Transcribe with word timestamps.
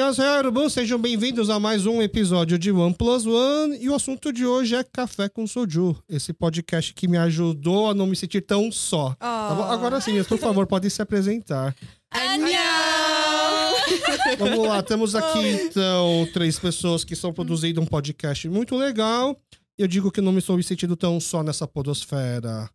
Annyeonghaseyo, 0.00 0.70
sejam 0.70 0.98
bem-vindos 0.98 1.50
a 1.50 1.60
mais 1.60 1.84
um 1.84 2.00
episódio 2.00 2.58
de 2.58 2.72
One 2.72 2.94
Plus 2.94 3.26
One 3.26 3.76
e 3.78 3.90
o 3.90 3.94
assunto 3.94 4.32
de 4.32 4.46
hoje 4.46 4.74
é 4.74 4.82
Café 4.82 5.28
com 5.28 5.46
Soju, 5.46 5.94
esse 6.08 6.32
podcast 6.32 6.94
que 6.94 7.06
me 7.06 7.18
ajudou 7.18 7.90
a 7.90 7.94
não 7.94 8.06
me 8.06 8.16
sentir 8.16 8.40
tão 8.40 8.72
só. 8.72 9.14
Tá 9.18 9.54
bom? 9.54 9.64
Agora 9.64 10.00
sim, 10.00 10.24
por 10.24 10.38
favor, 10.38 10.66
podem 10.66 10.88
se 10.88 11.02
apresentar. 11.02 11.76
Vamos 14.38 14.66
lá, 14.66 14.82
temos 14.82 15.14
aqui 15.14 15.46
então 15.64 16.26
três 16.32 16.58
pessoas 16.58 17.04
que 17.04 17.12
estão 17.12 17.30
produzindo 17.30 17.78
um 17.78 17.86
podcast 17.86 18.48
muito 18.48 18.76
legal. 18.76 19.36
Eu 19.76 19.86
digo 19.86 20.10
que 20.10 20.22
não 20.22 20.32
me 20.32 20.38
estou 20.38 20.56
me 20.56 20.62
sentindo 20.62 20.96
tão 20.96 21.20
só 21.20 21.42
nessa 21.42 21.66
podosfera. 21.66 22.70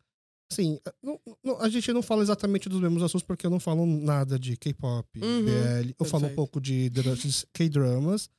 Sim, 0.51 0.79
não- 1.01 1.19
não- 1.43 1.59
a 1.61 1.67
gente 1.69 1.91
não 1.91 2.01
fala 2.01 2.21
exatamente 2.21 2.69
dos 2.69 2.79
mesmos 2.79 3.01
assuntos 3.03 3.25
porque 3.25 3.45
eu 3.45 3.49
não 3.49 3.59
falo 3.59 3.85
nada 3.85 4.37
de 4.37 4.55
K-pop, 4.55 5.07
Uhum, 5.21 5.43
BL. 5.45 5.95
Eu 5.99 6.05
falo 6.05 6.27
um 6.27 6.35
pouco 6.35 6.61
de 6.61 6.89
dra- 6.89 7.13
K-dramas. 7.53 8.29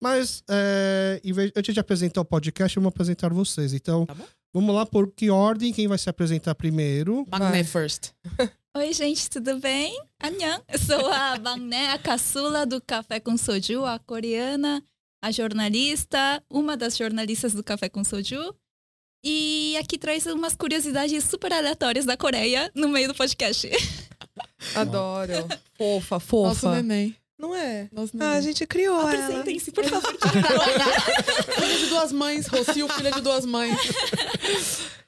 Mas, 0.00 0.42
é, 0.50 1.20
em 1.24 1.32
vez- 1.32 1.52
antes 1.56 1.72
de 1.72 1.80
apresentar 1.80 2.20
o 2.20 2.24
podcast, 2.24 2.76
eu 2.76 2.82
vou 2.82 2.88
apresentar 2.90 3.32
vocês. 3.32 3.72
Então, 3.72 4.04
Tá 4.04 4.14
vamos 4.52 4.74
lá, 4.74 4.84
por 4.84 5.10
que 5.10 5.30
ordem? 5.30 5.72
Quem 5.72 5.88
vai 5.88 5.96
se 5.96 6.10
apresentar 6.10 6.54
primeiro? 6.54 7.26
Magné 7.30 7.64
first. 7.64 8.10
Oi, 8.76 8.92
gente, 8.92 9.30
tudo 9.30 9.58
bem? 9.60 9.98
Annyeong. 10.20 10.60
Eu 10.68 10.78
sou 10.80 11.06
a 11.10 11.38
Bangné, 11.38 11.92
a 11.92 11.98
caçula 11.98 12.66
do 12.66 12.80
Café 12.82 13.20
com 13.20 13.36
Soju, 13.36 13.84
a 13.84 13.98
coreana, 14.00 14.84
a 15.22 15.30
jornalista, 15.30 16.42
uma 16.50 16.76
das 16.76 16.96
jornalistas 16.96 17.54
do 17.54 17.62
Café 17.64 17.88
com 17.88 18.02
Soju. 18.04 18.54
E 19.24 19.76
aqui 19.78 19.96
traz 19.96 20.26
umas 20.26 20.54
curiosidades 20.54 21.24
super 21.24 21.52
aleatórias 21.52 22.04
da 22.04 22.16
Coreia 22.16 22.70
no 22.74 22.88
meio 22.88 23.08
do 23.08 23.14
podcast. 23.14 23.68
Adoro. 24.74 25.32
fofa, 25.78 26.16
Nosso 26.16 26.60
fofa. 26.60 26.82
neném. 26.82 27.16
Não 27.38 27.54
é? 27.54 27.88
Nosso 27.92 28.12
Ah, 28.20 28.24
a 28.24 28.28
neném. 28.34 28.42
gente 28.42 28.66
criou. 28.66 29.00
Apresentem-se, 29.00 29.72
por 29.72 29.84
favor. 29.84 30.14
Filha 31.54 31.78
de 31.78 31.86
duas 31.86 32.12
mães. 32.12 32.46
Rocio, 32.46 32.88
filha 32.88 33.10
de 33.12 33.20
duas 33.20 33.44
mães. 33.44 33.76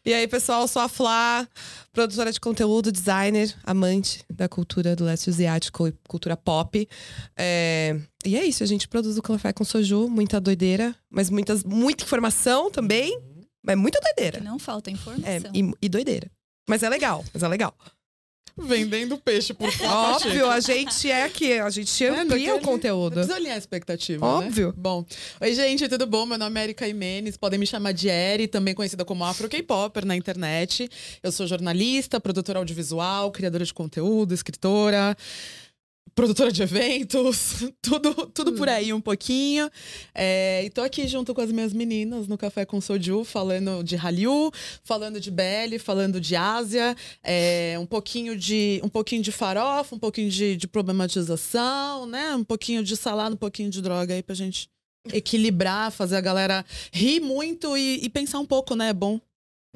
E 0.05 0.13
aí, 0.15 0.27
pessoal, 0.27 0.63
eu 0.63 0.69
sou 0.69 0.83
a 0.83 0.89
Flá, 0.89 1.47
produtora 1.93 2.31
de 2.33 2.41
conteúdo, 2.41 2.91
designer, 2.93 3.55
amante 3.65 4.25
da 4.31 4.49
cultura 4.49 4.95
do 4.97 5.05
leste 5.05 5.31
asiático 5.31 5.89
e 5.89 5.95
cultura 6.09 6.37
pop. 6.37 6.89
É, 7.37 7.97
E 8.25 8.37
é 8.37 8.45
isso, 8.45 8.63
a 8.63 8.67
gente 8.67 8.87
produz 8.89 9.17
o 9.19 9.23
café 9.23 9.53
com 9.53 9.65
soju, 9.65 10.09
muita 10.09 10.41
doideira, 10.41 10.95
mas 11.11 11.29
muitas, 11.31 11.65
muita 11.65 12.05
informação 12.05 12.71
também, 12.71 13.19
mas 13.67 13.77
muita 13.77 13.99
doideira. 14.01 14.41
Não 14.41 14.59
falta 14.59 14.89
É, 14.91 14.93
informação. 14.93 15.51
e, 15.55 15.73
e 15.83 15.89
doideira. 15.89 16.31
Mas 16.69 16.83
é 16.83 16.89
legal, 16.89 17.25
mas 17.35 17.43
é 17.43 17.49
legal. 17.49 17.75
Vendendo 18.59 19.19
peixe 19.19 19.53
por 19.53 19.71
fora. 19.71 20.17
Óbvio, 20.17 20.49
a 20.51 20.61
gente 20.61 21.11
é 21.11 21.25
aqui, 21.25 21.53
a 21.61 21.69
gente 21.69 22.03
É, 22.03 22.09
amplia 22.09 22.25
o 22.25 22.29
daquele- 22.57 22.61
conteúdo. 22.61 23.13
Precisa 23.13 23.37
alinhar 23.37 23.55
a 23.55 23.59
expectativa, 23.59 24.25
Óbvio. 24.25 24.69
né? 24.69 24.75
Bom. 24.79 25.05
Oi, 25.43 25.55
gente, 25.55 25.87
tudo 25.91 26.07
bom? 26.07 26.25
Meu 26.25 26.39
nome 26.39 26.59
é 26.59 26.65
Erika 26.65 26.89
Imenes. 26.89 27.37
Podem 27.37 27.59
me 27.59 27.67
chamar 27.67 27.93
de 27.93 28.09
Eri, 28.09 28.49
também 28.49 28.75
conhecida 28.75 29.05
como 29.05 29.25
Afro 29.27 29.47
K-Popper 29.47 30.07
na 30.07 30.17
internet. 30.17 30.89
Eu 31.23 31.31
sou 31.31 31.47
jornalista, 31.47 32.19
produtora 32.19 32.59
audiovisual, 32.59 33.31
criadora 33.31 33.63
de 33.63 33.75
conteúdo, 33.75 34.33
escritora, 34.33 35.15
produtora 36.15 36.51
de 36.51 36.63
eventos, 36.63 37.65
tudo, 37.83 38.15
tudo 38.29 38.53
por 38.55 38.69
aí 38.69 38.93
um 38.93 39.01
pouquinho. 39.01 39.71
É, 40.15 40.65
e 40.65 40.71
tô 40.71 40.81
aqui 40.83 41.07
junto 41.07 41.35
com 41.35 41.41
as 41.41 41.53
minhas 41.53 41.73
meninas 41.73 42.27
no 42.27 42.39
Café 42.39 42.65
com 42.65 42.81
Soju, 42.81 43.25
falando 43.25 43.83
de 43.83 43.97
Hallyu, 43.97 44.51
falando 44.83 45.21
de 45.21 45.31
BL, 45.31 45.79
falando 45.79 46.21
de 46.21 46.35
Ásia, 46.35 46.97
é, 47.23 47.77
um 47.79 47.87
pouquinho 47.87 48.37
de 48.37 48.81
um 48.83 48.89
pouquinho 48.89 49.23
de 49.23 49.33
farofa, 49.33 49.95
um 49.95 49.99
pouquinho 49.99 50.31
de, 50.31 50.57
de 50.57 50.67
problematização, 50.67 52.07
né? 52.07 52.35
Um 52.35 52.45
pouquinho 52.45 52.83
de 52.83 52.97
salada, 52.97 53.35
um 53.35 53.39
pouquinho 53.39 53.71
de 53.71 53.83
droga 53.83 54.15
aí 54.15 54.23
pra 54.23 54.35
gente 54.35 54.69
equilibrar, 55.13 55.93
fazer 55.93 56.17
a 56.17 56.21
galera 56.21 56.65
rir 56.93 57.21
muito 57.21 57.77
e, 57.77 58.05
e 58.05 58.09
pensar 58.09 58.39
um 58.39 58.47
pouco, 58.47 58.75
né? 58.75 58.89
É 58.89 58.95
bom. 58.95 59.21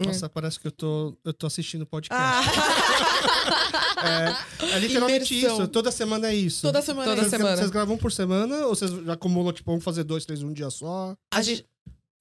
Nossa, 0.06 0.28
parece 0.28 0.58
que 0.58 0.66
eu 0.66 0.72
tô, 0.72 1.16
eu 1.24 1.32
tô 1.32 1.46
assistindo 1.46 1.86
podcast. 1.86 2.20
Ah, 2.22 2.42
É, 4.02 4.76
é 4.76 4.78
literalmente 4.78 5.38
isso. 5.38 5.68
Toda 5.68 5.90
semana 5.90 6.28
é 6.28 6.34
isso. 6.34 6.62
Toda 6.62 6.80
semana. 6.80 7.06
Toda 7.10 7.20
é 7.20 7.26
isso. 7.26 7.30
semana. 7.30 7.56
Vocês 7.56 7.70
gravam 7.70 7.98
por 7.98 8.10
semana 8.10 8.56
ou 8.66 8.74
vocês 8.74 8.90
já 8.90 9.12
acumulam, 9.12 9.52
tipo, 9.52 9.70
vamos 9.70 9.84
fazer 9.84 10.04
dois, 10.04 10.24
três 10.24 10.42
um 10.42 10.52
dia 10.54 10.70
só? 10.70 11.14
a, 11.32 11.42
gente, 11.42 11.66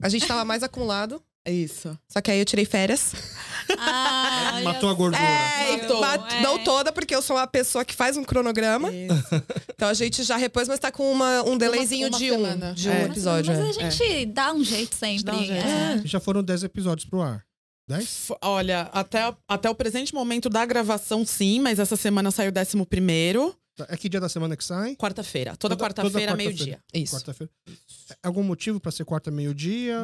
a 0.01 0.09
gente 0.09 0.27
tava 0.27 0.43
mais 0.43 0.61
acumulado, 0.61 1.23
É 1.45 1.53
isso. 1.53 1.97
só 2.11 2.19
que 2.19 2.29
aí 2.31 2.39
eu 2.39 2.43
tirei 2.43 2.65
férias. 2.65 3.13
Ah, 3.77 4.59
Matou 4.63 4.89
a 4.89 4.93
gordura. 4.93 5.23
É, 5.23 5.77
Matou. 5.77 6.01
bat- 6.01 6.33
É. 6.35 6.41
não 6.41 6.61
toda, 6.65 6.91
porque 6.91 7.15
eu 7.15 7.21
sou 7.21 7.37
uma 7.37 7.47
pessoa 7.47 7.85
que 7.85 7.95
faz 7.95 8.17
um 8.17 8.25
cronograma. 8.25 8.89
Isso. 8.91 9.43
Então 9.79 9.87
a 9.87 9.93
gente 9.93 10.23
já 10.23 10.35
repôs, 10.35 10.67
mas 10.67 10.77
tá 10.77 10.91
com 10.91 11.09
uma, 11.09 11.41
um 11.43 11.57
delayzinho 11.57 12.09
uma 12.09 12.17
de 12.19 12.29
semana. 12.29 12.71
um, 12.71 12.73
de 12.73 12.89
É. 12.89 12.91
um 12.91 12.95
Mas- 13.03 13.11
episódio. 13.11 13.55
Mas, 13.55 13.77
é. 13.77 13.83
a 13.85 13.89
gente 13.89 14.25
dá 14.25 14.51
um 14.53 14.61
jeito 14.61 14.93
sempre. 14.93 15.33
Um 15.33 15.45
jeito. 15.45 15.65
é. 15.65 16.01
Já 16.03 16.19
foram 16.19 16.43
10 16.43 16.65
episódios 16.65 17.05
pro 17.09 17.21
ar. 17.21 17.45
10? 17.89 18.03
F- 18.03 18.37
Olha, 18.41 18.81
até, 18.93 19.33
até 19.47 19.69
o 19.69 19.75
presente 19.75 20.13
momento 20.13 20.49
da 20.49 20.65
gravação, 20.65 21.25
sim, 21.25 21.59
mas 21.59 21.79
essa 21.79 21.95
semana 21.97 22.31
saiu 22.31 22.49
o 22.49 22.51
décimo 22.51 22.85
primeiro. 22.85 23.55
É 23.87 23.95
que 23.97 24.07
dia 24.09 24.19
da 24.19 24.27
semana 24.29 24.55
que 24.57 24.63
sai? 24.63 24.95
Quarta-feira. 24.95 25.55
Toda, 25.57 25.75
Toda- 25.75 25.83
quarta-feira, 25.85 26.31
quarta-feira. 26.31 26.37
meio-dia. 26.37 26.79
Isso. 26.93 27.15
Quarta-feira. 27.15 27.51
Algum 28.21 28.43
motivo 28.43 28.79
pra 28.79 28.91
ser 28.91 29.05
quarta 29.05 29.31
meio-dia? 29.31 30.01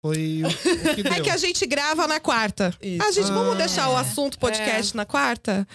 Foi 0.00 0.42
o, 0.44 0.46
o 0.92 0.94
que 0.94 1.02
deu. 1.02 1.12
É 1.12 1.20
que 1.20 1.30
a 1.30 1.36
gente 1.36 1.66
grava 1.66 2.06
na 2.06 2.20
quarta. 2.20 2.72
Isso. 2.80 3.02
A 3.02 3.10
gente, 3.10 3.26
vamos 3.32 3.54
Ah. 3.54 3.58
deixar 3.58 3.90
o 3.90 3.96
assunto 3.96 4.38
podcast 4.38 4.96
na 4.96 5.04
quarta? 5.04 5.66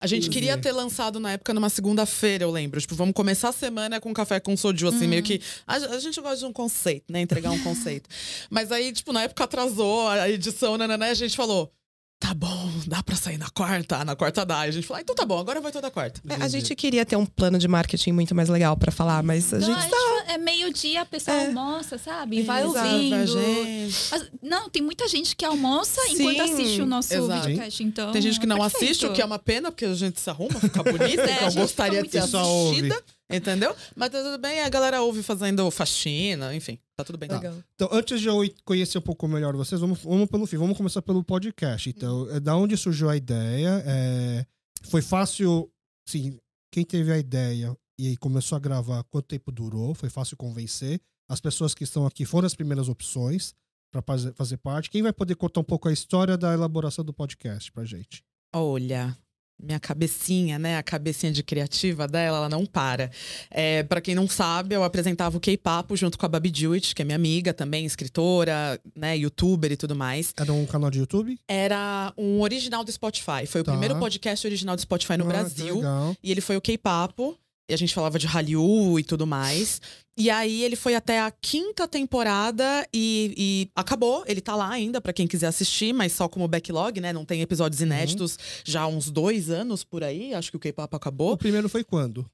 A 0.00 0.06
gente 0.06 0.28
Entendi. 0.28 0.34
queria 0.38 0.56
ter 0.56 0.72
lançado 0.72 1.20
na 1.20 1.32
época 1.32 1.52
numa 1.52 1.68
segunda-feira, 1.68 2.44
eu 2.44 2.50
lembro. 2.50 2.80
Tipo, 2.80 2.94
vamos 2.94 3.12
começar 3.12 3.50
a 3.50 3.52
semana 3.52 4.00
com 4.00 4.14
café 4.14 4.40
com 4.40 4.56
soju, 4.56 4.88
assim, 4.88 5.06
meio 5.06 5.22
que. 5.22 5.42
A, 5.66 5.74
a 5.74 5.98
gente 5.98 6.18
gosta 6.22 6.38
de 6.38 6.46
um 6.46 6.52
conceito, 6.52 7.12
né? 7.12 7.20
Entregar 7.20 7.50
um 7.50 7.58
conceito. 7.62 8.08
Mas 8.48 8.72
aí, 8.72 8.92
tipo, 8.92 9.12
na 9.12 9.24
época 9.24 9.44
atrasou 9.44 10.08
a 10.08 10.30
edição, 10.30 10.78
nananã, 10.78 11.08
e 11.08 11.10
a 11.10 11.14
gente 11.14 11.36
falou. 11.36 11.70
Tá 12.20 12.34
bom, 12.34 12.70
dá 12.86 13.02
pra 13.02 13.16
sair 13.16 13.38
na 13.38 13.48
quarta? 13.48 13.96
Ah, 13.96 14.04
na 14.04 14.14
quarta 14.14 14.44
dá. 14.44 14.66
E 14.66 14.68
a 14.68 14.72
gente 14.72 14.86
falou, 14.86 14.98
ah, 14.98 15.00
então 15.00 15.16
tá 15.16 15.24
bom, 15.24 15.38
agora 15.38 15.58
vai 15.58 15.72
toda 15.72 15.90
quarta. 15.90 16.20
É, 16.28 16.34
a 16.34 16.48
gente 16.48 16.74
queria 16.76 17.04
ter 17.06 17.16
um 17.16 17.24
plano 17.24 17.58
de 17.58 17.66
marketing 17.66 18.12
muito 18.12 18.34
mais 18.34 18.50
legal 18.50 18.76
pra 18.76 18.92
falar, 18.92 19.22
mas 19.22 19.52
a 19.54 19.58
Não, 19.58 19.66
gente 19.66 19.88
tá. 19.88 19.96
é 20.28 20.36
meio-dia, 20.36 21.00
a 21.00 21.06
pessoa 21.06 21.34
É. 21.34 21.46
almoça, 21.46 21.96
sabe? 21.96 22.42
Vai 22.42 22.62
Exato, 22.62 22.88
ouvindo. 22.94 23.26
gente. 23.26 23.96
Mas, 24.10 24.30
não, 24.42 24.68
tem 24.68 24.82
muita 24.82 25.08
gente 25.08 25.34
que 25.34 25.46
almoça 25.46 25.98
Sim, 26.08 26.12
enquanto 26.30 26.42
assiste 26.42 26.82
o 26.82 26.86
nosso 26.86 27.14
exato. 27.14 27.48
videocast, 27.48 27.80
então. 27.82 28.12
Tem 28.12 28.20
gente 28.20 28.38
que 28.38 28.46
não 28.46 28.58
perfeito. 28.58 28.84
assiste, 28.84 29.06
o 29.06 29.12
que 29.14 29.22
é 29.22 29.24
uma 29.24 29.38
pena, 29.38 29.72
porque 29.72 29.86
a 29.86 29.94
gente 29.94 30.20
se 30.20 30.28
arruma, 30.28 30.60
fica 30.60 30.82
bonita, 30.82 31.00
É, 31.24 31.32
a 31.46 31.48
então 31.48 31.54
gostaria 31.62 32.02
de 32.02 32.10
ser 32.10 32.18
assistida. 32.18 33.02
Entendeu? 33.32 33.74
Mas 33.96 34.10
tá 34.10 34.20
tudo 34.22 34.38
bem, 34.38 34.60
a 34.60 34.68
galera 34.68 35.00
ouve 35.02 35.22
fazendo 35.22 35.70
faxina, 35.70 36.52
enfim, 36.54 36.78
tá 37.00 37.04
tudo 37.04 37.18
bem. 37.18 37.28
Tá. 37.28 37.36
Legal. 37.36 37.54
Então, 37.74 37.88
antes 37.92 38.20
de 38.20 38.28
eu 38.28 38.36
conhecer 38.64 38.98
um 38.98 39.02
pouco 39.02 39.26
melhor 39.26 39.54
vocês, 39.56 39.80
vamos, 39.80 40.02
vamos 40.02 40.28
pelo 40.28 40.46
fim. 40.46 40.56
Vamos 40.56 40.76
começar 40.76 41.02
pelo 41.02 41.24
podcast. 41.24 41.88
Então, 41.88 42.30
é 42.30 42.40
da 42.40 42.56
onde 42.56 42.76
surgiu 42.76 43.08
a 43.08 43.16
ideia? 43.16 43.82
É, 43.86 44.46
foi 44.84 45.02
fácil, 45.02 45.70
sim, 46.06 46.38
quem 46.70 46.84
teve 46.84 47.12
a 47.12 47.18
ideia 47.18 47.76
e 47.98 48.16
começou 48.16 48.56
a 48.56 48.58
gravar, 48.58 49.02
quanto 49.04 49.26
tempo 49.26 49.52
durou? 49.52 49.94
Foi 49.94 50.08
fácil 50.08 50.36
convencer? 50.36 51.00
As 51.28 51.40
pessoas 51.40 51.74
que 51.74 51.84
estão 51.84 52.06
aqui 52.06 52.24
foram 52.24 52.46
as 52.46 52.54
primeiras 52.54 52.88
opções 52.88 53.54
para 53.92 54.02
fazer, 54.02 54.32
fazer 54.34 54.56
parte. 54.56 54.90
Quem 54.90 55.02
vai 55.02 55.12
poder 55.12 55.34
contar 55.34 55.60
um 55.60 55.64
pouco 55.64 55.88
a 55.88 55.92
história 55.92 56.36
da 56.36 56.52
elaboração 56.52 57.04
do 57.04 57.12
podcast 57.12 57.70
pra 57.72 57.84
gente? 57.84 58.24
Olha, 58.54 59.16
minha 59.62 59.78
cabecinha, 59.80 60.58
né? 60.58 60.76
A 60.76 60.82
cabecinha 60.82 61.32
de 61.32 61.42
criativa 61.42 62.06
dela, 62.08 62.38
ela 62.38 62.48
não 62.48 62.64
para. 62.66 63.10
É, 63.50 63.82
para 63.82 64.00
quem 64.00 64.14
não 64.14 64.28
sabe, 64.28 64.74
eu 64.74 64.82
apresentava 64.84 65.36
o 65.36 65.40
K-Papo 65.40 65.96
junto 65.96 66.18
com 66.18 66.26
a 66.26 66.28
Babi 66.28 66.50
Dewitt, 66.50 66.94
que 66.94 67.02
é 67.02 67.04
minha 67.04 67.16
amiga 67.16 67.52
também, 67.52 67.84
escritora, 67.86 68.80
né? 68.96 69.16
Youtuber 69.16 69.72
e 69.72 69.76
tudo 69.76 69.94
mais. 69.94 70.32
Era 70.36 70.52
um 70.52 70.66
canal 70.66 70.90
de 70.90 70.98
YouTube? 71.00 71.38
Era 71.48 72.12
um 72.16 72.40
original 72.40 72.84
do 72.84 72.90
Spotify. 72.92 73.46
Foi 73.46 73.60
o 73.60 73.64
Tá. 73.64 73.72
primeiro 73.72 73.98
podcast 73.98 74.46
original 74.46 74.76
do 74.76 74.82
Spotify 74.82 75.16
no 75.16 75.24
Ah, 75.24 75.28
Brasil. 75.28 75.80
E 76.22 76.30
ele 76.30 76.40
foi 76.40 76.56
o 76.56 76.60
K-Papo. 76.60 77.36
E 77.70 77.74
a 77.74 77.76
gente 77.76 77.94
falava 77.94 78.18
de 78.18 78.26
Hallyu 78.26 78.98
e 78.98 79.04
tudo 79.04 79.24
mais. 79.24 79.80
E 80.18 80.28
aí 80.28 80.64
ele 80.64 80.74
foi 80.74 80.96
até 80.96 81.20
a 81.20 81.30
quinta 81.30 81.86
temporada 81.86 82.86
e, 82.92 83.32
e 83.38 83.70
acabou. 83.76 84.24
Ele 84.26 84.40
tá 84.40 84.56
lá 84.56 84.68
ainda 84.68 85.00
pra 85.00 85.12
quem 85.12 85.26
quiser 85.26 85.46
assistir, 85.46 85.92
mas 85.92 86.12
só 86.12 86.28
como 86.28 86.48
backlog, 86.48 87.00
né? 87.00 87.12
Não 87.12 87.24
tem 87.24 87.42
episódios 87.42 87.80
inéditos 87.80 88.36
já 88.64 88.82
há 88.82 88.86
uns 88.88 89.08
dois 89.08 89.50
anos 89.50 89.84
por 89.84 90.02
aí. 90.02 90.34
Acho 90.34 90.50
que 90.50 90.56
o 90.56 90.60
K-Pop 90.60 90.92
O 90.92 90.96
acabou. 90.96 91.36
primeiro 91.36 91.68
foi 91.68 91.84
quando? 91.84 92.28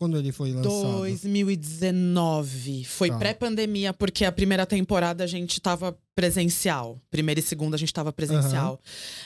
Quando 0.00 0.16
ele 0.16 0.32
foi 0.32 0.50
lançado? 0.54 1.00
2019. 1.00 2.84
Foi 2.84 3.10
Tá. 3.10 3.18
pré-pandemia, 3.18 3.92
porque 3.92 4.24
a 4.24 4.32
primeira 4.32 4.64
temporada 4.64 5.22
a 5.22 5.26
gente 5.26 5.60
tava 5.60 5.94
presencial. 6.14 6.98
Primeira 7.10 7.38
e 7.38 7.42
segunda 7.42 7.76
a 7.76 7.78
gente 7.78 7.92
tava 7.92 8.10
presencial. 8.10 8.80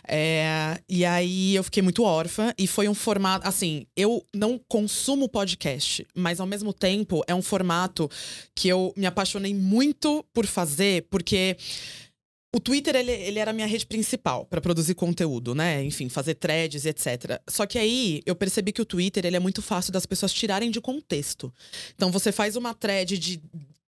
É, 0.06 0.76
e 0.88 1.04
aí 1.04 1.54
eu 1.54 1.62
fiquei 1.62 1.80
muito 1.80 2.02
órfã 2.02 2.52
e 2.58 2.66
foi 2.66 2.88
um 2.88 2.94
formato. 2.94 3.46
Assim, 3.46 3.86
eu 3.96 4.26
não 4.34 4.60
consumo 4.68 5.28
podcast, 5.28 6.04
mas 6.12 6.40
ao 6.40 6.46
mesmo 6.46 6.72
tempo 6.72 7.22
é 7.28 7.34
um 7.36 7.42
formato 7.42 8.10
que 8.52 8.66
eu 8.66 8.92
me 8.96 9.06
apaixonei 9.06 9.54
muito 9.54 10.24
por 10.34 10.44
fazer, 10.44 11.06
porque. 11.08 11.56
O 12.54 12.60
Twitter, 12.60 12.94
ele, 12.94 13.10
ele 13.10 13.38
era 13.38 13.50
a 13.50 13.54
minha 13.54 13.66
rede 13.66 13.84
principal 13.84 14.46
para 14.46 14.60
produzir 14.60 14.94
conteúdo, 14.94 15.54
né? 15.54 15.82
Enfim, 15.84 16.08
fazer 16.08 16.34
threads, 16.34 16.86
etc. 16.86 17.40
Só 17.48 17.66
que 17.66 17.78
aí 17.78 18.22
eu 18.24 18.36
percebi 18.36 18.72
que 18.72 18.80
o 18.80 18.84
Twitter, 18.84 19.26
ele 19.26 19.36
é 19.36 19.40
muito 19.40 19.60
fácil 19.60 19.92
das 19.92 20.06
pessoas 20.06 20.32
tirarem 20.32 20.70
de 20.70 20.80
contexto. 20.80 21.52
Então 21.94 22.12
você 22.12 22.30
faz 22.30 22.54
uma 22.54 22.72
thread 22.72 23.18
de 23.18 23.42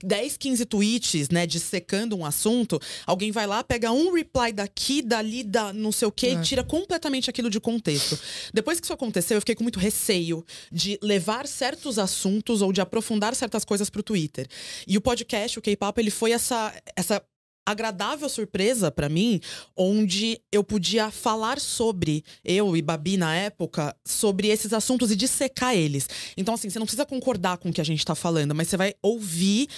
10, 0.04 0.36
15 0.36 0.64
tweets, 0.66 1.28
né, 1.28 1.46
dissecando 1.46 2.16
um 2.16 2.24
assunto, 2.26 2.80
alguém 3.06 3.30
vai 3.30 3.46
lá, 3.46 3.62
pega 3.62 3.92
um 3.92 4.12
reply 4.12 4.52
daqui, 4.52 5.00
dali, 5.00 5.44
da 5.44 5.72
não 5.72 5.92
sei 5.92 6.08
o 6.08 6.12
quê, 6.12 6.26
É. 6.28 6.32
e 6.32 6.42
tira 6.42 6.64
completamente 6.64 7.30
aquilo 7.30 7.48
de 7.48 7.60
contexto. 7.60 8.18
Depois 8.52 8.80
que 8.80 8.86
isso 8.86 8.92
aconteceu, 8.92 9.36
eu 9.36 9.40
fiquei 9.40 9.54
com 9.54 9.62
muito 9.62 9.78
receio 9.78 10.44
de 10.72 10.98
levar 11.00 11.46
certos 11.46 12.00
assuntos 12.00 12.62
ou 12.62 12.72
de 12.72 12.80
aprofundar 12.80 13.34
certas 13.36 13.64
coisas 13.64 13.88
pro 13.88 14.02
Twitter. 14.02 14.48
E 14.88 14.96
o 14.96 15.00
podcast, 15.00 15.58
o 15.58 15.62
K-pop, 15.62 15.96
ele 16.00 16.10
foi 16.10 16.32
essa, 16.32 16.74
essa 16.96 17.22
agradável 17.66 18.28
surpresa 18.28 18.90
pra 18.90 19.08
mim, 19.08 19.40
onde 19.76 20.40
eu 20.50 20.64
podia 20.64 21.10
falar 21.10 21.60
sobre, 21.60 22.24
eu 22.44 22.76
e 22.76 22.82
Babi 22.82 23.16
na 23.16 23.34
época, 23.36 23.94
sobre 24.06 24.48
esses 24.48 24.72
assuntos 24.72 25.10
e 25.10 25.16
dissecar 25.16 25.74
eles. 25.74 26.08
Então, 26.36 26.54
assim, 26.54 26.68
você 26.68 26.78
não 26.78 26.86
precisa 26.86 27.06
concordar 27.06 27.58
com 27.58 27.68
o 27.68 27.72
que 27.72 27.80
a 27.80 27.84
gente 27.84 28.04
tá 28.04 28.14
falando, 28.14 28.54
mas 28.54 28.68
você 28.68 28.76
vai 28.76 28.94
ouvir 29.02 29.68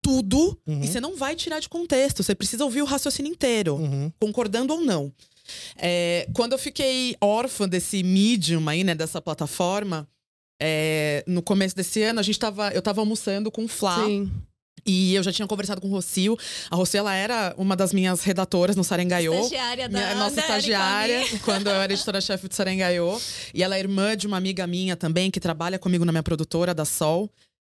tudo 0.00 0.58
Uhum. 0.66 0.82
e 0.82 0.86
você 0.86 1.00
não 1.00 1.16
vai 1.16 1.34
tirar 1.34 1.60
de 1.60 1.68
contexto. 1.68 2.22
Você 2.22 2.34
precisa 2.34 2.62
ouvir 2.64 2.82
o 2.82 2.84
raciocínio 2.84 3.30
inteiro, 3.32 3.76
Uhum. 3.76 4.12
concordando 4.20 4.74
ou 4.74 4.80
não. 4.82 5.10
É, 5.76 6.28
quando 6.34 6.52
eu 6.52 6.58
fiquei 6.58 7.16
órfã 7.20 7.68
desse 7.68 8.02
medium 8.02 8.68
aí, 8.68 8.84
né, 8.84 8.94
dessa 8.94 9.20
plataforma, 9.20 10.08
é, 10.60 11.24
no 11.26 11.42
começo 11.42 11.74
desse 11.74 12.02
ano, 12.02 12.20
a 12.20 12.22
gente 12.22 12.38
tava, 12.38 12.68
eu 12.70 12.80
tava 12.80 13.00
almoçando 13.00 13.50
com 13.50 13.64
o 13.64 13.68
Flá. 13.68 14.04
Sim. 14.06 14.30
E 14.86 15.14
eu 15.14 15.22
já 15.22 15.32
tinha 15.32 15.46
conversado 15.48 15.80
com 15.80 15.88
o 15.88 15.90
Rocio. 15.90 16.36
A 16.70 16.76
Rocio, 16.76 16.98
ela 16.98 17.14
era 17.14 17.54
uma 17.56 17.74
das 17.74 17.92
minhas 17.92 18.22
redatoras 18.22 18.76
no 18.76 18.84
Sarengaiô. 18.84 19.34
Estagiária 19.34 19.88
da 19.88 19.98
Minha, 19.98 20.14
nossa 20.16 20.36
da 20.36 20.42
estagiária, 20.42 21.22
quando 21.44 21.68
eu 21.68 21.74
era 21.74 21.92
editora-chefe 21.92 22.48
do 22.48 22.54
Sarengaiô. 22.54 23.20
E 23.52 23.62
ela 23.62 23.76
é 23.76 23.80
irmã 23.80 24.16
de 24.16 24.26
uma 24.26 24.36
amiga 24.36 24.66
minha 24.66 24.96
também, 24.96 25.30
que 25.30 25.40
trabalha 25.40 25.78
comigo 25.78 26.04
na 26.04 26.12
minha 26.12 26.22
produtora, 26.22 26.74
da 26.74 26.84
Sol. 26.84 27.30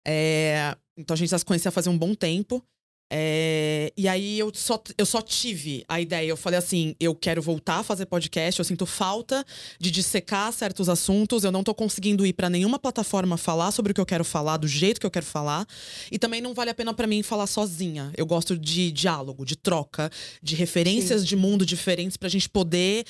É, 0.08 0.76
então 0.98 1.14
a 1.14 1.18
gente 1.18 1.30
já 1.30 1.38
se 1.40 1.46
conhecia 1.46 1.72
fazia 1.72 1.92
um 1.92 1.98
bom 1.98 2.14
tempo. 2.14 2.64
É, 3.12 3.92
e 3.98 4.08
aí 4.08 4.38
eu 4.38 4.52
só, 4.54 4.82
eu 4.98 5.06
só 5.06 5.22
tive 5.22 5.84
a 5.88 6.00
ideia. 6.00 6.30
Eu 6.30 6.38
falei 6.38 6.60
assim: 6.60 6.96
eu 7.00 7.16
quero 7.16 7.42
voltar 7.42 7.80
a 7.80 7.84
fazer 7.84 8.06
podcast. 8.06 8.60
Eu 8.60 8.66
sinto 8.66 8.86
falta 8.86 9.44
de 9.80 9.90
dissecar 9.90 10.52
certos 10.54 10.88
assuntos. 10.90 11.44
Eu 11.44 11.52
não 11.52 11.64
tô 11.64 11.74
conseguindo 11.74 12.26
ir 12.26 12.34
pra 12.34 12.50
nenhuma 12.50 12.78
plataforma 12.78 13.38
falar 13.38 13.72
sobre 13.72 13.92
o 13.92 13.96
que 13.96 14.02
eu 14.02 14.06
quero 14.06 14.24
falar, 14.24 14.58
do 14.58 14.68
jeito 14.68 15.00
que 15.00 15.06
eu 15.06 15.12
quero 15.12 15.26
falar. 15.26 15.66
E 16.12 16.20
também 16.20 16.42
não 16.42 16.54
vale 16.54 16.70
a 16.70 16.76
pena 16.76 16.94
pra 16.94 17.08
mim 17.08 17.24
falar 17.24 17.48
sozinha. 17.48 18.12
Eu 18.16 18.26
gosto 18.26 18.58
de 18.58 18.92
diálogo, 18.92 19.46
de 19.46 19.56
troca, 19.56 20.12
de 20.42 20.56
referências 20.56 21.26
de 21.26 21.36
mundo 21.36 21.66
diferentes 21.66 22.18
pra 22.18 22.30
gente 22.30 22.48
poder 22.48 23.06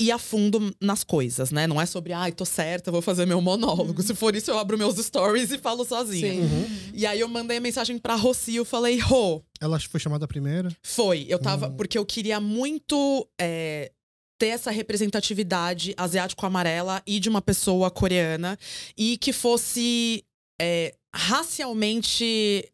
ir 0.00 0.10
a 0.12 0.18
fundo 0.18 0.74
nas 0.80 1.02
coisas, 1.02 1.50
né? 1.50 1.66
Não 1.66 1.80
é 1.80 1.84
sobre, 1.86 2.12
ai, 2.12 2.30
tô 2.32 2.44
certa, 2.44 2.90
vou 2.90 3.02
fazer 3.02 3.26
meu 3.26 3.40
monólogo. 3.40 4.02
Se 4.02 4.14
for 4.14 4.34
isso, 4.36 4.50
eu 4.50 4.58
abro 4.58 4.78
meus 4.78 4.96
stories 4.96 5.50
e 5.50 5.58
falo 5.58 5.84
sozinha. 5.84 6.32
Sim. 6.32 6.40
Uhum. 6.40 6.66
E 6.94 7.04
aí 7.06 7.18
eu 7.20 7.28
mandei 7.28 7.56
a 7.56 7.60
mensagem 7.60 7.98
pra 7.98 8.14
Rocio, 8.14 8.64
falei, 8.64 8.98
Rô, 8.98 9.42
Ela 9.60 9.78
foi 9.80 9.98
chamada 9.98 10.26
primeira. 10.28 10.68
foi. 10.82 11.26
Eu 11.28 11.38
tava. 11.38 11.66
Hum. 11.68 11.76
Porque 11.76 11.98
eu 11.98 12.06
queria 12.06 12.38
muito 12.40 13.28
é, 13.40 13.90
ter 14.38 14.48
essa 14.48 14.70
representatividade 14.70 15.94
asiático-amarela 15.96 17.02
e 17.06 17.18
de 17.18 17.28
uma 17.28 17.42
pessoa 17.42 17.90
coreana. 17.90 18.56
E 18.96 19.18
que 19.18 19.32
fosse 19.32 20.24
é, 20.60 20.94
racialmente. 21.14 22.64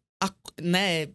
né? 0.61 1.07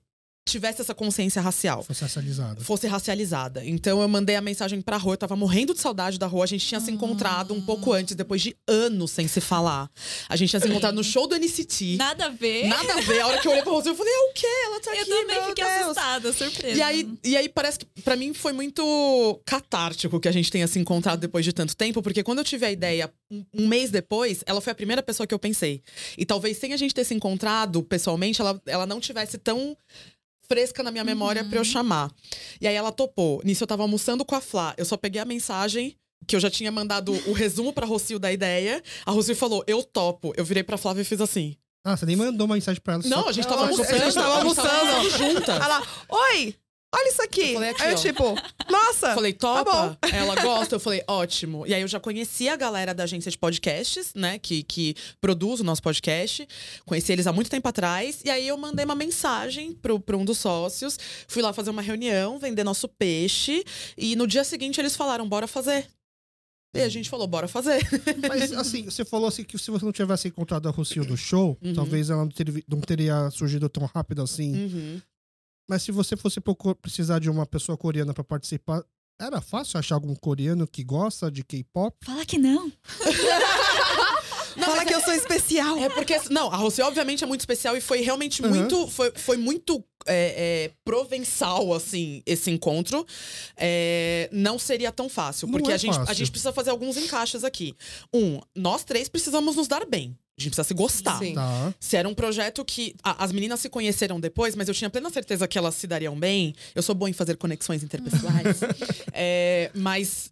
Tivesse 0.48 0.81
essa 0.81 0.94
consciência 0.94 1.40
racial 1.40 1.82
Foi 1.84 1.94
socializada. 1.94 2.60
fosse 2.62 2.87
racializada. 2.88 3.64
Então 3.64 4.00
eu 4.02 4.08
mandei 4.08 4.34
a 4.34 4.40
mensagem 4.40 4.81
pra 4.81 4.96
Rô, 4.96 5.12
eu 5.12 5.16
tava 5.16 5.37
morrendo 5.37 5.72
de 5.75 5.81
saudade 5.81 6.19
da 6.19 6.26
Rô. 6.26 6.42
A 6.42 6.46
gente 6.46 6.66
tinha 6.66 6.81
se 6.81 6.90
encontrado 6.90 7.54
um 7.54 7.60
pouco 7.60 7.92
antes, 7.92 8.16
depois 8.16 8.42
de 8.42 8.56
anos 8.66 9.12
sem 9.12 9.28
se 9.28 9.40
falar. 9.40 9.88
A 10.28 10.34
gente 10.37 10.50
tinha 10.50 10.58
se 10.58 10.66
encontrado 10.69 10.94
no 10.94 11.04
show 11.04 11.28
do 11.28 11.37
NCT. 11.37 11.96
Nada 11.96 12.26
a 12.26 12.28
ver. 12.31 12.66
Nada 12.66 12.94
a 12.94 13.00
ver. 13.00 13.20
A 13.20 13.26
hora 13.28 13.38
que 13.40 13.46
eu 13.46 13.52
olhei 13.52 13.62
pra 13.62 13.70
Rosê, 13.72 13.90
eu 13.90 13.94
falei, 13.94 14.12
é 14.12 14.19
o 14.19 14.32
quê? 14.32 14.46
Ela 14.64 14.81
tá 14.81 14.94
Eu 14.96 15.00
aqui, 15.02 15.10
também 15.10 15.26
meu 15.37 15.48
fiquei 15.50 15.64
Deus. 15.64 15.81
assustada, 15.82 16.32
surpresa. 16.32 16.76
E 16.78 16.82
aí, 16.82 17.12
e 17.22 17.37
aí 17.37 17.48
parece 17.48 17.78
que 17.81 17.87
pra 18.02 18.16
mim 18.16 18.34
foi 18.34 18.52
muito 18.52 19.40
catártico 19.44 20.19
que 20.19 20.26
a 20.28 20.32
gente 20.32 20.50
tenha 20.50 20.66
se 20.66 20.78
encontrado 20.81 21.20
depois 21.20 21.44
de 21.44 21.52
tanto 21.52 21.76
tempo, 21.76 22.02
porque 22.02 22.22
quando 22.25 22.38
eu 22.38 22.44
tive 22.44 22.66
a 22.66 22.72
ideia 22.72 23.12
um, 23.31 23.44
um 23.54 23.69
mês 23.69 23.90
depois, 23.90 24.42
ela 24.46 24.60
foi 24.60 24.72
a 24.72 24.75
primeira 24.75 25.02
pessoa 25.02 25.26
que 25.26 25.34
eu 25.34 25.38
pensei. 25.38 25.82
E 26.19 26.25
talvez 26.26 26.56
sem 26.58 26.72
a 26.72 26.76
gente 26.76 26.94
ter 26.94 27.04
se 27.04 27.14
encontrado 27.14 27.82
pessoalmente, 27.84 28.40
ela, 28.40 28.60
ela 28.66 28.87
não 28.87 28.98
tivesse 29.00 29.38
tão 29.38 29.76
fresca 30.50 30.82
na 30.82 30.91
minha 30.91 31.05
memória 31.05 31.44
pra 31.44 31.58
eu 31.61 31.64
chamar. 31.64 32.11
E 32.61 32.67
aí 32.67 32.75
ela 32.75 32.91
topou. 32.91 33.41
Nisso 33.44 33.62
eu 33.62 33.69
tava 33.69 33.82
almoçando 33.82 34.25
com 34.25 34.35
a 34.35 34.41
Flá. 34.41 34.75
Eu 34.76 34.85
só 34.85 34.97
peguei 34.97 35.20
a 35.20 35.25
mensagem 35.25 35.94
que 36.26 36.35
eu 36.35 36.41
já 36.41 36.50
tinha 36.50 36.73
mandado 36.73 37.12
o 37.29 37.32
resumo 37.32 37.73
pra 37.73 37.87
Rocio 37.87 38.19
da 38.19 38.32
ideia. 38.32 38.82
A 39.06 39.12
Rocio 39.12 39.37
falou: 39.37 39.62
"Eu 39.69 39.82
topo". 39.85 40.32
Eu 40.37 40.44
virei 40.44 40.64
pra 40.64 40.76
Flávia 40.76 41.02
e 41.02 41.05
fiz 41.05 41.20
assim: 41.20 41.55
Ah, 41.85 41.97
você 41.97 42.05
nem 42.05 42.17
mandou 42.17 42.47
uma 42.47 42.56
mensagem 42.56 42.81
pra 42.82 42.94
ela. 42.94 43.02
"Não, 43.06 43.23
só- 43.23 43.29
a 43.29 43.32
gente 43.32 43.47
tava 43.47 43.62
Não, 43.62 43.70
almoçando, 43.70 43.94
a 43.97 44.05
gente 44.05 44.14
tava 44.14 44.35
almoçando. 44.38 45.11
juntas". 45.11 45.56
Ela, 45.62 45.82
oi, 46.08 46.55
olha 46.94 47.08
isso 47.08 47.22
aqui. 47.22 47.40
Eu 47.48 47.54
falei 47.54 47.70
aqui, 47.70 47.82
Aí 47.82 47.92
eu, 47.92 47.96
tipo, 47.98 48.22
nossa. 48.70 49.08
Eu 49.10 49.14
falei, 49.14 49.32
tá 49.32 49.64
topa? 49.64 49.98
Ela 50.12 50.34
gosta? 50.42 50.75
Eu 50.76 50.81
falei, 50.81 51.02
ótimo. 51.06 51.66
E 51.66 51.75
aí 51.75 51.82
eu 51.82 51.88
já 51.88 51.98
conhecia 52.00 52.52
a 52.52 52.56
galera 52.56 52.92
da 52.94 53.04
agência 53.04 53.31
de 53.31 53.38
podcasts, 53.38 54.12
né? 54.14 54.38
Que, 54.38 54.62
que 54.62 54.94
produz 55.20 55.60
o 55.60 55.64
nosso 55.64 55.82
podcast. 55.82 56.46
Conheci 56.84 57.12
eles 57.12 57.26
há 57.26 57.32
muito 57.32 57.50
tempo 57.50 57.66
atrás. 57.69 58.20
E 58.25 58.31
aí 58.31 58.46
eu 58.48 58.56
mandei 58.56 58.84
uma 58.84 58.94
mensagem 58.94 59.72
pro, 59.72 59.98
pro 60.00 60.19
um 60.19 60.25
dos 60.25 60.38
sócios. 60.38 60.98
Fui 61.28 61.42
lá 61.42 61.52
fazer 61.52 61.70
uma 61.70 61.82
reunião, 61.82 62.38
vender 62.38 62.64
nosso 62.64 62.88
peixe. 62.88 63.64
E 63.96 64.16
no 64.16 64.26
dia 64.26 64.44
seguinte 64.44 64.81
eles 64.81 64.96
falaram, 64.96 65.28
bora 65.28 65.46
fazer. 65.46 65.87
E 66.72 66.81
a 66.82 66.88
gente 66.88 67.10
falou, 67.10 67.26
bora 67.26 67.48
fazer. 67.48 67.81
Mas 68.28 68.52
assim, 68.52 68.84
você 68.84 69.04
falou 69.04 69.26
assim 69.26 69.42
que 69.42 69.58
se 69.58 69.72
você 69.72 69.84
não 69.84 69.90
tivesse 69.90 70.28
encontrado 70.28 70.69
a 70.69 70.70
Rocio 70.70 71.04
do 71.04 71.16
show, 71.16 71.58
Uhum. 71.60 71.75
talvez 71.75 72.10
ela 72.10 72.22
não 72.22 72.28
teria, 72.31 72.62
não 72.69 72.81
teria 72.81 73.28
surgido 73.32 73.69
tão 73.69 73.84
rápido 73.92 74.22
assim. 74.22 74.54
Uhum. 74.54 75.02
Mas 75.70 75.84
se 75.84 75.93
você 75.93 76.17
fosse 76.17 76.40
precisar 76.82 77.20
de 77.20 77.31
uma 77.31 77.46
pessoa 77.46 77.78
coreana 77.78 78.12
pra 78.12 78.25
participar, 78.25 78.82
era 79.20 79.40
fácil 79.40 79.78
achar 79.78 79.94
algum 79.94 80.17
coreano 80.17 80.67
que 80.67 80.82
gosta 80.82 81.31
de 81.31 81.44
K-pop? 81.44 81.96
Fala 82.05 82.26
que 82.26 82.38
não. 82.38 82.72
Fala 84.59 84.85
que 84.85 84.92
eu 84.92 85.00
sou 85.00 85.12
especial. 85.14 85.78
É 85.78 85.88
porque. 85.88 86.21
Não, 86.28 86.50
a 86.50 86.56
Rosé, 86.56 86.83
obviamente, 86.83 87.23
é 87.23 87.26
muito 87.26 87.42
especial 87.42 87.76
e 87.76 87.80
foi 87.80 88.00
realmente 88.00 88.42
Uhum. 88.42 88.49
muito. 88.49 88.88
Foi, 88.88 89.12
foi 89.14 89.37
muito 89.37 89.85
é, 90.06 90.64
é, 90.66 90.71
provençal, 90.85 91.73
assim, 91.73 92.21
esse 92.26 92.50
encontro. 92.50 93.06
É, 93.56 94.28
não 94.33 94.59
seria 94.59 94.90
tão 94.90 95.09
fácil. 95.09 95.47
Não 95.47 95.52
Porque 95.52 95.71
é 95.71 95.75
a, 95.75 95.78
gente, 95.78 95.92
a 95.92 96.00
fácil. 96.00 96.14
gente 96.16 96.33
precisa 96.33 96.52
fazer 96.52 96.71
alguns 96.71 96.97
encaixes 96.97 97.44
aqui. 97.44 97.76
Um, 98.12 98.40
nós 98.56 98.83
três 98.83 99.09
precisamos 99.09 99.54
nos 99.54 99.68
dar 99.68 99.87
bem. 99.87 100.18
A 100.40 100.42
gente 100.42 100.50
precisa 100.52 100.64
se 100.64 100.75
gostar. 100.75 101.18
Sim. 101.18 101.35
Tá. 101.35 101.75
Se 101.78 101.97
era 101.97 102.09
um 102.09 102.14
projeto 102.14 102.64
que. 102.64 102.94
a- 103.02 103.23
as 103.25 103.30
meninas 103.32 103.61
se 103.61 103.68
conheceram 103.68 104.18
depois, 104.18 104.56
mas 104.56 104.68
eu 104.68 104.75
tinha 104.75 104.88
plena 104.88 105.11
certeza 105.11 105.47
que 105.47 105.59
elas 105.59 105.75
se 105.75 105.87
dariam 105.87 106.18
bem. 106.18 106.54
Eu 106.75 106.82
sou 106.82 106.94
boa 106.94 107.09
em 107.11 107.12
fazer 107.12 107.37
conexões 107.37 107.82
interpessoais. 107.82 108.61
É, 109.12 109.70
mas 109.75 110.30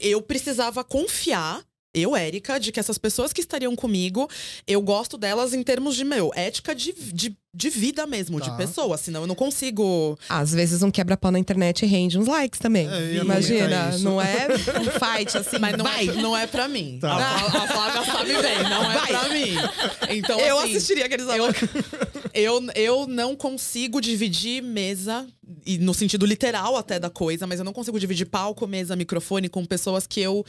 eu 0.00 0.22
precisava 0.22 0.82
confiar. 0.82 1.62
Eu, 1.94 2.16
Érica, 2.16 2.58
de 2.58 2.72
que 2.72 2.80
essas 2.80 2.96
pessoas 2.96 3.34
que 3.34 3.42
estariam 3.42 3.76
comigo, 3.76 4.26
eu 4.66 4.80
gosto 4.80 5.18
delas 5.18 5.52
em 5.52 5.62
termos 5.62 5.94
de, 5.94 6.04
meu, 6.04 6.30
ética 6.34 6.74
de, 6.74 6.92
de, 6.92 7.36
de 7.54 7.68
vida 7.68 8.06
mesmo, 8.06 8.40
Tá. 8.40 8.48
de 8.50 8.56
pessoa. 8.56 8.96
Senão 8.96 9.22
eu 9.22 9.26
não 9.26 9.34
consigo. 9.34 10.18
Às 10.28 10.52
vezes 10.52 10.82
um 10.82 10.90
quebra-pau 10.90 11.30
na 11.30 11.38
internet 11.38 11.84
rende 11.84 12.18
uns 12.18 12.26
likes 12.26 12.58
também. 12.58 12.88
É, 12.88 13.16
Imagina, 13.16 13.98
não 13.98 14.20
é 14.20 14.48
um 14.48 14.84
fight 14.90 15.36
assim, 15.36 15.58
Mas 15.58 15.76
não, 15.76 15.84
vai. 15.84 16.08
é, 16.08 16.12
não 16.14 16.36
é 16.36 16.46
pra 16.46 16.66
mim. 16.66 16.98
Tá. 17.00 17.12
A, 17.12 17.46
a 17.46 17.66
Flávia 17.68 18.04
sabe 18.06 18.32
bem, 18.42 18.62
não 18.62 18.90
é 18.90 18.94
Vai. 18.98 19.06
pra 19.08 19.28
mim. 19.28 19.54
Então, 20.16 20.40
Eu 20.40 20.58
assim, 20.58 20.70
assistiria 20.76 21.04
aqueles 21.06 21.26
eu, 21.26 21.46
eu, 22.34 22.66
eu 22.74 23.06
não 23.06 23.36
consigo 23.36 24.00
dividir 24.00 24.62
mesa, 24.62 25.26
e 25.66 25.76
no 25.78 25.92
sentido 25.92 26.24
literal 26.24 26.76
até 26.76 26.98
da 26.98 27.10
coisa, 27.10 27.46
mas 27.46 27.58
eu 27.58 27.64
não 27.64 27.72
consigo 27.72 28.00
dividir 28.00 28.24
palco, 28.26 28.66
mesa, 28.66 28.96
microfone 28.96 29.48
com 29.50 29.64
pessoas 29.66 30.06
que 30.06 30.20
eu. 30.20 30.44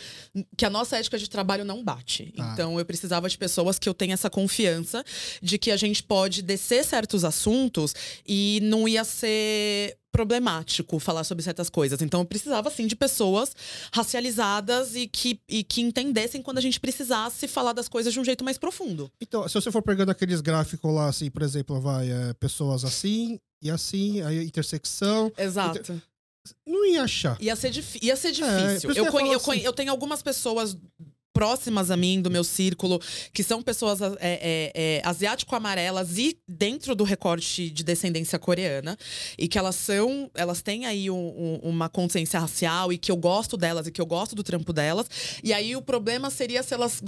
que 0.56 0.66
a 0.66 0.70
nossa 0.70 0.98
ética 0.98 1.18
de 1.18 1.30
trabalho 1.30 1.66
não 1.66 1.84
bate. 1.84 2.32
Tá. 2.36 2.52
Então 2.54 2.80
eu 2.80 2.86
precisava 2.86 3.28
de 3.28 3.38
pessoas 3.38 3.78
que 3.78 3.90
eu 3.90 3.94
tenha 3.94 4.14
essa 4.14 4.30
confiança 4.30 5.04
de 5.42 5.58
que 5.58 5.70
a 5.72 5.78
gente 5.78 6.02
pode 6.02 6.42
descer 6.42 6.86
certos 6.94 7.26
assuntos 7.26 7.96
e 8.24 8.60
não 8.62 8.88
ia 8.88 9.04
ser 9.04 9.98
problemático 10.12 11.00
falar 11.00 11.24
sobre 11.24 11.44
certas 11.44 11.72
coisas. 11.72 12.00
Então 12.04 12.20
eu 12.22 12.26
precisava, 12.26 12.70
sim, 12.70 12.86
de 12.86 12.96
pessoas 12.96 13.56
racializadas 13.92 14.96
e 14.96 15.08
que, 15.08 15.40
e 15.50 15.64
que 15.64 15.82
entendessem 15.82 16.40
quando 16.40 16.60
a 16.60 16.62
gente 16.62 16.80
precisasse 16.80 17.48
falar 17.48 17.74
das 17.74 17.88
coisas 17.88 18.14
de 18.14 18.20
um 18.20 18.24
jeito 18.24 18.44
mais 18.44 18.60
profundo. 18.60 19.12
Então, 19.20 19.48
se 19.48 19.56
você 19.56 19.72
for 19.72 19.82
pegando 19.82 20.12
aqueles 20.12 20.40
gráficos 20.40 20.94
lá, 20.94 21.08
assim, 21.08 21.32
por 21.32 21.42
exemplo, 21.42 21.82
vai, 21.82 22.12
é, 22.12 22.32
pessoas 22.36 22.86
assim 22.86 23.40
e 23.60 23.72
assim, 23.72 24.22
aí 24.22 24.44
intersecção, 24.46 25.32
Exato. 25.36 26.00
não 26.68 26.86
ia 26.86 27.02
achar. 27.02 27.42
Ia 27.42 27.56
ser, 27.56 27.72
ia 28.04 28.16
ser 28.16 28.28
É, 28.28 28.32
difícil. 28.34 28.92
que 28.94 29.00
eu, 29.00 29.06
eu 29.06 29.12
falo 29.12 29.32
eu, 29.34 29.38
assim. 29.38 29.62
eu 29.62 29.74
tenho 29.74 29.90
algumas 29.90 30.22
pessoas 30.22 30.78
próximas 31.34 31.90
a 31.90 31.98
mim, 31.98 32.22
do 32.22 32.30
meu 32.30 32.44
círculo, 32.44 33.02
que 33.34 33.44
são 33.44 33.62
pessoas 33.62 34.02
é, 34.02 34.10
é, 34.22 34.72
é, 34.76 35.02
asiático-amarelas 35.04 36.18
e 36.18 36.38
dentro 36.48 36.96
do 36.96 37.04
recorte 37.04 37.70
de 37.70 37.84
descendência 37.84 38.38
coreana. 38.38 38.98
E 39.38 39.48
que 39.48 39.58
elas 39.58 39.76
são, 39.76 40.30
elas 40.36 40.62
têm 40.62 40.86
aí 40.86 41.10
um, 41.10 41.16
um, 41.16 41.70
uma 41.70 41.90
consciência 41.90 42.40
racial 42.40 42.94
e 42.94 42.98
que 42.98 43.12
eu 43.12 43.18
gosto 43.18 43.58
delas 43.58 43.88
e 43.88 43.92
que 43.92 44.00
eu 44.00 44.06
gosto 44.06 44.36
do 44.36 44.44
trampo 44.44 44.72
delas. 44.72 45.08
E 45.44 45.52
aí 45.52 45.76
o 45.76 45.82
problema 45.82 46.30
seria 46.30 46.62
se 46.62 46.74
elas 46.74 47.02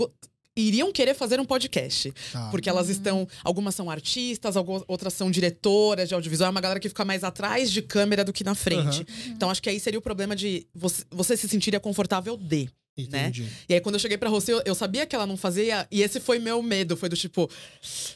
iriam 0.55 0.91
querer 0.91 1.13
fazer 1.13 1.39
um 1.39 1.46
podcast. 1.46 2.13
Tá. 2.32 2.50
Porque 2.50 2.70
elas 2.70 2.89
estão. 2.89 3.27
Algumas 3.44 3.75
são 3.75 3.89
artistas, 3.89 4.55
algumas, 4.55 4.84
outras 4.88 5.13
são 5.13 5.29
diretoras 5.29 6.08
de 6.08 6.15
audiovisual. 6.15 6.48
É 6.48 6.51
uma 6.51 6.62
galera 6.62 6.79
que 6.79 6.89
fica 6.89 7.03
mais 7.03 7.24
atrás 7.24 7.72
de 7.72 7.82
câmera 7.82 8.24
do 8.24 8.32
que 8.32 8.44
na 8.44 8.55
frente. 8.55 9.05
Então 9.27 9.50
acho 9.50 9.62
que 9.62 9.70
aí 9.70 9.79
seria 9.79 10.00
o 10.00 10.01
problema 10.01 10.36
de 10.36 10.65
você, 10.74 11.03
você 11.12 11.38
se 11.38 11.48
sentiria 11.48 11.79
confortável 11.79 12.38
de. 12.38 12.70
Né? 12.98 13.28
Entendi. 13.28 13.48
E 13.68 13.74
aí, 13.74 13.82
quando 13.82 13.96
eu 13.96 14.00
cheguei 14.00 14.18
pra 14.18 14.30
Rossi, 14.30 14.52
eu, 14.52 14.62
eu 14.66 14.74
sabia 14.75 15.06
que 15.06 15.16
ela 15.16 15.25
não 15.28 15.36
fazia. 15.36 15.86
E 15.92 16.02
esse 16.02 16.20
foi 16.20 16.40
meu 16.40 16.62
medo. 16.62 16.96
Foi 16.96 17.10
do 17.10 17.16
tipo, 17.18 17.50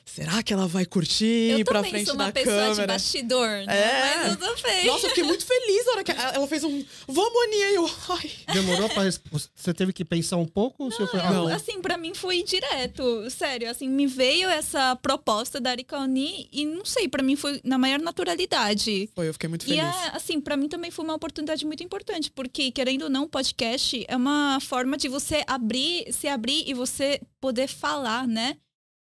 será 0.06 0.42
que 0.42 0.54
ela 0.54 0.68
vai 0.68 0.86
curtir 0.86 1.60
Eu 1.60 1.66
pra 1.66 1.76
também 1.80 1.92
frente 1.92 2.06
sou 2.06 2.16
uma 2.16 2.26
da 2.26 2.32
pessoa 2.32 2.56
de 2.64 2.70
câmera? 2.70 2.88
bastidor, 2.94 3.48
né? 3.66 3.66
É. 3.68 4.18
Mas 4.30 4.32
eu 4.32 4.38
também. 4.56 4.86
Nossa, 4.88 5.06
eu 5.06 5.10
fiquei 5.10 5.24
muito 5.24 5.46
feliz 5.46 5.86
na 5.86 5.92
hora 5.92 6.04
que 6.04 6.12
ela 6.12 6.48
fez 6.48 6.64
um. 6.64 6.84
Vamos, 7.08 7.44
Aninha! 7.44 7.72
E 7.72 7.76
eu. 7.76 7.90
Ai. 8.10 8.32
Demorou 8.54 8.90
pra. 8.90 9.04
Você 9.56 9.74
teve 9.74 9.92
que 9.94 10.06
pensar 10.06 10.38
um 10.38 10.46
pouco 10.46 10.86
ou 10.86 10.92
você 10.92 11.06
foi. 11.08 11.20
Eu, 11.20 11.48
Ah, 11.50 11.56
assim, 11.56 11.82
pra 11.82 11.98
mim 11.98 12.14
foi 12.14 12.42
direto. 12.44 13.30
Sério, 13.30 13.70
assim, 13.70 13.88
me 13.90 14.08
veio 14.08 14.50
essa 14.50 14.96
proposta 14.96 15.60
da 15.60 15.72
Arika 15.72 15.98
Oni 15.98 16.48
e 16.52 16.66
não 16.66 16.86
sei, 16.86 17.08
pra 17.08 17.22
mim 17.22 17.36
foi 17.36 17.60
na 17.64 17.78
maior 17.78 18.00
naturalidade. 18.00 19.10
Foi, 19.14 19.28
eu 19.28 19.34
fiquei 19.34 19.50
muito 19.50 19.64
E 19.64 19.70
feliz. 19.70 19.84
é, 19.84 20.10
assim, 20.16 20.40
pra 20.40 20.56
mim 20.56 20.68
também 20.68 20.90
foi 20.92 21.04
uma 21.06 21.16
oportunidade 21.16 21.66
muito 21.66 21.84
importante, 21.84 22.32
porque 22.32 22.72
querendo 22.72 23.04
ou 23.04 23.10
não, 23.10 23.28
podcast 23.28 24.06
é 24.08 24.16
uma 24.16 24.60
forma 24.70 24.96
de 24.98 25.08
você 25.10 25.44
abrir, 25.48 26.14
se 26.14 26.28
abrir 26.28 26.64
e 26.68 26.74
você 26.74 27.20
poder 27.42 27.68
falar, 27.68 28.28
né? 28.28 28.58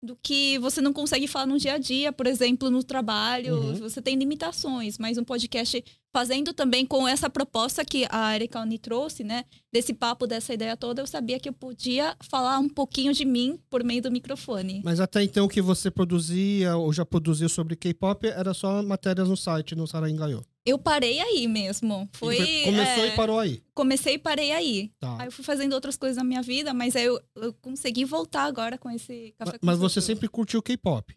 Do 0.00 0.14
que 0.22 0.56
você 0.60 0.80
não 0.80 0.92
consegue 0.92 1.26
falar 1.26 1.46
no 1.46 1.58
dia 1.58 1.74
a 1.74 1.78
dia, 1.78 2.12
por 2.12 2.26
exemplo, 2.28 2.70
no 2.70 2.84
trabalho, 2.84 3.56
Uhum. 3.56 3.74
você 3.74 4.00
tem 4.00 4.14
limitações, 4.16 4.96
mas 4.96 5.18
um 5.18 5.24
podcast 5.24 5.82
fazendo 6.18 6.52
também 6.52 6.84
com 6.84 7.06
essa 7.06 7.30
proposta 7.30 7.84
que 7.84 8.04
a 8.10 8.34
Erika 8.34 8.60
Oni 8.60 8.76
trouxe, 8.76 9.22
né? 9.22 9.44
Desse 9.72 9.94
papo, 9.94 10.26
dessa 10.26 10.52
ideia 10.52 10.76
toda, 10.76 11.00
eu 11.00 11.06
sabia 11.06 11.38
que 11.38 11.48
eu 11.48 11.52
podia 11.52 12.16
falar 12.28 12.58
um 12.58 12.68
pouquinho 12.68 13.12
de 13.12 13.24
mim 13.24 13.56
por 13.70 13.84
meio 13.84 14.02
do 14.02 14.10
microfone. 14.10 14.82
Mas 14.84 14.98
até 14.98 15.22
então 15.22 15.46
o 15.46 15.48
que 15.48 15.62
você 15.62 15.92
produzia 15.92 16.76
ou 16.76 16.92
já 16.92 17.06
produziu 17.06 17.48
sobre 17.48 17.76
K-pop 17.76 18.26
era 18.26 18.52
só 18.52 18.82
matérias 18.82 19.28
no 19.28 19.36
site, 19.36 19.76
no 19.76 19.86
Sarangaiô. 19.86 20.42
Eu 20.66 20.76
parei 20.76 21.20
aí 21.20 21.46
mesmo. 21.46 22.08
Foi, 22.12 22.36
Começou 22.64 23.04
é, 23.04 23.06
e 23.06 23.10
parou 23.12 23.38
aí. 23.38 23.62
comecei 23.72 24.14
e 24.14 24.18
parei 24.18 24.50
aí. 24.50 24.90
Tá. 24.98 25.16
Aí 25.20 25.28
eu 25.28 25.32
fui 25.32 25.44
fazendo 25.44 25.72
outras 25.72 25.96
coisas 25.96 26.16
na 26.16 26.24
minha 26.24 26.42
vida, 26.42 26.74
mas 26.74 26.96
aí 26.96 27.04
eu, 27.04 27.20
eu 27.36 27.54
consegui 27.54 28.04
voltar 28.04 28.42
agora 28.42 28.76
com 28.76 28.90
esse 28.90 29.34
café 29.38 29.52
com 29.56 29.64
Mas 29.64 29.78
você 29.78 30.00
sempre 30.00 30.28
curtiu 30.28 30.60
K-pop. 30.60 31.16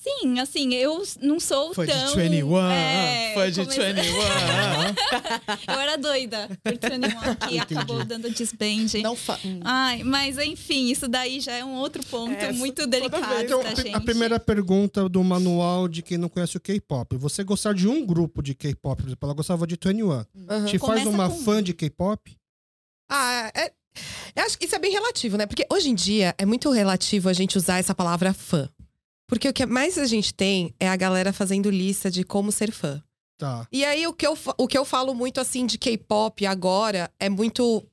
Sim, 0.00 0.38
assim, 0.40 0.72
eu 0.74 1.02
não 1.20 1.38
sou 1.40 1.74
Foi 1.74 1.86
tão... 1.86 2.14
de 2.14 2.20
21. 2.28 2.58
é, 2.70 3.30
foi 3.34 3.50
de 3.50 3.60
comecei- 3.62 3.92
21. 3.92 4.14
Eu 5.74 5.80
era 5.80 5.96
doida 5.96 6.48
por 6.62 6.72
21, 6.72 7.00
que 7.36 7.56
Entendi. 7.56 7.74
acabou 7.74 8.04
dando 8.04 8.30
desband. 8.30 9.02
Não 9.02 9.16
fa... 9.16 9.38
Ai, 9.64 10.02
mas 10.04 10.38
enfim, 10.38 10.90
isso 10.90 11.08
daí 11.08 11.40
já 11.40 11.52
é 11.52 11.64
um 11.64 11.74
outro 11.74 12.02
ponto 12.06 12.32
É, 12.32 12.52
muito 12.52 12.86
delicado. 12.86 13.42
Então, 13.42 13.60
a 13.60 13.64
pri- 13.64 13.82
gente? 13.82 13.94
a 13.96 14.00
primeira 14.00 14.38
pergunta 14.40 15.08
do 15.08 15.22
manual 15.22 15.88
de 15.88 16.00
quem 16.02 16.16
não 16.16 16.28
conhece 16.28 16.56
o 16.56 16.60
K-pop. 16.60 17.16
Você 17.16 17.42
gostar 17.44 17.74
de 17.74 17.86
um 17.88 18.04
grupo 18.06 18.42
de 18.42 18.54
K-pop, 18.54 19.02
por 19.02 19.08
exemplo, 19.08 19.26
ela 19.26 19.34
gostava 19.34 19.66
de 19.66 19.74
21. 19.82 20.10
Aham. 20.10 20.64
Te 20.66 20.78
faz 20.78 21.02
Começa 21.02 21.08
uma 21.10 21.28
com 21.28 21.36
um. 21.36 21.42
fã 21.42 21.62
de 21.62 21.74
K-pop? 21.74 22.36
Ah, 23.10 23.50
é. 23.54 23.72
Eu 24.36 24.44
acho 24.44 24.56
que 24.56 24.64
isso 24.66 24.76
é 24.76 24.78
bem 24.78 24.92
relativo, 24.92 25.36
né? 25.36 25.44
Porque 25.44 25.66
hoje 25.70 25.88
em 25.90 25.94
dia 25.94 26.34
é 26.38 26.46
muito 26.46 26.70
relativo 26.70 27.28
a 27.28 27.32
gente 27.32 27.58
usar 27.58 27.78
essa 27.78 27.94
palavra 27.94 28.32
fã. 28.32 28.68
Porque 29.28 29.48
o 29.48 29.52
que 29.52 29.66
mais 29.66 29.98
a 29.98 30.06
gente 30.06 30.32
tem 30.32 30.74
é 30.80 30.88
a 30.88 30.96
galera 30.96 31.32
fazendo 31.32 31.68
lista 31.70 32.10
de 32.10 32.24
como 32.24 32.50
ser 32.50 32.72
fã. 32.72 33.02
Tá. 33.38 33.68
E 33.70 33.84
aí 33.84 34.06
o 34.06 34.12
que 34.12 34.26
eu, 34.26 34.36
o 34.56 34.66
que 34.66 34.76
eu 34.76 34.84
falo 34.84 35.14
muito 35.14 35.40
assim 35.40 35.66
de 35.66 35.78
K-pop 35.78 36.44
agora 36.46 37.10
é 37.20 37.28
muito. 37.28 37.86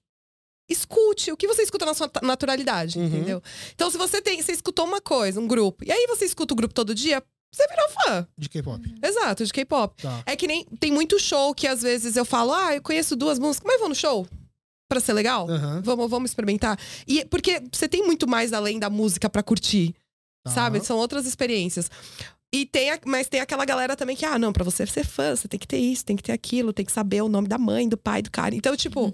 Escute 0.67 1.31
o 1.31 1.37
que 1.37 1.47
você 1.47 1.61
escuta 1.61 1.85
na 1.85 1.93
sua 1.93 2.09
naturalidade, 2.23 2.97
Uhum. 2.97 3.05
entendeu? 3.05 3.43
Então, 3.75 3.91
se 3.91 3.97
você 3.97 4.19
tem. 4.21 4.41
Você 4.41 4.51
escutou 4.51 4.85
uma 4.85 4.99
coisa, 4.99 5.39
um 5.39 5.47
grupo, 5.47 5.85
e 5.85 5.91
aí 5.91 6.07
você 6.07 6.25
escuta 6.25 6.53
o 6.55 6.57
grupo 6.57 6.73
todo 6.73 6.95
dia, 6.95 7.21
você 7.53 7.67
virou 7.67 7.85
fã. 7.89 8.27
De 8.35 8.49
K-pop. 8.49 8.81
Exato, 9.03 9.45
de 9.45 9.53
K-pop. 9.53 10.01
Tá. 10.01 10.23
É 10.25 10.35
que 10.35 10.47
nem. 10.47 10.65
Tem 10.79 10.91
muito 10.91 11.19
show 11.19 11.53
que 11.53 11.67
às 11.67 11.83
vezes 11.83 12.15
eu 12.15 12.25
falo, 12.25 12.51
ah, 12.53 12.73
eu 12.75 12.81
conheço 12.81 13.15
duas 13.15 13.37
músicas, 13.37 13.67
mas 13.67 13.79
vou 13.79 13.89
no 13.89 13.93
show? 13.95 14.25
Pra 14.89 14.99
ser 14.99 15.13
legal? 15.13 15.47
Aham. 15.49 15.81
Vamos, 15.83 16.09
vamos 16.09 16.31
experimentar. 16.31 16.79
E 17.07 17.23
porque 17.25 17.61
você 17.71 17.87
tem 17.87 18.03
muito 18.03 18.27
mais 18.27 18.51
além 18.51 18.79
da 18.79 18.89
música 18.89 19.29
pra 19.29 19.43
curtir, 19.43 19.93
Sabe? 20.51 20.83
São 20.85 20.97
outras 20.97 21.25
experiências. 21.25 21.89
E 22.53 22.65
tem, 22.65 22.91
a- 22.91 22.99
mas 23.05 23.27
tem 23.27 23.39
aquela 23.41 23.65
galera 23.65 23.95
também 23.95 24.15
que, 24.15 24.25
ah, 24.25 24.39
não, 24.39 24.53
pra 24.53 24.63
você 24.63 24.85
ser 24.85 25.05
fã, 25.05 25.35
você 25.35 25.47
tem 25.47 25.59
que 25.59 25.67
ter 25.67 25.77
isso, 25.77 26.05
tem 26.05 26.15
que 26.15 26.23
ter 26.23 26.31
aquilo, 26.31 26.71
tem 26.71 26.85
que 26.85 26.91
saber 26.91 27.21
o 27.21 27.27
nome 27.29 27.47
da 27.47 27.57
mãe, 27.57 27.89
do 27.89 27.97
pai, 27.97 28.21
do 28.21 28.31
cara. 28.31 28.55
Então, 28.55 28.75
tipo, 28.77 29.11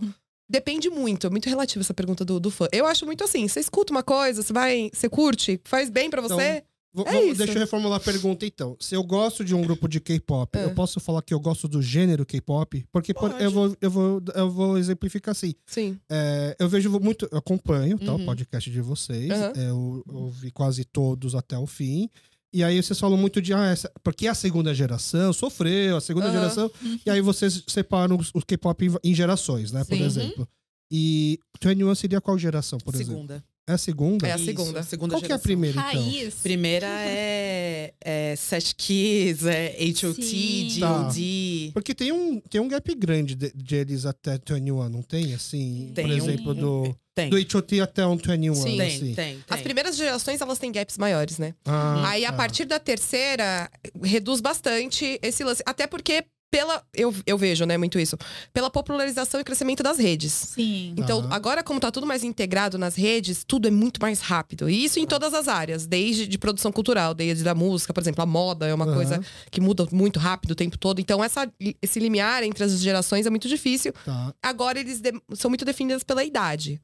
depende 0.50 0.90
muito, 0.90 1.26
é 1.26 1.30
muito 1.30 1.48
relativo 1.50 1.82
essa 1.82 1.94
pergunta 1.94 2.24
do, 2.26 2.40
do 2.40 2.52
fã. 2.52 2.68
Eu 2.72 2.86
acho 2.86 3.06
muito 3.06 3.24
assim, 3.24 3.48
você 3.48 3.60
escuta 3.60 3.92
uma 3.92 4.04
coisa, 4.04 4.44
você 4.44 4.52
vai, 4.54 4.92
você 4.94 5.08
curte, 5.10 5.60
faz 5.64 5.90
bem 5.90 6.10
pra 6.10 6.22
você. 6.22 6.64
V- 6.94 7.04
É 7.08 7.24
isso. 7.26 7.38
Deixa 7.38 7.54
eu 7.54 7.60
reformular 7.60 7.98
a 7.98 8.04
pergunta 8.04 8.46
então. 8.46 8.76
Se 8.80 8.94
eu 8.96 9.04
gosto 9.04 9.46
de 9.46 9.56
um 9.56 9.62
grupo 9.62 9.88
de 9.88 10.00
K-pop, 10.00 10.58
É. 10.58 10.66
eu 10.66 10.74
posso 10.76 11.00
falar 11.00 11.22
que 11.22 11.34
eu 11.34 11.40
gosto 11.40 11.68
do 11.68 11.82
gênero 11.82 12.26
K-pop? 12.26 12.86
Porque 12.92 13.14
por- 13.14 13.32
eu, 13.40 13.50
vou, 13.50 13.78
eu, 13.80 13.90
vou, 13.90 14.22
eu 14.36 14.52
vou 14.52 14.78
exemplificar 14.78 15.32
assim. 15.32 15.54
Sim. 15.66 15.98
É, 16.10 16.56
eu 16.60 16.68
vejo 16.68 16.90
muito, 17.00 17.28
eu 17.32 17.38
acompanho 17.38 17.98
tá, 17.98 18.12
o 18.12 18.18
Uhum. 18.18 18.26
podcast 18.26 18.70
de 18.70 18.82
vocês. 18.82 19.32
Aham. 19.32 19.54
Eu 19.56 20.04
ouvi 20.10 20.52
quase 20.52 20.84
todos 20.84 21.34
até 21.36 21.58
o 21.58 21.66
fim. 21.66 22.10
E 22.54 22.62
aí 22.66 22.84
vocês 22.84 23.00
falam 23.00 23.18
muito 23.18 23.42
de, 23.42 23.54
ah, 23.54 23.68
essa, 23.68 23.90
porque 24.04 24.28
a 24.28 24.36
segunda 24.36 24.74
geração 24.76 25.32
sofreu, 25.32 25.96
a 25.96 26.02
segunda 26.02 26.26
Aham. 26.28 26.34
geração. 26.34 26.72
E 27.06 27.10
aí 27.10 27.22
vocês 27.22 27.64
separam 27.68 28.18
os, 28.18 28.30
os 28.34 28.44
K-pop 28.44 28.86
em, 28.86 29.12
em 29.12 29.16
gerações, 29.16 29.72
né? 29.72 29.86
Por 29.86 29.96
Sim. 29.98 30.04
exemplo. 30.04 30.46
E 30.92 31.40
21 31.64 31.96
seria 31.96 32.20
qual 32.20 32.38
geração, 32.38 32.78
por 32.80 32.94
exemplo? 32.94 33.14
Segunda. 33.14 33.44
É 33.68 33.74
a 33.74 33.78
segunda? 33.78 34.28
É 34.28 34.32
a 34.32 34.36
Isso, 34.36 34.46
segunda. 34.46 34.84
segunda 34.84 35.14
Qual 35.14 35.20
que 35.22 35.26
é 35.26 35.28
a 35.28 35.38
geração. 35.38 35.44
primeira, 35.44 35.80
então? 35.80 36.02
Raiz. 36.04 36.34
Primeira 36.36 36.88
é, 36.88 37.94
é 38.04 38.36
Set 38.36 38.76
Kids, 38.76 39.46
é 39.46 39.68
H.O.T.. 39.80 40.80
D.O.D. 40.80 41.72
Porque 41.74 41.94
tem 41.94 42.12
um, 42.12 42.40
tem 42.40 42.60
um 42.60 42.68
gap 42.68 42.94
grande 42.96 43.36
de, 43.36 43.52
de 43.56 43.76
eles 43.76 44.06
até 44.06 44.34
21, 44.34 44.90
não 44.90 45.02
tem? 45.02 45.34
Assim, 45.34 45.92
Tem 45.94 46.06
por 46.06 46.14
um- 46.14 46.18
exemplo, 46.18 46.54
do, 46.56 46.96
Tem. 47.16 47.30
do 47.30 47.38
H.O.T. 47.38 47.80
até 47.82 48.06
um 48.06 48.18
21, 48.18 48.56
Sim. 48.56 48.78
Tem, 48.78 48.82
assim. 48.88 49.00
tem, 49.00 49.16
tem. 49.36 49.44
As 49.50 49.62
primeiras 49.62 49.96
gerações, 49.96 50.42
elas 50.42 50.58
têm 50.60 50.72
gaps 50.72 50.98
maiores, 50.98 51.38
né? 51.38 51.54
Ah, 51.66 52.10
Aí, 52.10 52.26
a 52.26 52.32
tá. 52.32 52.38
partir 52.38 52.66
da 52.66 52.80
terceira, 52.80 53.70
reduz 54.04 54.42
bastante 54.42 55.20
esse 55.22 55.44
lance. 55.44 55.62
Até 55.66 55.86
porque, 55.88 56.24
pela. 56.52 56.84
Eu, 56.94 57.16
eu 57.26 57.38
vejo, 57.38 57.66
né, 57.66 57.78
muito 57.78 57.98
isso. 57.98 58.18
Pela 58.54 58.70
popularização 58.70 59.40
e 59.40 59.44
crescimento 59.44 59.82
das 59.82 59.98
redes. 59.98 60.32
Sim. 60.34 60.94
Então, 60.98 61.28
Tá. 61.28 61.34
agora, 61.36 61.64
como 61.64 61.80
tá 61.80 61.90
tudo 61.90 62.06
mais 62.06 62.24
integrado 62.24 62.78
nas 62.78 62.96
redes, 62.96 63.44
tudo 63.46 63.68
é 63.68 63.72
muito 63.72 64.02
mais 64.02 64.20
rápido. 64.20 64.70
E 64.70 64.84
isso 64.84 65.00
em 65.00 65.08
todas 65.08 65.34
as 65.34 65.48
áreas, 65.48 65.88
desde 65.88 66.28
de 66.28 66.38
produção 66.38 66.72
cultural, 66.72 67.14
desde 67.14 67.44
da 67.44 67.56
música, 67.56 67.94
por 67.94 68.02
exemplo, 68.02 68.22
a 68.22 68.26
moda 68.26 68.68
é 68.68 68.74
uma 68.74 68.86
Aham. 68.86 68.94
coisa 68.94 69.22
que 69.50 69.62
muda 69.62 69.88
muito 69.92 70.20
rápido 70.20 70.52
o 70.52 70.56
tempo 70.56 70.78
todo. 70.78 71.00
Então, 71.00 71.24
essa, 71.24 71.50
esse 71.82 72.00
limiar 72.00 72.44
entre 72.44 72.64
as 72.64 72.78
gerações 72.80 73.26
é 73.26 73.30
muito 73.30 73.48
difícil. 73.48 73.94
Tá. 74.06 74.34
Agora, 74.44 74.80
eles 74.80 75.00
de- 75.00 75.14
são 75.34 75.50
muito 75.50 75.64
definidos 75.64 76.04
pela 76.04 76.24
idade. 76.24 76.82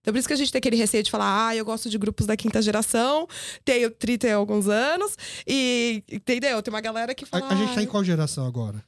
Então, 0.00 0.12
por 0.12 0.18
isso 0.18 0.26
que 0.28 0.34
a 0.34 0.36
gente 0.36 0.50
tem 0.52 0.58
aquele 0.58 0.76
receio 0.76 1.02
de 1.02 1.10
falar, 1.10 1.48
ah, 1.48 1.56
eu 1.56 1.64
gosto 1.64 1.88
de 1.90 1.98
grupos 1.98 2.26
da 2.26 2.36
quinta 2.36 2.60
geração, 2.62 3.26
tenho 3.64 3.90
30 3.90 4.26
e 4.26 4.32
alguns 4.32 4.66
anos, 4.68 5.16
e 5.46 6.02
entendeu? 6.10 6.60
Tem 6.62 6.72
uma 6.72 6.80
galera 6.80 7.14
que 7.14 7.24
fala. 7.26 7.44
A, 7.46 7.52
a 7.52 7.56
gente 7.56 7.74
tá 7.74 7.80
"Ah, 7.80 7.82
em 7.82 7.86
qual 7.86 8.02
geração 8.04 8.46
agora? 8.46 8.82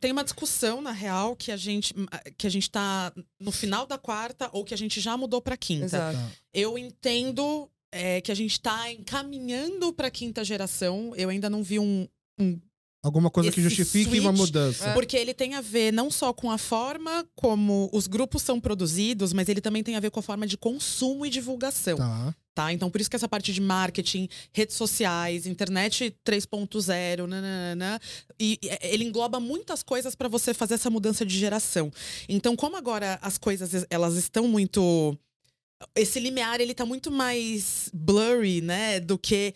Tem 0.00 0.12
uma 0.12 0.22
discussão, 0.24 0.82
na 0.82 0.92
real, 0.92 1.34
que 1.34 1.50
a 1.50 1.56
gente 1.56 1.94
que 2.36 2.46
a 2.46 2.50
gente 2.50 2.70
tá 2.70 3.12
no 3.40 3.50
final 3.50 3.86
da 3.86 3.96
quarta 3.96 4.48
ou 4.52 4.64
que 4.64 4.74
a 4.74 4.76
gente 4.76 5.00
já 5.00 5.16
mudou 5.16 5.40
pra 5.40 5.56
quinta. 5.56 5.86
Exato. 5.86 6.16
Tá. 6.18 6.30
Eu 6.52 6.76
entendo 6.76 7.70
é, 7.92 8.20
que 8.20 8.30
a 8.30 8.34
gente 8.34 8.60
tá 8.60 8.90
encaminhando 8.92 9.92
pra 9.92 10.10
quinta 10.10 10.44
geração. 10.44 11.12
Eu 11.16 11.28
ainda 11.30 11.48
não 11.48 11.62
vi 11.62 11.78
um, 11.78 12.06
um 12.38 12.60
Alguma 13.02 13.30
coisa 13.30 13.52
que 13.52 13.60
justifique 13.60 14.18
uma 14.20 14.30
switch- 14.34 14.46
mudança. 14.46 14.92
Porque 14.94 15.16
ele 15.16 15.34
tem 15.34 15.54
a 15.54 15.60
ver 15.60 15.92
não 15.92 16.10
só 16.10 16.32
com 16.32 16.50
a 16.50 16.56
forma 16.58 17.26
como 17.34 17.90
os 17.92 18.06
grupos 18.06 18.42
são 18.42 18.58
produzidos, 18.58 19.32
mas 19.34 19.48
ele 19.48 19.60
também 19.60 19.82
tem 19.82 19.94
a 19.94 20.00
ver 20.00 20.10
com 20.10 20.20
a 20.20 20.22
forma 20.22 20.46
de 20.46 20.56
consumo 20.56 21.24
e 21.26 21.30
divulgação. 21.30 21.96
Tá. 21.98 22.34
Tá? 22.54 22.72
Então, 22.72 22.88
por 22.88 23.00
isso 23.00 23.10
que 23.10 23.16
essa 23.16 23.28
parte 23.28 23.52
de 23.52 23.60
marketing, 23.60 24.28
redes 24.52 24.76
sociais, 24.76 25.44
internet 25.44 26.16
3.0, 26.24 27.26
nananana, 27.26 28.00
e 28.38 28.58
e 28.62 28.70
ele 28.82 29.04
engloba 29.04 29.40
muitas 29.40 29.82
coisas 29.82 30.14
para 30.14 30.28
você 30.28 30.54
fazer 30.54 30.74
essa 30.74 30.88
mudança 30.88 31.26
de 31.26 31.36
geração. 31.36 31.92
Então, 32.28 32.54
como 32.54 32.76
agora 32.76 33.18
as 33.20 33.36
coisas 33.36 33.84
elas 33.90 34.14
estão 34.14 34.46
muito 34.46 35.18
esse 35.94 36.20
limiar 36.20 36.60
ele 36.60 36.74
tá 36.74 36.86
muito 36.86 37.10
mais 37.10 37.90
blurry, 37.92 38.60
né, 38.60 39.00
do 39.00 39.18
que 39.18 39.54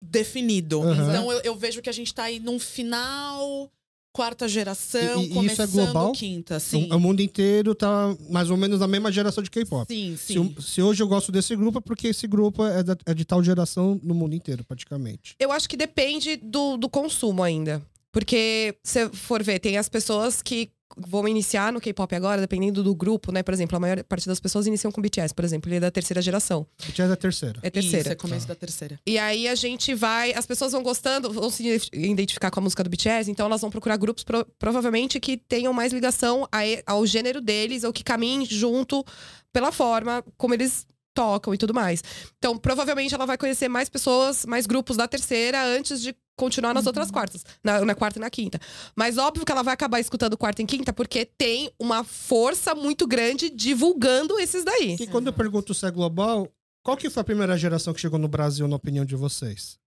definido. 0.00 0.82
Aham. 0.82 1.10
Então, 1.10 1.32
eu, 1.32 1.40
eu 1.40 1.56
vejo 1.56 1.82
que 1.82 1.90
a 1.90 1.92
gente 1.92 2.14
tá 2.14 2.24
aí 2.24 2.40
num 2.40 2.58
final 2.58 3.70
quarta 4.12 4.48
geração, 4.48 5.00
E- 5.22 5.24
e 5.24 5.28
isso 5.28 5.32
é 5.32 5.34
começando 5.66 5.70
global? 5.72 6.12
quinta, 6.12 6.58
sim. 6.58 6.88
O, 6.90 6.96
o 6.96 7.00
mundo 7.00 7.20
inteiro 7.20 7.74
tá 7.74 8.14
mais 8.28 8.50
ou 8.50 8.56
menos 8.56 8.80
na 8.80 8.86
mesma 8.88 9.10
geração 9.12 9.42
de 9.42 9.50
K-pop. 9.50 9.92
Sim, 9.92 10.16
Se, 10.16 10.32
sim. 10.34 10.38
o- 10.38 10.62
se 10.62 10.82
hoje 10.82 11.02
eu 11.02 11.08
gosto 11.08 11.30
desse 11.30 11.54
grupo, 11.54 11.78
é 11.78 11.80
porque 11.80 12.08
esse 12.08 12.26
grupo 12.26 12.64
é, 12.64 12.82
da- 12.82 12.96
é 13.06 13.14
de 13.14 13.24
tal 13.24 13.42
geração 13.42 13.98
no 14.02 14.14
mundo 14.14 14.34
inteiro, 14.34 14.64
praticamente. 14.64 15.34
Eu 15.38 15.52
acho 15.52 15.68
que 15.68 15.76
depende 15.76 16.36
do, 16.36 16.76
do 16.76 16.88
consumo 16.88 17.42
ainda. 17.42 17.80
Porque, 18.12 18.74
se 18.82 19.08
for 19.10 19.40
ver, 19.42 19.60
tem 19.60 19.78
as 19.78 19.88
pessoas 19.88 20.42
que 20.42 20.70
vão 20.96 21.26
iniciar 21.28 21.72
no 21.72 21.80
K-pop 21.80 22.14
agora, 22.14 22.40
dependendo 22.40 22.82
do 22.82 22.94
grupo, 22.94 23.30
né? 23.32 23.42
Por 23.42 23.54
exemplo, 23.54 23.76
a 23.76 23.80
maior 23.80 24.02
parte 24.04 24.26
das 24.26 24.40
pessoas 24.40 24.66
iniciam 24.66 24.90
com 24.90 25.00
BTS, 25.00 25.34
por 25.34 25.44
exemplo, 25.44 25.68
ele 25.68 25.76
é 25.76 25.80
da 25.80 25.90
terceira 25.90 26.20
geração. 26.20 26.66
BTS 26.86 27.02
é 27.02 27.12
a 27.12 27.16
terceira. 27.16 27.60
É 27.62 27.70
terceira. 27.70 28.00
Isso, 28.00 28.12
é 28.12 28.14
começo 28.14 28.46
da 28.48 28.54
terceira. 28.54 28.98
E 29.06 29.18
aí 29.18 29.46
a 29.48 29.54
gente 29.54 29.94
vai. 29.94 30.32
As 30.32 30.46
pessoas 30.46 30.72
vão 30.72 30.82
gostando, 30.82 31.32
vão 31.32 31.48
se 31.50 31.80
identificar 31.92 32.50
com 32.50 32.60
a 32.60 32.62
música 32.62 32.82
do 32.84 32.90
BTS, 32.90 33.30
então 33.30 33.46
elas 33.46 33.60
vão 33.60 33.70
procurar 33.70 33.96
grupos 33.96 34.24
pro- 34.24 34.46
provavelmente 34.58 35.18
que 35.20 35.36
tenham 35.36 35.72
mais 35.72 35.92
ligação 35.92 36.46
a 36.52 36.60
ao 36.86 37.06
gênero 37.06 37.40
deles, 37.40 37.84
ou 37.84 37.92
que 37.92 38.02
caminhem 38.04 38.44
junto 38.44 39.04
pela 39.52 39.72
forma 39.72 40.24
como 40.36 40.54
eles 40.54 40.86
tocam 41.14 41.52
e 41.52 41.58
tudo 41.58 41.74
mais. 41.74 42.02
Então, 42.38 42.56
provavelmente 42.56 43.14
ela 43.14 43.26
vai 43.26 43.36
conhecer 43.36 43.68
mais 43.68 43.88
pessoas, 43.88 44.46
mais 44.46 44.64
grupos 44.66 44.96
da 44.96 45.08
terceira 45.08 45.62
antes 45.64 46.00
de 46.00 46.14
continuar 46.40 46.72
nas 46.72 46.86
outras 46.86 47.10
quartas, 47.10 47.44
na, 47.62 47.84
na 47.84 47.94
quarta 47.94 48.18
e 48.18 48.20
na 48.20 48.30
quinta. 48.30 48.58
Mas 48.96 49.18
óbvio 49.18 49.44
que 49.44 49.52
ela 49.52 49.62
vai 49.62 49.74
acabar 49.74 50.00
escutando 50.00 50.38
quarta 50.38 50.62
e 50.62 50.66
quinta 50.66 50.90
porque 50.90 51.26
tem 51.26 51.70
uma 51.78 52.02
força 52.02 52.74
muito 52.74 53.06
grande 53.06 53.50
divulgando 53.50 54.38
esses 54.40 54.64
daí. 54.64 54.96
E 54.98 55.06
quando 55.06 55.26
eu 55.26 55.32
pergunto 55.34 55.74
se 55.74 55.86
é 55.86 55.90
global, 55.90 56.48
qual 56.82 56.96
que 56.96 57.10
foi 57.10 57.20
a 57.20 57.24
primeira 57.24 57.58
geração 57.58 57.92
que 57.92 58.00
chegou 58.00 58.18
no 58.18 58.28
Brasil, 58.28 58.66
na 58.66 58.76
opinião 58.76 59.04
de 59.04 59.14
vocês? 59.14 59.78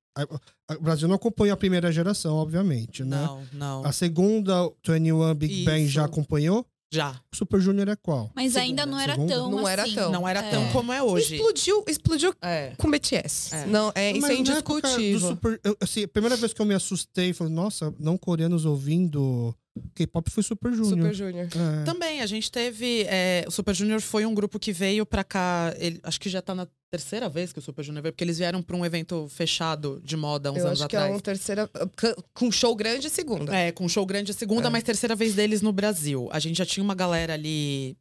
O 0.70 0.80
Brasil 0.80 1.08
não 1.08 1.16
acompanha 1.16 1.54
a 1.54 1.58
primeira 1.58 1.92
geração, 1.92 2.36
obviamente, 2.36 3.04
né? 3.04 3.18
Não, 3.18 3.44
não. 3.52 3.86
A 3.86 3.92
segunda, 3.92 4.72
21 4.88 5.34
Big 5.34 5.66
Bang, 5.66 5.82
Isso. 5.82 5.92
já 5.92 6.06
acompanhou? 6.06 6.64
Já. 6.94 7.20
O 7.34 7.36
Super 7.36 7.60
Junior 7.60 7.90
é 7.90 7.96
qual? 7.96 8.30
Mas 8.36 8.54
Segunda, 8.54 8.62
ainda 8.70 8.86
não 8.86 9.00
era 9.00 9.14
segunda. 9.14 9.34
tão 9.34 9.52
Não 9.52 9.68
era 9.68 9.84
assim. 9.84 9.96
tão. 9.96 10.12
Não 10.12 10.28
era 10.28 10.44
tão 10.44 10.64
É. 10.64 10.72
como 10.72 10.94
é 10.94 11.02
hoje. 11.02 11.36
Explodiu, 11.36 11.84
explodiu 11.88 12.36
É. 12.42 12.74
com 12.78 12.90
BTS. 12.92 13.56
É. 13.56 13.66
Não, 13.66 13.92
é, 13.96 14.12
isso 14.12 14.22
Mas 14.22 14.30
é 14.30 14.34
época 14.34 14.44
do 14.44 14.50
indiscutível. 14.90 15.30
Super, 15.30 15.60
eu, 15.64 15.78
assim, 15.82 16.04
a 16.04 16.08
primeira 16.08 16.36
vez 16.36 16.54
que 16.54 16.62
eu 16.62 16.66
me 16.66 16.76
assustei, 16.76 17.34
falei, 17.34 17.52
nossa, 17.52 17.94
não 18.00 18.18
coreanos 18.18 18.64
ouvindo 18.66 19.56
K-pop 19.96 20.30
foi 20.30 20.44
Super 20.44 20.72
Junior. 20.74 20.90
Super 20.90 21.14
Junior. 21.14 21.48
É. 21.48 21.84
Também, 21.84 22.22
a 22.22 22.26
gente 22.26 22.52
teve. 22.52 23.04
é, 23.08 23.44
o 23.48 23.52
Super 23.52 23.74
Junior 23.74 24.00
foi 24.02 24.26
um 24.26 24.34
grupo 24.34 24.60
que 24.60 24.72
veio 24.72 25.06
pra 25.06 25.24
cá. 25.24 25.74
ele- 25.78 26.00
acho 26.04 26.20
que 26.20 26.30
já 26.30 26.42
tá 26.42 26.54
na 26.54 26.68
terceira 26.92 27.28
vez 27.28 27.52
que 27.52 27.58
o 27.58 27.62
Super 27.62 27.84
Junior 27.84 28.04
veio, 28.04 28.14
porque 28.14 28.24
eles 28.24 28.38
vieram 28.38 28.62
pra 28.62 28.76
um 28.78 28.86
evento 28.86 29.28
fechado 29.30 30.00
de 30.04 30.16
moda 30.16 30.52
uns 30.52 30.58
Eu 30.60 30.68
anos 30.68 30.82
acho 30.82 30.90
que 30.90 30.96
atrás. 30.96 31.12
é 31.12 31.16
um 31.16 31.20
terceira. 31.20 31.70
Com 32.36 32.52
show 32.52 32.76
grande, 32.76 33.10
segunda. 33.10 33.56
É, 33.56 33.72
com 33.72 33.88
show 33.90 34.06
grande 34.06 34.32
segunda, 34.34 34.68
É. 34.68 34.70
mas 34.70 34.84
terceira 34.84 35.16
vez 35.16 35.34
deles 35.34 35.62
no 35.64 35.72
Brasil. 35.74 36.30
A 36.32 36.38
gente 36.40 36.58
já 36.58 36.66
tinha 36.66 36.84
uma 36.84 36.94
galera 36.94 37.34
ali 37.34 37.98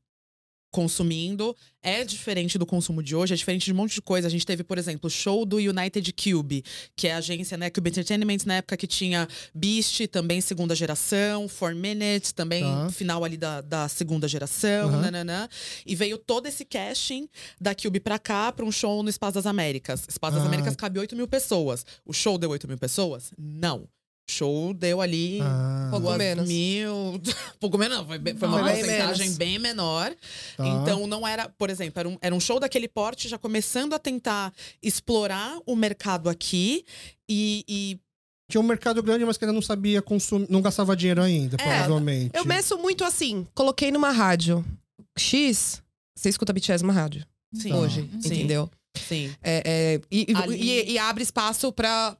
consumindo. 0.73 1.55
É 1.85 2.05
diferente 2.05 2.57
do 2.59 2.65
consumo 2.65 3.03
de 3.03 3.15
hoje, 3.15 3.35
é 3.35 3.37
diferente 3.37 3.65
de 3.67 3.73
um 3.73 3.77
monte 3.77 3.95
de 3.95 4.03
coisa. 4.03 4.27
A 4.27 4.31
gente 4.31 4.47
teve, 4.47 4.63
por 4.65 4.79
exemplo, 4.79 5.09
o 5.09 5.11
show 5.11 5.45
do 5.45 5.57
United 5.59 6.13
Cube, 6.13 6.65
que 6.97 7.09
é 7.09 7.13
a 7.15 7.19
agência, 7.19 7.57
né, 7.57 7.71
Cube 7.71 7.91
Entertainment, 7.91 8.39
na 8.47 8.55
época 8.57 8.77
que 8.77 8.87
tinha 8.87 9.29
Beast, 9.55 10.07
também 10.09 10.41
segunda 10.41 10.75
geração, 10.75 11.49
Four 11.49 11.75
Minutes, 11.75 12.33
também 12.33 12.63
Tá. 12.63 12.91
final 12.91 13.25
ali 13.25 13.37
da, 13.37 13.61
da 13.61 13.89
segunda 13.89 14.27
geração, 14.27 14.89
Aham. 14.89 15.01
nananã. 15.03 15.49
E 15.85 15.95
veio 15.95 16.17
todo 16.19 16.47
esse 16.47 16.65
casting 16.65 17.29
da 17.61 17.75
Cube 17.75 18.01
pra 18.01 18.19
cá, 18.19 18.51
pra 18.53 18.65
um 18.65 18.73
show 18.73 19.03
no 19.03 19.11
Espaço 19.11 19.35
das 19.35 19.47
Américas. 19.47 20.05
Espaço 20.09 20.37
das 20.37 20.45
Ah. 20.45 20.49
Américas 20.49 20.75
cabe 20.77 20.99
8 20.99 21.15
mil 21.17 21.29
pessoas. 21.29 21.85
O 22.07 22.13
show 22.13 22.39
deu 22.39 22.51
8 22.51 22.67
mil 22.69 22.79
pessoas? 22.79 23.33
Não. 23.37 23.89
O 24.29 24.33
show 24.33 24.73
deu 24.73 25.01
ali 25.01 25.41
Ah, 25.43 25.89
Pouco 25.91 26.13
menos. 26.17 26.49
mil. 26.49 27.21
Pouco 27.61 27.77
menos, 27.77 27.99
não. 27.99 28.07
Foi, 28.07 28.19
bem- 28.19 28.35
foi 28.37 28.49
uma. 28.49 28.63
Bem 28.63 28.77
porcentagem 28.77 29.19
menos. 29.25 29.37
bem 29.37 29.59
menor. 29.59 30.15
tá. 30.57 30.67
Então, 30.67 31.07
não 31.07 31.27
era, 31.27 31.49
por 31.51 31.69
exemplo, 31.71 31.99
era 32.01 32.09
um, 32.09 32.17
era 32.21 32.35
um 32.35 32.41
show 32.41 32.59
daquele 32.61 32.89
porte, 32.89 33.29
já 33.29 33.37
começando 33.37 33.95
a 33.95 33.99
tentar 33.99 34.53
explorar 34.83 35.59
o 35.67 35.75
mercado 35.77 36.29
aqui 36.31 36.85
e. 37.29 37.65
e- 37.69 37.99
Tinha 38.51 38.61
um 38.61 38.65
mercado 38.67 39.03
grande, 39.03 39.25
mas 39.25 39.37
que 39.37 39.45
ainda 39.45 39.53
não 39.53 39.63
sabia 39.63 40.01
consumir, 40.01 40.47
não 40.49 40.63
gastava 40.63 40.95
dinheiro 40.97 41.21
ainda, 41.23 41.57
É, 41.61 41.65
provavelmente. 41.65 42.31
Eu 42.37 42.45
meço 42.45 42.79
muito 42.79 43.05
assim. 43.05 43.47
Coloquei 43.55 43.91
numa 43.91 44.11
rádio 44.13 44.65
X, 45.19 45.83
você 46.17 46.29
escuta 46.29 46.53
BTS 46.53 46.83
numa 46.85 46.93
rádio. 46.95 47.27
sim. 47.55 47.73
Hoje, 47.73 48.09
Sim. 48.21 48.35
entendeu? 48.35 48.71
sim. 49.09 49.35
É, 49.43 49.63
é, 49.65 50.01
e, 50.11 50.27
e- 50.33 50.37
Ali- 50.37 50.61
e- 50.63 50.93
e 50.93 50.99
abre 50.99 51.23
espaço 51.23 51.73
pra, 51.73 52.17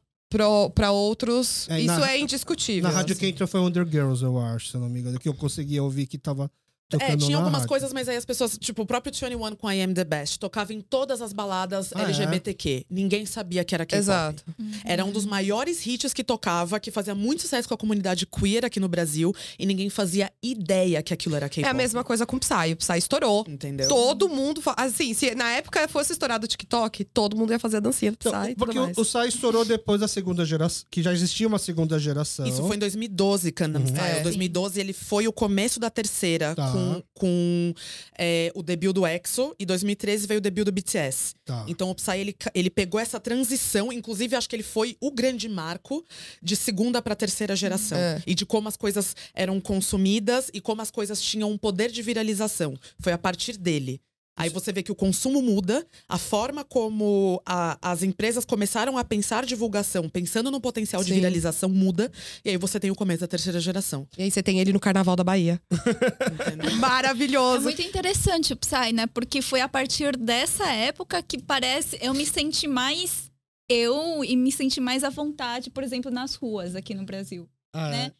pra 0.75 0.91
outros. 0.93 1.69
É, 1.69 1.81
Isso 1.81 1.99
na- 1.99 2.11
é 2.11 2.19
indiscutível. 2.21 2.83
Na 2.91 2.95
rádio 2.95 3.13
assim. 3.13 3.21
que 3.21 3.27
entrou 3.29 3.47
foi 3.47 3.61
Under 3.61 3.87
Girls, 3.89 4.23
eu 4.25 4.39
acho, 4.39 4.69
se 4.69 4.75
eu 4.77 4.81
não 4.81 4.89
me 4.89 5.01
engano. 5.01 5.19
Que 5.19 5.29
eu 5.29 5.35
conseguia 5.35 5.83
ouvir 5.83 6.07
que 6.07 6.17
tava 6.19 6.51
É, 7.01 7.17
tinha 7.17 7.37
algumas 7.37 7.61
rádio. 7.61 7.69
coisas, 7.69 7.93
mas 7.93 8.09
aí 8.09 8.17
as 8.17 8.25
pessoas, 8.25 8.57
tipo, 8.59 8.83
o 8.83 8.87
próprio 8.87 9.13
21 9.13 9.55
com 9.57 9.71
I 9.71 9.83
Am 9.83 9.93
The 9.95 10.05
Best, 10.05 10.39
tocava 10.39 10.73
em 10.73 10.81
todas 10.81 11.21
as 11.23 11.33
baladas 11.33 11.93
Ah, 11.95 12.01
é? 12.01 12.05
LGBTQ. 12.05 12.85
Ninguém 12.91 13.27
sabia 13.27 13.65
que 13.65 13.75
era 13.75 13.85
K-pop. 13.87 13.99
Exato. 14.03 14.45
Era 14.85 15.05
um 15.05 15.11
dos 15.11 15.25
maiores 15.25 15.85
hits 15.87 16.13
que 16.13 16.25
tocava, 16.25 16.79
que 16.81 16.91
fazia 16.91 17.15
muito 17.15 17.43
sucesso 17.43 17.69
com 17.69 17.75
a 17.75 17.79
comunidade 17.79 18.27
queer 18.27 18.65
aqui 18.65 18.79
no 18.81 18.89
Brasil, 18.89 19.35
e 19.59 19.67
ninguém 19.67 19.89
fazia 19.91 20.31
ideia 20.43 21.03
que 21.03 21.13
aquilo 21.13 21.37
era 21.37 21.49
K-pop. 21.49 21.67
É 21.67 21.71
a 21.71 21.75
mesma 21.75 22.03
coisa 22.05 22.27
com 22.27 22.37
o 22.37 22.41
Psy. 22.41 22.73
O 22.73 22.77
Psy 22.77 22.99
estourou. 22.99 23.45
Entendeu? 23.49 23.89
Todo 23.89 24.29
mundo. 24.29 24.61
Assim, 24.77 25.15
se 25.15 25.35
na 25.35 25.51
época 25.53 25.87
fosse 25.89 26.13
estourado 26.13 26.45
o 26.45 26.49
TikTok, 26.49 27.05
todo 27.05 27.37
mundo 27.37 27.53
ia 27.53 27.59
fazer 27.59 27.79
a 27.79 27.81
dancinha 27.81 28.13
do 28.13 28.19
Psy 28.19 28.29
Então, 28.29 28.45
e 28.45 28.49
tudo 28.55 28.59
porque 28.65 28.79
mais. 28.81 28.97
o, 28.97 29.01
o 29.01 29.05
Sai 29.05 29.29
estourou 29.29 29.65
depois 29.65 30.01
da 30.01 30.09
segunda 30.09 30.45
geração, 30.45 30.85
que 30.91 31.03
já 31.03 31.13
existia 31.13 31.47
uma 31.47 31.59
segunda 31.59 31.99
geração. 31.99 32.47
Isso 32.47 32.63
foi 32.67 32.77
em 32.77 32.79
2012, 32.79 33.51
Gangnam 33.53 33.83
Uhum. 33.83 33.87
Style. 33.89 34.19
É. 34.19 34.23
2012 34.23 34.81
ele 34.81 34.93
foi 34.93 35.27
o 35.29 35.33
começo 35.33 35.79
da 35.81 35.91
terceira, 35.91 36.55
Tá. 36.55 36.71
com, 36.71 36.82
com 37.15 37.75
é, 38.19 38.51
o 38.55 38.63
debut 38.63 38.93
do 38.93 39.07
EXO. 39.07 39.55
E 39.59 39.67
2013 39.67 40.27
veio 40.27 40.39
o 40.39 40.41
debut 40.41 40.65
do 40.65 40.73
BTS. 40.73 41.35
Tá. 41.45 41.65
Então 41.69 41.91
o 41.91 41.95
Psy, 41.95 42.19
ele, 42.19 42.37
ele 42.55 42.71
pegou 42.71 43.01
essa 43.01 43.19
transição. 43.19 43.93
Inclusive, 43.93 44.37
acho 44.37 44.49
que 44.49 44.57
ele 44.57 44.63
foi 44.63 44.97
o 45.01 45.11
grande 45.11 45.49
marco 45.49 46.05
de 46.43 46.57
segunda 46.57 47.01
para 47.03 47.15
terceira 47.15 47.55
geração. 47.55 47.99
É. 47.99 48.23
E 48.27 48.35
de 48.35 48.47
como 48.47 48.69
as 48.69 48.77
coisas 48.77 49.15
eram 49.35 49.61
consumidas 49.61 50.51
e 50.53 50.61
como 50.61 50.83
as 50.83 50.91
coisas 50.91 51.21
tinham 51.21 51.51
um 51.51 51.59
poder 51.59 51.91
de 51.91 52.03
viralização. 52.03 52.75
Foi 52.99 53.13
a 53.13 53.19
partir 53.19 53.57
dele. 53.57 54.01
Aí 54.37 54.49
você 54.49 54.73
vê 54.73 54.83
que 54.83 54.91
o 54.91 54.95
consumo 54.95 55.43
muda, 55.43 55.87
a 56.09 56.17
forma 56.19 56.65
como 56.65 57.41
a- 57.45 57.77
as 57.83 58.03
empresas 58.03 58.45
começaram 58.45 58.97
a 58.97 59.05
pensar 59.05 59.45
divulgação, 59.45 60.09
pensando 60.09 60.51
no 60.51 60.61
potencial 60.61 61.03
de 61.03 61.11
Sim. 61.11 61.17
viralização, 61.17 61.69
muda. 61.69 62.11
E 62.45 62.49
aí 62.51 62.57
você 62.57 62.81
tem 62.81 62.91
o 62.91 62.95
começo 62.95 63.21
da 63.21 63.29
terceira 63.29 63.61
geração. 63.61 64.09
E 64.17 64.23
aí 64.23 64.31
você 64.31 64.43
tem 64.43 64.59
ele 64.59 64.73
no 64.73 64.81
Carnaval 64.81 65.15
da 65.17 65.23
Bahia. 65.25 65.61
entendeu? 65.71 66.71
É 66.73 66.75
Maravilhoso. 66.77 67.65
muito 67.65 67.83
interessante 67.83 68.53
o 68.53 68.57
Psy, 68.57 68.93
né? 68.95 69.07
Porque 69.07 69.43
foi 69.43 69.61
a 69.61 69.69
partir 69.69 70.17
dessa 70.17 70.67
época 70.73 71.23
que 71.23 71.39
parece 71.41 71.99
eu 72.01 72.15
me 72.15 72.25
senti 72.27 72.67
mais 72.67 73.31
eu 73.69 74.25
e 74.25 74.37
me 74.37 74.51
senti 74.53 74.81
mais 74.81 75.05
à 75.05 75.09
vontade, 75.11 75.71
por 75.71 75.83
exemplo, 75.83 76.11
nas 76.11 76.35
ruas 76.35 76.75
aqui 76.75 76.95
no 76.95 77.05
Brasil. 77.05 77.49
Ah, 77.75 77.95
é. 77.95 78.13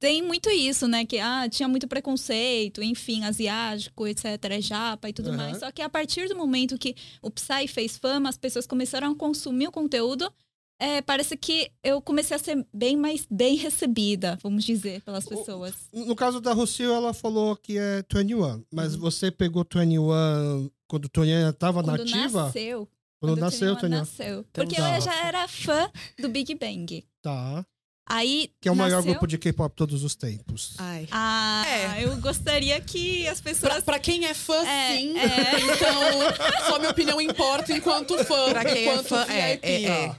Tem 0.00 0.22
muito 0.22 0.48
isso, 0.50 0.86
né? 0.86 1.04
Que 1.04 1.18
ah, 1.18 1.48
tinha 1.50 1.68
muito 1.68 1.88
preconceito, 1.88 2.82
enfim, 2.82 3.24
asiático, 3.24 4.06
etc, 4.06 4.24
japa 4.60 5.08
e 5.08 5.12
tudo 5.12 5.30
Aham. 5.30 5.36
mais. 5.36 5.58
Só 5.58 5.72
que 5.72 5.82
a 5.82 5.88
partir 5.88 6.28
do 6.28 6.36
momento 6.36 6.78
que 6.78 6.94
o 7.20 7.30
Psy 7.30 7.66
fez 7.66 7.96
fama, 7.96 8.28
as 8.28 8.36
pessoas 8.36 8.66
começaram 8.66 9.10
a 9.10 9.14
consumir 9.16 9.66
o 9.68 9.72
conteúdo. 9.72 10.32
é, 10.80 11.02
parece 11.02 11.36
que 11.36 11.72
eu 11.82 12.00
comecei 12.00 12.36
a 12.36 12.38
ser 12.38 12.64
bem 12.72 12.96
mais 12.96 13.26
bem 13.28 13.56
recebida, 13.56 14.38
vamos 14.40 14.64
dizer, 14.64 15.02
pelas 15.02 15.26
pessoas. 15.26 15.74
No 15.92 16.14
caso 16.14 16.40
da 16.40 16.52
Rocio, 16.52 16.92
ela 16.92 17.12
falou 17.12 17.56
que 17.56 17.76
é 17.76 18.04
21. 18.08 18.62
Mas 18.72 18.94
Uhum. 18.94 19.00
você 19.00 19.28
pegou 19.32 19.64
21 19.64 20.70
quando 20.86 21.06
o 21.06 21.08
21 21.08 21.52
tava 21.54 21.82
Quando 21.82 21.98
nativa? 22.04 22.44
nasceu. 22.44 22.88
Quando 23.20 23.32
o 23.32 23.40
nasceu, 23.40 23.74
21 23.74 23.88
21. 23.88 23.98
nasceu. 23.98 24.40
Então 24.48 24.64
Porque 24.64 24.76
tá. 24.80 24.96
eu 24.96 25.00
já 25.00 25.26
era 25.26 25.48
fã 25.48 25.90
do 26.20 26.28
Big 26.28 26.54
Bang. 26.54 27.04
Tá. 27.20 27.66
Aí. 28.08 28.50
Que 28.60 28.68
é 28.68 28.72
o 28.72 28.76
maior 28.76 28.96
nasceu- 28.96 29.10
grupo 29.12 29.26
de 29.26 29.36
K-pop 29.38 29.74
todos 29.76 30.02
os 30.02 30.14
tempos. 30.16 30.74
Ai. 30.78 31.06
Ah, 31.10 31.64
É. 31.68 32.04
eu 32.04 32.16
gostaria 32.16 32.80
que 32.80 33.26
as 33.28 33.40
pessoas. 33.40 33.72
Pra, 33.74 33.82
pra 33.82 33.98
quem 33.98 34.24
é 34.24 34.34
fã, 34.34 34.64
É, 34.66 34.96
sim. 34.96 35.14
é. 35.18 35.28
Então, 35.78 36.66
só 36.68 36.78
minha 36.78 36.90
opinião 36.90 37.20
importa 37.20 37.72
enquanto 37.72 38.16
fã. 38.24 38.50
Pra 38.50 38.64
quem 38.64 38.88
é 38.88 39.02
fã, 39.02 39.22
é, 39.28 39.52
VIP. 39.56 39.66
é, 39.66 39.84
é. 39.90 40.16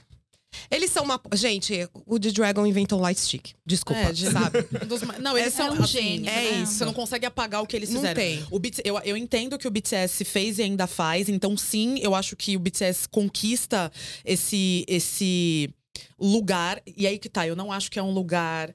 Eles 0.70 0.90
são 0.90 1.04
uma. 1.04 1.20
Gente, 1.34 1.88
o 2.06 2.18
The 2.18 2.30
Dragon 2.30 2.66
inventou 2.66 2.98
o 2.98 3.02
Light 3.02 3.18
Stick. 3.20 3.52
Desculpa, 3.66 4.00
É, 4.02 4.12
de- 4.12 4.30
sabe? 4.30 4.62
Dos 4.86 5.00
não, 5.18 5.36
eles 5.38 5.52
É 5.54 5.56
são 5.56 5.70
um 5.74 5.82
assim, 5.82 5.86
gênio, 5.86 6.28
É 6.30 6.34
né? 6.34 6.50
isso. 6.62 6.74
Você 6.74 6.84
não 6.84 6.92
consegue 6.92 7.24
apagar 7.26 7.62
o 7.62 7.66
que 7.66 7.74
eles 7.76 7.90
Não 7.90 8.00
fizeram. 8.00 8.20
tem. 8.20 8.44
O 8.50 8.58
BT 8.58 8.82
eu, 8.84 8.98
eu 9.00 9.16
entendo 9.16 9.56
que 9.58 9.66
o 9.66 9.70
BTS 9.70 10.24
fez 10.24 10.58
e 10.58 10.62
ainda 10.62 10.86
faz. 10.86 11.28
Então, 11.28 11.56
sim, 11.56 11.98
eu 12.00 12.14
acho 12.14 12.36
que 12.36 12.56
o 12.56 12.60
BTS 12.60 13.08
conquista 13.08 13.90
esse, 14.24 14.84
esse 14.88 15.70
lugar. 16.18 16.82
E 16.86 17.06
aí 17.06 17.18
que 17.18 17.28
tá, 17.28 17.46
eu 17.46 17.56
não 17.56 17.72
acho 17.72 17.90
que 17.90 17.98
é 17.98 18.02
um 18.02 18.12
lugar 18.12 18.74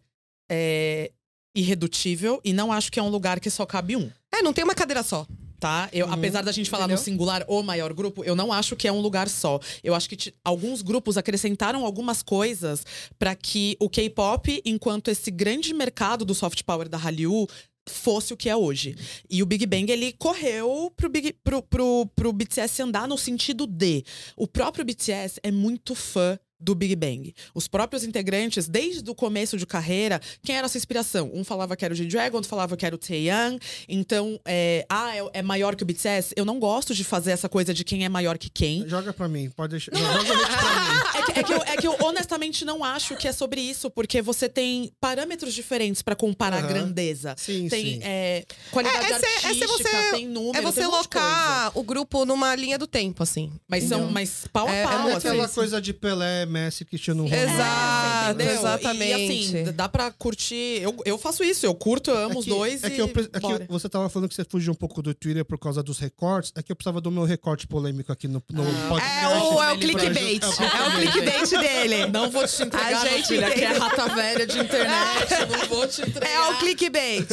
é, 0.50 1.12
irredutível. 1.56 2.40
E 2.44 2.54
não 2.54 2.72
acho 2.72 2.92
que 2.92 3.00
é 3.00 3.04
um 3.04 3.10
lugar 3.10 3.40
que 3.40 3.50
só 3.50 3.66
cabe 3.66 3.96
um. 3.96 4.10
É, 4.34 4.42
não 4.42 4.54
tem 4.54 4.64
uma 4.64 4.76
cadeira 4.76 5.04
só. 5.04 5.26
tá? 5.60 5.90
Eu, 5.94 6.12
Apesar 6.12 6.44
da 6.44 6.52
gente 6.52 6.70
falar 6.70 6.88
no 6.88 6.94
Entendeu? 6.94 7.04
singular 7.04 7.46
o 7.48 7.64
maior 7.64 7.94
grupo, 7.94 8.24
eu 8.24 8.36
não 8.36 8.52
acho 8.52 8.76
que 8.76 8.88
é 8.88 8.92
um 8.92 9.00
lugar 9.00 9.30
só. 9.30 9.60
Eu 9.84 9.96
acho 9.96 10.10
que 10.10 10.34
alguns 10.44 10.82
grupos 10.82 11.18
acrescentaram 11.18 11.86
algumas 11.86 12.22
coisas 12.22 12.86
pra 13.18 13.34
que 13.36 13.76
o 13.80 13.90
K-pop, 13.90 14.62
enquanto 14.66 15.10
esse 15.10 15.32
grande 15.32 15.74
mercado 15.74 16.26
do 16.26 16.36
soft 16.36 16.62
power 16.64 16.90
da 16.90 16.98
Hallyu, 16.98 17.48
fosse 17.88 18.34
o 18.34 18.38
que 18.38 18.50
é 18.50 18.56
hoje. 18.56 18.96
E 19.30 19.42
o 19.44 19.46
Big 19.46 19.66
Bang, 19.66 19.92
ele 19.92 20.12
correu 20.14 20.92
pro, 20.98 21.08
Big, 21.08 21.34
pro, 21.44 21.62
pro, 21.62 22.08
pro 22.16 22.34
BTS 22.34 22.82
andar 22.82 23.08
no 23.08 23.18
sentido 23.18 23.68
de... 23.68 24.04
O 24.36 24.48
próprio 24.48 24.84
BTS 24.84 25.40
é 25.44 25.52
muito 25.52 25.94
fã 25.94 26.38
do 26.66 26.74
Big 26.74 26.96
Bang. 26.96 27.34
Os 27.54 27.68
próprios 27.68 28.04
integrantes, 28.04 28.68
desde 28.68 29.08
o 29.10 29.14
começo 29.14 29.56
de 29.58 29.66
carreira, 29.68 30.20
quem 30.44 30.56
era 30.58 30.66
a 30.66 30.70
sua 30.70 30.80
inspiração? 30.80 31.30
Um 31.34 31.44
falava 31.44 31.76
que 31.76 31.86
era 31.86 31.94
o 31.94 31.98
G-Dragon, 31.98 32.38
outro 32.38 32.50
falava 32.50 32.76
que 32.76 32.84
era 32.86 32.96
o 32.96 32.98
Taeyang. 32.98 33.60
Então, 33.88 34.40
é, 34.44 34.84
ah, 34.90 35.16
é, 35.16 35.40
é 35.40 35.42
maior 35.44 35.76
que 35.76 35.84
o 35.84 35.86
BTS? 35.86 36.34
Eu 36.36 36.44
não 36.44 36.60
gosto 36.60 36.94
de 36.96 37.04
fazer 37.04 37.32
essa 37.32 37.48
coisa 37.48 37.72
de 37.74 37.84
quem 37.84 38.04
é 38.04 38.10
maior 38.10 38.38
que 38.40 38.50
quem. 38.50 38.88
Joga 38.90 39.14
pra 39.14 39.28
mim, 39.28 39.50
pode 39.52 39.72
deixar. 39.72 39.92
Joga 39.96 40.24
pra 40.26 40.34
mim. 40.34 41.20
É 41.20 41.22
que, 41.24 41.40
é 41.40 41.44
que 41.44 41.54
eu, 41.54 41.58
é 41.64 41.78
que 41.78 41.88
eu 41.88 41.96
honestamente 42.02 42.66
não 42.66 42.84
acho 42.84 43.16
que 43.16 43.28
é 43.28 43.32
sobre 43.32 43.62
isso, 43.62 43.90
porque 43.92 44.22
você 44.22 44.50
tem 44.50 44.92
parâmetros 45.00 45.54
diferentes 45.54 46.02
pra 46.02 46.16
comparar 46.16 46.58
a 46.58 46.60
Aham. 46.62 46.68
grandeza. 46.68 47.36
Sim, 47.38 47.68
Tem 47.70 47.84
sim. 47.86 48.00
é, 48.04 48.44
qualidade 48.72 49.06
É- 49.06 49.16
é 49.16 49.20
ser- 49.20 49.26
é 49.26 49.36
artística, 49.50 49.68
você- 49.68 50.12
tem 50.12 50.28
número, 50.28 50.58
É 50.58 50.62
você 50.62 50.80
tem 50.80 50.90
um 50.90 50.92
locar 50.92 51.72
o 51.78 51.84
grupo 51.84 52.26
numa 52.26 52.56
linha 52.56 52.78
do 52.80 52.88
tempo, 52.88 53.22
assim. 53.22 53.52
Mas 53.68 53.84
são 53.84 54.10
mas 54.12 54.46
pau 54.52 54.68
a 54.68 54.74
É- 54.76 54.80
é 54.82 54.84
pau, 54.84 55.02
muito 55.04 55.18
assim. 55.18 55.28
Aquela 55.28 55.48
coisa 55.50 55.82
de 55.82 55.94
Pelé, 55.94 56.46
Messi, 56.56 56.86
Cristiano 56.86 57.24
Ronaldo. 57.24 57.52
Exato, 57.52 58.34
Entendeu? 58.36 58.54
exatamente. 58.56 59.22
E, 59.54 59.58
assim, 59.66 59.72
dá 59.74 59.90
pra 59.90 60.10
curtir. 60.12 60.80
Eu, 60.82 60.96
eu 61.06 61.18
faço 61.18 61.44
isso, 61.44 61.66
eu 61.66 61.76
curto, 61.76 62.10
eu 62.10 62.18
amo 62.18 62.36
É 62.36 62.38
os 62.38 62.44
que- 62.46 62.50
dois. 62.50 62.84
É 62.84 62.88
e 62.88 62.92
que, 62.92 63.02
eu 63.02 63.06
é 63.06 63.60
que 63.60 63.68
você 63.72 63.90
tava 63.90 64.08
falando 64.10 64.30
que 64.30 64.36
você 64.36 64.46
fugiu 64.50 64.72
um 64.72 64.76
pouco 64.76 65.02
do 65.02 65.14
Twitter 65.14 65.44
por 65.44 65.58
causa 65.60 65.84
dos 65.84 66.00
recortes. 66.00 66.52
É 66.56 66.64
que 66.64 66.72
eu 66.72 66.76
precisava 66.76 67.02
do 67.02 67.12
meu 67.12 67.24
recorte 67.24 67.68
polêmico 67.68 68.12
aqui 68.12 68.28
no, 68.28 68.42
no 68.52 68.64
podcast. 68.88 69.26
É 69.26 69.28
o, 69.28 69.64
é 69.64 69.74
o 69.74 69.78
clickbait. 69.78 70.44
É 70.44 70.88
o 70.88 70.92
clickbait 71.12 71.50
dele. 71.50 72.06
Não 72.08 72.32
vou 72.32 72.48
te 72.48 72.64
entregar, 72.64 73.02
A 73.02 73.08
gente 73.10 73.28
filha, 73.28 73.52
que 73.52 73.62
é 73.62 73.68
rata 73.78 74.16
velha 74.16 74.48
de 74.48 74.60
internet. 74.60 75.30
não 75.52 75.68
vou 75.68 75.88
te 75.88 76.02
entregar. 76.02 76.30
É 76.32 76.50
o 76.52 76.58
clickbait. 76.60 77.28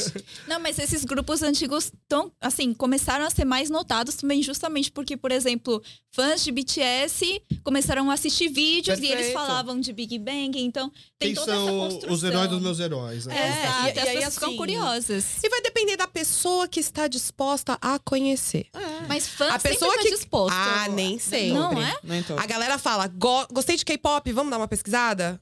Não, 0.48 0.58
mas 0.60 0.78
esses 0.78 1.04
grupos 1.04 1.42
antigos 1.42 1.92
tão, 2.08 2.32
assim, 2.40 2.74
começaram 2.74 3.24
a 3.24 3.30
ser 3.30 3.44
mais 3.44 3.70
notados 3.70 4.16
também 4.16 4.42
justamente 4.42 4.90
porque, 4.90 5.16
por 5.16 5.30
exemplo, 5.30 5.82
fãs 6.14 6.42
de 6.44 6.50
BTS 6.52 7.40
começaram 7.62 8.10
a 8.10 8.14
assistir 8.14 8.48
vídeos 8.48 8.98
e 9.02 9.06
eles 9.06 9.26
Perfeito. 9.26 9.34
falavam 9.46 9.80
de 9.80 9.92
Big 9.92 10.18
Bang, 10.18 10.58
então 10.60 10.90
tem 11.18 11.28
Quem 11.28 11.34
toda 11.34 11.52
essa 11.52 11.64
são 11.64 11.78
construção. 11.78 12.12
os 12.14 12.22
heróis 12.24 12.48
dos 12.50 12.62
meus 12.62 12.80
heróis? 12.80 13.26
né? 13.26 13.36
É, 13.36 13.48
Exato, 13.48 13.82
e- 13.82 13.86
e, 13.86 13.90
as 14.00 14.08
aí, 14.08 14.14
pessoas 14.16 14.34
ficam 14.34 14.48
assim, 14.48 14.56
curiosas. 14.56 15.24
E 15.44 15.48
vai 15.48 15.60
depender 15.62 15.96
da 15.96 16.06
pessoa 16.06 16.66
que 16.68 16.80
está 16.80 17.06
disposta 17.08 17.78
a 17.80 17.98
conhecer. 17.98 18.66
Mas 19.08 19.28
fã 19.28 19.48
A 19.50 19.58
pessoa 19.58 19.94
tá 19.96 20.02
que- 20.02 20.10
disposto. 20.10 20.54
Ah, 20.54 20.88
nem 20.88 21.18
sempre. 21.18 21.52
Não 21.52 21.72
é? 21.82 21.96
Não. 22.02 22.38
A 22.38 22.46
galera 22.46 22.78
fala, 22.78 23.06
"Go- 23.08 23.46
gostei 23.52 23.76
de 23.76 23.84
K-pop, 23.84 24.32
vamos 24.32 24.50
dar 24.50 24.58
uma 24.58 24.68
pesquisada? 24.68 25.40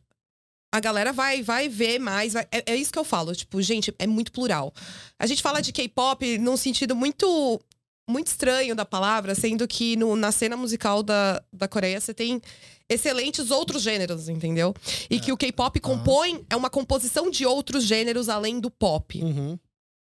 A 0.73 0.79
galera 0.79 1.12
vai, 1.12 1.42
vai 1.42 1.68
ver 1.68 1.99
mais. 1.99 2.33
vai- 2.35 2.46
É, 2.53 2.73
é 2.73 2.77
isso 2.77 2.92
que 2.92 2.99
eu 2.99 3.05
falo. 3.05 3.35
Tipo, 3.35 3.61
gente, 3.61 3.92
é 3.99 4.07
muito 4.07 4.31
plural. 4.31 4.73
A 5.18 5.27
gente 5.27 5.42
fala 5.42 5.61
de 5.61 5.73
K-pop 5.73 6.38
num 6.38 6.57
sentido 6.57 6.94
muito 6.94 7.61
muito 8.09 8.27
estranho 8.27 8.75
da 8.75 8.85
palavra, 8.85 9.37
sendo 9.37 9.68
que 9.68 9.94
no- 9.94 10.16
na 10.16 10.33
cena 10.33 10.57
musical 10.57 11.01
da, 11.01 11.40
da 11.53 11.68
Coreia 11.68 12.01
você 12.01 12.12
tem 12.12 12.42
excelentes 12.90 13.50
outros 13.50 13.83
gêneros, 13.83 14.29
entendeu? 14.29 14.74
E 15.09 15.20
que 15.20 15.33
o 15.33 15.37
K-pop 15.37 15.79
compõe 15.81 16.44
é 16.50 16.57
uma 16.57 16.68
composição 16.68 17.31
de 17.31 17.46
outros 17.46 17.85
gêneros 17.85 18.29
além 18.29 18.59
do 18.61 18.70
pop. 18.70 19.22
Uhum. 19.22 19.59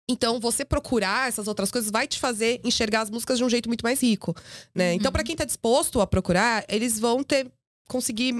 Então, 0.08 0.38
você 0.38 0.66
procurar 0.66 1.28
essas 1.28 1.48
outras 1.48 1.70
coisas 1.70 1.90
vai 1.90 2.06
te 2.06 2.18
fazer 2.20 2.60
enxergar 2.62 3.00
as 3.00 3.10
músicas 3.10 3.38
de 3.38 3.44
um 3.44 3.48
jeito 3.48 3.68
muito 3.70 3.82
mais 3.82 4.02
rico, 4.02 4.34
né? 4.74 4.92
Então, 4.92 5.10
pra 5.10 5.24
quem 5.24 5.34
tá 5.34 5.46
disposto 5.46 5.98
a 6.00 6.06
procurar, 6.06 6.62
eles 6.68 7.00
vão 7.00 7.24
ter 7.24 7.50
conseguir 7.88 8.34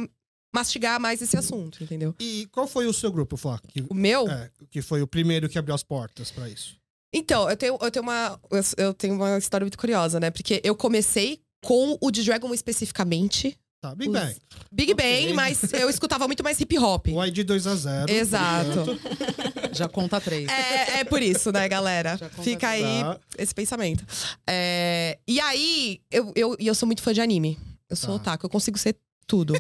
mastigar 0.55 1.01
mais 1.01 1.23
esse 1.23 1.37
assunto, 1.37 1.83
entendeu? 1.83 2.15
E 2.21 2.47
qual 2.53 2.67
foi 2.67 2.87
o 2.87 2.93
seu 2.93 3.11
grupo, 3.11 3.37
Flá? 3.37 3.59
Que, 3.67 3.85
O 3.89 3.95
meu? 3.95 4.29
é, 4.29 4.51
que 4.71 4.83
foi 4.83 5.01
o 5.03 5.07
primeiro 5.07 5.49
que 5.49 5.59
abriu 5.59 5.75
as 5.75 5.83
portas 5.83 6.31
pra 6.31 6.49
isso? 6.49 6.77
Então, 7.13 7.49
eu 7.49 7.57
tenho, 7.57 7.79
eu 7.81 7.91
tenho 7.91 8.03
uma 8.03 8.39
eu, 8.51 8.85
eu 8.87 8.95
tenho 8.95 9.15
uma 9.15 9.39
história 9.39 9.65
muito 9.65 9.79
curiosa, 9.79 10.21
né? 10.21 10.31
Porque 10.31 10.61
eu 10.63 10.77
comecei 10.77 11.41
com 11.65 11.97
o 12.01 12.11
de 12.11 12.23
Dragon 12.23 12.53
especificamente, 12.53 13.59
Tá, 13.85 13.95
Big 13.95 14.09
Os- 14.11 14.19
Bang. 14.19 14.37
Big. 14.73 14.95
Bang, 14.95 15.33
mas 15.35 15.73
eu 15.75 15.91
escutava 15.91 16.27
muito 16.27 16.43
mais 16.43 16.59
hip 16.59 16.79
hop. 16.79 17.09
O 17.09 17.23
ID 17.23 17.41
2x0. 17.41 18.09
Exato. 18.09 18.99
Já 19.73 19.87
conta 19.89 20.19
três. 20.23 20.49
É, 20.49 21.01
é 21.01 21.05
por 21.05 21.21
isso, 21.21 21.53
né, 21.53 21.69
galera? 21.69 22.17
Fica 22.43 22.69
aí 22.71 22.83
Tá. 23.03 23.21
esse 23.37 23.55
pensamento. 23.55 24.03
É, 24.49 25.19
e 25.29 25.39
aí, 25.39 26.01
eu, 26.11 26.33
eu, 26.35 26.57
e 26.59 26.67
eu 26.67 26.75
sou 26.75 26.87
muito 26.87 27.03
fã 27.03 27.13
de 27.13 27.21
anime. 27.21 27.59
Eu 27.91 27.97
sou 27.97 28.11
Tá. 28.19 28.33
otaku, 28.33 28.47
eu 28.47 28.51
consigo 28.51 28.79
ser 28.79 28.97
tudo. 29.27 29.55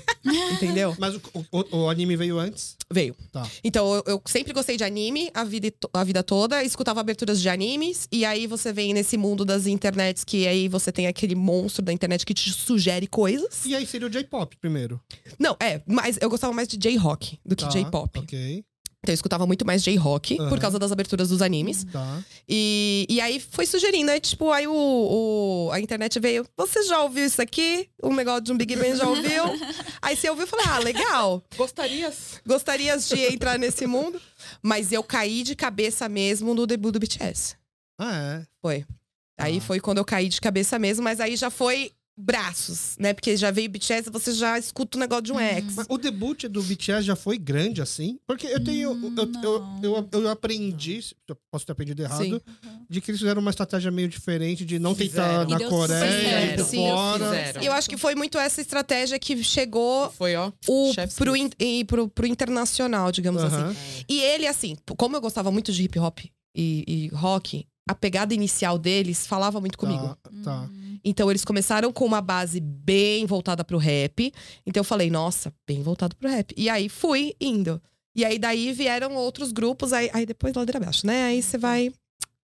entendeu? 0.53 0.95
Mas 1.01 1.15
o, 1.17 1.21
o- 1.53 1.77
o 1.85 1.89
anime 1.91 2.17
veio 2.17 2.39
antes? 2.39 2.77
Veio. 2.93 3.15
Tá. 3.33 3.49
Então, 3.63 3.95
eu, 3.95 4.03
eu 4.07 4.23
sempre 4.27 4.53
gostei 4.53 4.77
de 4.77 4.85
anime 4.85 5.31
a 5.35 5.45
vida, 5.45 5.73
a 5.93 6.05
vida 6.05 6.23
toda, 6.23 6.63
escutava 6.63 7.01
aberturas 7.01 7.41
de 7.41 7.49
animes, 7.49 8.07
e 8.13 8.25
aí 8.25 8.47
você 8.47 8.73
vem 8.73 8.93
nesse 8.95 9.17
mundo 9.17 9.45
das 9.45 9.67
internets 9.67 10.25
que 10.25 10.47
aí 10.47 10.69
você 10.69 10.93
tem 10.93 11.07
aquele 11.07 11.35
monstro 11.35 11.83
da 11.85 11.93
internet 11.93 12.25
que 12.25 12.35
te 12.35 12.53
sugere 12.53 13.07
coisas. 13.07 13.65
E 13.67 13.75
aí 13.75 13.87
seria 13.87 14.07
o 14.07 14.11
J-pop 14.11 14.57
primeiro. 14.59 15.01
Não, 15.39 15.57
é, 15.61 15.83
mas 15.87 16.19
eu 16.21 16.29
gostava 16.31 16.53
mais 16.53 16.69
de 16.69 16.77
J-rock 16.77 17.39
do 17.45 17.57
que 17.57 17.65
Tá, 17.65 17.71
J-pop. 17.71 18.19
Ok. 18.21 18.65
Então 19.05 19.13
eu 19.13 19.15
escutava 19.15 19.47
muito 19.47 19.67
mais 19.67 19.83
J-rock 19.83 20.39
Aham. 20.41 20.49
por 20.49 20.59
causa 20.59 20.79
das 20.79 20.91
aberturas 20.91 21.29
dos 21.29 21.43
animes. 21.43 21.85
Tá. 21.85 22.23
E, 22.49 23.07
e 23.09 23.21
aí 23.21 23.39
foi 23.39 23.67
sugerindo, 23.67 24.11
aí 24.11 24.19
tipo, 24.19 24.51
aí 24.51 24.67
o, 24.67 24.73
o- 24.73 25.71
a 25.73 25.79
internet 25.79 26.19
veio, 26.19 26.47
você 26.57 26.83
já 26.85 27.03
ouviu 27.03 27.25
isso 27.27 27.41
aqui? 27.43 27.89
Um 28.03 28.15
negócio 28.15 28.41
de 28.41 28.53
um 28.53 28.57
Big 28.57 28.75
Bang 28.75 28.97
já 28.97 29.07
ouviu? 29.07 29.45
aí 30.01 30.17
você 30.17 30.31
ouviu 30.31 30.47
e 30.47 30.49
falei, 30.49 30.65
ah, 30.69 30.79
legal, 30.79 31.43
Gostarias? 31.55 32.41
gostarias 32.47 33.07
de 33.09 33.21
entrar 33.35 33.59
nesse 33.59 33.87
mundo? 33.87 34.19
Mas 34.63 34.91
eu 34.91 35.03
caí 35.03 35.43
de 35.43 35.55
cabeça 35.55 36.09
mesmo 36.09 36.55
no 36.55 36.67
debut 36.67 36.93
do 36.93 36.99
BTS. 36.99 37.57
Ah, 37.99 38.41
é. 38.41 38.47
Foi. 38.63 38.85
Aí 39.39 39.59
Ah. 39.59 39.61
foi 39.61 39.81
quando 39.81 39.99
eu 39.99 40.05
caí 40.05 40.29
de 40.31 40.41
cabeça 40.41 40.79
mesmo, 40.79 41.05
mas 41.05 41.21
aí 41.21 41.37
já 41.37 41.51
foi 41.51 41.91
braços, 42.17 42.97
né? 42.99 43.13
Porque 43.13 43.37
já 43.37 43.51
veio 43.51 43.69
BTS, 43.69 44.09
você 44.11 44.33
já 44.33 44.59
escuta 44.59 44.97
o 44.97 45.01
negócio 45.01 45.23
de 45.25 45.33
um 45.33 45.41
ex. 45.41 45.75
Mas 45.75 45.87
o 45.89 45.99
debut 45.99 46.45
do 46.45 46.63
BTS 46.63 47.03
já 47.03 47.17
foi 47.17 47.37
grande 47.39 47.83
assim? 47.83 48.19
Porque 48.27 48.47
eu 48.47 48.63
tenho. 48.63 48.93
Hum, 48.93 49.15
eu, 49.17 49.33
eu, 49.83 50.09
eu, 50.13 50.21
eu 50.23 50.29
aprendi, 50.31 51.01
posso 51.51 51.67
ter 51.67 51.73
aprendido 51.73 52.03
errado, 52.03 52.23
Sim. 52.25 52.41
de 52.89 53.01
que 53.01 53.11
eles 53.11 53.21
fizeram 53.21 53.41
uma 53.41 53.51
estratégia 53.51 53.91
meio 53.91 54.09
diferente 54.09 54.65
de 54.65 54.79
não 54.79 54.95
tentar 54.95 55.23
Fizeram. 55.45 55.49
na 55.49 55.57
E 55.57 55.59
deu 55.59 55.69
Coreia, 55.71 56.65
Sim, 56.65 56.77
fora. 56.89 57.25
fizeram. 57.25 57.63
Eu 57.63 57.73
acho 57.73 57.89
que 57.91 57.97
foi 57.97 58.15
muito 58.15 58.39
essa 58.39 58.61
estratégia 58.61 59.19
que 59.19 59.43
chegou 59.43 60.11
Foi, 60.13 60.37
ó. 60.37 60.53
o, 60.69 60.93
pro, 61.17 61.37
in- 61.37 61.51
e 61.59 61.85
pro, 61.85 62.09
pro 62.09 62.27
internacional, 62.27 63.11
digamos 63.11 63.43
assim. 63.43 63.57
Aham. 63.57 63.77
E 64.09 64.21
ele, 64.21 64.47
assim, 64.47 64.77
como 64.97 65.17
eu 65.17 65.21
gostava 65.21 65.51
muito 65.51 65.73
de 65.73 65.83
hip 65.83 65.99
hop 65.99 66.21
e, 66.57 66.85
e 66.87 67.09
rock, 67.15 67.67
a 67.89 67.95
pegada 67.95 68.33
inicial 68.33 68.79
deles 68.79 69.27
falava 69.27 69.61
muito 69.61 69.77
comigo. 69.77 70.17
Tá, 70.23 70.31
tá. 70.45 70.69
Então 71.05 71.31
eles 71.31 71.45
começaram 71.45 71.93
com 71.93 72.05
uma 72.05 72.21
base 72.21 72.61
bem 72.61 73.27
voltada 73.27 73.63
pro 73.63 73.79
rap. 73.79 74.33
Então 74.65 74.81
eu 74.81 74.85
falei, 74.85 75.11
nossa, 75.11 75.53
bem 75.67 75.83
voltado 75.83 76.17
pro 76.17 76.29
rap. 76.29 76.55
E 76.57 76.69
aí 76.69 76.89
fui 76.89 77.35
indo. 77.41 77.81
E 78.17 78.25
aí 78.25 78.39
daí 78.39 78.73
vieram 78.73 79.15
outros 79.17 79.53
grupos, 79.53 79.93
aí, 79.93 80.09
aí 80.13 80.25
depois 80.25 80.55
ladeira 80.55 80.79
abaixo, 80.79 81.07
né? 81.07 81.25
Aí 81.25 81.43
você 81.43 81.59
vai. 81.59 81.93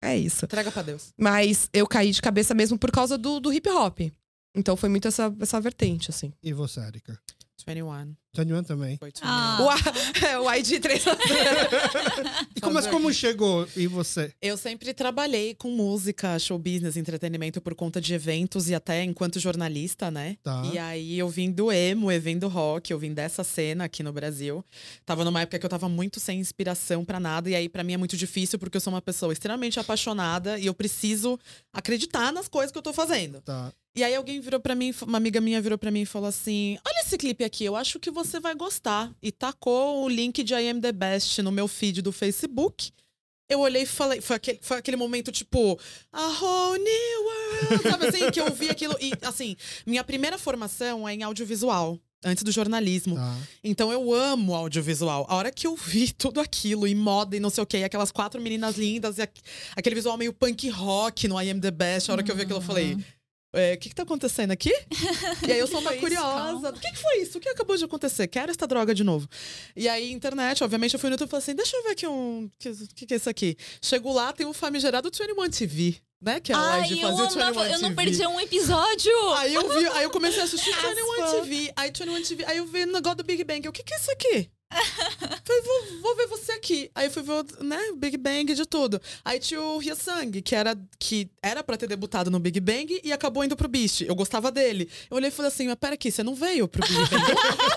É 0.01 0.17
isso. 0.17 0.45
Entrega 0.45 0.71
pra 0.71 0.83
Deus. 0.83 1.13
Mas 1.19 1.69
eu 1.73 1.87
caí 1.87 2.13
de 2.13 2.23
cabeça 2.23 2.55
mesmo 2.55 2.79
por 2.79 2.91
causa 2.91 3.19
do, 3.19 3.41
do 3.41 3.53
hip 3.53 3.69
hop. 3.69 4.01
Então 4.55 4.77
foi 4.77 4.89
muito 4.89 5.07
essa, 5.07 5.35
essa 5.41 5.61
vertente, 5.61 6.11
assim. 6.11 6.33
E 6.43 6.53
você, 6.53 6.81
Erika? 6.81 7.19
21. 7.67 8.15
Tanyuan 8.33 8.63
também. 8.63 8.97
Foi 8.99 9.09
21. 9.09 9.27
Ah. 9.27 9.59
O, 9.63 9.71
A- 9.71 10.41
o 10.45 10.55
ID 10.55 10.79
3 10.81 11.05
E 12.55 12.61
como, 12.61 12.75
mas 12.75 12.87
como 12.87 13.13
chegou? 13.13 13.67
E 13.75 13.87
você? 13.87 14.33
Eu 14.43 14.57
sempre 14.57 14.93
trabalhei 14.93 15.55
com 15.55 15.71
música, 15.71 16.39
show 16.39 16.59
business, 16.59 16.97
entretenimento 16.97 17.61
por 17.61 17.75
conta 17.75 18.01
de 18.01 18.13
eventos 18.15 18.69
e 18.69 18.75
até 18.75 19.03
enquanto 19.03 19.41
jornalista, 19.41 20.11
né? 20.11 20.37
Tá. 20.43 20.63
E 20.73 20.79
aí 20.79 21.19
eu 21.19 21.29
vim 21.29 21.51
do 21.51 21.73
emo, 21.73 22.13
eu 22.13 22.21
vim 22.21 22.39
do 22.39 22.49
rock, 22.49 22.93
eu 22.93 22.99
vim 22.99 23.13
dessa 23.13 23.43
cena 23.43 23.85
aqui 23.85 24.03
no 24.03 24.13
Brasil. 24.13 24.65
Tava 25.05 25.25
numa 25.25 25.41
época 25.41 25.59
que 25.59 25.65
eu 25.67 25.71
tava 25.71 25.89
muito 25.89 26.21
sem 26.21 26.39
inspiração 26.39 27.05
pra 27.05 27.19
nada 27.19 27.49
e 27.51 27.55
aí 27.55 27.69
pra 27.69 27.83
mim 27.83 27.95
é 27.95 27.97
muito 27.97 28.17
difícil 28.17 28.59
porque 28.59 28.77
eu 28.77 28.81
sou 28.81 28.93
uma 28.93 29.03
pessoa 29.03 29.33
extremamente 29.33 29.81
apaixonada 29.81 30.59
e 30.59 30.67
eu 30.67 30.75
preciso 30.75 31.39
acreditar 31.73 32.33
nas 32.33 32.49
coisas 32.49 32.71
que 32.71 32.79
eu 32.79 32.83
tô 32.83 32.93
fazendo. 32.93 33.41
Tá. 33.41 33.73
E 33.97 34.05
aí 34.05 34.15
alguém 34.15 34.41
virou 34.41 34.61
pra 34.61 34.75
mim, 34.75 34.93
uma 35.03 35.17
amiga 35.17 35.41
minha 35.41 35.61
virou 35.61 35.79
pra 35.79 35.91
mim 35.91 36.03
e 36.03 36.07
falou 36.07 36.29
assim: 36.29 36.77
"Olha 36.87 37.01
esse 37.01 37.17
clipe 37.17 37.43
aqui, 37.43 37.65
eu 37.65 37.75
acho 37.75 37.99
que 37.99 38.11
você 38.11 38.39
vai 38.39 38.55
gostar". 38.55 39.11
E 39.23 39.33
tacou 39.33 40.05
o 40.05 40.09
link 40.09 40.43
de 40.45 40.53
I 40.55 40.69
Am 40.69 40.81
The 40.81 40.93
Best 40.93 41.41
no 41.43 41.51
meu 41.51 41.67
feed 41.67 42.03
do 42.03 42.13
Facebook. 42.13 42.91
Eu 43.49 43.61
olhei 43.61 43.83
e 43.83 43.87
falei, 43.87 44.21
foi 44.21 44.35
aquele, 44.37 44.59
foi 44.61 44.77
aquele 44.77 44.97
momento 44.97 45.31
tipo, 45.31 45.79
a 46.13 46.27
whole 46.27 46.79
new 46.83 47.25
world, 47.25 47.83
sabe 47.89 48.07
assim, 48.09 48.29
que 48.33 48.41
eu 48.41 48.53
vi 48.53 48.69
aquilo. 48.69 48.97
E 49.01 49.13
assim, 49.23 49.57
minha 49.87 50.03
primeira 50.03 50.37
formação 50.37 51.09
é 51.09 51.15
em 51.15 51.23
audiovisual. 51.23 51.97
antes 52.25 52.43
do 52.43 52.51
jornalismo. 52.51 53.15
Tá. 53.15 53.37
Então 53.63 53.93
eu 53.93 54.13
amo 54.13 54.53
audiovisual. 54.53 55.27
A 55.29 55.37
hora 55.37 55.53
que 55.53 55.65
eu 55.65 55.77
vi 55.77 56.13
tudo 56.13 56.41
aquilo, 56.41 56.89
e 56.89 56.95
moda 56.95 57.37
e 57.37 57.41
não 57.41 57.51
sei 57.51 57.63
o 57.63 57.67
quê, 57.67 57.79
e 57.79 57.85
aquelas 57.85 58.11
quatro 58.11 58.41
meninas 58.43 58.77
lindas, 58.77 59.19
e 59.19 59.23
aqu- 59.23 59.41
aquele 59.77 59.95
visual 59.95 60.19
meio 60.19 60.33
punk 60.33 60.69
rock 60.69 61.29
no 61.29 61.41
I 61.41 61.51
Am 61.51 61.61
The 61.61 61.71
Best, 61.71 62.11
a 62.11 62.15
hora 62.15 62.23
que 62.25 62.33
eu 62.33 62.35
vi 62.35 62.43
aquilo, 62.43 62.59
eu 62.59 62.63
falei. 62.63 62.97
"É, 63.57 63.75
O 63.75 63.79
que, 63.79 63.89
que 63.89 63.95
tá 63.95 64.03
acontecendo 64.03 64.51
aqui? 64.51 64.73
E 65.47 65.53
aí 65.53 65.59
eu 65.59 65.67
sou 65.67 65.81
uma 65.81 65.93
curiosa. 65.95 66.71
O 66.71 66.81
que, 66.81 66.91
que 66.91 66.99
foi 66.99 67.19
isso? 67.23 67.39
O 67.39 67.41
que 67.41 67.49
acabou 67.49 67.77
de 67.77 67.85
acontecer? 67.85 68.27
Quero 68.29 68.51
essa 68.51 68.67
droga 68.67 68.95
de 68.95 69.03
novo. 69.03 69.29
E 69.75 69.89
aí, 69.89 70.13
internet, 70.13 70.63
obviamente, 70.63 70.95
eu 70.95 71.01
fui 71.01 71.09
no 71.11 71.15
YouTube 71.15 71.29
e 71.29 71.31
falei 71.31 71.43
assim: 71.43 71.55
deixa 71.55 71.77
eu 71.77 71.83
ver 71.83 71.91
aqui 71.91 72.07
um. 72.07 72.45
O 72.45 72.51
que, 72.59 72.73
que, 72.95 73.07
que 73.07 73.15
é 73.15 73.17
isso 73.17 73.31
aqui? 73.31 73.57
Chego 73.83 74.13
lá, 74.13 74.33
tem 74.33 74.47
o 74.47 74.53
famigerado 74.53 75.11
21 75.11 75.51
TV, 75.51 75.97
né? 76.21 76.41
Que 76.41 76.53
a 76.53 76.59
Ai, 76.59 76.83
eu 76.93 77.01
fazia 77.01 77.09
o 77.09 77.17
21 77.17 77.41
amava, 77.43 77.69
eu 77.71 77.79
não 77.81 77.95
perdi 77.95 78.27
um 78.27 78.41
episódio. 78.41 79.33
Aí 79.35 79.55
eu 79.55 79.69
vi, 79.79 79.87
aí 79.89 80.05
eu 80.05 80.11
comecei 80.11 80.41
a 80.41 80.45
assistir 80.45 80.71
Aspa. 80.75 80.89
21 80.95 81.43
TV, 81.43 81.73
aí 81.77 81.89
21 81.89 82.23
TV, 82.23 82.45
aí 82.47 82.59
eu 82.59 82.67
vi 82.67 82.83
o 82.83 82.87
negócio 82.87 83.17
do 83.17 83.25
Big 83.25 83.43
Bang. 83.45 83.65
Eu, 83.65 83.71
o 83.71 83.73
que, 83.73 83.83
que 83.83 83.95
é 83.95 83.97
isso 83.97 84.11
aqui? 84.11 84.51
Falei, 84.71 85.63
vou, 85.63 86.01
vou 86.03 86.17
ver 86.17 86.27
você 86.27 86.53
aqui. 86.53 86.91
Aí 86.95 87.07
eu 87.07 87.11
fui 87.11 87.23
ver, 87.23 87.33
o, 87.33 87.65
né, 87.65 87.79
Big 87.97 88.17
Bang 88.17 88.53
de 88.53 88.67
tudo. 88.67 89.01
Aí 89.25 89.39
tinha 89.39 89.61
o 89.61 89.79
Hyesung, 89.79 90.43
que 90.43 90.55
era, 90.55 90.77
que 90.99 91.31
era 91.43 91.63
pra 91.63 91.77
ter 91.77 91.87
debutado 91.87 92.31
no 92.31 92.41
Big 92.41 92.59
Bang 92.61 93.01
e 93.03 93.13
acabou 93.13 93.45
indo 93.45 93.57
pro 93.57 93.69
Beast. 93.69 94.03
Eu 94.03 94.15
gostava 94.15 94.51
dele. 94.51 94.91
Eu 95.11 95.17
olhei 95.17 95.29
e 95.29 95.33
falei 95.33 95.49
assim, 95.49 95.67
mas 95.67 95.77
pera 95.77 95.95
aqui, 95.95 96.11
você 96.11 96.23
não 96.23 96.35
veio 96.35 96.67
pro 96.67 96.87
Big 96.87 96.95
Bang? 96.95 97.25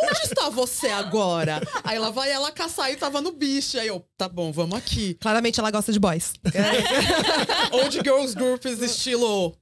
Onde 0.03 0.21
está 0.23 0.49
você 0.49 0.87
agora? 0.87 1.61
Aí 1.83 1.99
lá 1.99 2.09
vai 2.09 2.31
ela 2.31 2.51
caçar 2.51 2.91
e 2.91 2.95
tava 2.95 3.21
no 3.21 3.31
Beast. 3.31 3.75
Aí 3.75 3.87
eu, 3.87 4.05
tá 4.17 4.27
bom, 4.27 4.51
vamos 4.51 4.77
aqui. 4.77 5.13
Claramente 5.15 5.59
ela 5.59 5.71
gosta 5.71 5.93
de 5.93 5.99
boys. 5.99 6.33
Old 7.71 7.95
Girls 8.03 8.35
Groups 8.35 8.81
estilo 8.81 9.55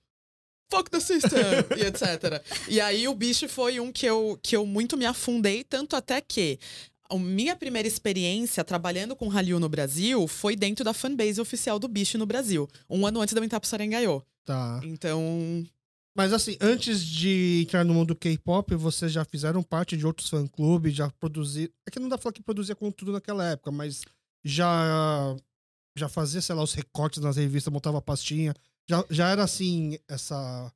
Fuck 0.69 0.91
the 0.91 0.99
system, 0.99 1.39
e 1.77 1.85
etc. 1.85 2.43
E 2.67 2.81
aí 2.81 3.07
o 3.07 3.13
bicho 3.13 3.47
foi 3.47 3.79
um 3.79 3.89
que 3.89 4.05
eu, 4.05 4.37
que 4.43 4.55
eu 4.55 4.65
muito 4.65 4.97
me 4.97 5.05
afundei, 5.05 5.63
tanto 5.63 5.95
até 5.95 6.19
que 6.19 6.59
a 7.09 7.17
minha 7.17 7.55
primeira 7.55 7.87
experiência 7.87 8.63
trabalhando 8.63 9.15
com 9.15 9.27
Hallyu 9.27 9.59
no 9.59 9.69
Brasil 9.69 10.27
foi 10.27 10.55
dentro 10.55 10.83
da 10.83 10.93
fanbase 10.93 11.39
oficial 11.39 11.79
do 11.79 11.87
bicho 11.87 12.17
no 12.17 12.25
Brasil. 12.25 12.67
Um 12.89 13.05
ano 13.05 13.21
antes 13.21 13.33
da 13.33 13.39
eu 13.39 13.45
entrar 13.45 13.59
pro 13.59 13.69
Sarengaiô. 13.69 14.21
Tá. 14.45 14.79
Então, 14.83 15.65
Mas 16.15 16.33
assim, 16.33 16.57
antes 16.61 17.01
de 17.05 17.63
entrar 17.65 17.83
no 17.83 17.93
mundo 17.93 18.15
K-pop, 18.15 18.73
vocês 18.75 19.11
já 19.11 19.25
fizeram 19.25 19.61
parte 19.61 19.95
de 19.97 20.05
outros 20.05 20.29
fã-clubes, 20.29 20.95
já 20.95 21.09
produziram. 21.19 21.71
É 21.85 21.91
que 21.91 21.99
não 21.99 22.09
dá 22.09 22.17
pra 22.17 22.23
falar 22.23 22.33
que 22.33 22.41
produzia 22.41 22.75
conteúdo 22.75 23.11
naquela 23.11 23.45
época, 23.45 23.71
mas 23.71 24.01
já 24.43 25.35
já 25.97 26.07
fazia, 26.07 26.41
sei 26.41 26.55
lá, 26.55 26.63
os 26.63 26.73
recortes 26.73 27.21
nas 27.21 27.37
revistas, 27.37 27.73
montava 27.73 28.01
pastinha. 28.01 28.53
Já, 28.87 29.03
já 29.09 29.29
era 29.29 29.43
assim, 29.43 29.97
essa. 30.07 30.71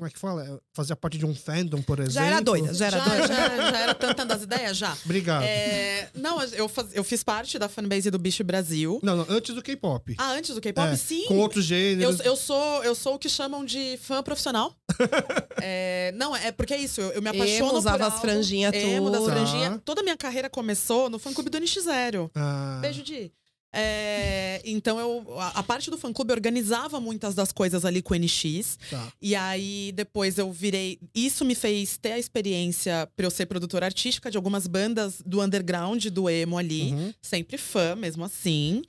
Como 0.00 0.08
é 0.08 0.10
que 0.10 0.18
fala? 0.18 0.42
É, 0.42 0.58
Fazia 0.72 0.96
parte 0.96 1.18
de 1.18 1.26
um 1.26 1.34
fandom, 1.34 1.82
por 1.82 1.98
exemplo. 2.00 2.14
Já 2.14 2.24
era 2.24 2.40
doida, 2.40 2.72
já 2.72 2.86
era 2.86 2.98
já, 2.98 3.04
doida. 3.04 3.26
já, 3.28 3.70
já 3.70 3.78
era 3.80 3.94
tantando 3.94 4.32
as 4.32 4.42
ideias? 4.44 4.76
Já. 4.78 4.96
Obrigado. 5.04 5.42
É, 5.42 6.08
não, 6.14 6.42
eu, 6.42 6.66
faz- 6.70 6.88
eu 6.94 7.04
fiz 7.04 7.22
parte 7.22 7.58
da 7.58 7.68
fanbase 7.68 8.10
do 8.10 8.18
Bicho 8.18 8.42
Brasil. 8.42 8.98
Não, 9.02 9.14
não, 9.14 9.26
antes 9.28 9.54
do 9.54 9.62
K-pop. 9.62 10.14
Ah, 10.16 10.32
antes 10.32 10.54
do 10.54 10.60
K-pop? 10.60 10.88
É, 10.88 10.96
Sim. 10.96 11.26
Com 11.28 11.36
outros 11.38 11.64
Eu, 11.66 11.68
gêneros. 11.76 12.20
eu, 12.20 12.34
sou, 12.34 12.82
eu 12.82 12.94
sou 12.94 13.16
o 13.16 13.18
que 13.18 13.28
chamam 13.28 13.62
de 13.62 13.98
fã 14.02 14.22
profissional. 14.22 14.74
É, 15.62 16.12
não, 16.16 16.34
é 16.34 16.50
porque 16.52 16.72
é 16.72 16.78
isso. 16.78 17.00
Eu, 17.02 17.10
eu 17.10 17.22
me 17.22 17.28
apaixono 17.28 17.68
Emo, 17.70 17.78
usava 17.78 17.98
por 17.98 18.04
as 18.06 18.12
algo. 18.14 18.20
franjinhas 18.26 18.72
Emo, 18.74 19.10
das 19.10 19.20
tudo. 19.20 19.30
franjinhas. 19.32 19.74
Tá. 19.74 19.80
Toda 19.84 20.00
a 20.00 20.04
minha 20.04 20.16
carreira 20.16 20.48
começou 20.48 21.10
no 21.10 21.18
fã-clube 21.18 21.50
do 21.50 21.58
NX0. 21.58 22.30
Ah, 22.34 22.78
Beijo, 22.80 23.02
Di. 23.02 23.30
É, 23.72 24.60
então, 24.64 24.98
eu, 24.98 25.38
a, 25.38 25.60
a 25.60 25.62
parte 25.62 25.90
do 25.90 25.96
fã-clube 25.98 26.32
organizava 26.32 27.00
muitas 27.00 27.34
das 27.34 27.52
coisas 27.52 27.84
ali 27.84 28.02
com 28.02 28.14
o 28.14 28.16
NX. 28.16 28.78
tá. 28.90 29.12
E 29.20 29.34
aí, 29.34 29.92
depois 29.94 30.38
eu 30.38 30.50
virei. 30.52 30.98
Isso 31.14 31.44
me 31.44 31.54
fez 31.54 31.96
ter 31.96 32.12
a 32.12 32.18
experiência 32.18 33.08
pra 33.16 33.26
eu 33.26 33.30
ser 33.30 33.46
produtora 33.46 33.86
artística 33.86 34.30
de 34.30 34.36
algumas 34.36 34.66
bandas 34.66 35.22
do 35.24 35.40
underground, 35.42 36.06
do 36.06 36.28
emo 36.28 36.58
ali. 36.58 36.92
Uhum. 36.92 37.14
Sempre 37.22 37.56
fã, 37.56 37.94
mesmo 37.94 38.24
assim. 38.24 38.82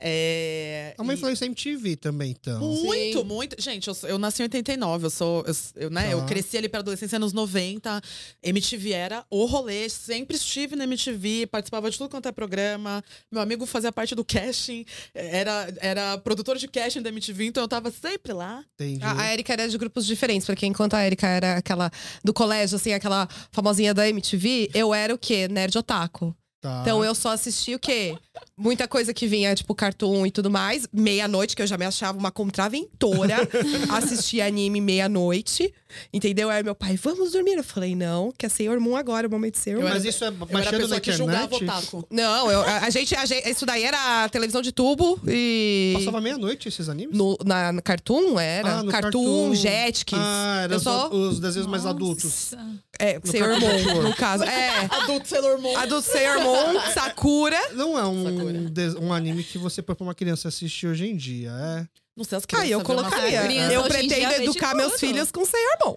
É, 0.00 0.94
É 0.98 1.02
uma 1.02 1.12
e- 1.12 1.16
influência 1.16 1.44
MTV 1.46 1.96
também, 1.96 2.30
então. 2.38 2.60
muito, 2.60 3.18
Sim. 3.20 3.24
muito. 3.24 3.60
Gente, 3.60 3.88
eu, 3.88 3.96
eu 4.04 4.18
nasci 4.18 4.42
em 4.42 4.44
89, 4.44 5.06
eu 5.06 5.10
sou. 5.10 5.44
Eu, 5.46 5.54
eu, 5.76 5.90
né, 5.90 6.04
Tá. 6.04 6.10
eu 6.12 6.24
cresci 6.26 6.56
ali 6.56 6.68
pra 6.68 6.80
adolescência 6.80 7.18
nos 7.18 7.32
90. 7.32 8.00
MTV 8.42 8.92
era 8.92 9.24
o 9.30 9.44
rolê. 9.46 9.88
Sempre 9.88 10.36
estive 10.36 10.76
na 10.76 10.84
MTV, 10.84 11.46
participava 11.46 11.90
de 11.90 11.96
tudo 11.98 12.10
quanto 12.10 12.26
é 12.28 12.32
programa. 12.32 13.02
Meu 13.32 13.40
amigo 13.42 13.66
fazia 13.66 13.90
parte 13.92 14.14
do 14.14 14.24
casting, 14.24 14.84
era, 15.14 15.72
era 15.80 16.18
produtor 16.18 16.56
de 16.58 16.68
casting 16.68 17.02
da 17.02 17.08
MTV, 17.10 17.46
então 17.46 17.62
eu 17.62 17.68
tava 17.68 17.90
sempre 17.90 18.32
lá. 18.32 18.64
Entendi. 18.74 19.02
A, 19.04 19.22
a 19.22 19.32
Erika 19.32 19.52
era 19.52 19.68
de 19.68 19.76
grupos 19.78 20.06
diferentes, 20.06 20.46
porque 20.46 20.66
enquanto 20.66 20.94
a 20.94 21.04
Erika 21.04 21.26
era 21.26 21.56
aquela 21.56 21.90
do 22.24 22.32
colégio, 22.32 22.76
assim, 22.76 22.92
aquela 22.92 23.28
famosinha 23.50 23.92
da 23.94 24.08
MTV, 24.08 24.70
eu 24.74 24.92
era 24.94 25.14
o 25.14 25.18
quê? 25.18 25.48
Nerd 25.48 25.76
otaku. 25.78 26.34
Tá. 26.66 26.80
Então 26.82 27.04
eu 27.04 27.14
só 27.14 27.28
assistia 27.30 27.76
o 27.76 27.78
quê? 27.78 28.16
Muita 28.56 28.88
coisa 28.88 29.14
que 29.14 29.26
vinha, 29.28 29.54
tipo, 29.54 29.72
cartoon 29.72 30.26
e 30.26 30.30
tudo 30.32 30.50
mais. 30.50 30.88
Meia-noite, 30.92 31.54
que 31.54 31.62
eu 31.62 31.66
já 31.66 31.78
me 31.78 31.84
achava 31.84 32.18
uma 32.18 32.30
contraventora. 32.32 33.36
assistia 33.90 34.46
anime 34.46 34.80
meia-noite. 34.80 35.72
Entendeu? 36.12 36.50
Aí 36.50 36.62
meu 36.64 36.74
pai, 36.74 36.96
vamos 36.96 37.32
dormir. 37.32 37.52
Eu 37.56 37.62
falei, 37.64 37.94
não, 37.94 38.32
que 38.36 38.44
é 38.44 38.48
Sailor 38.48 38.80
Moon 38.80 38.96
agora, 38.96 39.26
é 39.26 39.28
o 39.28 39.30
momento 39.30 39.54
de 39.54 39.60
Sailor 39.60 39.82
Eu 39.82 39.86
Moon. 39.86 39.94
Mas 39.94 40.02
era- 40.02 40.10
isso 40.10 40.24
é 40.24 40.26
era 40.26 40.36
baixando 40.36 40.88
na 40.88 40.96
internet. 40.96 42.06
Não, 42.10 42.50
eu- 42.50 42.60
a, 42.62 42.78
a 42.78 42.90
gente, 42.90 43.14
a 43.14 43.24
gente. 43.24 43.48
Isso 43.48 43.64
daí 43.64 43.84
era 43.84 44.28
televisão 44.28 44.60
de 44.60 44.72
tubo 44.72 45.20
e. 45.26 45.94
Passava 45.96 46.20
meia-noite 46.20 46.68
esses 46.68 46.88
animes? 46.88 47.16
No, 47.16 47.38
na, 47.44 47.72
no 47.72 47.80
Cartoon 47.82 48.38
era? 48.38 48.78
Ah, 48.78 48.82
no 48.82 48.90
Cartoon, 48.90 49.22
Cartoon. 49.50 49.54
Jetix. 49.54 50.12
Ah, 50.20 50.62
eram 50.64 50.76
os, 50.76 50.82
só. 50.82 51.08
os 51.10 51.38
desenhos 51.40 51.68
mais 51.68 51.86
adultos. 51.86 52.52
É, 52.98 53.20
Sailor 53.22 53.60
Cartoon 53.60 53.94
Moon, 53.94 54.02
no 54.02 54.16
caso. 54.16 54.44
É. 54.44 54.88
Adulto 54.90 55.28
Sailor 55.28 55.60
Moon. 55.60 55.76
A 55.76 55.86
do 55.86 56.00
Sailor 56.02 56.42
Moon, 56.42 56.55
Sakura. 56.94 57.58
Não 57.74 57.98
é 57.98 58.04
um, 58.06 58.70
um 59.00 59.12
anime 59.12 59.42
que 59.44 59.58
você 59.58 59.82
põe 59.82 59.94
pra 59.94 60.04
uma 60.04 60.14
criança 60.14 60.48
assistir 60.48 60.86
hoje 60.86 61.06
em 61.06 61.16
dia, 61.16 61.50
é? 61.50 61.88
Não 62.16 62.24
sei 62.24 62.38
as 62.38 62.44
Ah, 62.44 62.46
crianças. 62.46 62.70
eu 62.70 62.78
vê 62.78 62.84
uma 62.84 62.84
colocaria. 62.84 63.40
Eu 63.72 63.82
hoje 63.82 63.96
em 63.98 64.08
dia 64.08 64.16
pretendo 64.16 64.28
vê 64.30 64.36
de 64.38 64.42
educar 64.44 64.74
meus 64.74 64.92
tudo. 64.92 65.00
filhos 65.00 65.30
com 65.30 65.44
Sailor 65.44 65.76
Moon. 65.84 65.96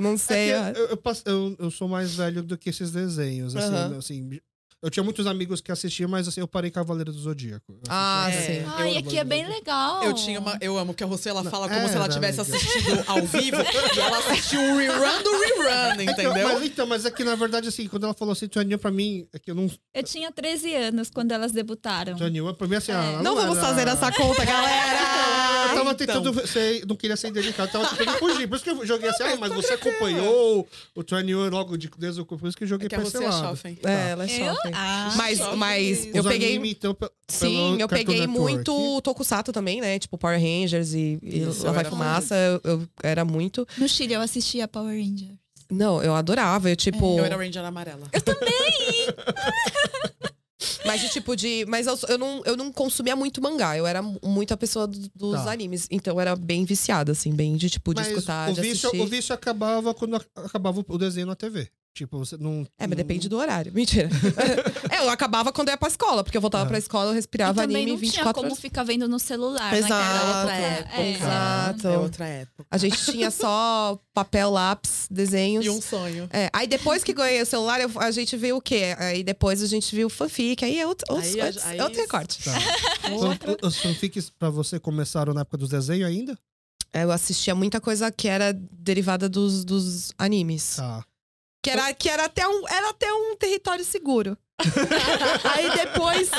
Não 0.00 0.16
sei. 0.16 0.52
É 0.52 0.72
que 0.72 0.78
eu, 0.80 0.86
eu, 0.88 0.96
passo- 0.96 1.22
eu- 1.26 1.56
eu 1.58 1.70
sou 1.70 1.86
mais 1.86 2.14
velho 2.14 2.42
do 2.42 2.56
que 2.56 2.70
esses 2.70 2.90
desenhos, 2.90 3.54
assim, 3.54 3.68
Aham. 3.74 3.98
assim, 3.98 4.40
Eu 4.82 4.88
tinha 4.88 5.04
muitos 5.04 5.26
amigos 5.26 5.60
que 5.60 5.70
assistiam, 5.70 6.08
mas 6.08 6.26
assim, 6.26 6.40
eu 6.40 6.48
parei 6.48 6.70
Cavaleiro 6.70 7.12
do 7.12 7.18
Zodíaco. 7.18 7.70
Eu 7.70 7.78
Ah, 7.90 8.30
É. 8.30 8.40
sim. 8.40 8.64
Ai, 8.78 8.96
aqui 8.96 9.18
é 9.18 9.24
bem 9.24 9.46
legal. 9.46 10.02
Eu 10.02 10.14
tinha 10.14 10.40
uma. 10.40 10.56
Eu 10.58 10.78
amo 10.78 10.94
que 10.94 11.04
a 11.04 11.06
Rosé 11.06 11.28
ela 11.28 11.44
fala 11.44 11.68
como 11.68 11.86
se 11.86 11.94
ela 11.96 12.08
tivesse 12.08 12.40
legal. 12.40 12.56
assistido 12.56 13.04
ao 13.06 13.22
vivo 13.26 13.58
e 13.94 14.00
ela 14.00 14.18
assistiu 14.20 14.58
o 14.58 14.78
rerun 14.78 15.22
do 15.22 15.30
rerun, 15.32 16.00
Então, 16.02 16.12
entendeu? 16.14 16.48
mas 16.48 16.62
então, 16.64 16.86
mas 16.86 17.04
é 17.04 17.10
que 17.10 17.22
na 17.22 17.34
verdade, 17.34 17.68
assim, 17.68 17.86
quando 17.88 18.04
ela 18.04 18.14
falou 18.14 18.32
assim, 18.32 18.48
Tuaninha, 18.48 18.78
pra 18.78 18.90
mim, 18.90 19.26
é 19.34 19.38
que 19.38 19.50
eu 19.50 19.54
não. 19.54 19.70
Eu 19.92 20.02
tinha 20.02 20.32
13 20.32 20.74
anos 20.74 21.10
quando 21.10 21.32
elas 21.32 21.52
debutaram. 21.52 22.16
Tuaninha, 22.16 22.54
pra 22.54 22.66
mim, 22.66 22.76
assim, 22.76 22.92
ah, 22.92 23.04
ela 23.04 23.22
Não 23.22 23.34
vamos 23.34 23.58
era- 23.58 23.66
fazer 23.66 23.86
essa 23.86 24.10
conta, 24.12 24.40
Eu 24.42 24.46
galera! 24.46 25.74
tava 25.74 25.90
então. 25.92 25.94
tentando 25.94 26.46
ser. 26.46 26.86
Não 26.86 26.96
queria 26.96 27.16
ser 27.18 27.28
indelicado, 27.28 27.70
tava 27.70 27.86
tentando 27.94 28.18
fugir. 28.18 28.46
Por 28.48 28.54
isso 28.56 28.64
que 28.64 28.70
eu 28.70 28.86
joguei 28.86 29.10
assim, 29.10 29.24
ah, 29.24 29.36
mas 29.38 29.52
você 29.52 29.74
acompanhou 29.74 30.66
o 30.94 31.04
Tuaninha 31.04 31.36
logo 31.50 31.76
de, 31.76 31.90
desde 31.98 32.20
o. 32.22 32.24
Por 32.24 32.48
isso 32.48 32.56
que 32.56 32.64
eu 32.64 32.68
joguei 32.68 32.86
É 32.86 32.88
que 32.88 32.96
pra 32.96 33.04
esse 33.04 33.16
é 33.16 33.20
lado. 33.28 33.58
É, 33.84 34.10
ela 34.10 34.24
é 34.26 34.48
Eu? 34.48 34.69
Ah, 34.74 35.12
Mas, 35.16 35.38
mas 35.56 36.06
eu 36.14 36.22
peguei. 36.24 36.50
anime, 36.56 36.70
então, 36.70 36.96
Sim, 37.28 37.76
eu 37.80 37.88
peguei 37.88 38.20
Network. 38.26 38.40
muito 38.40 39.00
Tokusatsu 39.02 39.52
também, 39.52 39.80
né? 39.80 39.98
Tipo 39.98 40.16
Power 40.18 40.38
Rangers 40.40 40.92
e, 40.94 41.18
e 41.22 41.42
Isso, 41.42 41.62
Lá 41.64 41.70
eu 41.70 41.74
Vai 41.74 41.84
Fumaça. 41.84 42.34
Eu, 42.34 42.60
eu 42.64 42.88
era 43.02 43.24
muito. 43.24 43.66
no 43.78 43.88
Chile 43.88 44.14
eu 44.14 44.20
assistia 44.20 44.66
Power 44.68 44.94
Rangers. 44.98 45.38
Não, 45.70 46.02
eu 46.02 46.14
adorava. 46.14 46.68
Eu, 46.68 46.74
tipo. 46.76 47.18
Eu 47.18 47.24
era 47.24 47.36
Ranger 47.36 47.64
amarela. 47.64 48.08
Mas 50.84 51.00
de 51.00 51.08
tipo 51.10 51.34
de. 51.36 51.64
Mas 51.68 51.86
eu, 51.86 51.96
eu, 52.08 52.18
não, 52.18 52.42
eu 52.44 52.56
não 52.56 52.72
consumia 52.72 53.14
muito 53.16 53.40
mangá. 53.40 53.76
Eu 53.76 53.86
era 53.86 54.02
muito 54.02 54.52
a 54.52 54.56
pessoa 54.56 54.86
do- 54.86 55.10
dos 55.14 55.44
Tá. 55.44 55.52
animes. 55.52 55.86
Então 55.90 56.14
eu 56.14 56.20
era 56.20 56.34
bem 56.36 56.64
viciada, 56.64 57.12
assim, 57.12 57.32
bem 57.32 57.56
de 57.56 57.70
tipo, 57.70 57.94
de 57.94 58.00
Mas 58.00 58.08
escutar, 58.08 58.50
o 58.50 58.54
de 58.54 58.60
vício, 58.60 58.88
assistir. 58.88 59.04
o 59.04 59.06
vício 59.08 59.34
acabava 59.34 59.94
quando 59.94 60.16
ac- 60.16 60.26
acabava 60.36 60.84
o 60.86 60.98
desenho 60.98 61.26
na 61.26 61.36
TV. 61.36 61.70
Tipo, 61.92 62.18
você 62.18 62.36
não. 62.36 62.64
É, 62.78 62.86
mas 62.86 62.96
depende 62.96 63.28
do 63.28 63.36
horário. 63.36 63.72
Mentira. 63.74 64.08
é, 64.90 64.98
eu 65.04 65.10
acabava 65.10 65.52
quando 65.52 65.68
eu 65.68 65.72
ia 65.72 65.76
pra 65.76 65.88
escola, 65.88 66.22
porque 66.22 66.36
eu 66.36 66.40
voltava 66.40 66.64
Ah. 66.64 66.66
pra 66.68 66.78
escola, 66.78 67.06
eu 67.10 67.12
e 67.12 67.16
respirava 67.16 67.60
também 67.62 67.82
anime 67.82 67.90
não 67.92 67.98
tinha 67.98 68.10
24 68.12 68.34
como 68.34 68.46
horas. 68.52 68.60
ficar 68.60 68.84
vendo 68.84 69.08
no 69.08 69.18
celular. 69.18 69.74
Exato. 69.76 69.92
naquela 69.92 70.38
outra 70.40 70.54
época. 70.56 70.88
época. 70.88 71.02
É. 71.02 71.10
Exato. 71.12 71.88
É 71.88 71.98
outra 71.98 72.26
época. 72.26 72.64
A 72.70 72.78
gente 72.78 73.04
tinha 73.12 73.30
só 73.30 73.98
papel, 74.14 74.50
lápis, 74.50 75.08
desenhos. 75.10 75.66
E 75.66 75.70
um 75.70 75.80
sonho. 75.82 76.28
É, 76.32 76.48
aí 76.52 76.66
depois 76.68 77.02
que 77.02 77.12
ganhei 77.12 77.42
o 77.42 77.46
celular, 77.46 77.80
eu- 77.80 77.90
a 77.96 78.10
gente 78.12 78.36
viu 78.36 78.56
o 78.56 78.60
quê? 78.62 78.94
Aí 78.96 79.24
depois 79.24 79.60
a 79.60 79.66
gente 79.66 79.94
viu 79.94 80.08
fanfic, 80.08 80.64
aí 80.64 80.78
é 80.78 80.86
outro, 80.86 81.04
outros- 81.12 81.34
Aí 81.34 81.42
outros- 81.42 81.64
aí- 81.66 81.80
outro 81.80 82.00
recorte. 82.00 82.42
Tá. 82.44 82.52
Então, 83.10 83.56
Os 83.62 83.76
fanfics 83.78 84.30
pra 84.30 84.48
você 84.50 84.78
começaram 84.78 85.34
na 85.34 85.40
época 85.40 85.56
dos 85.58 85.68
desenhos 85.70 86.08
ainda? 86.08 86.38
É, 86.92 87.02
Eu 87.04 87.10
assistia 87.10 87.54
muita 87.54 87.80
coisa 87.80 88.10
que 88.10 88.28
era 88.28 88.52
derivada 88.52 89.28
dos, 89.28 89.64
dos 89.64 90.12
animes. 90.18 90.76
Tá. 90.76 91.04
Que 91.62 91.70
era, 91.70 91.92
que 91.94 92.08
era, 92.08 92.24
até 92.24 92.46
um, 92.48 92.68
era 92.68 92.90
até 92.90 93.12
um 93.12 93.36
território 93.36 93.84
seguro. 93.84 94.36
Aí 95.54 95.70
depois. 95.76 96.30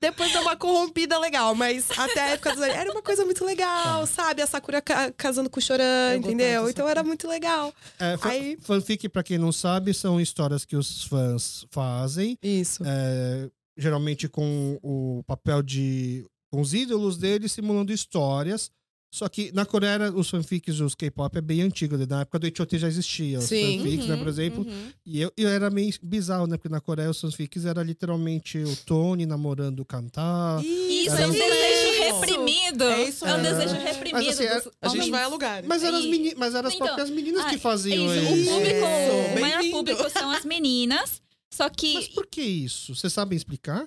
Depois 0.00 0.32
deu 0.32 0.42
uma 0.42 0.56
corrompida 0.56 1.16
legal, 1.16 1.54
mas 1.54 1.86
até 1.96 2.20
a 2.22 2.26
época 2.30 2.54
dos 2.56 2.62
era 2.64 2.90
uma 2.90 3.02
coisa 3.02 3.24
muito 3.24 3.44
legal, 3.44 4.00
Tá. 4.00 4.06
sabe? 4.06 4.42
A 4.42 4.46
Sakura 4.48 4.82
ca- 4.82 5.12
casando 5.12 5.48
com 5.48 5.60
o 5.60 5.62
Choran, 5.62 6.16
entendeu? 6.16 6.68
Então 6.68 6.88
era 6.88 7.04
muito 7.04 7.28
legal. 7.28 7.72
É, 8.00 8.16
fa- 8.16 8.30
Aí- 8.30 8.58
Fanfic, 8.60 9.08
pra 9.08 9.22
quem 9.22 9.38
não 9.38 9.52
sabe, 9.52 9.94
são 9.94 10.20
histórias 10.20 10.64
que 10.64 10.74
os 10.74 11.04
fãs 11.04 11.64
fazem, 11.70 12.36
Isso. 12.42 12.82
é, 12.84 13.48
geralmente 13.76 14.28
com 14.28 14.76
o 14.82 15.22
papel 15.24 15.62
de. 15.62 16.26
com 16.50 16.60
os 16.60 16.74
ídolos 16.74 17.16
deles 17.16 17.52
simulando 17.52 17.92
histórias. 17.92 18.72
Só 19.14 19.28
que 19.28 19.52
na 19.52 19.66
Coreia, 19.66 20.10
os 20.10 20.30
fanfics, 20.30 20.80
os 20.80 20.94
K-pop 20.94 21.36
é 21.36 21.40
bem 21.42 21.60
antigo. 21.60 21.98
né? 21.98 22.06
Na 22.08 22.22
época 22.22 22.38
do 22.38 22.46
H.O.T. 22.46 22.78
já 22.78 22.88
existia 22.88 23.40
os 23.40 23.44
Sim. 23.44 23.78
fanfics, 23.80 24.06
né, 24.06 24.14
Uhum, 24.14 24.18
por 24.20 24.28
exemplo. 24.28 24.66
uhum. 24.66 24.88
E 25.04 25.20
eu, 25.20 25.30
eu 25.36 25.48
era 25.50 25.68
meio 25.68 25.92
bizarro, 26.02 26.46
né? 26.46 26.56
Porque 26.56 26.70
na 26.70 26.80
Coreia 26.80 27.10
os 27.10 27.20
fanfics 27.20 27.66
era 27.66 27.82
literalmente 27.82 28.56
o 28.56 28.74
Tony 28.86 29.26
namorando 29.26 29.80
o 29.80 29.84
Kantar. 29.84 30.64
Isso 30.64 31.10
Era 31.14 31.24
é 31.24 31.26
um 31.26 31.30
desejo 31.30 31.90
Isso. 31.90 32.00
reprimido. 32.20 32.84
É 32.84 33.02
isso 33.08 33.26
É 33.26 33.34
um 33.34 33.42
desejo 33.42 33.74
Mas, 33.74 33.82
reprimido. 33.84 34.30
assim, 34.30 34.44
é- 34.44 34.60
dos 34.62 34.72
A 34.80 34.88
gente 34.88 35.10
vai 35.10 35.22
a 35.24 35.28
lugares. 35.28 35.68
Mas 35.68 35.82
eram 35.84 35.98
as, 35.98 36.04
meni 36.06 36.34
mas 36.34 36.54
eram 36.54 36.68
as 36.68 36.74
Então, 36.74 36.86
próprias 36.86 37.10
meninas 37.10 37.44
que 37.44 37.56
ah, 37.56 37.58
faziam 37.58 38.06
Isso, 38.16 38.24
isso. 38.34 38.50
o 38.50 38.54
público, 38.54 38.84
É. 38.86 39.34
o 39.36 39.40
maior 39.42 39.70
público 39.72 40.10
são 40.10 40.30
as 40.30 40.44
meninas. 40.46 41.20
Só 41.50 41.68
que 41.68 41.92
Mas 41.94 42.08
por 42.08 42.26
que 42.26 42.40
isso? 42.40 42.94
Vocês 42.94 43.12
sabem 43.12 43.36
explicar? 43.36 43.86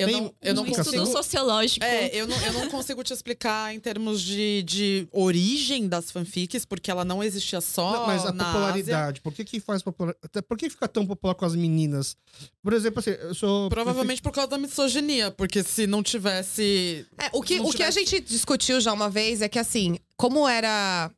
Eu 0.00 0.06
Tem 0.08 0.20
não, 0.20 0.34
eu 0.40 0.54
não 0.54 0.62
um 0.64 0.72
consigo. 0.72 1.06
sociológico. 1.06 1.84
É, 1.84 2.14
eu 2.14 2.26
não, 2.26 2.36
eu 2.46 2.52
não 2.54 2.68
consigo 2.70 3.02
te 3.04 3.12
explicar 3.12 3.74
em 3.74 3.78
termos 3.80 4.20
de, 4.22 4.62
de 4.62 5.08
origem 5.12 5.86
das 5.88 6.10
fanfics, 6.10 6.64
porque 6.64 6.90
ela 6.90 7.04
não 7.04 7.22
existia 7.22 7.60
só. 7.60 7.92
Não, 7.92 8.06
mas 8.06 8.24
a 8.24 8.32
na 8.32 8.44
popularidade, 8.46 9.20
por 9.20 9.32
que 9.32 9.44
que 9.44 9.60
faz 9.60 9.82
popular... 9.82 10.14
Por 10.48 10.56
que 10.56 10.70
fica 10.70 10.88
tão 10.88 11.06
popular 11.06 11.34
com 11.34 11.44
as 11.44 11.54
meninas? 11.54 12.16
Por 12.62 12.72
exemplo, 12.72 13.00
assim, 13.00 13.10
eu 13.10 13.34
sou... 13.34 13.66
Ásia. 13.66 13.70
Provavelmente 13.70 14.22
por 14.22 14.32
causa 14.32 14.50
da 14.50 14.58
misoginia, 14.58 15.30
porque 15.30 15.62
se 15.62 15.86
não 15.86 16.02
tivesse. 16.02 17.06
É, 17.18 17.28
o 17.32 17.42
que, 17.42 17.60
o 17.60 17.64
que 17.70 17.82
a 17.82 17.90
tivesse- 17.90 18.00
gente 18.10 18.20
discutiu 18.20 18.80
já 18.80 18.92
uma 18.92 19.10
vez 19.10 19.42
é 19.42 19.48
que, 19.48 19.58
assim, 19.58 19.98
como 20.16 20.48
era. 20.48 21.10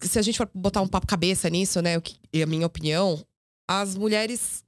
Se 0.00 0.18
a 0.18 0.22
gente 0.22 0.38
for 0.38 0.48
botar 0.54 0.80
um 0.80 0.88
papo 0.88 1.06
cabeça 1.06 1.48
nisso, 1.50 1.80
né? 1.82 1.98
O 1.98 2.02
que, 2.02 2.16
e 2.32 2.42
a 2.42 2.46
minha 2.46 2.66
opinião, 2.66 3.22
as 3.68 3.94
mulheres 3.94 4.62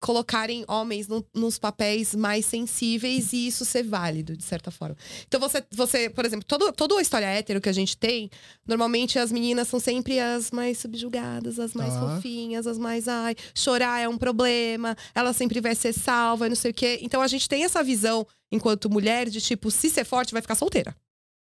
colocarem 0.00 0.64
homens 0.66 1.06
no- 1.06 1.24
nos 1.34 1.58
papéis 1.58 2.14
mais 2.14 2.46
sensíveis 2.46 3.32
e 3.34 3.46
isso 3.46 3.64
ser 3.66 3.82
válido, 3.82 4.34
de 4.36 4.42
certa 4.44 4.70
forma. 4.70 4.96
Então, 5.28 5.38
você, 5.38 5.62
você 5.70 6.08
por 6.08 6.24
exemplo, 6.24 6.44
todo, 6.46 6.72
toda 6.72 6.96
a 6.98 7.02
história 7.02 7.26
hétero 7.26 7.60
que 7.60 7.68
a 7.68 7.72
gente 7.72 7.96
tem, 7.96 8.30
normalmente 8.66 9.18
as 9.18 9.30
meninas 9.30 9.68
são 9.68 9.78
sempre 9.78 10.18
as 10.18 10.50
mais 10.50 10.78
subjugadas, 10.78 11.58
as 11.58 11.74
mais 11.74 11.92
Tá. 11.92 12.00
fofinhas, 12.16 12.66
as 12.66 12.78
mais. 12.78 13.06
Ai, 13.08 13.36
chorar 13.54 14.00
é 14.00 14.08
um 14.08 14.16
problema, 14.16 14.96
ela 15.14 15.32
sempre 15.34 15.60
vai 15.60 15.74
ser 15.74 15.92
salva, 15.92 16.48
não 16.48 16.56
sei 16.56 16.70
o 16.70 16.74
quê. 16.74 16.98
Então, 17.02 17.20
a 17.20 17.28
gente 17.28 17.46
tem 17.48 17.64
essa 17.64 17.82
visão, 17.84 18.26
enquanto 18.50 18.88
mulher, 18.88 19.28
de 19.28 19.40
tipo, 19.40 19.70
se 19.70 19.90
ser 19.90 20.04
forte, 20.04 20.32
vai 20.32 20.40
ficar 20.40 20.54
solteira. 20.54 20.96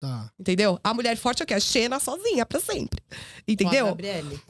Tá. 0.01 0.29
Entendeu? 0.39 0.79
A 0.83 0.93
mulher 0.93 1.15
forte 1.15 1.41
é 1.41 1.45
o 1.45 1.47
quê? 1.47 1.53
A 1.53 1.59
Xena 1.59 1.99
sozinha 1.99 2.45
pra 2.45 2.59
sempre. 2.59 2.99
Com 3.01 3.15
a 3.17 3.51
Entendeu? 3.53 3.85
Gabriele. 3.85 4.41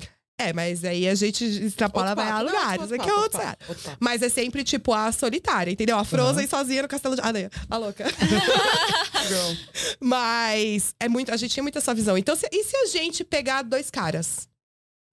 É, 0.42 0.54
mas 0.54 0.84
aí 0.84 1.08
a 1.08 1.14
gente 1.16 1.44
extrapola, 1.46 2.16
vai 2.16 2.28
a 2.30 2.38
não, 2.40 2.46
lugares. 2.46 2.92
Aqui 2.92 3.10
é 3.10 3.14
outro 3.14 3.22
outro 3.22 3.40
cenário. 3.40 3.58
papo, 3.60 3.72
outro 3.72 3.84
papo. 3.84 3.98
Mas 4.00 4.22
é 4.22 4.30
sempre, 4.30 4.64
tipo, 4.64 4.94
a 4.94 5.12
solitária, 5.12 5.72
entendeu? 5.72 5.98
A 5.98 6.04
Frozen 6.04 6.48
sozinha 6.48 6.82
no 6.82 6.88
castelo 6.88 7.16
de 7.16 7.22
areia. 7.22 7.50
A 7.70 7.78
louca. 7.78 8.06
Mas 10.00 10.96
é 11.00 11.08
muito, 11.08 11.32
a 11.32 11.38
gente 11.38 11.52
tinha 11.54 11.64
muito 11.64 11.78
essa 11.78 11.94
visão. 11.94 12.18
Então, 12.18 12.36
se- 12.36 12.48
e 12.52 12.64
se 12.64 12.76
a 12.76 12.86
gente 12.88 13.24
pegar 13.24 13.62
dois 13.62 13.90
caras? 13.90 14.48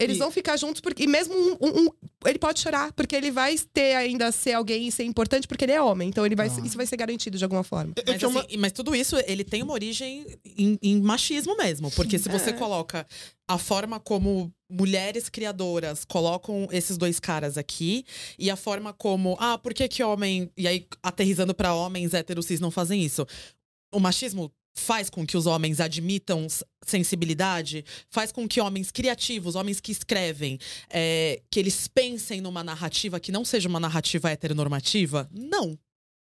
Eles 0.01 0.17
E- 0.17 0.19
vão 0.21 0.31
ficar 0.31 0.57
juntos, 0.57 0.81
porque, 0.81 1.03
e 1.03 1.07
mesmo 1.09 1.35
um, 1.35 1.57
um- 1.61 1.81
um- 1.87 1.89
Ele 2.27 2.39
pode 2.39 2.59
chorar, 2.61 2.93
porque 2.93 3.15
ele 3.17 3.31
vai 3.31 3.57
ter 3.73 3.95
ainda 3.97 4.31
ser 4.33 4.53
alguém 4.53 4.89
e 4.89 4.93
ser 4.93 5.05
importante, 5.05 5.47
porque 5.49 5.65
ele 5.65 5.73
é 5.73 5.81
homem. 5.83 6.09
Então 6.09 6.25
ele 6.27 6.35
vai, 6.37 6.49
Ah. 6.49 6.61
isso 6.65 6.77
vai 6.77 6.85
ser 6.87 6.97
garantido 6.97 7.39
de 7.39 7.45
alguma 7.45 7.63
forma. 7.65 7.93
Eu, 7.97 8.03
eu 8.05 8.13
Mas, 8.15 8.23
uma- 8.23 8.41
assim, 8.43 8.57
mas 8.57 8.73
tudo 8.73 8.95
isso, 8.95 9.17
ele 9.27 9.45
tem 9.45 9.63
uma 9.63 9.73
origem 9.73 10.25
em, 10.45 10.79
em 10.83 11.01
machismo 11.01 11.57
mesmo. 11.57 11.91
Porque 11.93 12.19
se 12.19 12.29
você 12.29 12.51
É. 12.51 12.53
coloca 12.53 13.07
a 13.49 13.57
forma 13.59 13.99
como 14.01 14.53
mulheres 14.71 15.29
criadoras 15.29 16.05
colocam 16.05 16.69
esses 16.73 16.97
dois 16.99 17.19
caras 17.21 17.57
aqui, 17.57 18.05
e 18.39 18.51
a 18.51 18.57
forma 18.57 18.93
como, 18.93 19.37
ah, 19.41 19.57
por 19.59 19.73
que 19.75 19.87
que 19.89 20.03
homem... 20.03 20.51
E 20.57 20.67
aí, 20.69 20.87
aterrizando 21.03 21.55
pra 21.55 21.75
homens 21.75 22.15
héteros 22.15 22.47
cis 22.47 22.61
não 22.61 22.71
fazem 22.71 23.03
isso. 23.03 23.27
O 23.95 23.99
machismo 24.01 24.53
faz 24.79 25.11
com 25.11 25.27
que 25.27 25.37
os 25.37 25.47
homens 25.47 25.81
admitam 25.81 26.47
sensibilidade, 26.85 27.85
faz 28.11 28.33
com 28.33 28.49
que 28.49 28.61
homens 28.61 28.91
criativos, 28.91 29.55
homens 29.55 29.81
que 29.81 29.93
escrevem, 29.93 30.59
é, 30.91 31.41
que 31.51 31.59
eles 31.61 31.87
pensem 31.89 32.41
numa 32.41 32.65
narrativa 32.65 33.21
que 33.21 33.31
não 33.33 33.45
seja 33.45 33.69
uma 33.69 33.81
narrativa 33.81 34.31
heteronormativa. 34.31 35.29
Não. 35.33 35.79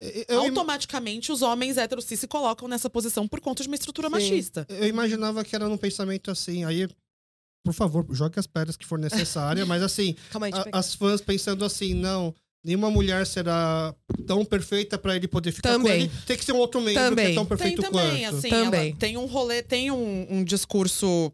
eu- 0.00 0.40
Automaticamente, 0.40 1.30
os 1.30 1.42
homens 1.42 1.76
héteros 1.76 2.06
cis 2.06 2.20
se 2.20 2.26
colocam 2.26 2.66
nessa 2.66 2.88
posição 2.88 3.28
por 3.28 3.38
conta 3.40 3.62
de 3.62 3.68
uma 3.68 3.74
estrutura 3.76 4.08
Sim. 4.08 4.12
machista. 4.12 4.66
eu 4.68 4.88
imaginava 4.88 5.44
que 5.44 5.54
era 5.54 5.68
num 5.68 5.76
pensamento 5.76 6.30
assim. 6.30 6.64
Aí, 6.64 6.88
por 7.62 7.74
favor, 7.74 8.06
jogue 8.10 8.38
as 8.40 8.46
pedras 8.46 8.76
que 8.76 8.86
for 8.86 8.98
necessária. 8.98 9.66
mas 9.66 9.82
assim, 9.82 10.16
aí, 10.40 10.52
a- 10.72 10.78
as 10.78 10.94
fãs 10.94 11.20
pensando 11.20 11.64
assim, 11.66 11.92
não. 11.92 12.34
Nenhuma 12.62 12.90
mulher 12.90 13.26
será 13.26 13.94
tão 14.26 14.44
perfeita 14.44 14.98
pra 14.98 15.16
ele 15.16 15.26
poder 15.26 15.50
ficar 15.52 15.70
com 15.70 15.76
Também. 15.78 16.02
ele. 16.02 16.12
Tem 16.26 16.36
que 16.36 16.44
ser 16.44 16.52
um 16.52 16.58
outro 16.58 16.80
membro 16.80 17.02
que 17.02 17.08
Também. 17.08 17.32
é 17.32 17.34
tão 17.34 17.46
Tem 17.46 17.56
perfeito 17.56 17.82
também, 17.82 18.22
quanto. 18.24 18.36
assim, 18.36 18.50
Também. 18.50 18.88
ela 18.90 18.96
tem 18.98 19.16
um 19.16 19.24
rolê, 19.26 19.62
tem 19.62 19.90
um, 19.90 20.26
um 20.28 20.44
discurso 20.44 21.32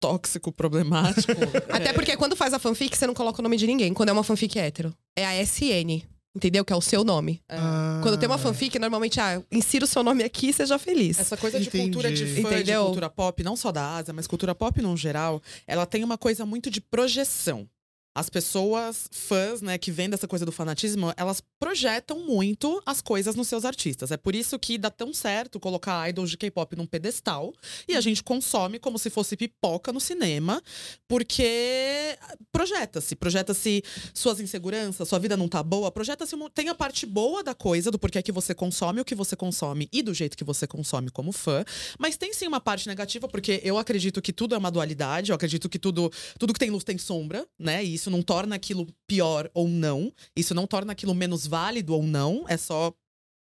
tóxico, 0.00 0.50
problemático. 0.52 1.32
Até 1.70 1.90
É, 1.90 1.92
porque 1.92 2.16
quando 2.16 2.34
faz 2.36 2.52
a 2.54 2.58
fanfic, 2.58 2.96
você 2.96 3.06
não 3.06 3.14
coloca 3.14 3.40
o 3.40 3.42
nome 3.42 3.56
de 3.56 3.66
ninguém. 3.66 3.92
Quando 3.92 4.08
é 4.08 4.12
uma 4.12 4.24
fanfic 4.24 4.58
hétero. 4.58 4.94
É 5.16 5.26
a 5.26 5.42
SN. 5.44 6.02
Entendeu? 6.36 6.64
Que 6.64 6.72
é 6.72 6.76
o 6.76 6.80
seu 6.80 7.04
nome. 7.04 7.40
é. 7.48 7.56
Ah, 7.56 8.00
Quando 8.02 8.18
tem 8.18 8.28
uma 8.28 8.36
fanfic, 8.38 8.76
normalmente, 8.78 9.20
ah, 9.20 9.40
insira 9.52 9.84
o 9.84 9.88
seu 9.88 10.02
nome 10.02 10.24
aqui 10.24 10.48
e 10.48 10.52
seja 10.52 10.76
feliz. 10.80 11.16
Essa 11.20 11.36
coisa 11.36 11.60
de 11.60 11.68
Entendi. 11.68 11.84
cultura 11.84 12.10
de 12.10 12.26
fã, 12.26 12.34
de 12.34 12.40
Entendeu? 12.56 12.84
cultura 12.86 13.08
pop, 13.08 13.40
não 13.44 13.54
só 13.54 13.70
da 13.70 13.94
Ásia, 13.96 14.12
mas 14.12 14.26
cultura 14.26 14.52
pop 14.52 14.82
no 14.82 14.96
geral, 14.96 15.40
ela 15.64 15.86
tem 15.86 16.02
uma 16.02 16.18
coisa 16.18 16.44
muito 16.44 16.70
de 16.70 16.80
projeção. 16.80 17.68
As 18.14 18.30
pessoas, 18.30 19.08
fãs, 19.10 19.60
né, 19.60 19.76
que 19.76 19.90
vêm 19.90 20.08
dessa 20.08 20.28
coisa 20.28 20.46
do 20.46 20.52
fanatismo, 20.52 21.12
elas 21.16 21.42
projetam 21.58 22.20
muito 22.20 22.80
as 22.86 23.00
coisas 23.00 23.34
nos 23.34 23.48
seus 23.48 23.64
artistas. 23.64 24.12
É 24.12 24.16
por 24.16 24.34
isso 24.34 24.56
que 24.58 24.78
dá 24.78 24.88
tão 24.88 25.12
certo 25.12 25.58
colocar 25.58 26.08
idols 26.08 26.30
de 26.30 26.36
K-pop 26.36 26.76
num 26.76 26.86
pedestal 26.86 27.52
e 27.88 27.96
a 27.96 28.00
gente 28.00 28.22
consome 28.22 28.78
como 28.78 28.98
se 28.98 29.10
fosse 29.10 29.36
pipoca 29.36 29.92
no 29.92 30.00
cinema, 30.00 30.62
porque 31.08 32.16
projeta-se, 32.52 33.16
projeta-se 33.16 33.82
suas 34.14 34.38
inseguranças, 34.38 35.08
sua 35.08 35.18
vida 35.18 35.36
não 35.36 35.48
tá 35.48 35.62
boa, 35.62 35.90
projeta-se, 35.90 36.36
tem 36.54 36.68
a 36.68 36.74
parte 36.74 37.06
boa 37.06 37.42
da 37.42 37.54
coisa, 37.54 37.90
do 37.90 37.98
porquê 37.98 38.22
que 38.22 38.30
você 38.30 38.54
consome 38.54 39.00
o 39.00 39.04
que 39.04 39.14
você 39.14 39.34
consome 39.34 39.88
e 39.92 40.02
do 40.02 40.14
jeito 40.14 40.36
que 40.36 40.44
você 40.44 40.66
consome 40.66 41.10
como 41.10 41.32
fã, 41.32 41.64
mas 41.98 42.16
tem 42.16 42.32
sim 42.32 42.46
uma 42.46 42.60
parte 42.60 42.86
negativa, 42.86 43.26
porque 43.26 43.60
eu 43.64 43.76
acredito 43.76 44.22
que 44.22 44.32
tudo 44.32 44.54
é 44.54 44.58
uma 44.58 44.70
dualidade, 44.70 45.32
eu 45.32 45.34
acredito 45.34 45.68
que 45.68 45.78
tudo, 45.78 46.12
tudo 46.38 46.52
que 46.52 46.60
tem 46.60 46.70
luz 46.70 46.84
tem 46.84 46.96
sombra, 46.96 47.44
né? 47.58 47.82
E 47.82 48.03
isso 48.04 48.10
não 48.10 48.22
torna 48.22 48.54
aquilo 48.54 48.86
pior 49.06 49.50
ou 49.54 49.66
não, 49.66 50.12
isso 50.36 50.54
não 50.54 50.66
torna 50.66 50.92
aquilo 50.92 51.14
menos 51.14 51.46
válido 51.46 51.94
ou 51.94 52.02
não, 52.02 52.44
é 52.46 52.56
só, 52.56 52.92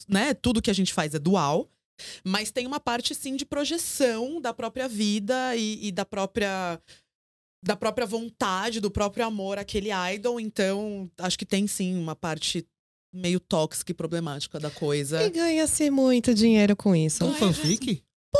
né? 0.07 0.35
Tudo 0.35 0.61
que 0.61 0.69
a 0.69 0.73
gente 0.73 0.93
faz 0.93 1.15
é 1.15 1.19
dual. 1.19 1.67
Mas 2.23 2.51
tem 2.51 2.65
uma 2.65 2.79
parte, 2.79 3.13
sim, 3.13 3.35
de 3.35 3.45
projeção 3.45 4.41
da 4.41 4.53
própria 4.53 4.87
vida 4.87 5.55
e, 5.55 5.87
e 5.87 5.91
da 5.91 6.05
própria. 6.05 6.79
Da 7.63 7.75
própria 7.75 8.07
vontade, 8.07 8.79
do 8.79 8.89
próprio 8.89 9.23
amor 9.23 9.59
àquele 9.59 9.89
idol. 10.13 10.39
Então, 10.39 11.09
acho 11.19 11.37
que 11.37 11.45
tem 11.45 11.67
sim 11.67 11.95
uma 11.95 12.15
parte 12.15 12.65
meio 13.13 13.39
tóxica 13.39 13.91
e 13.91 13.95
problemática 13.95 14.59
da 14.59 14.71
coisa. 14.71 15.21
E 15.21 15.29
ganha-se 15.29 15.91
muito 15.91 16.33
dinheiro 16.33 16.75
com 16.75 16.95
isso. 16.95 17.23
Um 17.23 17.35
fanfic? 17.35 18.01
Pô! 18.33 18.39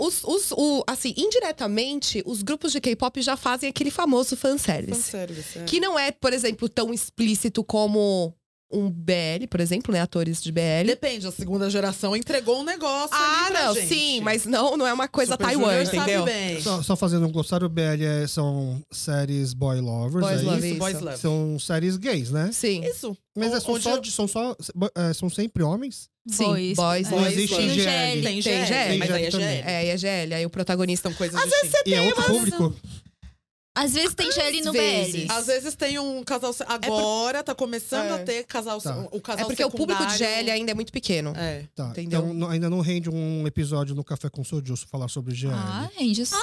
Os, 0.00 0.22
os- 0.24 0.52
o- 0.52 0.84
assim, 0.86 1.14
indiretamente, 1.16 2.22
os 2.26 2.42
grupos 2.42 2.72
de 2.72 2.80
K-pop 2.80 3.20
já 3.22 3.36
fazem 3.36 3.68
aquele 3.68 3.90
famoso 3.90 4.36
fanservice. 4.36 5.02
Fanservice, 5.02 5.58
é. 5.58 5.64
Que 5.64 5.80
não 5.80 5.98
é, 5.98 6.10
por 6.12 6.32
exemplo, 6.32 6.68
tão 6.68 6.92
explícito 6.92 7.64
como 7.64 8.34
um 8.70 8.90
BL, 8.90 9.46
por 9.48 9.60
exemplo, 9.60 9.92
né? 9.92 10.00
Atores 10.00 10.42
de 10.42 10.52
BL. 10.52 10.86
Depende, 10.86 11.26
a 11.26 11.32
segunda 11.32 11.70
geração 11.70 12.14
entregou 12.14 12.60
um 12.60 12.64
negócio 12.64 13.08
Ah, 13.16 13.44
ali 13.46 13.52
pra 13.52 13.64
não, 13.66 13.74
gente. 13.74 13.86
sim, 13.88 14.20
mas 14.20 14.44
não, 14.44 14.76
não 14.76 14.86
é 14.86 14.92
uma 14.92 15.08
coisa 15.08 15.32
Super 15.32 15.44
Taiwan, 15.46 15.70
Junior 15.70 15.86
sabe 15.86 15.96
entendeu? 15.98 16.24
bem. 16.24 16.60
Só, 16.60 16.82
só 16.82 16.94
fazendo 16.96 17.26
um 17.26 17.32
glossário, 17.32 17.66
o 17.66 17.70
BL 17.70 18.04
é- 18.04 18.26
são 18.26 18.82
séries 18.90 19.54
boy 19.54 19.80
lovers, 19.80 20.24
Boys 20.26 20.40
é 20.40 20.44
love, 20.44 20.58
isso? 20.58 20.66
isso. 20.66 20.78
Boys 20.78 21.00
Love. 21.00 21.18
São 21.18 21.58
séries 21.58 21.96
gays, 21.96 22.30
né? 22.30 22.50
Sim. 22.52 22.84
Isso. 22.84 23.16
Mas 23.36 23.54
é, 23.54 23.60
são, 23.60 23.74
Onde 23.74 23.84
só, 23.84 23.96
eu- 23.96 24.04
são 24.04 24.28
só 24.28 24.56
é, 24.96 25.12
são 25.14 25.30
sempre 25.30 25.62
homens? 25.62 26.08
Sim, 26.30 26.44
Boys. 26.44 26.76
boys, 26.76 27.10
Não 27.10 27.24
É, 27.24 27.32
existe 27.32 27.56
tem 27.56 27.66
o 27.66 27.70
GL. 27.70 27.82
GL. 27.84 28.12
Tem 28.12 28.22
Tem 28.22 28.42
GL, 28.42 28.66
GL, 28.66 28.98
mas 28.98 29.10
aí 29.10 29.24
é. 29.24 29.30
GL. 29.30 29.44
É, 29.64 29.86
e 29.86 29.88
é 29.88 29.96
GL, 29.96 30.34
aí 30.34 30.44
o 30.44 30.50
protagonista. 30.50 31.08
São 31.08 31.16
coisas 31.16 31.40
distintas. 31.40 31.82
E 31.86 31.94
é 31.94 32.02
outro 32.02 32.20
umas- 32.20 32.30
público? 32.36 32.74
Às 33.84 33.92
vezes 33.94 34.14
tem 34.14 34.30
GL 34.32 34.60
no 34.64 34.72
vezes. 34.72 35.24
BL. 35.26 35.32
Às 35.32 35.46
vezes 35.46 35.74
tem 35.74 35.98
um 35.98 36.22
casal. 36.24 36.52
se- 36.52 36.64
Agora 36.66 37.42
tá 37.42 37.54
começando 37.54 38.08
É. 38.10 38.14
a 38.14 38.18
ter 38.18 38.44
casal. 38.44 38.80
Tá. 38.80 39.06
O 39.12 39.20
casal 39.20 39.44
É 39.44 39.46
porque 39.46 39.64
o 39.64 39.70
público 39.70 40.04
de 40.06 40.12
secundário- 40.12 40.44
GL 40.46 40.50
ainda 40.50 40.70
é 40.70 40.74
muito 40.74 40.92
pequeno. 40.92 41.32
É. 41.36 41.64
Tá. 41.74 41.88
Entendeu? 41.90 42.28
Então 42.34 42.48
ainda 42.50 42.68
não 42.70 42.80
rende 42.80 43.08
um 43.10 43.46
episódio 43.46 43.94
no 43.94 44.02
Café 44.04 44.28
com 44.28 44.42
Soju 44.44 44.76
falar 44.90 45.08
sobre 45.08 45.34
GL. 45.34 45.52
Ah, 45.54 45.88
rende 45.96 46.26
sim. 46.26 46.34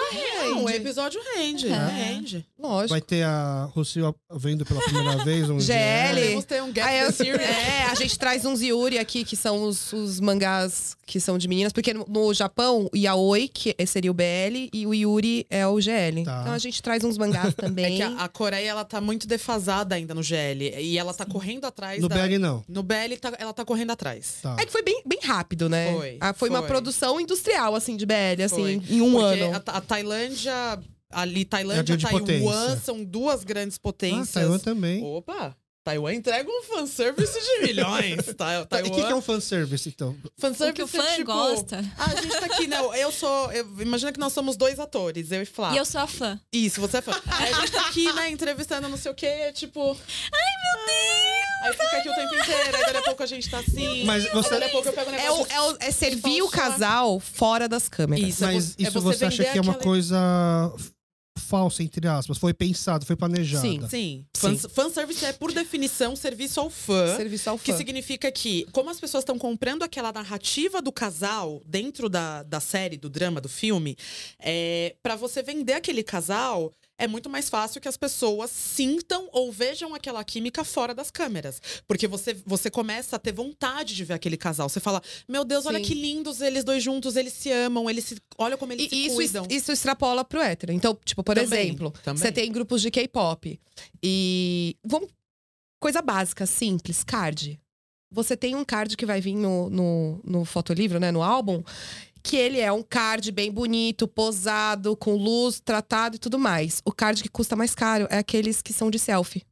Não, 0.45 0.63
o 0.65 0.69
episódio 0.69 1.19
rende. 1.35 1.67
É. 1.67 1.87
Rende. 1.87 2.45
Lógico. 2.57 2.89
Vai 2.89 3.01
ter 3.01 3.23
a 3.23 3.69
Rocio 3.73 4.15
vendo 4.33 4.65
pela 4.65 4.81
primeira 4.81 5.17
vez 5.25 5.49
um 5.49 5.59
GL. 5.59 6.15
Podemos 6.21 6.45
ter 6.45 6.61
um 6.63 6.67
Aí 6.67 6.73
the 6.73 7.05
eu- 7.07 7.11
Series. 7.11 7.41
é, 7.47 7.83
a 7.85 7.95
gente 7.95 8.17
traz 8.17 8.45
uns 8.45 8.61
Yuri 8.61 8.97
aqui, 8.97 9.23
que 9.25 9.35
são 9.35 9.63
os, 9.63 9.91
os 9.93 10.19
mangás 10.19 10.95
que 11.05 11.19
são 11.19 11.37
de 11.37 11.47
meninas. 11.47 11.71
Porque 11.73 11.93
no, 11.93 12.05
no 12.07 12.33
Japão, 12.33 12.89
o 12.93 12.97
Yaoi, 12.97 13.47
que 13.47 13.75
seria 13.85 14.09
o 14.09 14.13
BL, 14.13 14.69
e 14.73 14.87
o 14.87 14.93
Yuri 14.93 15.45
é 15.49 15.67
o 15.67 15.79
GL. 15.79 16.23
Tá. 16.23 16.39
Então 16.41 16.53
a 16.53 16.57
gente 16.57 16.81
traz 16.81 17.03
uns 17.03 17.17
mangás 17.25 17.47
É 17.57 17.61
também. 17.61 17.97
que 17.97 18.01
a, 18.03 18.23
a 18.23 18.27
Coreia, 18.27 18.69
ela 18.69 18.85
tá 18.85 18.99
muito 19.01 19.27
defasada 19.27 19.95
ainda 19.95 20.13
no 20.13 20.21
GL. 20.23 20.73
E 20.79 20.97
ela 20.97 21.13
tá 21.13 21.25
correndo 21.25 21.65
atrás 21.65 22.01
No 22.01 22.07
da... 22.07 22.15
BL 22.15 22.37
não. 22.39 22.63
No 22.67 22.83
BL, 22.83 23.15
tá- 23.19 23.33
ela 23.37 23.53
tá 23.53 23.63
correndo 23.65 23.91
atrás. 23.91 24.35
Tá. 24.41 24.55
É 24.59 24.65
que 24.65 24.71
foi 24.71 24.81
bem, 24.83 25.01
bem 25.05 25.19
rápido, 25.23 25.67
né? 25.69 25.93
Foi, 25.93 26.17
Ah, 26.21 26.33
foi, 26.33 26.49
uma 26.49 26.59
foi. 26.59 26.67
produção 26.67 27.19
industrial, 27.19 27.75
assim, 27.75 27.95
de 27.97 28.05
BL, 28.05 28.43
assim, 28.43 28.55
Foi. 28.61 28.81
em 28.89 29.01
um 29.01 29.11
Porque 29.13 29.39
ano. 29.41 29.61
A, 29.65 29.77
a 29.77 29.81
Tailândia... 29.81 30.79
Ali, 31.11 31.41
É 31.41 31.43
a 31.43 31.45
Tailândia, 31.45 31.83
grande 31.95 32.03
Taiwan 32.03 32.19
potência. 32.19 32.81
são 32.83 33.03
duas 33.03 33.43
grandes 33.45 33.77
Ah, 33.77 33.79
potências. 33.81 34.31
Taiwan 34.31 34.59
também. 34.59 35.01
Opa! 35.03 35.55
Taiwan 35.85 36.13
entrega 36.15 36.49
um 36.49 36.63
fanservice 36.63 37.39
de 37.39 37.67
milhões. 37.67 38.25
Ta- 38.35 38.65
Tá, 38.65 38.79
e 38.79 38.81
o 38.81 38.85
que, 38.85 38.89
que 38.91 38.99
é 38.99 39.03
Taiwan. 39.03 39.17
um 39.17 39.21
fanservice, 39.21 39.87
então? 39.89 40.15
Fanservice 40.37 40.71
O 40.71 40.73
que 40.73 40.81
o 40.83 40.87
fã 40.87 41.07
é 41.07 41.15
tipo... 41.17 41.31
gosta. 41.31 41.85
Ah, 41.97 42.05
a 42.05 42.15
gente 42.21 42.39
tá 42.39 42.45
aqui, 42.47 42.65
né? 42.67 42.77
Eu 42.95 43.11
sou. 43.11 43.51
eu- 43.51 43.67
imagina 43.79 44.11
que 44.11 44.19
nós 44.19 44.33
somos 44.33 44.57
dois 44.57 44.79
atores, 44.79 45.31
eu 45.31 45.43
e 45.43 45.45
Flá. 45.45 45.73
E 45.73 45.77
eu 45.77 45.85
sou 45.85 46.01
a 46.01 46.07
fã. 46.07 46.39
Isso, 46.51 46.81
você 46.81 46.97
é 46.97 47.01
fã. 47.01 47.11
Aí 47.27 47.53
a 47.53 47.59
gente 47.61 47.71
tá 47.71 47.87
aqui, 47.87 48.11
né, 48.13 48.29
entrevistando 48.31 48.89
não 48.89 48.97
sei 48.97 49.11
o 49.11 49.15
quê, 49.15 49.27
é 49.27 49.51
tipo. 49.51 49.79
Ai, 49.91 50.53
meu 50.63 50.85
Deus! 50.87 51.45
Aí 51.65 51.73
fica 51.73 51.97
aqui 51.97 52.09
o 52.09 52.15
tempo 52.15 52.35
inteiro, 52.35 52.77
aí 52.77 52.83
daqui 52.85 52.97
a 52.97 53.01
pouco 53.03 53.23
a 53.23 53.25
gente 53.27 53.49
tá 53.49 53.59
assim. 53.59 54.03
Mas 54.05 54.23
você- 54.31 54.49
Daqui 54.49 54.65
a 54.65 54.69
pouco 54.69 54.87
eu 54.89 54.93
pego 54.93 55.11
o 55.11 55.13
É, 55.13 55.17
negócio. 55.17 55.43
o- 55.43 55.47
é, 55.51 55.61
o- 55.61 55.77
é 55.79 55.91
servir 55.91 56.41
o 56.41 56.49
casal 56.49 57.19
fora 57.19 57.67
das 57.67 57.87
câmeras. 57.87 58.27
Isso, 58.27 58.43
é 58.43 58.53
Mas 58.53 58.65
vo- 58.65 58.75
é 58.79 58.83
isso 58.83 58.91
você 59.01 59.17
você 59.17 59.25
acha 59.25 59.43
que 59.43 59.57
é 59.57 59.61
uma 59.61 59.71
aquela- 59.73 59.83
coisa 59.83 60.17
falsa, 61.37 61.83
entre 61.83 62.07
aspas? 62.07 62.37
Foi 62.37 62.53
pensado, 62.53 63.05
foi 63.05 63.15
planejado. 63.15 63.61
Sim. 63.67 63.79
Sim. 63.89 64.25
Sim. 64.33 64.57
Fan- 64.57 64.69
Fanservice 64.69 65.25
é, 65.25 65.33
por 65.33 65.51
definição, 65.51 66.15
serviço 66.15 66.59
ao 66.59 66.69
fã. 66.69 67.15
Serviço 67.15 67.49
ao 67.49 67.57
fã. 67.57 67.63
Que 67.63 67.73
significa 67.73 68.31
que, 68.31 68.65
como 68.71 68.89
as 68.89 68.99
pessoas 68.99 69.21
estão 69.23 69.37
comprando 69.37 69.83
aquela 69.83 70.11
narrativa 70.11 70.81
do 70.81 70.91
casal 70.91 71.61
dentro 71.65 72.09
da, 72.09 72.43
da 72.43 72.59
série, 72.59 72.97
do 72.97 73.09
drama, 73.09 73.39
do 73.41 73.49
filme, 73.49 73.97
é, 74.39 74.95
para 75.03 75.15
você 75.15 75.43
vender 75.43 75.73
aquele 75.73 76.03
casal, 76.03 76.73
é 76.97 77.07
muito 77.07 77.29
mais 77.29 77.49
fácil 77.49 77.81
que 77.81 77.87
as 77.87 77.97
pessoas 77.97 78.49
sintam 78.49 79.27
ou 79.33 79.51
vejam 79.51 79.93
aquela 79.93 80.23
química 80.23 80.63
fora 80.63 80.93
das 80.93 81.11
câmeras. 81.11 81.61
Porque 81.87 82.07
você, 82.07 82.33
você 82.45 82.71
começa 82.71 83.17
a 83.17 83.19
ter 83.19 83.33
vontade 83.33 83.93
de 83.95 84.03
ver 84.05 84.13
aquele 84.13 84.37
casal. 84.37 84.69
Você 84.69 84.79
fala, 84.79 85.01
meu 85.27 85.43
Deus, 85.43 85.65
olha 85.65 85.79
Sim. 85.79 85.83
que 85.85 85.93
lindos 85.93 86.39
eles 86.41 86.63
dois 86.63 86.81
juntos, 86.81 87.15
eles 87.15 87.33
se 87.33 87.51
amam, 87.51 87.89
eles 87.89 88.05
se. 88.05 88.17
Olha 88.37 88.57
como 88.57 88.71
eles 88.71 88.85
E 88.87 88.89
se 88.89 89.05
isso, 89.07 89.15
cuidam. 89.15 89.47
isso 89.49 89.71
extrapola 89.71 90.23
pro 90.23 90.41
hétero. 90.41 90.71
Então, 90.71 90.97
tipo, 91.03 91.21
por 91.23 91.35
Também, 91.35 91.67
exemplo, 91.67 91.91
também. 92.03 92.21
você 92.21 92.31
tem 92.31 92.51
grupos 92.51 92.81
de 92.81 92.89
K-pop. 92.89 93.59
E. 94.01 94.75
Vamos. 94.85 95.09
Coisa 95.81 96.01
básica, 96.01 96.45
simples, 96.45 97.03
card. 97.03 97.59
Você 98.11 98.37
tem 98.37 98.55
um 98.55 98.63
card 98.63 98.95
que 98.95 99.05
vai 99.05 99.19
vir 99.19 99.35
no, 99.35 99.69
no, 99.69 100.21
no 100.23 100.45
fotolivro, 100.45 100.99
né? 100.99 101.11
No 101.11 101.21
álbum. 101.21 101.61
Que 102.25 102.35
ele 102.37 102.59
é 102.59 102.71
um 102.71 102.81
card 102.81 103.31
bem 103.31 103.51
bonito, 103.51 104.07
posado, 104.07 104.95
com 104.97 105.15
luz, 105.15 105.59
tratado 105.59 106.15
e 106.15 106.19
tudo 106.19 106.39
mais. 106.39 106.81
O 106.83 106.91
card 106.91 107.21
que 107.21 107.29
custa 107.29 107.55
mais 107.55 107.75
caro 107.75 108.07
é 108.09 108.17
aqueles 108.17 108.61
que 108.61 108.73
são 108.73 108.89
de 108.89 108.97
selfie. 108.97 109.43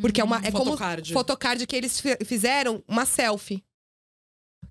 Porque 0.00 0.20
é 0.20 0.24
uma. 0.24 0.36
É 0.44 0.50
como 0.52 0.66
Photocard. 0.72 1.12
fotocard 1.12 1.66
que 1.66 1.74
eles 1.74 1.98
fi- 1.98 2.18
fizeram 2.24 2.84
uma 2.86 3.06
selfie. 3.06 3.64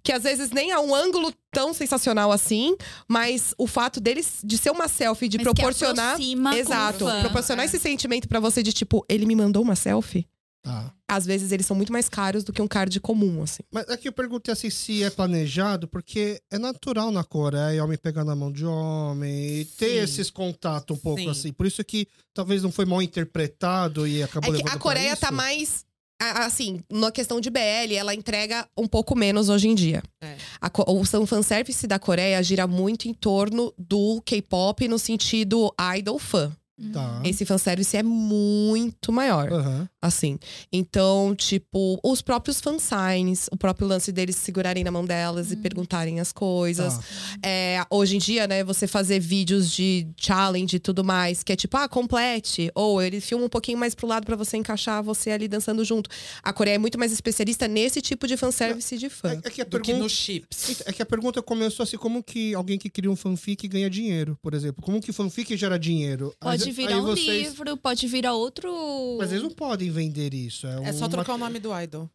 Que 0.03 0.11
às 0.13 0.23
vezes 0.23 0.51
nem 0.51 0.71
é 0.71 0.79
um 0.79 0.93
ângulo 0.93 1.33
tão 1.51 1.73
sensacional 1.73 2.31
assim, 2.31 2.77
mas 3.07 3.53
o 3.57 3.65
fato 3.67 3.99
deles 3.99 4.39
de 4.43 4.57
ser 4.57 4.69
uma 4.69 4.87
selfie, 4.87 5.27
de 5.27 5.37
Mas 5.37 5.47
que 5.47 5.53
proporcionar. 5.55 6.11
aproxima 6.13 6.51
com 6.51 6.55
o 6.55 6.59
Exato, 6.59 7.05
fã. 7.05 7.21
proporcionar 7.21 7.65
É. 7.65 7.67
esse 7.67 7.79
sentimento 7.79 8.27
pra 8.27 8.39
você 8.39 8.61
de 8.63 8.71
tipo, 8.71 9.03
ele 9.09 9.25
me 9.25 9.35
mandou 9.35 9.63
uma 9.63 9.75
selfie. 9.75 10.25
Tá. 10.67 10.93
Às 11.07 11.25
vezes 11.25 11.51
eles 11.51 11.65
são 11.65 11.75
muito 11.75 11.91
mais 11.93 12.09
caros 12.09 12.43
do 12.43 12.51
que 12.51 12.61
um 12.61 12.67
card 12.67 12.99
comum, 12.99 13.41
assim. 13.43 13.63
Mas 13.71 13.87
aqui 13.89 14.07
eu 14.07 14.11
perguntei 14.11 14.51
assim 14.51 14.69
se 14.69 15.01
é 15.03 15.09
planejado, 15.09 15.87
porque 15.87 16.41
é 16.51 16.57
natural 16.57 17.11
na 17.11 17.23
Coreia 17.23 17.83
homem 17.83 17.97
pegar 17.97 18.25
na 18.25 18.35
mão 18.35 18.51
de 18.51 18.65
homem 18.65 19.59
e 19.61 19.65
ter 19.65 19.89
Sim. 19.91 19.97
esses 20.03 20.29
contatos 20.29 20.97
um 20.97 20.99
pouco 20.99 21.21
Sim. 21.21 21.29
assim. 21.29 21.53
Por 21.53 21.65
isso 21.65 21.83
que 21.83 22.07
talvez 22.33 22.61
não 22.61 22.71
foi 22.71 22.85
mal 22.85 23.01
interpretado 23.01 24.07
e 24.07 24.21
acabou 24.21 24.53
É 24.53 24.57
que 24.57 24.63
a 24.67 24.71
pra 24.71 24.79
Coreia 24.79 25.13
isso. 25.13 25.21
tá 25.21 25.31
mais. 25.31 25.85
Assim, 26.19 26.81
na 26.91 27.11
questão 27.11 27.39
de 27.39 27.47
BL, 27.51 27.93
ela 27.95 28.11
entrega 28.13 28.67
um 28.75 28.87
pouco 28.87 29.15
menos 29.15 29.49
hoje 29.49 29.67
em 29.67 29.75
dia. 29.75 30.01
É. 30.19 30.35
A 30.59 30.71
o 30.91 31.05
fan- 31.05 31.27
fanservice 31.27 31.85
da 31.85 31.99
Coreia 31.99 32.41
gira 32.41 32.65
muito 32.65 33.07
em 33.07 33.13
torno 33.13 33.71
do 33.77 34.19
K-pop 34.25 34.87
no 34.87 34.97
sentido 34.97 35.71
idol 35.95 36.17
fã. 36.17 36.51
Tá. 36.93 37.21
Esse 37.25 37.43
fanservice 37.43 37.97
é 37.97 38.03
muito 38.03 39.11
maior, 39.11 39.51
Aham. 39.51 39.89
assim. 39.99 40.37
Então, 40.71 41.33
tipo, 41.35 41.99
os 42.03 42.21
próprios 42.21 42.61
fansigns, 42.61 43.47
o 43.51 43.57
próprio 43.57 43.87
lance 43.87 44.11
deles 44.11 44.35
segurarem 44.35 44.83
na 44.83 44.91
mão 44.91 45.03
delas 45.03 45.51
e 45.51 45.55
perguntarem 45.55 46.19
as 46.19 46.31
coisas. 46.31 46.97
Tá. 46.97 47.03
É, 47.43 47.83
hoje 47.89 48.17
em 48.17 48.19
dia, 48.19 48.45
né, 48.47 48.63
você 48.63 48.85
fazer 48.85 49.19
vídeos 49.19 49.71
de 49.71 50.07
challenge 50.17 50.75
e 50.75 50.79
tudo 50.79 51.03
mais, 51.03 51.41
que 51.41 51.51
é 51.51 51.55
tipo, 51.55 51.75
ah, 51.77 51.87
complete. 51.89 52.71
Ou 52.75 53.01
ele 53.01 53.19
filma 53.19 53.45
um 53.45 53.49
pouquinho 53.49 53.77
mais 53.79 53.95
pro 53.95 54.05
lado 54.07 54.25
pra 54.25 54.35
você 54.35 54.55
encaixar 54.57 55.01
você 55.01 55.31
ali 55.31 55.47
dançando 55.47 55.83
junto. 55.83 56.09
A 56.43 56.53
Coreia 56.53 56.75
é 56.75 56.77
muito 56.77 56.99
mais 56.99 57.11
especialista 57.11 57.67
nesse 57.67 58.01
tipo 58.01 58.27
de 58.27 58.37
fanservice 58.37 58.97
de 58.97 59.09
fã. 59.09 59.29
É, 59.43 59.47
é 59.47 59.49
que 59.49 59.61
a 59.61 59.63
Do 59.63 59.79
que 59.79 59.87
pergunta. 59.87 60.03
nos 60.03 60.11
chips. 60.11 60.81
É 60.85 60.93
que 60.93 61.01
a 61.01 61.05
pergunta 61.07 61.41
começou 61.41 61.83
assim, 61.83 61.97
como 61.97 62.21
que 62.21 62.53
alguém 62.53 62.77
que 62.77 62.89
cria 62.89 63.09
um 63.09 63.15
fanfic 63.15 63.67
ganha 63.67 63.89
dinheiro, 63.89 64.37
por 64.43 64.53
exemplo? 64.53 64.83
Como 64.83 65.01
que 65.01 65.11
fanfic 65.11 65.57
gera 65.57 65.79
dinheiro? 65.79 66.33
Pode 66.39 66.66
Aí- 66.69 66.73
virar 66.75 66.97
um 66.99 67.03
vocês- 67.05 67.47
livro, 67.49 67.77
pode 67.77 68.07
virar 68.07 68.33
outro. 68.33 69.17
Mas 69.19 69.31
eles 69.31 69.43
não 69.43 69.51
podem 69.51 69.89
vender 69.89 70.33
isso. 70.33 70.65
É, 70.67 70.89
É 70.89 70.93
só 70.93 71.05
uma- 71.05 71.09
trocar 71.09 71.33
o 71.35 71.37
nome 71.37 71.59
do 71.59 71.77
idol. 71.79 72.09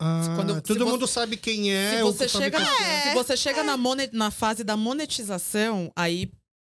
Ah, 0.00 0.22
quando- 0.36 0.60
todo 0.62 0.78
você- 0.78 0.84
mundo 0.84 1.06
sabe 1.08 1.36
quem 1.36 1.72
é. 1.72 1.96
se 1.96 2.02
o 2.04 2.12
você 2.12 2.28
chega, 2.28 2.60
fabricante. 2.60 3.02
se 3.08 3.14
você 3.14 3.36
chega 3.36 3.64
na, 3.64 3.76
mone- 3.76 4.08
na 4.12 4.30
fase 4.30 4.62
da 4.62 4.76
monetização, 4.76 5.90
aí 5.96 6.30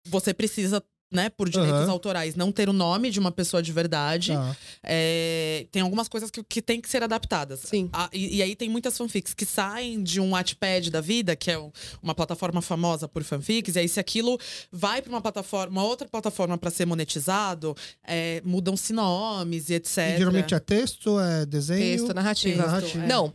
você 0.07 0.33
precisa, 0.33 0.81
né, 1.11 1.29
por 1.29 1.49
direitos 1.49 1.81
Aham. 1.81 1.91
autorais, 1.91 2.35
não 2.35 2.51
ter 2.51 2.69
o 2.69 2.73
nome 2.73 3.09
de 3.09 3.19
uma 3.19 3.31
pessoa 3.31 3.63
de 3.63 3.71
verdade. 3.71 4.33
Tá. 4.33 4.55
É, 4.83 5.65
tem 5.71 5.81
algumas 5.81 6.07
coisas 6.07 6.29
que, 6.29 6.43
que 6.43 6.61
tem 6.61 6.79
que 6.79 6.89
ser 6.89 7.01
adaptadas. 7.01 7.61
Sim. 7.61 7.89
Ah, 7.91 8.09
e, 8.13 8.37
e 8.37 8.43
aí 8.43 8.55
tem 8.55 8.69
muitas 8.69 8.97
fanfics 8.97 9.33
que 9.33 9.45
saem 9.45 10.03
de 10.03 10.19
um 10.21 10.31
Wattpad 10.31 10.91
da 10.91 11.01
vida, 11.01 11.35
que 11.35 11.49
é 11.49 11.57
um- 11.57 11.71
uma 12.01 12.13
plataforma 12.13 12.61
famosa 12.61 13.07
por 13.07 13.23
fanfics, 13.23 13.75
e 13.75 13.79
aí 13.79 13.89
se 13.89 13.99
aquilo 13.99 14.37
vai 14.71 15.01
para 15.01 15.09
uma 15.09 15.21
plataforma, 15.21 15.81
uma 15.81 15.83
outra 15.87 16.07
plataforma 16.07 16.57
para 16.57 16.69
ser 16.69 16.85
monetizado, 16.85 17.75
é, 18.05 18.41
mudam-se 18.45 18.93
nomes 18.93 19.69
e 19.69 19.73
etc. 19.75 19.97
E 20.15 20.17
geralmente 20.19 20.53
é 20.53 20.59
texto, 20.59 21.19
é 21.19 21.45
desenho. 21.45 21.79
Texto, 21.97 22.13
narrativa. 22.13 22.55
Texto, 22.63 22.67
narrativa. 22.71 23.03
é. 23.03 23.07
Não. 23.07 23.33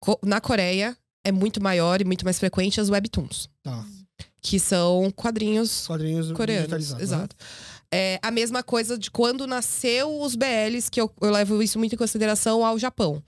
Co- 0.00 0.20
Na 0.22 0.40
Coreia 0.40 0.96
é 1.24 1.32
muito 1.32 1.62
maior 1.62 2.00
e 2.00 2.04
muito 2.04 2.24
mais 2.24 2.38
frequente 2.38 2.80
as 2.80 2.88
webtoons, 2.90 3.48
Tá. 3.62 3.84
Que 4.46 4.60
são 4.60 5.10
quadrinhos 5.16 5.86
Quadrinhos 5.86 6.30
coreanos. 6.32 6.64
digitalizados. 6.68 6.98
né? 7.10 7.16
Exato. 7.16 7.34
É 7.90 8.18
a 8.22 8.30
mesma 8.30 8.62
coisa 8.62 8.98
de 8.98 9.10
quando 9.10 9.46
nasceu 9.46 10.20
os 10.20 10.36
BLs, 10.36 10.90
que 10.90 11.00
eu, 11.00 11.10
eu 11.22 11.30
levo 11.30 11.62
isso 11.62 11.78
muito 11.78 11.94
em 11.94 11.98
consideração 11.98 12.62
ao 12.64 12.78
Japão. 12.78 13.22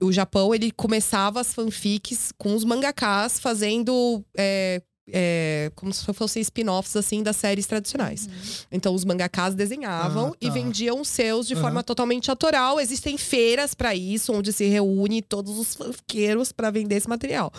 O 0.00 0.10
Japão, 0.10 0.54
ele 0.54 0.70
começava 0.70 1.38
as 1.40 1.52
fanfics 1.52 2.32
com 2.38 2.54
os 2.54 2.64
mangakas 2.64 3.38
fazendo 3.38 4.24
é, 4.36 4.80
é, 5.12 5.70
como 5.74 5.92
se 5.92 6.04
fossem 6.14 6.40
spin-offs, 6.40 6.96
assim, 6.96 7.22
das 7.22 7.36
séries 7.36 7.66
tradicionais. 7.66 8.28
Então, 8.72 8.94
os 8.94 9.04
mangakas 9.04 9.54
desenhavam 9.54 10.30
Ah, 10.32 10.36
e 10.40 10.46
tá. 10.46 10.52
vendiam 10.54 11.00
os 11.00 11.08
seus 11.08 11.46
de 11.46 11.54
Aham. 11.54 11.62
forma 11.62 11.82
totalmente 11.82 12.30
autoral. 12.30 12.78
Existem 12.80 13.18
feiras 13.18 13.74
pra 13.74 13.94
isso, 13.94 14.32
onde 14.32 14.52
se 14.52 14.64
reúne 14.66 15.20
todos 15.20 15.58
os 15.58 15.74
fanfiqueiros 15.74 16.52
pra 16.52 16.70
vender 16.70 16.94
esse 16.96 17.08
material. 17.08 17.52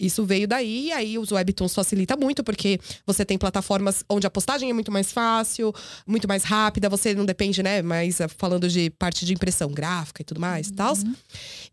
Isso 0.00 0.24
veio 0.24 0.48
daí, 0.48 0.86
e 0.86 0.92
aí 0.92 1.18
os 1.18 1.30
webtoons 1.32 1.74
facilita 1.74 2.16
muito, 2.16 2.42
porque 2.42 2.80
você 3.06 3.24
tem 3.24 3.36
plataformas 3.36 4.02
onde 4.08 4.26
a 4.26 4.30
postagem 4.30 4.70
é 4.70 4.72
muito 4.72 4.90
mais 4.90 5.12
fácil, 5.12 5.72
muito 6.06 6.26
mais 6.26 6.44
rápida, 6.44 6.88
você 6.88 7.14
não 7.14 7.26
depende, 7.26 7.62
né? 7.62 7.82
Mas 7.82 8.20
eh, 8.20 8.28
falando 8.28 8.68
de 8.68 8.88
parte 8.90 9.26
de 9.26 9.34
impressão 9.34 9.70
gráfica 9.70 10.22
e 10.22 10.24
tudo 10.24 10.40
mais 10.40 10.68
e 10.68 10.72
tal. 10.72 10.94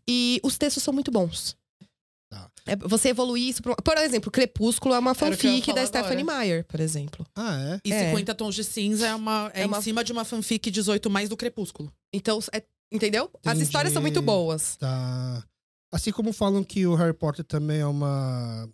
E 0.06 0.40
os 0.42 0.58
textos 0.58 0.82
são 0.82 0.92
muito 0.92 1.10
bons. 1.10 1.56
Tá. 2.30 2.48
É, 2.66 2.76
você 2.76 3.08
evoluir 3.08 3.48
isso. 3.48 3.62
pra- 3.62 3.74
Por 3.76 3.96
exemplo, 3.98 4.30
Crepúsculo 4.30 4.94
é 4.94 4.98
uma 4.98 5.14
fanfic 5.14 5.72
da 5.72 5.84
Stephanie 5.84 6.22
agora. 6.22 6.38
Meyer, 6.38 6.64
por 6.66 6.78
exemplo. 6.78 7.26
Ah, 7.34 7.56
é? 7.74 7.80
E 7.84 7.92
É. 7.92 8.10
50 8.10 8.34
tons 8.34 8.54
de 8.54 8.62
cinza 8.62 9.06
é, 9.08 9.14
uma, 9.14 9.50
é, 9.54 9.62
É 9.62 9.64
em 9.64 9.66
uma- 9.66 9.82
cima 9.82 10.04
de 10.04 10.12
uma 10.12 10.24
fanfic 10.24 10.70
18 10.70 11.10
mais 11.10 11.28
do 11.28 11.36
Crepúsculo. 11.36 11.92
Então, 12.12 12.38
é- 12.52 12.62
entendeu? 12.92 13.30
As 13.44 13.52
Entendi. 13.54 13.64
histórias 13.64 13.92
são 13.92 14.00
muito 14.02 14.22
boas. 14.22 14.76
Tá. 14.76 15.42
Assim 15.92 16.12
como 16.12 16.32
falam 16.32 16.62
que 16.62 16.86
o 16.86 16.94
Harry 16.94 17.12
Potter 17.14 17.44
também 17.44 17.80
é 17.80 17.86
uma 17.86 18.68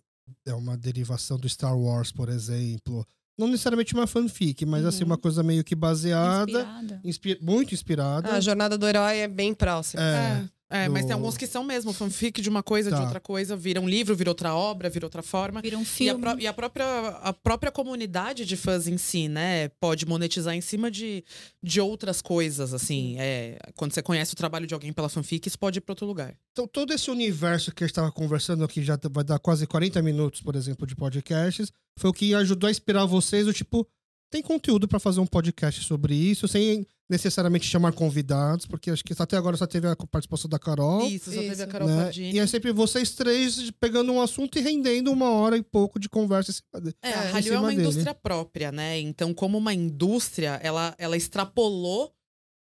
é 0.44 0.54
uma 0.54 0.76
derivação 0.76 1.38
do 1.38 1.48
Star 1.48 1.76
Wars, 1.78 2.10
por 2.12 2.28
exemplo. 2.28 3.06
não 3.38 3.48
necessariamente 3.48 3.92
uma 3.92 4.06
fanfic, 4.06 4.64
mas 4.64 4.82
assim, 4.86 5.02
Uhum. 5.02 5.10
uma 5.10 5.18
coisa 5.18 5.42
meio 5.42 5.62
que 5.62 5.74
baseada, 5.74 6.50
Inspirada. 6.50 7.00
inspi- 7.04 7.38
muito 7.42 7.74
inspirada. 7.74 8.30
Ah, 8.30 8.36
a 8.36 8.40
jornada 8.40 8.78
do 8.78 8.88
herói 8.88 9.18
é 9.18 9.28
bem 9.28 9.52
próxima. 9.52 10.02
É, 10.02 10.14
É, 10.42 10.48
mas 10.90 11.04
do- 11.04 11.06
tem 11.08 11.14
alguns 11.14 11.36
que 11.36 11.46
são 11.46 11.62
mesmo 11.62 11.92
fanfic 11.92 12.42
de 12.42 12.48
uma 12.48 12.62
coisa, 12.62 12.90
de 12.90 12.96
Tá. 12.96 13.02
outra 13.04 13.20
coisa, 13.20 13.56
vira 13.56 13.80
um 13.80 13.88
livro, 13.88 14.16
vira 14.16 14.30
outra 14.30 14.54
obra, 14.54 14.90
vira 14.90 15.06
outra 15.06 15.22
forma. 15.22 15.60
Vira 15.62 15.76
um 15.78 15.80
E 15.80 15.84
a, 15.84 15.86
filme. 15.86 16.20
pró- 16.20 16.36
e 16.38 16.46
a 16.46 16.52
própria, 16.52 17.08
a 17.22 17.32
própria 17.32 17.70
comunidade 17.70 18.44
de 18.44 18.56
fãs 18.56 18.86
em 18.88 18.98
si, 18.98 19.28
né? 19.28 19.68
Pode 19.80 20.04
monetizar 20.06 20.54
em 20.54 20.60
cima 20.60 20.90
de, 20.90 21.24
de 21.62 21.80
outras 21.80 22.20
coisas, 22.20 22.74
assim. 22.74 23.16
É, 23.18 23.58
quando 23.76 23.92
você 23.92 24.02
conhece 24.02 24.32
o 24.32 24.36
trabalho 24.36 24.66
de 24.66 24.74
alguém 24.74 24.92
pela 24.92 25.08
fanfic, 25.08 25.46
isso 25.46 25.58
pode 25.58 25.78
ir 25.78 25.82
pra 25.82 25.92
outro 25.92 26.06
lugar. 26.06 26.34
Então, 26.52 26.66
todo 26.66 26.92
esse 26.92 27.10
universo 27.10 27.72
que 27.72 27.84
a 27.84 27.86
gente 27.86 27.92
estava 27.92 28.10
conversando 28.10 28.64
aqui, 28.64 28.82
já 28.82 28.98
vai 29.10 29.22
dar 29.22 29.38
quase 29.38 29.66
40 29.66 30.02
minutos, 30.02 30.40
por 30.40 30.56
exemplo, 30.56 30.86
de 30.86 30.96
podcasts, 30.96 31.70
foi 31.98 32.10
o 32.10 32.12
que 32.12 32.34
ajudou 32.34 32.66
a 32.66 32.70
inspirar 32.70 33.04
vocês, 33.06 33.46
o 33.46 33.52
tipo, 33.52 33.86
tem 34.32 34.42
conteúdo 34.42 34.88
para 34.88 34.98
fazer 34.98 35.20
um 35.20 35.26
podcast 35.26 35.84
sobre 35.84 36.14
isso, 36.14 36.48
sem 36.48 36.84
necessariamente 37.08 37.66
chamar 37.66 37.92
convidados, 37.92 38.66
porque 38.66 38.90
acho 38.90 39.04
que 39.04 39.14
até 39.18 39.36
agora 39.36 39.56
só 39.56 39.66
teve 39.66 39.86
a 39.86 39.94
participação 39.94 40.48
da 40.50 40.58
Carol. 40.58 41.06
Isso, 41.06 41.30
só 41.32 41.40
teve 41.40 41.52
isso. 41.52 41.62
a 41.62 41.66
Carol 41.66 41.88
né? 41.88 42.02
Pardini. 42.04 42.32
E 42.34 42.38
é 42.38 42.46
sempre 42.46 42.72
vocês 42.72 43.12
três 43.12 43.70
pegando 43.80 44.12
um 44.12 44.20
assunto 44.20 44.58
e 44.58 44.60
rendendo 44.62 45.12
uma 45.12 45.30
hora 45.30 45.56
e 45.56 45.62
pouco 45.62 45.98
de 46.00 46.08
conversa. 46.08 46.50
em 46.50 46.54
cima 46.54 46.80
de- 46.90 46.96
É, 47.02 47.12
a 47.12 47.30
Hallyu 47.32 47.54
é 47.54 47.58
uma 47.58 47.68
dele. 47.68 47.82
indústria 47.82 48.14
própria, 48.14 48.72
né? 48.72 48.98
Então, 49.00 49.32
como 49.32 49.56
uma 49.56 49.72
indústria, 49.72 50.58
ela, 50.62 50.94
ela 50.98 51.16
extrapolou 51.16 52.12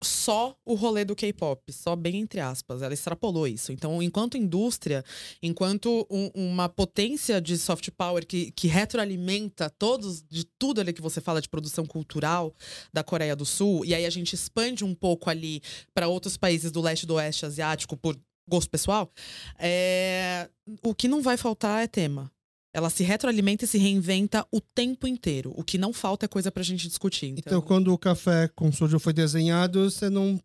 só 0.04 0.54
o 0.64 0.74
rolê 0.74 1.04
do 1.04 1.16
K-pop, 1.16 1.72
só 1.72 1.96
bem 1.96 2.16
entre 2.16 2.40
aspas. 2.40 2.82
Ela 2.82 2.94
extrapolou 2.94 3.46
isso. 3.48 3.72
Então, 3.72 4.02
enquanto 4.02 4.36
indústria, 4.36 5.04
enquanto 5.42 6.06
um- 6.10 6.30
uma 6.34 6.68
potência 6.68 7.40
de 7.40 7.56
soft 7.56 7.90
power 7.96 8.26
que, 8.26 8.50
que 8.52 8.68
retroalimenta 8.68 9.70
todos, 9.70 10.22
de 10.22 10.44
tudo 10.58 10.80
ali 10.80 10.92
que 10.92 11.00
você 11.02 11.20
fala 11.20 11.40
de 11.40 11.48
produção 11.48 11.86
cultural 11.86 12.54
da 12.92 13.02
Coreia 13.02 13.34
do 13.34 13.46
Sul, 13.46 13.84
e 13.84 13.94
aí 13.94 14.04
a 14.04 14.10
gente 14.10 14.34
expande 14.34 14.84
um 14.84 14.94
pouco 14.94 15.30
ali 15.30 15.62
para 15.94 16.08
outros 16.08 16.36
países 16.36 16.70
do 16.70 16.80
leste 16.80 17.04
e 17.04 17.06
do 17.06 17.14
oeste 17.14 17.46
asiático 17.46 17.96
por 17.96 18.16
gosto 18.48 18.70
pessoal, 18.70 19.10
é, 19.58 20.48
o 20.84 20.94
que 20.94 21.08
não 21.08 21.20
vai 21.20 21.36
faltar 21.36 21.82
é 21.82 21.88
tema. 21.88 22.30
Ela 22.76 22.90
se 22.90 23.02
retroalimenta 23.02 23.64
e 23.64 23.68
se 23.68 23.78
reinventa 23.78 24.46
o 24.52 24.60
tempo 24.60 25.06
inteiro. 25.06 25.50
O 25.56 25.64
que 25.64 25.78
não 25.78 25.94
falta 25.94 26.26
é 26.26 26.28
coisa 26.28 26.52
pra 26.52 26.62
gente 26.62 26.86
discutir. 26.86 27.28
Então, 27.28 27.40
Então, 27.46 27.62
quando 27.62 27.90
o 27.90 27.96
Café 27.96 28.48
com 28.48 28.70
Soju 28.70 28.98
foi 28.98 29.14
desenhado, 29.14 29.90
você 29.90 30.10
não 30.10 30.38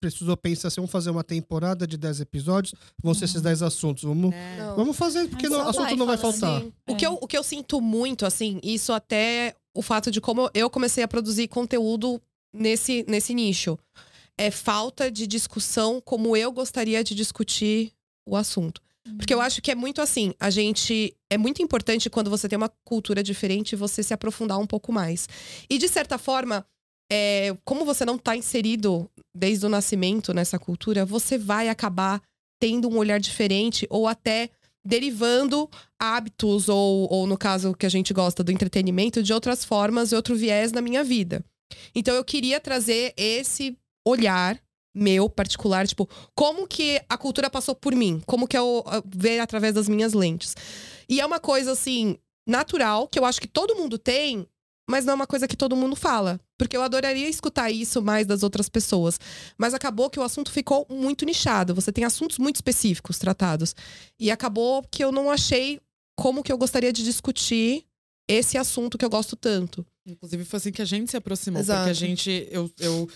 precisou 0.00 0.34
pensar 0.34 0.68
assim, 0.68 0.80
vamos 0.80 0.90
fazer 0.90 1.10
uma 1.10 1.22
temporada 1.22 1.86
de 1.86 1.98
10 1.98 2.22
episódios, 2.22 2.74
vão 3.02 3.12
ser 3.12 3.26
esses 3.26 3.42
10 3.42 3.60
assuntos. 3.60 4.02
Vamos, 4.02 4.34
é, 4.34 4.72
vamos 4.74 4.96
fazer, 4.96 5.28
porque 5.28 5.46
só 5.46 5.68
assunto 5.68 5.84
vai 5.84 5.96
não 5.96 6.06
vai 6.06 6.16
faltar. 6.16 6.62
Sim. 6.62 6.72
O, 6.88 6.92
É. 6.92 6.94
que 6.96 7.06
eu, 7.06 7.18
o 7.20 7.28
que 7.28 7.36
eu 7.36 7.42
sinto 7.44 7.82
muito, 7.82 8.24
assim, 8.24 8.58
isso 8.62 8.90
até 8.90 9.54
o 9.76 9.82
fato 9.82 10.10
de 10.10 10.22
como 10.22 10.50
eu 10.54 10.70
comecei 10.70 11.04
a 11.04 11.08
produzir 11.08 11.48
conteúdo 11.48 12.18
nesse, 12.50 13.04
nesse 13.06 13.34
nicho. 13.34 13.78
É 14.38 14.50
falta 14.50 15.10
de 15.10 15.26
discussão 15.26 16.00
como 16.00 16.34
eu 16.34 16.50
gostaria 16.50 17.04
de 17.04 17.14
discutir 17.14 17.92
o 18.26 18.36
assunto. 18.36 18.80
Porque 19.16 19.34
eu 19.34 19.40
acho 19.40 19.60
que 19.60 19.70
é 19.70 19.74
muito 19.74 20.00
assim, 20.00 20.32
a 20.38 20.48
gente. 20.48 21.16
É 21.30 21.36
muito 21.36 21.62
importante 21.62 22.08
quando 22.08 22.30
você 22.30 22.48
tem 22.48 22.56
uma 22.56 22.72
cultura 22.84 23.22
diferente 23.22 23.74
você 23.74 24.02
se 24.02 24.14
aprofundar 24.14 24.58
um 24.58 24.66
pouco 24.66 24.92
mais. 24.92 25.28
E 25.68 25.76
de 25.76 25.88
certa 25.88 26.18
forma, 26.18 26.64
é, 27.10 27.56
como 27.64 27.84
você 27.84 28.04
não 28.04 28.16
está 28.16 28.36
inserido 28.36 29.10
desde 29.34 29.66
o 29.66 29.68
nascimento 29.68 30.32
nessa 30.32 30.58
cultura, 30.58 31.04
você 31.04 31.36
vai 31.36 31.68
acabar 31.68 32.22
tendo 32.60 32.88
um 32.88 32.96
olhar 32.96 33.18
diferente 33.18 33.86
ou 33.90 34.06
até 34.06 34.50
derivando 34.84 35.68
hábitos, 35.98 36.68
ou, 36.68 37.12
ou 37.12 37.26
no 37.26 37.36
caso 37.36 37.74
que 37.74 37.86
a 37.86 37.88
gente 37.88 38.12
gosta 38.12 38.42
do 38.42 38.52
entretenimento, 38.52 39.22
de 39.22 39.32
outras 39.32 39.64
formas 39.64 40.10
e 40.10 40.16
outro 40.16 40.34
viés 40.34 40.72
na 40.72 40.80
minha 40.80 41.04
vida. 41.04 41.44
Então 41.94 42.14
eu 42.14 42.24
queria 42.24 42.60
trazer 42.60 43.12
esse 43.16 43.76
olhar 44.06 44.60
meu 44.94 45.28
particular, 45.28 45.86
tipo, 45.86 46.08
como 46.34 46.66
que 46.66 47.00
a 47.08 47.16
cultura 47.16 47.48
passou 47.48 47.74
por 47.74 47.94
mim? 47.94 48.22
Como 48.26 48.46
que 48.46 48.56
eu 48.56 48.80
uh, 48.80 49.02
ver 49.06 49.40
através 49.40 49.74
das 49.74 49.88
minhas 49.88 50.12
lentes? 50.12 50.54
E 51.08 51.20
é 51.20 51.26
uma 51.26 51.40
coisa 51.40 51.72
assim 51.72 52.16
natural 52.46 53.08
que 53.08 53.18
eu 53.18 53.24
acho 53.24 53.40
que 53.40 53.48
todo 53.48 53.76
mundo 53.76 53.98
tem, 53.98 54.46
mas 54.88 55.04
não 55.04 55.12
é 55.12 55.14
uma 55.14 55.26
coisa 55.26 55.48
que 55.48 55.56
todo 55.56 55.76
mundo 55.76 55.96
fala, 55.96 56.40
porque 56.58 56.76
eu 56.76 56.82
adoraria 56.82 57.28
escutar 57.28 57.70
isso 57.70 58.02
mais 58.02 58.26
das 58.26 58.42
outras 58.42 58.68
pessoas, 58.68 59.18
mas 59.56 59.74
acabou 59.74 60.10
que 60.10 60.20
o 60.20 60.22
assunto 60.22 60.50
ficou 60.52 60.86
muito 60.90 61.24
nichado. 61.24 61.74
Você 61.74 61.92
tem 61.92 62.04
assuntos 62.04 62.38
muito 62.38 62.56
específicos 62.56 63.18
tratados 63.18 63.74
e 64.18 64.30
acabou 64.30 64.82
que 64.90 65.02
eu 65.02 65.12
não 65.12 65.30
achei 65.30 65.80
como 66.16 66.42
que 66.42 66.52
eu 66.52 66.58
gostaria 66.58 66.92
de 66.92 67.02
discutir 67.02 67.86
esse 68.28 68.56
assunto 68.56 68.98
que 68.98 69.04
eu 69.04 69.10
gosto 69.10 69.36
tanto. 69.36 69.84
Inclusive, 70.06 70.44
foi 70.44 70.56
assim 70.56 70.72
que 70.72 70.82
a 70.82 70.86
gente 70.86 71.10
se 71.10 71.16
aproximou. 71.16 71.60
Exato. 71.60 71.80
Porque 71.80 71.90
a 71.90 71.94
gente. 71.94 72.48
Eu, 72.50 72.70
eu, 72.78 73.08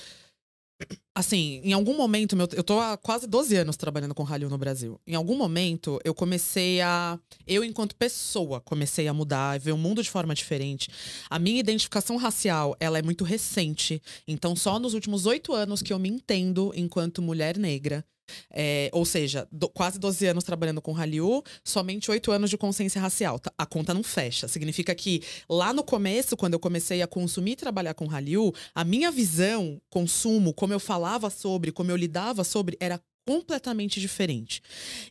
assim, 1.14 1.60
em 1.64 1.72
algum 1.72 1.96
momento, 1.96 2.36
meu, 2.36 2.46
eu 2.52 2.62
tô 2.62 2.78
há 2.78 2.96
quase 2.96 3.26
12 3.26 3.56
anos 3.56 3.76
trabalhando 3.76 4.14
com 4.14 4.22
Hallyu 4.22 4.50
no 4.50 4.58
Brasil. 4.58 5.00
Em 5.06 5.14
algum 5.14 5.36
momento, 5.36 5.98
eu 6.04 6.14
comecei 6.14 6.80
a. 6.80 7.18
Eu, 7.46 7.64
enquanto 7.64 7.96
pessoa, 7.96 8.60
comecei 8.60 9.08
a 9.08 9.14
mudar, 9.14 9.58
ver 9.58 9.72
o 9.72 9.78
mundo 9.78 10.02
de 10.02 10.10
forma 10.10 10.34
diferente. 10.34 10.90
A 11.30 11.38
minha 11.38 11.58
identificação 11.58 12.16
racial, 12.16 12.76
ela 12.78 12.98
é 12.98 13.02
muito 13.02 13.24
recente. 13.24 14.02
Então, 14.28 14.54
só 14.54 14.78
nos 14.78 14.94
últimos 14.94 15.26
oito 15.26 15.52
anos 15.54 15.82
que 15.82 15.92
eu 15.92 15.98
me 15.98 16.08
entendo 16.08 16.72
enquanto 16.74 17.22
mulher 17.22 17.56
negra. 17.56 18.04
É, 18.50 18.90
ou 18.92 19.04
seja, 19.04 19.46
do- 19.50 19.68
quase 19.68 19.98
12 19.98 20.26
anos 20.26 20.44
trabalhando 20.44 20.80
com 20.82 20.92
Hallyu, 20.92 21.42
somente 21.64 22.10
8 22.10 22.30
anos 22.32 22.50
de 22.50 22.56
consciência 22.56 23.00
racial. 23.00 23.38
Tá? 23.38 23.52
A 23.56 23.66
conta 23.66 23.92
não 23.94 24.02
fecha. 24.02 24.48
Significa 24.48 24.94
que 24.94 25.22
lá 25.48 25.72
no 25.72 25.82
começo, 25.82 26.36
quando 26.36 26.54
eu 26.54 26.60
comecei 26.60 27.02
a 27.02 27.06
consumir 27.06 27.52
e 27.52 27.56
trabalhar 27.56 27.94
com 27.94 28.06
Hallyu, 28.06 28.52
a 28.74 28.84
minha 28.84 29.10
visão, 29.10 29.80
consumo, 29.90 30.52
como 30.52 30.72
eu 30.72 30.80
falava 30.80 31.30
sobre, 31.30 31.72
como 31.72 31.90
eu 31.90 31.96
lidava 31.96 32.44
sobre, 32.44 32.76
era 32.80 33.00
completamente 33.26 34.00
diferente. 34.00 34.62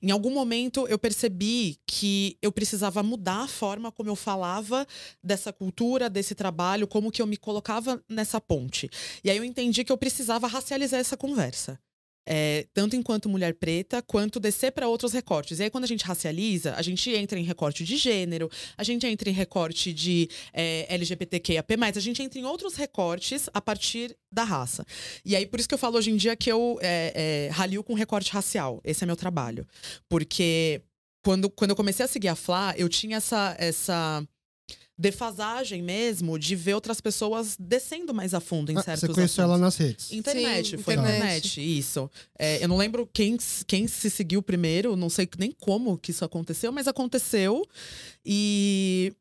Em 0.02 0.10
algum 0.10 0.32
momento 0.32 0.88
eu 0.88 0.98
percebi 0.98 1.78
que 1.86 2.38
eu 2.42 2.50
precisava 2.50 3.04
mudar 3.04 3.44
a 3.44 3.48
forma 3.48 3.92
como 3.92 4.10
eu 4.10 4.16
falava 4.16 4.88
dessa 5.22 5.52
cultura, 5.52 6.10
desse 6.10 6.34
trabalho, 6.34 6.88
como 6.88 7.12
que 7.12 7.22
eu 7.22 7.28
me 7.28 7.36
colocava 7.36 8.02
nessa 8.08 8.40
ponte. 8.40 8.90
E 9.22 9.30
aí 9.30 9.36
eu 9.36 9.44
entendi 9.44 9.84
que 9.84 9.92
eu 9.92 9.98
precisava 9.98 10.48
racializar 10.48 11.00
essa 11.00 11.18
conversa. 11.18 11.78
É, 12.26 12.66
tanto 12.74 12.96
enquanto 12.96 13.30
mulher 13.30 13.54
preta, 13.54 14.02
quanto 14.02 14.40
descer 14.40 14.72
para 14.72 14.88
outros 14.88 15.14
recortes. 15.14 15.60
E 15.60 15.64
aí, 15.64 15.70
quando 15.70 15.84
a 15.84 15.88
gente 15.88 16.04
racializa, 16.04 16.74
a 16.76 16.82
gente 16.82 17.10
entra 17.12 17.40
em 17.40 17.44
recorte 17.44 17.84
de 17.84 17.98
gênero, 17.98 18.50
a 18.78 18.84
gente 18.84 19.06
entra 19.06 19.30
em 19.30 19.34
recorte 19.34 19.94
de 19.94 20.28
é, 20.54 20.86
LGBTQIAP+, 20.90 21.76
a 21.96 22.00
gente 22.00 22.24
entra 22.24 22.40
em 22.40 22.46
outros 22.46 22.76
recortes 22.76 23.50
a 23.54 23.62
partir 23.62 24.16
da 24.32 24.44
raça. 24.44 24.86
E 25.24 25.36
aí, 25.36 25.46
por 25.46 25.60
isso 25.60 25.70
que 25.70 25.76
eu 25.76 25.80
falo 25.80 25.98
hoje 25.98 26.12
em 26.12 26.16
dia 26.16 26.36
que 26.36 26.52
eu 26.52 26.78
é, 26.82 27.48
é, 27.48 27.50
ralio 27.52 27.84
com 27.84 27.94
recorte 27.94 28.32
racial. 28.32 28.82
Esse 28.84 29.04
é 29.04 29.08
meu 29.08 29.16
trabalho. 29.16 29.66
Porque 30.10 30.82
quando, 31.24 31.50
quando 31.50 31.72
eu 31.72 31.76
comecei 31.76 32.06
a 32.06 32.08
seguir 32.08 32.28
a 32.28 32.36
Flá, 32.36 32.74
eu 32.78 32.88
tinha 32.88 33.18
essa, 33.18 33.56
essa 33.58 34.28
defasagem 34.98 35.82
mesmo 35.82 36.40
de 36.40 36.56
ver 36.56 36.74
outras 36.74 37.02
pessoas 37.02 37.56
descendo 37.60 38.14
mais 38.14 38.34
a 38.34 38.40
fundo 38.40 38.72
em 38.72 38.78
Ah, 38.78 38.82
certos 38.84 39.02
você 39.02 39.14
conheceu 39.14 39.44
ela 39.44 39.56
assuntos. 39.56 39.62
nas 39.62 39.88
redes. 39.88 40.12
Internet, 40.14 40.78
Sim, 40.78 40.84
foi 40.84 40.94
internet. 40.94 41.18
internet, 41.18 41.78
isso. 41.80 42.10
É, 42.40 42.64
eu 42.64 42.68
não 42.70 42.78
lembro 42.78 43.06
quem, 43.12 43.38
quem 43.68 43.88
se 43.88 44.10
seguiu 44.10 44.42
primeiro, 44.42 44.96
não 44.96 45.10
sei 45.10 45.28
nem 45.38 45.52
como 45.52 45.98
que 45.98 46.12
isso 46.12 46.24
aconteceu, 46.24 46.72
mas 46.72 46.88
aconteceu. 46.88 47.62
E 48.26 49.14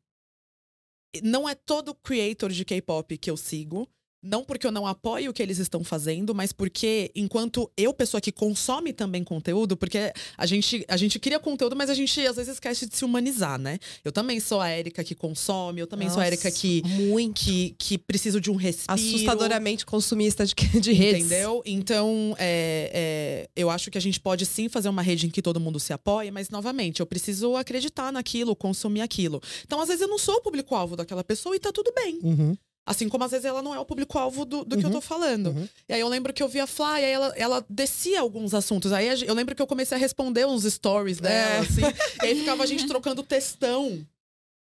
não 1.23 1.47
é 1.47 1.55
todo 1.55 1.93
creator 1.95 2.51
de 2.51 2.63
K-pop 2.65 3.17
que 3.17 3.29
eu 3.29 3.37
sigo. 3.37 3.87
Não 4.25 4.43
porque 4.43 4.65
eu 4.65 4.71
não 4.71 4.87
apoio 4.87 5.31
o 5.31 5.33
que 5.33 5.41
eles 5.41 5.59
estão 5.59 5.83
fazendo, 5.83 6.33
mas 6.33 6.51
porque, 6.51 7.11
enquanto 7.15 7.71
eu, 7.77 7.93
pessoa 7.93 8.19
que 8.19 8.31
consome 8.31 8.91
também 8.91 9.23
conteúdo, 9.23 9.77
porque 9.77 10.11
a 10.37 10.45
gente, 10.45 10.83
a 10.87 10.97
gente 10.97 11.19
cria 11.19 11.39
conteúdo, 11.39 11.75
mas 11.75 11.89
a 11.89 11.93
gente 11.93 12.19
às 12.25 12.35
vezes 12.35 12.53
esquece 12.53 12.87
de 12.87 12.95
se 12.95 13.05
humanizar, 13.05 13.59
né? 13.59 13.79
Eu 14.03 14.11
também 14.11 14.39
sou 14.39 14.59
a 14.59 14.69
Érica 14.69 15.03
que 15.03 15.15
consome, 15.15 15.79
eu 15.79 15.87
também 15.87 16.09
sou 16.09 16.21
a 16.21 16.25
Érica 16.25 16.49
Nossa, 16.49 16.59
que, 16.59 16.81
Muito. 16.83 17.41
que, 17.41 17.75
que 17.77 17.97
preciso 17.97 18.41
de 18.41 18.51
um 18.51 18.55
respiro. 18.55 18.93
Assustadoramente 18.93 19.85
consumista 19.85 20.45
de, 20.45 20.53
de 20.53 20.91
redes. 20.91 21.25
Entendeu? 21.25 21.61
Então, 21.65 22.35
é, 22.37 22.91
é, 22.93 23.49
eu 23.55 23.69
acho 23.69 23.91
que 23.91 23.97
a 23.97 24.01
gente 24.01 24.19
pode 24.19 24.45
sim 24.45 24.67
fazer 24.69 24.89
uma 24.89 25.01
rede 25.01 25.27
em 25.27 25.29
que 25.29 25.41
todo 25.41 25.59
mundo 25.59 25.79
se 25.79 25.93
apoie, 25.93 26.31
mas, 26.31 26.49
novamente, 26.49 26.99
eu 26.99 27.05
preciso 27.05 27.55
acreditar 27.55 28.11
naquilo, 28.11 28.55
consumir 28.55 29.01
aquilo. 29.01 29.41
Então, 29.63 29.79
às 29.79 29.87
vezes, 29.87 30.01
eu 30.01 30.07
não 30.07 30.17
sou 30.17 30.35
o 30.35 30.41
público-alvo 30.41 30.95
daquela 30.95 31.23
pessoa 31.23 31.55
e 31.55 31.59
tá 31.59 31.71
tudo 31.71 31.91
bem. 31.93 32.19
Uhum, 32.23 32.57
Assim 32.85 33.09
como, 33.09 33.23
às 33.23 33.31
vezes, 33.31 33.45
ela 33.45 33.61
não 33.63 33.73
é 33.73 33.79
o 33.79 33.85
público-alvo 33.85 34.45
do, 34.45 34.63
do 34.63 34.77
que 34.77 34.85
eu 34.85 34.91
tô 34.91 35.01
falando. 35.01 35.47
uhum. 35.47 35.67
E 35.89 35.93
aí, 35.93 35.99
eu 35.99 36.07
lembro 36.07 36.31
que 36.31 36.43
eu 36.43 36.47
vi 36.47 36.59
a 36.59 36.67
Fly, 36.67 36.85
aí 37.03 37.11
ela, 37.11 37.33
ela 37.35 37.65
descia 37.69 38.19
alguns 38.21 38.53
assuntos. 38.53 38.91
Aí, 38.91 39.07
eu 39.25 39.33
lembro 39.33 39.55
que 39.55 39.61
eu 39.61 39.65
comecei 39.67 39.97
a 39.97 39.99
responder 39.99 40.45
uns 40.45 40.63
stories 40.65 41.19
dela, 41.19 41.55
É. 41.55 41.59
assim. 41.59 41.81
e 42.21 42.25
aí, 42.27 42.35
ficava 42.39 42.61
a 42.63 42.65
gente 42.67 42.85
trocando 42.87 43.23
textão. 43.23 44.05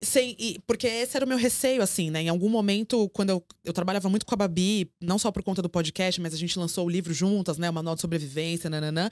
Sem, 0.04 0.34
e- 0.36 0.58
porque 0.66 0.86
esse 0.88 1.16
era 1.16 1.24
o 1.24 1.28
meu 1.28 1.38
receio, 1.38 1.80
assim, 1.80 2.10
né? 2.10 2.22
Em 2.22 2.28
algum 2.28 2.48
momento, 2.48 3.08
quando 3.10 3.30
eu, 3.30 3.42
eu 3.64 3.72
trabalhava 3.72 4.08
muito 4.08 4.26
com 4.26 4.34
a 4.34 4.36
Babi, 4.36 4.90
não 5.00 5.16
só 5.16 5.30
por 5.30 5.44
conta 5.44 5.62
do 5.62 5.68
podcast, 5.70 6.20
mas 6.20 6.34
a 6.34 6.36
gente 6.36 6.58
lançou 6.58 6.86
o 6.86 6.90
livro 6.90 7.14
juntas, 7.14 7.56
né? 7.56 7.70
O 7.70 7.72
Manual 7.72 7.94
de 7.94 8.00
Sobrevivência, 8.00 8.68
nananã. 8.68 9.08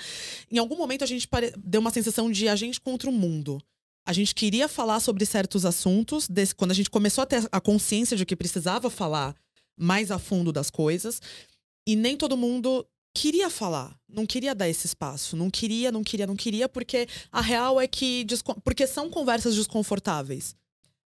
Em 0.50 0.58
algum 0.58 0.76
momento, 0.76 1.04
a 1.04 1.06
gente 1.06 1.28
pare- 1.28 1.52
deu 1.56 1.80
uma 1.80 1.92
sensação 1.92 2.28
de 2.30 2.48
a 2.48 2.56
gente 2.56 2.80
contra 2.80 3.08
o 3.08 3.12
mundo. 3.12 3.62
A 4.10 4.12
gente 4.12 4.34
queria 4.34 4.66
falar 4.66 4.98
sobre 4.98 5.24
certos 5.24 5.64
assuntos, 5.64 6.26
desse- 6.26 6.52
quando 6.52 6.72
a 6.72 6.74
gente 6.74 6.90
começou 6.90 7.22
a 7.22 7.26
ter 7.26 7.48
a 7.52 7.60
consciência 7.60 8.16
de 8.16 8.26
que 8.26 8.34
precisava 8.34 8.90
falar 8.90 9.36
mais 9.78 10.10
a 10.10 10.18
fundo 10.18 10.50
das 10.50 10.68
coisas, 10.68 11.22
e 11.86 11.94
nem 11.94 12.16
todo 12.16 12.36
mundo 12.36 12.84
queria 13.14 13.48
falar, 13.48 13.96
não 14.08 14.26
queria 14.26 14.52
dar 14.52 14.68
esse 14.68 14.84
espaço, 14.84 15.36
não 15.36 15.48
queria, 15.48 15.92
não 15.92 16.02
queria, 16.02 16.26
não 16.26 16.34
queria, 16.34 16.68
porque 16.68 17.06
a 17.30 17.40
real 17.40 17.80
é 17.80 17.86
que 17.86 18.26
porque 18.64 18.84
são 18.84 19.08
conversas 19.08 19.54
desconfortáveis. 19.54 20.56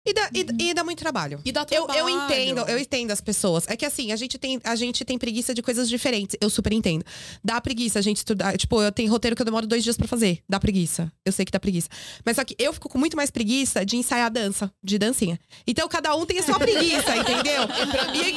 E 0.05 0.13
dá, 0.13 0.29
e- 0.33 0.69
e 0.69 0.73
dá 0.73 0.83
muito 0.83 0.99
trabalho. 0.99 1.39
E 1.45 1.51
dá 1.51 1.61
Eu, 1.71 1.85
trabalho. 1.85 1.99
eu 1.99 2.09
entendo, 2.09 2.59
eu 2.67 2.77
entendo 2.77 3.11
as 3.11 3.21
pessoas. 3.21 3.63
É 3.69 3.77
que 3.77 3.85
assim, 3.85 4.11
a 4.11 4.17
gente, 4.17 4.37
tem, 4.37 4.59
a 4.61 4.75
gente 4.75 5.05
tem 5.05 5.17
preguiça 5.17 5.53
de 5.53 5.61
coisas 5.61 5.87
diferentes. 5.87 6.35
Eu 6.41 6.49
super 6.49 6.73
entendo. 6.73 7.05
Dá 7.41 7.59
preguiça 7.61 7.99
a 7.99 8.01
gente 8.01 8.17
estudar. 8.17 8.57
Tipo, 8.57 8.81
eu 8.81 8.91
tenho 8.91 9.09
roteiro 9.09 9.33
que 9.33 9.41
eu 9.41 9.45
demoro 9.45 9.65
dois 9.65 9.81
dias 9.81 9.95
pra 9.95 10.05
fazer. 10.05 10.43
Dá 10.49 10.59
preguiça. 10.59 11.09
Eu 11.25 11.31
sei 11.31 11.45
que 11.45 11.51
dá 11.53 11.59
preguiça. 11.59 11.87
Mas 12.25 12.35
só 12.35 12.43
que 12.43 12.53
eu 12.59 12.73
fico 12.73 12.89
com 12.89 12.97
muito 12.97 13.15
mais 13.15 13.31
preguiça 13.31 13.85
de 13.85 13.95
ensaiar 13.95 14.29
dança, 14.29 14.69
de 14.83 14.97
dancinha. 14.97 15.39
Então 15.65 15.87
cada 15.87 16.13
um 16.17 16.25
tem 16.25 16.39
a 16.39 16.43
sua 16.43 16.59
preguiça, 16.59 17.15
entendeu? 17.15 17.63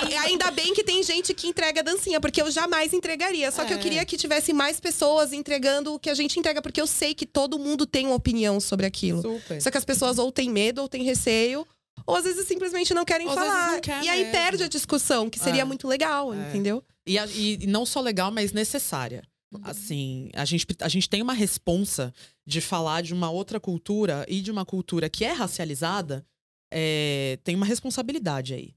E, 0.09 0.14
ainda 0.19 0.53
bem 0.53 0.73
que 0.73 0.85
tem 0.85 1.03
gente 1.03 1.35
que 1.35 1.49
entrega 1.49 1.83
dancinha, 1.83 2.21
porque 2.21 2.41
eu 2.41 2.49
jamais 2.49 2.93
entregaria. 2.93 3.51
Só 3.51 3.64
que 3.64 3.73
eu 3.73 3.79
É. 3.79 3.81
queria 3.81 4.05
que 4.05 4.17
tivesse 4.17 4.53
mais 4.53 4.79
pessoas 4.79 5.33
entregando 5.33 5.95
o 5.95 5.99
que 5.99 6.11
a 6.11 6.14
gente 6.14 6.39
entrega, 6.39 6.62
porque 6.62 6.81
eu 6.81 6.87
sei 6.87 7.12
que 7.12 7.27
todo 7.27 7.59
mundo 7.59 7.87
tem 7.87 8.07
uma 8.07 8.14
opinião 8.14 8.61
sobre 8.61 8.87
aquilo. 8.87 9.21
Super. 9.21 9.61
Só 9.61 9.69
que 9.69 9.79
as 9.79 9.85
pessoas 9.85 10.19
ou 10.19 10.31
têm 10.31 10.49
medo 10.49 10.81
ou 10.81 10.89
têm 10.89 11.03
receio, 11.03 11.55
ou 12.05 12.16
às 12.16 12.24
vezes 12.24 12.47
simplesmente 12.47 12.92
não 12.92 13.05
querem 13.05 13.26
Ou 13.28 13.34
falar. 13.34 13.72
não 13.72 13.80
quer 13.80 14.03
e 14.05 14.09
aí 14.09 14.18
mesmo. 14.24 14.32
perde 14.32 14.62
a 14.64 14.68
discussão, 14.68 15.30
que 15.30 15.38
seria 15.38 15.62
É. 15.62 15.64
muito 15.64 15.86
legal, 15.88 16.34
É. 16.34 16.49
entendeu? 16.49 16.82
E, 17.07 17.18
a- 17.18 17.26
e 17.26 17.66
não 17.66 17.86
só 17.86 18.01
legal, 18.01 18.30
mas 18.30 18.53
necessária. 18.53 19.22
Assim, 19.62 20.28
a 20.34 20.44
gente, 20.44 20.66
a 20.80 20.88
gente 20.88 21.09
tem 21.09 21.22
uma 21.22 21.32
responsa 21.32 22.12
de 22.47 22.61
falar 22.61 23.01
de 23.03 23.14
uma 23.14 23.30
outra 23.30 23.59
cultura 23.61 24.26
e 24.28 24.42
de 24.42 24.51
uma 24.51 24.66
cultura 24.66 25.09
que 25.09 25.24
é 25.24 25.32
racializada, 25.32 26.26
é, 26.70 27.38
tem 27.44 27.55
uma 27.55 27.64
responsabilidade 27.64 28.53
aí. 28.53 28.74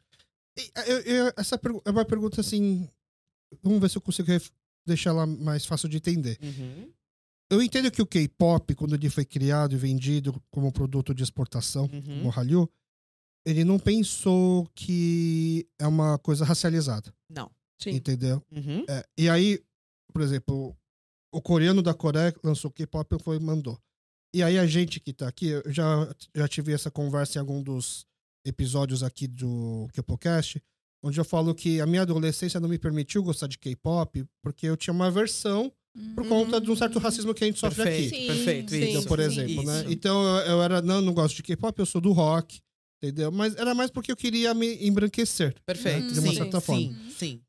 Eu- 0.88 1.00
eu- 1.02 1.34
essa 1.36 1.60
é 1.86 1.90
uma 1.90 2.06
pergunta 2.06 2.40
assim. 2.40 2.88
Vamos 3.64 3.80
ver 3.82 3.90
se 3.90 3.98
eu 3.98 4.02
consigo 4.02 4.30
deixar 4.86 5.10
ela 5.10 5.26
mais 5.26 5.66
fácil 5.66 5.90
de 5.90 5.98
entender. 5.98 6.38
Eu 7.52 7.62
entendo 7.64 7.90
que 7.90 8.02
o 8.02 8.06
K-pop, 8.06 8.76
quando 8.76 8.94
ele 8.94 9.10
foi 9.10 9.26
criado 9.26 9.74
e 9.74 9.78
vendido 9.78 10.40
como 10.52 10.72
produto 10.72 11.14
de 11.16 11.24
exportação, 11.24 11.90
Uhum. 11.92 12.02
como 12.02 12.30
Hallyu, 12.30 12.70
ele 13.50 13.64
não 13.64 13.80
pensou 13.80 14.68
que 14.76 15.68
é 15.80 15.88
uma 15.88 16.18
coisa 16.20 16.46
racializada, 16.46 17.14
Não. 17.30 17.50
Sim. 17.82 17.92
entendeu? 17.92 18.44
Uhum. 18.52 18.86
É, 18.88 19.04
e 19.18 19.30
aí, 19.30 19.60
por 20.14 20.22
exemplo, 20.22 20.76
o 21.34 21.42
coreano 21.42 21.82
da 21.82 21.94
Coreia 21.94 22.34
lançou 22.44 22.70
K-pop 22.72 23.16
e 23.16 23.20
foi 23.24 23.40
mandou. 23.40 23.80
E 24.34 24.44
aí 24.44 24.60
a 24.60 24.68
gente 24.68 25.00
que 25.00 25.12
tá 25.14 25.28
aqui, 25.28 25.48
eu 25.48 25.64
já, 25.72 26.14
já 26.36 26.48
tive 26.48 26.74
essa 26.74 26.92
conversa 26.92 27.38
em 27.38 27.42
algum 27.42 27.64
dos 27.64 28.06
episódios 28.46 29.02
aqui 29.02 29.28
do 29.28 29.88
K-Podcast, 29.94 30.62
onde 31.04 31.20
eu 31.20 31.26
falo 31.26 31.56
que 31.56 31.82
a 31.82 31.86
minha 31.88 32.04
adolescência 32.04 32.60
não 32.60 32.70
me 32.70 32.78
permitiu 32.78 33.24
gostar 33.24 33.48
de 33.48 33.58
K-pop 33.58 34.26
porque 34.44 34.68
eu 34.68 34.78
tinha 34.78 34.94
uma 34.94 35.08
aversão 35.08 35.72
por 36.16 36.28
conta 36.28 36.62
de 36.62 36.70
um 36.70 36.76
certo 36.76 37.00
racismo 37.00 37.34
que 37.34 37.44
a 37.44 37.48
gente 37.48 37.60
sofre 37.60 37.84
Perfeito, 37.84 38.14
aqui. 38.14 38.22
Sim, 38.22 38.28
perfeito. 38.28 38.70
sim, 38.72 38.84
Então, 38.92 39.04
por 39.06 39.20
exemplo, 39.20 39.64
né? 39.64 39.86
Então 39.90 40.24
eu, 40.38 40.46
eu 40.52 40.62
era, 40.62 40.82
não, 40.82 41.02
não 41.02 41.14
gosto 41.14 41.36
de 41.36 41.44
K-pop, 41.44 41.80
eu 41.80 41.86
sou 41.86 42.00
do 42.00 42.12
rock, 42.12 42.62
entendeu? 43.02 43.32
Mas 43.32 43.56
era 43.56 43.74
mais 43.74 43.90
porque 43.92 44.12
eu 44.12 44.16
queria 44.18 44.54
me 44.54 44.86
embranquecer. 44.88 45.56
Perfeito. 45.66 46.08
né? 46.08 46.12
De 46.14 46.20
uma 46.20 46.30
sim, 46.32 46.36
certa 46.38 46.62
forma. 46.62 46.82
sim, 46.82 47.12
sim. 47.18 47.42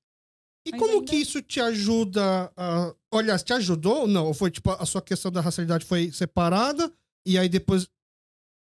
E 0.66 0.72
Mas 0.72 0.80
como 0.80 0.94
ainda- 0.94 1.06
que 1.06 1.16
isso 1.16 1.40
te 1.42 1.58
ajuda 1.60 2.52
a. 2.56 2.94
Olha, 3.12 3.38
te 3.38 3.52
ajudou 3.54 4.02
ou 4.02 4.06
não? 4.06 4.26
Ou 4.26 4.34
foi 4.34 4.50
tipo, 4.50 4.70
a 4.70 4.84
sua 4.86 5.00
questão 5.00 5.30
da 5.32 5.40
racialidade 5.40 5.84
foi 5.86 6.12
separada, 6.12 6.92
e 7.26 7.38
aí 7.38 7.48
depois 7.48 7.88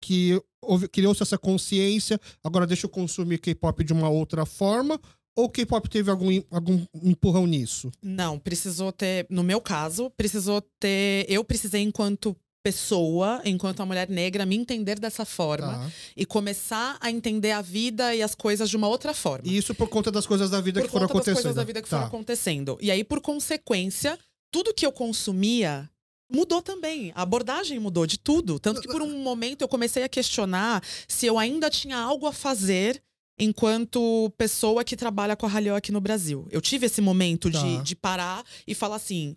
que 0.03 0.41
houve- 0.63 0.89
criou-se 0.89 1.23
essa 1.23 1.39
consciência, 1.39 2.21
agora 2.45 2.67
deixa 2.67 2.87
eu 2.87 2.91
consumir 2.91 3.39
K-pop 3.39 3.83
de 3.83 3.93
uma 3.93 4.09
outra 4.11 4.45
forma? 4.45 5.01
Ou 5.39 5.47
o 5.47 5.51
K-pop 5.51 5.89
teve 5.89 6.11
algum, 6.11 6.29
algum 6.51 6.85
empurrão 7.03 7.47
nisso? 7.47 7.91
Não, 8.03 8.39
precisou 8.39 8.93
ter, 8.93 9.27
no 9.31 9.43
meu 9.43 9.61
caso, 9.61 10.11
precisou 10.11 10.63
ter. 10.79 11.27
Eu 11.29 11.43
precisei, 11.45 11.83
enquanto 11.83 12.37
pessoa, 12.71 13.41
enquanto 13.45 13.81
uma 13.81 13.87
mulher 13.87 14.09
negra, 14.09 14.45
me 14.45 14.57
entender 14.57 14.99
dessa 14.99 15.25
forma 15.25 15.73
Tá. 15.75 15.91
e 16.17 16.27
começar 16.27 16.97
a 17.01 17.11
entender 17.11 17.53
a 17.53 17.63
vida 17.63 18.15
e 18.15 18.23
as 18.23 18.35
coisas 18.35 18.69
de 18.69 18.77
uma 18.77 18.89
outra 18.89 19.15
forma. 19.15 19.47
E 19.47 19.57
isso 19.57 19.75
por 19.75 19.89
conta 19.89 20.11
das 20.11 20.27
coisas 20.27 20.51
da 20.51 20.61
vida 20.61 20.81
por 20.81 20.87
que 20.87 20.93
foram 20.93 21.07
conta 21.07 21.19
das 21.19 21.29
acontecendo. 21.29 21.43
coisas 21.45 21.57
da 21.57 21.65
vida 21.65 21.81
que 21.83 21.89
Tá. 21.89 21.97
foram 21.97 22.09
acontecendo. 22.09 22.79
E 22.81 22.91
aí, 22.91 23.05
por 23.05 23.21
consequência, 23.21 24.19
tudo 24.51 24.75
que 24.75 24.85
eu 24.85 24.93
consumia 24.93 25.89
mudou 26.33 26.61
também. 26.61 27.13
A 27.15 27.23
abordagem 27.23 27.79
mudou 27.79 28.05
de 28.07 28.19
tudo. 28.19 28.59
Tanto 28.59 28.81
que 28.81 28.89
por 28.89 29.01
um 29.01 29.19
momento 29.23 29.63
eu 29.63 29.69
comecei 29.69 30.03
a 30.03 30.09
questionar 30.09 30.83
se 31.07 31.25
eu 31.27 31.39
ainda 31.39 31.71
tinha 31.71 31.97
algo 31.99 32.27
a 32.27 32.33
fazer 32.33 33.01
enquanto 33.39 34.33
pessoa 34.37 34.83
que 34.83 34.97
trabalha 34.97 35.37
com 35.37 35.47
a 35.47 35.49
Hallyu 35.49 35.75
aqui 35.77 35.93
no 35.93 36.01
Brasil. 36.01 36.47
Eu 36.51 36.61
tive 36.61 36.87
esse 36.87 37.01
momento 37.01 37.51
Tá. 37.51 37.61
de, 37.63 37.83
de 37.83 37.95
parar 37.95 38.43
e 38.67 38.75
falar 38.75 38.97
assim. 38.97 39.37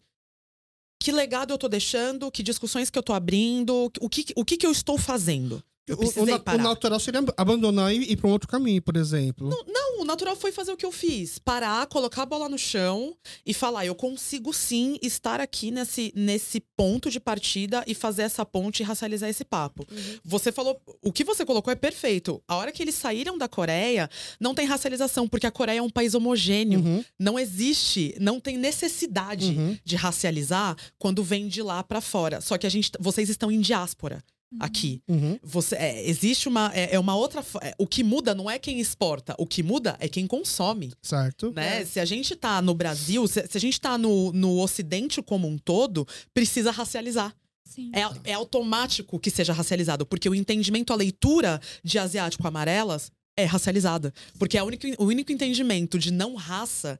Que 1.00 1.12
legado 1.14 1.54
eu 1.54 1.58
tô 1.58 1.70
deixando? 1.70 2.30
Que 2.30 2.44
discussões 2.44 2.90
que 2.90 3.00
eu 3.00 3.04
tô 3.04 3.14
abrindo? 3.14 3.90
O 4.02 4.10
que, 4.10 4.26
o 4.36 4.44
que, 4.44 4.58
que 4.58 4.66
eu 4.66 4.72
estou 4.72 4.98
fazendo? 4.98 5.64
O- 5.94 6.06
o, 6.22 6.26
o 6.56 6.58
natural 6.64 7.00
seria 7.00 7.22
abandonar 7.38 7.94
e 7.94 8.12
ir 8.12 8.18
para 8.18 8.28
um 8.28 8.32
outro 8.32 8.48
caminho, 8.48 8.82
por 8.82 8.96
exemplo. 8.96 9.50
Não, 9.68 10.02
o 10.02 10.06
natural 10.06 10.36
foi 10.36 10.52
fazer 10.52 10.72
o 10.72 10.78
que 10.78 10.86
eu 10.86 10.92
fiz. 10.92 11.38
Parar, 11.40 11.86
colocar 11.88 12.24
a 12.24 12.26
bola 12.26 12.48
no 12.50 12.58
chão 12.58 13.16
e 13.46 13.54
falar: 13.54 13.86
eu 13.86 13.96
consigo 13.96 14.54
sim 14.54 14.98
estar 15.02 15.40
aqui 15.42 15.72
nesse, 15.72 16.12
nesse 16.16 16.60
ponto 16.78 17.10
de 17.10 17.20
partida 17.20 17.84
e 17.88 17.94
fazer 17.94 18.24
essa 18.24 18.46
ponte 18.46 18.82
e 18.82 18.84
racializar 18.84 19.30
esse 19.30 19.44
papo. 19.44 19.86
Você 20.24 20.52
falou. 20.52 20.80
O 21.04 21.12
que 21.12 21.24
você 21.24 21.46
colocou 21.46 21.72
é 21.72 21.76
perfeito. 21.76 22.42
A 22.48 22.56
hora 22.56 22.72
que 22.72 22.82
eles 22.84 22.96
saíram 22.96 23.38
da 23.38 23.48
Coreia, 23.48 24.10
não 24.40 24.54
tem 24.56 24.66
racialização, 24.66 25.28
porque 25.28 25.48
a 25.48 25.52
Coreia 25.52 25.80
é 25.80 25.82
um 25.82 25.90
país 25.90 26.14
homogêneo. 26.14 26.80
Uhum, 26.80 27.04
Não 27.20 27.38
existe, 27.40 28.16
não 28.20 28.40
tem 28.40 28.58
necessidade 28.58 29.48
uhum. 29.52 29.78
de 29.84 29.96
racializar 29.96 30.76
quando 30.98 31.24
vem 31.24 31.48
de 31.48 31.62
lá 31.62 31.84
pra 31.84 32.02
fora. 32.02 32.42
Só 32.42 32.58
que 32.58 32.66
a 32.68 32.70
gente, 32.70 32.92
vocês 33.00 33.30
estão 33.30 33.52
em 33.52 33.60
diáspora 33.60 34.24
aqui. 34.60 35.02
Uhum. 35.08 35.38
Você, 35.44 35.76
é, 35.76 36.10
existe 36.10 36.48
uma, 36.48 36.72
é, 36.74 36.96
é 36.96 37.00
uma 37.00 37.16
outra. 37.16 37.44
é, 37.62 37.74
o 37.78 37.86
que 37.86 38.04
muda 38.04 38.34
não 38.34 38.50
é 38.50 38.58
quem 38.58 38.80
exporta, 38.80 39.36
o 39.38 39.46
que 39.46 39.62
muda 39.62 39.96
é 40.00 40.08
quem 40.08 40.26
consome. 40.26 40.94
Certo. 41.02 41.52
Né? 41.52 41.86
Se 41.86 42.00
a 42.00 42.06
gente 42.06 42.36
tá 42.36 42.62
no 42.62 42.74
Brasil, 42.74 43.28
se, 43.28 43.46
se 43.48 43.58
a 43.58 43.62
gente 43.62 43.80
tá 43.80 43.98
no, 43.98 44.32
no 44.32 44.60
Ocidente 44.60 45.22
como 45.22 45.48
um 45.48 45.58
todo, 45.58 46.08
precisa 46.34 46.72
racializar. 46.72 47.36
Sim. 47.66 47.92
É, 47.94 48.32
é 48.32 48.34
automático 48.34 49.20
que 49.20 49.30
seja 49.30 49.54
racializado, 49.54 50.06
porque 50.06 50.28
o 50.28 50.34
entendimento, 50.34 50.92
a 50.92 50.96
leitura 50.96 51.62
de 51.84 52.00
asiático 52.00 52.48
amarelas 52.48 53.12
é 53.38 53.46
racializada. 53.46 54.14
Porque 54.38 54.58
é 54.58 54.64
o 54.64 54.66
único, 54.66 54.88
o 54.98 55.06
único 55.06 55.32
entendimento 55.32 56.00
de 56.00 56.12
não 56.12 56.36
raça 56.36 57.00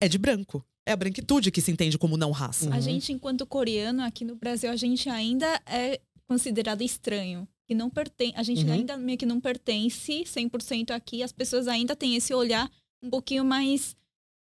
é 0.00 0.08
de 0.08 0.18
branco. 0.18 0.64
É 0.84 0.92
a 0.92 0.96
branquitude 0.96 1.50
que 1.50 1.60
se 1.60 1.70
entende 1.70 1.98
como 1.98 2.16
não 2.16 2.30
raça. 2.30 2.66
Uhum. 2.66 2.72
A 2.72 2.80
gente, 2.80 3.12
enquanto 3.12 3.46
coreano, 3.46 4.02
aqui 4.02 4.24
no 4.24 4.34
Brasil, 4.34 4.70
a 4.70 4.76
gente 4.76 5.08
ainda 5.08 5.60
é 5.66 6.00
considerado 6.28 6.82
estranho. 6.82 7.48
Que 7.66 7.74
não 7.74 7.90
pertence, 7.90 8.32
a 8.36 8.42
gente 8.42 8.64
Uhum. 8.64 8.72
ainda 8.72 8.96
meio 8.96 9.18
que 9.18 9.26
não 9.26 9.40
pertence 9.40 10.24
100% 10.24 10.90
aqui. 10.92 11.22
As 11.22 11.32
pessoas 11.32 11.68
ainda 11.68 11.94
têm 11.94 12.16
esse 12.16 12.32
olhar 12.32 12.70
um 13.02 13.10
pouquinho 13.10 13.44
mais 13.44 13.94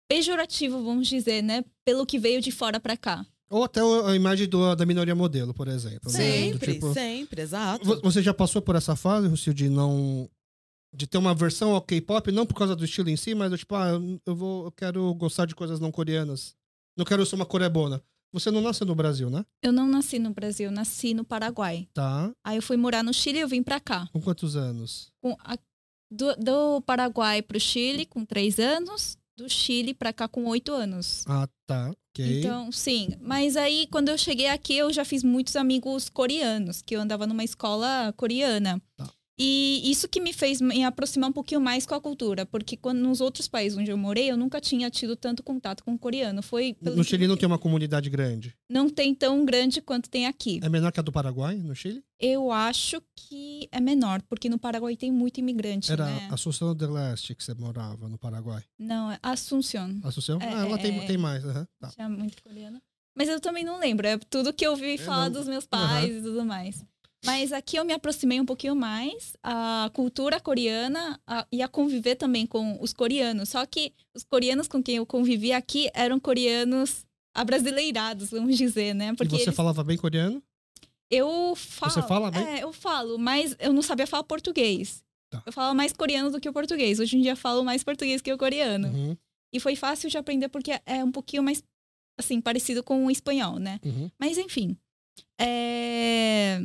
pejorativo, 0.09 0.83
vamos 0.83 1.07
dizer, 1.07 1.41
né? 1.41 1.63
Pelo 1.85 2.05
que 2.05 2.19
veio 2.19 2.41
de 2.41 2.51
fora 2.51 2.79
pra 2.79 2.97
cá. 2.97 3.25
Ou 3.49 3.63
até 3.63 3.79
a 3.81 4.15
imagem 4.15 4.47
do- 4.47 4.75
da 4.75 4.85
minoria 4.85 5.15
modelo, 5.15 5.53
por 5.53 5.67
exemplo. 5.67 6.11
né? 6.11 6.17
Sempre, 6.17 6.73
tipo, 6.73 6.93
sempre, 6.93 7.41
exato. 7.41 7.85
Vo- 7.85 8.01
Você 8.01 8.21
já 8.21 8.33
passou 8.33 8.61
por 8.61 8.75
essa 8.75 8.95
fase, 8.95 9.27
Lucio, 9.27 9.53
de 9.53 9.69
não. 9.69 10.29
De 10.95 11.07
ter 11.07 11.17
uma 11.17 11.33
versão 11.33 11.73
ao 11.73 11.81
K-pop, 11.81 12.31
não 12.31 12.45
por 12.45 12.53
causa 12.55 12.75
do 12.75 12.85
estilo 12.85 13.09
em 13.09 13.17
si, 13.17 13.33
mas 13.33 13.49
do 13.49 13.57
tipo, 13.57 13.73
ah, 13.73 13.89
eu, 14.27 14.35
vou, 14.35 14.65
eu 14.65 14.71
quero 14.71 15.11
gostar 15.15 15.45
de 15.47 15.55
coisas 15.55 15.79
não 15.79 15.91
coreanas. 15.91 16.55
Não 16.95 17.03
quero 17.05 17.25
ser 17.25 17.35
uma 17.35 17.45
coreabona. 17.47 18.03
Você 18.33 18.49
não 18.49 18.61
nasceu 18.61 18.85
no 18.87 18.95
Brasil, 18.95 19.29
né? 19.29 19.45
Eu 19.61 19.71
não 19.71 19.87
nasci 19.87 20.17
no 20.17 20.31
Brasil, 20.31 20.71
nasci 20.71 21.13
no 21.13 21.23
Paraguai. 21.23 21.87
Tá. 21.93 22.31
Aí 22.43 22.57
eu 22.57 22.61
fui 22.63 22.75
morar 22.75 23.03
no 23.03 23.13
Chile 23.13 23.37
e 23.37 23.41
eu 23.41 23.47
vim 23.47 23.61
pra 23.61 23.79
cá. 23.79 24.09
Com 24.11 24.19
quantos 24.19 24.55
anos? 24.55 25.11
Com 25.21 25.37
a- 25.39 25.57
do, 26.11 26.35
do 26.35 26.81
Paraguai 26.81 27.41
pro 27.43 27.59
Chile 27.59 28.05
com 28.07 28.25
três 28.25 28.57
anos, 28.59 29.17
do 29.37 29.47
Chile 29.47 29.93
pra 29.93 30.11
cá 30.11 30.27
com 30.27 30.45
oito 30.45 30.71
anos. 30.71 31.23
Ah, 31.27 31.47
tá. 31.67 31.91
Ok. 32.15 32.39
Então, 32.39 32.71
sim. 32.71 33.09
Mas 33.21 33.55
aí, 33.55 33.87
quando 33.91 34.09
eu 34.09 34.17
cheguei 34.17 34.47
aqui, 34.47 34.75
eu 34.75 34.91
já 34.93 35.03
fiz 35.05 35.23
muitos 35.23 35.55
amigos 35.55 36.09
coreanos, 36.09 36.81
que 36.81 36.95
eu 36.95 37.01
andava 37.01 37.25
numa 37.25 37.43
escola 37.43 38.13
coreana. 38.17 38.81
Tá. 38.97 39.09
E 39.37 39.81
isso 39.89 40.07
que 40.07 40.21
me 40.21 40.31
fez 40.31 40.61
me 40.61 40.83
aproximar 40.83 41.27
um 41.29 41.33
pouquinho 41.33 41.59
mais 41.59 41.85
com 41.87 41.95
a 41.95 42.01
cultura, 42.01 42.45
porque 42.45 42.77
quando 42.77 42.99
nos 42.99 43.19
outros 43.19 43.47
países 43.47 43.75
onde 43.77 43.89
eu 43.89 43.97
morei, 43.97 44.29
eu 44.29 44.37
nunca 44.37 44.61
tinha 44.61 44.89
tido 44.91 45.15
tanto 45.15 45.41
contato 45.41 45.83
com 45.83 45.93
o 45.93 45.97
coreano. 45.97 46.43
Foi 46.43 46.75
no 46.79 46.93
que- 46.97 47.03
Chile 47.03 47.25
não 47.27 47.35
tem 47.35 47.47
uma 47.47 47.57
comunidade 47.57 48.09
grande. 48.11 48.55
não 48.69 48.87
tem 48.89 49.13
tão 49.15 49.43
grande 49.43 49.81
quanto 49.81 50.07
tem 50.09 50.27
aqui. 50.27 50.59
É 50.61 50.69
menor 50.69 50.91
que 50.91 50.99
a 50.99 51.03
do 51.03 51.11
Paraguai, 51.11 51.55
no 51.55 51.75
Chile? 51.75 52.03
Eu 52.19 52.51
acho 52.51 53.01
que 53.15 53.67
é 53.71 53.79
menor, 53.79 54.21
porque 54.29 54.47
no 54.49 54.59
Paraguai 54.59 54.95
tem 54.95 55.11
muito 55.11 55.39
imigrante, 55.39 55.91
Era 55.91 56.05
né? 56.05 56.27
Assunção 56.31 56.75
del 56.75 56.91
Leste 56.91 57.33
que 57.33 57.43
você 57.43 57.55
morava 57.55 58.07
no 58.07 58.17
Paraguai. 58.19 58.63
Não, 58.77 59.11
é 59.11 59.17
Assunción. 59.23 59.99
Assunção? 60.03 60.39
É, 60.41 60.47
ah, 60.47 60.65
ela 60.65 60.75
é, 60.75 60.77
tem, 60.77 60.99
é. 60.99 61.05
tem 61.07 61.17
mais. 61.17 61.43
aham, 61.43 61.67
tá. 61.79 61.87
Tinha 61.89 62.07
muito 62.07 62.41
coreano. 62.43 62.79
Mas 63.15 63.29
eu 63.29 63.39
também 63.39 63.63
não 63.63 63.79
lembro. 63.79 64.07
É 64.07 64.17
tudo 64.29 64.53
que 64.53 64.65
eu 64.65 64.71
ouvi 64.71 64.97
falar 64.97 65.29
não- 65.29 65.39
dos 65.39 65.47
meus 65.47 65.65
pais 65.65 66.15
e 66.17 66.21
tudo 66.21 66.45
mais. 66.45 66.83
Mas 67.25 67.53
aqui 67.53 67.77
eu 67.77 67.85
me 67.85 67.93
aproximei 67.93 68.39
um 68.39 68.45
pouquinho 68.45 68.75
mais 68.75 69.33
à 69.41 69.89
cultura 69.93 70.39
coreana 70.39 71.19
a, 71.25 71.47
e 71.51 71.61
a 71.61 71.67
conviver 71.67 72.15
também 72.15 72.45
com 72.45 72.77
os 72.81 72.93
coreanos. 72.93 73.49
Só 73.49 73.65
que 73.65 73.93
os 74.13 74.23
coreanos 74.23 74.67
com 74.67 74.83
quem 74.83 74.97
eu 74.97 75.05
convivi 75.05 75.53
aqui 75.53 75.89
eram 75.93 76.19
coreanos 76.19 77.05
abrasileirados, 77.33 78.29
vamos 78.31 78.57
dizer, 78.57 78.93
né? 78.93 79.13
Porque 79.15 79.35
e 79.35 79.39
você 79.39 79.45
eles... 79.45 79.55
falava 79.55 79.83
bem 79.83 79.97
coreano? 79.97 80.43
Eu 81.09 81.55
falo. 81.55 81.91
Você 81.91 82.01
fala 82.03 82.31
bem? 82.31 82.43
É, 82.43 82.63
eu 82.63 82.73
falo, 82.73 83.17
mas 83.17 83.55
eu 83.59 83.71
não 83.71 83.81
sabia 83.81 84.07
falar 84.07 84.23
português. 84.23 85.03
Tá. 85.29 85.41
Eu 85.45 85.53
falo 85.53 85.73
mais 85.75 85.93
coreano 85.93 86.29
do 86.31 86.39
que 86.39 86.49
o 86.49 86.53
português. 86.53 86.99
Hoje 86.99 87.17
em 87.17 87.21
dia 87.21 87.31
eu 87.31 87.37
falo 87.37 87.63
mais 87.63 87.83
português 87.83 88.21
que 88.21 88.33
o 88.33 88.37
coreano. 88.37 88.87
Uhum. 88.89 89.17
E 89.51 89.59
foi 89.59 89.75
fácil 89.75 90.09
de 90.09 90.17
aprender 90.17 90.49
porque 90.49 90.79
é 90.85 91.03
um 91.03 91.11
pouquinho 91.11 91.43
mais, 91.43 91.63
assim, 92.19 92.41
parecido 92.41 92.83
com 92.83 93.05
o 93.05 93.11
espanhol, 93.11 93.59
né? 93.59 93.79
Uhum. 93.85 94.09
Mas 94.19 94.37
enfim. 94.37 94.77
É... 95.39 96.59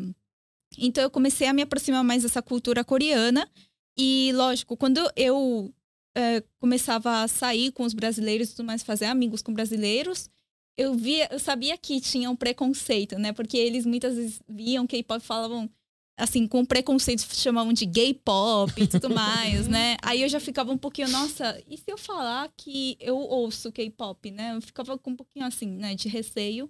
Então 0.80 1.02
eu 1.02 1.10
comecei 1.10 1.46
a 1.46 1.52
me 1.52 1.62
aproximar 1.62 2.04
mais 2.04 2.22
dessa 2.22 2.42
cultura 2.42 2.84
coreana. 2.84 3.48
E, 3.96 4.30
lógico, 4.34 4.76
quando 4.76 5.00
eu 5.16 5.74
é, 6.16 6.42
começava 6.60 7.22
a 7.22 7.28
sair 7.28 7.72
com 7.72 7.84
os 7.84 7.94
brasileiros 7.94 8.48
e 8.48 8.50
tudo 8.52 8.66
mais, 8.66 8.82
fazer 8.82 9.06
amigos 9.06 9.42
com 9.42 9.52
brasileiros, 9.52 10.30
eu 10.76 10.94
via, 10.94 11.28
eu 11.32 11.38
sabia 11.38 11.76
que 11.76 12.00
tinha 12.00 12.30
um 12.30 12.36
preconceito, 12.36 13.18
né? 13.18 13.32
Porque 13.32 13.56
eles 13.56 13.84
muitas 13.84 14.14
vezes 14.16 14.40
viam 14.48 14.86
K-pop 14.86 15.20
e 15.20 15.26
falavam 15.26 15.68
assim, 16.16 16.48
com 16.48 16.64
preconceito, 16.64 17.22
chamavam 17.32 17.72
de 17.72 17.86
gay 17.86 18.12
pop 18.12 18.72
e 18.82 18.86
tudo 18.88 19.08
mais, 19.08 19.68
né? 19.68 19.96
Aí 20.02 20.22
eu 20.22 20.28
já 20.28 20.40
ficava 20.40 20.72
um 20.72 20.78
pouquinho, 20.78 21.08
nossa, 21.08 21.62
e 21.68 21.76
se 21.76 21.84
eu 21.86 21.96
falar 21.96 22.52
que 22.56 22.96
eu 23.00 23.16
ouço 23.16 23.70
K-pop, 23.70 24.30
né? 24.32 24.56
Eu 24.56 24.60
ficava 24.60 24.98
com 24.98 25.10
um 25.10 25.16
pouquinho 25.16 25.46
assim, 25.46 25.68
né, 25.68 25.94
de 25.94 26.08
receio. 26.08 26.68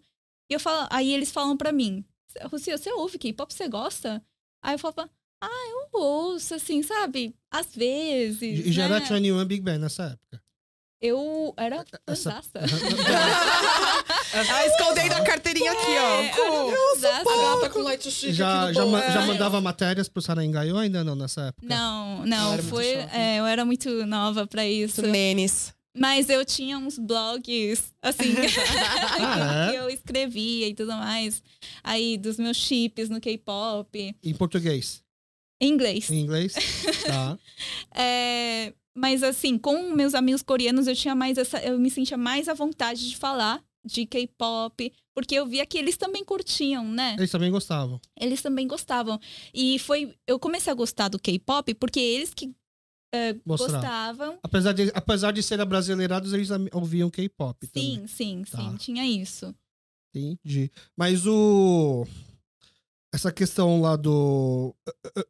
E 0.51 0.55
eu 0.55 0.61
falo, 0.61 0.87
aí 0.91 1.13
eles 1.13 1.31
falam 1.31 1.57
para 1.57 1.73
mim, 1.73 2.05
Lucia, 2.53 2.77
você 2.77 2.93
ouve 2.93 3.19
K-pop? 3.19 3.53
Você 3.53 3.69
gosta? 3.69 4.23
Aí 4.63 4.75
eu 4.75 4.79
falava, 4.79 5.11
ah, 5.41 5.69
eu 5.71 6.01
ouço, 6.01 6.55
assim, 6.55 6.83
sabe? 6.83 7.35
Às 7.51 7.75
vezes. 7.75 8.67
E 8.67 8.73
já 8.73 8.89
né? 8.89 8.97
era 8.97 9.05
21 9.05 9.45
Big 9.45 9.63
Bang 9.63 9.79
nessa 9.79 10.05
época. 10.05 10.43
Eu 11.01 11.55
era 11.57 11.85
Essa... 12.09 12.43
ah, 14.35 14.67
escondendo 14.67 15.13
a 15.13 15.23
carteirinha 15.23 15.71
aqui, 15.71 15.97
ó. 15.97 16.21
É, 16.21 16.33
eu 16.37 16.95
uso 16.97 17.07
a 17.07 17.23
gata 17.23 17.71
com 17.71 17.83
light 17.83 18.11
chic 18.11 18.33
já, 18.33 18.73
já, 18.73 18.85
ma 18.85 19.09
já 19.09 19.25
mandava 19.25 19.61
matérias 19.61 20.09
pro 20.09 20.21
Sarangay 20.21 20.73
ou 20.73 20.79
ainda 20.79 21.05
não 21.05 21.15
nessa 21.15 21.43
época? 21.43 21.65
Não, 21.65 22.27
não. 22.27 22.59
foi, 22.65 22.87
é, 23.13 23.39
eu 23.39 23.47
era 23.47 23.65
muito 23.65 24.05
nova 24.07 24.45
pra 24.45 24.67
isso. 24.67 25.01
Menes. 25.03 25.73
Mas 25.99 26.29
eu 26.29 26.45
tinha 26.45 26.79
uns 26.79 26.99
blogs, 26.99 27.93
assim, 28.01 28.35
que 29.71 29.77
eu 29.77 29.89
escrevia 29.91 30.69
e 30.69 30.75
tudo 30.75 30.93
mais. 30.93 31.43
Aí, 31.83 32.17
dos 32.17 32.39
meus 32.39 32.57
chips 32.57 33.09
no 33.09 33.21
K-pop. 33.21 34.17
Em 34.23 34.35
português? 34.35 35.03
Em 35.61 35.73
inglês. 35.73 36.11
Em 36.11 36.21
inglês? 36.21 36.55
Tá. 37.09 37.39
é, 37.95 38.75
mas 38.95 39.23
assim, 39.23 39.57
com 39.57 39.95
meus 39.95 40.15
amigos 40.15 40.43
coreanos, 40.43 40.87
eu 40.87 40.95
tinha 40.95 41.15
mais 41.15 41.39
essa. 41.39 41.59
Eu 41.59 41.79
me 41.79 41.91
sentia 41.91 42.19
mais 42.19 42.49
à 42.49 42.55
vontade 42.55 43.09
de 43.09 43.17
falar 43.17 43.63
de 43.85 44.05
K-pop, 44.05 44.93
porque 45.15 45.35
eu 45.35 45.47
via 45.47 45.65
que 45.65 45.79
eles 45.79 45.97
também 45.97 46.23
curtiam, 46.23 46.85
né? 46.85 47.17
Eles 47.19 47.31
também 47.31 47.51
gostavam. 47.51 47.99
Eles 48.21 48.43
também 48.43 48.67
gostavam. 48.69 49.19
E 49.55 49.79
foi. 49.79 50.15
Eu 50.27 50.39
comecei 50.39 50.71
a 50.71 50.77
gostar 50.77 51.09
do 51.09 51.19
K-pop 51.19 51.73
porque 51.75 51.99
eles 51.99 52.35
que 52.35 52.53
uh, 53.15 53.41
gostavam. 53.47 54.39
Apesar 54.43 54.73
de, 54.73 54.91
apesar 54.95 55.33
de 55.33 55.43
serem 55.43 55.67
brasileirados, 55.67 56.33
eles 56.33 56.49
ouviam 56.73 57.11
K-pop. 57.11 57.67
Sim, 57.67 57.71
também. 57.73 58.07
sim, 58.07 58.45
tá. 58.51 58.59
sim. 58.59 58.77
Tinha 58.77 59.07
isso. 59.07 59.55
Entendi. 60.15 60.71
Mas 60.97 61.27
o 61.27 62.07
essa 63.13 63.33
questão 63.33 63.81
lá 63.81 63.97
do. 63.97 64.75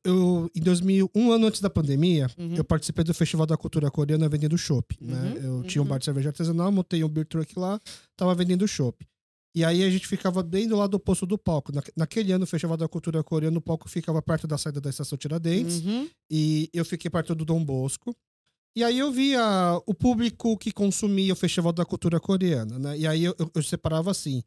Eu, 0.05 0.51
em 0.55 0.61
2000, 0.61 1.11
um 1.15 1.31
ano 1.31 1.47
antes 1.47 1.61
da 1.61 1.71
pandemia, 1.71 2.29
uhum. 2.37 2.57
eu 2.57 2.65
participei 2.65 3.05
do 3.05 3.15
Festival 3.15 3.47
da 3.47 3.57
Cultura 3.57 3.91
Coreana 3.91 4.29
vendendo 4.29 4.59
chopp. 4.59 4.97
Né? 5.01 5.15
Uhum. 5.15 5.23
Né? 5.23 5.41
Eu 5.43 5.53
uhum. 5.53 5.63
tinha 5.63 5.83
um 5.83 5.87
bar 5.87 5.99
de 5.99 6.05
cerveja 6.05 6.31
artesanal, 6.31 6.73
montei 6.73 7.05
um 7.05 7.09
beer 7.09 7.27
truck 7.27 7.59
lá, 7.59 7.81
tava 8.17 8.35
vendendo 8.35 8.67
chopp. 8.67 9.07
E 9.55 9.65
aí 9.65 9.83
a 9.83 9.91
gente 9.91 10.07
ficava 10.07 10.43
bem 10.43 10.69
do 10.69 10.77
lado 10.77 10.95
oposto 10.95 11.27
do 11.27 11.39
palco. 11.39 11.73
Na, 11.73 11.83
naquele 11.97 12.33
ano, 12.33 12.45
o 12.45 12.47
Festival 12.47 12.77
da 12.77 12.89
Cultura 12.89 13.23
Coreana, 13.25 13.59
o 13.59 13.63
palco 13.63 13.89
ficava 13.89 14.21
perto 14.23 14.47
da 14.47 14.59
saída 14.59 14.81
da 14.81 14.91
estação 14.91 15.19
Tiradentes. 15.19 15.81
Uhum. 15.85 16.09
E 16.31 16.71
eu 16.73 16.85
fiquei 16.85 17.11
perto 17.11 17.35
do 17.35 17.45
Dom 17.45 17.65
Bosco. 17.65 18.15
E 18.77 18.85
aí 18.85 18.99
eu 18.99 19.11
via 19.11 19.43
o 19.87 19.95
público 19.95 20.57
que 20.57 20.71
consumia 20.71 21.33
o 21.33 21.37
Festival 21.37 21.73
da 21.73 21.85
Cultura 21.85 22.21
Coreana, 22.21 22.79
né? 22.79 22.99
E 22.99 23.07
aí 23.07 23.25
eu, 23.25 23.35
eu, 23.39 23.51
eu 23.55 23.63
separava 23.63 24.11
assim 24.11 24.43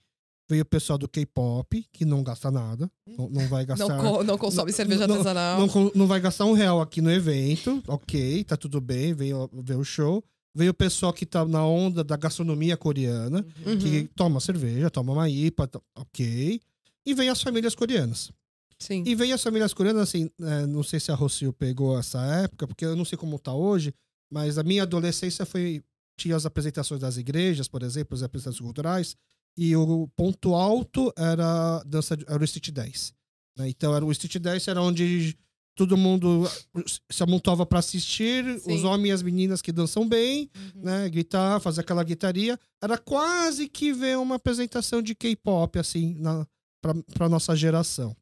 Veio 0.51 0.63
o 0.63 0.65
pessoal 0.65 0.99
do 0.99 1.07
K-pop, 1.07 1.85
que 1.93 2.03
não 2.03 2.21
gasta 2.21 2.51
nada. 2.51 2.91
Não, 3.17 3.29
não 3.29 3.47
vai 3.47 3.65
gastar. 3.65 3.87
Não, 3.87 4.17
co 4.17 4.21
não 4.21 4.37
consome 4.37 4.69
não, 4.69 4.75
cerveja 4.75 5.05
artesanal. 5.05 5.65
Não, 5.65 5.91
não 5.95 6.07
vai 6.07 6.19
gastar 6.19 6.43
um 6.43 6.51
real 6.51 6.81
aqui 6.81 6.99
no 6.99 7.09
evento. 7.09 7.81
Ok, 7.87 8.43
tá 8.43 8.57
tudo 8.57 8.81
bem, 8.81 9.13
veio 9.13 9.49
ver 9.53 9.77
o 9.77 9.83
show. 9.85 10.21
Veio 10.53 10.71
o 10.71 10.73
pessoal 10.73 11.13
que 11.13 11.25
tá 11.25 11.45
na 11.45 11.65
onda 11.65 12.03
da 12.03 12.17
gastronomia 12.17 12.75
coreana, 12.75 13.45
uhum. 13.65 13.77
que 13.77 14.09
toma 14.15 14.39
cerveja, 14.39 14.89
toma 14.89 15.13
uma 15.13 15.29
IPA, 15.29 15.69
ok. 15.95 16.59
E 17.05 17.13
vem 17.13 17.29
as 17.29 17.41
famílias 17.41 17.73
coreanas. 17.73 18.31
Sim. 18.77 19.03
E 19.05 19.15
vem 19.15 19.31
as 19.31 19.41
famílias 19.41 19.73
coreanas, 19.73 20.09
assim, 20.09 20.29
é, 20.41 20.65
não 20.65 20.83
sei 20.83 20.99
se 20.99 21.11
a 21.11 21.15
Rocio 21.15 21.53
pegou 21.53 21.97
essa 21.97 22.19
época, 22.43 22.67
porque 22.67 22.83
eu 22.83 22.95
não 22.95 23.05
sei 23.05 23.17
como 23.17 23.39
tá 23.39 23.53
hoje, 23.53 23.93
mas 24.29 24.57
a 24.57 24.63
minha 24.63 24.83
adolescência 24.83 25.45
foi. 25.45 25.83
Tinha 26.17 26.35
as 26.35 26.45
apresentações 26.45 26.99
das 26.99 27.17
igrejas, 27.17 27.67
por 27.67 27.81
exemplo, 27.81 28.15
as 28.15 28.21
apresentações 28.21 28.61
culturais, 28.61 29.15
e 29.57 29.75
o 29.75 30.07
ponto 30.15 30.53
alto 30.53 31.11
era 31.17 31.81
dança 31.85 32.17
era 32.27 32.41
o 32.41 32.43
Street 32.43 32.71
10. 32.71 33.13
Né? 33.57 33.69
Então 33.69 33.95
era 33.95 34.05
o 34.05 34.11
Street 34.11 34.37
10 34.37 34.67
era 34.67 34.81
onde 34.81 35.37
todo 35.75 35.97
mundo 35.97 36.43
se 37.09 37.23
amontava 37.23 37.65
para 37.65 37.79
assistir, 37.79 38.59
Sim. 38.59 38.75
os 38.75 38.83
homens 38.83 39.09
e 39.09 39.11
as 39.13 39.21
meninas 39.21 39.61
que 39.61 39.71
dançam 39.71 40.07
bem, 40.07 40.49
uhum. 40.75 40.81
né, 40.83 41.09
gritar, 41.09 41.59
fazer 41.59 41.81
aquela 41.81 42.03
guitaria, 42.03 42.59
era 42.81 42.97
quase 42.97 43.67
que 43.67 43.93
ver 43.93 44.17
uma 44.17 44.35
apresentação 44.35 45.01
de 45.01 45.15
K-pop 45.15 45.79
assim 45.79 46.15
na 46.19 46.45
para 47.15 47.29
nossa 47.29 47.55
geração. 47.55 48.15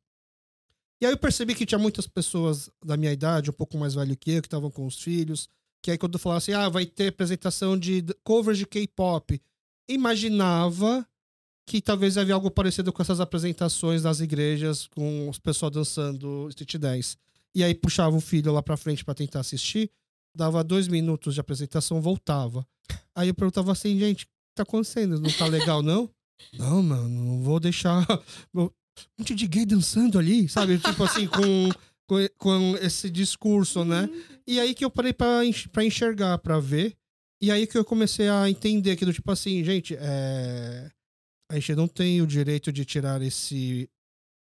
E 1.01 1.05
aí 1.05 1.13
eu 1.13 1.17
percebi 1.17 1.55
que 1.55 1.65
tinha 1.65 1.79
muitas 1.79 2.05
pessoas 2.05 2.69
da 2.83 2.97
minha 2.97 3.13
idade, 3.13 3.49
um 3.49 3.53
pouco 3.53 3.77
mais 3.77 3.93
velho 3.93 4.17
que 4.17 4.31
eu, 4.31 4.41
que 4.41 4.47
estavam 4.47 4.69
com 4.69 4.85
os 4.85 5.01
filhos, 5.01 5.47
que 5.81 5.91
aí 5.91 5.97
quando 5.97 6.19
falava 6.19 6.39
assim, 6.39 6.51
ah, 6.51 6.67
vai 6.67 6.85
ter 6.85 7.07
apresentação 7.07 7.77
de 7.77 8.03
covers 8.21 8.57
de 8.57 8.65
K-pop, 8.65 9.41
imaginava 9.87 11.07
que 11.65 11.81
talvez 11.81 12.17
havia 12.17 12.33
algo 12.33 12.51
parecido 12.51 12.91
com 12.91 13.01
essas 13.01 13.21
apresentações 13.21 14.03
nas 14.03 14.19
igrejas, 14.19 14.87
com 14.87 15.29
os 15.29 15.39
pessoal 15.39 15.69
dançando 15.69 16.47
Street 16.49 16.75
10. 16.75 17.17
E 17.55 17.63
aí 17.63 17.73
puxava 17.73 18.15
o 18.15 18.21
filho 18.21 18.51
lá 18.51 18.61
pra 18.61 18.77
frente 18.77 19.03
para 19.03 19.13
tentar 19.13 19.39
assistir, 19.39 19.91
dava 20.35 20.63
dois 20.63 20.87
minutos 20.87 21.33
de 21.33 21.39
apresentação, 21.39 22.01
voltava. 22.01 22.65
Aí 23.15 23.27
eu 23.27 23.33
perguntava 23.33 23.71
assim, 23.71 23.97
gente, 23.99 24.23
o 24.23 24.27
que 24.27 24.31
tá 24.55 24.63
acontecendo? 24.63 25.19
Não 25.19 25.31
tá 25.31 25.45
legal, 25.47 25.81
não? 25.81 26.09
não, 26.53 26.81
mano, 26.81 27.09
não 27.09 27.41
vou 27.41 27.59
deixar 27.59 28.05
um 28.55 28.69
monte 29.17 29.35
de 29.35 29.47
gay 29.47 29.65
dançando 29.65 30.19
ali, 30.19 30.47
sabe? 30.47 30.77
Tipo 30.77 31.03
assim, 31.03 31.27
com, 31.27 31.69
com, 32.07 32.27
com 32.37 32.77
esse 32.77 33.09
discurso, 33.09 33.83
né? 33.83 34.09
E 34.47 34.59
aí 34.59 34.73
que 34.73 34.85
eu 34.85 34.91
parei 34.91 35.13
pra, 35.13 35.41
pra 35.71 35.85
enxergar, 35.85 36.37
pra 36.37 36.59
ver. 36.59 36.95
E 37.41 37.51
aí 37.51 37.65
que 37.65 37.77
eu 37.77 37.85
comecei 37.85 38.27
a 38.29 38.49
entender 38.49 38.95
que, 38.95 39.05
do 39.05 39.13
tipo 39.13 39.31
assim, 39.31 39.63
gente, 39.63 39.95
é 39.97 40.91
a 41.51 41.55
gente 41.55 41.75
não 41.75 41.87
tem 41.87 42.21
o 42.21 42.27
direito 42.27 42.71
de 42.71 42.85
tirar 42.85 43.21
esse. 43.21 43.89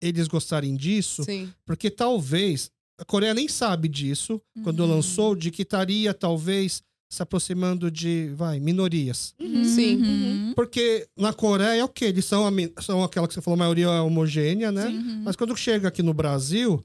Eles 0.02 0.28
gostarem 0.28 0.76
disso, 0.76 1.24
Sim. 1.24 1.52
porque 1.66 1.90
talvez. 1.90 2.72
A 3.00 3.06
Coreia 3.06 3.34
nem 3.34 3.48
sabe 3.48 3.88
disso, 3.88 4.42
uhum. 4.56 4.64
quando 4.64 4.86
lançou, 4.86 5.36
de 5.36 5.52
que 5.52 5.62
estaria 5.62 6.14
talvez 6.14 6.84
se 7.12 7.24
aproximando 7.24 7.90
de, 7.90 8.32
vai, 8.36 8.60
minorias. 8.60 9.34
Uhum. 9.40 9.64
Sim. 9.64 9.96
Uhum. 9.96 10.54
Porque 10.56 11.08
na 11.18 11.34
Coreia, 11.34 11.84
o 11.84 11.90
que? 11.90 12.06
Eles 12.06 12.26
são, 12.26 12.46
a, 12.46 12.52
são 12.82 13.04
aquela 13.04 13.28
que 13.28 13.34
você 13.34 13.42
falou, 13.42 13.56
a 13.56 13.60
maioria 13.60 13.88
é 13.88 14.02
homogênea, 14.02 14.72
né? 14.72 14.88
Uhum. 14.88 15.22
Mas 15.24 15.36
quando 15.36 15.56
chega 15.56 15.88
aqui 15.88 16.04
no 16.04 16.14
Brasil, 16.14 16.84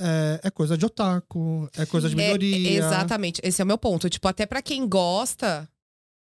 é, 0.00 0.40
é, 0.44 0.50
coisa 0.50 0.78
de 0.78 0.86
otaku, 0.86 1.68
é 1.76 1.84
coisa 1.86 2.08
de 2.08 2.14
minoria. 2.14 2.70
É, 2.70 2.74
exatamente, 2.74 3.40
esse 3.42 3.60
é 3.60 3.64
o 3.64 3.66
meu 3.66 3.78
ponto. 3.78 4.08
Tipo, 4.08 4.28
até 4.28 4.46
para 4.46 4.62
quem 4.62 4.88
gosta, 4.88 5.68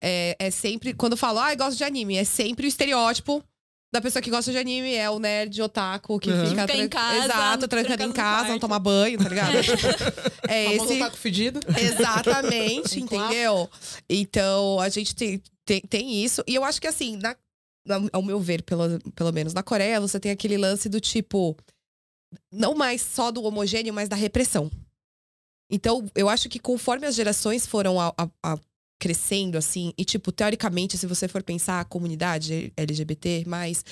é, 0.01 0.35
é 0.39 0.49
sempre. 0.49 0.93
Quando 0.93 1.17
falo, 1.17 1.39
ah, 1.39 1.53
gosto 1.55 1.77
de 1.77 1.83
anime, 1.83 2.15
é 2.15 2.23
sempre 2.23 2.65
o 2.65 2.69
estereótipo 2.69 3.43
da 3.91 3.99
pessoa 3.99 4.21
que 4.21 4.29
gosta 4.29 4.51
de 4.51 4.57
anime. 4.57 4.93
É 4.95 5.09
o 5.09 5.19
nerd 5.19 5.61
otaku 5.61 6.19
que 6.19 6.29
uhum. 6.29 6.47
fica, 6.47 6.67
fica 6.67 6.77
em 6.77 6.87
casa. 6.87 7.25
Exato, 7.25 7.67
trancado 7.67 8.03
em 8.03 8.11
casa, 8.11 8.49
não 8.49 8.59
toma 8.59 8.79
banho, 8.79 9.17
tá 9.17 9.27
ligado? 9.27 9.57
é 10.47 10.75
esse. 10.75 10.93
otaku 10.93 11.17
fedido. 11.17 11.59
Exatamente, 11.77 12.99
entendeu? 13.01 13.69
Então, 14.09 14.79
a 14.79 14.89
gente 14.89 15.15
tem, 15.15 15.41
tem, 15.65 15.81
tem, 15.81 16.23
isso. 16.23 16.43
E 16.47 16.55
eu 16.55 16.63
acho 16.63 16.79
que 16.79 16.87
assim, 16.87 17.17
na, 17.17 17.35
ao 18.13 18.21
meu 18.21 18.39
ver, 18.39 18.63
pelo, 18.63 18.99
pelo 19.15 19.31
menos 19.31 19.53
na 19.53 19.63
Coreia, 19.63 19.99
você 19.99 20.19
tem 20.19 20.31
aquele 20.31 20.57
lance 20.57 20.87
do 20.87 20.99
tipo. 20.99 21.57
Não 22.49 22.73
mais 22.73 23.01
só 23.01 23.29
do 23.29 23.43
homogêneo, 23.43 23.93
mas 23.93 24.07
da 24.07 24.15
repressão. 24.15 24.71
Então, 25.69 26.05
eu 26.15 26.29
acho 26.29 26.47
que 26.47 26.59
conforme 26.59 27.07
as 27.07 27.15
gerações 27.15 27.65
foram 27.65 27.99
a, 27.99 28.13
a, 28.17 28.29
a 28.43 28.57
crescendo, 29.01 29.57
assim. 29.57 29.91
E, 29.97 30.05
tipo, 30.05 30.31
teoricamente, 30.31 30.95
se 30.95 31.07
você 31.07 31.27
for 31.27 31.41
pensar 31.41 31.81
a 31.81 31.85
comunidade 31.85 32.71
LGBT, 32.77 33.43
mais 33.47 33.83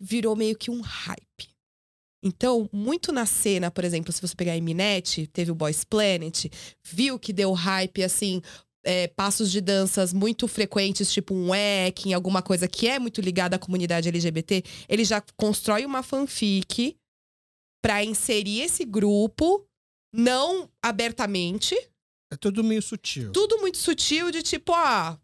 virou 0.00 0.34
meio 0.34 0.56
que 0.56 0.70
um 0.70 0.80
hype. 0.80 1.50
Então, 2.24 2.66
muito 2.72 3.12
na 3.12 3.26
cena, 3.26 3.70
por 3.70 3.84
exemplo, 3.84 4.10
se 4.10 4.22
você 4.22 4.34
pegar 4.34 4.52
a 4.52 4.56
Eminete, 4.56 5.26
teve 5.26 5.50
o 5.50 5.54
Boys 5.54 5.84
Planet, 5.84 6.46
viu 6.82 7.18
que 7.18 7.34
deu 7.34 7.52
hype, 7.52 8.02
assim, 8.02 8.40
é, 8.82 9.06
passos 9.08 9.50
de 9.50 9.60
danças 9.60 10.14
muito 10.14 10.48
frequentes, 10.48 11.12
tipo 11.12 11.34
um 11.34 11.54
Ekin, 11.54 12.14
alguma 12.14 12.40
coisa 12.40 12.66
que 12.66 12.88
é 12.88 12.98
muito 12.98 13.20
ligada 13.20 13.56
à 13.56 13.58
comunidade 13.58 14.08
LGBT, 14.08 14.64
ele 14.88 15.04
já 15.04 15.22
constrói 15.36 15.84
uma 15.84 16.02
fanfic 16.02 16.96
pra 17.82 18.02
inserir 18.02 18.62
esse 18.62 18.86
grupo, 18.86 19.66
não 20.10 20.70
abertamente, 20.82 21.76
É 22.30 22.36
tudo 22.36 22.64
meio 22.64 22.82
sutil. 22.82 23.32
tudo 23.32 23.58
muito 23.58 23.78
sutil, 23.78 24.30
de 24.30 24.42
tipo, 24.42 24.72
ah, 24.72 25.18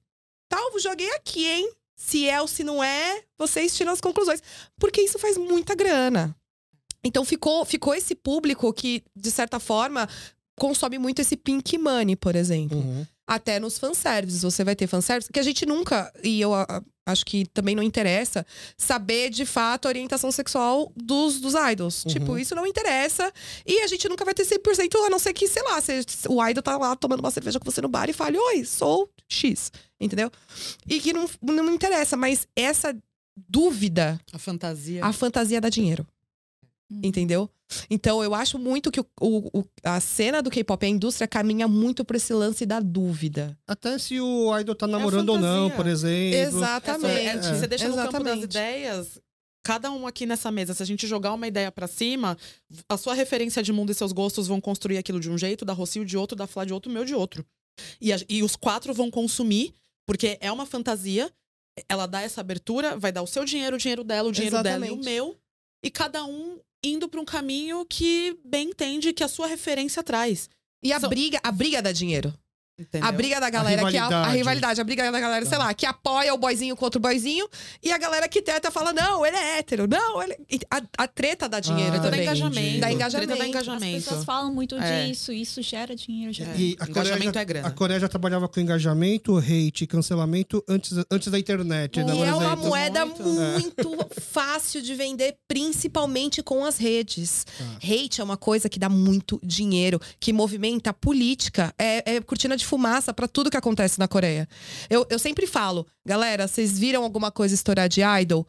tal, 0.49 0.79
joguei 0.79 1.11
aqui, 1.15 1.47
hein? 1.47 1.73
Se 1.97 2.29
é 2.29 2.41
ou 2.41 2.49
se 2.49 2.65
não 2.65 2.83
é, 2.83 3.23
vocês 3.39 3.77
tiram 3.77 3.93
as 3.93 4.01
conclusões. 4.01 4.43
Porque 4.79 5.01
isso 5.03 5.19
faz 5.19 5.37
muita 5.37 5.75
grana. 5.75 6.35
Então 7.05 7.25
ficou, 7.25 7.65
ficou 7.65 7.95
esse 7.95 8.15
público 8.15 8.73
que, 8.73 9.03
de 9.15 9.31
certa 9.31 9.59
forma, 9.59 10.09
consome 10.59 10.99
muito 10.99 11.21
esse 11.21 11.37
pink 11.37 11.79
money, 11.79 12.17
por 12.17 12.37
exemplo. 12.37 12.79
Uhum. 12.79 13.07
Até 13.27 13.59
nos 13.59 13.79
fanservices. 13.79 14.43
Você 14.43 14.65
vai 14.65 14.77
ter 14.77 14.87
fanservice, 14.87 15.33
que 15.33 15.41
a 15.41 15.43
gente 15.43 15.65
nunca, 15.65 16.13
e 16.23 16.41
eu 16.41 16.53
acho 17.07 17.25
que 17.27 17.47
também 17.47 17.75
não 17.75 17.83
interessa, 17.83 18.47
saber 18.77 19.31
de 19.31 19.45
fato 19.45 19.87
a 19.87 19.89
orientação 19.89 20.31
sexual 20.31 20.93
dos, 20.95 21.41
dos 21.41 21.55
idols. 21.55 22.05
Uhum. 22.05 22.13
Tipo, 22.13 22.39
isso 22.39 22.55
não 22.55 22.67
interessa. 22.67 23.33
E 23.67 23.81
a 23.81 23.87
gente 23.87 24.09
nunca 24.09 24.25
vai 24.25 24.35
ter 24.35 24.45
100%, 24.45 25.07
a 25.07 25.11
não 25.11 25.19
ser 25.19 25.33
que, 25.33 25.49
sei 25.49 25.63
lá, 25.63 25.81
você- 25.81 26.03
o 26.29 26.47
idol 26.49 26.63
tá 26.63 26.77
lá 26.77 26.95
tomando 26.95 27.21
uma 27.21 27.31
cerveja 27.31 27.59
com 27.59 27.65
você 27.71 27.81
no 27.81 27.89
bar 27.89 28.09
e 28.09 28.13
fale, 28.13 28.39
oi, 28.39 28.65
sou 28.65 29.11
X. 29.29 29.73
Entendeu? 30.01 30.31
E 30.89 31.01
que 31.01 31.13
não, 31.13 31.29
não 31.43 31.75
interessa, 31.75 32.17
mas 32.17 32.47
essa 32.57 32.97
dúvida, 33.49 34.21
A 34.33 34.39
fantasia. 34.39 35.05
a 35.05 35.13
fantasia 35.13 35.61
dá 35.61 35.69
dinheiro. 35.69 36.07
Hum. 36.91 37.01
Entendeu? 37.05 37.49
Então, 37.89 38.23
eu 38.23 38.35
acho 38.35 38.59
muito 38.59 38.91
que 38.91 38.99
o- 39.01 39.07
o- 39.21 39.61
o- 39.61 39.65
a 39.85 40.01
cena 40.01 40.43
do 40.43 40.51
K-pop, 40.51 40.85
a 40.85 40.89
indústria, 40.89 41.29
caminha 41.29 41.69
muito 41.69 42.05
pra 42.05 42.17
esse 42.17 42.33
lance 42.35 42.67
da 42.67 42.81
dúvida. 42.81 43.57
Até 43.67 43.97
se 43.99 44.21
o 44.21 44.59
idol 44.59 44.75
tá 44.75 44.89
namorando 44.89 45.29
ou 45.29 45.39
não, 45.39 45.71
por 45.71 45.87
exemplo. 45.87 46.35
É, 46.37 46.43
Exatamente. 46.43 47.47
é, 47.47 47.55
você 47.55 47.67
deixa 47.69 47.89
no 47.89 47.95
campo 47.95 48.13
das 48.25 48.39
Exatamente. 48.39 48.45
ideias. 48.45 49.21
Cada 49.63 49.91
um 49.93 50.07
aqui 50.07 50.27
nessa 50.27 50.51
mesa, 50.51 50.75
se 50.75 50.83
a 50.83 50.87
gente 50.87 51.07
jogar 51.07 51.33
uma 51.33 51.47
ideia 51.47 51.71
pra 51.71 51.87
cima, 51.87 52.37
a 52.89 52.97
sua 52.97 53.15
referência 53.15 53.63
de 53.63 53.73
mundo 53.73 53.93
e 53.93 53.95
seus 53.95 54.11
gostos 54.11 54.49
vão 54.49 54.61
construir 54.61 54.99
aquilo 54.99 55.21
de 55.21 55.31
um 55.31 55.37
jeito, 55.39 55.65
da 55.65 55.73
Rocio 55.73 56.05
de 56.05 56.17
outro, 56.17 56.35
da 56.35 56.47
Flá 56.47 56.65
de 56.65 56.73
outro, 56.73 56.91
o 56.91 56.95
meu 56.95 57.05
de 57.05 57.15
outro. 57.15 57.45
E, 58.01 58.13
a- 58.13 58.19
e 58.29 58.43
os 58.43 58.57
quatro 58.57 58.93
vão 58.93 59.11
consumir, 59.11 59.73
porque 60.07 60.39
é 60.41 60.51
uma 60.51 60.67
fantasia, 60.67 61.31
ela 61.89 62.07
dá 62.07 62.21
essa 62.23 62.41
abertura, 62.41 62.97
vai 62.99 63.13
dar 63.13 63.23
o 63.23 63.27
seu 63.27 63.45
dinheiro, 63.45 63.77
o 63.77 63.79
dinheiro 63.79 64.03
dela, 64.03 64.29
o 64.29 64.33
dinheiro 64.33 64.61
dela 64.63 64.87
e 64.87 64.91
o 64.91 64.95
Exatamente. 64.95 65.05
meu. 65.05 65.37
E 65.85 65.91
cada 65.91 66.25
um 66.25 66.59
indo 66.83 67.09
pra 67.09 67.21
um 67.21 67.25
caminho 67.25 67.85
que 67.85 68.39
bem 68.45 68.69
entende 68.71 69.13
que 69.13 69.23
a 69.25 69.29
sua 69.29 69.47
referência 69.47 70.03
traz. 70.03 70.49
E 70.83 70.93
a 70.93 71.01
São- 71.01 71.09
briga, 71.11 71.39
a 71.43 71.53
briga 71.53 71.83
dá 71.83 71.93
dinheiro. 71.93 72.33
Entendeu? 72.81 73.09
A 73.09 73.13
briga 73.13 73.41
da 73.41 73.51
galera 73.51 73.91
que 73.91 73.97
a, 73.97 74.07
a 74.07 74.29
rivalidade. 74.31 74.81
a 74.81 74.85
briga 74.85 75.11
da 75.11 75.21
galera, 75.21 75.45
sei 75.45 75.59
Tá. 75.59 75.65
lá, 75.65 75.75
que 75.75 75.85
apoia 75.87 76.33
o 76.33 76.39
boyzinho 76.39 76.75
contra 76.77 76.99
o 76.99 77.03
boyzinho 77.03 77.47
e 77.83 77.93
a 77.93 77.99
galera 77.99 78.29
que 78.29 78.41
teta 78.41 78.71
fala: 78.71 78.93
"Não, 78.93 79.25
ele 79.27 79.37
é 79.37 79.59
hétero". 79.59 79.87
Não, 79.87 80.23
ele 80.23 80.37
a, 80.71 80.81
a 80.99 81.07
treta 81.07 81.49
dá 81.49 81.61
dinheiro 81.61 81.97
Ah, 81.97 82.01
Treta 82.01 82.17
dá 82.17 82.23
engajamento. 82.23 82.81
Dá 82.81 82.93
engajamento. 82.93 83.27
Treta 83.29 83.39
dá 83.39 83.45
As 83.45 83.49
engajamento. 83.51 84.05
pessoas 84.05 84.25
falam 84.25 84.53
muito 84.55 84.75
É. 84.77 85.07
disso, 85.07 85.33
isso 85.33 85.61
gera 85.63 85.95
dinheiro. 85.95 86.33
Gera... 86.33 86.51
É. 86.53 86.57
E 86.57 86.73
a 86.75 86.87
Coreia, 86.87 86.91
Engajamento 86.91 87.35
já, 87.35 87.41
é 87.41 87.45
grana. 87.45 87.69
a 87.69 87.71
Coreia 87.71 88.01
já 88.01 88.09
trabalhava 88.09 88.49
com 88.49 88.61
engajamento, 88.61 89.37
hate 89.39 89.87
cancelamento 89.87 90.65
antes, 90.69 90.93
antes 91.11 91.29
da 91.31 91.39
internet, 91.39 92.03
né? 92.03 92.15
E 92.15 92.23
é 92.23 92.35
uma 92.35 92.57
moeda 92.57 93.05
Muito. 93.07 93.23
muito 93.23 93.99
fácil 94.21 94.81
de 94.83 94.95
vender, 94.95 95.37
principalmente 95.49 96.43
com 96.43 96.65
as 96.65 96.79
redes. 96.79 97.45
Tá. 97.59 97.65
Hate 97.83 98.21
é 98.21 98.25
uma 98.25 98.37
coisa 98.37 98.69
que 98.69 98.79
dá 98.79 98.89
muito 98.89 99.39
dinheiro, 99.43 100.01
que 100.19 100.33
movimenta 100.33 100.91
a 100.91 100.93
política. 100.93 101.75
É, 101.79 102.17
é 102.17 102.21
cortina 102.21 102.57
de 102.57 102.65
fumaça 102.71 103.13
pra 103.13 103.27
tudo 103.29 103.51
que 103.51 103.57
acontece 103.57 103.99
na 103.99 104.07
Coreia. 104.09 104.49
Eu, 104.89 105.05
eu 105.11 105.19
sempre 105.19 105.47
falo, 105.47 105.87
galera, 106.07 106.47
vocês 106.47 106.79
viram 106.79 107.03
alguma 107.03 107.31
coisa 107.31 107.55
estourar 107.55 107.89
de 107.89 108.01
idol? 108.23 108.47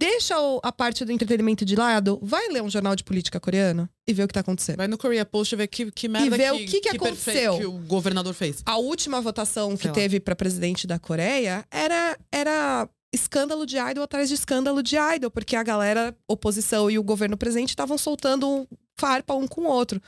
Deixa 0.00 0.38
o- 0.40 0.60
a 0.62 0.70
parte 0.70 1.04
do 1.04 1.10
entretenimento 1.10 1.64
de 1.64 1.74
lado, 1.74 2.20
vai 2.22 2.48
ler 2.48 2.62
um 2.62 2.70
jornal 2.70 2.94
de 2.94 3.02
política 3.02 3.40
coreano 3.40 3.88
e 4.06 4.12
ver 4.12 4.22
o 4.24 4.28
que 4.28 4.34
tá 4.34 4.40
acontecendo. 4.40 4.76
Vai 4.76 4.86
no 4.86 4.96
Korea 4.96 5.24
Post 5.24 5.54
e 5.54 5.58
ver 5.58 5.66
que, 5.66 5.90
que 5.90 6.08
merda 6.08 6.36
ver 6.36 6.52
que, 6.52 6.62
o 6.64 6.66
que 6.68 6.80
que 6.80 6.90
perfe- 6.90 6.96
aconteceu. 7.30 7.58
que 7.58 7.66
o 7.66 7.72
governador 7.78 8.32
fez. 8.32 8.62
A 8.64 8.76
última 8.76 9.20
votação 9.20 9.76
que 9.76 9.84
Sei 9.84 9.92
teve 9.92 10.20
pra 10.20 10.36
presidente 10.36 10.86
da 10.86 11.00
Coreia 11.00 11.64
era, 11.68 12.16
era 12.30 12.88
escândalo 13.12 13.66
de 13.66 13.76
idol 13.76 14.04
atrás 14.04 14.28
de 14.28 14.36
escândalo 14.36 14.84
de 14.84 14.96
idol, 14.96 15.32
porque 15.32 15.56
a 15.56 15.64
galera, 15.64 16.16
oposição 16.28 16.88
e 16.88 16.96
o 16.96 17.02
governo 17.02 17.36
presente 17.36 17.70
estavam 17.70 17.98
soltando 17.98 18.68
farpa 18.98 19.34
um 19.34 19.46
com 19.46 19.62
o 19.62 19.70
outro. 19.70 20.02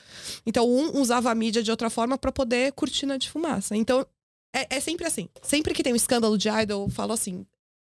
Então, 0.44 0.68
um 0.68 1.00
usava 1.00 1.30
a 1.30 1.34
mídia 1.34 1.62
de 1.62 1.70
outra 1.70 1.88
forma 1.88 2.18
pra 2.18 2.32
poder 2.32 2.72
cortina 2.72 3.18
de 3.18 3.30
fumaça. 3.30 3.76
Então, 3.76 4.04
é, 4.52 4.76
é 4.76 4.80
sempre 4.80 5.06
assim. 5.06 5.28
Sempre 5.42 5.72
que 5.72 5.82
tem 5.82 5.92
um 5.92 5.96
escândalo 5.96 6.36
de 6.36 6.48
idol, 6.48 6.84
eu 6.86 6.90
falo 6.90 7.12
assim: 7.12 7.46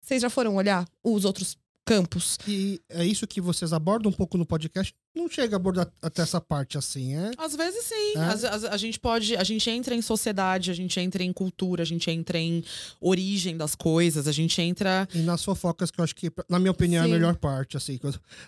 vocês 0.01 0.23
já 0.23 0.31
foram 0.31 0.55
olhar 0.57 0.87
os 1.03 1.25
outros 1.25 1.57
campos? 1.85 2.39
E 2.47 2.81
é 2.89 3.05
isso 3.05 3.27
que 3.27 3.41
vocês 3.41 3.73
abordam 3.73 4.11
um 4.11 4.15
pouco 4.15 4.39
no 4.39 4.47
podcast. 4.47 4.95
Não 5.15 5.29
chega 5.31 5.55
a 5.55 5.59
abordar 5.59 5.89
até 6.03 6.23
essa 6.23 6.41
parte 6.41 6.77
assim, 6.77 7.15
é? 7.17 7.31
Às 7.39 7.55
vezes 7.55 7.85
sim. 7.85 8.15
É? 8.17 8.21
Às- 8.21 8.45
às- 8.45 8.65
a 8.65 8.77
gente 8.77 8.99
pode. 8.99 9.37
A 9.37 9.45
gente 9.45 9.71
entra 9.71 9.95
em 9.95 10.03
sociedade, 10.03 10.71
a 10.71 10.75
gente 10.75 10.99
entra 10.99 11.23
em 11.23 11.33
cultura, 11.33 11.83
a 11.83 11.87
gente 11.87 12.11
entra 12.11 12.37
em 12.39 12.65
origem 13.01 13.57
das 13.57 13.75
coisas, 13.77 14.27
a 14.27 14.33
gente 14.33 14.61
entra. 14.61 15.09
E 15.15 15.19
nas 15.19 15.45
fofocas, 15.45 15.91
que 15.91 16.01
eu 16.01 16.05
acho 16.05 16.17
que, 16.17 16.31
na 16.49 16.59
minha 16.59 16.73
opinião, 16.73 17.03
é 17.03 17.05
a 17.05 17.07
Sim. 17.07 17.13
melhor 17.13 17.37
parte, 17.37 17.77
assim. 17.77 17.99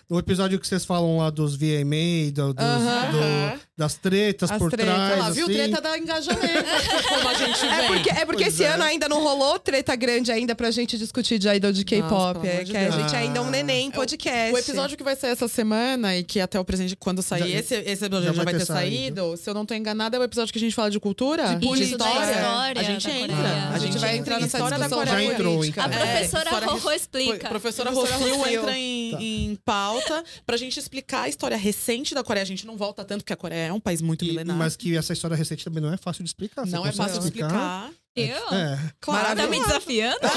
No 0.09 0.19
episódio 0.19 0.59
que 0.59 0.67
vocês 0.67 0.83
falam 0.83 1.17
lá 1.17 1.29
dos 1.29 1.55
VMA, 1.55 2.31
do- 2.33 2.53
dos- 2.53 2.65
Aham. 2.65 3.11
do- 3.55 3.67
das 3.77 3.93
tretas 3.95 4.51
As 4.51 4.57
por 4.57 4.71
tretas. 4.71 4.93
trás, 4.93 5.19
lá, 5.19 5.29
viu? 5.29 5.45
assim. 5.45 5.53
Treta 5.53 5.81
dá 5.81 5.97
engajamento. 5.97 6.41
como 7.07 7.27
a 7.29 7.33
gente 7.35 7.59
vem. 7.59 7.69
É 7.69 7.87
porque, 7.87 8.09
é 8.09 8.25
porque 8.25 8.43
Pois 8.43 8.53
esse 8.55 8.63
é. 8.63 8.69
ano 8.73 8.83
ainda 8.83 9.07
não 9.07 9.21
rolou 9.23 9.57
treta 9.59 9.95
grande 9.95 10.31
ainda 10.31 10.55
pra 10.55 10.69
gente 10.71 10.97
discutir 10.97 11.37
de 11.39 11.47
idol 11.47 11.71
de 11.71 11.85
K-pop. 11.85 12.45
É 12.45 12.63
que 12.65 12.75
a 12.75 12.89
gente 12.91 13.15
ainda 13.15 13.39
é 13.39 13.41
um 13.41 13.49
neném 13.49 13.89
podcast. 13.91 14.53
O 14.53 14.57
episódio 14.57 14.97
que 14.97 15.03
vai 15.03 15.15
sair 15.15 15.31
essa 15.31 15.47
semana 15.47 16.17
e 16.17 16.23
que 16.23 16.39
até 16.39 16.56
o 16.59 16.65
presente, 16.65 16.95
quando 16.95 17.21
sair 17.21 17.39
Já- 17.51 17.59
esse, 17.59 17.75
esse 17.75 18.05
episódio 18.05 18.33
já, 18.33 18.43
vai 18.43 18.53
ter 18.53 18.65
saído. 18.65 19.35
Se 19.37 19.49
eu 19.49 19.53
não 19.53 19.65
tô 19.65 19.73
enganada, 19.73 20.17
é 20.17 20.19
o 20.19 20.23
episódio 20.23 20.51
que 20.51 20.57
a 20.59 20.61
gente 20.61 20.73
fala 20.75 20.89
de 20.91 20.99
cultura. 20.99 21.55
De 21.55 21.65
política, 21.65 21.97
da 21.97 22.05
história 22.09 22.81
A 22.81 22.83
gente 22.83 23.09
entra. 23.09 23.35
Coreia. 23.35 23.69
A 23.69 23.79
gente 23.79 23.97
vai 23.97 24.17
entrar 24.17 24.39
nessa 24.39 24.57
história 24.57 24.77
da 24.77 24.89
Coreia 24.89 25.15
Já 25.15 25.23
entrou. 25.23 25.61
A. 25.61 25.65
É, 25.65 25.71
professora 25.71 26.43
história- 26.43 26.67
Rorô 26.67 26.91
explica. 26.91 27.47
A 27.47 27.49
professora 27.49 27.89
Rocio. 27.91 28.47
entra 28.47 28.77
em, 28.77 29.11
Tá. 29.11 29.21
em 29.21 29.55
pauta 29.65 30.23
pra 30.45 30.57
gente 30.57 30.79
explicar 30.79 31.21
a 31.23 31.29
história 31.29 31.57
recente 31.57 32.13
da 32.13 32.23
Coreia. 32.23 32.43
A 32.43 32.47
gente 32.47 32.65
não 32.65 32.77
volta 32.77 33.03
tanto, 33.05 33.21
porque 33.21 33.33
a 33.33 33.37
Coreia 33.37 33.67
é 33.67 33.73
um 33.73 33.79
país 33.79 34.01
muito 34.01 34.23
E- 34.25 34.29
milenar. 34.29 34.55
mas 34.57 34.75
que 34.75 34.95
essa 34.95 35.13
história 35.13 35.35
recente 35.35 35.63
também 35.63 35.81
não 35.81 35.93
é 35.93 35.97
fácil 35.97 36.23
de 36.23 36.29
explicar. 36.29 36.65
Não 36.65 36.85
é 36.85 36.91
fácil 36.91 37.19
de 37.19 37.25
explicar. 37.25 37.89
Eu? 38.21 38.53
É. 38.53 38.79
Claro. 38.99 39.35
Tá 39.35 39.47
me 39.47 39.59
desafiando? 39.59 40.17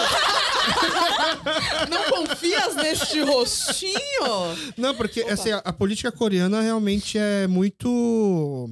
Não 1.88 2.04
confias 2.10 2.74
neste 2.76 3.20
rostinho? 3.22 3.94
Não, 4.76 4.94
porque 4.94 5.22
Opa. 5.22 5.32
assim, 5.32 5.50
a, 5.50 5.58
a 5.58 5.72
política 5.72 6.12
coreana 6.12 6.60
realmente 6.60 7.16
é 7.18 7.46
muito. 7.46 8.70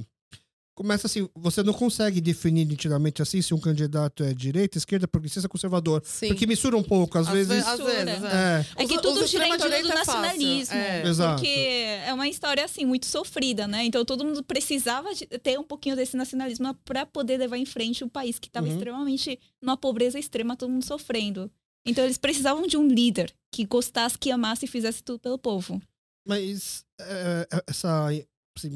Começa 0.79 1.07
assim, 1.07 1.27
você 1.35 1.61
não 1.61 1.73
consegue 1.73 2.21
definir 2.21 2.63
nitidamente 2.63 3.21
assim 3.21 3.41
se 3.41 3.53
um 3.53 3.59
candidato 3.59 4.23
é 4.23 4.33
direita, 4.33 4.77
esquerda, 4.77 5.09
progressista, 5.09 5.49
conservador. 5.49 6.01
Sim. 6.05 6.29
Porque 6.29 6.47
mistura 6.47 6.77
um 6.77 6.81
pouco, 6.83 7.17
às, 7.17 7.27
vezes. 7.27 7.67
às 7.67 7.77
vezes, 7.81 8.23
é. 8.23 8.65
É, 8.77 8.83
É 8.83 8.85
que 8.87 8.95
Os- 8.95 9.01
tudo 9.01 9.19
os 9.21 9.29
gira 9.29 9.45
em 9.45 9.57
torno 9.57 9.75
do 9.81 9.91
é 9.91 9.93
nacionalismo. 9.93 10.73
É. 10.75 11.05
Exato. 11.05 11.35
Porque 11.41 11.49
é 11.49 12.13
uma 12.13 12.29
história, 12.29 12.63
assim, 12.63 12.85
muito 12.85 13.07
sofrida, 13.07 13.67
né? 13.67 13.83
Então 13.83 14.05
todo 14.05 14.23
mundo 14.23 14.41
precisava 14.41 15.13
de 15.13 15.25
ter 15.25 15.59
um 15.59 15.63
pouquinho 15.65 15.97
desse 15.97 16.15
nacionalismo 16.15 16.73
para 16.85 17.05
poder 17.05 17.35
levar 17.35 17.57
em 17.57 17.65
frente 17.65 18.05
o 18.05 18.09
país 18.09 18.39
que 18.39 18.47
estava 18.47 18.65
Uhum. 18.65 18.71
extremamente 18.73 19.37
numa 19.61 19.75
pobreza 19.75 20.17
extrema, 20.17 20.55
todo 20.55 20.69
mundo 20.71 20.85
sofrendo. 20.85 21.51
Então 21.85 22.05
eles 22.05 22.17
precisavam 22.17 22.65
de 22.65 22.77
um 22.77 22.87
líder 22.87 23.33
que 23.51 23.65
gostasse, 23.65 24.17
que 24.17 24.31
amasse 24.31 24.63
e 24.63 24.67
fizesse 24.69 25.03
tudo 25.03 25.19
pelo 25.19 25.37
povo. 25.37 25.81
mas 26.25 26.85
é, 27.01 27.47
é, 27.51 27.63
essa. 27.67 28.07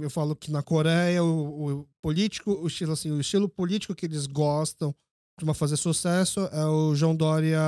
Eu 0.01 0.09
falo 0.09 0.35
que 0.35 0.51
na 0.51 0.61
Coreia, 0.63 1.23
o, 1.23 1.81
o 1.81 1.87
político, 2.01 2.51
o 2.53 2.67
estilo, 2.67 2.93
assim, 2.93 3.11
o 3.11 3.19
estilo 3.19 3.49
político 3.49 3.93
que 3.95 4.05
eles 4.05 4.25
gostam 4.25 4.95
de 5.41 5.53
fazer 5.55 5.77
sucesso 5.77 6.41
é 6.51 6.63
o 6.65 6.93
João 6.95 7.15
Dória 7.15 7.59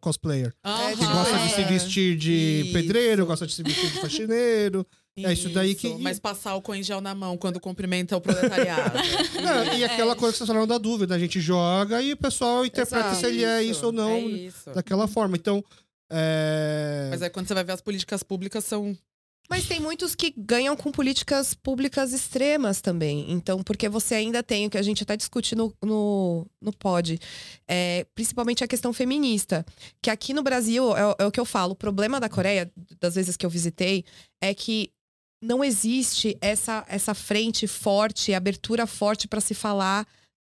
cosplayer. 0.00 0.52
Aham. 0.64 0.90
Que 0.96 1.06
gosta 1.06 1.38
de 1.38 1.48
se 1.54 1.60
É. 1.62 1.64
vestir 1.64 2.16
de 2.18 2.62
Isso. 2.64 2.72
pedreiro, 2.72 3.24
gosta 3.26 3.46
de 3.46 3.52
se 3.54 3.62
vestir 3.62 3.90
de 3.90 4.00
faxineiro. 4.00 4.86
É 5.16 5.32
isso 5.32 5.48
daí 5.50 5.76
que- 5.76 5.94
Mas 5.98 6.18
passar 6.18 6.50
álcool 6.50 6.74
em 6.74 6.82
gel 6.82 7.00
na 7.00 7.14
mão 7.14 7.38
quando 7.38 7.60
cumprimenta 7.60 8.16
o 8.16 8.20
proletariado. 8.60 8.98
Não, 9.40 9.72
e 9.74 9.84
aquela 9.84 10.16
coisa 10.16 10.32
que 10.32 10.38
vocês 10.38 10.48
falaram 10.48 10.66
da 10.66 10.76
dúvida, 10.76 11.14
a 11.14 11.18
gente 11.20 11.40
joga 11.40 12.02
e 12.02 12.12
o 12.14 12.16
pessoal 12.16 12.66
interpreta 12.66 13.06
Exato. 13.10 13.20
se 13.20 13.26
ele 13.26 13.44
é 13.44 13.62
isso 13.62 13.86
ou 13.86 13.92
não 13.92 14.10
É 14.10 14.18
isso. 14.20 14.70
daquela 14.74 15.06
forma. 15.06 15.36
Então, 15.36 15.64
é... 16.10 17.06
Mas 17.10 17.22
aí 17.22 17.30
quando 17.30 17.46
você 17.46 17.54
vai 17.54 17.62
ver 17.62 17.72
as 17.72 17.80
políticas 17.80 18.24
públicas 18.24 18.64
são 18.64 18.96
Mas 19.48 19.66
tem 19.66 19.78
muitos 19.78 20.14
que 20.14 20.32
ganham 20.36 20.74
com 20.76 20.90
políticas 20.90 21.52
públicas 21.52 22.12
extremas 22.12 22.80
também. 22.80 23.30
Então, 23.30 23.62
porque 23.62 23.88
você 23.88 24.14
ainda 24.14 24.42
tem 24.42 24.66
o 24.66 24.70
que 24.70 24.78
a 24.78 24.82
gente 24.82 25.02
até 25.02 25.16
discute 25.16 25.54
no, 25.54 25.72
no, 25.82 26.46
no 26.60 26.72
pod, 26.72 27.20
é, 27.68 28.06
principalmente 28.14 28.64
a 28.64 28.68
questão 28.68 28.92
feminista. 28.92 29.64
Que 30.00 30.10
aqui 30.10 30.32
no 30.32 30.42
Brasil, 30.42 30.96
é, 30.96 31.16
é 31.18 31.26
o 31.26 31.30
que 31.30 31.40
eu 31.40 31.44
falo, 31.44 31.72
o 31.72 31.76
problema 31.76 32.18
da 32.18 32.28
Coreia, 32.28 32.72
das 32.98 33.14
vezes 33.14 33.36
que 33.36 33.44
eu 33.44 33.50
visitei, 33.50 34.04
é 34.40 34.54
que 34.54 34.90
não 35.42 35.62
existe 35.62 36.38
essa, 36.40 36.84
essa 36.88 37.14
frente 37.14 37.66
forte, 37.66 38.32
abertura 38.32 38.86
forte 38.86 39.28
para 39.28 39.42
se 39.42 39.52
falar 39.52 40.06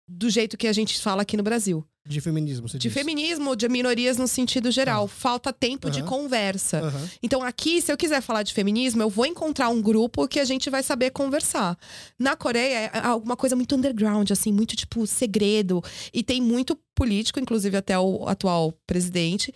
do 0.08 0.30
jeito 0.30 0.56
que 0.56 0.68
a 0.68 0.72
gente 0.72 1.00
fala 1.00 1.22
aqui 1.22 1.36
no 1.36 1.42
Brasil. 1.42 1.84
De 2.06 2.20
feminismo, 2.20 2.68
você 2.68 2.78
De 2.78 2.88
diz. 2.88 2.92
feminismo, 2.94 3.56
de 3.56 3.68
minorias 3.68 4.16
no 4.16 4.28
sentido 4.28 4.70
geral. 4.70 5.08
Falta 5.08 5.52
tempo 5.52 5.90
de 5.90 6.00
Aham. 6.00 6.08
conversa. 6.08 6.78
Aham. 6.80 7.08
Então, 7.22 7.42
aqui, 7.42 7.82
se 7.82 7.90
eu 7.92 7.96
quiser 7.96 8.20
falar 8.22 8.42
de 8.44 8.54
feminismo, 8.54 9.02
eu 9.02 9.10
vou 9.10 9.26
encontrar 9.26 9.68
um 9.70 9.82
grupo 9.82 10.28
que 10.28 10.38
a 10.38 10.44
gente 10.44 10.70
vai 10.70 10.82
saber 10.82 11.10
conversar. 11.10 11.76
Na 12.18 12.36
Coreia, 12.36 12.90
é 12.94 12.98
alguma 12.98 13.36
coisa 13.36 13.56
muito 13.56 13.74
underground, 13.74 14.30
assim, 14.30 14.52
muito 14.52 14.76
tipo 14.76 15.06
segredo. 15.06 15.82
E 16.14 16.22
tem 16.22 16.40
muito 16.40 16.78
político, 16.94 17.40
inclusive 17.40 17.76
até 17.76 17.98
o 17.98 18.28
atual 18.28 18.72
presidente, 18.86 19.52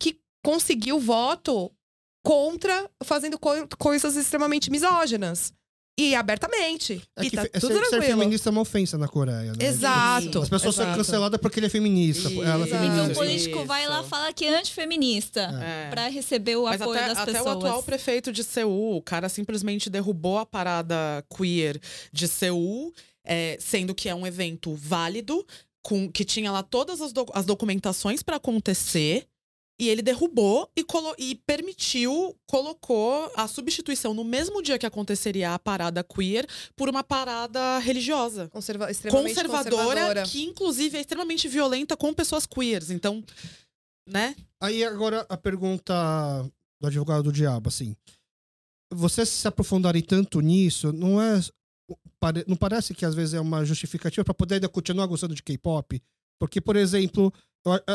que 0.00 0.20
conseguiu 0.44 1.00
voto 1.00 1.70
contra, 2.24 2.88
fazendo 3.04 3.38
co- 3.38 3.66
coisas 3.78 4.14
extremamente 4.16 4.70
misóginas. 4.70 5.52
E 6.00 6.14
abertamente. 6.14 7.02
É 7.16 7.24
e 7.24 7.30
que 7.30 7.34
tá 7.36 7.42
fe- 7.42 7.48
tudo 7.48 7.66
ser, 7.74 7.80
ser 7.84 7.90
tranquilo. 7.90 8.18
feminista 8.18 8.48
é 8.48 8.52
uma 8.52 8.60
ofensa 8.60 8.96
na 8.96 9.08
Coreia, 9.08 9.52
né? 9.52 9.66
Exato. 9.66 10.38
As 10.42 10.48
pessoas 10.48 10.74
são 10.76 10.84
exato. 10.84 10.96
canceladas 10.98 11.40
porque 11.40 11.58
ele 11.58 11.66
é 11.66 11.68
feminista. 11.68 12.28
Isso. 12.30 12.42
Ela 12.42 12.64
é 12.64 12.68
Então 12.68 12.80
feminista. 12.80 13.12
o 13.12 13.14
político 13.16 13.64
vai 13.64 13.88
lá 13.88 14.04
falar 14.04 14.32
que 14.32 14.44
é 14.44 14.58
antifeminista 14.60 15.40
É. 15.60 15.90
pra 15.90 16.06
receber 16.08 16.54
o 16.56 16.64
Mas 16.64 16.80
apoio 16.80 16.98
até, 16.98 17.08
das 17.08 17.18
até 17.18 17.32
pessoas. 17.32 17.54
o 17.56 17.58
atual 17.58 17.82
prefeito 17.82 18.32
de 18.32 18.44
Seul, 18.44 18.96
o 18.96 19.02
cara 19.02 19.28
simplesmente 19.28 19.90
derrubou 19.90 20.38
a 20.38 20.46
parada 20.46 20.96
queer 21.36 21.80
de 22.12 22.28
Seul, 22.28 22.92
é, 23.24 23.58
sendo 23.60 23.92
que 23.92 24.08
é 24.08 24.14
um 24.14 24.24
evento 24.26 24.74
válido, 24.76 25.44
com, 25.82 26.08
que 26.10 26.24
tinha 26.24 26.52
lá 26.52 26.62
todas 26.62 27.00
as, 27.00 27.12
doc- 27.12 27.30
as 27.34 27.44
documentações 27.44 28.22
para 28.22 28.36
acontecer. 28.36 29.26
E 29.80 29.88
ele 29.88 30.02
derrubou 30.02 30.68
e, 30.76 30.82
colo- 30.82 31.14
e 31.16 31.36
permitiu, 31.46 32.36
colocou 32.46 33.30
a 33.36 33.46
substituição 33.46 34.12
no 34.12 34.24
mesmo 34.24 34.60
dia 34.60 34.76
que 34.78 34.84
aconteceria 34.86 35.54
a 35.54 35.58
parada 35.58 36.02
queer 36.02 36.46
por 36.74 36.88
uma 36.88 37.04
parada 37.04 37.78
religiosa. 37.78 38.48
Conserva 38.48 38.90
extremamente 38.90 39.28
Conservadora, 39.34 39.76
conservadora. 39.84 40.22
que 40.24 40.42
inclusive 40.42 40.96
é 40.96 41.00
extremamente 41.00 41.46
violenta 41.46 41.96
com 41.96 42.12
pessoas 42.12 42.44
queers. 42.44 42.90
Então, 42.90 43.22
né? 44.08 44.34
Aí 44.60 44.82
agora 44.82 45.24
a 45.28 45.36
pergunta 45.36 45.94
do 46.80 46.86
advogado 46.88 47.22
do 47.24 47.32
diabo, 47.32 47.68
assim. 47.68 47.94
Vocês 48.92 49.28
se 49.28 49.46
aprofundarem 49.46 50.02
tanto 50.02 50.40
nisso, 50.40 50.92
não 50.92 51.20
é. 51.22 51.40
Não 52.48 52.56
parece 52.56 52.94
que 52.94 53.04
às 53.06 53.14
vezes 53.14 53.34
é 53.34 53.40
uma 53.40 53.64
justificativa 53.64 54.24
para 54.24 54.34
poder 54.34 54.56
ainda 54.56 54.68
continuar 54.68 55.06
gostando 55.06 55.34
de 55.36 55.42
K-pop? 55.42 56.02
Porque, 56.40 56.60
por 56.60 56.74
exemplo, 56.76 57.32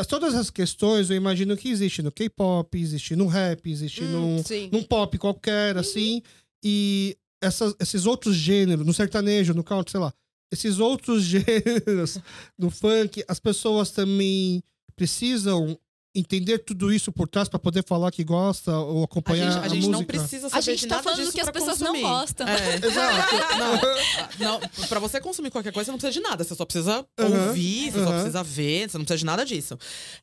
todas 0.08 0.34
as 0.34 0.50
questões 0.50 1.10
eu 1.10 1.16
imagino 1.16 1.56
que 1.56 1.68
existe 1.68 2.02
no 2.02 2.12
K-pop, 2.12 2.78
existe 2.78 3.16
no 3.16 3.26
rap, 3.26 3.68
existe 3.70 4.02
Hum, 4.04 4.10
num, 4.12 4.42
num 4.72 4.82
pop 4.82 5.16
qualquer, 5.18 5.76
assim. 5.76 6.22
E 6.62 7.16
essas- 7.42 7.74
esses 7.80 8.06
outros 8.06 8.36
gêneros, 8.36 8.86
no 8.86 8.94
sertanejo, 8.94 9.52
no 9.54 9.64
country, 9.64 9.90
sei 9.92 10.00
lá, 10.00 10.12
esses 10.52 10.78
outros 10.78 11.22
gêneros, 11.24 12.18
no 12.58 12.70
funk, 12.70 13.24
as 13.28 13.40
pessoas 13.40 13.90
também 13.90 14.62
precisam 14.96 15.78
entender 16.14 16.58
tudo 16.60 16.92
isso 16.92 17.10
por 17.10 17.26
trás 17.28 17.48
para 17.48 17.58
poder 17.58 17.82
falar 17.84 18.10
que 18.12 18.22
gosta 18.22 18.76
ou 18.78 19.02
A 19.02 19.04
acompanhar 19.04 19.50
gente, 19.50 19.62
a, 19.62 19.64
a 19.64 19.68
gente 19.68 19.82
não 19.88 20.00
música. 20.00 20.06
precisa 20.12 20.48
saber 20.48 20.58
A 20.58 20.60
gente 20.60 20.86
tá 20.86 20.96
nada 20.96 21.02
falando 21.10 21.32
que 21.32 21.40
as 21.40 21.50
pessoas 21.50 21.78
consumir. 21.78 22.02
não 22.02 22.08
gostam. 22.10 22.46
É. 22.48 22.76
Exato. 22.86 23.34
Não, 24.38 24.60
não, 24.60 24.60
pra 24.88 25.00
você 25.00 25.20
consumir 25.20 25.50
qualquer 25.50 25.72
coisa, 25.72 25.86
você 25.86 25.90
não 25.92 25.98
precisa 25.98 26.20
de 26.20 26.28
nada. 26.28 26.44
Você 26.44 26.54
só 26.54 26.64
precisa 26.64 27.06
Aham, 27.18 27.48
ouvir, 27.48 27.90
você 27.90 27.98
só 27.98 28.04
aham. 28.04 28.12
precisa 28.14 28.42
ver, 28.42 28.90
você 28.90 28.98
não 28.98 29.04
precisa 29.04 29.18
de 29.18 29.24
nada 29.24 29.44
disso. 29.44 29.78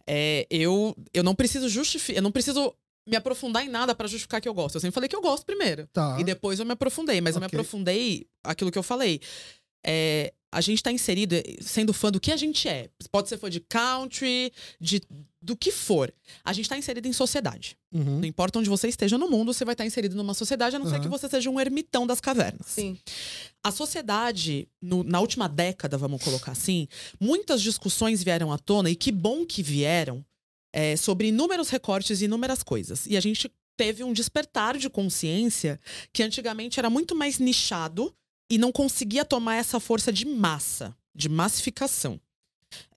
É, 0.08 0.46
eu, 0.50 0.96
eu 1.14 1.24
não 1.24 1.34
preciso 1.36 1.68
justificar, 1.70 2.18
eu 2.18 2.22
não 2.22 2.32
preciso 2.32 2.74
me 3.08 3.16
aprofundar 3.16 3.66
em 3.66 3.70
nada 3.70 3.96
pra 3.96 4.08
justificar 4.08 4.40
que 4.42 4.48
eu 4.48 4.54
gosto. 4.54 4.76
Eu 4.76 4.82
sempre 4.82 4.94
falei 4.94 5.10
que 5.10 5.16
eu 5.16 5.22
gosto 5.22 5.46
primeiro. 5.46 5.88
Tá. 5.94 6.18
E 6.20 6.24
depois 6.24 6.60
eu 6.60 6.66
me 6.66 6.74
aprofundei, 6.74 7.20
mas 7.22 7.36
eu 7.36 7.40
me 7.40 7.46
aprofundei 7.48 8.28
aquilo 8.44 8.72
que 8.72 8.78
eu 8.78 8.84
falei. 8.84 9.20
É, 9.86 10.34
a 10.52 10.60
gente 10.62 10.84
tá 10.84 10.92
inserido, 10.92 11.34
eh, 11.36 11.44
sendo 11.62 11.94
fã 11.94 12.12
do 12.12 12.20
que 12.20 12.32
a 12.32 12.36
gente 12.38 12.68
é. 12.68 12.90
Pode 13.12 13.30
ser 13.30 13.38
fã 13.38 13.50
de 13.50 13.60
country, 13.62 14.52
de 14.80 15.02
do 15.44 15.56
que 15.56 15.72
for. 15.72 16.14
A 16.44 16.54
gente 16.54 16.70
tá 16.70 16.78
inserido 16.78 17.08
em 17.08 17.14
sociedade. 17.14 17.76
Uhum. 17.92 18.20
Não 18.20 18.26
importa 18.26 18.60
onde 18.60 18.70
você 18.70 18.88
esteja 18.88 19.18
no 19.18 19.28
mundo, 19.28 19.52
você 19.52 19.66
vai 19.66 19.74
estar 19.74 19.86
inserido 19.86 20.16
numa 20.16 20.36
sociedade, 20.36 20.76
a 20.76 20.80
não 20.80 20.86
ser 20.86 20.96
Aham. 20.96 21.02
que 21.04 21.08
você 21.08 21.28
seja 21.28 21.50
um 21.50 21.60
ermitão 21.60 22.06
das 22.06 22.22
cavernas. 22.22 22.68
Sim. 22.68 23.00
A 23.64 23.72
sociedade, 23.72 24.68
no- 24.82 25.04
na 25.04 25.20
última 25.20 25.48
década, 25.50 25.98
vamos 25.98 26.22
colocar 26.24 26.52
assim, 26.52 26.88
muitas 27.20 27.60
discussões 27.62 28.22
vieram 28.24 28.52
à 28.52 28.58
tona, 28.60 28.90
e 28.92 28.96
que 28.96 29.12
bom 29.12 29.44
que 29.46 29.64
vieram, 29.64 30.24
é, 30.74 30.96
sobre 30.96 31.30
inúmeros 31.30 31.70
recortes 31.70 32.22
e 32.22 32.26
inúmeras 32.26 32.62
coisas. 32.62 33.06
E 33.08 33.18
a 33.18 33.20
gente 33.20 33.52
teve 33.76 34.04
um 34.04 34.14
despertar 34.14 34.78
de 34.78 34.90
consciência 34.92 35.80
que 36.14 36.22
antigamente 36.22 36.80
era 36.80 36.90
muito 36.90 37.16
mais 37.16 37.40
nichado 37.40 38.14
e 38.52 38.58
não 38.58 38.70
conseguia 38.70 39.24
tomar 39.24 39.56
essa 39.56 39.80
força 39.80 40.12
de 40.12 40.26
massa, 40.26 40.94
de 41.16 41.30
massificação. 41.30 42.20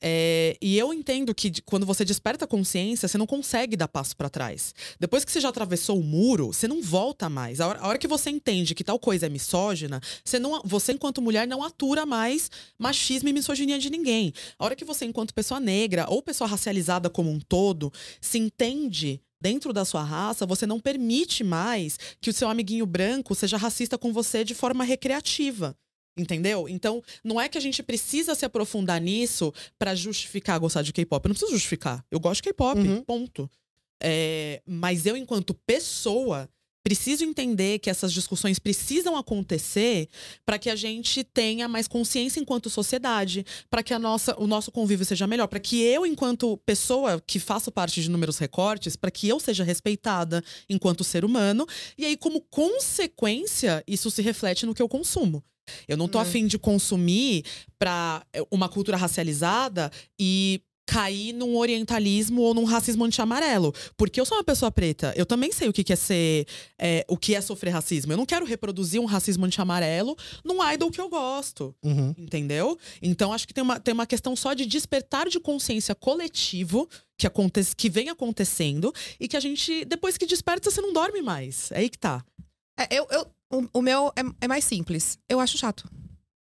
É, 0.00 0.56
e 0.60 0.76
eu 0.76 0.92
entendo 0.92 1.34
que 1.34 1.62
quando 1.62 1.86
você 1.86 2.04
desperta 2.04 2.44
a 2.44 2.48
consciência, 2.48 3.08
você 3.08 3.16
não 3.16 3.26
consegue 3.26 3.76
dar 3.76 3.88
passo 3.88 4.16
pra 4.16 4.28
trás. 4.28 4.74
Depois 4.98 5.24
que 5.24 5.30
você 5.30 5.40
já 5.40 5.48
atravessou 5.48 5.98
o 5.98 6.02
muro, 6.02 6.48
você 6.48 6.66
não 6.66 6.82
volta 6.82 7.28
mais. 7.28 7.60
A 7.60 7.68
hora, 7.68 7.78
a 7.80 7.86
hora 7.88 7.98
que 7.98 8.08
você 8.08 8.30
entende 8.30 8.74
que 8.74 8.84
tal 8.84 8.98
coisa 8.98 9.26
é 9.26 9.28
misógina, 9.28 10.00
você, 10.24 10.38
não, 10.40 10.60
você, 10.64 10.92
enquanto 10.92 11.22
mulher, 11.22 11.46
não 11.46 11.62
atura 11.62 12.04
mais 12.04 12.50
machismo 12.76 13.28
e 13.28 13.32
misoginia 13.32 13.78
de 13.78 13.90
ninguém. 13.90 14.32
A 14.58 14.64
hora 14.64 14.76
que 14.76 14.84
você, 14.84 15.04
enquanto 15.04 15.34
pessoa 15.34 15.60
negra 15.60 16.06
ou 16.08 16.20
pessoa 16.20 16.48
racializada 16.48 17.08
como 17.08 17.30
um 17.30 17.38
todo, 17.38 17.92
se 18.20 18.38
entende 18.38 19.20
dentro 19.44 19.74
da 19.74 19.84
sua 19.84 20.02
raça, 20.02 20.46
você 20.46 20.66
não 20.66 20.80
permite 20.80 21.44
mais 21.44 21.98
que 22.18 22.30
o 22.30 22.32
seu 22.32 22.48
amiguinho 22.48 22.86
branco 22.86 23.34
seja 23.34 23.58
racista 23.58 23.98
com 23.98 24.10
você 24.10 24.42
de 24.42 24.54
forma 24.54 24.82
recreativa. 24.84 25.76
Entendeu? 26.16 26.66
Então, 26.66 27.02
não 27.22 27.38
é 27.38 27.46
que 27.48 27.58
a 27.58 27.60
gente 27.60 27.82
precisa 27.82 28.34
se 28.34 28.44
aprofundar 28.46 29.00
nisso 29.02 29.52
pra 29.78 29.94
justificar 29.94 30.58
gostar 30.58 30.80
de 30.80 30.92
K-pop. 30.94 31.26
Eu 31.26 31.28
não 31.28 31.34
preciso 31.34 31.52
justificar. 31.52 32.02
Eu 32.10 32.18
gosto 32.18 32.36
de 32.40 32.48
K-pop, 32.48 32.78
Uhum. 32.80 33.02
ponto. 33.02 33.50
É, 34.02 34.62
mas 34.66 35.04
eu, 35.06 35.16
enquanto 35.16 35.52
pessoa, 35.66 36.48
preciso 36.84 37.24
entender 37.24 37.78
que 37.78 37.88
essas 37.88 38.12
discussões 38.12 38.58
precisam 38.58 39.16
acontecer 39.16 40.06
para 40.44 40.58
que 40.58 40.68
a 40.68 40.76
gente 40.76 41.24
tenha 41.24 41.66
mais 41.66 41.88
consciência 41.88 42.38
enquanto 42.38 42.68
sociedade, 42.68 43.44
para 43.70 43.82
que 43.82 43.94
a 43.94 43.98
nossa, 43.98 44.38
o 44.38 44.46
nosso 44.46 44.70
convívio 44.70 45.06
seja 45.06 45.26
melhor, 45.26 45.46
para 45.48 45.58
que 45.58 45.80
eu, 45.82 46.04
enquanto 46.04 46.58
pessoa 46.58 47.22
que 47.26 47.40
faço 47.40 47.72
parte 47.72 48.02
de 48.02 48.08
inúmeros 48.08 48.36
recortes, 48.36 48.96
para 48.96 49.10
que 49.10 49.26
eu 49.26 49.40
seja 49.40 49.64
respeitada 49.64 50.44
enquanto 50.68 51.02
ser 51.02 51.24
humano, 51.24 51.66
e 51.96 52.04
aí, 52.04 52.18
como 52.18 52.42
consequência, 52.42 53.82
isso 53.86 54.10
se 54.10 54.20
reflete 54.20 54.66
no 54.66 54.74
que 54.74 54.82
eu 54.82 54.88
consumo. 54.88 55.42
Eu 55.88 55.96
não 55.96 56.06
tô 56.06 56.18
Hum. 56.18 56.20
afim 56.20 56.46
de 56.46 56.58
consumir 56.58 57.42
para 57.78 58.22
uma 58.50 58.68
cultura 58.68 58.98
racializada 58.98 59.90
e 60.20 60.60
cair 60.86 61.32
num 61.32 61.56
orientalismo 61.56 62.42
ou 62.42 62.54
num 62.54 62.64
racismo 62.64 63.04
anti-amarelo. 63.04 63.74
Porque 63.96 64.20
eu 64.20 64.26
sou 64.26 64.36
uma 64.38 64.44
pessoa 64.44 64.70
preta. 64.70 65.12
Eu 65.16 65.26
também 65.26 65.52
sei 65.52 65.68
o 65.68 65.72
que 65.72 65.84
que 65.84 65.92
é 65.92 65.96
ser. 65.96 66.46
é, 66.78 67.04
o 67.08 67.16
que 67.16 67.34
é 67.34 67.40
sofrer 67.40 67.70
racismo. 67.70 68.12
Eu 68.12 68.16
não 68.16 68.26
quero 68.26 68.44
reproduzir 68.44 69.00
um 69.00 69.04
racismo 69.04 69.44
anti-amarelo 69.44 70.16
num 70.44 70.62
idol 70.72 70.90
que 70.90 71.00
eu 71.00 71.08
gosto. 71.08 71.74
Uhum. 71.82 72.14
Entendeu? 72.16 72.78
Então, 73.02 73.32
acho 73.32 73.46
que 73.46 73.54
tem 73.54 73.62
uma, 73.62 73.80
tem 73.80 73.94
uma 73.94 74.06
questão 74.06 74.36
só 74.36 74.54
de 74.54 74.66
despertar 74.66 75.28
de 75.28 75.40
consciência 75.40 75.94
coletivo 75.94 76.88
que, 77.16 77.26
acontece, 77.26 77.74
que 77.74 77.88
vem 77.88 78.08
acontecendo 78.08 78.92
e 79.18 79.28
que 79.28 79.36
a 79.36 79.40
gente, 79.40 79.84
depois 79.84 80.18
que 80.18 80.26
desperta, 80.26 80.70
você 80.70 80.80
não 80.80 80.92
dorme 80.92 81.22
mais. 81.22 81.70
É 81.72 81.78
aí 81.78 81.88
que 81.88 81.98
tá. 81.98 82.24
É, 82.78 82.98
eu, 82.98 83.06
eu, 83.10 83.26
o, 83.52 83.78
o 83.78 83.82
meu 83.82 84.08
é, 84.16 84.22
é 84.42 84.48
mais 84.48 84.64
simples. 84.64 85.18
Eu 85.28 85.40
acho 85.40 85.56
chato. 85.56 85.88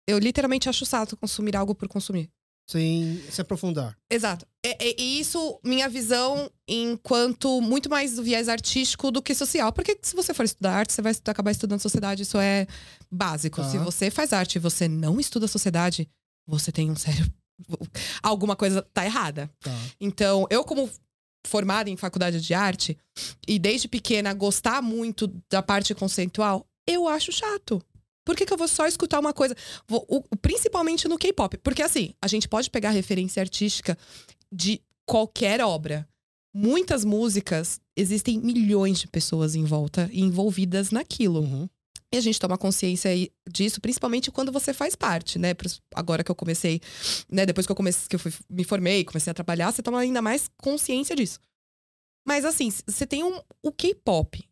Eu 0.07 0.19
literalmente 0.19 0.69
acho 0.69 0.85
chato 0.85 1.17
consumir 1.17 1.55
algo 1.55 1.75
por 1.75 1.88
consumir. 1.88 2.29
Sem 2.70 3.24
se 3.32 3.39
aprofundar. 3.39 3.97
Exato. 4.09 4.45
E, 4.65 4.93
e- 4.97 5.20
isso, 5.20 5.57
minha 5.63 5.88
visão, 5.88 6.51
enquanto 6.68 7.61
muito 7.61 7.89
mais 7.89 8.15
do 8.15 8.24
viés 8.24 8.49
artístico 8.49 9.09
do 9.09 9.22
que 9.22 9.34
social. 9.34 9.72
Porque 9.72 9.97
se 10.01 10.13
você 10.15 10.34
for 10.34 10.43
estudar 10.43 10.74
arte, 10.74 10.91
você 10.91 11.01
vai 11.01 11.13
acabar 11.28 11.51
estudando 11.51 11.80
sociedade. 11.80 12.24
Isso 12.24 12.38
é 12.38 12.68
básico. 13.09 13.61
Tá. 13.61 13.70
Se 13.70 13.78
você 13.78 14.11
faz 14.11 14.34
arte 14.34 14.57
e 14.57 14.59
você 14.59 14.88
não 14.88 15.18
estuda 15.20 15.47
sociedade, 15.47 16.09
você 16.45 16.72
tem 16.72 16.91
um 16.91 16.95
sério. 16.95 17.26
Alguma 18.22 18.55
coisa 18.55 18.82
tá 18.93 19.05
errada. 19.05 19.49
Tá. 19.61 19.72
Então, 19.99 20.45
eu, 20.49 20.63
como 20.63 20.89
formada 21.45 21.89
em 21.89 21.95
faculdade 21.95 22.41
de 22.41 22.53
arte, 22.53 22.97
e 23.47 23.57
desde 23.57 23.88
pequena 23.88 24.34
gostar 24.34 24.82
muito 24.82 25.34
da 25.49 25.63
parte 25.63 25.95
conceitual, 25.95 26.68
eu 26.86 27.07
acho 27.07 27.32
chato. 27.32 27.82
Por 28.28 28.36
que, 28.36 28.45
que 28.45 28.51
eu 28.51 28.57
vou 28.57 28.67
só 28.67 28.86
escutar 28.86 29.21
uma 29.21 29.32
coisa? 29.32 29.55
Vou- 29.88 30.05
o- 30.09 30.21
principalmente 30.41 31.07
no 31.07 31.17
K-pop. 31.17 31.57
Porque, 31.59 31.82
assim, 31.82 32.13
a 32.21 32.28
gente 32.28 32.45
pode 32.49 32.69
pegar 32.69 32.89
referência 32.89 33.39
artística 33.41 33.97
de 34.51 34.82
qualquer 35.05 35.61
obra. 35.61 36.05
Muitas 36.53 37.05
músicas 37.05 37.80
existem 37.95 38.38
milhões 38.38 38.99
de 38.99 39.07
pessoas 39.07 39.55
em 39.55 39.63
volta 39.63 40.09
e 40.11 40.19
envolvidas 40.19 40.91
naquilo. 40.91 41.39
Uhum. 41.39 41.69
E 42.13 42.17
a 42.17 42.21
gente 42.21 42.38
toma 42.38 42.57
consciência 42.57 43.09
disso, 43.49 43.80
principalmente 43.80 44.30
quando 44.30 44.51
você 44.51 44.73
faz 44.73 44.93
parte, 44.93 45.39
né? 45.39 45.53
Agora 45.95 46.21
que 46.21 46.30
eu 46.32 46.36
comecei, 46.36 46.82
né? 47.32 47.45
Depois 47.45 47.65
que 47.65 47.71
eu 47.71 47.75
comecei, 47.78 48.07
que 48.09 48.15
eu 48.15 48.19
fui- 48.19 48.34
me 48.49 48.65
formei, 48.65 49.05
comecei 49.05 49.32
a 49.32 49.34
trabalhar, 49.34 49.71
você 49.71 49.82
toma 49.82 49.99
ainda 50.01 50.21
mais 50.21 50.49
consciência 50.61 51.15
disso. 51.15 51.39
Mas 52.28 52.43
assim, 52.43 52.69
você 52.86 53.07
tem 53.07 53.23
um, 53.23 53.39
o 53.63 53.71
K-pop, 53.71 54.43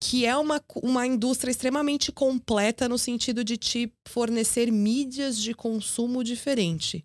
que 0.00 0.24
é 0.24 0.36
uma, 0.36 0.62
uma 0.82 1.06
indústria 1.06 1.50
extremamente 1.50 2.12
completa 2.12 2.88
no 2.88 2.98
sentido 2.98 3.42
de 3.42 3.56
te 3.56 3.92
fornecer 4.06 4.70
mídias 4.70 5.38
de 5.38 5.54
consumo 5.54 6.22
diferente. 6.22 7.04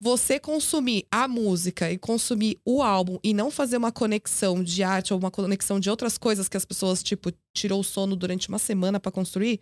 Você 0.00 0.38
consumir 0.38 1.06
a 1.10 1.26
música 1.26 1.90
e 1.90 1.96
consumir 1.96 2.60
o 2.64 2.82
álbum 2.82 3.18
e 3.24 3.32
não 3.32 3.50
fazer 3.50 3.78
uma 3.78 3.90
conexão 3.90 4.62
de 4.62 4.82
arte 4.82 5.12
ou 5.12 5.18
uma 5.18 5.30
conexão 5.30 5.80
de 5.80 5.88
outras 5.88 6.18
coisas 6.18 6.48
que 6.48 6.56
as 6.56 6.66
pessoas, 6.66 7.02
tipo, 7.02 7.32
tirou 7.54 7.80
o 7.80 7.84
sono 7.84 8.14
durante 8.14 8.48
uma 8.48 8.58
semana 8.58 9.00
pra 9.00 9.10
construir, 9.10 9.60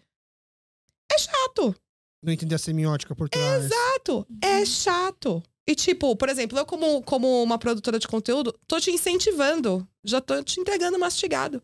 é 1.10 1.18
chato. 1.18 1.74
Não 2.22 2.32
entender 2.32 2.54
a 2.56 2.58
semiótica 2.58 3.14
por 3.14 3.28
trás. 3.28 3.64
Exato. 3.64 4.26
É 4.42 4.64
chato. 4.64 5.42
E, 5.66 5.74
tipo, 5.74 6.14
por 6.16 6.28
exemplo, 6.28 6.58
eu, 6.58 6.66
como, 6.66 7.02
como 7.02 7.42
uma 7.42 7.58
produtora 7.58 7.98
de 7.98 8.08
conteúdo, 8.08 8.52
tô 8.66 8.80
te 8.80 8.90
incentivando. 8.90 9.86
Já 10.02 10.20
tô 10.20 10.42
te 10.42 10.60
entregando 10.60 10.98
mastigado. 10.98 11.62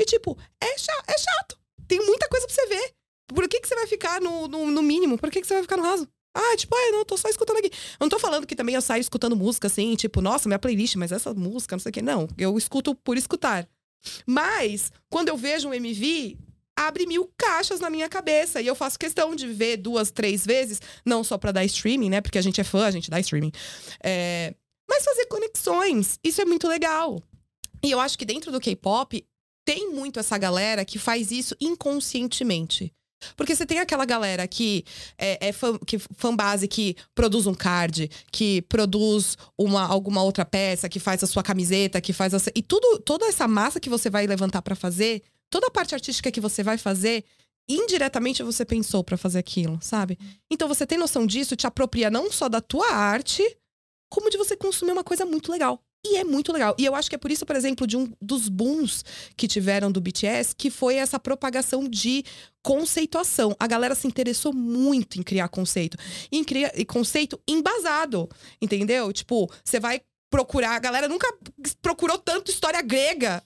E, 0.00 0.04
tipo, 0.06 0.36
é, 0.58 0.78
cha 0.78 0.92
é 1.06 1.18
chato. 1.18 1.58
Tem 1.86 1.98
muita 2.00 2.26
coisa 2.28 2.46
pra 2.46 2.54
você 2.54 2.66
ver. 2.66 2.94
Por 3.28 3.46
que, 3.46 3.60
que 3.60 3.68
você 3.68 3.74
vai 3.74 3.86
ficar 3.86 4.20
no, 4.20 4.48
no, 4.48 4.70
no 4.70 4.82
mínimo? 4.82 5.18
Por 5.18 5.30
que, 5.30 5.40
que 5.42 5.46
você 5.46 5.54
vai 5.54 5.62
ficar 5.62 5.76
no 5.76 5.82
raso? 5.82 6.08
Ah, 6.34 6.56
tipo, 6.56 6.74
ah, 6.74 6.92
não, 6.92 7.04
tô 7.04 7.16
só 7.18 7.28
escutando 7.28 7.58
aqui. 7.58 7.68
Eu 7.68 8.04
não 8.04 8.08
tô 8.08 8.18
falando 8.18 8.46
que 8.46 8.56
também 8.56 8.74
eu 8.74 8.80
saio 8.80 9.00
escutando 9.00 9.36
música 9.36 9.66
assim, 9.66 9.94
tipo, 9.96 10.20
nossa, 10.20 10.48
minha 10.48 10.58
playlist, 10.58 10.94
mas 10.96 11.12
essa 11.12 11.34
música, 11.34 11.76
não 11.76 11.80
sei 11.80 11.90
o 11.90 11.92
quê. 11.92 12.00
Não, 12.00 12.28
eu 12.38 12.56
escuto 12.56 12.94
por 12.94 13.18
escutar. 13.18 13.68
Mas, 14.26 14.90
quando 15.10 15.28
eu 15.28 15.36
vejo 15.36 15.68
um 15.68 15.74
MV, 15.74 16.38
abre 16.78 17.04
mil 17.04 17.30
caixas 17.36 17.78
na 17.78 17.90
minha 17.90 18.08
cabeça. 18.08 18.62
E 18.62 18.66
eu 18.66 18.74
faço 18.74 18.98
questão 18.98 19.34
de 19.34 19.46
ver 19.48 19.76
duas, 19.76 20.10
três 20.10 20.46
vezes, 20.46 20.80
não 21.04 21.22
só 21.22 21.36
pra 21.36 21.52
dar 21.52 21.64
streaming, 21.64 22.08
né? 22.08 22.20
Porque 22.20 22.38
a 22.38 22.42
gente 22.42 22.60
é 22.60 22.64
fã, 22.64 22.86
a 22.86 22.90
gente 22.90 23.10
dá 23.10 23.20
streaming. 23.20 23.52
É, 24.02 24.54
Mas 24.88 25.04
fazer 25.04 25.26
conexões. 25.26 26.18
Isso 26.24 26.40
é 26.40 26.44
muito 26.44 26.66
legal. 26.66 27.22
E 27.82 27.90
eu 27.90 28.00
acho 28.00 28.18
que 28.18 28.24
dentro 28.24 28.52
do 28.52 28.60
K-pop 28.60 29.26
tem 29.64 29.90
muito 29.92 30.18
essa 30.18 30.36
galera 30.38 30.84
que 30.84 30.98
faz 30.98 31.30
isso 31.30 31.56
inconscientemente. 31.60 32.92
Porque 33.36 33.54
você 33.54 33.66
tem 33.66 33.78
aquela 33.78 34.04
galera 34.04 34.46
que 34.48 34.84
é, 35.18 35.48
é 35.48 35.52
fã, 35.52 35.78
que 35.86 35.98
fanbase 35.98 36.66
que 36.66 36.96
produz 37.14 37.46
um 37.46 37.54
card, 37.54 38.10
que 38.32 38.62
produz 38.62 39.36
uma, 39.58 39.86
alguma 39.86 40.22
outra 40.22 40.44
peça, 40.44 40.88
que 40.88 40.98
faz 40.98 41.22
a 41.22 41.26
sua 41.26 41.42
camiseta, 41.42 42.00
que 42.00 42.12
faz 42.12 42.34
a, 42.34 42.38
e 42.54 42.62
tudo, 42.62 42.98
toda 43.00 43.26
essa 43.26 43.46
massa 43.46 43.80
que 43.80 43.90
você 43.90 44.08
vai 44.08 44.26
levantar 44.26 44.62
pra 44.62 44.74
fazer, 44.74 45.22
toda 45.50 45.66
a 45.66 45.70
parte 45.70 45.94
artística 45.94 46.30
que 46.30 46.40
você 46.40 46.62
vai 46.62 46.78
fazer, 46.78 47.24
indiretamente 47.68 48.42
você 48.42 48.64
pensou 48.64 49.04
pra 49.04 49.16
fazer 49.16 49.38
aquilo, 49.38 49.78
sabe? 49.82 50.18
Então 50.50 50.66
você 50.66 50.86
tem 50.86 50.98
noção 50.98 51.26
disso, 51.26 51.56
te 51.56 51.66
apropria 51.66 52.10
não 52.10 52.30
só 52.30 52.48
da 52.48 52.60
tua 52.60 52.90
arte, 52.92 53.42
como 54.10 54.30
de 54.30 54.38
você 54.38 54.56
consumir 54.56 54.92
uma 54.92 55.04
coisa 55.04 55.24
muito 55.24 55.52
legal. 55.52 55.80
E 56.04 56.16
é 56.16 56.24
muito 56.24 56.52
legal. 56.52 56.74
E 56.78 56.84
eu 56.84 56.94
acho 56.94 57.10
que 57.10 57.14
é 57.14 57.18
por 57.18 57.30
isso, 57.30 57.44
por 57.44 57.54
exemplo, 57.54 57.86
de 57.86 57.96
um 57.96 58.10
dos 58.20 58.48
booms 58.48 59.04
que 59.36 59.46
tiveram 59.46 59.92
do 59.92 60.00
BTS, 60.00 60.54
que 60.56 60.70
foi 60.70 60.96
essa 60.96 61.18
propagação 61.18 61.86
de 61.86 62.24
conceituação. 62.62 63.54
A 63.58 63.66
galera 63.66 63.94
se 63.94 64.06
interessou 64.06 64.52
muito 64.52 65.18
em 65.18 65.22
criar 65.22 65.48
conceito. 65.48 65.98
Em 66.32 66.42
criar 66.42 66.72
e 66.74 66.84
conceito 66.86 67.38
embasado, 67.46 68.28
entendeu? 68.62 69.12
Tipo, 69.12 69.50
você 69.62 69.78
vai 69.78 70.00
procurar. 70.30 70.76
A 70.76 70.78
galera 70.78 71.08
nunca 71.08 71.26
procurou 71.82 72.16
tanto 72.16 72.50
história 72.50 72.80
grega 72.80 73.42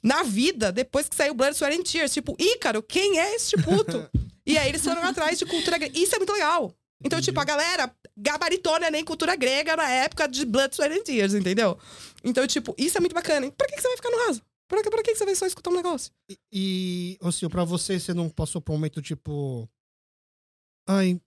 na 0.00 0.22
vida 0.22 0.70
depois 0.70 1.08
que 1.08 1.16
saiu 1.16 1.34
Blood, 1.34 1.56
Sweat 1.56 1.76
and 1.76 1.82
Tears. 1.82 2.12
Tipo, 2.12 2.36
Ícaro, 2.38 2.82
quem 2.82 3.18
é 3.18 3.34
este 3.34 3.56
puto? 3.56 4.08
e 4.46 4.56
aí 4.56 4.68
eles 4.68 4.84
foram 4.84 5.02
atrás 5.02 5.38
de 5.38 5.46
cultura 5.46 5.76
grega. 5.76 5.98
Isso 5.98 6.14
é 6.14 6.18
muito 6.18 6.32
legal. 6.32 6.72
Então, 7.04 7.20
tipo, 7.20 7.40
a 7.40 7.44
galera 7.44 7.92
gabaritou 8.16 8.78
nem 8.90 9.04
cultura 9.04 9.36
grega 9.36 9.76
na 9.76 9.88
época 9.90 10.26
de 10.26 10.44
Blood, 10.44 10.74
Sweat 10.74 10.98
and 10.98 11.02
Tears, 11.04 11.34
entendeu? 11.34 11.78
Então, 12.24 12.46
tipo, 12.46 12.74
isso 12.78 12.96
é 12.96 13.00
muito 13.00 13.14
bacana. 13.14 13.46
hein? 13.46 13.52
Pra 13.56 13.66
que, 13.66 13.74
que 13.76 13.82
você 13.82 13.88
vai 13.88 13.96
ficar 13.96 14.10
no 14.10 14.26
raso? 14.26 14.42
Pra, 14.68 14.82
que- 14.82 14.90
pra 14.90 15.02
que, 15.02 15.12
que 15.12 15.18
você 15.18 15.24
vai 15.24 15.34
só 15.34 15.46
escutar 15.46 15.70
um 15.70 15.74
negócio? 15.76 16.12
E, 16.30 16.38
e 16.52 17.18
assim, 17.22 17.48
pra 17.48 17.62
você, 17.64 18.00
você 18.00 18.12
não 18.14 18.28
passou 18.28 18.60
por 18.60 18.72
um 18.72 18.76
momento 18.76 19.00
tipo. 19.02 19.68
Ai, 20.88 21.20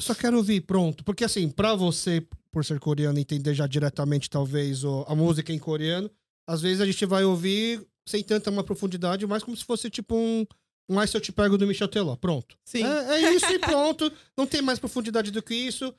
só 0.00 0.14
quero 0.14 0.36
ouvir, 0.38 0.60
pronto. 0.62 1.04
Porque 1.04 1.24
assim, 1.24 1.48
pra 1.48 1.74
você, 1.74 2.26
por 2.50 2.64
ser 2.64 2.78
coreano, 2.80 3.18
entender 3.18 3.54
já 3.54 3.66
diretamente, 3.66 4.30
talvez, 4.30 4.82
a 5.06 5.14
música 5.14 5.52
em 5.52 5.58
coreano, 5.58 6.10
às 6.48 6.62
vezes 6.62 6.80
a 6.80 6.86
gente 6.86 7.04
vai 7.06 7.24
ouvir 7.24 7.84
sem 8.08 8.22
tanta 8.22 8.50
uma 8.50 8.64
profundidade, 8.64 9.26
mas 9.26 9.42
como 9.42 9.56
se 9.56 9.64
fosse 9.64 9.90
tipo 9.90 10.14
um. 10.16 10.46
Um 10.88 10.98
Ai 10.98 11.06
se 11.06 11.16
eu 11.16 11.20
te 11.20 11.30
pego 11.30 11.58
do 11.58 11.66
Michel 11.66 11.88
Teló. 11.88 12.16
Pronto. 12.16 12.56
Sim. 12.64 12.84
É, 12.84 13.14
é 13.14 13.34
isso 13.34 13.50
e 13.52 13.58
pronto. 13.58 14.10
Não 14.36 14.46
tem 14.46 14.62
mais 14.62 14.78
profundidade 14.78 15.30
do 15.30 15.42
que 15.42 15.54
isso. 15.54 15.94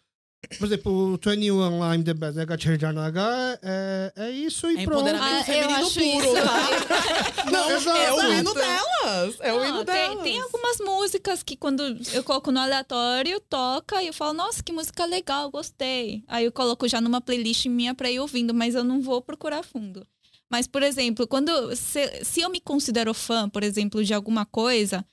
Por 0.58 0.66
exemplo, 0.66 0.92
o 0.92 1.18
21 1.18 1.80
lá 1.80 1.96
em 1.96 2.02
The 2.02 2.14
Best, 2.14 2.38
né? 2.38 2.46
Naga, 2.94 3.60
é, 3.62 4.14
é 4.16 4.32
isso 4.32 4.72
e 4.72 4.80
É 4.80 4.86
pronto. 4.86 5.06
Ah, 5.06 5.44
eu 5.52 5.70
acho 5.70 6.00
puro, 6.00 6.26
isso. 6.26 6.34
Não, 7.52 7.72
exato. 7.72 7.98
é 7.98 8.14
o 8.14 8.34
hino 8.34 8.54
delas. 8.54 9.36
É 9.42 9.54
o 9.54 9.58
Não, 9.58 9.66
hino 9.66 9.86
tem, 9.86 9.96
delas. 9.96 10.24
tem 10.24 10.40
algumas 10.40 10.78
músicas 10.80 11.44
que 11.44 11.58
quando 11.58 11.84
eu 12.14 12.24
coloco 12.24 12.52
no 12.52 12.60
aleatório, 12.60 13.40
toca 13.42 14.02
e 14.02 14.08
eu 14.08 14.14
falo, 14.14 14.34
nossa, 14.34 14.64
que 14.64 14.72
música 14.72 15.06
legal, 15.06 15.52
gostei. 15.52 16.24
Aí 16.28 16.46
eu 16.46 16.52
coloco 16.54 16.88
já 16.88 17.02
numa 17.02 17.20
playlist 17.20 17.66
minha 17.66 17.94
pra 17.94 18.10
ir 18.10 18.20
ouvindo, 18.20 18.54
mas 18.54 18.76
eu 18.76 18.84
não 18.84 19.02
vou 19.02 19.22
procurar 19.22 19.62
fundo. 19.62 20.08
Mas, 20.52 20.68
por 20.68 20.82
exemplo, 20.84 21.28
quando 21.28 21.76
se, 21.76 22.24
se 22.24 22.42
eu 22.42 22.50
me 22.50 22.60
considero 22.60 23.14
fã, 23.14 23.48
por 23.50 23.64
exemplo, 23.64 24.04
de 24.04 24.14
alguma 24.14 24.46
coisa, 24.46 25.06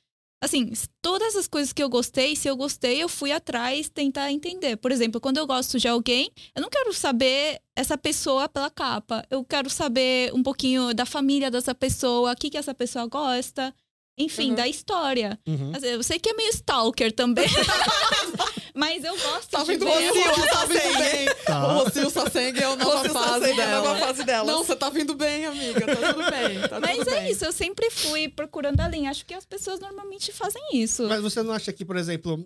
assim, 0.42 0.72
todas 1.02 1.36
as 1.36 1.46
coisas 1.46 1.72
que 1.72 1.82
eu 1.82 1.88
gostei, 1.88 2.34
se 2.36 2.48
eu 2.48 2.56
gostei, 2.56 3.02
eu 3.02 3.08
fui 3.08 3.32
atrás 3.32 3.88
tentar 3.88 4.30
entender. 4.32 4.76
Por 4.76 4.90
exemplo, 4.92 5.20
quando 5.20 5.36
eu 5.38 5.46
gosto 5.46 5.78
de 5.78 5.88
alguém, 5.88 6.30
eu 6.54 6.62
não 6.62 6.70
quero 6.70 6.92
saber 6.92 7.60
essa 7.74 7.98
pessoa 7.98 8.48
pela 8.48 8.70
capa. 8.70 9.24
Eu 9.30 9.44
quero 9.44 9.68
saber 9.68 10.32
um 10.32 10.42
pouquinho 10.42 10.94
da 10.94 11.04
família 11.04 11.50
dessa 11.50 11.74
pessoa, 11.74 12.32
o 12.32 12.36
que, 12.36 12.48
que 12.50 12.56
essa 12.58 12.74
pessoa 12.74 13.06
gosta. 13.06 13.74
Enfim, 14.18 14.48
Uhum. 14.48 14.54
da 14.54 14.66
história. 14.66 15.38
Uhum. 15.46 15.72
Mas 15.72 15.82
Eu 15.82 16.02
sei 16.02 16.18
que 16.18 16.30
é 16.30 16.32
meio 16.32 16.48
stalker 16.48 17.12
também. 17.12 17.44
Mas 18.74 19.04
eu 19.04 19.14
gosto 19.14 19.50
Tá 19.50 19.62
de 19.62 19.76
ver. 19.76 19.78
Tá 19.78 20.64
vindo 20.64 20.72
bem. 20.98 21.26
Tá. 21.46 21.66
O 21.66 21.84
Rocio 21.84 22.10
Sasseng 22.10 22.58
é 22.58 22.64
a 22.64 22.76
nova 22.76 23.08
fase 23.08 23.12
Sasseng 23.12 23.48
é 23.48 23.52
a 23.62 23.66
dela. 23.66 23.88
nova 23.88 24.00
fase 24.00 24.24
dela. 24.24 24.52
Não, 24.52 24.64
você 24.64 24.74
tá 24.76 24.90
vindo 24.90 25.14
bem, 25.14 25.46
amiga. 25.46 25.80
Tá 25.86 26.12
tudo 26.12 26.30
bem. 26.30 26.68
Tá 26.68 26.80
Mas 26.80 26.98
tudo 26.98 27.10
é 27.10 27.20
bem. 27.20 27.30
isso, 27.30 27.44
eu 27.44 27.52
sempre 27.52 27.90
fui 27.90 28.28
procurando 28.28 28.80
a 28.80 28.88
linha. 28.88 29.10
Acho 29.10 29.24
que 29.24 29.32
as 29.34 29.44
pessoas 29.44 29.78
normalmente 29.80 30.32
fazem 30.32 30.62
isso. 30.72 31.06
Mas 31.08 31.22
você 31.22 31.42
não 31.42 31.52
acha 31.52 31.72
que, 31.72 31.84
por 31.84 31.96
exemplo, 31.96 32.44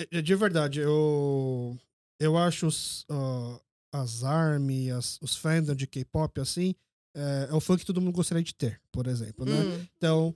é- 0.00 0.18
é 0.18 0.22
de 0.22 0.34
verdade, 0.34 0.80
eu, 0.80 1.76
eu 2.20 2.36
acho 2.36 2.66
os, 2.66 3.06
ah, 3.10 3.58
as 3.92 4.22
ARMY, 4.22 4.90
as, 4.90 5.18
os 5.22 5.34
fandom 5.36 5.74
de 5.74 5.86
K-pop, 5.86 6.38
assim, 6.40 6.74
é, 7.14 7.48
é 7.50 7.54
o 7.54 7.60
fã 7.60 7.76
que 7.78 7.86
todo 7.86 8.00
mundo 8.00 8.12
gostaria 8.14 8.42
de 8.44 8.54
ter, 8.54 8.78
por 8.92 9.06
exemplo, 9.06 9.46
né? 9.46 9.52
Hum. 9.58 9.86
Então, 9.96 10.34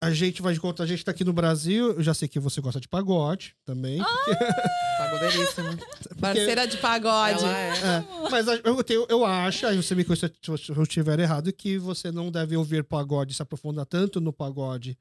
a 0.00 0.10
gente 0.10 0.42
vai 0.42 0.52
de 0.52 0.60
conta, 0.60 0.82
a 0.82 0.86
gente 0.86 1.04
tá 1.04 1.10
aqui 1.10 1.24
no 1.24 1.32
Brasil, 1.32 1.92
eu 1.92 2.02
já 2.02 2.12
sei 2.12 2.28
que 2.28 2.38
você 2.38 2.60
gosta 2.60 2.78
de 2.78 2.88
pagode 2.88 3.56
também. 3.64 3.98
Pagodeiríssima. 4.98 5.78
Parceira 6.20 6.66
de 6.66 6.76
pagode. 6.76 7.44
Ela 7.44 7.58
é. 7.58 7.70
É, 7.70 8.04
mas 8.30 8.46
eu, 8.46 8.84
tenho, 8.84 9.06
eu 9.08 9.24
acho, 9.24 9.66
aí 9.66 9.76
você 9.76 9.94
me 9.94 10.04
conhece 10.04 10.30
se 10.42 10.70
eu 10.70 10.82
estiver 10.82 11.18
errado, 11.18 11.52
que 11.52 11.78
você 11.78 12.12
não 12.12 12.30
deve 12.30 12.56
ouvir 12.56 12.84
pagode, 12.84 13.34
se 13.34 13.42
aprofundar 13.42 13.86
tanto 13.86 14.20
no 14.20 14.32
pagode, 14.32 14.98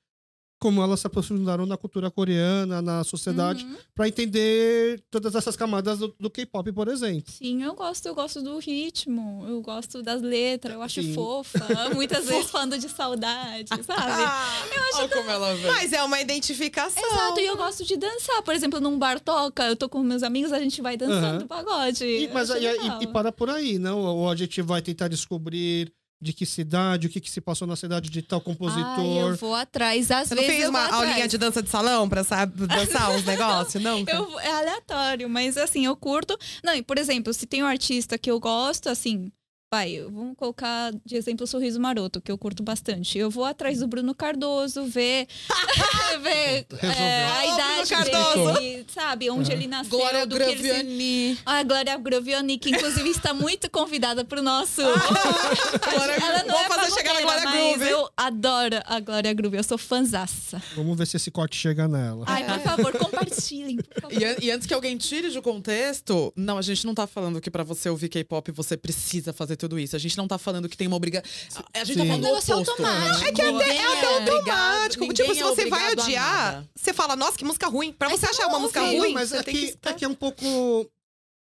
como 0.66 0.82
elas 0.82 1.00
se 1.00 1.06
aprofundaram 1.06 1.64
na 1.68 1.78
cultura 1.78 2.10
coreana, 2.10 2.82
na 2.82 3.04
sociedade, 3.04 3.64
Uhum. 3.64 3.76
pra 3.94 4.08
entender 4.08 5.00
todas 5.12 5.36
essas 5.36 5.56
camadas 5.56 6.00
do, 6.00 6.16
do 6.20 6.28
K-pop, 6.28 6.72
por 6.72 6.88
exemplo. 6.88 7.32
Sim, 7.32 7.62
eu 7.62 7.76
gosto, 7.76 8.08
eu 8.08 8.16
gosto 8.16 8.42
do 8.42 8.58
ritmo, 8.58 9.46
eu 9.48 9.62
gosto 9.62 10.02
das 10.02 10.24
letras, 10.24 10.74
eu 10.74 10.82
acho 10.82 11.04
Sim. 11.04 11.14
fofa. 11.14 11.60
Muitas 11.94 12.26
vezes 12.26 12.50
falando 12.50 12.80
de 12.80 12.90
saudade, 12.90 13.70
sabe? 13.86 14.02
Ah, 14.02 14.64
Olha 14.96 15.08
como 15.10 15.30
ela 15.30 15.54
vem. 15.54 15.66
mas 15.68 15.94
é 15.94 16.02
uma 16.04 16.20
identificação. 16.20 17.04
Exato, 17.04 17.40
e 17.40 17.46
eu 17.46 17.56
gosto 17.58 17.86
de 17.86 17.96
dançar. 17.96 18.42
Por 18.42 18.56
exemplo, 18.56 18.80
num 18.80 18.98
bar 18.98 19.20
toca, 19.20 19.68
eu 19.68 19.76
tô 19.76 19.88
com 19.88 20.02
meus 20.02 20.24
amigos, 20.24 20.52
a 20.52 20.60
gente 20.60 20.82
vai 20.82 20.98
dançando 20.98 21.42
Aham. 21.42 21.48
pagode. 21.48 22.04
E, 22.06 22.24
Eu 22.26 22.34
mas 22.34 22.50
acho 22.50 22.66
aí- 22.68 22.78
e, 23.02 23.04
e 23.04 23.08
para 23.08 23.32
por 23.32 23.52
aí, 23.52 23.78
não? 23.78 24.00
Ou 24.02 24.30
a 24.32 24.36
gente 24.36 24.64
vai 24.64 24.82
tentar 24.82 25.10
descobrir 25.10 25.94
de 26.26 26.34
que 26.34 26.46
cidade, 26.46 27.08
o 27.08 27.10
que, 27.10 27.22
que 27.22 27.30
se 27.30 27.40
passou 27.40 27.68
na 27.68 27.76
cidade 27.76 28.10
de 28.10 28.22
tal 28.22 28.40
Ai, 28.40 28.42
eu 28.42 28.56
compositor. 28.56 29.38
vou 29.38 29.54
atrás, 29.56 30.10
às 30.12 30.28
Você 30.28 30.36
não 30.36 30.42
vezes 30.42 30.56
fez 30.58 30.66
eu 30.66 30.72
vou 30.72 30.80
uma 30.82 30.88
atrás. 30.88 31.08
aulinha 31.10 31.28
de 31.28 31.38
dança 31.38 31.62
de 31.62 31.70
salão 31.70 32.10
pra 32.10 32.24
saber 32.24 32.68
dançar 32.68 33.12
uns 33.12 33.24
negócios? 33.26 33.82
Não? 33.82 34.04
Eu, 34.08 34.40
é 34.40 34.52
aleatório, 34.52 35.30
mas 35.30 35.58
assim, 35.58 35.86
eu 35.86 35.96
curto. 35.96 36.38
Não, 36.64 36.74
e 36.74 36.82
por 36.82 36.98
exemplo, 36.98 37.34
se 37.34 37.46
tem 37.46 37.64
um 37.64 37.68
artista 37.68 38.18
que 38.18 38.30
eu 38.32 38.40
gosto, 38.40 38.90
assim, 38.90 39.32
vai, 39.76 40.00
vamos 40.04 40.38
colocar 40.38 40.94
de 41.06 41.18
exemplo 41.18 41.44
o 41.44 41.48
Sorriso 41.48 41.82
Maroto, 41.82 42.22
que 42.22 42.32
eu 42.32 42.38
curto 42.38 42.64
bastante. 42.64 43.18
Eu 43.18 43.30
vou 43.30 43.44
atrás 43.44 43.80
do 43.80 43.88
Bruno 43.88 44.16
Cardoso, 44.16 44.86
ver, 44.86 45.28
ver 46.24 46.66
é, 46.82 47.26
a 47.26 47.46
idade 47.46 47.90
Bruno 47.90 48.12
Cardoso. 48.12 48.60
dele, 48.60 48.86
sabe? 48.94 49.30
Onde 49.30 49.52
ele 49.52 49.68
nasceu, 49.68 49.98
Glória 49.98 50.26
do 50.26 50.38
que 50.38 50.44
ele 50.44 50.56
se... 50.56 50.64
Graviani. 50.64 51.40
A 51.46 51.64
Glória 51.64 51.98
Groviani, 51.98 52.58
que 52.58 52.70
inclusive 52.70 53.10
está 53.10 53.34
muito 53.34 53.70
convidada 53.70 54.24
para 54.24 54.40
o 54.40 54.44
nosso. 54.44 54.82
Glória- 54.82 56.16
Ela 56.16 56.44
não 56.46 56.56
Vamos 56.56 56.62
é 56.62 56.70
fazer 56.70 56.94
chegar 56.94 57.14
na 57.16 57.22
Glória 57.22 57.44
mas 57.44 57.54
Groove. 57.54 57.90
Eu 57.90 58.10
adoro 58.16 58.76
a 58.86 59.00
Glória 59.02 59.34
Groove, 59.34 59.58
eu 59.58 59.64
sou 59.64 59.78
fanzaça. 59.78 60.62
Vamos 60.76 60.98
ver 60.98 61.06
se 61.06 61.18
esse 61.18 61.30
corte 61.30 61.58
chega 61.58 61.86
nela. 61.88 62.24
Ai, 62.28 62.46
por 62.46 62.60
favor, 62.62 62.92
compartilhem. 62.98 63.76
Por 63.78 64.02
favor. 64.04 64.22
E, 64.22 64.24
an- 64.26 64.36
e 64.42 64.52
antes 64.52 64.66
que 64.66 64.74
alguém 64.74 64.96
tire 64.98 65.30
de 65.30 65.42
contexto, 65.42 66.32
não, 66.36 66.58
a 66.58 66.62
gente 66.62 66.86
não 66.86 66.94
tá 66.96 67.06
falando 67.06 67.42
que 67.42 67.52
pra 67.52 67.64
você 67.64 67.90
ouvir 67.90 68.08
K-pop 68.10 68.52
você 68.52 68.78
precisa 68.78 69.34
fazer 69.34 69.56
tudo 69.58 69.65
isso. 69.80 69.96
A 69.96 70.00
gente 70.00 70.18
não 70.18 70.28
tá 70.28 70.38
falando 70.38 70.70
que 70.70 70.78
tem 70.78 70.88
uma 70.88 70.96
obrigação. 70.98 71.30
A 71.74 71.84
gente 71.84 71.98
tá 71.98 72.04
Sim. 72.04 72.08
falando 72.10 72.22
do 72.22 72.28
Negócio 72.28 72.54
oposto. 72.56 72.72
automático. 72.72 73.26
É 73.26 73.32
que 73.32 73.42
Ninguém 73.44 73.62
até- 73.64 73.78
é 73.78 73.86
até 73.86 74.14
automático. 74.34 75.02
ninguém 75.04 75.16
Tipo, 75.26 75.34
se 75.36 75.40
é 75.40 75.44
você 75.44 75.66
vai 75.70 75.84
obrigado 75.92 76.06
odiar, 76.06 76.66
você 76.76 76.94
fala, 76.94 77.16
nossa, 77.16 77.38
que 77.38 77.44
música 77.46 77.68
ruim. 77.68 77.92
Pra 77.94 78.10
você 78.10 78.18
você 78.18 78.26
achar 78.28 78.48
uma 78.48 78.60
música 78.60 78.82
ouve. 78.84 78.98
ruim, 78.98 79.14
mas 79.14 79.30
você 79.30 79.38
é 79.38 79.44
tem 79.44 79.54
que, 79.56 79.78
é 79.84 79.94
que 79.94 80.06
é 80.06 80.08
um 80.08 80.14
pouco. 80.16 80.44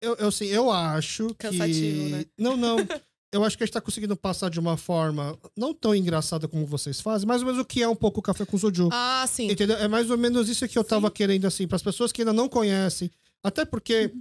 Eu, 0.02 0.16
eu, 0.16 0.28
assim, 0.28 0.46
eu 0.48 0.70
acho 0.72 1.34
Cansativo, 1.36 2.06
que. 2.06 2.12
né? 2.12 2.26
Não, 2.38 2.58
não. 2.58 2.78
Eu 3.32 3.44
acho 3.44 3.58
que 3.58 3.64
a 3.64 3.66
gente 3.66 3.74
tá 3.74 3.82
conseguindo 3.82 4.16
passar 4.16 4.48
de 4.50 4.60
uma 4.60 4.78
forma 4.78 5.36
não 5.58 5.74
tão 5.74 5.96
engraçada 5.96 6.48
como 6.48 6.68
vocês 6.68 7.02
fazem, 7.02 7.28
mais 7.28 7.42
ou 7.42 7.48
menos 7.48 7.60
o 7.60 7.66
que 7.66 7.82
é 7.82 7.88
um 7.88 7.96
pouco 7.96 8.20
o 8.20 8.22
café 8.24 8.46
com 8.46 8.58
soju. 8.60 8.90
Ah, 8.92 9.26
sim. 9.28 9.50
Entendeu? 9.50 9.76
É 9.78 9.88
mais 9.88 10.12
ou 10.12 10.18
menos 10.20 10.48
isso 10.50 10.68
que 10.68 10.78
eu 10.78 10.84
tava 10.84 11.10
querendo, 11.10 11.46
assim, 11.48 11.68
para 11.68 11.78
as 11.78 11.82
pessoas 11.82 12.12
que 12.12 12.22
ainda 12.22 12.32
não 12.32 12.48
conhecem. 12.48 13.10
Até 13.44 13.66
porque, 13.66 14.14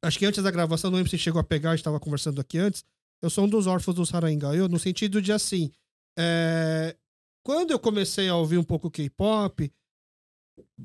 acho 0.00 0.16
que 0.16 0.26
antes 0.26 0.44
da 0.44 0.50
gravação, 0.50 0.90
não 0.92 0.98
lembro 0.98 1.10
se 1.10 1.18
chegou 1.18 1.40
a 1.40 1.44
pegar, 1.44 1.70
a 1.72 1.76
gente 1.76 1.84
tava 1.84 1.98
conversando 1.98 2.40
aqui 2.40 2.56
antes. 2.58 2.84
Eu 3.22 3.30
sou 3.30 3.44
um 3.44 3.48
dos 3.48 3.66
órfãos 3.66 3.94
dos 3.94 4.14
Harangayo, 4.14 4.68
no 4.68 4.78
sentido 4.78 5.20
de 5.20 5.32
assim. 5.32 5.70
é, 6.18 6.96
Quando 7.44 7.70
eu 7.70 7.78
comecei 7.78 8.28
a 8.28 8.36
ouvir 8.36 8.58
um 8.58 8.64
pouco 8.64 8.90
K-pop, 8.90 9.70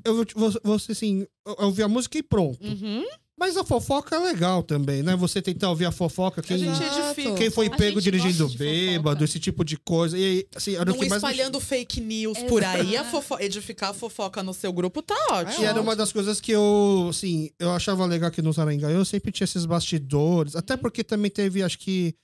eu 0.04 0.16
vou, 0.16 0.26
vou, 0.34 0.60
vou 0.62 0.78
ser 0.78 0.92
assim, 0.92 1.26
eu 1.46 1.56
eu 1.58 1.66
ouvi 1.66 1.82
a 1.82 1.88
música 1.88 2.18
e 2.18 2.22
pronto. 2.22 2.62
Uhum. 2.64 3.04
Mas 3.38 3.54
a 3.58 3.62
fofoca 3.64 4.16
é 4.16 4.18
legal 4.18 4.62
também, 4.62 5.02
né? 5.02 5.14
Você 5.14 5.42
tentar 5.42 5.68
ouvir 5.68 5.84
a 5.84 5.92
fofoca, 5.92 6.40
A 6.40 6.44
quem, 6.44 6.56
edifica. 6.56 7.34
quem 7.34 7.50
foi 7.50 7.66
A 7.66 7.76
pego 7.76 8.00
gente 8.00 8.10
dirigindo 8.10 8.48
bêbado, 8.56 9.22
esse 9.22 9.38
tipo 9.38 9.62
de 9.62 9.76
coisa. 9.76 10.16
E 10.16 10.24
aí, 10.24 10.48
assim, 10.56 10.74
era 10.74 10.84
o 10.84 10.94
Não 10.94 10.94
que 10.94 11.06
mais 11.06 11.22
espalhando 11.22 11.60
fake 11.60 12.00
news 12.00 12.38
por 12.44 12.64
aí, 12.64 12.96
a 12.96 13.04
fofo... 13.04 13.38
edificar 13.38 13.90
a 13.90 13.92
fofoca 13.92 14.42
no 14.42 14.54
seu 14.54 14.72
grupo 14.72 15.02
tá 15.02 15.14
ótimo. 15.32 15.62
E 15.62 15.66
era 15.66 15.78
uma 15.78 15.94
das 15.94 16.12
coisas 16.12 16.40
que 16.40 16.50
eu, 16.50 17.08
assim, 17.10 17.50
eu 17.58 17.70
achava 17.72 18.06
legal 18.06 18.30
que 18.30 18.40
nos 18.40 18.58
Aranguá 18.58 18.90
eu 18.90 19.04
sempre 19.04 19.30
tinha 19.30 19.44
esses 19.44 19.66
bastidores, 19.66 20.56
até 20.56 20.74
porque 20.74 21.04
também 21.04 21.30
teve, 21.30 21.62
acho 21.62 21.78
que, 21.78 22.14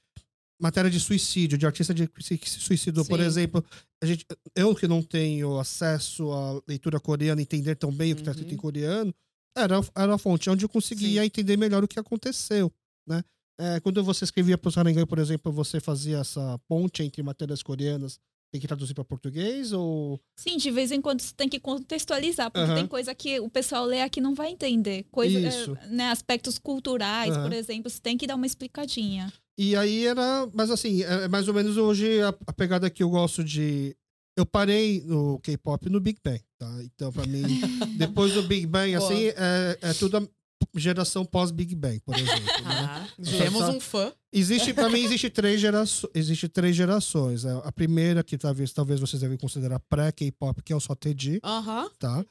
matéria 0.62 0.89
de 0.89 1.01
suicídio, 1.01 1.59
de 1.59 1.66
artista 1.66 1.93
de, 1.93 2.06
que 2.06 2.48
se 2.48 2.60
suicidou, 2.60 3.05
por 3.05 3.18
Sim. 3.18 3.26
exemplo. 3.26 3.64
A 4.01 4.06
gente, 4.06 4.24
eu 4.55 4.72
que 4.76 4.86
não 4.86 5.02
tenho 5.02 5.59
acesso 5.59 6.30
à 6.30 6.62
leitura 6.68 7.01
coreana, 7.01 7.43
entender 7.43 7.74
tão 7.74 7.90
bem 7.90 8.12
o 8.12 8.14
que 8.14 8.22
está 8.22 8.30
escrito 8.30 8.55
em 8.55 8.56
coreano, 8.56 9.12
era, 9.56 9.80
era 9.94 10.14
a 10.14 10.18
fonte 10.18 10.48
onde 10.48 10.64
eu 10.64 10.68
conseguia 10.68 11.26
entender 11.26 11.56
melhor 11.56 11.82
o 11.82 11.89
que 11.89 11.98
aconteceu, 11.98 12.72
né? 13.06 13.24
É, 13.60 13.80
quando 13.80 14.02
você 14.02 14.24
escrevia 14.24 14.56
para 14.56 14.68
os 14.68 14.78
Harangai, 14.78 15.05
por 15.05 15.18
exemplo, 15.18 15.52
você 15.52 15.78
fazia 15.78 16.18
essa 16.18 16.59
ponte 16.66 17.02
entre 17.02 17.22
matérias 17.22 17.62
coreanas, 17.62 18.18
tem 18.53 18.61
que 18.61 18.66
traduzir 18.69 18.93
para 18.93 19.03
português 19.03 19.73
ou... 19.73 20.20
Sim, 20.37 20.59
de 20.59 20.70
vez 20.70 20.93
em 20.93 21.01
quando 21.01 21.23
você 21.23 21.35
tem 21.35 21.49
que 21.49 21.59
contextualizar, 21.59 22.51
porque 22.51 22.66
Aham. 22.66 22.74
tem 22.74 22.87
coisa 22.87 23.15
que 23.15 23.41
o 23.41 23.49
pessoal 23.49 23.87
lê 23.87 24.03
aqui 24.03 24.20
não 24.20 24.35
vai 24.35 24.51
entender. 24.51 25.07
Coisa, 25.11 25.41
Isso. 25.41 25.74
eh, 25.81 25.87
né, 25.87 26.11
aspectos 26.11 26.59
culturais, 26.59 27.35
Aham. 27.35 27.43
por 27.45 27.53
exemplo, 27.55 27.89
você 27.89 27.99
tem 27.99 28.19
que 28.19 28.27
dar 28.27 28.35
uma 28.37 28.47
explicadinha. 28.47 29.33
E 29.57 29.74
aí 29.74 30.07
era. 30.07 30.49
Mas 30.53 30.70
assim, 30.70 31.03
é 31.03 31.29
mais 31.29 31.49
ou 31.49 31.55
menos 31.55 31.77
hoje 31.77 32.20
a, 32.20 32.29
a 32.47 32.53
pegada 32.53 32.91
que 32.91 33.03
eu 33.03 33.09
gosto 33.09 33.43
de. 33.43 33.97
Eu 34.37 34.47
parei 34.47 35.03
no 35.03 35.39
K-pop 35.41 35.89
no 35.91 36.01
Big 36.01 36.19
Bang, 36.24 36.43
tá? 36.59 36.66
Então, 36.83 37.12
pra 37.12 37.27
mim, 37.27 37.43
depois 37.97 38.33
do 38.33 38.43
Big 38.43 38.66
Bang, 38.66 38.95
assim, 38.95 39.27
é, 39.29 39.79
é 39.81 39.95
tudo 39.95 40.29
geração 40.74 41.24
pós-Big 41.24 41.74
Bang, 41.74 42.01
por 42.01 42.15
exemplo. 42.15 42.65
né? 42.65 43.09
Temos 43.39 43.62
um 43.69 43.81
fã. 43.81 44.12
Existe, 44.32 44.73
pra 44.73 44.89
mim, 44.89 45.01
existe 45.05 45.28
três, 45.28 45.61
gerações 45.61 46.11
existe 46.15 46.49
três 46.49 46.74
gerações. 46.74 47.44
né? 47.44 47.61
A 47.65 47.70
primeira, 47.70 48.24
que 48.24 48.39
talvez, 48.39 48.73
talvez 48.73 48.99
vocês 48.99 49.20
devem 49.20 49.36
considerar 49.36 49.78
pré-K-pop, 49.81 50.62
que 50.62 50.73
é 50.73 50.77
o 50.77 50.81
só 50.81 50.94
TD, 50.94 51.40
Aham, 51.44 51.90
tá? 51.99 52.24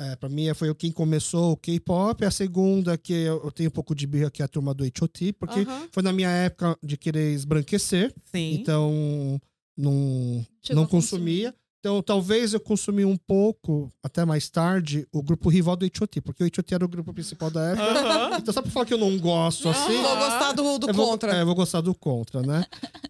É, 0.00 0.16
pra 0.16 0.28
mim, 0.28 0.52
foi 0.54 0.74
quem 0.74 0.90
começou 0.90 1.52
o 1.52 1.56
K-pop. 1.56 2.24
A 2.24 2.30
segunda, 2.30 2.98
que 2.98 3.12
eu 3.12 3.50
tenho 3.52 3.68
um 3.68 3.72
pouco 3.72 3.94
de 3.94 4.06
birra, 4.06 4.30
que 4.30 4.42
é 4.42 4.44
a 4.44 4.48
turma 4.48 4.74
do 4.74 4.82
H.O.T., 4.84 5.32
porque 5.34 5.64
foi 5.92 6.02
na 6.02 6.12
minha 6.12 6.28
época 6.30 6.76
de 6.82 6.96
querer 6.96 7.32
esbranquecer. 7.32 8.12
Sim. 8.32 8.54
Então, 8.54 9.40
não, 9.76 10.44
Chegou 10.62 10.82
não 10.82 10.88
consumia. 10.88 11.54
Então, 11.84 12.02
talvez 12.02 12.54
eu 12.54 12.60
consumi 12.60 13.04
um 13.04 13.14
pouco, 13.14 13.92
até 14.02 14.24
mais 14.24 14.48
tarde, 14.48 15.06
o 15.12 15.22
grupo 15.22 15.50
rival 15.50 15.76
do 15.76 15.84
H.O.T., 15.84 16.22
porque 16.22 16.42
o 16.42 16.46
H.O.T. 16.46 16.74
era 16.74 16.82
o 16.82 16.88
grupo 16.88 17.12
principal 17.12 17.50
da 17.50 17.62
época. 17.72 17.84
Aham. 17.84 18.38
Então, 18.38 18.54
só 18.54 18.62
pra 18.62 18.70
falar 18.70 18.86
que 18.86 18.94
eu 18.94 18.98
não 18.98 19.18
gosto 19.18 19.68
assim, 19.68 19.92
Vou 20.00 20.16
gostar 20.16 20.52
do, 20.52 20.78
do 20.78 20.88
eu 20.88 20.94
vou, 20.94 21.10
contra. 21.10 21.36
é, 21.36 21.42
eu 21.42 21.44
vou 21.46 21.54
gostar 21.54 21.82
do 21.82 21.94
contra, 21.94 22.40
né? 22.40 22.64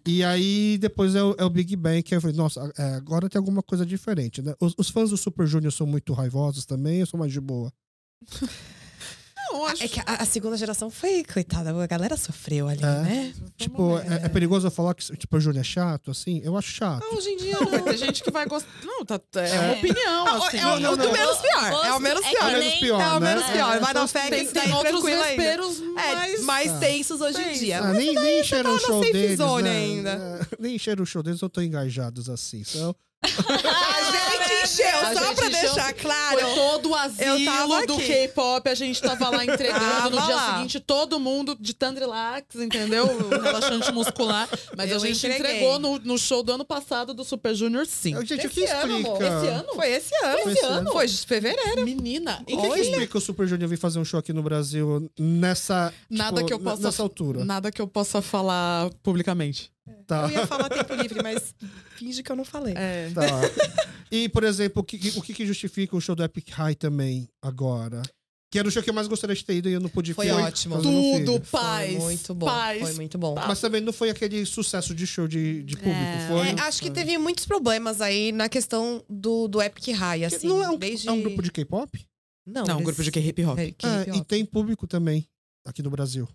e 0.05 0.25
aí, 0.25 0.77
depois 0.77 1.15
é 1.15 1.23
o, 1.23 1.33
é 1.37 1.45
o 1.45 1.49
Big 1.49 1.73
Bang, 1.77 2.03
que 2.03 2.13
eu 2.13 2.19
falei, 2.19 2.35
nossa, 2.35 2.69
é, 2.77 2.95
agora 2.95 3.29
tem 3.29 3.39
alguma 3.39 3.63
coisa 3.63 3.85
diferente, 3.85 4.41
né? 4.41 4.53
Os, 4.59 4.75
os 4.77 4.89
fãs 4.89 5.09
do 5.09 5.15
Super 5.15 5.47
Junior 5.47 5.71
são 5.71 5.87
muito 5.87 6.11
raivosos 6.11 6.65
também, 6.65 6.99
eu 6.99 7.05
sou 7.05 7.17
mais 7.17 7.31
de 7.31 7.39
boa. 7.39 7.71
Não, 9.51 9.65
acho 9.65 9.83
É 9.83 9.87
que 9.87 9.99
a, 9.99 10.03
a 10.21 10.25
segunda 10.25 10.57
geração 10.57 10.89
foi, 10.89 11.23
coitada, 11.23 11.69
a 11.71 11.87
galera 11.87 12.17
sofreu 12.17 12.67
ali, 12.67 12.81
É. 12.83 12.85
né? 13.01 13.33
Tipo, 13.57 13.97
é, 13.99 14.25
é 14.25 14.29
perigoso 14.29 14.67
eu 14.67 14.71
falar 14.71 14.93
que 14.93 15.03
Super 15.03 15.39
Junior 15.39 15.61
é 15.61 15.63
chato, 15.63 16.11
assim? 16.11 16.41
Eu 16.43 16.57
acho 16.57 16.71
chato. 16.71 17.03
Ah, 17.09 17.15
Hoje 17.15 17.29
em 17.29 17.37
dia 17.37 17.53
Não, 17.59 17.69
não. 17.71 17.81
ter 17.83 17.97
gente 17.97 18.23
que 18.23 18.31
vai 18.31 18.45
gostar. 18.45 18.69
Não, 18.83 19.05
tá, 19.05 19.19
é 19.35 19.59
uma 19.59 19.65
É. 19.65 19.71
opinião, 19.77 20.27
Ah, 20.27 20.47
assim. 20.47 20.57
é, 20.57 20.65
o, 20.65 20.79
não, 20.79 20.89
é 20.89 20.93
o 20.93 20.95
não. 20.97 21.05
do 21.05 21.11
menos 21.11 21.37
pior. 21.37 21.85
É 21.85 21.93
o 21.93 21.99
menos 21.99 22.25
É 22.25 22.29
pior. 22.29 22.39
que 22.39 22.45
menos 22.45 22.65
nem- 22.65 22.79
pior, 22.79 23.01
É 23.01 23.07
o 23.15 23.19
né? 23.19 23.29
menos 23.35 23.49
pior. 23.51 23.79
Vai 23.79 23.93
na 23.93 24.07
fé 24.07 24.29
Tem, 24.29 24.45
que 24.47 24.53
tem 24.53 24.69
tá 24.69 24.77
outros 24.77 25.03
vesperos 25.03 25.79
É, 25.79 26.15
mais... 26.15 26.41
mais 26.43 26.71
Ah. 26.71 26.79
tensos 26.79 27.21
hoje 27.21 27.41
em 27.41 27.53
dia. 27.53 27.79
Ah, 27.79 27.93
nem, 27.93 28.13
nem 28.15 28.41
encheram 28.41 28.75
o 28.75 28.79
tá 28.79 28.85
show 28.87 29.01
deles, 29.01 29.39
né? 29.39 29.69
ainda. 29.69 30.09
É, 30.09 30.47
nem 30.59 30.75
encheram 30.75 31.03
o 31.03 31.05
show 31.05 31.21
deles, 31.23 31.39
não 31.41 31.47
estão 31.47 31.63
engajados 31.63 32.29
assim. 32.29 32.63
Então, 32.75 32.95
Encheu, 34.65 34.99
A 34.99 35.13
só 35.13 35.25
gente 35.27 35.35
pra 35.35 35.49
deixar 35.49 35.93
claro. 35.93 36.39
Foi 36.39 36.55
todo 36.55 36.85
o 36.89 36.91
Eu 36.91 36.95
asilo 36.95 37.87
do. 37.87 37.97
K-pop, 37.97 38.69
a 38.69 38.75
gente 38.75 39.01
tava 39.01 39.29
lá 39.29 39.43
entregando 39.45 39.79
Tava 39.79 40.09
no 40.09 40.21
dia 40.25 40.35
lá. 40.35 40.55
seguinte, 40.55 40.79
todo 40.79 41.19
mundo 41.19 41.55
de 41.59 41.73
Tandrilax, 41.73 42.55
entendeu? 42.55 43.05
O 43.05 43.29
Relaxante 43.41 43.91
muscular. 43.91 44.47
Mas 44.77 44.89
Eu 44.91 44.97
a 44.97 44.99
gente 44.99 45.17
entreguei. 45.25 45.55
entregou 45.57 45.79
no, 45.79 45.99
no 45.99 46.17
show 46.17 46.43
do 46.43 46.51
ano 46.51 46.65
passado 46.65 47.13
do 47.13 47.23
Super 47.23 47.53
Junior, 47.55 47.85
sim. 47.85 48.13
gente, 48.25 48.47
o 48.47 48.49
que 48.49 48.61
Esse 48.61 48.71
ano, 48.73 48.97
explica? 48.99 49.09
amor. 49.09 49.21
Esse 49.23 49.47
ano? 49.47 49.73
Foi 49.75 49.91
esse 49.91 50.15
ano. 50.25 50.39
Foi 50.43 50.51
esse 50.53 50.65
ano. 50.65 50.91
Foi 50.91 51.07
de 51.07 51.17
fevereiro. 51.25 51.83
Menina, 51.85 52.39
O 52.41 52.45
que, 52.45 52.55
que 52.57 52.79
explica 52.79 53.17
o 53.17 53.21
Super 53.21 53.47
Junior 53.47 53.69
vir 53.69 53.77
fazer 53.77 53.99
um 53.99 54.05
show 54.05 54.19
aqui 54.19 54.33
no 54.33 54.43
Brasil 54.43 55.09
nessa, 55.19 55.93
Nada 56.09 56.37
tipo, 56.37 56.47
que 56.47 56.53
eu 56.53 56.59
possa- 56.59 56.81
nessa 56.83 57.01
altura? 57.03 57.43
nada 57.45 57.71
que 57.71 57.81
eu 57.81 57.87
possa 57.87 58.21
falar 58.21 58.89
publicamente. 59.03 59.71
Tá, 60.07 60.23
Eu 60.23 60.29
ia 60.31 60.47
falar 60.47 60.69
tempo 60.69 60.93
livre, 60.95 61.21
mas 61.21 61.53
finge 61.95 62.23
que 62.23 62.31
eu 62.31 62.35
não 62.35 62.45
falei. 62.45 62.73
É. 62.75 63.11
tá. 63.13 63.25
E, 64.11 64.29
por 64.29 64.43
exemplo, 64.43 64.81
o 64.81 64.85
que, 64.85 65.13
o 65.17 65.21
que 65.21 65.45
justifica 65.45 65.95
o 65.95 66.01
show 66.01 66.15
do 66.15 66.23
Epic 66.23 66.49
High 66.49 66.75
também 66.75 67.27
agora? 67.41 68.01
Que 68.51 68.59
era 68.59 68.67
o 68.67 68.71
show 68.71 68.81
que 68.81 68.89
eu 68.89 68.93
mais 68.93 69.07
gostaria 69.07 69.35
de 69.35 69.43
ter 69.43 69.55
ido 69.55 69.67
e 69.69 69.73
eu 69.73 69.79
não 69.79 69.89
pude 69.89 70.13
Foi 70.13 70.27
ir. 70.27 70.31
ótimo. 70.31 70.81
Tudo, 70.81 71.41
paz. 71.51 71.91
Foi 71.91 72.01
muito 72.03 72.33
bom. 72.33 72.45
Paz. 72.45 72.79
Foi 72.81 72.93
muito 72.93 73.17
bom. 73.17 73.35
Mas 73.35 73.59
também 73.59 73.81
não 73.81 73.91
foi 73.91 74.09
aquele 74.09 74.45
sucesso 74.45 74.95
de 74.95 75.05
show 75.05 75.27
de, 75.27 75.63
de 75.63 75.75
público, 75.75 75.99
É. 75.99 76.27
foi? 76.29 76.47
É, 76.49 76.61
acho 76.61 76.81
que 76.81 76.89
teve 76.89 77.17
muitos 77.17 77.45
problemas 77.45 78.01
aí 78.01 78.31
na 78.31 78.47
questão 78.47 79.03
do, 79.09 79.47
do 79.47 79.61
Epic 79.61 79.87
High, 79.95 80.25
assim. 80.25 80.47
não 80.47 80.63
é 80.63 80.69
um, 80.69 80.77
desde... 80.77 81.07
é 81.09 81.11
um 81.11 81.21
grupo 81.21 81.41
de 81.41 81.51
K-pop? 81.51 82.07
Não, 82.45 82.63
Não, 82.63 82.77
um 82.79 82.83
grupo 82.83 83.03
de 83.03 83.11
K-hip 83.11 83.43
hop. 83.43 83.57
É, 83.57 83.65
É, 83.65 83.71
K-hip 83.71 84.17
e 84.17 84.23
tem 84.23 84.45
público 84.45 84.85
também 84.87 85.27
aqui 85.65 85.81
no 85.81 85.89
Brasil. 85.89 86.29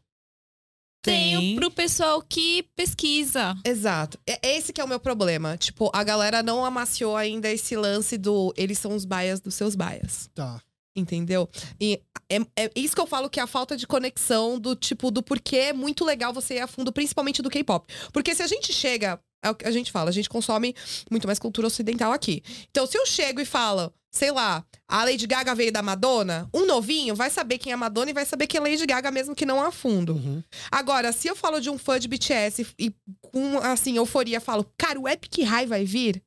Tenho 1.02 1.56
pro 1.56 1.70
pessoal 1.70 2.20
que 2.22 2.64
pesquisa. 2.76 3.56
Exato. 3.64 4.18
É 4.26 4.56
esse 4.56 4.72
que 4.72 4.80
é 4.80 4.84
o 4.84 4.88
meu 4.88 5.00
problema. 5.00 5.56
Tipo, 5.56 5.90
a 5.94 6.04
galera 6.04 6.42
não 6.42 6.64
amaciou 6.64 7.16
ainda 7.16 7.50
esse 7.50 7.74
lance 7.74 8.18
do 8.18 8.52
eles 8.56 8.78
são 8.78 8.94
os 8.94 9.04
baias 9.04 9.40
dos 9.40 9.54
seus 9.54 9.74
baias. 9.74 10.28
Tá. 10.34 10.60
Entendeu? 10.94 11.48
E 11.80 12.00
é, 12.28 12.64
é 12.64 12.70
isso 12.74 12.94
que 12.94 13.00
eu 13.00 13.06
falo 13.06 13.30
que 13.30 13.40
é 13.40 13.42
a 13.42 13.46
falta 13.46 13.76
de 13.76 13.86
conexão 13.86 14.58
do 14.58 14.74
tipo, 14.74 15.10
do 15.10 15.22
porquê 15.22 15.56
é 15.56 15.72
muito 15.72 16.04
legal 16.04 16.32
você 16.32 16.54
ir 16.54 16.60
a 16.60 16.66
fundo, 16.66 16.92
principalmente 16.92 17.40
do 17.40 17.48
K-pop. 17.48 17.86
Porque 18.12 18.34
se 18.34 18.42
a 18.42 18.46
gente 18.46 18.72
chega, 18.72 19.18
é 19.42 19.50
o 19.50 19.54
que 19.54 19.66
a 19.66 19.70
gente 19.70 19.90
fala, 19.90 20.10
a 20.10 20.12
gente 20.12 20.28
consome 20.28 20.74
muito 21.10 21.26
mais 21.26 21.38
cultura 21.38 21.68
ocidental 21.68 22.12
aqui. 22.12 22.42
Então, 22.70 22.86
se 22.86 22.98
eu 22.98 23.06
chego 23.06 23.40
e 23.40 23.44
falo, 23.44 23.92
sei 24.10 24.30
lá, 24.32 24.64
a 24.88 25.04
Lady 25.04 25.26
Gaga 25.26 25.54
veio 25.54 25.72
da 25.72 25.82
Madonna, 25.82 26.48
um 26.52 26.66
novinho 26.66 27.14
vai 27.14 27.30
saber 27.30 27.58
quem 27.58 27.70
é 27.70 27.74
a 27.74 27.78
Madonna 27.78 28.10
e 28.10 28.14
vai 28.14 28.26
saber 28.26 28.46
quem 28.46 28.58
é 28.58 28.62
Lady 28.62 28.84
Gaga, 28.84 29.10
mesmo 29.10 29.34
que 29.34 29.46
não 29.46 29.62
a 29.62 29.70
fundo. 29.70 30.14
Uhum. 30.14 30.42
Agora, 30.70 31.12
se 31.12 31.28
eu 31.28 31.36
falo 31.36 31.60
de 31.60 31.70
um 31.70 31.78
fã 31.78 31.98
de 31.98 32.08
BTS 32.08 32.66
e 32.78 32.94
com, 33.20 33.58
assim, 33.58 33.96
euforia, 33.96 34.40
falo, 34.40 34.66
cara, 34.76 34.98
o 34.98 35.08
Epic 35.08 35.38
High 35.38 35.66
vai 35.66 35.84
vir, 35.84 36.22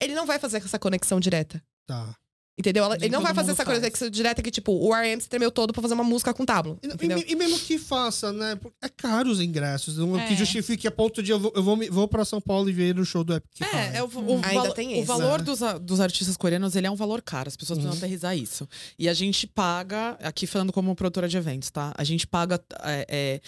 ele 0.00 0.14
não 0.14 0.26
vai 0.26 0.38
fazer 0.38 0.58
essa 0.58 0.78
conexão 0.78 1.18
direta. 1.18 1.62
Tá. 1.86 2.14
Entendeu? 2.58 2.84
Ela- 2.84 2.96
ele 2.96 3.10
não 3.10 3.20
vai 3.20 3.34
fazer 3.34 3.52
essa 3.52 3.66
coisa 3.66 3.82
faz. 3.82 3.92
que 3.92 3.98
você 3.98 4.08
direta 4.08 4.40
que, 4.42 4.50
tipo, 4.50 4.72
o 4.72 4.94
R.E.M. 4.94 5.20
se 5.20 5.28
tremeu 5.28 5.50
todo 5.50 5.74
pra 5.74 5.82
fazer 5.82 5.92
uma 5.92 6.02
música 6.02 6.32
com 6.32 6.42
tábua. 6.46 6.78
E, 6.82 6.86
e- 7.06 7.32
e 7.32 7.36
mesmo 7.36 7.58
que 7.58 7.76
faça, 7.76 8.32
né? 8.32 8.56
porque 8.56 8.74
É 8.82 8.88
caro 8.88 9.28
os 9.30 9.42
ingressos. 9.42 9.98
Não, 9.98 10.18
É. 10.18 10.26
Que 10.26 10.34
justifique 10.34 10.88
a 10.88 10.90
ponto 10.90 11.22
de 11.22 11.32
eu 11.32 11.38
vou, 11.38 11.52
eu 11.54 11.62
vou, 11.62 11.76
me- 11.76 11.90
vou 11.90 12.08
pra 12.08 12.24
São 12.24 12.40
Paulo 12.40 12.70
e 12.70 12.72
ver 12.72 12.98
o 12.98 13.04
show 13.04 13.22
do 13.22 13.34
Epic 13.34 13.60
É, 13.60 13.98
é 13.98 14.02
o, 14.02 14.06
o 14.06 14.34
Ainda 14.42 14.54
valo- 14.62 14.72
tem 14.74 14.88
o 14.88 14.92
esse, 14.96 15.04
valor 15.04 15.40
né? 15.40 15.44
dos, 15.44 15.60
dos 15.82 16.00
artistas 16.00 16.34
coreanos, 16.34 16.74
ele 16.74 16.86
é 16.86 16.90
um 16.90 16.96
valor 16.96 17.20
caro. 17.20 17.46
As 17.48 17.56
pessoas 17.58 17.78
Uhum. 17.78 17.82
precisam 17.84 18.02
aterrizar 18.06 18.34
isso. 18.34 18.66
E 18.98 19.06
a 19.06 19.12
gente 19.12 19.46
paga, 19.46 20.16
aqui 20.22 20.46
falando 20.46 20.72
como 20.72 20.94
produtora 20.96 21.28
de 21.28 21.36
eventos, 21.36 21.70
tá? 21.70 21.92
A 21.94 22.04
gente 22.04 22.26
paga 22.26 22.58
é, 22.84 23.06
é, 23.06 23.40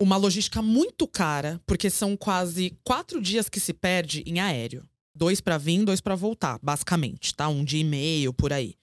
uma 0.00 0.16
logística 0.16 0.62
muito 0.62 1.06
cara, 1.06 1.60
porque 1.66 1.90
são 1.90 2.16
quase 2.16 2.74
quatro 2.84 3.20
dias 3.20 3.50
que 3.50 3.60
se 3.60 3.74
perde 3.74 4.22
em 4.26 4.40
aéreo. 4.40 4.82
Dois 5.18 5.40
pra 5.40 5.58
vir, 5.58 5.84
dois 5.84 6.00
pra 6.00 6.14
voltar, 6.14 6.60
basicamente, 6.62 7.34
tá? 7.34 7.48
Um 7.48 7.64
dia 7.64 7.80
e 7.80 7.84
meio, 7.84 8.32
por 8.32 8.52
aí. 8.52 8.76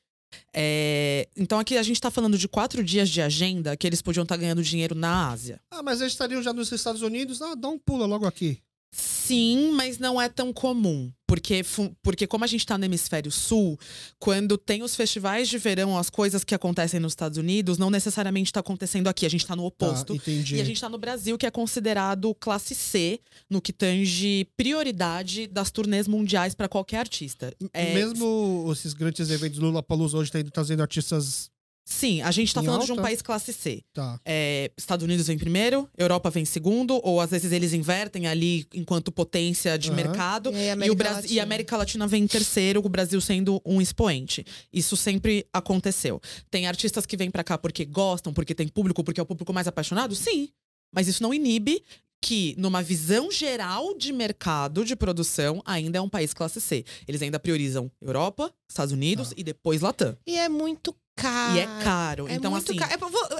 É, 0.53 1.30
então 1.34 1.57
aqui 1.57 1.78
a 1.78 1.84
gente 1.84 2.02
tá 2.02 2.12
falando 2.12 2.38
de 2.38 2.45
quatro 2.45 2.84
dias 2.84 3.10
de 3.10 3.22
agenda 3.22 3.78
que 3.78 3.88
eles 3.88 4.02
podiam 4.02 4.24
estar 4.24 4.36
ganhando 4.36 4.62
dinheiro 4.62 4.94
na 4.94 5.30
Ásia. 5.30 5.62
Ah, 5.72 5.82
mas 5.82 6.02
eles 6.02 6.12
estariam 6.12 6.44
já 6.44 6.52
nos 6.52 6.70
Estados 6.74 7.02
Unidos. 7.02 7.41
Ah, 7.41 7.56
dá 7.56 7.70
um 7.70 7.80
pulo 7.80 8.06
logo 8.06 8.28
aqui. 8.28 8.62
Sim, 8.98 9.72
mas 9.74 10.00
não 10.00 10.22
é 10.22 10.30
tão 10.30 10.54
comum. 10.54 11.12
Porque, 11.28 11.66
porque 12.02 12.26
como 12.26 12.46
a 12.46 12.48
gente 12.48 12.66
tá 12.66 12.78
no 12.78 12.86
hemisfério 12.86 13.30
sul, 13.30 13.78
quando 14.18 14.58
tem 14.58 14.84
os 14.84 14.96
festivais 14.96 15.50
de 15.50 15.58
verão, 15.58 15.98
as 15.98 16.10
coisas 16.10 16.46
que 16.46 16.56
acontecem 16.56 17.00
nos 17.00 17.12
Estados 17.12 17.38
Unidos, 17.38 17.78
não 17.78 17.90
necessariamente 17.90 18.54
tá 18.54 18.62
acontecendo 18.62 19.08
aqui. 19.08 19.26
A 19.26 19.30
gente 19.30 19.46
tá 19.46 19.54
no 19.54 19.66
oposto. 19.66 20.14
Tá, 20.14 20.16
entendi. 20.16 20.56
E 20.56 20.62
a 20.62 20.64
gente 20.64 20.80
tá 20.80 20.88
no 20.88 20.98
Brasil, 20.98 21.38
que 21.38 21.46
é 21.46 21.52
considerado 21.52 22.34
classe 22.36 22.74
C 22.74 23.20
no 23.50 23.60
que 23.60 23.74
tange 23.74 24.48
prioridade 24.56 25.48
das 25.48 25.72
turnês 25.72 26.08
mundiais 26.08 26.56
para 26.56 26.70
qualquer 26.70 27.00
artista. 27.00 27.54
É, 27.74 27.94
Mesmo 27.94 28.70
esses 28.72 28.94
grandes 28.94 29.30
eventos 29.30 29.60
Lula 29.60 29.84
Palusa 29.84 30.18
hoje 30.18 30.32
tá 30.32 30.40
indo 30.40 30.52
trazendo 30.52 30.82
artistas. 30.82 31.50
Sim, 31.88 32.22
a 32.24 32.32
gente 32.32 32.52
tá 32.52 32.62
Em 32.62 32.66
falando 32.66 32.84
de 32.84 32.91
um 32.91 32.95
alta? 32.95 33.03
país 33.03 33.22
classe 33.22 33.53
C. 33.53 33.84
Tá. 33.94 34.20
É, 34.26 34.72
Estados 34.76 35.03
Unidos 35.03 35.28
vem 35.28 35.38
primeiro, 35.38 35.88
Europa 35.95 36.32
vem 36.32 36.44
segundo, 36.44 36.99
ou 37.03 37.22
às 37.22 37.30
vezes 37.30 37.52
eles 37.52 37.74
invertem 37.74 38.26
ali 38.26 38.66
enquanto 38.74 39.12
potência 39.12 39.78
de 39.78 39.90
Aham. 39.90 39.95
mercado. 39.95 40.52
E, 40.52 40.56
E, 40.66 40.70
América 40.72 40.95
Brasil, 40.95 41.20
e 41.20 41.22
Latina. 41.24 41.41
a 41.41 41.44
América 41.44 41.78
Latina 41.78 42.07
vem 42.07 42.24
em 42.24 42.28
terceiro, 42.28 42.82
o 42.84 42.90
Brasil 42.90 43.22
sendo 43.22 43.62
um 43.64 43.80
expoente. 43.80 44.44
Isso 44.74 44.98
sempre 44.98 45.45
aconteceu. 45.53 46.20
Tem 46.49 46.66
artistas 46.68 47.06
que 47.06 47.16
vêm 47.16 47.30
pra 47.30 47.44
cá 47.44 47.56
porque 47.56 47.86
gostam, 47.86 48.34
porque 48.34 48.56
tem 48.56 48.68
público, 48.68 49.03
porque 49.03 49.20
é 49.20 49.24
o 49.24 49.26
público 49.26 49.53
mais 49.53 49.68
apaixonado? 49.68 50.16
Sim. 50.16 50.49
Mas 50.91 51.07
isso 51.07 51.22
não 51.22 51.34
inibe 51.34 51.84
que, 52.26 52.56
numa 52.57 52.81
visão 52.81 53.30
geral 53.30 53.95
de 53.95 54.11
mercado 54.11 54.84
de 54.84 54.95
produção, 54.95 55.61
ainda 55.64 55.99
é 55.99 56.02
um 56.02 56.10
país 56.10 56.34
classe 56.34 56.60
C. 56.60 56.84
Eles 57.07 57.22
ainda 57.22 57.39
priorizam 57.39 57.91
Europa, 58.02 58.52
Estados 58.68 58.91
Unidos 58.91 59.30
Tá. 59.30 59.35
e 59.38 59.43
depois 59.43 59.81
Latam. 59.81 60.18
E 60.26 60.35
é 60.35 60.49
muito 60.49 60.95
caro. 61.15 61.56
e 61.56 61.60
é 61.60 61.68
caro. 61.84 62.27
É 62.27 62.34
então, 62.34 62.49
muito 62.49 62.68
assim, 62.72 62.80
caro. 62.80 62.91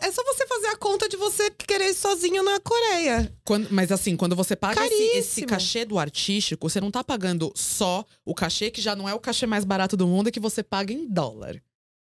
É, 0.02 0.08
é 0.08 0.12
só 0.12 0.24
você 0.24 0.46
fazer 0.46 0.68
a 0.68 0.76
conta 0.78 1.10
de 1.10 1.18
você 1.18 1.50
querer 1.50 1.90
ir 1.90 1.94
sozinho 1.96 2.44
na 2.44 2.60
Coreia. 2.60 3.34
Quando- 3.44 3.70
mas 3.72 3.92
assim, 3.92 4.16
quando 4.16 4.36
você 4.36 4.56
paga 4.56 4.86
esse, 4.86 5.18
esse 5.18 5.42
cachê 5.48 5.84
do 5.84 5.98
artístico, 5.98 6.70
você 6.70 6.80
não 6.80 6.92
tá 6.92 7.04
pagando 7.04 7.52
só 7.56 8.06
o 8.24 8.36
cachê, 8.36 8.70
que 8.70 8.82
já 8.82 8.96
não 8.96 9.10
é 9.10 9.16
o 9.16 9.20
cachê 9.20 9.48
mais 9.48 9.66
barato 9.66 9.98
do 9.98 10.06
mundo, 10.06 10.28
é 10.30 10.32
que 10.32 10.40
você 10.40 10.62
paga 10.62 10.94
em 10.94 11.08
dólar. 11.08 11.60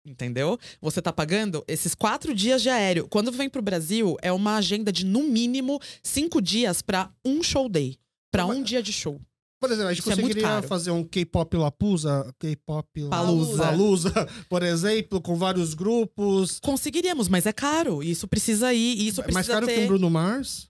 Entendeu? 0.07 0.57
Você 0.81 1.01
tá 1.01 1.11
pagando 1.11 1.63
esses 1.67 1.93
quatro 1.93 2.33
dias 2.33 2.61
de 2.61 2.69
aéreo. 2.69 3.07
Quando 3.09 3.31
vem 3.31 3.49
pro 3.49 3.61
Brasil, 3.61 4.15
é 4.21 4.31
uma 4.31 4.55
agenda 4.55 4.91
de, 4.91 5.05
no 5.05 5.23
mínimo, 5.23 5.79
cinco 6.01 6.41
dias 6.41 6.81
pra 6.81 7.11
um 7.25 7.43
show 7.43 7.67
day. 7.67 7.97
Pra 8.31 8.47
Mas- 8.47 8.57
um 8.57 8.63
dia 8.63 8.81
de 8.81 8.93
show. 8.93 9.19
Por 9.59 9.71
exemplo, 9.71 9.87
a 9.89 9.93
gente 9.93 10.01
Isso 10.01 10.11
é 10.11 10.15
conseguiria 10.15 10.43
caro. 10.43 10.67
fazer 10.67 10.91
um 10.91 11.03
K-pop 11.03 11.57
Lapusa, 11.57 12.31
K-pop 12.37 13.09
Palusa. 13.09 13.57
Palusa, 13.63 14.11
por 14.47 14.61
exemplo, 14.61 15.19
com 15.19 15.35
vários 15.35 15.73
grupos. 15.73 16.59
Conseguiríamos, 16.59 17.27
mas 17.27 17.47
é 17.47 17.51
caro. 17.51 18.03
Isso 18.03 18.27
precisa 18.27 18.71
ir. 18.71 19.07
Isso 19.07 19.19
É 19.21 19.23
precisa 19.23 19.33
mais 19.33 19.47
caro 19.47 19.65
ter... 19.65 19.73
que 19.73 19.79
um 19.81 19.87
Bruno 19.87 20.11
Mars. 20.11 20.69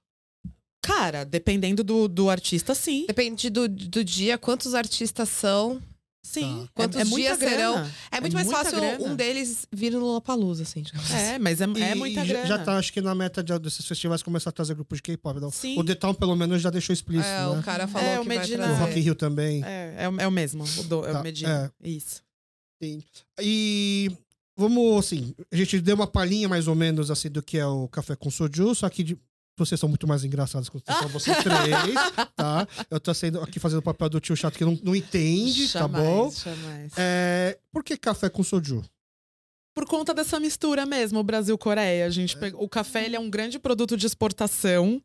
Cara, 0.82 1.26
dependendo 1.26 1.84
do, 1.84 2.08
do 2.08 2.30
artista, 2.30 2.74
sim. 2.74 3.06
Depende 3.08 3.50
do, 3.50 3.68
do 3.68 4.04
dia, 4.06 4.38
quantos 4.38 4.74
artistas 4.74 5.28
são. 5.28 5.82
Sim. 6.28 6.64
Tá. 6.66 6.72
Quantos 6.76 6.98
é, 6.98 7.02
é 7.02 7.06
muita 7.06 7.28
dias 7.28 7.38
grana. 7.40 7.56
serão? 7.56 7.92
É 8.12 8.22
muito 8.22 8.34
mais 8.34 8.46
muita 8.48 8.64
fácil 8.64 8.80
grana. 8.80 9.04
um 9.06 9.16
deles 9.16 9.68
vir 9.72 9.92
no 9.92 10.00
Lollapalooza, 10.00 10.64
assim. 10.64 10.84
assim. 10.94 11.14
É, 11.16 11.40
mas 11.40 11.62
é, 11.62 11.64
é 11.64 11.92
E- 11.92 11.96
muita 11.96 12.24
e 12.24 12.28
grana. 12.28 12.46
já, 12.48 12.58
já 12.58 12.64
tá, 12.64 12.78
acho 12.78 12.92
que 12.94 13.02
na 13.02 13.16
meta 13.16 13.44
de- 13.44 13.58
desses 13.60 13.86
festivais 13.86 14.22
começar 14.22 14.50
a 14.50 14.54
trazer 14.54 14.74
grupos 14.76 14.98
de 14.98 15.04
K-pop. 15.04 15.38
Então, 15.38 15.52
Sim. 15.52 15.80
O 15.80 15.84
The 15.84 15.96
Town, 15.96 16.14
pelo 16.14 16.36
menos, 16.36 16.62
já 16.62 16.70
deixou 16.70 16.94
explícito, 16.94 17.28
É, 17.28 17.40
né? 17.42 17.60
o 17.60 17.64
cara 17.64 17.88
falou 17.88 18.08
É, 18.08 18.20
o 18.20 18.22
que 18.24 18.28
vai 18.28 18.38
Medina- 18.40 18.72
O. 18.72 18.76
Rock 18.76 18.98
in 19.00 19.02
Rio 19.02 19.16
também. 19.16 19.64
É, 19.64 19.96
é, 20.00 20.10
o- 20.10 20.20
é 20.22 20.28
o 20.28 20.32
mesmo. 20.32 20.64
O, 20.64 20.84
do, 20.84 21.06
é 21.06 21.12
Tá, 21.14 21.20
o 21.20 21.24
Medina. 21.24 21.74
Isso. 21.84 22.22
Sim. 22.82 23.02
E 23.42 24.12
vamos, 24.56 24.98
assim, 25.06 25.34
a 25.52 25.56
gente 25.56 25.80
deu 25.82 25.96
uma 25.96 26.08
palhinha 26.08 26.48
mais 26.50 26.68
ou 26.68 26.76
menos 26.76 27.10
assim 27.10 27.30
do 27.30 27.42
que 27.42 27.58
é 27.58 27.66
o 27.66 27.88
café 27.88 28.16
com 28.16 28.30
soju, 28.30 28.76
só 28.76 28.90
que 28.90 29.04
de- 29.04 29.18
vocês 29.58 29.80
são 29.80 29.90
muito 29.90 30.08
mais 30.08 30.24
engraçados 30.24 30.70
que 30.70 30.80
só 30.88 31.08
vocês 31.08 31.38
três, 31.38 31.94
tá? 32.36 32.68
Eu 32.90 33.00
tô 33.00 33.14
sendo 33.14 33.42
aqui 33.42 33.60
fazendo 33.60 33.80
o 33.80 33.84
papel 33.84 34.10
do 34.10 34.20
tio 34.20 34.36
chato 34.36 34.58
que 34.58 34.66
não, 34.66 34.78
não 34.84 34.96
entende, 34.96 35.72
tá 35.72 35.80
Jamais, 35.80 36.04
bom? 36.06 36.32
Jamais. 36.32 36.94
É, 36.98 37.58
por 37.72 37.84
que 37.84 37.98
café 37.98 38.30
com 38.30 38.44
soju? 38.44 38.84
Por 39.76 39.86
conta 39.86 40.14
dessa 40.14 40.40
mistura 40.40 40.86
mesmo, 40.86 41.22
Brasil-Coreia. 41.24 42.06
A 42.08 42.10
gente 42.10 42.36
pegou- 42.38 42.64
O 42.64 42.68
café 42.70 43.06
ele 43.06 43.16
é 43.16 43.20
um 43.20 43.30
grande 43.30 43.60
produto 43.60 43.96
de 43.96 44.08
exportação. 44.08 45.02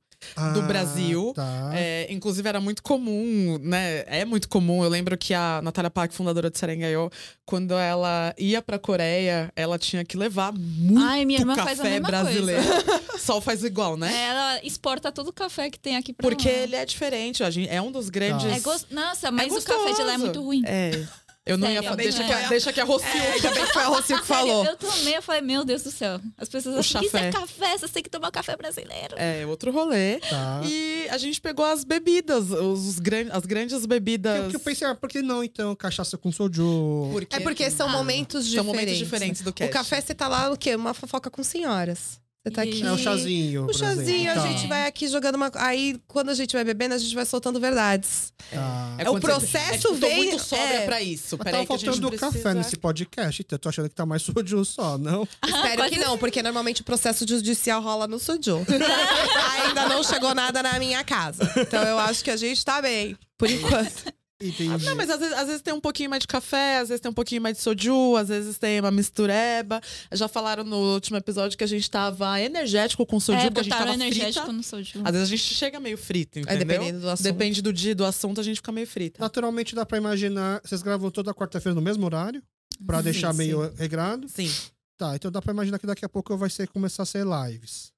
Do 0.54 0.60
Ah, 0.60 0.62
Brasil. 0.62 1.32
Tá. 1.34 1.70
É, 1.74 2.06
inclusive, 2.10 2.48
era 2.48 2.60
muito 2.60 2.82
comum, 2.82 3.58
né? 3.62 4.04
É 4.06 4.24
muito 4.24 4.48
comum. 4.48 4.82
Eu 4.82 4.88
lembro 4.90 5.16
que 5.16 5.34
a 5.34 5.60
Natália 5.62 5.90
Pack, 5.90 6.14
fundadora 6.14 6.50
de 6.50 6.58
Serengaiô, 6.58 7.10
quando 7.44 7.74
ela 7.74 8.34
ia 8.38 8.62
pra 8.62 8.78
Coreia, 8.78 9.52
ela 9.54 9.78
tinha 9.78 10.04
que 10.04 10.16
levar 10.16 10.52
muito 10.52 11.04
Ai, 11.04 11.24
minha 11.24 11.40
irmã 11.40 11.54
faz 11.54 11.80
a 11.80 11.82
café 11.82 11.90
mesma 11.90 12.08
brasileiro. 12.08 12.62
Sol 13.18 13.40
faz 13.40 13.62
igual, 13.64 13.96
né? 13.96 14.12
Ela 14.24 14.60
exporta 14.64 15.12
todo 15.12 15.28
o 15.28 15.32
café 15.32 15.70
que 15.70 15.78
tem 15.78 15.96
aqui 15.96 16.12
pra 16.12 16.28
Porque 16.28 16.48
lá. 16.48 16.54
ele 16.54 16.76
é 16.76 16.84
diferente. 16.84 17.42
A 17.44 17.50
gente, 17.50 17.68
é 17.68 17.80
um 17.80 17.90
dos 17.92 18.08
grandes. 18.08 18.46
É 18.46 18.60
gos... 18.60 18.86
Nossa, 18.90 19.30
mas 19.30 19.50
o 19.52 19.54
gostoso. 19.56 19.78
café 19.78 19.94
de 19.94 20.02
lá 20.02 20.14
é 20.14 20.18
muito 20.18 20.42
ruim. 20.42 20.62
É. 20.66 21.04
Eu 21.44 21.58
não 21.58 21.66
ia 21.68 21.82
Sério, 21.82 21.88
falar. 21.90 22.00
é 22.00 22.04
Deixa, 22.04 22.24
que, 22.24 22.32
a- 22.32 22.48
deixa 22.48 22.72
que 22.72 22.80
a 22.80 22.84
Rocio. 22.84 23.08
Bem 23.42 23.66
que 23.66 23.72
foi 23.72 23.82
a 23.82 23.86
Rocio 23.88 24.20
que 24.20 24.26
Sério, 24.26 24.46
falou. 24.46 24.64
eu 24.64 24.76
tomei, 24.76 25.16
eu 25.16 25.22
falei, 25.22 25.40
meu 25.40 25.64
Deus 25.64 25.82
do 25.82 25.90
céu. 25.90 26.20
As 26.38 26.48
pessoas 26.48 26.76
O 26.76 26.78
acham, 26.78 27.02
isso 27.02 27.16
é 27.16 27.32
café, 27.32 27.76
você 27.78 27.88
tem 27.88 28.00
que 28.02 28.08
tomar 28.08 28.30
café 28.30 28.56
brasileiro. 28.56 29.16
É, 29.16 29.44
outro 29.46 29.72
rolê. 29.72 30.20
Tá. 30.20 30.60
E 30.64 31.08
a 31.10 31.18
gente 31.18 31.40
pegou 31.40 31.64
as 31.64 31.82
bebidas, 31.82 32.48
os, 32.52 33.00
gran- 33.00 33.26
as 33.32 33.44
grandes 33.44 33.84
bebidas. 33.86 34.40
Porque 34.42 34.56
eu 34.56 34.60
pensei, 34.60 34.86
ah, 34.86 34.94
por 34.94 35.08
que 35.08 35.20
não 35.20 35.42
então 35.42 35.74
cachaça 35.74 36.16
com 36.16 36.30
soju? 36.30 37.10
É 37.30 37.40
porque 37.40 37.68
são 37.72 37.88
Ah, 37.88 37.92
momentos 37.92 38.44
são 38.44 38.50
diferentes. 38.62 38.66
momentos 38.66 38.98
diferentes 38.98 39.42
do 39.42 39.50
O 39.50 39.52
cast. 39.52 39.72
café, 39.72 40.00
você 40.00 40.14
tá 40.14 40.28
lá, 40.28 40.48
o 40.52 40.56
quê? 40.56 40.76
Uma 40.76 40.94
fofoca 40.94 41.28
com 41.28 41.42
senhoras. 41.42 42.21
Você 42.44 42.50
tá 42.52 42.62
aqui. 42.62 42.82
É 42.84 42.90
o 42.90 42.98
chazinho. 42.98 43.62
O 43.62 43.66
por 43.66 43.74
exemplo. 43.74 43.94
chazinho, 43.96 44.30
a 44.32 44.34
Tá. 44.34 44.40
gente 44.48 44.66
vai 44.66 44.86
aqui 44.88 45.06
jogando 45.06 45.36
uma. 45.36 45.48
Aí, 45.54 45.96
quando 46.08 46.30
a 46.30 46.34
gente 46.34 46.52
vai 46.54 46.64
bebendo, 46.64 46.92
a 46.94 46.98
gente 46.98 47.14
vai 47.14 47.24
soltando 47.24 47.60
verdades. 47.60 48.32
Tá. 48.50 48.94
É 48.98 49.08
o 49.08 49.12
quando 49.12 49.22
processo 49.22 49.74
é, 49.74 49.78
tipo, 49.78 49.88
tô 49.90 49.94
vem- 50.08 50.16
muito 50.16 50.42
sobra 50.42 50.64
é. 50.64 50.84
pra 50.84 51.00
isso. 51.00 51.36
Mas 51.38 51.44
Peraí 51.44 51.52
tava 51.52 51.66
que 51.66 51.72
a 51.72 51.76
gente 51.76 51.84
faltando 52.00 52.08
precisa... 52.08 52.32
café 52.32 52.54
nesse 52.54 52.76
podcast, 52.76 53.42
então 53.42 53.54
eu 53.54 53.60
tô 53.60 53.68
achando 53.68 53.88
que 53.88 53.94
tá 53.94 54.04
mais 54.04 54.22
soju 54.26 54.64
só, 54.64 54.98
não? 54.98 55.26
Espero 55.46 55.88
que 55.88 55.98
não, 56.00 56.18
porque 56.18 56.42
normalmente 56.42 56.80
o 56.80 56.84
processo 56.84 57.24
judicial 57.28 57.80
rola 57.80 58.08
no 58.08 58.18
sujo. 58.18 58.66
Ainda 59.64 59.88
não 59.88 60.02
chegou 60.02 60.34
nada 60.34 60.62
na 60.64 60.78
minha 60.80 61.04
casa. 61.04 61.48
Então 61.56 61.82
eu 61.84 61.98
acho 62.00 62.24
que 62.24 62.30
a 62.30 62.36
gente 62.36 62.64
tá 62.64 62.82
bem, 62.82 63.16
por 63.38 63.48
enquanto. 63.48 64.12
Entendi. 64.48 64.84
Não, 64.84 64.96
mas 64.96 65.08
às 65.10 65.20
vezes, 65.20 65.34
às 65.38 65.46
vezes 65.46 65.62
tem 65.62 65.72
um 65.72 65.80
pouquinho 65.80 66.10
mais 66.10 66.20
de 66.22 66.26
café, 66.26 66.78
às 66.78 66.88
vezes 66.88 67.00
tem 67.00 67.10
um 67.10 67.14
pouquinho 67.14 67.40
mais 67.40 67.56
de 67.56 67.62
soju, 67.62 68.16
às 68.16 68.28
vezes 68.28 68.58
tem 68.58 68.80
uma 68.80 68.90
mistureba. 68.90 69.80
Já 70.10 70.26
falaram 70.28 70.64
no 70.64 70.76
último 70.94 71.16
episódio 71.16 71.56
que 71.56 71.64
a 71.64 71.66
gente 71.66 71.90
tava 71.90 72.40
energético 72.40 73.06
com 73.06 73.20
soju, 73.20 73.38
é, 73.38 73.44
porque 73.44 73.60
a 73.60 73.62
gente 73.62 73.72
tava 73.78 73.92
energético 73.94 74.32
frita. 74.46 74.52
no 74.52 74.62
soju. 74.62 75.00
Às 75.04 75.12
vezes 75.12 75.28
a 75.28 75.30
gente 75.30 75.54
chega 75.54 75.78
meio 75.78 75.96
frito, 75.98 76.38
É 76.38 76.42
entendeu? 76.42 76.66
dependendo 76.66 77.00
do 77.00 77.08
assunto. 77.10 77.24
Depende 77.24 77.62
do 77.62 77.72
dia 77.72 77.92
e 77.92 77.94
do 77.94 78.04
assunto, 78.04 78.40
a 78.40 78.44
gente 78.44 78.56
fica 78.56 78.72
meio 78.72 78.86
frita. 78.86 79.20
Naturalmente 79.22 79.74
dá 79.74 79.86
pra 79.86 79.98
imaginar. 79.98 80.60
Vocês 80.64 80.82
gravam 80.82 81.10
toda 81.10 81.32
quarta-feira 81.32 81.74
no 81.74 81.82
mesmo 81.82 82.04
horário? 82.04 82.42
Pra 82.84 82.98
Sim, 82.98 83.04
deixar 83.04 83.32
sim. 83.32 83.38
meio 83.38 83.72
regrado? 83.76 84.28
Sim. 84.28 84.50
Tá, 84.98 85.14
então 85.14 85.30
dá 85.30 85.40
pra 85.40 85.52
imaginar 85.52 85.78
que 85.78 85.86
daqui 85.86 86.04
a 86.04 86.08
pouco 86.08 86.36
vai 86.36 86.50
ser, 86.50 86.66
começar 86.68 87.02
a 87.04 87.06
ser 87.06 87.24
lives. 87.24 87.91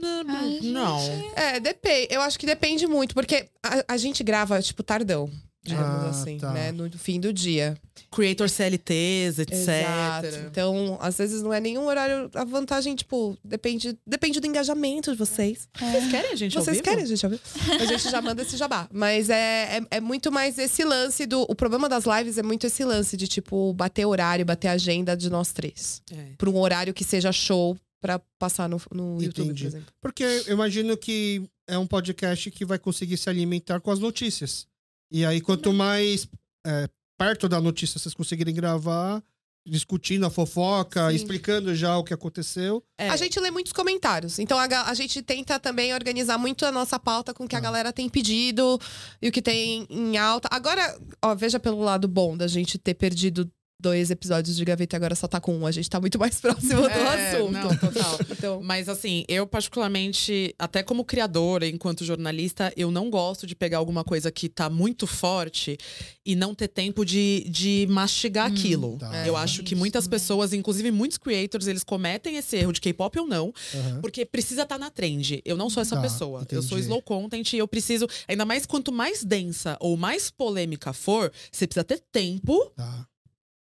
Não. 0.00 0.24
Ai, 0.36 0.58
não. 0.62 0.98
É, 1.36 1.60
depende. 1.60 2.08
Eu 2.10 2.20
acho 2.22 2.38
que 2.38 2.46
depende 2.46 2.86
muito, 2.86 3.14
porque 3.14 3.48
a, 3.62 3.84
a 3.94 3.96
gente 3.96 4.22
grava, 4.22 4.60
tipo, 4.62 4.82
tardão. 4.82 5.30
Digamos 5.62 6.04
Ah, 6.06 6.08
assim, 6.08 6.38
tá. 6.38 6.52
né? 6.54 6.72
No 6.72 6.90
fim 6.92 7.20
do 7.20 7.34
dia. 7.34 7.76
Creator 8.10 8.48
CLTs, 8.48 9.38
etc. 9.40 9.52
Exato. 9.52 10.26
Então, 10.50 10.96
às 11.02 11.18
vezes 11.18 11.42
não 11.42 11.52
é 11.52 11.60
nenhum 11.60 11.84
horário. 11.84 12.30
A 12.34 12.44
vantagem, 12.44 12.94
tipo, 12.96 13.36
depende, 13.44 13.94
depende 14.06 14.40
do 14.40 14.46
engajamento 14.46 15.12
de 15.12 15.18
vocês. 15.18 15.68
Vocês 15.78 16.10
querem 16.10 16.32
a 16.32 16.34
gente 16.34 16.56
ao 16.56 16.64
Vocês 16.64 16.78
vivo? 16.78 16.88
querem, 16.88 17.04
gente? 17.04 17.24
ao 17.26 17.30
vivo? 17.30 17.42
A 17.78 17.84
gente 17.84 18.10
já 18.10 18.22
manda 18.22 18.40
esse 18.40 18.56
jabá. 18.56 18.88
Mas 18.90 19.28
é, 19.28 19.76
é, 19.76 19.82
é 19.98 20.00
muito 20.00 20.32
mais 20.32 20.58
esse 20.58 20.82
lance 20.82 21.26
do. 21.26 21.42
O 21.42 21.54
problema 21.54 21.90
das 21.90 22.04
lives 22.06 22.38
é 22.38 22.42
muito 22.42 22.66
esse 22.66 22.82
lance 22.82 23.14
de, 23.14 23.28
tipo, 23.28 23.74
bater 23.74 24.06
horário, 24.06 24.46
bater 24.46 24.68
agenda 24.68 25.14
de 25.14 25.28
nós 25.28 25.52
três. 25.52 26.00
É. 26.10 26.16
Pra 26.38 26.48
um 26.48 26.56
horário 26.58 26.94
que 26.94 27.04
seja 27.04 27.30
show 27.32 27.76
pra 28.00 28.18
passar 28.38 28.68
no, 28.68 28.80
no 28.92 29.22
YouTube, 29.22 29.54
por 29.54 29.66
exemplo. 29.66 29.92
Porque 30.00 30.22
eu 30.22 30.54
imagino 30.54 30.96
que 30.96 31.42
é 31.68 31.76
um 31.78 31.86
podcast 31.86 32.50
que 32.50 32.64
vai 32.64 32.78
conseguir 32.78 33.16
se 33.16 33.28
alimentar 33.28 33.80
com 33.80 33.90
as 33.90 33.98
notícias. 33.98 34.66
E 35.12 35.24
aí, 35.24 35.40
quanto 35.40 35.72
mais 35.72 36.26
é, 36.66 36.88
perto 37.18 37.48
da 37.48 37.60
notícia 37.60 37.98
vocês 37.98 38.14
conseguirem 38.14 38.54
gravar, 38.54 39.22
discutindo 39.66 40.24
a 40.24 40.30
fofoca, 40.30 41.10
Sim. 41.10 41.16
explicando 41.16 41.74
já 41.74 41.96
o 41.98 42.02
que 42.02 42.14
aconteceu. 42.14 42.82
É. 42.98 43.10
A 43.10 43.16
gente 43.16 43.38
lê 43.38 43.50
muitos 43.50 43.72
comentários. 43.72 44.38
Então 44.38 44.58
a, 44.58 44.64
a 44.64 44.94
gente 44.94 45.20
tenta 45.20 45.60
também 45.60 45.92
organizar 45.92 46.38
muito 46.38 46.64
a 46.64 46.72
nossa 46.72 46.98
pauta 46.98 47.34
com 47.34 47.44
o 47.44 47.48
que 47.48 47.54
a 47.54 47.58
Ah. 47.58 47.62
galera 47.62 47.92
tem 47.92 48.08
pedido 48.08 48.80
e 49.20 49.28
o 49.28 49.32
que 49.32 49.42
tem 49.42 49.86
em 49.90 50.16
alta. 50.16 50.48
Agora, 50.50 50.98
ó, 51.22 51.34
veja 51.34 51.60
pelo 51.60 51.80
lado 51.80 52.08
bom 52.08 52.36
da 52.36 52.48
gente 52.48 52.78
ter 52.78 52.94
perdido 52.94 53.50
dois 53.80 54.10
episódios 54.10 54.56
de 54.56 54.64
gaveta 54.64 54.94
e 54.94 54.98
agora 54.98 55.14
só 55.14 55.26
tá 55.26 55.40
com 55.40 55.56
um. 55.56 55.66
A 55.66 55.72
gente 55.72 55.88
tá 55.90 55.98
muito 56.00 56.18
mais 56.18 56.38
próximo 56.40 56.82
do 56.82 56.88
É, 56.88 57.32
assunto. 57.34 57.52
Não, 57.52 57.76
total. 57.76 58.18
Então, 58.30 58.60
Mas 58.62 58.88
assim, 58.88 59.24
eu 59.28 59.46
particularmente, 59.46 60.54
até 60.58 60.82
como 60.82 61.04
criadora, 61.04 61.66
enquanto 61.66 62.04
jornalista, 62.04 62.72
eu 62.76 62.90
não 62.90 63.10
gosto 63.10 63.46
de 63.46 63.54
pegar 63.54 63.78
alguma 63.78 64.04
coisa 64.04 64.30
que 64.30 64.48
tá 64.48 64.68
muito 64.70 65.06
forte 65.06 65.76
e 66.24 66.34
não 66.36 66.54
ter 66.54 66.68
tempo 66.68 67.04
de, 67.04 67.44
de 67.48 67.86
mastigar 67.90 68.50
Hum, 68.50 68.54
aquilo. 68.54 68.96
tá. 68.98 69.26
Eu 69.26 69.36
É, 69.36 69.40
acho 69.40 69.62
que 69.62 69.74
muitas 69.74 70.04
também. 70.04 70.18
pessoas, 70.18 70.52
inclusive 70.52 70.90
muitos 70.90 71.18
creators, 71.18 71.66
eles 71.66 71.82
cometem 71.82 72.36
esse 72.36 72.56
erro 72.56 72.72
de 72.72 72.80
K-pop 72.80 73.18
ou 73.18 73.26
não, 73.26 73.52
Aham. 73.74 74.00
porque 74.00 74.24
precisa 74.24 74.62
estar 74.62 74.78
na 74.78 74.90
trend. 74.90 75.40
Eu 75.44 75.56
não 75.56 75.68
sou 75.70 75.80
essa 75.82 75.96
Tá, 75.96 76.02
pessoa. 76.02 76.46
Eu 76.50 76.62
sou 76.62 76.78
entendi. 76.78 76.82
slow 76.82 77.02
content 77.02 77.52
e 77.52 77.58
eu 77.58 77.66
preciso. 77.68 78.06
Ainda 78.28 78.44
mais 78.44 78.64
quanto 78.66 78.92
mais 78.92 79.24
densa 79.24 79.76
ou 79.80 79.96
mais 79.96 80.30
polêmica 80.30 80.92
for, 80.92 81.32
você 81.50 81.66
precisa 81.66 81.84
ter 81.84 82.00
tempo 82.12 82.70
Tá. 82.76 83.06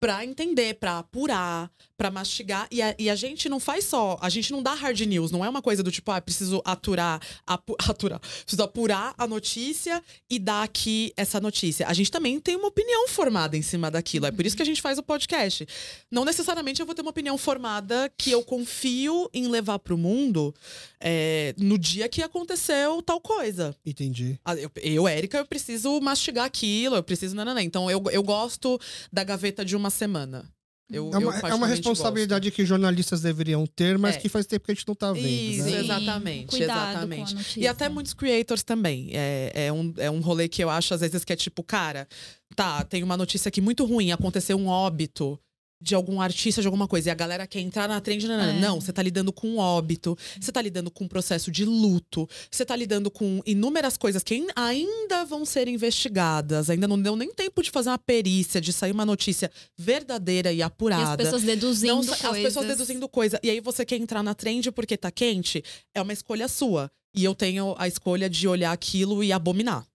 Pra 0.01 0.25
entender, 0.25 0.75
pra 0.75 0.99
apurar, 0.99 1.71
pra 1.97 2.11
mastigar. 2.11 2.69
E 2.71 2.81
a, 2.81 2.95
e 2.99 3.11
a 3.11 3.17
gente 3.17 3.49
não 3.49 3.59
faz 3.59 3.85
só. 3.85 4.17
A 4.21 4.29
gente 4.29 4.53
não 4.53 4.63
dá 4.63 4.73
hard 4.75 5.01
news. 5.01 5.31
Não 5.31 5.45
é 5.45 5.49
uma 5.49 5.61
coisa 5.61 5.83
do 5.83 5.91
tipo, 5.91 6.11
ah, 6.13 6.21
preciso 6.21 6.63
aturar, 6.65 7.21
apu- 7.47 7.77
aturar. 7.89 8.21
Preciso 8.21 8.63
apurar 8.63 9.15
a 9.19 9.27
notícia 9.27 10.03
e 10.31 10.39
dar 10.39 10.63
aqui 10.63 11.13
essa 11.17 11.41
notícia. 11.41 11.87
A 11.89 11.93
gente 11.93 12.11
também 12.11 12.39
tem 12.39 12.55
uma 12.57 12.69
opinião 12.69 13.09
formada 13.09 13.57
em 13.57 13.63
cima 13.63 13.91
daquilo. 13.91 14.27
É 14.27 14.31
por 14.31 14.47
isso 14.47 14.57
que 14.57 14.63
a 14.63 14.67
gente 14.67 14.81
faz 14.81 14.99
o 14.99 15.03
podcast. 15.03 15.67
Não 16.11 16.25
necessariamente 16.25 16.81
eu 16.81 16.87
vou 16.87 16.95
ter 16.95 17.03
uma 17.03 17.11
opinião 17.11 17.37
formada 17.37 18.13
que 18.17 18.31
eu 18.31 18.43
confio 18.45 19.29
em 19.35 19.49
levar 19.49 19.79
pro 19.81 19.99
mundo 19.99 20.55
é, 21.01 21.55
no 21.59 21.77
dia 21.79 22.09
que 22.09 22.23
aconteceu 22.23 23.03
tal 23.03 23.21
coisa. 23.21 23.75
Entendi. 23.85 24.39
Ah, 24.45 24.55
Eu, 24.55 24.71
eu, 24.77 25.09
Érica, 25.09 25.39
eu 25.39 25.47
preciso 25.47 26.01
mastigar 26.01 26.45
aquilo, 26.45 26.95
eu 26.97 27.03
preciso. 27.03 27.35
Nananã. 27.35 27.63
Então, 27.63 27.91
eu, 27.91 28.03
eu 28.11 28.23
gosto 28.23 28.81
da 29.13 29.23
gaveta 29.25 29.65
de 29.65 29.75
uma 29.77 29.88
semana. 29.91 30.51
Eu, 30.91 31.11
É 31.13 31.17
eu 31.17 31.21
uma, 31.21 31.39
é 31.51 31.55
uma 31.55 31.67
responsabilidade 31.67 32.51
que 32.51 32.65
jornalistas 32.65 33.21
deveriam 33.21 33.67
ter, 33.67 33.99
mas 33.99 34.17
É. 34.17 34.19
que 34.19 34.29
faz 34.29 34.47
tempo 34.47 34.65
que 34.65 34.73
a 34.73 34.75
gente 34.75 34.89
não 34.89 34.95
tá 34.95 35.13
vendo. 35.13 35.27
Isso, 35.29 35.65
né? 35.65 35.81
Exatamente, 35.81 36.47
Cuidado 36.47 36.91
exatamente. 36.91 37.25
Com 37.25 37.31
a 37.31 37.35
notícia. 37.43 37.61
E 37.61 37.67
até 37.67 37.89
muitos 37.91 38.15
creators 38.15 38.63
também. 38.63 39.11
É, 39.13 39.53
é, 39.67 39.73
um, 39.73 39.93
é 39.99 40.11
um 40.11 40.21
rolê 40.21 40.49
que 40.49 40.65
eu 40.65 40.71
acho, 40.71 40.95
às 40.95 41.03
vezes, 41.03 41.25
que 41.27 41.33
é 41.33 41.37
tipo, 41.37 41.63
cara, 41.63 42.09
tá, 42.57 42.83
tem 42.85 43.03
uma 43.03 43.19
notícia 43.19 43.51
aqui 43.51 43.61
muito 43.61 43.85
ruim, 43.85 44.13
aconteceu 44.13 44.57
um 44.57 44.67
óbito 44.67 45.39
de 45.81 45.95
algum 45.95 46.21
artista, 46.21 46.61
de 46.61 46.67
alguma 46.67 46.89
coisa, 46.89 47.09
e 47.09 47.13
a 47.13 47.15
galera 47.15 47.47
quer 47.47 47.61
entrar 47.61 47.87
na 47.89 48.01
trend. 48.01 48.27
Não, 48.27 48.41
É. 48.41 48.53
não, 48.61 48.81
você 48.81 48.93
tá 48.93 49.03
lidando 49.03 49.33
com 49.33 49.49
um 49.49 49.59
óbito, 49.59 50.19
você 50.41 50.51
tá 50.51 50.61
lidando 50.61 50.91
com 50.91 51.05
um 51.05 51.09
processo 51.09 51.51
de 51.51 51.65
luto, 51.65 52.29
você 52.51 52.65
tá 52.65 52.75
lidando 52.75 53.11
com 53.11 53.41
inúmeras 53.47 53.97
coisas 53.97 54.23
que 54.25 54.35
ain- 54.35 54.49
ainda 54.57 55.25
vão 55.25 55.45
ser 55.45 55.69
investigadas, 55.69 56.69
ainda 56.71 56.89
não 56.89 57.01
deu 57.01 57.15
nem 57.15 57.33
tempo 57.33 57.63
de 57.63 57.71
fazer 57.71 57.91
uma 57.91 57.99
perícia, 57.99 58.61
de 58.61 58.73
sair 58.73 58.91
uma 58.93 59.07
notícia 59.07 59.51
verdadeira 59.77 60.53
e 60.53 60.57
E 60.59 60.63
as 60.63 60.67
apurada. 60.67 61.17
pessoas 61.23 61.43
deduzindo 61.43 61.95
Não, 61.95 62.05
coisas. 62.07 62.25
As 62.25 62.39
pessoas 62.43 62.67
deduzindo 62.67 63.09
coisa. 63.09 63.39
E 63.43 63.51
aí 63.51 63.61
você 63.61 63.85
quer 63.87 63.97
entrar 63.97 64.23
na 64.23 64.35
trend 64.35 64.71
porque 64.73 64.97
tá 64.97 65.11
quente? 65.11 65.63
É 65.95 66.03
uma 66.03 66.13
escolha 66.13 66.49
sua. 66.49 66.91
E 67.15 67.25
eu 67.25 67.35
tenho 67.35 67.75
a 67.79 67.87
escolha 67.89 68.29
de 68.29 68.47
olhar 68.49 68.73
aquilo 68.73 69.23
e 69.23 69.33
abominar. 69.33 69.87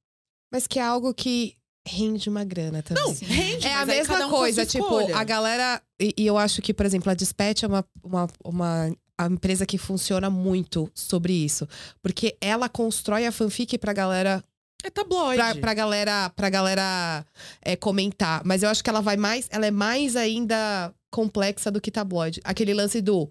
mas 0.52 0.68
que 0.68 0.78
é 0.80 0.84
algo 0.84 1.14
que 1.14 1.56
rende 1.88 2.30
uma 2.30 2.44
grana 2.44 2.82
também. 2.84 3.04
Não, 3.04 3.14
rende, 3.14 3.68
É 3.68 3.74
a 3.76 3.86
mesma 3.86 4.14
cada 4.16 4.28
um 4.28 4.30
coisa, 4.30 4.66
tipo, 4.66 4.84
escolha. 4.84 5.18
a 5.18 5.24
galera. 5.24 5.82
E, 6.00 6.14
e 6.18 6.26
eu 6.28 6.38
acho 6.38 6.62
que, 6.62 6.74
por 6.74 6.86
exemplo, 6.86 7.10
a 7.12 7.14
Dispatch 7.14 7.64
é 7.64 7.68
uma, 7.68 7.86
uma, 8.04 8.28
uma 8.44 8.96
a 9.18 9.26
empresa 9.28 9.66
que 9.66 9.78
funciona 9.78 10.30
muito 10.30 10.90
sobre 10.94 11.34
isso. 11.34 11.68
Porque 12.02 12.36
ela 12.42 12.68
constrói 12.70 13.26
a 13.26 13.32
fanfic 13.32 13.78
pra 13.78 13.94
galera. 13.94 14.44
É 14.84 14.90
tabloide. 14.90 15.38
Pra, 15.42 15.56
pra 15.56 15.74
galera, 15.74 16.30
pra 16.32 16.50
galera 16.50 17.26
é, 17.62 17.76
comentar. 17.76 18.42
Mas 18.44 18.64
eu 18.64 18.70
acho 18.70 18.84
que 18.84 18.90
ela 18.90 19.02
vai 19.02 19.16
mais. 19.16 19.48
Ela 19.50 19.66
é 19.68 19.72
mais 19.72 20.16
ainda 20.16 20.94
complexa 21.12 21.70
do 21.72 21.80
que 21.80 21.92
tabloide. 21.92 22.42
Aquele 22.44 22.74
lance 22.74 23.02
do 23.02 23.30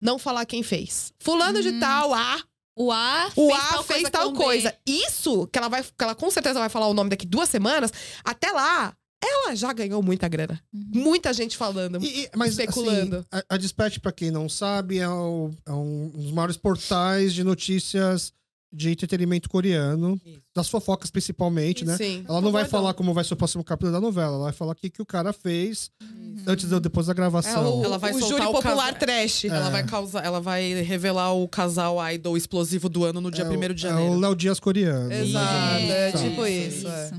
não 0.00 0.18
falar 0.18 0.44
quem 0.44 0.62
fez. 0.62 1.12
Fulano 1.18 1.62
de 1.62 1.70
Hum. 1.70 1.80
tal, 1.80 2.12
A, 2.14 2.38
O 2.76 2.90
A 2.90 3.30
o 3.36 3.48
fez 3.48 3.52
A 3.60 3.68
tal 3.72 3.82
fez 3.84 4.00
coisa 4.02 4.10
tal 4.10 4.32
com 4.32 4.38
B. 4.38 4.44
coisa. 4.44 4.74
Isso, 4.86 5.46
que 5.48 5.58
ela 5.58 5.68
vai, 5.68 5.82
que 5.82 5.90
ela 6.04 6.14
com 6.14 6.30
certeza 6.30 6.58
vai 6.58 6.68
falar 6.68 6.88
o 6.88 6.94
nome 6.94 7.10
daqui 7.10 7.24
duas 7.26 7.48
semanas, 7.48 7.92
até 8.24 8.50
lá, 8.50 8.92
ela 9.22 9.54
já 9.54 9.72
ganhou 9.72 10.02
muita 10.02 10.28
grana. 10.28 10.60
Uhum. 10.72 10.88
Muita 11.02 11.32
gente 11.32 11.56
falando. 11.56 12.02
E- 12.04 12.24
e- 12.24 12.30
mas, 12.36 12.50
Especulando. 12.58 13.24
assim, 13.30 13.42
a, 13.48 13.54
a 13.54 13.56
Dispatch, 13.56 13.98
pra 14.00 14.12
quem 14.12 14.30
não 14.30 14.48
sabe, 14.48 14.98
é, 14.98 15.08
o- 15.08 15.50
é 15.66 15.72
um 15.72 16.08
dos 16.10 16.30
maiores 16.32 16.56
portais 16.56 17.32
de 17.32 17.42
notícias 17.44 18.32
de 18.74 18.90
entretenimento 18.90 19.48
coreano, 19.48 20.20
Isso. 20.26 20.40
das 20.54 20.68
fofocas 20.68 21.10
principalmente, 21.10 21.84
né? 21.84 21.96
Sim. 21.96 22.24
Ela 22.28 22.40
não 22.40 22.50
vai 22.50 22.64
falar 22.64 22.92
como 22.94 23.14
vai 23.14 23.22
ser 23.22 23.34
o 23.34 23.36
próximo 23.36 23.62
capítulo 23.62 23.92
da 23.92 24.00
novela, 24.00 24.34
ela 24.34 24.44
vai 24.44 24.52
falar 24.52 24.72
o 24.72 24.74
que, 24.74 24.90
que 24.90 25.00
o 25.00 25.06
cara 25.06 25.32
fez 25.32 25.90
Uhum. 26.02 26.42
antes 26.46 26.70
ou 26.72 26.80
depois 26.80 27.06
da 27.06 27.12
É 27.12 27.14
gravação. 27.14 27.78
o, 27.80 27.84
Ela 27.84 27.98
vai 27.98 28.10
o 28.12 28.18
soltar 28.18 28.38
júri 28.38 28.50
o 28.50 28.52
popular 28.52 28.98
trash. 28.98 29.44
Ela 29.44 29.68
É. 29.68 29.70
vai 29.70 29.84
causar, 29.86 30.24
ela 30.24 30.40
vai 30.40 30.82
revelar 30.82 31.32
o 31.32 31.46
casal 31.46 31.96
idol 32.12 32.36
explosivo 32.36 32.88
do 32.88 33.04
ano 33.04 33.20
no 33.20 33.30
dia 33.30 33.44
É 33.44 33.48
o- 33.48 33.52
1 33.52 33.74
de 33.74 33.86
É 33.86 33.90
janeiro. 33.90 34.12
o 34.14 34.18
Léo 34.18 34.34
Dias 34.34 34.58
coreano. 34.58 35.12
Exato, 35.12 35.82
é 35.92 36.12
tipo 36.12 36.46
isso, 36.46 36.88
é. 36.88 37.10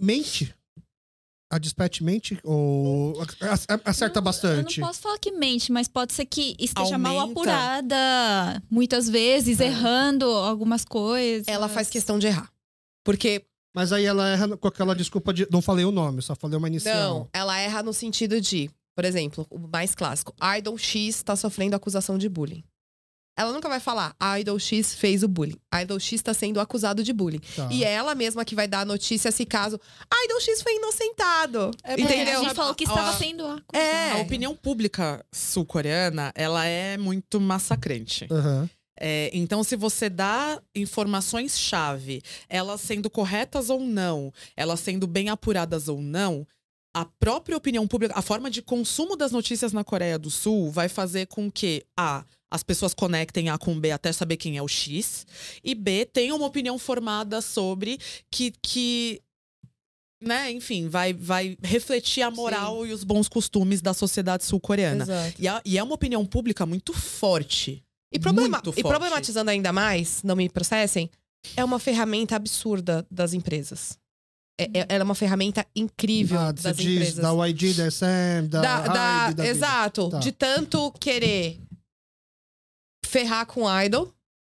Mente? 0.00 0.54
A 1.56 1.58
Dispatch 1.58 2.02
mente? 2.02 2.38
Ou 2.44 3.14
acerta 3.82 4.20
Não, 4.20 4.24
bastante? 4.24 4.78
Eu 4.78 4.82
não 4.82 4.88
posso 4.88 5.00
falar 5.00 5.18
que 5.18 5.32
mente, 5.32 5.72
mas 5.72 5.88
pode 5.88 6.12
ser 6.12 6.26
que 6.26 6.54
esteja 6.58 6.98
mal 6.98 7.18
Aumenta. 7.18 7.40
apurada. 7.40 8.62
Muitas 8.70 9.08
vezes, 9.08 9.58
É. 9.58 9.68
errando 9.68 10.26
algumas 10.26 10.84
coisas. 10.84 11.48
Ela 11.48 11.66
faz 11.66 11.88
questão 11.88 12.18
de 12.18 12.26
errar. 12.26 12.50
Porque, 13.02 13.42
Mas 13.74 13.90
aí 13.90 14.04
ela 14.04 14.28
erra 14.28 14.54
com 14.56 14.68
aquela 14.68 14.94
desculpa 14.94 15.32
de. 15.32 15.46
Não 15.50 15.62
falei 15.62 15.86
o 15.86 15.90
nome, 15.90 16.20
só 16.20 16.34
falei 16.36 16.58
uma 16.58 16.68
inicial. 16.68 16.94
não, 17.20 17.28
ela 17.32 17.58
erra 17.58 17.82
no 17.82 17.92
sentido 17.94 18.38
de, 18.38 18.68
por 18.94 19.04
exemplo, 19.06 19.46
o 19.50 19.58
mais 19.58 19.94
clássico, 19.94 20.34
Idol 20.58 20.76
X 20.76 21.22
tá 21.22 21.34
sofrendo 21.36 21.74
acusação 21.74 22.18
de 22.18 22.28
bullying. 22.28 22.62
Ela 23.38 23.52
nunca 23.52 23.68
vai 23.68 23.78
falar, 23.80 24.16
Idol 24.40 24.58
X 24.58 24.94
fez 24.94 25.22
o 25.22 25.28
bullying. 25.28 25.58
Idol 25.82 26.00
X 26.00 26.22
tá 26.22 26.32
sendo 26.32 26.58
acusado 26.58 27.04
de 27.04 27.12
bullying. 27.12 27.40
Tá. 27.54 27.68
E 27.70 27.84
é 27.84 27.92
ela 27.92 28.14
mesma 28.14 28.44
que 28.44 28.54
vai 28.54 28.66
dar 28.66 28.80
a 28.80 28.84
notícia 28.84 29.30
se 29.30 29.44
caso 29.44 29.78
Idol 30.24 30.40
X 30.40 30.62
foi 30.62 30.76
inocentado. 30.76 31.70
É, 31.84 32.00
entendeu? 32.00 32.40
a 32.40 32.44
gente 32.44 32.54
falou 32.54 32.74
que 32.74 32.84
estava 32.84 33.10
A- 33.10 33.12
sendo 33.12 33.44
acusada. 33.44 33.62
É. 33.78 34.12
A 34.12 34.16
opinião 34.18 34.56
pública 34.56 35.24
sul-coreana, 35.30 36.32
ela 36.34 36.64
é 36.64 36.96
muito 36.96 37.38
massacrante. 37.40 38.26
Aham. 38.30 38.68
É, 38.98 39.30
então, 39.34 39.62
se 39.62 39.76
você 39.76 40.08
dá 40.08 40.58
informações-chave, 40.74 42.22
elas 42.48 42.80
sendo 42.80 43.10
corretas 43.10 43.68
ou 43.68 43.80
não, 43.80 44.32
elas 44.56 44.80
sendo 44.80 45.06
bem 45.06 45.28
apuradas 45.28 45.88
ou 45.88 46.00
não, 46.00 46.46
a 46.94 47.04
própria 47.04 47.56
opinião 47.56 47.86
pública, 47.86 48.14
a 48.16 48.22
forma 48.22 48.50
de 48.50 48.62
consumo 48.62 49.16
das 49.16 49.32
notícias 49.32 49.72
na 49.74 49.84
Coreia 49.84 50.18
do 50.18 50.30
Sul 50.30 50.70
vai 50.70 50.88
fazer 50.88 51.26
com 51.26 51.50
que 51.50 51.84
A. 51.94 52.24
As 52.50 52.62
pessoas 52.62 52.94
conectem 52.94 53.48
A 53.50 53.58
com 53.58 53.78
B 53.78 53.90
até 53.90 54.12
saber 54.12 54.36
quem 54.36 54.56
é 54.56 54.62
o 54.62 54.68
X. 54.68 55.26
E 55.64 55.74
B, 55.74 56.04
tenham 56.06 56.36
uma 56.36 56.46
opinião 56.46 56.78
formada 56.78 57.40
sobre 57.40 57.98
que. 58.30 58.52
que 58.62 59.20
né, 60.22 60.50
enfim, 60.50 60.88
vai, 60.88 61.12
vai 61.12 61.58
refletir 61.62 62.22
a 62.22 62.30
moral 62.30 62.86
e 62.86 62.92
os 62.92 63.04
bons 63.04 63.28
costumes 63.28 63.82
da 63.82 63.92
sociedade 63.92 64.44
sul-coreana. 64.44 65.04
Exato. 65.04 65.34
E, 65.38 65.46
a- 65.46 65.60
e 65.64 65.76
é 65.76 65.82
uma 65.82 65.94
opinião 65.94 66.24
pública 66.24 66.64
muito 66.64 66.92
forte. 66.94 67.82
E, 68.12 68.18
problema- 68.18 68.56
Muito 68.56 68.70
e 68.70 68.82
forte. 68.82 68.88
problematizando 68.88 69.50
ainda 69.50 69.72
mais, 69.74 70.22
não 70.22 70.34
me 70.34 70.48
processem, 70.48 71.10
é 71.54 71.62
uma 71.62 71.78
ferramenta 71.78 72.34
absurda 72.34 73.06
das 73.10 73.34
empresas. 73.34 73.98
É, 74.58 74.64
é- 74.72 74.86
ela 74.88 75.02
é 75.02 75.04
uma 75.04 75.14
ferramenta 75.14 75.66
incrível 75.76 76.38
Ah, 76.38 76.50
das 76.52 76.74
diz 76.78 76.86
empresas. 76.86 77.16
da 77.16 77.46
YG, 77.46 77.74
da 77.74 77.86
SM, 77.90 78.48
da, 78.48 78.60
Da- 78.62 78.80
da- 78.88 79.32
da 79.32 79.46
exato. 79.46 80.08
Tá. 80.08 80.18
De 80.18 80.32
tanto 80.32 80.90
querer 80.92 81.60
ferrar 83.16 83.46
com 83.46 83.62
o 83.62 83.82
idol, 83.82 84.12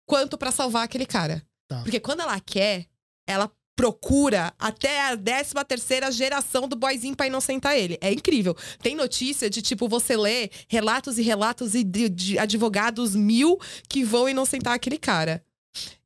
quanto 0.06 0.38
pra 0.38 0.52
salvar 0.52 0.84
aquele 0.84 1.06
cara. 1.06 1.42
Tá. 1.66 1.82
Porque 1.82 2.00
quando 2.00 2.20
ela 2.20 2.38
quer, 2.42 2.88
ela 3.26 3.50
procura 3.74 4.54
até 4.60 5.10
a 5.10 5.16
13 5.16 5.54
terceira 5.66 6.12
geração 6.12 6.68
do 6.68 6.76
boyzinho 6.76 7.16
pra 7.16 7.28
inocentar 7.28 7.78
ele. 7.78 7.98
É 8.02 8.12
incrível. 8.12 8.54
Tem 8.82 8.94
notícia 8.96 9.50
de, 9.50 9.62
tipo, 9.62 9.88
você 9.88 10.18
lê 10.18 10.50
relatos 10.68 11.18
e 11.18 11.22
relatos 11.22 11.74
e 11.74 11.86
de, 11.86 12.10
de 12.10 12.38
advogados 12.38 13.16
mil 13.16 13.58
que 13.88 14.04
vão 14.04 14.28
inocentar 14.28 14.74
aquele 14.74 14.98
cara. 14.98 15.42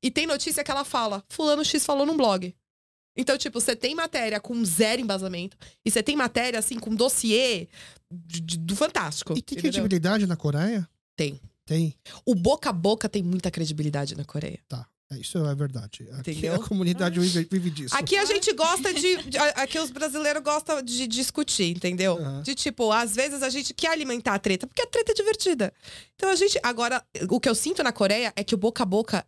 E 0.04 0.12
tem 0.12 0.28
notícia 0.28 0.64
que 0.64 0.70
ela 0.70 0.86
fala, 0.86 1.24
fulano 1.30 1.66
X 1.66 1.84
falou 1.84 2.06
num 2.06 2.16
blog. 2.16 2.54
Então, 3.18 3.36
tipo, 3.36 3.60
você 3.60 3.76
tem 3.76 3.96
matéria 3.96 4.40
com 4.40 4.64
zero 4.64 5.02
embasamento 5.02 5.58
e 5.84 5.90
você 5.90 6.04
tem 6.04 6.16
matéria, 6.16 6.60
assim, 6.60 6.78
com 6.78 6.94
dossiê 6.94 7.68
do 8.12 8.76
Fantástico. 8.76 9.34
E 9.34 9.42
tem 9.42 9.58
entendeu? 9.58 9.72
credibilidade 9.72 10.28
na 10.28 10.36
Coreia? 10.36 10.88
Tem. 11.16 11.40
Tem. 11.66 11.96
O 12.26 12.36
boca 12.36 12.70
a 12.70 12.74
boca 12.74 13.08
tem 13.08 13.24
muita 13.24 13.50
credibilidade 13.50 14.16
na 14.16 14.26
Coreia. 14.26 14.60
Tá. 14.68 14.88
É, 15.12 15.18
isso 15.18 15.38
é 15.38 15.56
verdade. 15.56 16.08
Aqui 16.14 16.32
Entendeu? 16.32 16.56
a 16.56 16.68
comunidade 16.68 17.20
vive, 17.20 17.48
vive 17.50 17.70
disso. 17.70 17.96
Aqui 17.96 18.18
a 18.18 18.26
gente 18.26 18.52
gosta 18.54 18.94
de. 18.94 19.18
Aqui 19.56 19.80
os 19.80 19.92
brasileiros 19.92 20.42
gostam 20.44 20.82
de 20.82 21.08
discutir, 21.08 21.76
entendeu? 21.76 22.18
Aham. 22.18 22.42
De 22.42 22.56
tipo, 22.56 22.92
às 22.92 23.16
vezes 23.16 23.44
a 23.44 23.50
gente 23.50 23.74
quer 23.74 23.92
alimentar 23.92 24.34
a 24.34 24.40
treta, 24.40 24.66
porque 24.66 24.82
a 24.82 24.88
treta 24.88 25.12
é 25.12 25.16
divertida. 25.16 25.74
Então 26.16 26.30
a 26.30 26.36
gente. 26.36 26.60
Agora, 26.64 27.04
o 27.30 27.40
que 27.40 27.50
eu 27.50 27.56
sinto 27.56 27.84
na 27.84 27.92
Coreia 27.92 28.34
é 28.36 28.44
que 28.44 28.56
o 28.56 28.58
boca 28.58 28.84
a 28.84 28.86
boca. 28.86 29.26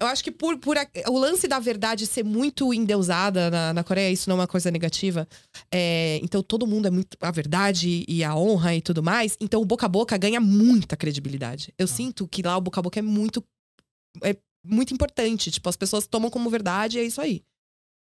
Eu 0.00 0.06
acho 0.06 0.22
que 0.22 0.30
por, 0.30 0.56
por 0.58 0.78
a- 0.78 0.86
o 1.08 1.18
lance 1.18 1.48
da 1.48 1.58
verdade 1.58 2.06
ser 2.06 2.22
muito 2.24 2.72
endeusada 2.72 3.50
na, 3.50 3.72
na 3.72 3.82
Coreia, 3.84 4.12
isso 4.12 4.28
não 4.30 4.36
é 4.36 4.40
uma 4.40 4.46
coisa 4.46 4.70
negativa. 4.70 5.26
É, 5.72 6.20
então 6.22 6.40
todo 6.42 6.66
mundo 6.66 6.86
é 6.86 6.90
muito. 6.90 7.16
A 7.20 7.30
verdade 7.32 8.04
e 8.06 8.22
a 8.22 8.34
honra 8.36 8.76
e 8.76 8.80
tudo 8.80 9.02
mais. 9.02 9.36
Então 9.40 9.60
o 9.60 9.64
boca 9.64 9.86
a 9.86 9.88
boca 9.88 10.16
ganha 10.16 10.40
muita 10.40 10.96
credibilidade. 10.96 11.74
Eu 11.76 11.88
sinto 11.88 12.28
que 12.28 12.42
lá 12.42 12.56
o 12.56 12.60
boca 12.60 12.78
a 12.78 12.82
boca 12.82 12.98
é 12.98 13.02
muito. 13.02 13.42
É 14.22 14.36
muito 14.64 14.94
importante. 14.94 15.50
Tipo, 15.50 15.68
as 15.68 15.76
pessoas 15.76 16.06
tomam 16.06 16.30
como 16.30 16.48
verdade 16.48 16.98
e 16.98 17.00
é 17.00 17.04
isso 17.04 17.20
aí. 17.20 17.42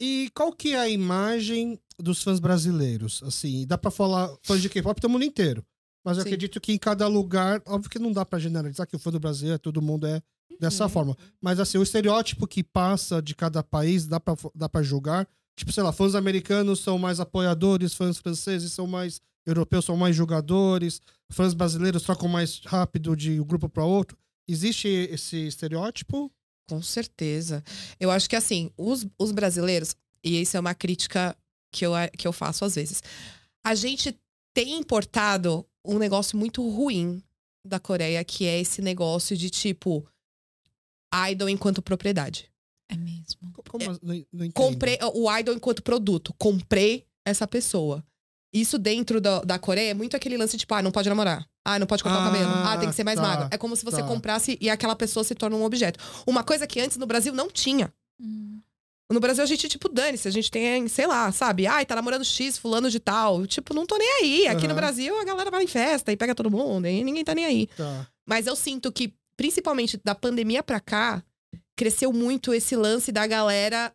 E 0.01 0.31
qual 0.35 0.51
que 0.52 0.73
é 0.73 0.78
a 0.78 0.89
imagem 0.89 1.78
dos 1.98 2.23
fãs 2.23 2.40
brasileiros? 2.40 3.23
Assim, 3.23 3.66
dá 3.66 3.77
pra 3.77 3.90
falar 3.90 4.35
fãs 4.43 4.62
de 4.62 4.69
K-pop 4.70 4.98
do 5.01 5.10
mundo 5.10 5.24
inteiro. 5.24 5.62
Mas 6.05 6.16
eu 6.16 6.23
Sim. 6.23 6.31
acredito 6.31 6.60
que 6.60 6.73
em 6.73 6.78
cada 6.78 7.06
lugar, 7.06 7.62
óbvio 7.66 7.90
que 7.90 7.98
não 7.98 8.10
dá 8.12 8.24
pra 8.24 8.39
generalizar 8.39 8.86
que 8.86 8.97
o 8.97 8.98
fã 8.98 9.10
do 9.12 9.20
Brasil 9.20 9.52
é 9.52 9.59
todo 9.59 9.81
mundo 9.82 10.06
é 10.06 10.20
dessa 10.59 10.89
forma. 10.89 11.16
Mas 11.40 11.59
assim, 11.59 11.78
o 11.78 11.82
estereótipo 11.82 12.47
que 12.47 12.62
passa 12.62 13.20
de 13.20 13.35
cada 13.35 13.62
país 13.62 14.06
dá 14.06 14.20
pra, 14.20 14.36
dá 14.55 14.69
pra 14.69 14.82
julgar. 14.82 15.28
Tipo, 15.56 15.73
sei 15.73 15.82
lá, 15.82 15.93
fãs 15.93 16.14
americanos 16.14 16.81
são 16.81 16.98
mais 16.98 17.20
apoiadores, 17.20 17.94
fãs 17.94 18.19
franceses 18.19 18.73
são 18.73 18.86
mais 18.86 19.20
europeus, 19.44 19.85
são 19.85 19.97
mais 19.97 20.14
jogadores, 20.14 21.01
fãs 21.31 21.52
brasileiros 21.52 22.02
trocam 22.02 22.28
mais 22.28 22.60
rápido 22.64 23.16
de 23.16 23.40
um 23.40 23.44
grupo 23.44 23.69
pra 23.69 23.85
outro. 23.85 24.16
Existe 24.48 24.89
esse 24.89 25.47
estereótipo? 25.47 26.32
Com 26.69 26.81
certeza. 26.81 27.62
Eu 27.98 28.10
acho 28.10 28.28
que 28.28 28.36
assim, 28.36 28.70
os, 28.77 29.06
os 29.19 29.32
brasileiros, 29.32 29.94
e 30.24 30.40
isso 30.40 30.56
é 30.56 30.60
uma 30.60 30.74
crítica 30.74 31.36
que 31.73 31.85
eu, 31.85 31.93
que 32.16 32.27
eu 32.27 32.32
faço 32.32 32.64
às 32.64 32.74
vezes, 32.74 33.02
a 33.64 33.74
gente 33.74 34.16
tem 34.55 34.78
importado 34.78 35.66
um 35.85 35.98
negócio 35.98 36.39
muito 36.39 36.66
ruim 36.69 37.23
da 37.66 37.78
Coreia, 37.78 38.24
que 38.24 38.47
é 38.47 38.60
esse 38.60 38.82
negócio 38.82 39.36
de 39.36 39.51
tipo 39.51 40.06
idol 41.30 41.48
enquanto 41.48 41.82
propriedade. 41.82 42.51
É 42.89 42.97
mesmo. 42.97 43.52
Como, 43.68 43.84
não, 43.84 43.98
não 44.02 44.14
entendo. 44.44 44.52
Comprei 44.52 44.98
o 45.14 45.30
idol 45.39 45.55
enquanto 45.55 45.82
produto. 45.82 46.34
Comprei 46.39 47.06
essa 47.24 47.47
pessoa. 47.47 48.05
Isso 48.52 48.78
dentro 48.78 49.20
da, 49.20 49.40
da 49.40 49.59
Coreia 49.59 49.93
é 49.93 49.94
muito 49.94 50.14
aquele 50.14 50.36
lance 50.36 50.59
tipo, 50.59 50.74
ah, 50.74 50.82
não 50.82 50.90
pode 50.90 51.09
namorar. 51.09 51.47
Ah, 51.64 51.78
não 51.78 51.86
pode 51.86 52.02
cortar 52.02 52.18
Ah, 52.18 52.22
o 52.28 52.32
cabelo. 52.32 52.51
Ah, 52.51 52.76
tem 52.76 52.89
que 52.89 52.94
ser 52.94 53.05
mais 53.05 53.18
tá, 53.18 53.22
magro. 53.22 53.48
É 53.51 53.56
como 53.56 53.74
se 53.76 53.84
você 53.84 54.02
tá. 54.02 54.06
comprasse 54.06 54.59
e 54.60 54.68
aquela 54.68 54.94
pessoa 54.94 55.24
se 55.24 55.34
torna 55.34 55.56
um 55.56 55.64
objeto. 55.64 55.98
Uma 56.26 56.44
coisa 56.44 56.66
que 56.66 56.80
antes 56.80 56.97
no 56.98 57.06
Brasil 57.06 57.32
não 57.32 57.48
tinha. 57.48 57.93
Hum. 58.20 58.60
No 59.10 59.20
Brasil 59.20 59.43
a 59.43 59.47
gente, 59.47 59.68
tipo, 59.68 59.89
dane-se. 59.89 60.26
A 60.28 60.30
gente 60.30 60.51
tem, 60.51 60.86
sei 60.89 61.06
lá, 61.06 61.30
sabe? 61.32 61.66
Ai, 61.66 61.86
tá 61.86 61.94
namorando 61.94 62.24
X, 62.24 62.59
fulano 62.59 62.90
de 62.90 62.98
tal. 62.98 63.47
Tipo, 63.47 63.72
não 63.72 63.86
tô 63.86 63.97
nem 63.97 64.09
aí. 64.20 64.47
Aqui 64.48 64.62
no 64.64 64.72
Aham. 64.72 64.76
Brasil 64.76 65.18
a 65.18 65.24
galera 65.24 65.51
vai 65.51 65.64
em 65.64 65.66
festa 65.68 66.12
e 66.12 66.16
pega 66.16 66.34
todo 66.34 66.51
mundo 66.51 66.86
e 66.86 67.05
ninguém 67.05 67.24
tá 67.24 67.34
nem 67.34 67.44
aí. 67.47 67.66
Tá. 67.68 68.06
Mas 68.26 68.47
eu 68.47 68.56
sinto 68.56 68.90
que, 68.93 69.14
principalmente 69.43 70.01
da 70.05 70.14
pandemia 70.14 70.62
pra 70.62 70.78
cá, 70.78 71.20
cresceu 71.74 72.12
muito 72.12 72.55
esse 72.55 72.77
lance 72.77 73.10
da 73.10 73.27
galera 73.27 73.93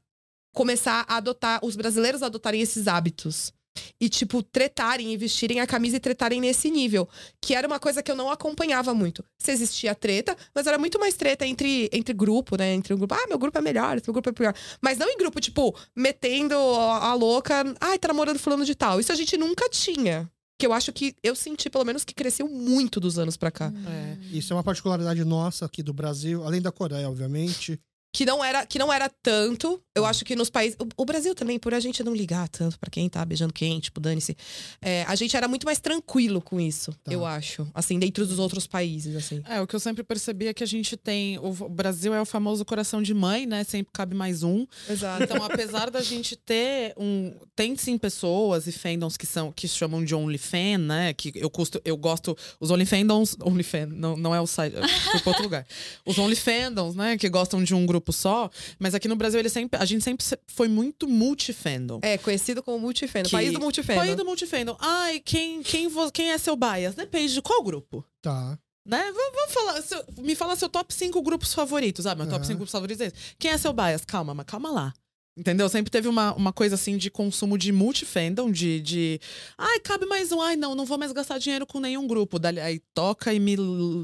começar 0.54 1.06
a 1.08 1.16
adotar, 1.16 1.64
os 1.64 1.78
brasileiros 1.78 2.22
adotarem 2.22 2.60
esses 2.60 2.86
hábitos. 2.86 3.54
E, 4.02 4.10
tipo, 4.10 4.44
tretarem 4.44 5.14
e 5.14 5.18
vestirem 5.18 5.62
a 5.62 5.68
camisa 5.68 5.96
e 5.96 6.00
tretarem 6.02 6.42
nesse 6.42 6.70
nível. 6.70 7.08
Que 7.40 7.56
era 7.56 7.66
uma 7.66 7.80
coisa 7.80 8.04
que 8.04 8.12
eu 8.12 8.16
não 8.16 8.30
acompanhava 8.30 8.94
muito. 8.94 9.24
Se 9.38 9.52
existia 9.52 9.96
treta, 9.96 10.36
mas 10.54 10.68
era 10.68 10.78
muito 10.78 11.00
mais 11.00 11.14
treta 11.14 11.48
entre, 11.48 11.90
entre 11.94 12.14
grupo, 12.14 12.58
né? 12.58 12.74
Entre 12.74 12.94
um 12.94 12.98
grupo, 12.98 13.14
ah, 13.14 13.28
meu 13.30 13.38
grupo 13.40 13.58
é 13.58 13.62
melhor, 13.62 14.02
meu 14.06 14.14
grupo 14.14 14.30
é 14.30 14.34
pior. 14.34 14.54
Mas 14.82 14.98
não 14.98 15.08
em 15.08 15.18
grupo, 15.18 15.40
tipo, 15.40 15.74
metendo 15.96 16.56
a 16.56 17.12
a 17.12 17.14
louca, 17.14 17.64
ai, 17.80 17.98
tá 17.98 18.10
namorando 18.10 18.40
fulano 18.40 18.66
de 18.66 18.76
tal. 18.76 19.00
Isso 19.00 19.14
a 19.14 19.16
gente 19.16 19.38
nunca 19.38 19.70
tinha. 19.70 20.30
Que 20.58 20.66
eu 20.66 20.74
acho 20.74 20.92
que 20.92 21.16
eu 21.22 21.36
senti, 21.36 21.70
pelo 21.70 21.86
menos, 21.86 22.04
que 22.04 22.16
cresceu 22.16 22.48
muito 22.50 23.00
dos 23.00 23.20
anos 23.20 23.38
pra 23.38 23.52
cá. 23.52 23.72
É. 23.88 24.18
Isso 24.36 24.54
é 24.54 24.56
uma 24.56 24.64
particularidade 24.64 25.24
nossa 25.24 25.66
aqui 25.66 25.84
do 25.84 25.94
Brasil, 25.94 26.44
além 26.44 26.62
da 26.62 26.72
Coreia, 26.72 27.08
obviamente. 27.08 27.80
Que 28.18 28.26
não 28.26 28.44
era 28.44 28.66
que 28.66 28.80
não 28.80 28.92
era 28.92 29.08
tanto. 29.22 29.80
Eu 29.96 30.04
acho 30.04 30.26
que 30.26 30.36
nos 30.36 30.50
países. 30.50 30.76
O, 30.80 31.04
o 31.04 31.06
Brasil 31.06 31.36
também, 31.36 31.60
por 31.60 31.72
a 31.72 31.80
gente 31.80 32.04
não 32.04 32.16
ligar 32.16 32.50
tanto 32.50 32.80
pra 32.80 32.90
quem 32.90 33.08
tá 33.08 33.24
beijando 33.24 33.54
quem, 33.54 33.80
tipo, 33.80 34.00
dane-se. 34.00 34.36
é, 34.82 35.04
a 35.08 35.14
gente 35.16 35.38
era 35.38 35.48
muito 35.48 35.66
mais 35.66 35.78
tranquilo 35.80 36.42
com 36.42 36.60
isso, 36.60 36.92
Tá. 37.04 37.12
eu 37.14 37.24
acho. 37.24 37.68
Assim, 37.76 38.00
dentro 38.00 38.26
dos 38.26 38.40
outros 38.40 38.66
países, 38.66 39.16
assim. 39.16 39.44
É, 39.48 39.62
o 39.62 39.68
que 39.68 39.76
eu 39.76 39.80
sempre 39.80 40.04
percebi 40.04 40.48
é 40.48 40.54
que 40.54 40.64
a 40.64 40.68
gente 40.68 40.98
tem. 40.98 41.38
O 41.38 41.52
Brasil 41.70 42.12
é 42.12 42.20
o 42.20 42.26
famoso 42.26 42.66
coração 42.66 43.04
de 43.04 43.14
mãe, 43.14 43.46
né? 43.46 43.64
Sempre 43.64 43.92
cabe 43.94 44.16
mais 44.16 44.42
um. 44.42 44.66
Exato. 44.90 45.22
Então, 45.24 45.44
apesar 45.44 45.92
da 45.92 46.02
gente 46.02 46.36
ter 46.36 46.96
um. 46.98 47.34
Tem 47.56 47.76
sim 47.78 48.00
pessoas 48.00 48.66
e 48.66 48.72
fandoms 48.72 49.16
que 49.16 49.28
são 49.28 49.52
que 49.52 49.68
chamam 49.68 50.04
de 50.04 50.16
OnlyFan, 50.16 50.80
né? 50.80 51.14
Que 51.14 51.32
eu 51.36 51.52
custo, 51.52 51.80
eu 51.86 51.96
gosto. 51.96 52.36
Os 52.60 52.72
OnlyFandoms. 52.72 53.36
OnlyFan, 53.44 53.86
não, 53.88 54.18
não 54.18 54.34
é 54.34 54.42
o 54.42 54.48
site. 54.48 54.74
Fui 55.12 55.20
pra 55.22 55.30
outro 55.30 55.44
lugar. 55.44 55.68
Os 56.04 56.18
OnlyFandoms, 56.18 56.96
né? 56.96 57.16
Que 57.16 57.30
gostam 57.30 57.64
de 57.64 57.76
um 57.76 57.86
grupo 57.86 58.07
só. 58.14 58.50
Mas 58.80 58.94
aqui 58.96 59.08
no 59.08 59.16
Brasil, 59.16 59.40
ele 59.40 59.50
sempre, 59.50 59.80
a 59.80 59.86
gente 59.86 60.04
sempre 60.04 60.26
se- 60.26 60.40
foi 60.48 60.68
muito 60.68 61.08
multifandom. 61.08 62.00
É, 62.02 62.18
conhecido 62.18 62.62
como 62.64 62.80
multifandom. 62.80 63.26
Que- 63.30 63.36
País 63.36 63.52
do 63.54 63.60
multifandom. 63.60 64.00
País 64.02 64.16
do 64.16 64.26
multifandom. 64.26 64.78
Ai, 64.80 65.20
quem, 65.20 65.62
quem, 65.64 65.88
vo- 65.88 66.12
quem 66.12 66.32
é 66.32 66.38
seu 66.38 66.56
bias? 66.56 66.96
Depende 66.96 67.34
de 67.34 67.42
qual 67.42 67.64
grupo. 67.64 68.04
Tá. 68.22 68.58
Né? 68.86 69.04
Vamos, 69.12 69.54
falar. 69.54 69.82
seu- 69.82 70.04
me 70.20 70.34
fala 70.36 70.56
seu 70.56 70.70
top 70.70 70.94
5 70.94 71.22
grupos 71.22 71.54
favoritos. 71.54 72.06
Ah, 72.06 72.16
meu 72.16 72.26
top 72.26 72.38
Aham. 72.38 72.44
5 72.46 72.58
grupos 72.60 72.72
favoritos 72.72 73.02
é 73.02 73.08
esse. 73.08 73.16
Quem 73.38 73.52
é 73.52 73.58
seu 73.58 73.74
bias? 73.74 74.06
Calma, 74.06 74.34
mas 74.34 74.46
calma 74.46 74.72
lá. 74.72 74.94
Entendeu? 75.40 75.70
Sempre 75.70 75.92
teve 75.92 76.08
uma, 76.08 76.34
uma 76.34 76.52
coisa 76.52 76.74
assim 76.74 76.98
de 76.98 77.12
consumo 77.12 77.60
de 77.60 77.72
multifandom, 77.72 78.50
de, 78.50 78.80
de. 78.82 79.20
Ai, 79.56 79.80
cabe 79.82 80.08
mais 80.08 80.32
um. 80.32 80.42
Ai, 80.42 80.56
não, 80.56 80.74
não 80.74 80.84
vou 80.84 80.98
mais 80.98 81.12
gastar 81.12 81.38
dinheiro 81.38 81.68
com 81.68 81.80
nenhum 81.80 82.08
grupo. 82.08 82.40
Dali, 82.40 82.60
aí 82.60 82.80
toca 82.94 83.32
e 83.32 83.40
me 83.40 83.56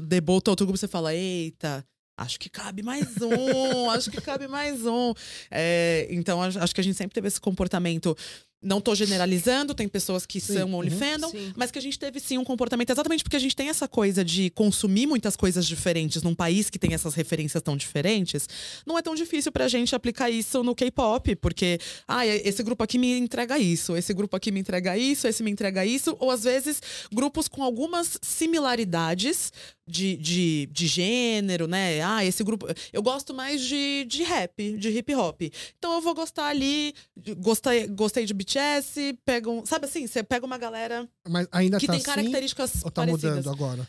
debota 0.06 0.50
outro 0.52 0.64
grupo. 0.64 0.78
Você 0.78 0.86
fala, 0.86 1.12
eita. 1.12 1.84
Acho 2.16 2.38
que 2.38 2.48
cabe 2.48 2.82
mais 2.82 3.08
um, 3.20 3.90
acho 3.90 4.10
que 4.10 4.20
cabe 4.20 4.46
mais 4.46 4.86
um. 4.86 5.12
É, 5.50 6.06
então, 6.10 6.40
acho 6.40 6.74
que 6.74 6.80
a 6.80 6.84
gente 6.84 6.96
sempre 6.96 7.12
teve 7.12 7.26
esse 7.26 7.40
comportamento. 7.40 8.16
Não 8.62 8.80
tô 8.80 8.94
generalizando, 8.94 9.74
tem 9.74 9.86
pessoas 9.86 10.24
que 10.24 10.40
Sim, 10.40 10.54
são 10.54 10.68
uhum. 10.70 10.76
OnlyFandom, 10.76 11.28
Sim. 11.28 11.52
mas 11.54 11.70
que 11.70 11.78
a 11.78 11.82
gente 11.82 11.98
teve 11.98 12.18
sim 12.18 12.38
um 12.38 12.44
comportamento 12.44 12.88
exatamente 12.88 13.22
porque 13.22 13.36
a 13.36 13.40
gente 13.40 13.54
tem 13.54 13.68
essa 13.68 13.86
coisa 13.86 14.24
de 14.24 14.48
consumir 14.48 15.06
muitas 15.06 15.36
coisas 15.36 15.66
diferentes 15.66 16.22
num 16.22 16.34
país 16.34 16.70
que 16.70 16.78
tem 16.78 16.94
essas 16.94 17.14
referências 17.14 17.62
tão 17.62 17.76
diferentes. 17.76 18.48
Não 18.86 18.96
é 18.96 19.02
tão 19.02 19.14
difícil 19.14 19.52
pra 19.52 19.68
gente 19.68 19.94
aplicar 19.94 20.30
isso 20.30 20.62
no 20.62 20.74
K-pop, 20.74 21.36
porque 21.36 21.78
ah, 22.08 22.26
esse 22.26 22.62
grupo 22.62 22.82
aqui 22.82 22.96
me 22.96 23.18
entrega 23.18 23.58
isso, 23.58 23.94
esse 23.96 24.14
grupo 24.14 24.34
aqui 24.34 24.50
me 24.50 24.60
entrega 24.60 24.96
isso, 24.96 25.28
esse 25.28 25.42
me 25.42 25.50
entrega 25.50 25.84
isso, 25.84 26.16
ou 26.18 26.30
às 26.30 26.44
vezes 26.44 26.80
grupos 27.12 27.48
com 27.48 27.62
algumas 27.62 28.18
similaridades 28.22 29.52
de, 29.86 30.16
de, 30.16 30.66
de 30.72 30.86
gênero, 30.86 31.66
né? 31.66 32.02
Ah, 32.02 32.24
esse 32.24 32.42
grupo. 32.42 32.66
Eu 32.92 33.02
gosto 33.02 33.34
mais 33.34 33.60
de, 33.60 34.04
de 34.06 34.22
rap, 34.22 34.76
de 34.78 34.88
hip 34.88 35.14
hop. 35.14 35.42
Então 35.78 35.92
eu 35.94 36.00
vou 36.00 36.14
gostar 36.14 36.46
ali. 36.46 36.94
Gostei, 37.38 37.86
gostei 37.88 38.24
de 38.24 38.32
BTS, 38.32 39.18
pega 39.24 39.50
um. 39.50 39.64
Sabe 39.66 39.86
assim, 39.86 40.06
você 40.06 40.22
pega 40.22 40.46
uma 40.46 40.58
galera 40.58 41.08
Mas 41.28 41.46
ainda 41.52 41.78
que 41.78 41.86
tá 41.86 41.92
tem 41.92 42.00
assim 42.00 42.10
características 42.10 42.84
ou 42.84 42.90
tá 42.90 43.02
parecidas. 43.02 43.36
mudando 43.36 43.50
agora? 43.50 43.88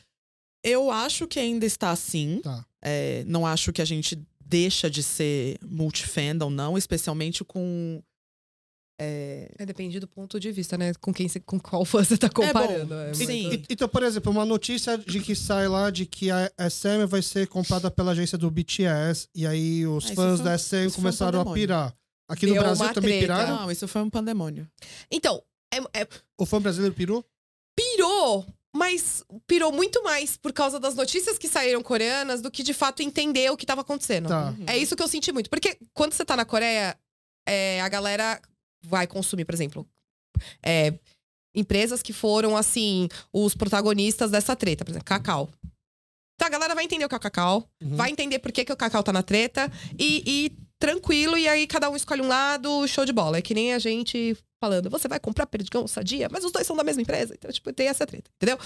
Eu 0.64 0.92
acho 0.92 1.28
que 1.28 1.40
ainda 1.40 1.66
está 1.66 1.92
assim. 1.92 2.42
Tá. 2.44 2.66
É, 2.82 3.24
não 3.26 3.46
acho 3.46 3.72
que 3.72 3.82
a 3.82 3.86
gente 3.86 4.20
deixa 4.40 4.90
de 4.90 5.02
ser 5.02 5.58
multifandom, 5.64 6.50
não, 6.50 6.78
especialmente 6.78 7.44
com. 7.44 8.02
É, 9.00 9.50
É, 9.60 9.66
depende 9.66 10.00
do 10.00 10.08
ponto 10.08 10.40
de 10.40 10.52
vista, 10.52 10.78
né? 10.78 10.94
Com 11.02 11.14
quem 11.14 11.28
você, 11.28 11.40
com 11.40 11.60
qual 11.60 11.84
fã 11.84 12.04
você 12.04 12.18
tá 12.18 12.30
comparando. 12.30 12.94
É, 12.94 13.14
sim. 13.14 13.48
muito- 13.48 13.56
E- 13.70 13.74
Então, 13.74 13.90
por 13.90 14.04
exemplo, 14.04 14.32
uma 14.32 14.46
notícia 14.46 14.98
de 14.98 15.20
que 15.20 15.36
sai 15.36 15.68
lá 15.68 15.90
de 15.90 16.06
que 16.06 16.32
a 16.32 16.50
SM 16.58 17.06
vai 17.06 17.22
ser 17.22 17.48
comprada 17.48 17.92
pela 17.92 18.12
agência 18.12 18.38
do 18.38 18.50
BTS 18.50 19.28
e 19.36 19.46
aí 19.46 19.86
os 19.86 20.06
Ah, 20.12 20.16
fãs 20.16 20.36
foi- 20.38 20.46
da 20.46 20.54
SM 20.58 20.88
um 20.88 20.92
começaram 20.92 21.42
a 21.42 21.54
pirar. 21.54 21.94
Aqui 22.30 22.48
no 22.48 22.54
Deu 22.54 22.64
Brasil 22.64 22.86
uma 22.86 22.94
também 22.94 23.20
treta. 23.20 23.34
piraram? 23.36 23.56
não, 23.64 23.72
isso 23.72 23.88
foi 23.88 24.02
um 24.02 24.10
pandemônio. 24.10 24.68
Então, 25.12 25.44
é- 25.74 26.02
é, 26.02 26.08
O 26.40 26.46
fã 26.46 26.62
brasileiro 26.62 26.96
pirou? 26.96 27.24
pirou, 27.78 28.46
mas 28.74 29.24
pirou 29.46 29.72
muito 29.72 30.02
mais 30.04 30.38
por 30.38 30.54
causa 30.54 30.80
das 30.80 30.96
notícias 30.96 31.38
que 31.38 31.48
saíram 31.50 31.84
coreanas 31.84 32.42
do 32.42 32.50
que 32.50 32.64
de 32.64 32.74
fato 32.74 33.02
entender 33.04 33.50
o 33.52 33.58
que 33.58 33.66
tava 33.66 33.82
acontecendo. 33.82 34.30
Tá. 34.30 34.56
Uhum. 34.58 34.66
É 34.68 34.78
isso 34.78 34.96
que 34.96 35.04
eu 35.04 35.08
senti 35.08 35.32
muito. 35.32 35.50
Porque 35.50 35.78
quando 35.94 36.14
você 36.14 36.24
tá 36.26 36.36
na 36.36 36.46
Coreia, 36.46 36.98
é, 37.48 37.82
a 37.82 37.90
galera 37.90 38.42
vai 38.88 39.08
consumir, 39.08 39.46
por 39.46 39.54
exemplo, 39.56 39.88
é, 40.64 40.94
empresas 41.56 42.02
que 42.02 42.14
foram, 42.14 42.56
assim, 42.58 43.08
os 43.32 43.56
protagonistas 43.56 44.32
dessa 44.32 44.56
treta. 44.56 44.84
Por 44.84 44.92
exemplo, 44.92 45.06
Cacau. 45.06 45.50
Então 46.36 46.48
a 46.48 46.52
galera 46.52 46.76
vai 46.76 46.84
entender 46.84 47.06
o 47.06 47.10
que 47.10 47.16
é 47.16 47.18
o 47.18 47.22
Cacau, 47.22 47.70
Uhum. 47.82 47.96
vai 47.96 48.12
entender 48.12 48.40
por 48.40 48.52
que, 48.52 48.66
que 48.66 48.74
o 48.74 48.78
Cacau 48.78 49.02
tá 49.02 49.14
na 49.14 49.24
treta 49.24 49.72
e, 49.98 50.22
e 50.26 50.58
tranquilo, 50.78 51.38
e 51.38 51.48
aí 51.48 51.66
cada 51.66 51.90
um 51.90 51.96
escolhe 51.96 52.22
um 52.22 52.28
lado, 52.28 52.86
show 52.88 53.06
de 53.06 53.14
bola. 53.14 53.38
É 53.38 53.42
que 53.42 53.54
nem 53.54 53.74
a 53.74 53.80
gente 53.80 54.38
falando, 54.60 54.90
você 54.90 55.08
vai 55.08 55.20
comprar 55.20 55.46
perdigão 55.46 55.82
ou 55.82 55.88
sadia, 55.88 56.28
mas 56.32 56.44
os 56.44 56.52
dois 56.52 56.66
são 56.66 56.76
da 56.76 56.84
mesma 56.84 57.02
empresa. 57.02 57.34
Então, 57.38 57.52
tipo, 57.52 57.72
tem 57.74 57.88
essa 57.88 58.06
treta, 58.06 58.30
entendeu? 58.36 58.58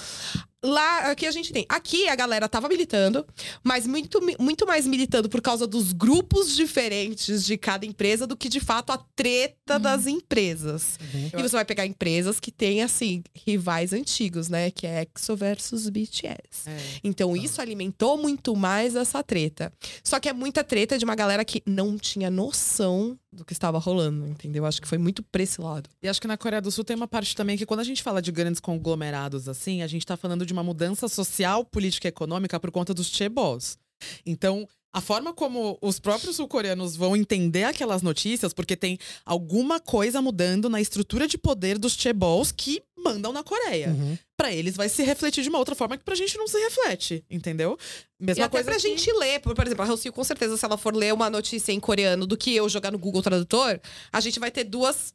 Lá, 0.64 1.12
aqui 1.12 1.26
a 1.26 1.32
gente 1.32 1.52
tem. 1.54 1.66
Aqui 1.70 2.08
a 2.10 2.16
galera 2.16 2.48
tava 2.50 2.68
militando, 2.68 3.26
mas 3.64 3.88
muito, 3.88 4.20
muito 4.40 4.66
mais 4.68 4.86
militando 4.86 5.30
por 5.30 5.42
causa 5.42 5.66
dos 5.66 5.94
grupos 5.94 6.56
diferentes 6.56 7.46
de 7.46 7.58
cada 7.58 7.86
empresa 7.86 8.28
do 8.28 8.36
que 8.36 8.50
de 8.50 8.60
fato 8.60 8.92
a 8.92 8.98
treta 9.16 9.76
Uhum. 9.76 9.80
das 9.82 10.08
empresas. 10.08 10.98
Uhum. 11.14 11.40
E 11.40 11.42
você 11.44 11.56
vai 11.56 11.64
pegar 11.66 11.86
empresas 11.86 12.40
que 12.40 12.52
têm, 12.52 12.82
assim, 12.82 13.24
rivais 13.46 13.94
antigos, 13.94 14.50
né? 14.50 14.72
Que 14.72 14.88
é 14.88 15.02
EXO 15.02 15.36
versus 15.36 15.88
BTS. 15.90 16.68
É. 16.68 16.78
Então, 17.04 17.36
isso 17.38 17.62
alimentou 17.62 18.18
muito 18.18 18.56
mais 18.56 18.96
essa 18.96 19.24
treta. 19.24 19.72
Só 20.04 20.20
que 20.20 20.28
é 20.28 20.34
muita 20.34 20.64
treta 20.64 20.98
de 20.98 21.06
uma 21.06 21.16
galera 21.16 21.46
que 21.46 21.62
não 21.66 21.98
tinha 21.98 22.30
noção 22.32 23.18
do 23.32 23.46
que 23.46 23.54
estava 23.54 23.78
rolando, 23.78 24.28
entendeu? 24.28 24.66
Acho 24.66 24.82
que 24.82 24.88
foi 24.88 24.98
muito 24.98 25.22
pra 25.24 25.44
esse 25.44 25.62
lado. 25.62 25.90
E 26.02 26.08
acho 26.08 26.20
que 26.20 26.28
na 26.28 26.38
Coreia 26.38 26.62
do 26.62 26.72
Sul 26.72 26.84
tem 26.84 26.96
uma 26.96 27.08
parte 27.08 27.36
também 27.36 27.58
que 27.58 27.66
quando 27.66 27.82
a 27.82 27.84
gente 27.84 28.02
fala 28.02 28.22
de 28.22 28.32
grandes 28.32 28.60
conglomerados 28.60 29.48
assim, 29.48 29.82
a 29.82 29.88
gente 29.88 30.06
tá 30.06 30.18
falando 30.18 30.46
de 30.46 30.54
uma 30.54 30.64
mudança 30.64 31.08
social, 31.08 31.64
política 31.64 32.08
e 32.08 32.10
econômica 32.10 32.60
por 32.60 32.72
conta 32.72 32.94
dos 32.94 33.08
chaebols. 33.08 33.78
Então, 34.26 34.68
a 34.92 35.02
forma 35.02 35.34
como 35.34 35.78
os 35.82 36.00
próprios 36.00 36.36
sul-coreanos 36.38 36.96
vão 36.96 37.16
entender 37.16 37.64
aquelas 37.64 38.02
notícias, 38.02 38.54
porque 38.54 38.76
tem 38.76 38.98
alguma 39.26 39.80
coisa 39.80 40.22
mudando 40.22 40.68
na 40.70 40.82
estrutura 40.82 41.28
de 41.28 41.38
poder 41.38 41.78
dos 41.78 41.94
chaebols 41.94 42.52
que 42.52 42.82
mandam 42.98 43.32
na 43.32 43.44
Coreia. 43.44 43.90
Uhum. 43.90 44.18
Pra 44.36 44.52
eles 44.52 44.76
vai 44.76 44.90
se 44.90 45.04
refletir 45.04 45.44
de 45.44 45.50
uma 45.50 45.60
outra 45.60 45.76
forma 45.76 45.98
que 45.98 46.04
pra 46.04 46.16
gente 46.16 46.38
não 46.38 46.48
se 46.48 46.58
reflete, 46.60 47.24
entendeu? 47.30 47.78
Mesma 48.20 48.42
e 48.42 48.44
até 48.46 48.52
coisa 48.52 48.66
pra 48.72 48.76
que- 48.76 48.88
gente 48.88 49.12
ler, 49.14 49.40
por, 49.42 49.54
por 49.54 49.66
exemplo, 49.66 49.84
a 49.84 49.88
Rocio, 49.88 50.12
com 50.12 50.24
certeza, 50.24 50.58
se 50.58 50.66
ela 50.66 50.78
for 50.78 50.96
ler 50.96 51.14
uma 51.14 51.30
notícia 51.30 51.72
em 51.72 51.80
coreano 51.80 52.26
do 52.26 52.36
que 52.36 52.56
eu 52.56 52.68
jogar 52.68 52.92
no 52.92 52.98
Google 52.98 53.22
Tradutor, 53.22 53.80
a 54.12 54.20
gente 54.20 54.40
vai 54.40 54.50
ter 54.50 54.64
duas 54.64 55.14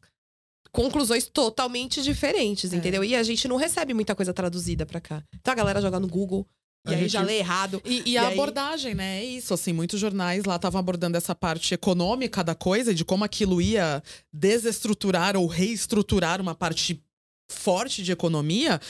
conclusões 0.73 1.27
totalmente 1.27 2.03
diferentes, 2.03 2.73
É. 2.73 2.77
entendeu? 2.77 3.05
E 3.05 3.15
a 3.15 3.23
gente 3.23 3.47
não 3.47 3.57
recebe 3.57 3.95
muita 3.95 4.15
coisa 4.15 4.33
traduzida 4.33 4.85
pra 4.87 5.01
cá. 5.01 5.23
Então 5.35 5.53
a 5.53 5.57
galera 5.57 5.81
joga 5.81 6.01
no 6.01 6.09
Google 6.09 6.47
A 6.87 6.93
e 6.93 6.95
aí 6.95 7.01
gente- 7.03 7.13
já 7.13 7.23
lê 7.23 7.39
errado. 7.39 7.81
E, 7.85 8.03
e 8.05 8.13
E 8.13 8.19
a 8.19 8.29
aí- 8.29 8.35
abordagem, 8.35 8.95
né? 8.95 9.21
É 9.21 9.25
isso. 9.25 9.55
Assim, 9.55 9.73
muitos 9.73 9.99
jornais 9.99 10.45
lá 10.45 10.57
estavam 10.57 10.79
abordando 10.79 11.17
essa 11.17 11.35
parte 11.35 11.73
econômica 11.73 12.45
da 12.45 12.55
coisa, 12.55 12.95
de 12.95 13.05
como 13.05 13.25
aquilo 13.25 13.61
ia 13.63 14.03
desestruturar 14.33 15.37
ou 15.37 15.47
reestruturar 15.47 16.41
uma 16.41 16.55
parte 16.55 17.03
forte 17.51 18.03
de 18.03 18.13
economia. 18.13 18.81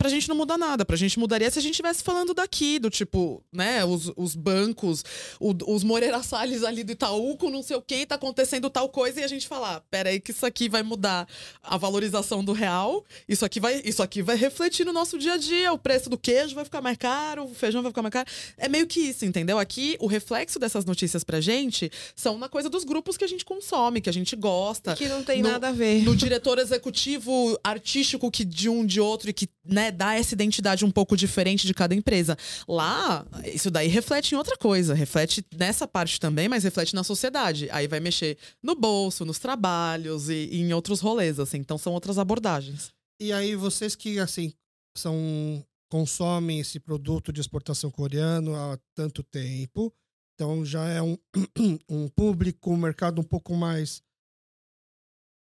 Pra 0.00 0.08
gente 0.08 0.26
não 0.30 0.34
mudar 0.34 0.56
nada. 0.56 0.82
Pra 0.82 0.96
gente 0.96 1.18
mudaria 1.18 1.50
se 1.50 1.58
a 1.58 1.62
gente 1.62 1.72
estivesse 1.72 2.02
falando 2.02 2.32
daqui, 2.32 2.78
do 2.78 2.88
tipo, 2.88 3.44
né, 3.52 3.84
os, 3.84 4.10
os 4.16 4.34
bancos, 4.34 5.04
o- 5.38 5.54
os 5.74 5.84
Moreira 5.84 6.22
Salles 6.24 6.64
ali 6.64 6.82
do 6.82 6.92
Itaú 6.92 7.36
com 7.36 7.50
não 7.50 7.62
sei 7.62 7.76
o 7.76 7.82
quê, 7.82 8.06
tá 8.06 8.14
acontecendo 8.14 8.70
tal 8.70 8.88
coisa, 8.88 9.20
e 9.20 9.24
a 9.24 9.28
gente 9.28 9.46
falar, 9.46 9.82
peraí, 9.90 10.18
que 10.18 10.30
isso 10.30 10.46
aqui 10.46 10.70
vai 10.70 10.82
mudar 10.82 11.28
a 11.62 11.76
valorização 11.76 12.42
do 12.42 12.52
real, 12.54 13.04
isso 13.28 13.44
aqui 13.44 13.60
vai, 13.60 13.82
isso 13.84 14.02
aqui 14.02 14.22
vai 14.22 14.36
refletir 14.36 14.86
no 14.86 14.92
nosso 14.94 15.18
dia 15.18 15.34
a 15.34 15.36
dia, 15.36 15.70
o 15.70 15.76
preço 15.78 16.08
do 16.08 16.16
queijo 16.16 16.54
vai 16.54 16.64
ficar 16.64 16.80
mais 16.80 16.96
caro, 16.96 17.44
o 17.44 17.54
feijão 17.54 17.82
vai 17.82 17.90
ficar 17.90 18.00
mais 18.00 18.12
caro. 18.14 18.26
É 18.56 18.68
meio 18.70 18.86
que 18.86 19.00
isso, 19.00 19.26
entendeu? 19.26 19.58
Aqui, 19.58 19.98
o 20.00 20.06
reflexo 20.06 20.58
dessas 20.58 20.86
notícias 20.86 21.22
pra 21.22 21.42
gente 21.42 21.92
são 22.16 22.38
na 22.38 22.48
coisa 22.48 22.70
dos 22.70 22.84
grupos 22.84 23.18
que 23.18 23.24
a 23.24 23.28
gente 23.28 23.44
consome, 23.44 24.00
que 24.00 24.08
a 24.08 24.12
gente 24.14 24.34
gosta 24.34 24.94
Que 24.94 25.08
não 25.08 25.22
tem 25.22 25.42
No- 25.42 25.50
nada 25.50 25.68
a 25.68 25.72
ver. 25.72 26.02
no 26.04 26.16
diretor 26.16 26.58
executivo 26.58 27.58
artístico 27.62 28.30
que 28.30 28.46
de 28.46 28.68
um 28.70 28.86
de 28.86 28.98
outro 28.98 29.28
e 29.28 29.32
que 29.34 29.46
né, 29.64 29.89
dá 29.90 30.14
essa 30.14 30.34
identidade 30.34 30.84
um 30.84 30.90
pouco 30.90 31.16
diferente 31.16 31.66
de 31.66 31.74
cada 31.74 31.94
empresa. 31.94 32.36
Lá, 32.68 33.26
isso 33.44 33.70
daí 33.70 33.88
reflete 33.88 34.34
em 34.34 34.38
outra 34.38 34.56
coisa, 34.56 34.94
reflete 34.94 35.44
nessa 35.56 35.86
parte 35.86 36.20
também, 36.20 36.48
mas 36.48 36.64
reflete 36.64 36.94
na 36.94 37.04
sociedade. 37.04 37.68
Aí 37.70 37.86
vai 37.86 38.00
mexer 38.00 38.38
no 38.62 38.74
bolso, 38.74 39.24
nos 39.24 39.38
trabalhos 39.38 40.28
e, 40.28 40.48
e 40.50 40.60
em 40.60 40.72
outros 40.72 41.00
rolês, 41.00 41.38
assim. 41.38 41.58
Então 41.58 41.78
são 41.78 41.92
outras 41.92 42.18
abordagens. 42.18 42.92
E 43.20 43.32
aí, 43.32 43.54
vocês 43.54 43.94
que, 43.94 44.18
assim, 44.18 44.52
são 44.96 45.62
consomem 45.90 46.60
esse 46.60 46.78
produto 46.78 47.32
de 47.32 47.40
exportação 47.40 47.90
coreano 47.90 48.54
há 48.54 48.78
tanto 48.94 49.24
tempo, 49.24 49.92
então 50.34 50.64
já 50.64 50.86
é 50.88 51.02
um, 51.02 51.18
um 51.90 52.08
público, 52.08 52.70
um 52.70 52.76
mercado 52.76 53.20
um 53.20 53.24
pouco 53.24 53.54
mais. 53.54 54.02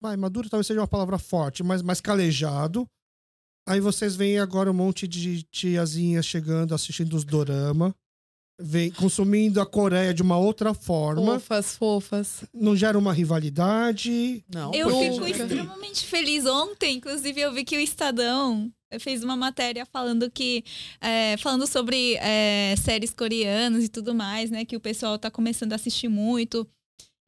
Vai, 0.01 0.16
maduro 0.16 0.49
talvez 0.49 0.66
seja 0.66 0.81
uma 0.81 0.89
palavra 0.89 1.19
forte, 1.19 1.62
mas 1.62 1.83
mais 1.83 2.01
calejado. 2.01 2.89
Aí 3.69 3.81
vocês 3.81 4.16
veem 4.16 4.39
agora 4.39 4.70
um 4.70 4.74
monte 4.74 5.07
de 5.07 5.43
tiazinhas 5.45 6.24
chegando, 6.27 6.74
assistindo 6.74 7.15
os 7.15 7.24
dorama, 7.24 7.95
vem 8.61 8.90
consumindo 8.90 9.61
a 9.61 9.66
Coreia 9.66 10.12
de 10.15 10.23
uma 10.23 10.36
outra 10.39 10.73
forma. 10.74 11.39
Fofas, 11.39 11.77
fofas. 11.77 12.45
Não 12.53 12.74
gera 12.74 12.99
uma 12.99 13.12
rivalidade. 13.12 14.45
Não, 14.53 14.73
Eu 14.74 14.89
porque- 14.90 15.12
fico 15.12 15.27
extremamente 15.27 16.07
feliz. 16.07 16.47
Ontem, 16.47 16.97
inclusive, 16.97 17.40
eu 17.40 17.53
vi 17.53 17.65
que 17.65 17.77
o 17.77 17.81
Estadão 17.81 18.73
fez 18.99 19.23
uma 19.23 19.36
matéria 19.36 19.85
falando 19.85 20.31
que 20.31 20.65
é, 21.01 21.36
falando 21.36 21.66
sobre 21.66 22.15
é, 22.16 22.74
séries 22.82 23.12
coreanas 23.12 23.85
e 23.85 23.89
tudo 23.89 24.15
mais, 24.15 24.51
né? 24.51 24.65
Que 24.65 24.77
o 24.77 24.81
pessoal 24.81 25.19
tá 25.19 25.31
começando 25.31 25.73
a 25.73 25.77
assistir 25.77 26.09
muito. 26.09 26.66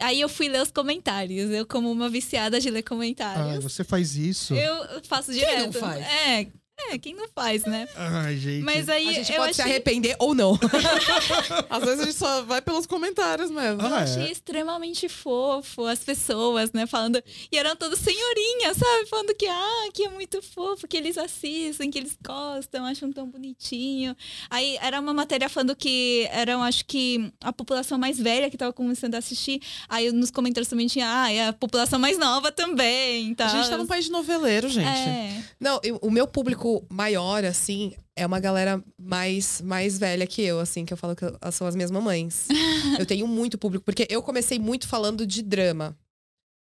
Aí 0.01 0.21
eu 0.21 0.29
fui 0.29 0.49
ler 0.49 0.63
os 0.63 0.71
comentários. 0.71 1.51
Eu, 1.51 1.67
como 1.67 1.91
uma 1.91 2.09
viciada 2.09 2.59
de 2.61 2.71
ler 2.71 2.81
Ah, 2.81 2.83
comentários, 2.89 3.63
você 3.63 3.85
faz 3.85 4.17
isso. 4.17 4.55
eu 4.55 5.03
faço 5.05 5.31
Quem 5.31 5.41
direto. 5.41 5.75
não 5.75 5.81
faz? 5.81 6.05
É, 6.07 6.47
é, 6.91 6.99
quem 6.99 7.15
não 7.15 7.29
faz, 7.35 7.65
né? 7.65 7.89
Ai, 7.97 8.37
gente. 8.37 8.63
Mas 8.65 8.89
aí 8.89 9.09
A 9.09 9.13
gente 9.13 9.33
eu 9.33 9.37
pode 9.39 9.55
se 9.55 9.61
achei, 9.63 9.73
arrepender 9.73 10.17
ou 10.19 10.35
não. 10.35 10.59
Às 11.69 11.85
vezes 11.85 12.01
a 12.01 12.05
gente 12.05 12.17
só 12.17 12.43
vai 12.43 12.61
pelos 12.63 12.87
comentários 12.87 13.51
mesmo. 13.51 13.81
eu 13.83 13.87
Ah, 13.95 14.01
é? 14.01 14.03
achei 14.03 14.31
extremamente 14.31 15.09
fofo 15.09 15.87
as 15.87 16.01
pessoas, 16.01 16.73
né? 16.73 16.87
Falando. 16.87 17.23
E 17.51 17.57
eram 17.57 17.77
todas 17.77 17.99
senhorinhas, 17.99 18.77
sabe? 18.77 19.07
Falando 19.09 19.35
que, 19.35 19.47
ah, 19.47 19.89
que 19.93 20.05
é 20.05 20.09
muito 20.09 20.41
fofo, 20.43 20.87
que 20.89 20.97
eles 20.97 21.17
assistem, 21.19 21.91
que 21.91 21.99
eles 21.99 22.17
gostam, 22.25 22.85
acham 22.85 23.13
tão 23.13 23.27
bonitinho. 23.29 24.17
Aí 24.49 24.77
era 24.81 25.01
uma 25.01 25.15
matéria 25.15 25.49
falando 25.49 25.75
que 25.77 26.29
eram, 26.33 26.63
acho 26.63 26.85
que, 26.85 27.33
a 27.41 27.53
população 27.53 27.99
mais 27.99 28.19
velha 28.19 28.51
que 28.51 28.57
tava 28.57 28.73
começando 28.73 29.15
a 29.15 29.19
assistir. 29.19 29.61
Aí 29.89 30.11
nos 30.13 30.31
comentários 30.31 30.69
também 30.69 30.87
tinha, 30.87 31.23
ah, 31.25 31.33
é 31.33 31.49
a 31.49 31.53
população 31.53 31.99
mais 31.99 32.19
nova 32.19 32.51
também. 32.53 33.35
A 33.39 33.49
gente 33.49 33.71
tá 33.71 33.77
num 33.77 33.87
país 33.87 34.05
de 34.05 34.11
noveleiro, 34.11 34.69
gente. 34.69 34.87
É. 34.87 35.43
Não, 35.59 35.81
eu- 35.83 35.99
o 36.03 36.11
meu 36.11 36.27
público 36.27 36.70
maior, 36.91 37.45
assim, 37.45 37.95
é 38.17 38.27
uma 38.27 38.41
galera 38.41 38.83
mais, 38.99 39.61
mais 39.61 39.99
velha 39.99 40.27
que 40.27 40.43
eu, 40.43 40.61
assim, 40.61 40.85
que 40.85 40.93
eu 40.93 40.97
falo 40.97 41.17
que 41.17 41.25
elas 41.25 41.55
são 41.55 41.67
as 41.67 41.75
minhas 41.75 41.91
mamães. 41.91 42.47
eu 42.99 43.07
tenho 43.07 43.27
muito 43.27 43.57
público, 43.57 43.85
porque 43.85 44.07
eu 44.11 44.23
comecei 44.23 44.59
muito 44.59 44.87
falando 44.87 45.27
de 45.27 45.43
drama. 45.43 45.97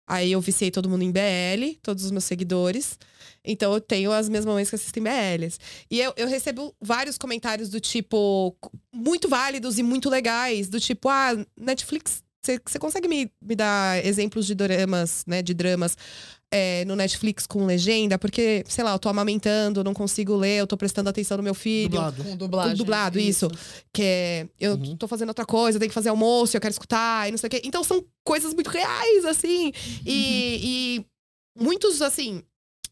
Aí 0.08 0.32
eu 0.32 0.42
viciei 0.42 0.72
todo 0.72 0.90
mundo 0.90 1.04
em 1.04 1.12
BL, 1.12 1.78
todos 1.82 2.04
os 2.04 2.12
meus 2.12 2.26
seguidores. 2.26 3.00
Então 3.44 3.74
eu 3.74 3.82
tenho 3.82 4.12
as 4.12 4.28
minhas 4.28 4.46
mamães 4.46 4.70
que 4.70 4.76
assistem 4.76 5.04
BLs. 5.04 5.58
E 5.90 6.00
eu, 6.00 6.14
eu 6.18 6.28
recebo 6.28 6.76
vários 6.82 7.18
comentários 7.18 7.70
do 7.70 7.80
tipo, 7.80 8.56
muito 8.94 9.30
válidos 9.30 9.80
e 9.80 9.84
muito 9.84 10.10
legais, 10.10 10.70
do 10.70 10.80
tipo, 10.80 11.08
ah, 11.08 11.32
Netflix, 11.58 12.24
você 12.44 12.80
consegue 12.80 13.08
me, 13.08 13.32
me 13.42 13.56
dar 13.56 14.04
exemplos 14.06 14.46
de 14.46 14.56
dramas, 14.56 15.24
né, 15.28 15.42
de 15.42 15.54
dramas 15.54 15.96
é, 16.52 16.84
no 16.86 16.96
Netflix 16.96 17.48
com 17.48 17.66
legenda? 17.66 18.20
Porque, 18.20 18.64
sei 18.68 18.84
lá, 18.84 18.92
eu 18.92 19.00
tô 19.00 19.08
amamentando, 19.10 19.84
não 19.84 19.94
consigo 19.94 20.36
ler, 20.36 20.58
eu 20.60 20.68
tô 20.68 20.76
prestando 20.76 21.10
atenção 21.10 21.38
no 21.38 21.44
meu 21.44 21.54
filho. 21.54 21.90
Dublado. 21.92 22.24
Com 22.24 22.36
dublagem. 22.36 22.72
Com 22.72 22.78
dublado, 22.78 23.20
isso. 23.20 23.48
Que 23.94 24.04
é, 24.04 24.48
eu 24.60 24.74
Uhum. 24.74 24.98
tô 24.98 25.08
fazendo 25.08 25.30
outra 25.30 25.46
coisa, 25.46 25.78
eu 25.78 25.80
tenho 25.80 25.90
que 25.90 25.94
fazer 25.96 26.10
almoço, 26.10 26.56
eu 26.58 26.62
quero 26.62 26.72
escutar 26.72 27.28
e 27.28 27.32
não 27.32 27.38
sei 27.38 27.48
o 27.48 27.50
quê. 27.52 27.62
Então 27.64 27.84
são 27.84 28.04
coisas 28.26 28.54
muito 28.54 28.70
reais, 28.70 29.26
assim. 29.26 29.72
E, 30.06 30.60
e 31.00 31.06
muitos, 31.58 32.02
assim, 32.02 32.44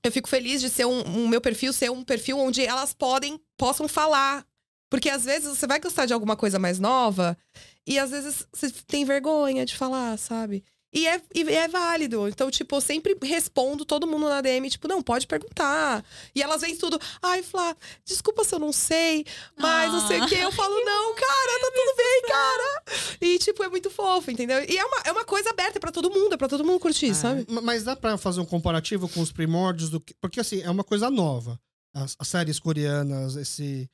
eu 0.03 0.11
fico 0.11 0.29
feliz 0.29 0.61
de 0.61 0.69
ser 0.69 0.85
um, 0.85 1.01
um 1.23 1.27
meu 1.27 1.41
perfil 1.41 1.73
ser 1.73 1.91
um 1.91 2.03
perfil 2.03 2.37
onde 2.39 2.61
elas 2.65 2.93
podem, 2.93 3.39
possam 3.57 3.87
falar. 3.87 4.45
Porque 4.89 5.09
às 5.09 5.23
vezes 5.25 5.57
você 5.57 5.67
vai 5.67 5.79
gostar 5.79 6.05
de 6.07 6.13
alguma 6.13 6.35
coisa 6.35 6.57
mais 6.57 6.79
nova 6.79 7.37
e 7.85 7.99
às 7.99 8.09
vezes 8.09 8.47
você 8.51 8.71
tem 8.87 9.05
vergonha 9.05 9.63
de 9.63 9.75
falar, 9.75 10.17
sabe? 10.17 10.63
E 10.91 11.05
é, 11.07 11.21
e 11.35 11.41
é 11.43 11.67
válido. 11.67 12.27
Então, 12.27 12.49
tipo, 12.49 12.75
eu 12.75 12.81
sempre 12.81 13.15
respondo 13.21 13.85
todo 13.85 14.07
mundo 14.07 14.27
na 14.27 14.41
DM, 14.41 14.67
tipo, 14.69 14.87
não, 14.87 15.03
pode 15.03 15.27
perguntar. 15.27 16.03
E 16.33 16.41
elas 16.41 16.61
vêm 16.61 16.75
tudo, 16.75 16.99
ai, 17.21 17.43
Flá, 17.43 17.75
desculpa 18.03 18.43
se 18.43 18.55
eu 18.55 18.59
não 18.59 18.71
sei, 18.73 19.23
mas 19.57 19.91
não 19.91 20.07
sei 20.07 20.19
o 20.19 20.27
quê. 20.27 20.35
Eu 20.35 20.51
falo, 20.51 20.73
não, 20.83 21.13
cara, 21.15 21.59
tá 21.61 21.71
tudo 21.75 21.95
bem, 21.97 22.21
cara. 22.27 22.83
E, 23.21 23.37
tipo, 23.37 23.63
é 23.63 23.69
muito 23.69 23.89
fofo, 23.91 24.31
entendeu? 24.31 24.63
E 24.67 24.77
é 24.77 24.83
uma, 24.83 24.97
é 25.05 25.11
uma 25.11 25.25
coisa 25.25 25.51
aberta 25.51 25.77
é 25.77 25.79
pra 25.79 25.91
todo 25.91 26.09
mundo, 26.09 26.33
é 26.33 26.37
pra 26.37 26.47
todo 26.49 26.65
mundo 26.65 26.79
curtir, 26.79 27.13
sabe? 27.13 27.45
Ma- 27.47 27.61
Mas 27.61 27.83
dá 27.83 27.95
pra 27.95 28.17
fazer 28.17 28.39
um 28.41 28.45
comparativo 28.45 29.07
com 29.07 29.21
os 29.21 29.31
primórdios 29.31 29.91
do 29.91 29.99
que. 29.99 30.15
Porque 30.19 30.39
assim, 30.39 30.61
é 30.61 30.71
uma 30.71 30.83
coisa 30.83 31.09
nova. 31.11 31.59
As, 31.93 32.15
as 32.17 32.27
séries 32.27 32.59
coreanas, 32.59 33.35
esse. 33.35 33.87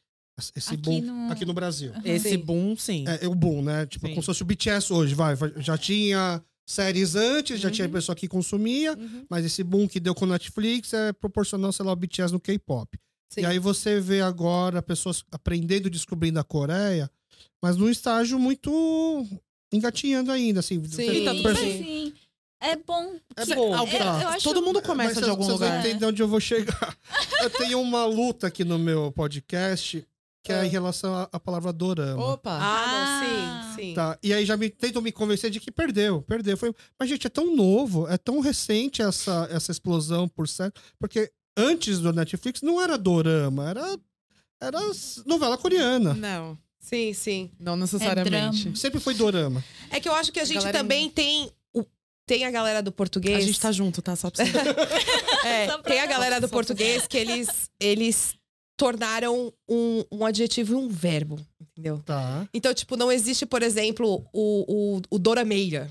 Esse 0.56 0.74
Aqui 0.74 0.78
boom 0.78 1.02
no- 1.02 1.32
aqui 1.32 1.46
no 1.46 1.54
Brasil. 1.54 1.94
Esse 2.04 2.32
Sim. 2.32 2.38
boom, 2.38 2.76
sim. 2.78 3.06
É, 3.08 3.24
é 3.24 3.28
o 3.28 3.34
boom, 3.34 3.62
né? 3.62 3.86
Tipo, 3.86 4.06
Sim. 4.08 4.14
como 4.14 4.22
se 4.22 4.26
fosse 4.26 4.42
o 4.42 4.46
BTS 4.46 4.92
hoje, 4.92 5.16
vai- 5.16 5.36
Já 5.58 5.78
tinha 5.78 6.44
séries 6.66 7.16
antes, 7.16 7.60
já 7.60 7.70
tinha 7.70 7.88
pessoa 7.88 8.16
que 8.16 8.28
consumia, 8.28 8.94
Uhum. 8.94 9.26
mas 9.30 9.46
esse 9.46 9.64
boom 9.64 9.88
que 9.88 10.00
deu 10.00 10.16
com 10.16 10.26
Netflix 10.26 10.94
é 10.94 11.14
proporcional, 11.14 11.72
sei 11.72 11.86
lá, 11.86 11.92
o 11.92 11.96
BTS 11.96 12.34
no 12.34 12.40
K-pop. 12.40 12.98
Sim. 13.30 13.42
E 13.42 13.46
aí 13.46 13.60
você 13.60 14.00
vê 14.00 14.22
agora 14.22 14.82
pessoas 14.82 15.24
aprendendo, 15.32 15.90
descobrindo 15.90 16.40
a 16.40 16.44
Coreia, 16.44 17.10
mas 17.62 17.76
num 17.78 17.90
estágio 17.90 18.40
muito 18.40 19.26
engatinhando 19.72 20.32
ainda, 20.32 20.60
assim. 20.62 20.84
Sim, 20.86 21.26
tá 21.26 21.56
Sim. 21.56 22.14
É 22.62 22.76
bom. 22.78 23.16
É 23.36 23.46
bom, 23.54 23.76
Alguém- 23.76 24.00
tá. 24.00 24.22
eu 24.24 24.28
acho- 24.30 24.44
Todo 24.44 24.62
mundo 24.62 24.78
Mas 24.78 24.86
começa 24.88 25.14
vocês- 25.16 25.26
de 25.26 25.30
algum 25.30 25.44
vocês 25.44 25.60
vão 25.60 25.68
lugar. 25.68 25.86
entender 25.86 26.06
onde 26.06 26.22
eu 26.22 26.28
vou 26.28 26.40
chegar. 26.40 26.98
Eu 27.42 27.50
tenho 27.50 27.80
uma 27.82 28.06
luta 28.06 28.48
aqui 28.48 28.64
no 28.64 28.80
meu 28.80 29.12
podcast 29.12 30.04
que 30.46 30.54
é 30.54 30.64
em 30.64 30.70
relação 30.70 31.16
à, 31.16 31.28
à 31.32 31.40
palavra 31.40 31.74
dorama. 31.74 32.24
Opa! 32.34 32.52
Ah, 32.52 32.84
Ah. 32.86 32.94
não, 32.94 33.74
sim, 33.76 33.82
sim. 33.82 33.94
Tá, 33.96 34.18
e 34.22 34.32
aí 34.32 34.46
já 34.46 34.56
me 34.56 34.70
tentam 34.70 35.02
me 35.02 35.12
convencer 35.12 35.50
de 35.50 35.60
que 35.60 35.72
perdeu, 35.72 36.22
perdeu. 36.22 36.56
Foi, 36.56 36.72
mas, 37.00 37.10
gente, 37.10 37.26
é 37.26 37.30
tão 37.30 37.56
novo, 37.56 38.08
é 38.08 38.18
tão 38.18 38.40
recente 38.40 39.02
essa, 39.02 39.48
essa 39.52 39.72
explosão 39.72 40.28
por 40.28 40.48
certo. 40.48 40.80
Porque 41.00 41.32
antes 41.58 42.00
do 42.00 42.14
Netflix 42.14 42.62
não 42.62 42.80
era 42.80 42.96
dorama, 42.98 43.68
era, 43.70 43.98
era 44.62 44.80
novela 45.26 45.58
coreana. 45.58 46.14
Não, 46.14 46.56
Sim, 46.80 47.12
sim. 47.14 47.50
não 47.60 47.76
necessariamente. 47.76 48.62
drama. 48.64 48.76
Sempre 48.76 49.00
foi 49.00 49.16
dorama. 49.16 49.64
É 49.90 50.00
que 50.00 50.08
eu 50.08 50.14
acho 50.14 50.32
que 50.32 50.40
a 50.40 50.46
gente 50.46 50.66
em- 50.68 50.72
também 50.72 51.10
tem. 51.10 51.52
o- 51.74 51.84
Tem 52.28 52.46
a 52.46 52.52
galera 52.52 52.84
do 52.84 52.92
português. 52.92 53.38
a 53.38 53.42
gente 53.48 53.60
tá 53.60 53.72
junto, 53.72 54.00
tá? 54.02 54.16
Só 54.16 54.30
pra 54.30 54.46
você. 54.46 54.52
É, 55.46 55.68
tem 55.84 56.00
a 56.00 56.06
galera 56.08 56.40
do 56.42 56.50
português 56.50 57.06
que 57.08 57.18
eles, 57.18 57.70
eles 57.80 58.36
tornaram 58.78 59.54
um, 59.70 60.04
um 60.12 60.26
adjetivo 60.26 60.74
e 60.74 60.76
um 60.76 60.88
verbo, 60.88 61.40
entendeu? 61.62 62.02
Tá. 62.06 62.48
Então, 62.54 62.74
tipo, 62.74 62.96
não 62.98 63.12
existe, 63.12 63.46
por 63.46 63.64
exemplo, 63.64 64.26
o, 64.34 64.98
o, 64.98 65.02
o 65.10 65.20
dorameira. 65.20 65.90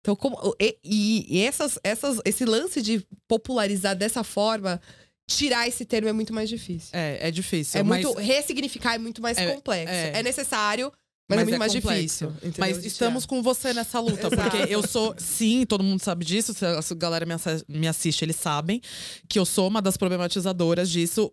Então, 0.00 0.16
como, 0.16 0.38
e, 0.60 0.78
e- 0.84 1.42
essas, 1.42 1.78
essas, 1.84 2.20
esse 2.24 2.44
lance 2.44 2.80
de 2.80 3.06
popularizar 3.28 3.94
dessa 3.94 4.24
forma, 4.24 4.80
tirar 5.28 5.68
esse 5.68 5.84
termo 5.84 6.08
é 6.08 6.12
muito 6.12 6.32
mais 6.32 6.48
difícil. 6.48 6.90
É, 6.92 7.28
é 7.28 7.30
difícil. 7.30 7.80
É 7.80 7.82
mas, 7.82 8.04
muito. 8.04 8.18
Ressignificar 8.18 8.94
é 8.94 8.98
muito 8.98 9.20
mais 9.20 9.36
É, 9.38 9.54
complexo. 9.54 9.92
é. 9.92 10.18
É, 10.18 10.22
necessário, 10.22 10.90
mas, 11.28 11.38
é 11.38 11.44
muito 11.44 11.58
mais 11.58 11.72
complexo. 11.74 12.00
difícil. 12.00 12.28
entendeu? 12.38 12.54
Mas 12.58 12.84
estamos 12.84 13.26
com 13.26 13.42
você 13.42 13.72
nessa 13.74 14.00
luta, 14.00 14.28
porque 14.30 14.72
eu 14.72 14.86
sou, 14.86 15.14
sim, 15.18 15.64
todo 15.66 15.84
mundo 15.84 16.02
sabe 16.02 16.24
disso, 16.24 16.52
se 16.54 16.64
a 16.64 16.80
galera 16.96 17.26
me 17.68 17.86
assiste, 17.86 18.22
eles 18.24 18.36
sabem 18.36 18.80
que 19.28 19.38
eu 19.38 19.44
sou 19.46 19.68
uma 19.68 19.80
das 19.82 19.96
problematizadoras 19.96 20.90
disso 20.90 21.30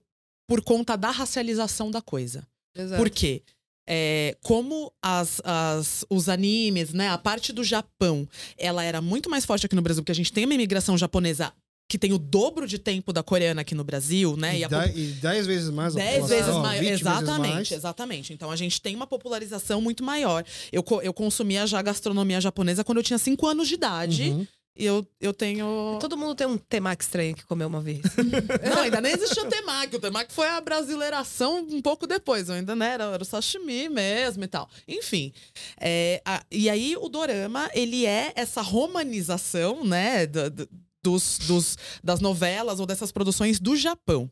por 0.47 0.61
conta 0.61 0.95
da 0.95 1.11
racialização 1.11 1.91
da 1.91 2.01
coisa. 2.01 2.47
Exato. 2.75 3.01
Por 3.01 3.09
quê? 3.09 3.43
É, 3.89 4.35
como 4.41 4.91
as, 5.01 5.41
as- 5.43 6.05
os 6.09 6.27
animes, 6.29 6.91
né, 6.93 7.09
a 7.09 7.17
parte 7.17 7.53
do 7.53 7.63
Japão, 7.63 8.27
ela 8.57 8.83
era 8.83 9.01
muito 9.01 9.29
mais 9.29 9.45
forte 9.45 9.65
aqui 9.65 9.75
no 9.75 9.81
Brasil, 9.81 10.03
porque 10.03 10.11
a 10.11 10.15
gente 10.15 10.31
tem 10.33 10.45
uma 10.45 10.53
imigração 10.53 10.97
japonesa 10.97 11.53
que 11.89 11.97
tem 11.97 12.11
o 12.11 12.17
dobro 12.17 12.67
de 12.67 12.77
tempo 12.77 13.13
da 13.13 13.23
coreana 13.23 13.61
aqui 13.61 13.73
no 13.73 13.85
Brasil, 13.85 14.35
né? 14.35 14.59
e, 14.59 14.63
a 14.65 14.67
dez, 14.67 14.97
e 14.97 15.01
dez 15.21 15.47
vezes 15.47 15.69
mais 15.69 15.95
a 15.95 15.99
Dez 15.99 16.27
vezes 16.27 16.53
maior. 16.53 16.81
20 16.81 16.89
vezes 16.89 16.99
Exatamente, 17.01 17.53
mais. 17.53 17.71
exatamente. 17.71 18.33
Então 18.33 18.51
a 18.51 18.57
gente 18.57 18.81
tem 18.81 18.93
uma 18.93 19.07
popularização 19.07 19.79
muito 19.79 20.03
maior. 20.03 20.43
Eu, 20.69 20.83
eu 21.01 21.13
consumia 21.13 21.65
já 21.65 21.81
gastronomia 21.81 22.41
japonesa 22.41 22.83
quando 22.83 22.97
eu 22.97 23.03
tinha 23.03 23.17
5 23.17 23.47
anos 23.47 23.69
de 23.69 23.75
idade. 23.75 24.23
Uhum. 24.31 24.45
E 24.77 24.85
eu, 24.85 25.05
eu 25.19 25.33
tenho. 25.33 25.97
Todo 25.99 26.15
mundo 26.15 26.35
tem 26.35 26.45
um 26.45 26.57
temaki 26.57 27.03
estranho 27.03 27.35
que 27.35 27.45
comeu 27.45 27.67
uma 27.67 27.81
vez. 27.81 28.01
Não, 28.75 28.81
ainda 28.83 29.01
nem 29.01 29.13
existia 29.13 29.43
o 29.43 29.47
temaki. 29.49 29.95
O 29.95 29.99
temaki 29.99 30.31
foi 30.31 30.47
a 30.47 30.61
brasileiração 30.61 31.59
um 31.69 31.81
pouco 31.81 32.05
depois. 32.05 32.47
Eu 32.49 32.55
ainda 32.55 32.75
não 32.75 32.85
era, 32.85 33.05
era 33.05 33.23
o 33.23 33.25
sashimi 33.25 33.89
mesmo 33.89 34.43
e 34.43 34.47
tal. 34.47 34.69
Enfim. 34.87 35.33
é, 35.79 36.21
a- 36.25 36.43
e 36.51 36.69
aí 36.69 36.95
o 36.97 37.09
dorama, 37.09 37.69
ele 37.73 38.05
é 38.05 38.31
essa 38.35 38.61
romanização, 38.61 39.83
né, 39.83 40.27
do- 40.27 40.49
do- 40.49 40.69
dos, 41.03 41.39
dos- 41.47 41.77
das 42.03 42.19
novelas 42.19 42.79
ou 42.79 42.85
dessas 42.85 43.11
produções 43.11 43.59
do 43.59 43.75
Japão. 43.75 44.29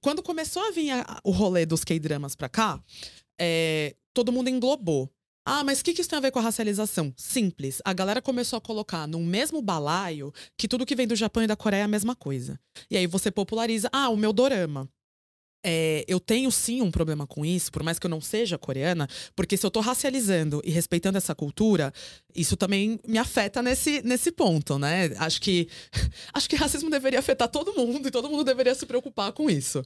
Quando 0.00 0.22
começou 0.22 0.62
a 0.66 0.70
vir 0.70 0.90
a- 0.90 1.20
o 1.24 1.30
rolê 1.30 1.64
dos 1.64 1.84
K-dramas 1.84 2.34
pra 2.34 2.48
cá, 2.48 2.80
é, 3.40 3.94
todo 4.12 4.32
mundo 4.32 4.48
englobou. 4.48 5.10
Ah, 5.44 5.64
mas 5.64 5.80
o 5.80 5.84
que, 5.84 5.94
que 5.94 6.00
isso 6.00 6.10
tem 6.10 6.18
a 6.18 6.22
ver 6.22 6.30
com 6.30 6.38
a 6.38 6.42
racialização? 6.42 7.12
Simples. 7.16 7.80
A 7.84 7.92
galera 7.92 8.20
começou 8.20 8.56
a 8.56 8.60
colocar 8.60 9.06
no 9.06 9.20
mesmo 9.20 9.62
balaio 9.62 10.32
que 10.56 10.68
tudo 10.68 10.86
que 10.86 10.94
vem 10.94 11.06
do 11.06 11.16
Japão 11.16 11.42
e 11.42 11.46
da 11.46 11.56
Coreia 11.56 11.82
é 11.82 11.84
a 11.84 11.88
mesma 11.88 12.14
coisa. 12.14 12.58
E 12.90 12.96
aí 12.96 13.06
você 13.06 13.30
populariza, 13.30 13.88
ah, 13.92 14.10
o 14.10 14.16
meu 14.16 14.32
dorama. 14.32 14.88
É, 15.64 16.04
eu 16.08 16.18
tenho 16.18 16.50
sim 16.50 16.80
um 16.80 16.90
problema 16.90 17.26
com 17.26 17.44
isso, 17.44 17.70
por 17.70 17.82
mais 17.82 17.98
que 17.98 18.06
eu 18.06 18.10
não 18.10 18.20
seja 18.20 18.56
coreana, 18.56 19.06
porque 19.36 19.58
se 19.58 19.66
eu 19.66 19.70
tô 19.70 19.80
racializando 19.80 20.62
e 20.64 20.70
respeitando 20.70 21.18
essa 21.18 21.34
cultura, 21.34 21.92
isso 22.34 22.56
também 22.56 22.98
me 23.06 23.18
afeta 23.18 23.60
nesse, 23.60 24.00
nesse 24.02 24.32
ponto, 24.32 24.78
né? 24.78 25.10
Acho 25.18 25.40
que, 25.40 25.68
acho 26.32 26.48
que 26.48 26.56
racismo 26.56 26.88
deveria 26.88 27.18
afetar 27.18 27.48
todo 27.48 27.74
mundo 27.74 28.08
e 28.08 28.10
todo 28.10 28.30
mundo 28.30 28.42
deveria 28.42 28.74
se 28.74 28.86
preocupar 28.86 29.32
com 29.32 29.50
isso. 29.50 29.84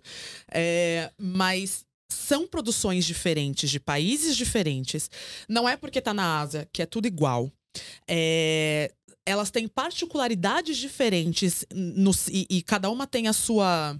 É, 0.52 1.10
mas 1.18 1.85
são 2.10 2.47
produções 2.47 3.05
diferentes, 3.05 3.70
de 3.70 3.81
países 3.81 4.36
diferentes. 4.36 5.10
Não 5.48 5.68
é 5.68 5.76
porque 5.76 6.01
tá 6.01 6.12
na 6.14 6.40
Ásia 6.40 6.68
que 6.72 6.82
é 6.82 6.86
tudo 6.86 7.06
igual. 7.06 7.51
É, 8.09 8.93
elas 9.26 9.51
têm 9.51 9.66
particularidades 9.66 10.76
diferentes 10.76 11.66
no- 11.72 12.12
e, 12.31 12.47
e 12.48 12.62
cada 12.62 12.90
uma 12.90 13.06
tem 13.06 13.26
a 13.28 13.32
sua. 13.32 13.98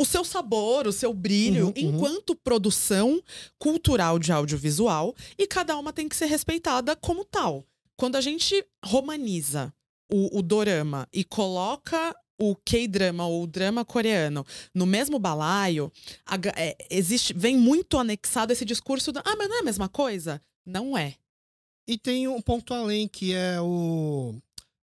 O 0.00 0.06
seu 0.06 0.24
sabor, 0.24 0.86
o 0.86 0.92
seu 0.92 1.12
brilho, 1.12 1.66
Uhum, 1.66 1.72
uhum. 1.76 1.94
enquanto 1.96 2.34
produção 2.34 3.22
cultural 3.58 4.18
de 4.18 4.32
audiovisual, 4.32 5.14
e 5.38 5.46
cada 5.46 5.76
uma 5.76 5.92
tem 5.92 6.08
que 6.08 6.16
ser 6.16 6.26
respeitada 6.26 6.96
como 6.96 7.24
tal. 7.24 7.64
Quando 7.94 8.16
a 8.16 8.20
gente 8.20 8.64
romaniza 8.84 9.72
o, 10.10 10.38
o 10.38 10.42
dorama 10.42 11.06
e 11.12 11.22
coloca 11.22 12.16
o 12.50 12.56
K-drama 12.56 13.24
ou 13.24 13.44
o 13.44 13.46
drama 13.46 13.84
coreano 13.84 14.44
no 14.74 14.84
mesmo 14.84 15.16
balaio, 15.16 15.92
a 16.26 16.36
é, 16.56 16.76
existe, 16.90 17.32
vem 17.32 17.56
muito 17.56 17.96
anexado 17.96 18.52
esse 18.52 18.64
discurso 18.64 19.12
da, 19.12 19.20
ah, 19.24 19.36
mas 19.36 19.48
não 19.48 19.58
é 19.58 19.60
a 19.60 19.64
mesma 19.64 19.88
coisa? 19.88 20.42
Não 20.66 20.98
é. 20.98 21.14
E 21.86 21.96
tem 21.96 22.26
um 22.26 22.40
ponto 22.40 22.74
além, 22.74 23.06
que 23.06 23.32
é 23.32 23.60
o 23.60 24.34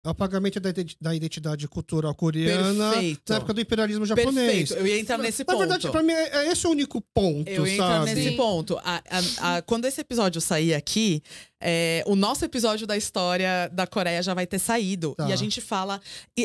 apagamento 0.04 0.60
da 0.60 0.70
identi- 0.70 0.96
da 1.00 1.14
identidade 1.14 1.68
cultural 1.68 2.16
coreana 2.16 2.92
Perfeito. 2.92 3.22
na 3.30 3.36
época 3.36 3.54
do 3.54 3.62
imperialismo 3.62 4.06
japonês. 4.06 4.70
Perfeito. 4.70 4.74
Eu 4.76 4.88
ia 4.88 5.00
entrar 5.00 5.18
nesse 5.18 5.40
Na 5.40 5.46
ponto. 5.46 5.58
verdade, 5.60 5.90
pra 5.90 6.02
mim, 6.04 6.14
é 6.14 6.38
é 6.48 6.52
esse 6.52 6.66
o 6.66 6.70
único 6.70 7.02
ponto, 7.14 7.50
Eu 7.50 7.68
ia 7.68 7.74
entrar 7.74 8.00
sabe? 8.06 8.14
nesse 8.16 8.30
Sim. 8.30 8.36
ponto. 8.38 8.78
A- 8.84 9.04
a- 9.10 9.58
a- 9.58 9.62
quando 9.64 9.86
esse 9.86 10.00
episódio 10.00 10.40
sair 10.40 10.74
aqui, 10.74 11.22
é, 11.62 12.02
o 12.08 12.16
nosso 12.16 12.46
episódio 12.46 12.88
da 12.88 12.96
história 12.96 13.70
da 13.74 13.86
Coreia 13.86 14.24
já 14.24 14.34
vai 14.34 14.48
ter 14.48 14.60
saído. 14.60 15.14
Tá. 15.16 15.28
E 15.28 15.34
a 15.34 15.36
gente 15.36 15.60
fala 15.60 16.00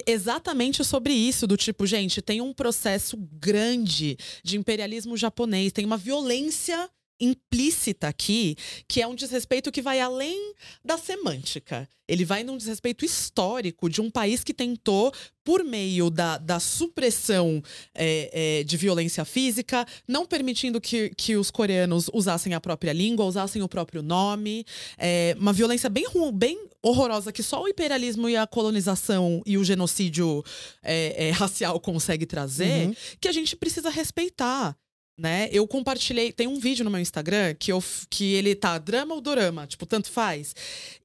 exatamente 0.07 0.83
sobre 0.85 1.13
isso: 1.13 1.47
do 1.47 1.57
tipo, 1.57 1.87
gente, 1.87 2.21
tem 2.21 2.41
um 2.41 2.53
processo 2.53 3.17
grande 3.39 4.17
de 4.43 4.57
imperialismo 4.57 5.17
japonês, 5.17 5.73
tem 5.73 5.85
uma 5.85 5.97
violência 5.97 6.89
implícita 7.21 8.09
aqui, 8.09 8.57
que 8.89 9.01
é 9.01 9.07
um 9.07 9.15
desrespeito 9.15 9.71
que 9.73 9.83
vai 9.83 10.01
além 10.01 10.55
da 10.85 10.97
semântica. 10.99 11.89
Ele 12.07 12.25
vai 12.25 12.45
num 12.45 12.57
desrespeito 12.59 13.03
histórico 13.05 13.89
de 13.89 14.01
um 14.03 14.11
país 14.11 14.45
que 14.45 14.53
tentou, 14.53 15.11
por 15.43 15.65
meio 15.65 16.11
da, 16.11 16.37
da 16.39 16.61
supressão 16.61 17.63
é, 17.95 18.59
é, 18.61 18.65
de 18.65 18.77
violência 18.77 19.25
física, 19.25 19.87
não 20.07 20.27
permitindo 20.27 20.81
que, 20.81 21.11
que 21.17 21.37
os 21.37 21.51
coreanos 21.51 22.11
usassem 22.13 22.53
a 22.55 22.61
própria 22.61 22.93
língua, 22.93 23.25
usassem 23.25 23.63
o 23.63 23.69
próprio 23.69 24.03
nome. 24.03 24.65
É, 24.99 25.35
uma 25.39 25.53
violência 25.53 25.89
bem, 25.89 26.07
ru- 26.07 26.33
bem 26.33 26.59
horrorosa 26.83 27.33
que 27.33 27.43
só 27.43 27.63
o 27.63 27.69
imperialismo 27.69 28.29
e 28.29 28.37
a 28.37 28.47
colonização 28.47 29.43
e 29.47 29.57
o 29.57 29.65
genocídio 29.65 30.45
é, 30.83 31.29
é, 31.29 31.31
racial 31.31 31.79
consegue 31.81 32.27
trazer, 32.27 32.89
Uhum. 32.89 32.95
que 33.21 33.29
a 33.29 33.33
gente 33.33 33.57
precisa 33.57 33.89
respeitar. 33.89 34.77
Né? 35.17 35.49
Eu 35.53 35.65
compartilhei, 35.69 36.33
tem 36.33 36.49
um 36.49 36.59
vídeo 36.59 36.85
no 36.85 36.91
meu 36.91 36.99
Instagram 37.01 37.55
que, 37.57 37.71
eu, 37.71 37.81
que 38.11 38.33
ele 38.35 38.53
tá 38.53 38.77
drama 38.79 39.15
ou 39.15 39.21
dorama, 39.21 39.65
tipo, 39.65 39.87
tanto 39.87 40.11
faz. 40.11 40.53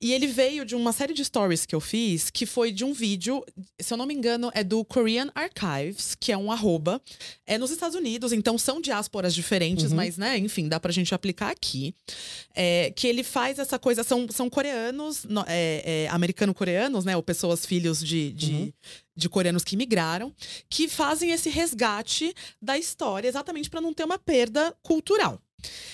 E 0.02 0.12
ele 0.14 0.26
veio 0.26 0.66
de 0.66 0.74
uma 0.76 0.92
série 0.92 1.14
de 1.14 1.24
stories 1.24 1.64
que 1.64 1.76
eu 1.76 1.80
fiz, 1.80 2.32
que 2.32 2.48
foi 2.48 2.72
de 2.72 2.84
um 2.84 2.92
vídeo, 2.92 3.46
se 3.80 3.94
eu 3.94 3.98
não 4.00 4.08
me 4.08 4.16
engano, 4.16 4.50
é 4.56 4.64
do 4.64 4.84
Korean 4.84 5.30
Archives, 5.36 6.16
que 6.20 6.32
é 6.32 6.38
um 6.38 6.52
arroba. 6.52 7.00
É 7.46 7.56
nos 7.60 7.70
Estados 7.70 7.96
Unidos, 7.96 8.34
então 8.34 8.58
são 8.58 8.82
diásporas 8.82 9.32
diferentes, 9.36 9.92
Uhum. 9.92 9.98
mas, 9.98 10.18
né, 10.18 10.40
enfim, 10.40 10.68
dá 10.68 10.80
pra 10.80 10.92
gente 10.92 11.14
aplicar 11.14 11.52
aqui. 11.52 11.94
É, 12.56 12.92
que 12.96 13.06
ele 13.06 13.24
faz 13.24 13.60
essa 13.60 13.78
coisa, 13.78 14.04
são, 14.04 14.26
são 14.32 14.50
coreanos, 14.50 15.24
no- 15.24 15.46
é, 15.48 15.84
é, 16.06 16.08
americano-coreanos, 16.10 17.06
né, 17.06 17.16
ou 17.16 17.22
pessoas 17.22 17.64
filhos 17.64 18.04
de, 18.04 18.32
de, 18.34 18.52
Uhum. 18.54 18.74
De 19.20 19.30
coreanos 19.30 19.64
que 19.64 19.78
migraram, 19.78 20.34
que 20.70 20.88
fazem 20.88 21.32
esse 21.32 21.50
resgate 21.50 22.34
da 22.62 22.78
história, 22.78 23.28
exatamente 23.28 23.70
para 23.70 23.82
não 23.82 23.94
ter 23.94 24.04
uma 24.04 24.18
perda 24.18 24.76
cultural. 24.82 25.40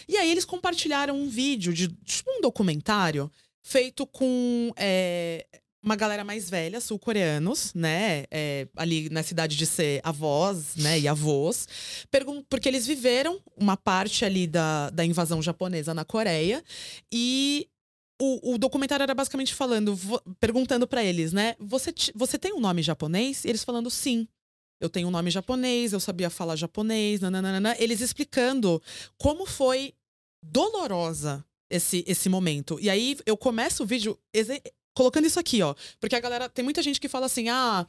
E 0.08 0.16
aí 0.16 0.32
eles 0.32 0.46
compartilharam 0.46 1.18
um 1.18 1.28
vídeo 1.28 1.74
de 1.74 1.88
tipo 1.88 2.30
um 2.32 2.42
documentário 2.42 3.32
feito 3.64 4.06
com 4.06 4.72
é, 4.78 5.46
uma 5.86 5.96
galera 5.96 6.24
mais 6.24 6.50
velha, 6.50 6.82
sul-coreanos, 6.82 7.72
né? 7.76 8.26
é, 8.32 8.68
ali 8.76 9.08
na 9.10 9.22
cidade 9.22 9.56
de 9.56 9.66
ser 9.68 10.02
avós, 10.04 10.76
né? 10.78 11.00
E 11.00 11.08
avós. 11.08 11.68
Porque 12.50 12.68
eles 12.68 12.88
viveram 12.88 13.40
uma 13.56 13.78
parte 13.78 14.26
ali 14.26 14.48
da, 14.48 14.90
da 14.90 15.06
invasão 15.06 15.42
japonesa 15.44 15.94
na 15.94 16.04
Coreia. 16.04 16.64
E 17.12 17.68
o, 18.22 18.54
o 18.54 18.58
documentário 18.58 19.04
era 19.04 19.14
basicamente 19.14 19.54
falando, 19.54 19.98
perguntando 20.40 20.88
pra 20.88 21.04
eles, 21.04 21.34
né? 21.34 21.56
Você, 21.60 21.94
você 22.14 22.38
tem 22.38 22.54
um 22.54 22.60
nome 22.60 22.82
japonês? 22.82 23.44
E 23.44 23.50
eles 23.50 23.64
falando 23.64 23.90
sim. 23.90 24.28
Eu 24.80 24.90
tenho 24.90 25.08
um 25.08 25.12
nome 25.12 25.32
japonês, 25.32 25.94
eu 25.94 26.00
sabia 26.00 26.30
falar 26.30 26.56
japonês, 26.56 27.22
nananana. 27.22 27.76
Eles 27.80 28.02
explicando 28.02 28.82
como 29.18 29.46
foi 29.46 29.94
dolorosa 30.44 31.44
esse, 31.70 32.04
esse 32.08 32.30
momento. 32.30 32.78
E 32.80 32.90
aí 32.90 33.18
eu 33.26 33.38
começo 33.38 33.84
o 33.84 33.86
vídeo 33.86 34.18
colocando 34.94 35.28
isso 35.28 35.40
aqui, 35.40 35.62
ó. 35.62 35.76
Porque 36.00 36.16
a 36.16 36.20
galera. 36.20 36.50
Tem 36.50 36.64
muita 36.64 36.82
gente 36.82 37.00
que 37.00 37.10
fala 37.10 37.26
assim, 37.26 37.50
ah. 37.50 37.88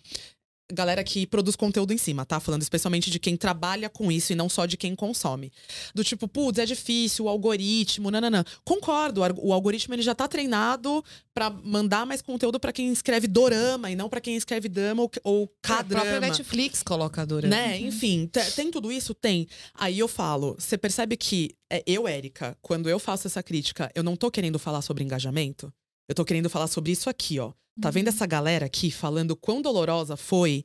Galera 0.72 1.04
que 1.04 1.28
produz 1.28 1.54
conteúdo 1.54 1.92
em 1.92 1.96
cima, 1.98 2.26
tá? 2.26 2.40
Falando 2.40 2.62
especialmente 2.62 3.08
de 3.08 3.20
quem 3.20 3.36
trabalha 3.36 3.88
com 3.88 4.10
isso 4.10 4.32
e 4.32 4.34
não 4.34 4.48
só 4.48 4.66
de 4.66 4.76
quem 4.76 4.96
consome. 4.96 5.52
Do 5.94 6.02
tipo, 6.02 6.26
putz, 6.26 6.58
é 6.58 6.66
difícil, 6.66 7.26
o 7.26 7.28
algoritmo, 7.28 8.10
nananã. 8.10 8.44
Concordo, 8.64 9.20
o 9.38 9.52
algoritmo 9.52 9.94
ele 9.94 10.02
já 10.02 10.12
tá 10.12 10.26
treinado 10.26 11.04
pra 11.32 11.50
mandar 11.50 12.04
mais 12.04 12.20
conteúdo 12.20 12.58
pra 12.58 12.72
quem 12.72 12.90
escreve 12.92 13.28
dorama 13.28 13.92
e 13.92 13.94
não 13.96 14.08
pra 14.08 14.20
quem 14.20 14.34
escreve 14.34 14.68
drama 14.68 15.02
ou, 15.02 15.10
ou 15.22 15.44
A 15.44 15.84
própria. 15.84 16.18
Netflix 16.20 16.82
coloca 16.82 17.22
a 17.22 17.24
Dora. 17.24 17.46
Né? 17.46 17.78
Enfim, 17.78 18.26
te- 18.26 18.50
tem 18.56 18.68
tudo 18.68 18.90
isso? 18.90 19.14
Tem. 19.14 19.46
Aí 19.72 19.98
eu 20.00 20.08
falo, 20.08 20.56
você 20.58 20.76
percebe 20.76 21.16
que 21.16 21.54
é, 21.70 21.80
eu, 21.86 22.08
Érica, 22.08 22.58
quando 22.60 22.88
eu 22.88 22.98
faço 22.98 23.28
essa 23.28 23.40
crítica, 23.42 23.88
eu 23.94 24.02
não 24.02 24.16
tô 24.16 24.32
querendo 24.32 24.58
falar 24.58 24.82
sobre 24.82 25.04
engajamento. 25.04 25.72
Eu 26.08 26.14
tô 26.14 26.24
querendo 26.24 26.48
falar 26.48 26.68
sobre 26.68 26.92
isso 26.92 27.10
aqui, 27.10 27.38
ó. 27.38 27.52
Tá 27.80 27.90
vendo 27.90 28.08
essa 28.08 28.26
galera 28.26 28.66
aqui 28.66 28.90
falando 28.90 29.36
quão 29.36 29.60
dolorosa 29.60 30.16
foi 30.16 30.64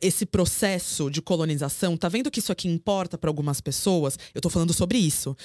esse 0.00 0.24
processo 0.24 1.10
de 1.10 1.20
colonização? 1.20 1.96
Tá 1.96 2.08
vendo 2.08 2.30
que 2.30 2.38
isso 2.38 2.52
aqui 2.52 2.68
importa 2.68 3.18
pra 3.18 3.28
algumas 3.28 3.60
pessoas? 3.60 4.18
Eu 4.34 4.40
tô 4.40 4.48
falando 4.48 4.72
sobre 4.72 4.98
isso. 4.98 5.36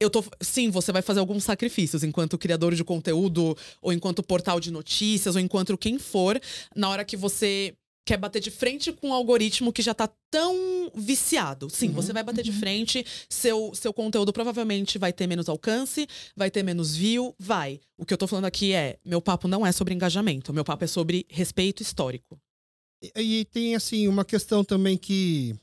Eu 0.00 0.10
tô, 0.10 0.24
sim, 0.40 0.70
você 0.70 0.92
vai 0.92 1.02
fazer 1.02 1.20
alguns 1.20 1.44
sacrifícios 1.44 2.04
enquanto 2.04 2.38
criador 2.38 2.74
de 2.74 2.84
conteúdo, 2.84 3.56
ou 3.82 3.92
enquanto 3.92 4.22
portal 4.22 4.60
de 4.60 4.70
notícias, 4.70 5.34
ou 5.34 5.40
enquanto 5.40 5.76
quem 5.76 5.98
for, 5.98 6.40
na 6.74 6.88
hora 6.88 7.04
que 7.04 7.16
você 7.16 7.74
quer 8.08 8.16
bater 8.16 8.40
de 8.40 8.50
frente 8.50 8.90
com 8.90 9.08
um 9.08 9.12
algoritmo 9.12 9.70
que 9.72 9.82
já 9.82 9.92
tá 9.92 10.08
tão 10.30 10.90
viciado. 10.94 11.68
Sim, 11.68 11.88
Uhum. 11.88 11.92
você 11.94 12.12
vai 12.12 12.22
bater 12.22 12.42
de 12.42 12.52
frente, 12.52 13.04
seu, 13.28 13.72
seu 13.74 13.92
conteúdo 13.92 14.32
provavelmente 14.32 14.96
vai 14.98 15.12
ter 15.12 15.26
menos 15.26 15.46
alcance, 15.48 16.06
vai 16.34 16.50
ter 16.50 16.62
menos 16.62 16.96
view, 16.96 17.34
vai. 17.38 17.80
O 17.98 18.06
que 18.06 18.14
eu 18.14 18.18
tô 18.18 18.26
falando 18.26 18.46
aqui 18.46 18.72
é, 18.72 18.98
meu 19.04 19.20
papo 19.20 19.46
não 19.46 19.66
é 19.66 19.72
sobre 19.72 19.92
engajamento, 19.92 20.54
meu 20.54 20.64
papo 20.64 20.84
é 20.84 20.86
sobre 20.86 21.26
respeito 21.28 21.82
histórico. 21.82 22.40
E, 23.02 23.40
e 23.40 23.44
tem, 23.44 23.74
assim, 23.76 24.08
uma 24.08 24.24
questão 24.24 24.64
também 24.64 24.96
que. 24.96 25.54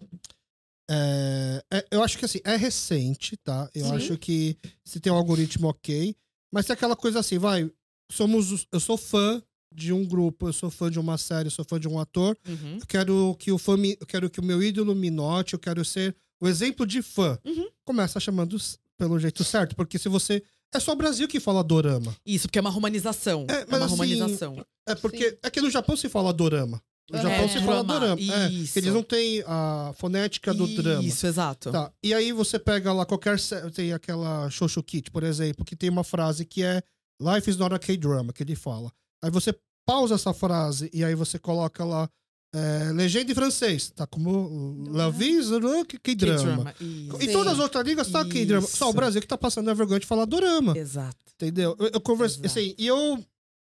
é, 0.89 1.63
é- 1.73 1.85
eu 1.91 2.03
acho 2.03 2.17
que 2.19 2.25
assim, 2.25 2.39
é 2.43 2.55
recente, 2.55 3.35
tá? 3.37 3.69
Eu 3.73 3.85
Sim. 3.87 3.95
acho 3.95 4.17
que 4.17 4.55
se 4.85 4.99
tem 4.99 5.11
um 5.11 5.15
algoritmo 5.15 5.67
ok. 5.67 6.15
Mas 6.53 6.65
tem 6.67 6.73
aquela 6.75 6.95
coisa 6.95 7.19
assim, 7.19 7.37
vai. 7.39 7.69
Somos. 8.11 8.51
os- 8.51 8.67
Eu 8.71 8.79
sou 8.79 8.97
fã 8.97 9.41
de 9.75 9.91
um 9.93 10.05
grupo, 10.05 10.47
eu 10.47 10.53
sou 10.53 10.69
fã 10.69 10.89
de 10.89 10.99
uma 10.99 11.17
série, 11.17 11.47
eu 11.47 11.51
sou 11.51 11.65
fã 11.65 11.79
de 11.79 11.87
um 11.87 11.99
ator. 11.99 12.37
Uhum. 12.47 12.77
Eu 12.79 12.87
quero 12.87 13.35
que 13.37 13.51
o 13.51 13.57
fã 13.57 13.75
me, 13.75 13.97
eu 13.99 14.07
quero 14.07 14.29
que 14.29 14.39
o 14.39 14.43
meu 14.43 14.63
ídolo 14.63 14.95
me 14.95 15.11
note, 15.11 15.53
eu 15.53 15.59
quero 15.59 15.83
ser 15.83 16.15
o 16.39 16.47
exemplo 16.47 16.85
de 16.85 17.01
fã. 17.01 17.37
Uhum. 17.45 17.67
Começa 17.83 18.19
chamando 18.19 18.57
pelo 18.97 19.19
jeito 19.19 19.43
certo, 19.43 19.75
porque 19.75 19.97
se 19.99 20.09
você. 20.09 20.41
É 20.73 20.79
só 20.79 20.91
o 20.91 20.95
Brasil 20.95 21.27
que 21.27 21.39
fala 21.39 21.63
dorama. 21.63 22.15
Isso, 22.25 22.47
porque 22.47 22.59
é 22.59 22.61
uma 22.61 22.69
romanização. 22.69 23.45
É, 23.49 23.61
É, 23.61 23.65
mas 23.69 23.79
uma 23.79 23.85
assim, 23.85 23.91
romanização. 23.91 24.65
É 24.87 24.95
porque. 24.95 25.37
É 25.43 25.49
que 25.49 25.61
no 25.61 25.69
Japão 25.69 25.95
se 25.95 26.09
fala 26.09 26.33
dorama. 26.33 26.81
No 27.09 27.19
É, 27.19 27.21
Japão 27.21 27.47
se 27.47 27.59
fala 27.59 27.83
drama, 27.83 28.15
dorama. 28.15 28.21
É, 28.21 28.49
isso. 28.49 28.73
que 28.73 28.79
eles 28.79 28.93
não 28.93 29.03
têm 29.03 29.43
a 29.45 29.93
fonética 29.95 30.53
do 30.53 30.67
drama. 30.67 31.03
Isso, 31.03 31.27
exato. 31.27 31.71
Tá. 31.71 31.91
E 32.03 32.13
aí 32.13 32.31
você 32.31 32.57
pega 32.57 32.91
lá 32.91 33.05
qualquer. 33.05 33.37
Tem 33.73 33.93
aquela 33.93 34.49
Shoshu 34.49 34.81
Kit, 34.83 35.11
por 35.11 35.23
exemplo, 35.23 35.63
que 35.63 35.75
tem 35.75 35.89
uma 35.89 36.03
frase 36.03 36.45
que 36.45 36.63
é 36.63 36.81
Life 37.21 37.49
is 37.49 37.57
not 37.57 37.73
a 37.73 37.79
K-drama, 37.79 38.33
que 38.33 38.43
ele 38.43 38.55
fala. 38.55 38.91
Aí 39.23 39.31
você 39.31 39.57
pausa 39.85 40.15
essa 40.15 40.33
frase 40.33 40.89
e 40.93 41.03
aí 41.03 41.15
você 41.15 41.37
coloca 41.37 41.83
lá 41.83 42.09
é, 42.55 42.91
legenda 42.93 43.31
em 43.31 43.35
francês. 43.35 43.91
Tá 43.91 44.07
como 44.07 44.87
La 44.89 45.09
vie 45.09 45.37
is 45.37 45.51
a 45.51 45.59
K-drama. 45.59 46.01
K-drama. 46.01 46.75
Isso. 46.79 47.21
Em 47.21 47.31
todas 47.33 47.53
as 47.53 47.59
outras 47.59 47.85
línguas 47.85 48.09
tá 48.09 48.23
K-drama. 48.23 48.65
Só 48.65 48.89
o. 48.89 48.93
Brasil 48.93 49.19
que 49.19 49.27
tá 49.27 49.37
passando 49.37 49.69
a 49.69 49.73
vergonha 49.73 49.99
de 49.99 50.05
falar 50.05 50.23
dorama. 50.23 50.77
Exato. 50.77 51.17
Entendeu? 51.33 51.75
Eu, 51.77 51.89
eu 51.93 52.01
conversei. 52.01 52.45
Assim, 52.45 52.75
e 52.77 52.87
eu. 52.87 53.21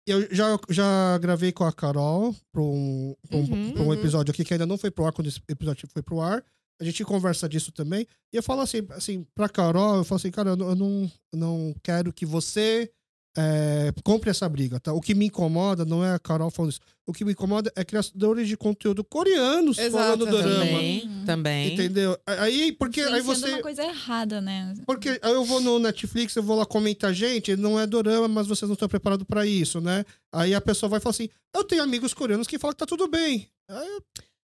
Eu 0.07 0.29
já, 0.35 0.59
já 0.69 1.17
gravei 1.17 1.51
com 1.51 1.65
a 1.65 1.73
Carol 1.73 2.37
pra 2.53 2.61
um, 2.61 3.17
pra 3.27 3.39
um, 3.39 3.41
Uhum, 3.41 3.73
pra 3.73 3.83
um 3.83 3.87
uhum. 3.87 3.95
episódio 3.95 4.33
aqui 4.33 4.45
que 4.45 4.53
ainda 4.53 4.67
não 4.67 4.77
foi 4.77 4.91
pro 4.91 5.07
ar, 5.07 5.15
quando 5.15 5.29
esse 5.29 5.41
episódio 5.49 5.89
foi 5.91 6.03
pro 6.03 6.21
ar. 6.21 6.45
A 6.79 6.85
gente 6.85 7.03
conversa 7.05 7.49
disso 7.49 7.73
também. 7.73 8.07
E 8.31 8.37
eu 8.37 8.43
falo 8.43 8.61
assim, 8.61 8.87
assim 8.91 9.27
pra 9.35 9.49
Carol, 9.49 9.97
eu 9.97 10.05
falo 10.05 10.19
assim, 10.19 10.31
cara, 10.31 10.51
eu 10.51 10.57
não, 10.57 10.69
eu 10.69 10.75
não, 10.75 11.13
eu 11.33 11.39
não 11.39 11.75
quero 11.83 12.13
que 12.13 12.27
você 12.27 12.91
é, 13.37 13.93
compre 14.05 14.31
essa 14.31 14.49
briga, 14.49 14.79
tá? 14.79 14.93
O 14.93 15.01
que 15.01 15.15
me 15.15 15.27
incomoda 15.27 15.85
não 15.85 16.05
é 16.05 16.13
a 16.15 16.19
Carol 16.19 16.51
falando 16.51 16.71
isso. 16.73 16.81
O 17.07 17.13
que 17.13 17.25
me 17.25 17.33
incomoda 17.33 17.71
é 17.77 17.85
criadores 17.85 18.49
de 18.49 18.57
conteúdo 18.57 19.03
coreanos 19.05 19.77
Exato, 19.79 19.93
falando 20.05 20.27
dorama. 20.27 20.65
Também, 20.65 21.03
Uhum. 21.07 21.25
também. 21.27 21.75
Entendeu? 21.75 22.17
Aí, 22.27 22.73
porque 22.73 23.01
aí 23.01 23.21
você. 23.21 23.49
uma 23.51 23.63
coisa 23.63 23.83
errada, 23.85 24.41
né? 24.41 24.73
Porque 24.87 25.19
aí 25.21 25.33
eu 25.33 25.45
vou 25.45 25.61
no 25.61 25.79
Netflix, 25.79 26.35
eu 26.37 26.43
vou 26.43 26.57
lá 26.57 26.65
comentar, 26.65 27.13
gente, 27.13 27.57
não 27.57 27.79
é 27.79 27.87
dorama, 27.87 28.29
mas 28.29 28.47
vocês 28.47 28.69
não 28.69 28.75
estão 28.75 28.89
preparados 28.89 29.27
pra 29.27 29.45
isso, 29.45 29.81
né? 29.81 30.05
Aí 30.33 30.55
a 30.55 30.61
pessoa 30.61 30.89
vai 30.89 31.01
falar 31.01 31.11
assim: 31.11 31.29
eu 31.55 31.65
tenho 31.65 31.83
amigos 31.83 32.15
coreanos 32.15 32.47
que 32.47 32.59
falam 32.59 32.73
que 32.73 32.79
tá 32.79 32.87
tudo 32.87 33.07
bem. 33.09 33.49
Aí, 33.69 33.99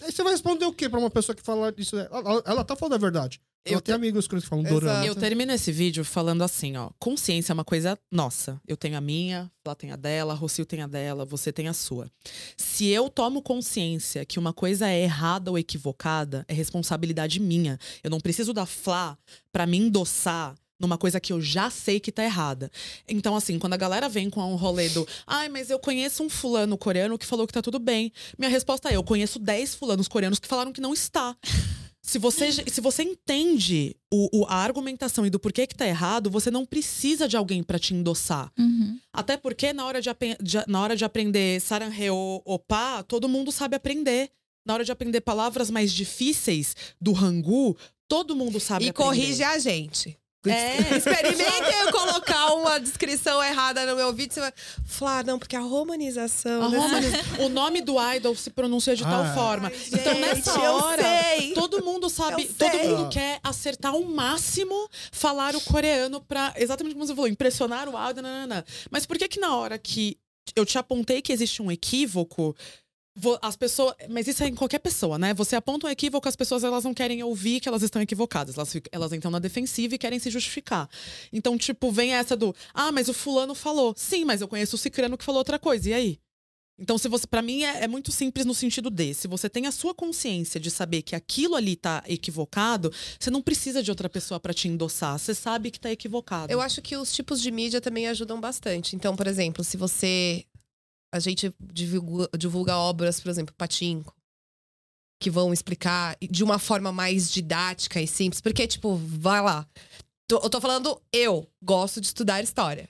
aí 0.02 0.12
você 0.12 0.22
vai 0.22 0.32
responder 0.32 0.64
o 0.64 0.72
quê 0.72 0.88
pra 0.88 0.98
uma 0.98 1.10
pessoa 1.10 1.36
que 1.36 1.42
fala 1.42 1.72
isso? 1.76 1.96
Ela, 1.96 2.08
ela- 2.18 2.42
ela 2.46 2.64
tá 2.64 2.74
falando 2.74 2.94
a 2.94 2.98
verdade. 2.98 3.40
Ela 3.68 3.76
Eu 3.76 3.80
tem 3.80 3.94
amigos 3.94 4.26
coreanos 4.26 4.44
que 4.44 4.50
falam 4.50 4.64
dorama. 4.64 5.06
Eu 5.06 5.14
termino 5.14 5.52
esse 5.52 5.70
vídeo 5.70 6.04
falando 6.04 6.42
assim, 6.42 6.76
ó. 6.76 6.90
Consciência 6.98 7.52
é 7.52 7.54
uma 7.54 7.64
coisa 7.64 7.98
nossa. 8.10 8.60
Eu 8.66 8.76
tenho 8.76 8.96
a 8.96 9.00
minha, 9.00 9.50
ela 9.64 9.74
tem 9.74 9.90
a 9.90 9.96
dela, 9.96 10.32
a 10.32 10.36
Rocio 10.36 10.64
tem 10.64 10.82
a 10.82 10.86
dela, 10.86 11.24
você 11.24 11.52
tem 11.52 11.68
a 11.68 11.72
sua. 11.72 12.10
Se 12.56 12.88
eu 12.88 13.08
tomo 13.08 13.42
consciência 13.42 14.24
que 14.24 14.38
uma 14.38 14.52
coisa 14.52 14.88
é 14.88 15.02
errada 15.02 15.50
ou 15.50 15.58
equivocada, 15.58 16.44
é 16.48 16.54
responsabilidade 16.54 17.40
minha. 17.40 17.78
Eu 18.02 18.10
não 18.10 18.20
preciso 18.20 18.52
da 18.52 18.66
Flá 18.66 19.16
pra 19.52 19.66
me 19.66 19.76
endossar 19.76 20.54
numa 20.78 20.96
coisa 20.96 21.18
que 21.18 21.32
eu 21.32 21.40
já 21.40 21.70
sei 21.70 21.98
que 21.98 22.12
tá 22.12 22.22
errada. 22.22 22.70
Então, 23.08 23.34
assim, 23.34 23.58
quando 23.58 23.72
a 23.72 23.76
galera 23.76 24.08
vem 24.08 24.30
com 24.30 24.40
um 24.40 24.56
rolê 24.56 24.88
do 24.88 25.06
ai, 25.26 25.48
mas 25.48 25.70
eu 25.70 25.78
conheço 25.78 26.22
um 26.22 26.28
fulano 26.28 26.78
coreano 26.78 27.18
que 27.18 27.26
falou 27.26 27.46
que 27.46 27.52
tá 27.52 27.60
tudo 27.60 27.78
bem. 27.78 28.12
Minha 28.38 28.50
resposta 28.50 28.88
é: 28.88 28.96
eu 28.96 29.02
conheço 29.02 29.38
10 29.38 29.74
fulanos 29.74 30.08
coreanos 30.08 30.38
que 30.38 30.48
falaram 30.48 30.72
que 30.72 30.80
não 30.80 30.94
está. 30.94 31.36
Se 32.08 32.18
você, 32.18 32.50
se 32.52 32.80
você 32.80 33.02
entende 33.02 33.94
o, 34.10 34.40
o- 34.40 34.46
a 34.46 34.54
argumentação 34.54 35.26
e 35.26 35.30
do 35.30 35.38
porquê 35.38 35.66
que 35.66 35.74
tá 35.74 35.86
errado, 35.86 36.30
você 36.30 36.50
não 36.50 36.64
precisa 36.64 37.28
de 37.28 37.36
alguém 37.36 37.62
pra 37.62 37.78
te 37.78 37.92
endossar. 37.94 38.50
Uhum. 38.58 38.98
Até 39.12 39.36
porque 39.36 39.74
na 39.74 39.84
hora 39.84 40.00
de, 40.00 40.08
de- 40.40 40.64
na 40.66 40.80
hora 40.80 40.96
de 40.96 41.04
aprender 41.04 41.60
Saranheo 41.60 42.40
Opa, 42.46 43.02
todo 43.02 43.28
mundo 43.28 43.52
sabe 43.52 43.76
aprender. 43.76 44.30
Na 44.66 44.74
hora 44.74 44.84
de 44.84 44.92
aprender 44.92 45.20
palavras 45.20 45.70
mais 45.70 45.92
difíceis 45.92 46.74
do 47.00 47.12
Rangu, 47.12 47.76
todo 48.08 48.34
mundo 48.34 48.58
sabe 48.58 48.86
E 48.86 48.88
aprender. 48.88 49.06
corrige 49.06 49.42
a 49.42 49.58
gente. 49.58 50.16
É, 50.46 50.96
Experimentem 50.96 51.80
eu 51.84 51.90
colocar 51.92 52.54
uma 52.54 52.78
descrição 52.78 53.42
errada 53.42 53.84
no 53.86 53.96
meu 53.96 54.12
vídeo. 54.12 54.34
Você 54.34 54.40
vai 54.40 54.52
falar, 54.86 55.24
não, 55.24 55.38
porque 55.38 55.56
a 55.56 55.60
romanização. 55.60 56.62
A 56.62 56.66
romani- 56.68 57.06
o 57.40 57.48
nome 57.48 57.80
do 57.80 57.96
idol 58.14 58.34
se 58.36 58.48
pronuncia 58.50 58.94
de 58.94 59.02
tal 59.02 59.22
Ah. 59.24 59.34
forma. 59.34 59.68
Ai, 59.68 59.80
então, 59.92 60.14
gente, 60.14 60.20
nessa 60.20 60.60
hora, 60.70 61.02
sei. 61.02 61.52
todo 61.54 61.84
mundo 61.84 62.08
sabe, 62.08 62.44
todo 62.46 62.78
mundo 62.78 63.08
quer 63.10 63.40
acertar 63.42 63.92
ao 63.92 64.02
máximo 64.04 64.88
falar 65.10 65.56
o 65.56 65.60
coreano 65.60 66.20
pra, 66.20 66.54
exatamente 66.56 66.94
como 66.94 67.04
você 67.06 67.14
falou, 67.14 67.28
impressionar 67.28 67.88
o 67.88 67.96
áudio, 67.96 68.22
nanana. 68.22 68.64
Mas 68.90 69.04
por 69.04 69.18
que 69.18 69.26
que 69.28 69.40
na 69.40 69.56
hora 69.56 69.76
que 69.76 70.16
eu 70.56 70.64
te 70.64 70.78
apontei 70.78 71.20
que 71.20 71.32
existe 71.32 71.60
um 71.60 71.70
equívoco, 71.70 72.54
vo- 72.54 72.56
as 73.42 73.56
pessoas, 73.56 73.94
mas 74.08 74.26
isso 74.26 74.42
é 74.42 74.48
em 74.48 74.54
qualquer 74.54 74.78
pessoa, 74.78 75.18
né? 75.18 75.34
Você 75.34 75.56
aponta 75.56 75.86
um 75.86 75.90
equívoco, 75.90 76.28
as 76.28 76.36
pessoas 76.36 76.64
elas 76.64 76.84
não 76.84 76.94
querem 76.94 77.22
ouvir 77.22 77.60
que 77.60 77.68
elas 77.68 77.82
estão 77.82 78.00
equivocadas, 78.00 78.56
elas, 78.56 78.72
elas 78.92 79.12
entram 79.12 79.30
na 79.30 79.38
defensiva 79.38 79.94
e 79.94 79.98
querem 79.98 80.18
se 80.18 80.30
justificar. 80.30 80.88
Então, 81.32 81.56
tipo, 81.58 81.90
vem 81.90 82.14
essa 82.14 82.36
do, 82.36 82.54
ah, 82.72 82.92
mas 82.92 83.08
o 83.08 83.14
fulano 83.14 83.54
falou. 83.54 83.94
Sim, 83.96 84.24
mas 84.24 84.40
eu 84.40 84.48
conheço 84.48 84.76
o 84.76 84.78
cicrano 84.78 85.16
que 85.16 85.24
falou 85.24 85.38
outra 85.38 85.58
coisa. 85.58 85.90
E 85.90 85.92
aí? 85.92 86.18
Então, 86.78 86.96
se 86.96 87.08
você, 87.08 87.26
para 87.26 87.42
mim 87.42 87.64
é, 87.64 87.84
é 87.84 87.88
muito 87.88 88.12
simples 88.12 88.46
no 88.46 88.54
sentido 88.54 88.88
de, 88.88 89.12
se 89.12 89.26
você 89.26 89.48
tem 89.48 89.66
a 89.66 89.72
sua 89.72 89.92
consciência 89.92 90.60
de 90.60 90.70
saber 90.70 91.02
que 91.02 91.16
aquilo 91.16 91.56
ali 91.56 91.74
tá 91.74 92.04
equivocado, 92.06 92.92
você 93.18 93.30
não 93.30 93.42
precisa 93.42 93.82
de 93.82 93.90
outra 93.90 94.08
pessoa 94.08 94.38
pra 94.38 94.54
te 94.54 94.68
endossar. 94.68 95.18
Você 95.18 95.34
sabe 95.34 95.72
que 95.72 95.80
tá 95.80 95.90
equivocado. 95.90 96.52
Eu 96.52 96.60
acho 96.60 96.80
que 96.80 96.96
os 96.96 97.12
tipos 97.12 97.42
de 97.42 97.50
mídia 97.50 97.80
também 97.80 98.06
ajudam 98.06 98.40
bastante. 98.40 98.94
Então, 98.94 99.16
por 99.16 99.26
exemplo, 99.26 99.64
se 99.64 99.76
você. 99.76 100.44
A 101.12 101.18
gente 101.18 101.54
divulga, 101.60 102.28
divulga 102.36 102.76
obras, 102.76 103.20
por 103.20 103.30
exemplo, 103.30 103.54
Patinco, 103.56 104.14
que 105.20 105.30
vão 105.30 105.52
explicar 105.52 106.16
de 106.20 106.44
uma 106.44 106.58
forma 106.58 106.92
mais 106.92 107.30
didática 107.30 108.00
e 108.00 108.06
simples. 108.06 108.40
Porque, 108.40 108.66
tipo, 108.66 108.96
vai 108.96 109.40
lá. 109.42 109.66
Tô- 110.28 110.38
eu 110.42 110.50
tô 110.50 110.60
falando, 110.60 111.00
eu 111.12 111.48
gosto 111.64 112.00
de 112.00 112.06
estudar 112.08 112.42
história. 112.42 112.88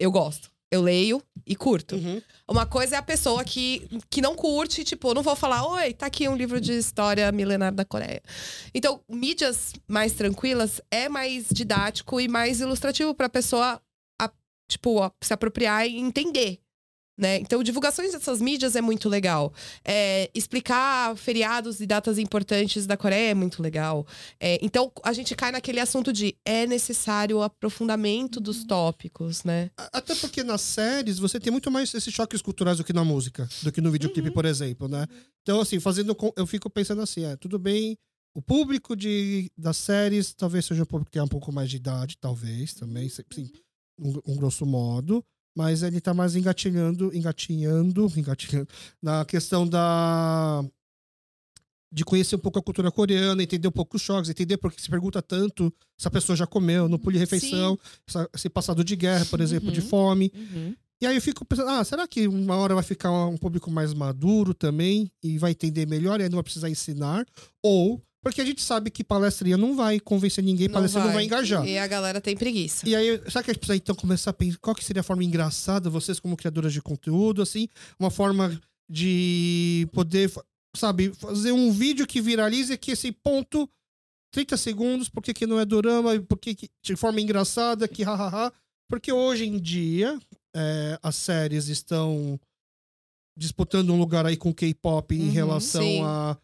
Eu 0.00 0.10
gosto. 0.10 0.50
Eu 0.70 0.82
leio 0.82 1.22
e 1.46 1.56
curto. 1.56 1.96
Uhum. 1.96 2.20
Uma 2.46 2.66
coisa 2.66 2.96
é 2.96 2.98
a 2.98 3.02
pessoa 3.02 3.42
que, 3.44 3.88
que 4.10 4.20
não 4.20 4.34
curte, 4.34 4.84
tipo, 4.84 5.08
eu 5.08 5.14
não 5.14 5.22
vou 5.22 5.34
falar, 5.36 5.66
oi, 5.66 5.94
tá 5.94 6.06
aqui 6.06 6.28
um 6.28 6.36
livro 6.36 6.60
de 6.60 6.72
história 6.72 7.30
milenar 7.32 7.72
da 7.74 7.84
Coreia. 7.86 8.22
Então, 8.74 9.02
mídias 9.08 9.72
mais 9.86 10.12
tranquilas 10.12 10.80
é 10.90 11.08
mais 11.08 11.46
didático 11.50 12.20
e 12.20 12.28
mais 12.28 12.60
ilustrativo 12.60 13.14
pra 13.14 13.30
pessoa, 13.30 13.80
a- 14.20 14.30
tipo, 14.70 15.02
a- 15.02 15.10
se 15.22 15.32
apropriar 15.32 15.86
e 15.86 15.96
entender. 15.98 16.60
Né? 17.18 17.38
Então, 17.38 17.64
divulgações 17.64 18.12
dessas 18.12 18.40
mídias 18.40 18.76
é 18.76 18.80
muito 18.80 19.08
legal. 19.08 19.52
É, 19.84 20.30
explicar 20.32 21.16
feriados 21.16 21.80
e 21.80 21.86
datas 21.86 22.16
importantes 22.16 22.86
da 22.86 22.96
Coreia 22.96 23.32
é 23.32 23.34
muito 23.34 23.60
legal. 23.60 24.06
É, 24.38 24.56
então, 24.62 24.92
a 25.02 25.12
gente 25.12 25.34
cai 25.34 25.50
naquele 25.50 25.80
assunto 25.80 26.12
de 26.12 26.36
é 26.44 26.64
necessário 26.64 27.38
o 27.38 27.42
aprofundamento 27.42 28.38
dos 28.38 28.64
tópicos, 28.64 29.42
né? 29.42 29.68
Até 29.92 30.14
porque 30.14 30.44
nas 30.44 30.60
séries 30.60 31.18
você 31.18 31.40
tem 31.40 31.50
muito 31.50 31.72
mais 31.72 31.92
esses 31.92 32.14
choques 32.14 32.40
culturais 32.40 32.78
do 32.78 32.84
que 32.84 32.92
na 32.92 33.04
música, 33.04 33.48
do 33.62 33.72
que 33.72 33.80
no 33.80 33.90
videoclipe, 33.90 34.30
por 34.30 34.44
exemplo, 34.44 34.86
né? 34.86 35.04
Então, 35.42 35.60
assim, 35.60 35.80
fazendo. 35.80 36.16
Eu 36.36 36.46
fico 36.46 36.70
pensando 36.70 37.02
assim, 37.02 37.24
é, 37.24 37.36
tudo 37.36 37.58
bem. 37.58 37.96
O 38.32 38.40
público 38.40 38.94
de, 38.94 39.50
das 39.58 39.76
séries 39.76 40.32
talvez 40.32 40.64
seja 40.66 40.84
um 40.84 40.86
público 40.86 41.10
que 41.10 41.14
tem 41.14 41.22
um 41.22 41.26
pouco 41.26 41.50
mais 41.50 41.68
de 41.68 41.76
idade, 41.76 42.16
talvez, 42.20 42.74
também, 42.74 43.08
sim, 43.08 43.50
um, 43.98 44.20
um 44.24 44.36
grosso 44.36 44.64
modo. 44.64 45.24
Mas 45.56 45.82
ele 45.82 46.00
tá 46.00 46.14
mais 46.14 46.36
engatilhando, 46.36 47.14
engatinhando, 47.14 48.10
engatilhando 48.16 48.68
na 49.02 49.24
questão 49.24 49.66
da. 49.66 50.64
De 51.90 52.04
conhecer 52.04 52.36
um 52.36 52.38
pouco 52.38 52.58
a 52.58 52.62
cultura 52.62 52.90
coreana, 52.92 53.42
entender 53.42 53.66
um 53.66 53.72
pouco 53.72 53.96
os 53.96 54.02
choques, 54.02 54.28
entender 54.28 54.58
por 54.58 54.70
que 54.70 54.80
se 54.82 54.90
pergunta 54.90 55.22
tanto 55.22 55.72
se 55.96 56.06
a 56.06 56.10
pessoa 56.10 56.36
já 56.36 56.46
comeu, 56.46 56.86
no 56.86 56.98
pulo 56.98 57.12
de 57.14 57.18
refeição, 57.18 57.78
essa- 58.06 58.28
esse 58.34 58.50
passado 58.50 58.84
de 58.84 58.94
guerra, 58.94 59.24
por 59.24 59.40
exemplo, 59.40 59.72
de 59.72 59.80
Uhum. 59.80 59.86
fome. 59.86 60.30
Uhum. 60.34 60.76
E 61.00 61.06
aí 61.06 61.16
eu 61.16 61.22
fico 61.22 61.46
pensando, 61.46 61.70
ah, 61.70 61.82
será 61.82 62.06
que 62.06 62.28
uma 62.28 62.56
hora 62.56 62.74
vai 62.74 62.82
ficar 62.84 63.10
um 63.26 63.38
público 63.38 63.70
mais 63.70 63.94
maduro 63.94 64.52
também 64.52 65.10
e 65.22 65.38
vai 65.38 65.52
entender 65.52 65.86
melhor 65.86 66.20
e 66.20 66.24
aí 66.24 66.28
não 66.28 66.36
vai 66.36 66.42
precisar 66.42 66.68
ensinar? 66.68 67.24
Ou, 67.62 68.02
porque 68.22 68.40
a 68.40 68.44
gente 68.44 68.62
sabe 68.62 68.90
que 68.90 69.04
palestrinha 69.04 69.56
não 69.56 69.76
vai 69.76 70.00
convencer 70.00 70.42
ninguém, 70.42 70.68
palestra 70.68 71.04
não 71.04 71.12
vai 71.12 71.24
engajar. 71.24 71.66
E 71.66 71.78
a 71.78 71.86
galera 71.86 72.20
tem 72.20 72.36
preguiça. 72.36 72.88
E 72.88 72.94
aí, 72.94 73.20
será 73.28 73.42
que 73.42 73.50
a 73.50 73.54
gente 73.54 73.60
precisa 73.60 73.76
então 73.76 73.94
começar 73.94 74.30
a 74.30 74.34
pensar 74.34 74.58
qual 74.58 74.74
que 74.74 74.84
seria 74.84 75.00
a 75.00 75.04
forma 75.04 75.24
engraçada, 75.24 75.88
vocês 75.88 76.18
como 76.18 76.36
criadoras 76.36 76.72
de 76.72 76.82
conteúdo, 76.82 77.42
assim, 77.42 77.68
uma 77.98 78.10
forma 78.10 78.60
de 78.90 79.86
poder, 79.92 80.30
sabe, 80.76 81.12
fazer 81.14 81.52
um 81.52 81.70
vídeo 81.70 82.06
que 82.06 82.20
viralize 82.20 82.76
que 82.76 82.92
esse 82.92 83.12
ponto 83.12 83.68
30 84.32 84.56
segundos, 84.56 85.08
por 85.08 85.22
que, 85.22 85.46
não 85.46 85.58
é 85.58 85.64
dorama, 85.64 86.14
e 86.14 86.20
por 86.20 86.38
que, 86.38 86.54
que 86.54 86.70
de 86.82 86.96
forma 86.96 87.20
engraçada, 87.20 87.88
que 87.88 88.02
hahaha. 88.02 88.52
Porque 88.88 89.12
hoje 89.12 89.46
em 89.46 89.58
dia 89.58 90.18
é, 90.54 90.98
as 91.02 91.16
séries 91.16 91.68
estão 91.68 92.38
disputando 93.36 93.90
um 93.92 93.98
lugar 93.98 94.26
aí 94.26 94.36
com 94.36 94.50
o 94.50 94.54
K-pop 94.54 95.14
em 95.14 95.26
Uhum, 95.26 95.30
relação 95.30 95.82
sim. 95.82 96.02
a 96.02 96.36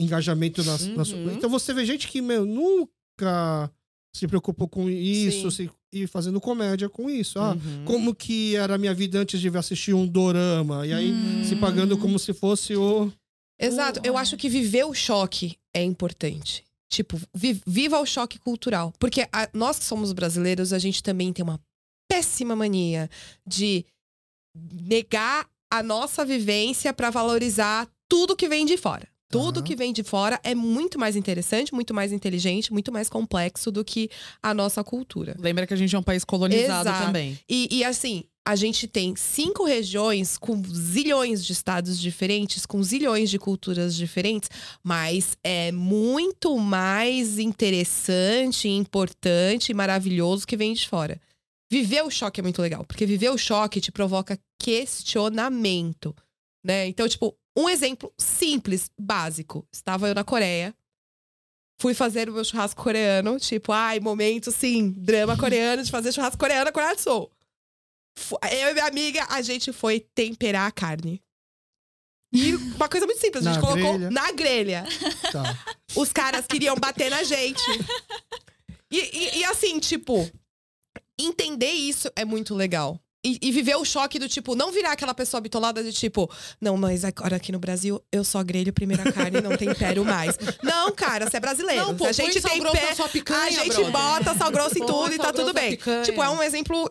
engajamento 0.00 0.64
nas, 0.64 0.86
nas- 0.88 1.12
Uhum. 1.12 1.32
Então 1.32 1.48
você 1.50 1.72
vê 1.74 1.84
gente 1.84 2.08
que, 2.08 2.20
meu, 2.20 2.44
nunca 2.46 3.70
se 4.16 4.26
preocupou 4.26 4.66
com 4.66 4.88
isso 4.90 5.50
se- 5.50 5.70
e 5.92 6.06
fazendo 6.06 6.40
comédia 6.40 6.88
com 6.88 7.08
isso. 7.10 7.38
Ah, 7.38 7.52
Uhum. 7.52 7.84
como 7.84 8.14
que 8.14 8.56
era 8.56 8.74
a 8.74 8.78
minha 8.78 8.94
vida 8.94 9.18
antes 9.20 9.40
de 9.40 9.48
assistir 9.56 9.92
um 9.94 10.06
dorama? 10.06 10.86
E 10.86 10.92
aí 10.92 11.12
Hum. 11.12 11.44
se 11.44 11.54
pagando 11.56 11.96
como 11.98 12.18
se 12.18 12.32
fosse 12.32 12.74
o. 12.74 13.12
Exato. 13.60 14.00
Eu 14.02 14.16
acho 14.16 14.36
que 14.36 14.48
viver 14.48 14.84
o 14.84 14.94
choque 14.94 15.56
é 15.74 15.82
importante. 15.84 16.64
Tipo, 16.90 17.20
vi- 17.34 17.60
viva 17.66 18.00
o 18.00 18.06
choque 18.06 18.38
cultural. 18.38 18.92
Porque 18.98 19.28
a- 19.32 19.48
nós 19.54 19.78
que 19.78 19.84
somos 19.84 20.12
brasileiros, 20.12 20.72
a 20.72 20.78
gente 20.78 21.02
também 21.02 21.32
tem 21.32 21.44
uma 21.44 21.60
péssima 22.10 22.56
mania 22.56 23.08
de 23.46 23.84
negar 24.72 25.48
a 25.72 25.82
nossa 25.82 26.24
vivência 26.24 26.92
pra 26.92 27.10
valorizar 27.10 27.88
tudo 28.08 28.34
que 28.36 28.48
vem 28.48 28.66
de 28.66 28.76
fora. 28.76 29.06
Tudo 29.30 29.58
Aham. 29.58 29.64
que 29.64 29.76
vem 29.76 29.92
de 29.92 30.02
fora 30.02 30.40
é 30.42 30.54
muito 30.56 30.98
mais 30.98 31.14
interessante, 31.14 31.72
muito 31.72 31.94
mais 31.94 32.12
inteligente, 32.12 32.72
muito 32.72 32.90
mais 32.90 33.08
complexo 33.08 33.70
do 33.70 33.84
que 33.84 34.10
a 34.42 34.52
nossa 34.52 34.82
cultura. 34.82 35.36
Lembra 35.38 35.66
que 35.68 35.72
a 35.72 35.76
gente 35.76 35.94
é 35.94 35.98
um 35.98 36.02
país 36.02 36.24
colonizado 36.24 36.88
Exato. 36.88 37.06
também. 37.06 37.38
E, 37.48 37.68
e, 37.70 37.84
assim, 37.84 38.24
a 38.44 38.56
gente 38.56 38.88
tem 38.88 39.14
cinco 39.14 39.64
regiões 39.64 40.36
com 40.36 40.60
zilhões 40.64 41.44
de 41.44 41.52
estados 41.52 42.00
diferentes, 42.00 42.66
com 42.66 42.82
zilhões 42.82 43.30
de 43.30 43.38
culturas 43.38 43.94
diferentes, 43.94 44.50
mas 44.82 45.36
é 45.44 45.70
muito 45.70 46.58
mais 46.58 47.38
interessante, 47.38 48.68
importante 48.68 49.70
e 49.70 49.74
maravilhoso 49.74 50.44
que 50.46 50.56
vem 50.56 50.72
de 50.72 50.88
fora. 50.88 51.20
Viver 51.70 52.02
o 52.02 52.10
choque 52.10 52.40
é 52.40 52.42
muito 52.42 52.60
legal, 52.60 52.84
porque 52.84 53.06
viver 53.06 53.30
o 53.30 53.38
choque 53.38 53.80
te 53.80 53.92
provoca 53.92 54.36
questionamento, 54.58 56.12
né? 56.64 56.88
Então, 56.88 57.08
tipo, 57.08 57.36
um 57.56 57.68
exemplo 57.68 58.12
simples, 58.18 58.90
básico. 58.98 59.66
Estava 59.72 60.08
eu 60.08 60.14
na 60.14 60.24
Coreia, 60.24 60.74
fui 61.80 61.94
fazer 61.94 62.28
o 62.28 62.32
meu 62.32 62.44
churrasco 62.44 62.82
coreano, 62.82 63.38
tipo, 63.40 63.72
ai, 63.72 64.00
momento, 64.00 64.50
sim, 64.52 64.90
drama 64.92 65.36
coreano 65.38 65.82
de 65.82 65.90
fazer 65.90 66.12
churrasco 66.12 66.38
coreano, 66.38 66.72
Coreia 66.72 66.94
do 66.94 67.00
Sul. 67.00 67.30
Eu 68.52 68.70
e 68.70 68.72
minha 68.74 68.86
amiga, 68.86 69.26
a 69.30 69.40
gente 69.40 69.72
foi 69.72 70.00
temperar 70.00 70.66
a 70.66 70.72
carne. 70.72 71.22
E 72.32 72.54
uma 72.54 72.88
coisa 72.88 73.06
muito 73.06 73.20
simples, 73.20 73.44
a 73.46 73.52
gente 73.52 73.60
Na 73.62 73.66
colocou 73.68 73.92
grelha. 73.98 74.10
na 74.10 74.32
grelha. 74.32 74.84
Tá. 75.32 75.42
Os 75.96 76.12
caras 76.12 76.46
queriam 76.46 76.76
bater 76.76 77.10
na 77.10 77.22
gente. 77.24 77.62
E, 78.90 78.98
e- 78.98 79.38
e 79.38 79.44
assim, 79.44 79.80
tipo, 79.80 80.30
entender 81.18 81.72
isso 81.72 82.10
é 82.14 82.24
muito 82.24 82.54
legal. 82.54 83.00
E, 83.24 83.38
e 83.42 83.52
viver 83.52 83.76
o 83.76 83.84
choque 83.84 84.18
do 84.18 84.26
tipo, 84.28 84.54
não 84.54 84.72
virar 84.72 84.92
aquela 84.92 85.12
pessoa 85.12 85.42
bitolada 85.42 85.84
de 85.84 85.92
tipo, 85.92 86.30
não, 86.58 86.76
mas 86.78 87.04
agora 87.04 87.36
aqui 87.36 87.52
no 87.52 87.58
Brasil 87.58 88.02
eu 88.10 88.24
só 88.24 88.42
grelho 88.42 88.72
primeira 88.72 89.12
carne 89.12 89.38
e 89.38 89.42
não 89.42 89.56
tempero 89.58 90.02
mais. 90.06 90.38
Não, 90.62 90.90
cara, 90.92 91.28
você 91.28 91.36
é 91.36 91.40
brasileiro. 91.40 91.86
Não, 91.86 91.96
pô, 91.96 92.06
a 92.06 92.12
gente 92.12 92.40
tem 92.40 92.62
pé, 92.62 92.94
picanha, 93.12 93.60
a 93.60 93.64
gente 93.64 93.74
brother. 93.74 93.92
bota 93.92 94.34
sal 94.34 94.50
grosso 94.50 94.78
em 94.78 94.86
tudo 94.86 95.12
e 95.12 95.18
tá 95.18 95.32
tudo 95.34 95.52
bem. 95.52 95.78
Tipo, 96.02 96.22
é 96.22 96.30
um 96.30 96.42
exemplo 96.42 96.88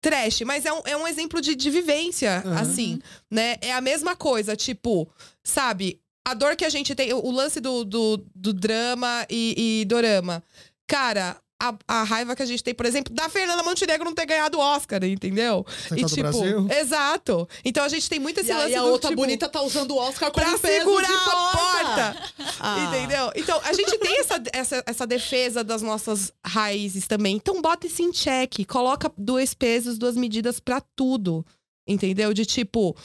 trash, 0.00 0.40
mas 0.42 0.64
é 0.64 0.72
um, 0.72 0.80
é 0.86 0.96
um 0.96 1.06
exemplo 1.06 1.40
de, 1.40 1.54
de 1.54 1.70
vivência, 1.70 2.42
Uhum. 2.46 2.52
assim, 2.54 2.98
né? 3.30 3.56
É 3.60 3.72
a 3.72 3.80
mesma 3.80 4.16
coisa, 4.16 4.56
tipo, 4.56 5.06
sabe? 5.44 6.00
A 6.26 6.32
dor 6.34 6.56
que 6.56 6.64
a 6.64 6.70
gente 6.70 6.94
tem, 6.94 7.12
o 7.12 7.30
lance 7.30 7.60
do, 7.60 7.84
do, 7.84 8.24
do 8.34 8.52
drama 8.54 9.26
e, 9.28 9.80
e 9.80 9.84
dorama. 9.84 10.42
Cara, 10.86 11.36
a, 11.60 11.74
a 11.88 12.02
raiva 12.04 12.36
que 12.36 12.42
a 12.42 12.46
gente 12.46 12.62
tem, 12.62 12.72
por 12.72 12.86
exemplo, 12.86 13.12
da 13.12 13.28
Fernanda 13.28 13.62
Montenegro 13.62 14.04
não 14.04 14.14
ter 14.14 14.26
ganhado 14.26 14.58
o 14.58 14.60
Oscar, 14.60 15.02
entendeu? 15.04 15.66
Você 15.68 15.94
e 15.94 16.00
tá 16.02 16.06
do 16.06 16.14
tipo, 16.14 16.22
Brasil? 16.22 16.66
exato. 16.70 17.48
Então 17.64 17.84
a 17.84 17.88
gente 17.88 18.08
tem 18.08 18.20
muito 18.20 18.40
esse 18.40 18.50
E 18.50 18.54
lance 18.54 18.66
aí 18.66 18.76
a 18.76 18.82
do, 18.82 18.88
outra 18.88 19.10
tipo, 19.10 19.20
bonita 19.20 19.48
tá 19.48 19.60
usando 19.62 19.90
o 19.90 19.96
Oscar 19.96 20.30
como 20.30 20.46
pra 20.46 20.58
peso 20.58 20.78
segurar 20.78 21.06
de 21.06 21.12
a 21.12 21.18
porta. 21.20 22.32
Ah. 22.60 22.84
Entendeu? 22.88 23.32
Então, 23.34 23.60
a 23.64 23.72
gente 23.72 23.98
tem 23.98 24.20
essa, 24.20 24.42
essa, 24.52 24.84
essa 24.86 25.06
defesa 25.06 25.64
das 25.64 25.82
nossas 25.82 26.32
raízes 26.44 27.06
também. 27.06 27.36
Então, 27.36 27.60
bota 27.60 27.86
isso 27.86 28.02
em 28.02 28.12
xeque. 28.12 28.64
Coloca 28.64 29.12
dois 29.16 29.54
pesos, 29.54 29.98
duas 29.98 30.16
medidas 30.16 30.60
pra 30.60 30.80
tudo. 30.94 31.44
Entendeu? 31.86 32.32
De 32.34 32.44
tipo, 32.44 32.96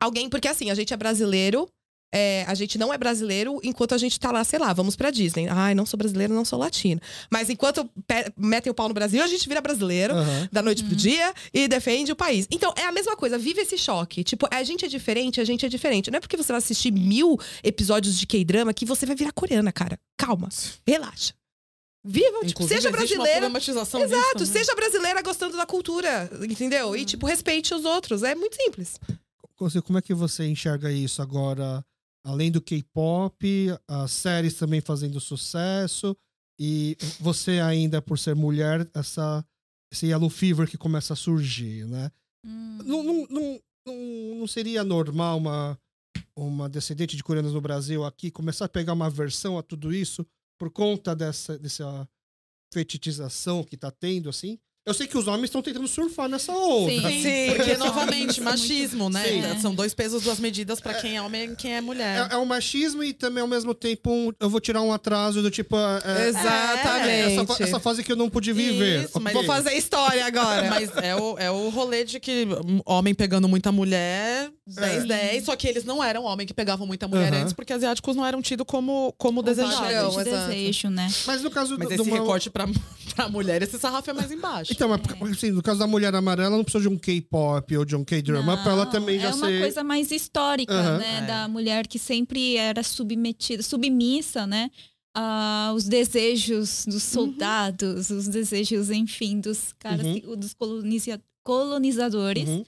alguém. 0.00 0.28
Porque 0.28 0.48
assim, 0.48 0.70
a 0.70 0.74
gente 0.74 0.92
é 0.92 0.96
brasileiro. 0.96 1.68
É, 2.12 2.44
a 2.46 2.54
gente 2.54 2.78
não 2.78 2.92
é 2.92 2.96
brasileiro 2.96 3.60
enquanto 3.62 3.94
a 3.94 3.98
gente 3.98 4.18
tá 4.18 4.30
lá, 4.30 4.42
sei 4.42 4.58
lá, 4.58 4.72
vamos 4.72 4.96
pra 4.96 5.10
Disney. 5.10 5.46
Ai, 5.48 5.74
não 5.74 5.84
sou 5.84 5.98
brasileiro, 5.98 6.32
não 6.32 6.44
sou 6.44 6.58
latino. 6.58 7.00
Mas 7.30 7.50
enquanto 7.50 7.88
metem 8.36 8.70
o 8.70 8.74
pau 8.74 8.88
no 8.88 8.94
Brasil, 8.94 9.22
a 9.22 9.26
gente 9.26 9.46
vira 9.48 9.60
brasileiro 9.60 10.14
Aham. 10.14 10.48
da 10.50 10.62
noite 10.62 10.82
pro 10.84 10.96
dia 10.96 11.34
e 11.52 11.68
defende 11.68 12.10
o 12.10 12.16
país. 12.16 12.46
Então, 12.50 12.72
é 12.76 12.84
a 12.84 12.92
mesma 12.92 13.16
coisa, 13.16 13.36
vive 13.36 13.60
esse 13.60 13.76
choque. 13.76 14.24
Tipo, 14.24 14.48
a 14.50 14.62
gente 14.62 14.84
é 14.84 14.88
diferente, 14.88 15.40
a 15.40 15.44
gente 15.44 15.66
é 15.66 15.68
diferente. 15.68 16.10
Não 16.10 16.16
é 16.16 16.20
porque 16.20 16.36
você 16.36 16.52
vai 16.52 16.58
assistir 16.58 16.90
mil 16.90 17.38
episódios 17.62 18.18
de 18.18 18.26
K-drama 18.26 18.72
que 18.72 18.86
você 18.86 19.04
vai 19.04 19.14
virar 19.14 19.32
coreana, 19.32 19.70
cara. 19.70 19.98
Calma, 20.16 20.48
relaxa. 20.86 21.34
Viva, 22.04 22.40
tipo, 22.46 22.66
seja 22.66 22.90
brasileira. 22.90 23.50
Exato, 24.04 24.38
disso, 24.38 24.52
né? 24.52 24.60
seja 24.60 24.74
brasileira 24.74 25.20
gostando 25.20 25.56
da 25.56 25.66
cultura, 25.66 26.30
entendeu? 26.48 26.96
E, 26.96 27.04
tipo, 27.04 27.26
respeite 27.26 27.74
os 27.74 27.84
outros. 27.84 28.22
É 28.22 28.34
muito 28.34 28.56
simples. 28.56 28.98
Como 29.84 29.98
é 29.98 30.00
que 30.00 30.14
você 30.14 30.46
enxerga 30.46 30.90
isso 30.90 31.20
agora? 31.20 31.84
Além 32.28 32.50
do 32.50 32.60
K-pop, 32.60 33.42
as 33.88 34.12
séries 34.12 34.52
também 34.52 34.82
fazendo 34.82 35.18
sucesso, 35.18 36.14
e 36.60 36.94
você 37.18 37.52
ainda, 37.52 38.02
por 38.02 38.18
ser 38.18 38.34
mulher, 38.34 38.86
essa, 38.92 39.42
esse 39.90 40.08
yellow 40.08 40.28
fever 40.28 40.68
que 40.68 40.76
começa 40.76 41.14
a 41.14 41.16
surgir, 41.16 41.86
né? 41.86 42.12
Hum. 42.44 42.78
Não, 42.84 43.02
não, 43.02 43.26
não, 43.30 43.60
não, 43.86 44.34
não 44.40 44.46
seria 44.46 44.84
normal 44.84 45.38
uma, 45.38 45.80
uma 46.36 46.68
descendente 46.68 47.16
de 47.16 47.24
coreanos 47.24 47.54
no 47.54 47.62
Brasil 47.62 48.04
aqui 48.04 48.30
começar 48.30 48.66
a 48.66 48.68
pegar 48.68 48.92
uma 48.92 49.08
versão 49.08 49.56
a 49.56 49.62
tudo 49.62 49.90
isso 49.90 50.26
por 50.58 50.70
conta 50.70 51.16
dessa, 51.16 51.58
dessa 51.58 52.06
fetichização 52.74 53.64
que 53.64 53.78
tá 53.78 53.90
tendo, 53.90 54.28
assim? 54.28 54.58
Eu 54.88 54.94
sei 54.94 55.06
que 55.06 55.16
os 55.18 55.26
homens 55.28 55.44
estão 55.44 55.60
tentando 55.62 55.86
surfar 55.86 56.28
nessa 56.28 56.52
onda. 56.52 56.90
Sim. 56.90 57.22
Sim. 57.22 57.52
Porque, 57.54 57.70
é 57.72 57.76
novamente, 57.76 58.24
muito- 58.40 58.44
machismo, 58.44 59.10
né? 59.10 59.22
Sim. 59.24 59.60
São 59.60 59.74
dois 59.74 59.92
pesos, 59.94 60.22
duas 60.22 60.40
medidas 60.40 60.80
pra 60.80 60.94
quem 60.94 61.16
é 61.16 61.22
homem 61.22 61.52
e 61.52 61.56
quem 61.56 61.74
é 61.74 61.80
mulher. 61.80 62.28
É, 62.30 62.34
é 62.34 62.36
um 62.38 62.44
machismo 62.44 63.02
e 63.04 63.12
também, 63.12 63.42
ao 63.42 63.48
mesmo 63.48 63.74
tempo, 63.74 64.10
um- 64.10 64.32
eu 64.40 64.48
vou 64.50 64.60
tirar 64.60 64.80
um 64.82 64.92
atraso 64.92 65.42
do 65.42 65.50
tipo. 65.50 65.76
é, 65.76 66.28
Exatamente. 66.28 67.32
essa, 67.34 67.46
fa- 67.46 67.64
essa 67.64 67.80
fase 67.80 68.02
que 68.02 68.10
eu 68.12 68.16
não 68.16 68.28
pude 68.30 68.52
viver. 68.52 69.04
Isso, 69.04 69.20
mas- 69.20 69.34
Vou 69.34 69.44
fazer 69.44 69.74
história 69.74 70.24
agora. 70.26 70.68
Mas 70.70 70.90
é 70.96 71.14
o, 71.16 71.38
é 71.38 71.50
o 71.50 71.68
rolê 71.70 72.04
de 72.04 72.18
que 72.20 72.46
homem 72.84 73.14
pegando 73.14 73.48
muita 73.48 73.70
mulher, 73.72 74.50
10, 74.66 75.04
10. 75.04 75.44
Só 75.44 75.56
que 75.56 75.66
eles 75.66 75.84
não 75.84 76.02
eram 76.02 76.24
homem 76.24 76.46
que 76.46 76.54
pegavam 76.54 76.86
muita 76.86 77.06
mulher 77.08 77.32
antes, 77.34 77.52
porque 77.52 77.72
asiáticos 77.72 78.16
não 78.16 78.24
eram 78.24 78.40
tidos 78.42 78.66
como, 78.66 79.14
como 79.18 79.42
desejados. 79.42 79.78
padrão. 79.78 80.10
de 80.10 80.28
exato. 80.28 80.48
desejo, 80.48 80.88
né? 80.90 81.08
Mas 81.26 81.42
no 81.42 81.50
caso 81.50 81.76
Mas 81.78 81.88
do, 81.88 81.94
esse 81.94 82.02
do 82.02 82.08
uma- 82.08 82.16
recorte 82.18 82.50
pra, 82.50 82.66
pra 83.14 83.28
mulher, 83.28 83.62
esse 83.62 83.78
sarrafo 83.78 84.10
é 84.10 84.12
mais 84.12 84.30
embaixo. 84.30 84.72
Então, 84.78 84.88
mas, 84.88 85.00
porque, 85.00 85.24
assim, 85.34 85.50
no 85.50 85.62
caso 85.62 85.78
da 85.80 85.86
Mulher 85.86 86.14
Amarela, 86.14 86.56
não 86.56 86.62
precisa 86.62 86.82
de 86.82 86.88
um 86.88 86.96
K-pop 86.96 87.76
ou 87.76 87.84
de 87.84 87.96
um 87.96 88.04
K-drama 88.04 88.56
pra 88.62 88.72
ela 88.72 88.86
também 88.86 89.18
já 89.18 89.30
é 89.30 89.34
uma 89.34 89.46
ser. 89.48 89.60
coisa 89.60 89.82
mais 89.84 90.10
histórica, 90.12 90.72
Aham. 90.72 90.98
né? 90.98 91.18
É. 91.18 91.26
Da 91.26 91.48
mulher 91.48 91.86
que 91.86 91.98
sempre 91.98 92.56
era 92.56 92.82
submetida, 92.82 93.62
submissa, 93.62 94.46
né? 94.46 94.70
aos 95.20 95.84
desejos 95.88 96.84
dos 96.86 97.02
soldados, 97.02 98.08
os 98.08 98.28
desejos, 98.28 98.88
enfim, 98.88 99.40
dos 99.40 99.72
caras, 99.76 100.06
Uhum. 100.06 100.36
dos 100.36 100.54
colonizia- 100.54 101.20
colonizadores. 101.42 102.48
Uhum. 102.48 102.64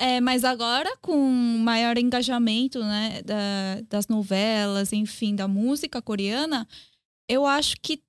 É, 0.00 0.20
mas 0.20 0.42
agora, 0.42 0.90
com 1.00 1.16
maior 1.16 1.96
engajamento 1.96 2.80
né, 2.80 3.22
da- 3.24 3.80
das 3.88 4.08
novelas, 4.08 4.92
enfim, 4.92 5.36
da 5.36 5.46
música 5.46 6.02
coreana, 6.02 6.66
eu 7.28 7.46
acho 7.46 7.76
que 7.80 8.02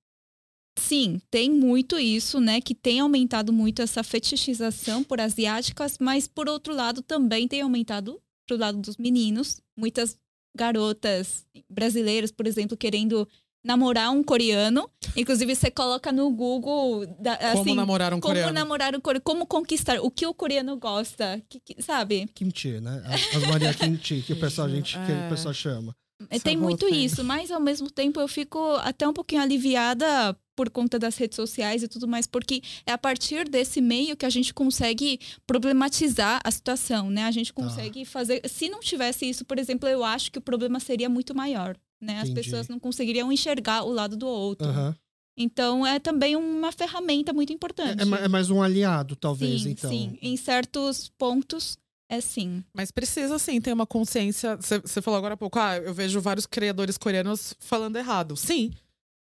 sim, 0.78 1.20
tem 1.30 1.50
muito 1.50 1.98
isso, 2.00 2.40
né? 2.40 2.62
Que 2.62 2.74
tem 2.76 3.00
aumentado 3.00 3.52
muito 3.52 3.82
essa 3.82 4.04
fetichização 4.04 5.04
por 5.04 5.20
asiáticas, 5.20 5.98
mas 6.00 6.28
por 6.28 6.48
outro 6.48 6.74
lado 6.74 7.02
também 7.02 7.48
tem 7.48 7.62
aumentado 7.62 8.22
pro 8.48 8.58
lado 8.58 8.78
dos 8.80 8.98
meninos. 8.98 9.60
Muitas 9.78 10.18
garotas 10.56 11.46
brasileiras, 11.70 12.32
por 12.32 12.48
exemplo, 12.48 12.76
querendo 12.78 13.28
namorar 13.66 14.12
um 14.12 14.24
coreano. 14.24 14.90
Inclusive, 15.16 15.54
você 15.54 15.70
coloca 15.70 16.12
no 16.12 16.30
Google, 16.32 17.06
da- 17.20 17.36
Como 17.38 17.62
assim, 17.62 17.76
namorar 17.76 18.14
um 18.14 18.20
como 18.20 18.34
coreano. 18.34 18.54
namorar 18.54 18.96
um 18.96 19.02
coreano, 19.02 19.24
como 19.24 19.46
conquistar, 19.46 20.00
o 20.00 20.10
que 20.10 20.26
o 20.26 20.34
coreano 20.34 20.78
gosta, 20.78 21.42
que- 21.50 21.60
que- 21.60 21.82
sabe? 21.82 22.28
Kimchi, 22.34 22.80
né? 22.80 23.04
As- 23.06 23.48
Maria 23.48 23.74
Kimchi, 23.74 24.22
que 24.22 24.34
o 24.34 24.40
pessoal, 24.40 24.68
a 24.68 24.70
gente, 24.70 24.94
que 24.98 25.12
É. 25.12 25.26
o 25.26 25.30
pessoal 25.30 25.54
chama. 25.54 25.96
É, 26.30 26.40
Tem 26.40 26.56
muito 26.58 26.88
isso, 26.88 27.24
mas 27.24 27.52
ao 27.52 27.60
mesmo 27.60 27.92
tempo 27.92 28.20
eu 28.20 28.28
fico 28.28 28.60
até 28.78 29.08
um 29.08 29.14
pouquinho 29.14 29.42
aliviada 29.42 30.36
por 30.58 30.72
conta 30.72 30.98
das 30.98 31.16
redes 31.16 31.36
sociais 31.36 31.84
e 31.84 31.88
tudo 31.88 32.08
mais, 32.08 32.26
porque 32.26 32.62
é 32.86 32.92
a 32.92 32.98
partir 32.98 33.48
desse 33.48 33.80
meio 33.80 34.18
que 34.18 34.26
a 34.26 34.30
gente 34.30 34.52
consegue 34.54 35.20
problematizar 35.46 36.42
a 36.44 36.50
situação, 36.52 37.10
né? 37.12 37.24
A 37.26 37.32
gente 37.32 37.54
Tá. 37.54 37.62
consegue 37.62 38.04
fazer. 38.04 38.42
Se 38.50 38.68
não 38.68 38.80
tivesse 38.80 39.30
isso, 39.30 39.46
por 39.46 39.60
exemplo, 39.60 39.88
eu 39.88 40.04
acho 40.04 40.32
que 40.32 40.40
o 40.40 40.42
problema 40.42 40.80
seria 40.80 41.08
muito 41.08 41.36
maior. 41.36 41.78
Né? 42.02 42.20
As 42.20 42.30
Entendi. 42.30 42.44
pessoas 42.44 42.68
não 42.68 42.80
conseguiriam 42.80 43.32
enxergar 43.32 43.84
o 43.84 43.92
lado 43.92 44.16
do 44.18 44.28
outro. 44.28 44.68
Aham. 44.68 44.96
Então 45.40 45.86
é 45.86 46.00
também 46.00 46.36
uma 46.36 46.72
ferramenta 46.72 47.32
muito 47.32 47.54
importante. 47.54 48.02
É, 48.02 48.22
é 48.22 48.26
é 48.26 48.28
mais 48.28 48.50
um 48.50 48.62
aliado, 48.62 49.16
talvez, 49.16 49.62
sim, 49.62 49.70
então. 49.72 49.90
sim. 49.92 50.18
Em 50.22 50.36
certos 50.38 51.10
pontos, 51.18 51.78
é 52.10 52.20
sim. 52.22 52.64
Mas 52.74 52.90
precisa 52.92 53.38
sim 53.38 53.62
ter 53.62 53.72
uma 53.74 53.86
consciência. 53.86 54.58
Você 54.58 55.02
falou 55.02 55.18
agora 55.18 55.36
há 55.36 55.38
pouco, 55.38 55.60
ah, 55.60 55.78
eu 55.78 55.94
vejo 55.94 56.20
vários 56.20 56.46
criadores 56.48 56.98
coreanos 56.98 57.54
falando 57.60 57.96
errado. 57.98 58.36
Sim. 58.36 58.72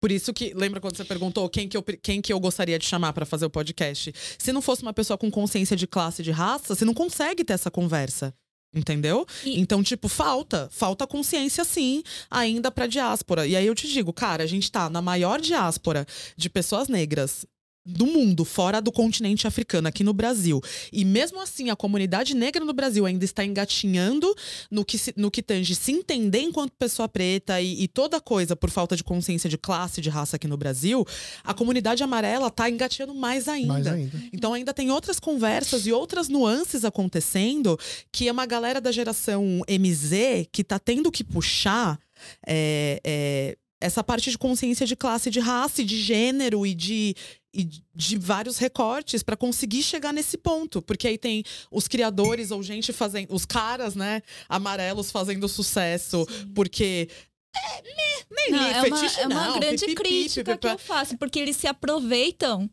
Por 0.02 0.10
isso 0.10 0.34
que, 0.34 0.52
lembra 0.52 0.80
quando 0.80 0.96
você 0.96 1.04
perguntou 1.04 1.48
quem 1.48 1.68
que 1.68 1.76
eu, 1.76 1.82
quem 2.02 2.20
que 2.20 2.32
eu 2.32 2.40
gostaria 2.40 2.76
de 2.76 2.84
chamar 2.84 3.12
pra 3.12 3.24
fazer 3.24 3.46
o 3.46 3.50
podcast? 3.50 4.12
Se 4.36 4.52
não 4.52 4.60
fosse 4.60 4.82
uma 4.82 4.92
pessoa 4.92 5.16
com 5.16 5.30
consciência 5.30 5.76
de 5.76 5.86
classe 5.86 6.22
e 6.22 6.24
de 6.24 6.32
raça, 6.32 6.74
você 6.74 6.84
não 6.84 6.92
consegue 6.92 7.44
ter 7.44 7.52
essa 7.52 7.70
conversa. 7.70 8.34
Entendeu? 8.74 9.24
E- 9.44 9.60
Então, 9.60 9.80
tipo, 9.80 10.08
falta. 10.08 10.68
Falta 10.72 11.06
consciência, 11.06 11.64
sim, 11.64 12.02
ainda 12.28 12.68
pra 12.70 12.88
diáspora. 12.88 13.46
E 13.46 13.54
aí 13.54 13.64
eu 13.64 13.76
te 13.76 13.86
digo, 13.86 14.12
cara, 14.12 14.42
a 14.42 14.46
gente 14.46 14.72
tá 14.72 14.90
na 14.90 15.00
maior 15.00 15.40
diáspora 15.40 16.04
de 16.36 16.50
pessoas 16.50 16.88
negras 16.88 17.46
do 17.84 18.06
mundo, 18.06 18.44
fora 18.44 18.80
do 18.80 18.92
continente 18.92 19.46
africano, 19.46 19.88
aqui 19.88 20.04
no 20.04 20.12
Brasil. 20.12 20.60
E 20.92 21.04
mesmo 21.04 21.40
assim, 21.40 21.68
a 21.68 21.74
comunidade 21.74 22.34
negra 22.34 22.64
no 22.64 22.72
Brasil 22.72 23.04
ainda 23.04 23.24
está 23.24 23.44
engatinhando 23.44 24.32
no 24.70 24.84
que, 24.84 24.96
se- 24.96 25.12
no 25.16 25.30
que 25.30 25.42
tange 25.42 25.74
se 25.74 25.90
entender 25.90 26.40
enquanto 26.40 26.72
pessoa 26.78 27.08
preta 27.08 27.60
e, 27.60 27.82
e 27.82 27.88
toda 27.88 28.20
coisa 28.20 28.54
por 28.54 28.70
falta 28.70 28.94
de 28.94 29.02
consciência 29.02 29.50
de 29.50 29.58
classe, 29.58 30.00
de 30.00 30.08
raça 30.08 30.36
aqui 30.36 30.46
no 30.46 30.56
Brasil, 30.56 31.04
a 31.42 31.52
comunidade 31.52 32.02
amarela 32.04 32.50
tá 32.50 32.70
engatinhando 32.70 33.14
mais 33.14 33.48
ainda. 33.48 33.72
Mais 33.72 33.86
ainda. 33.86 34.22
Então 34.32 34.52
ainda 34.54 34.72
tem 34.72 34.90
outras 34.90 35.18
conversas 35.18 35.84
e 35.86 35.92
outras 35.92 36.28
nuances 36.28 36.84
acontecendo 36.84 37.78
que 38.12 38.28
é 38.28 38.32
uma 38.32 38.46
galera 38.46 38.80
da 38.80 38.92
geração 38.92 39.60
MZ 39.68 40.46
que 40.52 40.62
tá 40.62 40.78
tendo 40.78 41.10
que 41.10 41.24
puxar 41.24 41.98
é, 42.46 43.00
é, 43.04 43.56
essa 43.80 44.04
parte 44.04 44.30
de 44.30 44.38
consciência 44.38 44.86
de 44.86 44.94
classe, 44.94 45.28
de 45.30 45.40
raça, 45.40 45.82
e 45.82 45.84
de 45.84 46.00
gênero 46.00 46.64
e 46.64 46.72
de, 46.74 47.16
e 47.54 47.68
de 47.94 48.18
vários 48.18 48.58
recortes 48.58 49.22
para 49.22 49.36
conseguir 49.36 49.82
chegar 49.82 50.12
nesse 50.12 50.38
ponto. 50.38 50.80
Porque 50.80 51.06
aí 51.06 51.18
tem 51.18 51.44
os 51.70 51.86
criadores 51.86 52.50
ou 52.50 52.62
gente 52.62 52.92
fazendo. 52.92 53.34
Os 53.34 53.44
caras, 53.44 53.94
né, 53.94 54.22
amarelos 54.48 55.10
fazendo 55.10 55.48
sucesso. 55.48 56.26
Porque. 56.54 57.08
É, 57.54 57.82
né, 57.82 58.24
nem 58.30 58.50
Não, 58.50 58.58
li 58.68 58.72
é 58.72 58.82
uma, 58.82 58.98
fetiche, 58.98 59.20
é 59.20 59.26
uma 59.26 59.48
não, 59.48 59.60
grande 59.60 59.84
pipipi, 59.84 59.94
crítica 59.94 60.52
que 60.52 60.58
pipipá. 60.58 60.72
eu 60.72 60.78
faço, 60.78 61.18
porque 61.18 61.38
eles 61.38 61.56
se 61.56 61.66
aproveitam 61.66 62.70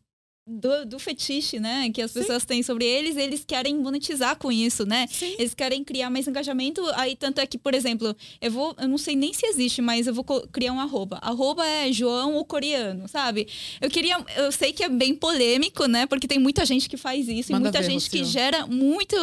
do, 0.49 0.85
do 0.85 0.99
fetiche, 0.99 1.59
né? 1.59 1.89
Que 1.93 2.01
as 2.01 2.11
pessoas 2.11 2.43
têm 2.43 2.63
sobre 2.63 2.83
eles, 2.85 3.15
eles 3.15 3.45
querem 3.45 3.75
monetizar 3.75 4.35
com 4.37 4.51
isso, 4.51 4.85
né? 4.85 5.05
Sim. 5.07 5.35
Eles 5.37 5.53
querem 5.53 5.83
criar 5.83 6.09
mais 6.09 6.27
engajamento. 6.27 6.81
Aí, 6.95 7.15
tanto 7.15 7.39
é 7.39 7.45
que, 7.45 7.57
por 7.57 7.75
exemplo, 7.75 8.15
eu 8.41 8.51
vou. 8.51 8.75
Eu 8.79 8.87
não 8.87 8.97
sei 8.97 9.15
nem 9.15 9.31
se 9.31 9.45
existe, 9.45 9.81
mas 9.81 10.07
eu 10.07 10.13
vou 10.13 10.23
criar 10.51 10.73
um 10.73 10.79
arroba. 10.79 11.17
Arroba 11.21 11.65
é 11.65 11.91
João 11.91 12.37
o 12.37 12.43
coreano, 12.43 13.07
sabe? 13.07 13.47
Eu 13.79 13.89
queria. 13.89 14.17
Eu 14.35 14.51
sei 14.51 14.73
que 14.73 14.83
é 14.83 14.89
bem 14.89 15.15
polêmico, 15.15 15.85
né? 15.85 16.07
Porque 16.07 16.27
tem 16.27 16.39
muita 16.39 16.65
gente 16.65 16.89
que 16.89 16.97
faz 16.97 17.27
isso, 17.27 17.51
Manda 17.51 17.67
e 17.67 17.71
muita 17.71 17.81
ver, 17.81 17.91
gente 17.91 18.09
que 18.09 18.23
gera 18.23 18.65
muito 18.65 19.15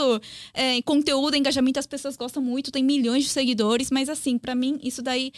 é, 0.54 0.80
conteúdo, 0.82 1.36
engajamento, 1.36 1.80
as 1.80 1.86
pessoas 1.86 2.16
gostam 2.16 2.42
muito, 2.42 2.70
tem 2.70 2.84
milhões 2.84 3.24
de 3.24 3.30
seguidores, 3.30 3.90
mas 3.90 4.08
assim, 4.08 4.38
pra 4.38 4.54
mim, 4.54 4.78
isso 4.82 5.02
daí. 5.02 5.32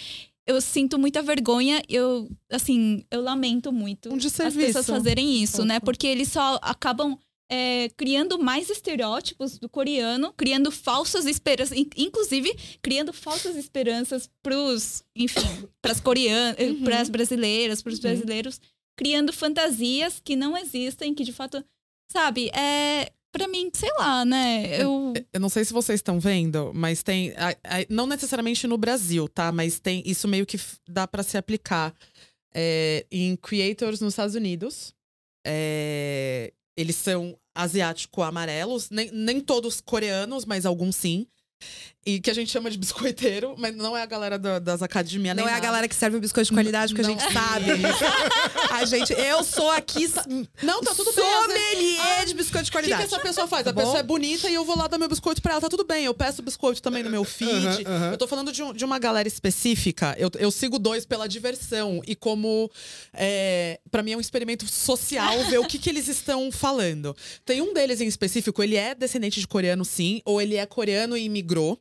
Eu 0.49 0.61
sinto 0.63 0.99
muita 0.99 1.21
vergonha, 1.23 1.83
eu, 1.89 2.29
assim, 2.51 3.05
eu 3.11 3.21
lamento 3.21 3.71
muito 3.71 4.09
Um 4.13 4.17
as 4.17 4.35
pessoas 4.55 4.87
fazerem 4.87 5.43
isso, 5.43 5.63
né? 5.65 5.75
Fofo. 5.75 5.85
Porque 5.85 6.07
eles 6.07 6.29
só 6.33 6.59
acabam 6.63 7.19
é, 7.51 7.89
criando 7.97 8.39
mais 8.39 8.69
estereótipos 8.71 9.59
do 9.59 9.69
coreano, 9.69 10.33
criando 10.37 10.71
falsas 10.71 11.25
esperanças, 11.27 11.77
in- 11.77 11.89
inclusive 11.97 12.51
criando 12.83 13.13
falsas 13.13 13.57
esperanças 13.57 14.29
pros, 14.43 15.03
enfim, 15.17 15.69
pras 15.83 16.01
coreanas, 16.01 16.59
Uhum. 16.61 16.85
pras 16.85 17.09
brasileiras, 17.09 17.83
pros 17.83 17.97
Uhum. 17.97 18.03
brasileiros, 18.03 18.61
criando 18.99 19.33
fantasias 19.33 20.21
que 20.23 20.35
não 20.37 20.57
existem, 20.57 21.15
que 21.15 21.25
de 21.25 21.33
fato, 21.33 21.65
sabe, 22.11 22.51
é 22.55 23.11
para 23.33 23.49
mim, 23.49 23.71
sei 23.73 23.91
lá, 23.99 24.25
né? 24.25 24.81
Eu 24.81 25.13
Eu 25.33 25.41
não 25.41 25.49
sei 25.49 25.65
se 25.65 25.73
vocês 25.73 25.99
estão 25.99 26.19
vendo, 26.19 26.73
mas 26.75 27.03
tem. 27.03 27.33
não 27.89 28.07
necessariamente 28.07 28.67
no 28.67 28.79
Brasil, 28.79 29.29
tá? 29.29 29.53
Mas 29.53 29.79
tem. 29.79 30.03
Isso 30.07 30.27
meio 30.29 30.47
que 30.47 30.59
dá 30.89 31.07
pra 31.07 31.23
se 31.23 31.37
aplicar 31.37 31.95
é, 32.55 33.07
em 33.11 33.37
creators 33.37 34.01
nos 34.01 34.13
Estados 34.15 34.35
Unidos. 34.35 34.95
É, 35.47 36.53
eles 36.77 36.97
são 36.97 37.39
asiático-amarelos, 37.55 38.91
nem, 38.91 39.11
nem 39.11 39.41
todos 39.41 39.81
coreanos, 39.81 40.45
mas 40.45 40.65
alguns 40.65 40.97
sim. 40.97 41.27
E 42.09 42.21
que 42.21 42.31
a 42.31 42.35
gente 42.35 42.51
chama 42.51 42.71
de 42.71 42.79
biscoiteiro, 42.79 43.55
mas 43.59 43.77
não 43.77 43.95
é 43.95 44.01
a 44.03 44.07
galera 44.07 44.39
da- 44.39 44.59
das 44.59 44.81
academias, 44.81 45.37
Não 45.37 45.45
é 45.45 45.49
a 45.49 45.51
nada. 45.57 45.63
galera 45.67 45.87
que 45.89 45.95
serve 45.95 46.17
o 46.17 46.21
biscoito 46.21 46.49
de 46.49 46.55
qualidade, 46.57 46.95
porque 46.95 47.07
a 47.07 47.11
gente 47.11 47.23
sabe. 47.33 47.67
a 48.71 48.85
gente, 48.87 49.13
eu 49.13 49.45
sou 49.45 49.71
aqui 49.71 50.11
Não, 50.63 50.81
tá 50.81 50.95
tudo 50.95 51.13
bem. 51.13 51.25
vezes- 51.25 51.39
sommelier 51.47 52.01
Ah, 52.21 52.25
de 52.25 52.35
biscoito 52.35 52.65
de 52.65 52.71
O 52.71 52.73
que, 52.73 52.79
que 52.83 52.89
qualidade. 52.89 53.03
essa 53.05 53.21
pessoa 53.21 53.47
faz? 53.47 53.65
Tá 53.65 53.71
a 53.71 53.75
pessoa 53.75 53.93
bom? 53.95 54.01
é 54.01 54.03
bonita 54.03 54.49
e 54.49 54.55
eu 54.55 54.65
vou 54.65 54.77
lá 54.77 54.87
dar 54.87 54.97
meu 54.97 55.09
biscoito 55.09 55.43
pra 55.43 55.53
ela. 55.53 55.61
Tá 55.61 55.69
tudo 55.69 55.85
bem, 55.85 56.05
eu 56.07 56.15
peço 56.15 56.41
biscoito 56.41 56.81
também 56.81 57.03
no 57.03 57.11
meu 57.11 57.25
feed. 57.25 57.85
Aham, 57.85 57.97
aham. 57.97 58.11
Eu 58.13 58.17
tô 58.19 58.27
falando 58.27 58.51
de, 58.53 58.63
um- 58.63 58.73
de 58.73 58.85
uma 58.85 58.99
galera 58.99 59.29
específica. 59.29 60.15
Eu, 60.19 60.31
eu 60.39 60.51
sigo 60.51 60.79
dois 60.79 61.05
pela 61.05 61.29
diversão. 61.29 62.01
E 62.07 62.15
como, 62.17 62.71
é, 63.13 63.81
para 63.91 64.03
mim, 64.03 64.13
é 64.13 64.17
um 64.17 64.21
experimento 64.21 64.67
social 64.67 65.45
ver 65.51 65.59
o 65.59 65.67
que, 65.67 65.79
que 65.79 65.91
eles 65.91 66.09
estão 66.09 66.51
falando. 66.51 67.15
Tem 67.45 67.61
um 67.61 67.75
deles 67.75 68.01
em 68.01 68.07
específico, 68.07 68.63
ele 68.63 68.77
é 68.77 68.95
descendente 68.95 69.41
de 69.41 69.47
coreano, 69.47 69.85
sim. 69.85 70.23
Ou 70.25 70.41
ele 70.41 70.57
é 70.57 70.65
coreano 70.65 71.17
e 71.17 71.25
imigrou. 71.25 71.79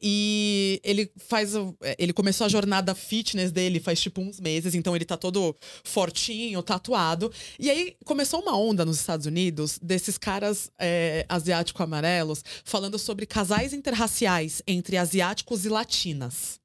E 0.00 0.80
ele 0.84 1.10
faz. 1.16 1.54
é, 1.82 1.96
Ele 1.98 2.12
começou 2.12 2.44
a 2.44 2.48
jornada 2.48 2.94
fitness 2.94 3.50
dele 3.50 3.80
faz 3.80 4.00
tipo 4.00 4.20
uns 4.20 4.38
meses, 4.40 4.74
então 4.74 4.94
ele 4.94 5.04
tá 5.04 5.16
todo 5.16 5.54
fortinho, 5.84 6.62
tatuado. 6.62 7.32
E 7.58 7.70
aí 7.70 7.96
começou 8.04 8.40
uma 8.42 8.56
onda 8.58 8.84
nos 8.84 8.98
Estados 9.00 9.26
Unidos 9.26 9.78
desses 9.82 10.18
caras 10.18 10.70
é, 10.78 11.24
asiático-amarelos 11.28 12.42
falando 12.64 12.98
sobre 12.98 13.26
casais 13.26 13.72
interraciais 13.72 14.62
entre 14.66 14.96
asiáticos 14.96 15.64
e 15.64 15.68
latinas. 15.68 16.60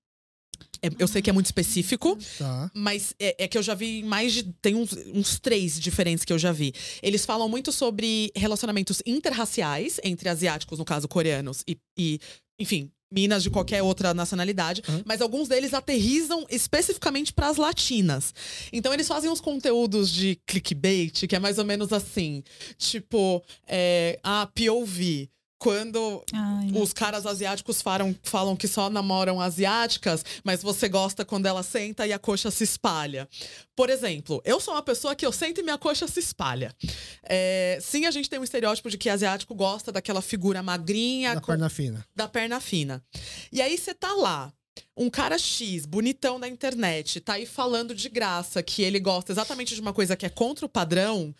É, 0.84 0.90
eu 0.98 1.08
sei 1.08 1.22
que 1.22 1.30
é 1.30 1.34
muito 1.34 1.46
específico, 1.46 2.18
Tá. 2.40 2.72
mas 2.74 3.14
é, 3.20 3.44
é 3.44 3.48
que 3.48 3.56
eu 3.58 3.62
já 3.62 3.76
vi 3.76 4.02
mais 4.04 4.34
de. 4.34 4.44
Tem 4.62 4.74
uns, 4.76 4.92
uns 5.14 5.40
três 5.40 5.80
diferentes 5.80 6.26
que 6.26 6.34
eu 6.34 6.40
já 6.40 6.52
vi. 6.52 6.74
Eles 7.04 7.24
falam 7.24 7.48
muito 7.48 7.72
sobre 7.72 8.32
relacionamentos 8.36 9.02
interraciais 9.06 10.00
entre 10.04 10.28
asiáticos, 10.28 10.80
no 10.80 10.86
caso, 10.86 11.08
coreanos, 11.08 11.64
e, 11.68 11.78
e, 11.98 12.20
enfim, 12.62 12.92
minas 13.12 13.44
de 13.44 13.50
qualquer 13.50 13.84
outra 13.84 14.14
nacionalidade. 14.14 14.82
Uhum. 14.88 15.02
Mas 15.06 15.22
alguns 15.22 15.50
deles 15.50 15.74
aterrizam 15.74 16.46
especificamente 16.50 17.34
para 17.34 17.50
as 17.50 17.58
latinas. 17.58 18.34
Então 18.72 18.94
eles 18.94 19.08
fazem 19.08 19.30
uns 19.30 19.42
conteúdos 19.42 20.10
de 20.10 20.40
clickbait, 20.46 21.28
que 21.28 21.36
é 21.36 21.40
mais 21.40 21.58
ou 21.58 21.66
menos 21.66 21.92
assim: 21.92 22.44
tipo, 22.78 23.44
é, 23.68 24.20
a 24.24 24.48
POV. 24.48 25.30
Quando 25.62 26.24
Ai, 26.34 26.72
os 26.74 26.92
caras 26.92 27.24
asiáticos 27.28 27.84
falam, 27.84 28.16
falam 28.24 28.56
que 28.56 28.68
só 28.68 28.90
namoram 28.90 29.40
asiáticas, 29.40 30.26
mas 30.44 30.64
você 30.64 30.90
gosta 30.90 31.24
quando 31.24 31.46
ela 31.46 31.62
senta 31.62 32.08
e 32.08 32.12
a 32.12 32.18
coxa 32.18 32.50
se 32.50 32.64
espalha. 32.64 33.30
Por 33.76 33.88
exemplo, 33.92 34.42
eu 34.44 34.60
sou 34.60 34.74
uma 34.74 34.82
pessoa 34.82 35.14
que 35.16 35.24
eu 35.24 35.32
sento 35.32 35.60
e 35.60 35.64
minha 35.64 35.78
coxa 35.78 36.08
se 36.08 36.20
espalha. 36.20 36.76
É, 37.24 37.78
sim, 37.80 38.08
a 38.08 38.12
gente 38.12 38.28
tem 38.28 38.40
um 38.40 38.44
estereótipo 38.44 38.90
de 38.90 38.98
que 38.98 39.08
asiático 39.08 39.54
gosta 39.54 39.92
daquela 39.92 40.20
figura 40.22 40.64
magrinha, 40.64 41.36
Da 41.36 41.42
com- 41.42 41.48
perna 41.48 41.70
fina. 41.70 42.06
da 42.16 42.28
perna 42.28 42.60
fina. 42.60 43.04
E 43.52 43.62
aí 43.62 43.78
você 43.78 43.94
tá 43.94 44.12
lá, 44.14 44.52
um 44.96 45.10
cara 45.10 45.38
X, 45.38 45.86
bonitão 45.86 46.38
na 46.38 46.48
internet, 46.48 47.22
tá 47.22 47.34
aí 47.34 47.46
falando 47.46 47.96
de 47.96 48.10
graça 48.10 48.62
que 48.62 48.82
ele 48.84 49.00
gosta 49.00 49.32
exatamente 49.32 49.74
de 49.74 49.82
uma 49.82 49.94
coisa 49.94 50.16
que 50.16 50.26
é 50.26 50.30
contra 50.30 50.66
o 50.66 50.70
padrão, 50.70 51.34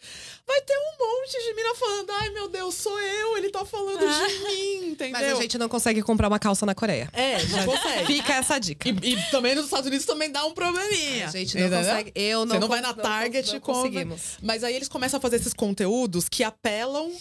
vai 0.48 0.62
ter 0.62 0.74
um 0.74 1.06
monte 1.06 1.38
de 1.38 1.54
mina 1.54 1.76
falando: 1.76 2.10
ai 2.12 2.30
meu 2.30 2.48
Deus, 2.48 2.76
sou 2.76 2.98
eu, 3.00 3.38
ele 3.38 3.50
tá 3.50 3.66
falando 3.66 4.00
de 4.00 4.40
mim, 4.46 4.92
entendeu? 4.92 5.20
Mas 5.20 5.38
a 5.38 5.42
gente 5.42 5.58
não 5.58 5.68
consegue 5.68 6.02
comprar 6.02 6.28
uma 6.28 6.40
calça 6.40 6.66
na 6.66 6.74
Coreia. 6.74 7.10
É, 7.14 7.44
não 7.48 7.66
consegue. 7.66 8.06
Fica 8.06 8.34
essa 8.36 8.58
dica. 8.58 8.88
E, 8.88 8.92
e 8.92 9.32
também 9.32 9.54
nos 9.54 9.66
Estados 9.66 9.88
Unidos 9.88 10.06
também 10.06 10.32
dá 10.32 10.46
um 10.46 10.54
probleminha. 10.54 11.28
A 11.28 11.32
gente 11.32 11.56
não 11.58 11.68
entendeu? 11.68 11.80
consegue. 11.80 12.12
Eu 12.16 12.46
não 12.46 12.56
Você 12.56 12.60
não 12.60 12.68
vai 12.68 12.82
na 12.82 12.94
Target 12.94 13.50
não 13.50 13.58
e 13.58 13.60
compra. 13.60 13.82
conseguimos. 13.84 14.22
Mas 14.42 14.64
aí 14.64 14.76
eles 14.76 14.88
começam 14.88 15.18
a 15.18 15.22
fazer 15.22 15.36
esses 15.36 15.54
conteúdos 15.54 16.30
que 16.30 16.44
apelam 16.44 17.12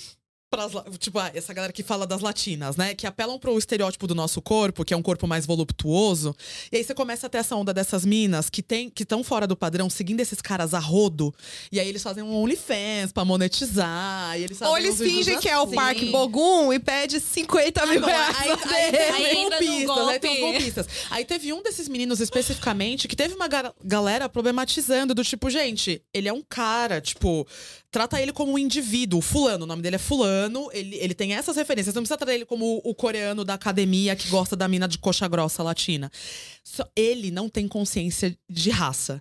pras, 0.51 0.73
tipo, 0.99 1.19
ah, 1.21 1.31
essa 1.33 1.55
galera 1.55 1.73
que 1.73 1.83
fala 1.83 2.05
das 2.07 2.21
latinas, 2.21 2.77
né? 2.77 2.93
Que 2.95 3.07
apelam 3.07 3.39
pro 3.39 3.57
estereótipo 3.57 4.07
do 4.09 4.15
nosso 4.17 4.43
corpo, 4.43 4.85
que 4.85 4.93
é 4.93 4.97
um 4.97 5.03
corpo 5.03 5.27
mais 5.27 5.47
voluptuoso. 5.47 6.35
E 6.73 6.77
aí 6.77 6.83
você 6.85 6.93
começa 6.93 7.29
a 7.29 7.31
ter 7.31 7.39
essa 7.39 7.55
onda 7.55 7.73
dessas 7.73 8.05
minas 8.05 8.51
que 8.51 8.61
tem 8.61 8.91
que 8.91 9.05
estão 9.05 9.23
fora 9.23 9.47
do 9.47 9.57
padrão, 9.57 9.89
seguindo 9.89 10.19
esses 10.19 10.41
caras 10.41 10.75
a 10.75 10.81
rodo. 10.81 11.33
E 11.71 11.79
aí 11.79 11.89
eles 11.89 12.03
fazem 12.03 12.25
um 12.25 12.35
OnlyFans 12.35 13.13
pra 13.13 13.25
monetizar. 13.25 14.37
E 14.39 14.43
eles 14.43 14.61
Ou 14.61 14.77
eles 14.77 14.99
fingem 14.99 15.39
que 15.39 15.49
é 15.49 15.57
o 15.57 15.63
assim. 15.63 15.75
Parque 15.77 16.07
Bogum 16.07 16.73
e 16.73 16.81
pede 16.81 17.21
50 17.21 17.87
mil 17.87 18.01
Não, 18.01 18.09
reais. 18.09 18.37
aí, 18.67 18.97
aí, 18.97 19.25
Aí 19.31 19.45
no 19.45 19.51
golpistas, 19.51 20.09
aí 20.09 20.19
tem 20.19 20.35
os 20.35 20.41
golpistas. 20.41 20.87
Aí 21.11 21.25
teve 21.25 21.53
um 21.53 21.63
desses 21.63 21.89
meninos 21.89 22.19
especificamente 22.21 23.07
que 23.07 23.15
teve 23.15 23.35
uma 23.35 23.47
ga- 23.47 23.73
galera 23.85 24.29
problematizando 24.29 25.15
do 25.15 25.23
tipo, 25.23 25.49
gente, 25.49 26.03
ele 26.13 26.29
é 26.29 26.33
um 26.33 26.43
cara, 26.43 27.01
tipo, 27.01 27.47
trata 27.91 28.21
ele 28.21 28.33
como 28.33 28.53
um 28.53 28.59
indivíduo, 28.59 29.21
fulano, 29.21 29.65
o 29.65 29.67
nome 29.67 29.83
dele 29.83 29.97
é 29.97 29.99
fulano, 29.99 30.69
ele, 30.73 30.97
ele 30.97 31.15
tem 31.15 31.35
essas 31.35 31.57
referências, 31.57 31.95
não 31.95 32.03
precisa 32.03 32.17
tratar 32.17 32.35
ele 32.35 32.45
como 32.45 32.81
o 32.85 32.95
coreano 32.95 33.45
da 33.45 33.55
academia 33.55 34.15
que 34.15 34.29
gosta 34.29 34.55
da 34.55 34.69
mina 34.69 34.87
de 34.87 34.99
coxa 34.99 35.27
grossa 35.27 35.63
latina. 35.63 36.11
Só- 36.63 36.89
ele 36.95 37.31
não 37.31 37.49
tem 37.49 37.67
consciência 37.67 38.37
de 38.49 38.71
raça. 38.71 39.21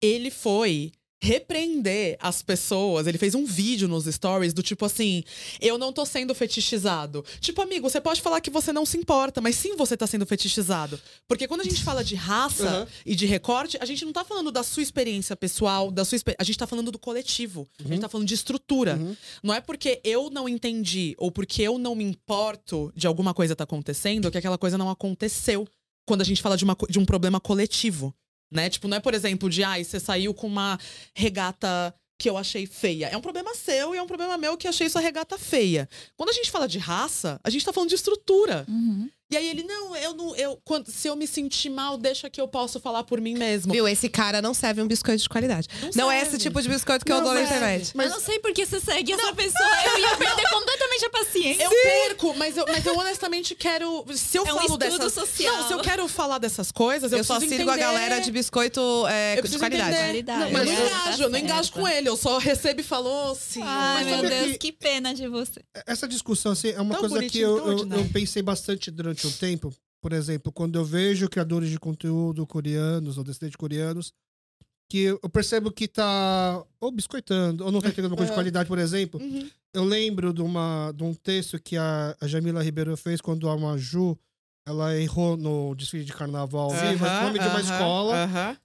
Ele 0.00 0.30
foi 0.30 0.92
repreender 1.24 2.16
as 2.20 2.42
pessoas. 2.42 3.06
Ele 3.06 3.18
fez 3.18 3.34
um 3.34 3.44
vídeo 3.44 3.88
nos 3.88 4.04
stories 4.04 4.52
do 4.52 4.62
tipo 4.62 4.84
assim: 4.84 5.24
eu 5.60 5.78
não 5.78 5.92
tô 5.92 6.04
sendo 6.04 6.34
fetichizado. 6.34 7.24
Tipo, 7.40 7.62
amigo, 7.62 7.88
você 7.88 8.00
pode 8.00 8.20
falar 8.20 8.40
que 8.40 8.50
você 8.50 8.72
não 8.72 8.84
se 8.84 8.96
importa, 8.96 9.40
mas 9.40 9.56
sim 9.56 9.74
você 9.76 9.96
tá 9.96 10.06
sendo 10.06 10.26
fetichizado. 10.26 11.00
Porque 11.26 11.48
quando 11.48 11.62
a 11.62 11.64
gente 11.64 11.82
fala 11.82 12.04
de 12.04 12.14
raça 12.14 12.64
Uhum. 12.80 12.86
e 13.06 13.14
de 13.14 13.26
recorte, 13.26 13.76
a 13.80 13.84
gente 13.84 14.04
não 14.04 14.12
tá 14.12 14.24
falando 14.24 14.50
da 14.52 14.62
sua 14.62 14.82
experiência 14.82 15.34
pessoal, 15.36 15.90
da 15.90 16.04
sua 16.04 16.18
a 16.38 16.44
gente 16.44 16.58
tá 16.58 16.66
falando 16.66 16.90
do 16.90 16.98
coletivo. 16.98 17.66
A 17.84 17.88
gente 17.88 18.00
tá 18.00 18.08
falando 18.08 18.26
de 18.28 18.34
estrutura. 18.34 18.96
Uhum. 18.96 19.16
Não 19.42 19.54
é 19.54 19.60
porque 19.60 20.00
eu 20.04 20.30
não 20.30 20.48
entendi 20.48 21.14
ou 21.18 21.30
porque 21.30 21.62
eu 21.62 21.78
não 21.78 21.94
me 21.94 22.04
importo 22.04 22.92
de 22.94 23.06
alguma 23.06 23.32
coisa 23.34 23.56
tá 23.56 23.64
acontecendo 23.64 24.30
que 24.30 24.38
aquela 24.38 24.58
coisa 24.58 24.76
não 24.78 24.90
aconteceu. 24.90 25.66
Quando 26.06 26.20
a 26.20 26.24
gente 26.24 26.42
fala 26.42 26.56
de, 26.56 26.64
uma 26.64 26.76
de 26.88 26.98
um 26.98 27.04
problema 27.04 27.40
coletivo. 27.40 28.14
Né? 28.54 28.70
Tipo, 28.70 28.86
não 28.86 28.96
é, 28.96 29.00
por 29.00 29.12
exemplo, 29.12 29.50
de 29.50 29.64
ai, 29.64 29.82
você 29.82 29.98
saiu 29.98 30.32
com 30.32 30.46
uma 30.46 30.78
regata 31.14 31.92
que 32.16 32.30
eu 32.30 32.38
achei 32.38 32.66
feia. 32.66 33.08
É 33.08 33.16
um 33.16 33.20
problema 33.20 33.54
seu 33.54 33.94
e 33.94 33.98
é 33.98 34.02
um 34.02 34.06
problema 34.06 34.38
meu 34.38 34.56
que 34.56 34.68
achei 34.68 34.88
sua 34.88 35.00
regata 35.00 35.36
feia. 35.36 35.88
Quando 36.16 36.30
a 36.30 36.32
gente 36.32 36.50
fala 36.50 36.68
de 36.68 36.78
raça, 36.78 37.40
a 37.42 37.50
gente 37.50 37.64
tá 37.64 37.72
falando 37.72 37.88
de 37.88 37.96
estrutura. 37.96 38.64
Uhum. 38.68 39.10
E 39.34 39.36
aí 39.36 39.48
ele, 39.48 39.62
não, 39.64 39.96
eu 39.96 40.14
não. 40.14 40.36
Eu, 40.36 40.60
quando, 40.64 40.88
se 40.90 41.08
eu 41.08 41.16
me 41.16 41.26
sentir 41.26 41.68
mal, 41.70 41.96
deixa 41.98 42.30
que 42.30 42.40
eu 42.40 42.46
posso 42.46 42.78
falar 42.78 43.02
por 43.04 43.20
mim 43.20 43.34
mesmo. 43.34 43.72
Viu? 43.72 43.88
Esse 43.88 44.08
cara 44.08 44.40
não 44.40 44.54
serve 44.54 44.80
um 44.80 44.86
biscoito 44.86 45.22
de 45.22 45.28
qualidade. 45.28 45.68
Não, 45.94 46.10
é 46.10 46.20
serve. 46.20 46.36
esse 46.36 46.38
tipo 46.44 46.62
de 46.62 46.68
biscoito 46.68 47.04
que 47.04 47.10
eu 47.12 47.16
Não 47.16 47.24
dou 47.24 47.34
na 47.34 47.42
internet. 47.42 47.90
Mas- 47.94 48.06
Eu 48.06 48.12
não 48.12 48.20
sei 48.20 48.38
por 48.38 48.52
que 48.52 48.64
você 48.64 48.78
segue 48.80 49.12
essa 49.12 49.32
pessoa. 49.34 49.68
Eu 49.86 49.98
ia 49.98 50.16
perder 50.16 50.48
completamente 50.50 51.04
a 51.06 51.10
paciência. 51.10 51.64
Eu 51.64 51.70
perco, 51.70 52.34
mas 52.36 52.56
eu, 52.56 52.64
mas 52.68 52.86
eu 52.86 52.96
honestamente 52.96 53.54
quero. 53.56 54.04
Se 54.14 54.38
eu 54.38 54.42
É 54.46 54.52
um 54.52 54.54
falo 54.56 54.66
estudo 54.66 54.78
dessas. 54.98 55.12
social. 55.12 55.56
Não, 55.56 55.66
se 55.66 55.72
eu 55.74 55.80
quero 55.80 56.06
falar 56.08 56.38
dessas 56.38 56.70
coisas, 56.70 57.10
eu, 57.10 57.18
Eu, 57.18 57.24
só 57.24 57.40
sigo 57.40 57.52
a 57.52 57.56
entender- 57.56 57.76
galera 57.76 58.20
de 58.20 58.30
biscoito 58.30 58.80
é, 59.08 59.38
Eu 59.38 59.42
de 59.42 59.58
qualidade. 59.58 59.96
Qualidade. 59.96 60.40
Não, 60.44 60.50
mas 60.52 60.68
eu 60.68 60.74
não 60.74 60.82
É, 60.82 60.86
engajo, 60.86 61.18
tá 61.18 61.24
eu 61.24 61.28
não 61.30 61.38
engajo 61.38 61.72
com 61.72 61.88
ele. 61.88 62.08
Eu 62.08 62.16
só 62.16 62.38
recebo 62.38 62.80
e 62.80 62.84
falo, 62.84 63.08
"Ô, 63.32 63.34
senhor. 63.34 63.66
Ai, 63.68 64.04
Mas 64.04 64.06
meu 64.20 64.30
Deus, 64.30 64.52
que- 64.52 64.58
que 64.58 64.72
pena 64.72 65.12
de 65.12 65.26
você. 65.28 65.60
Essa 65.86 66.06
discussão 66.06 66.52
assim, 66.52 66.68
é 66.70 66.80
uma 66.80 66.94
Tão 66.94 67.08
coisa 67.08 67.26
que 67.26 67.40
eu, 67.40 67.56
eu, 67.58 67.78
eu 67.98 68.08
pensei 68.12 68.42
bastante 68.42 68.90
durante 68.90 69.23
um 69.28 69.32
tempo. 69.32 69.72
Por 70.00 70.12
exemplo, 70.12 70.52
quando 70.52 70.76
eu 70.76 70.84
vejo 70.84 71.28
criadores 71.28 71.70
de 71.70 71.78
conteúdo 71.78 72.46
coreanos 72.46 73.16
ou 73.16 73.24
descendentes 73.24 73.56
coreanos, 73.56 74.12
que 74.90 74.98
eu 75.04 75.30
percebo 75.30 75.70
que 75.70 75.88
tá 75.88 76.62
ou 76.78 76.90
biscoitando, 76.92 77.64
ou 77.64 77.72
não 77.72 77.80
tá 77.80 77.88
entregando 77.88 78.14
uma 78.14 78.18
coisa 78.18 78.30
de 78.30 78.32
É. 78.36 78.36
qualidade, 78.36 78.68
por 78.68 78.78
exemplo. 78.78 79.20
Uhum. 79.20 79.48
Eu 79.72 79.84
lembro 79.84 80.32
de, 80.32 80.42
uma, 80.42 80.92
de 80.94 81.02
um 81.02 81.14
texto 81.14 81.58
que 81.60 81.76
a, 81.76 82.16
a 82.20 82.26
Jamila 82.28 82.62
Ribeiro 82.62 82.96
fez 82.96 83.20
quando 83.20 83.48
a 83.48 83.56
Maju 83.56 84.16
ela 84.66 84.96
errou 84.98 85.36
no 85.36 85.74
desfile 85.74 86.04
de 86.04 86.12
carnaval 86.12 86.70
ao 86.70 86.70
vivo, 86.70 87.04
o 87.04 87.22
nome 87.22 87.38
de 87.38 87.46
uma 87.46 87.60
escola. 87.60 88.14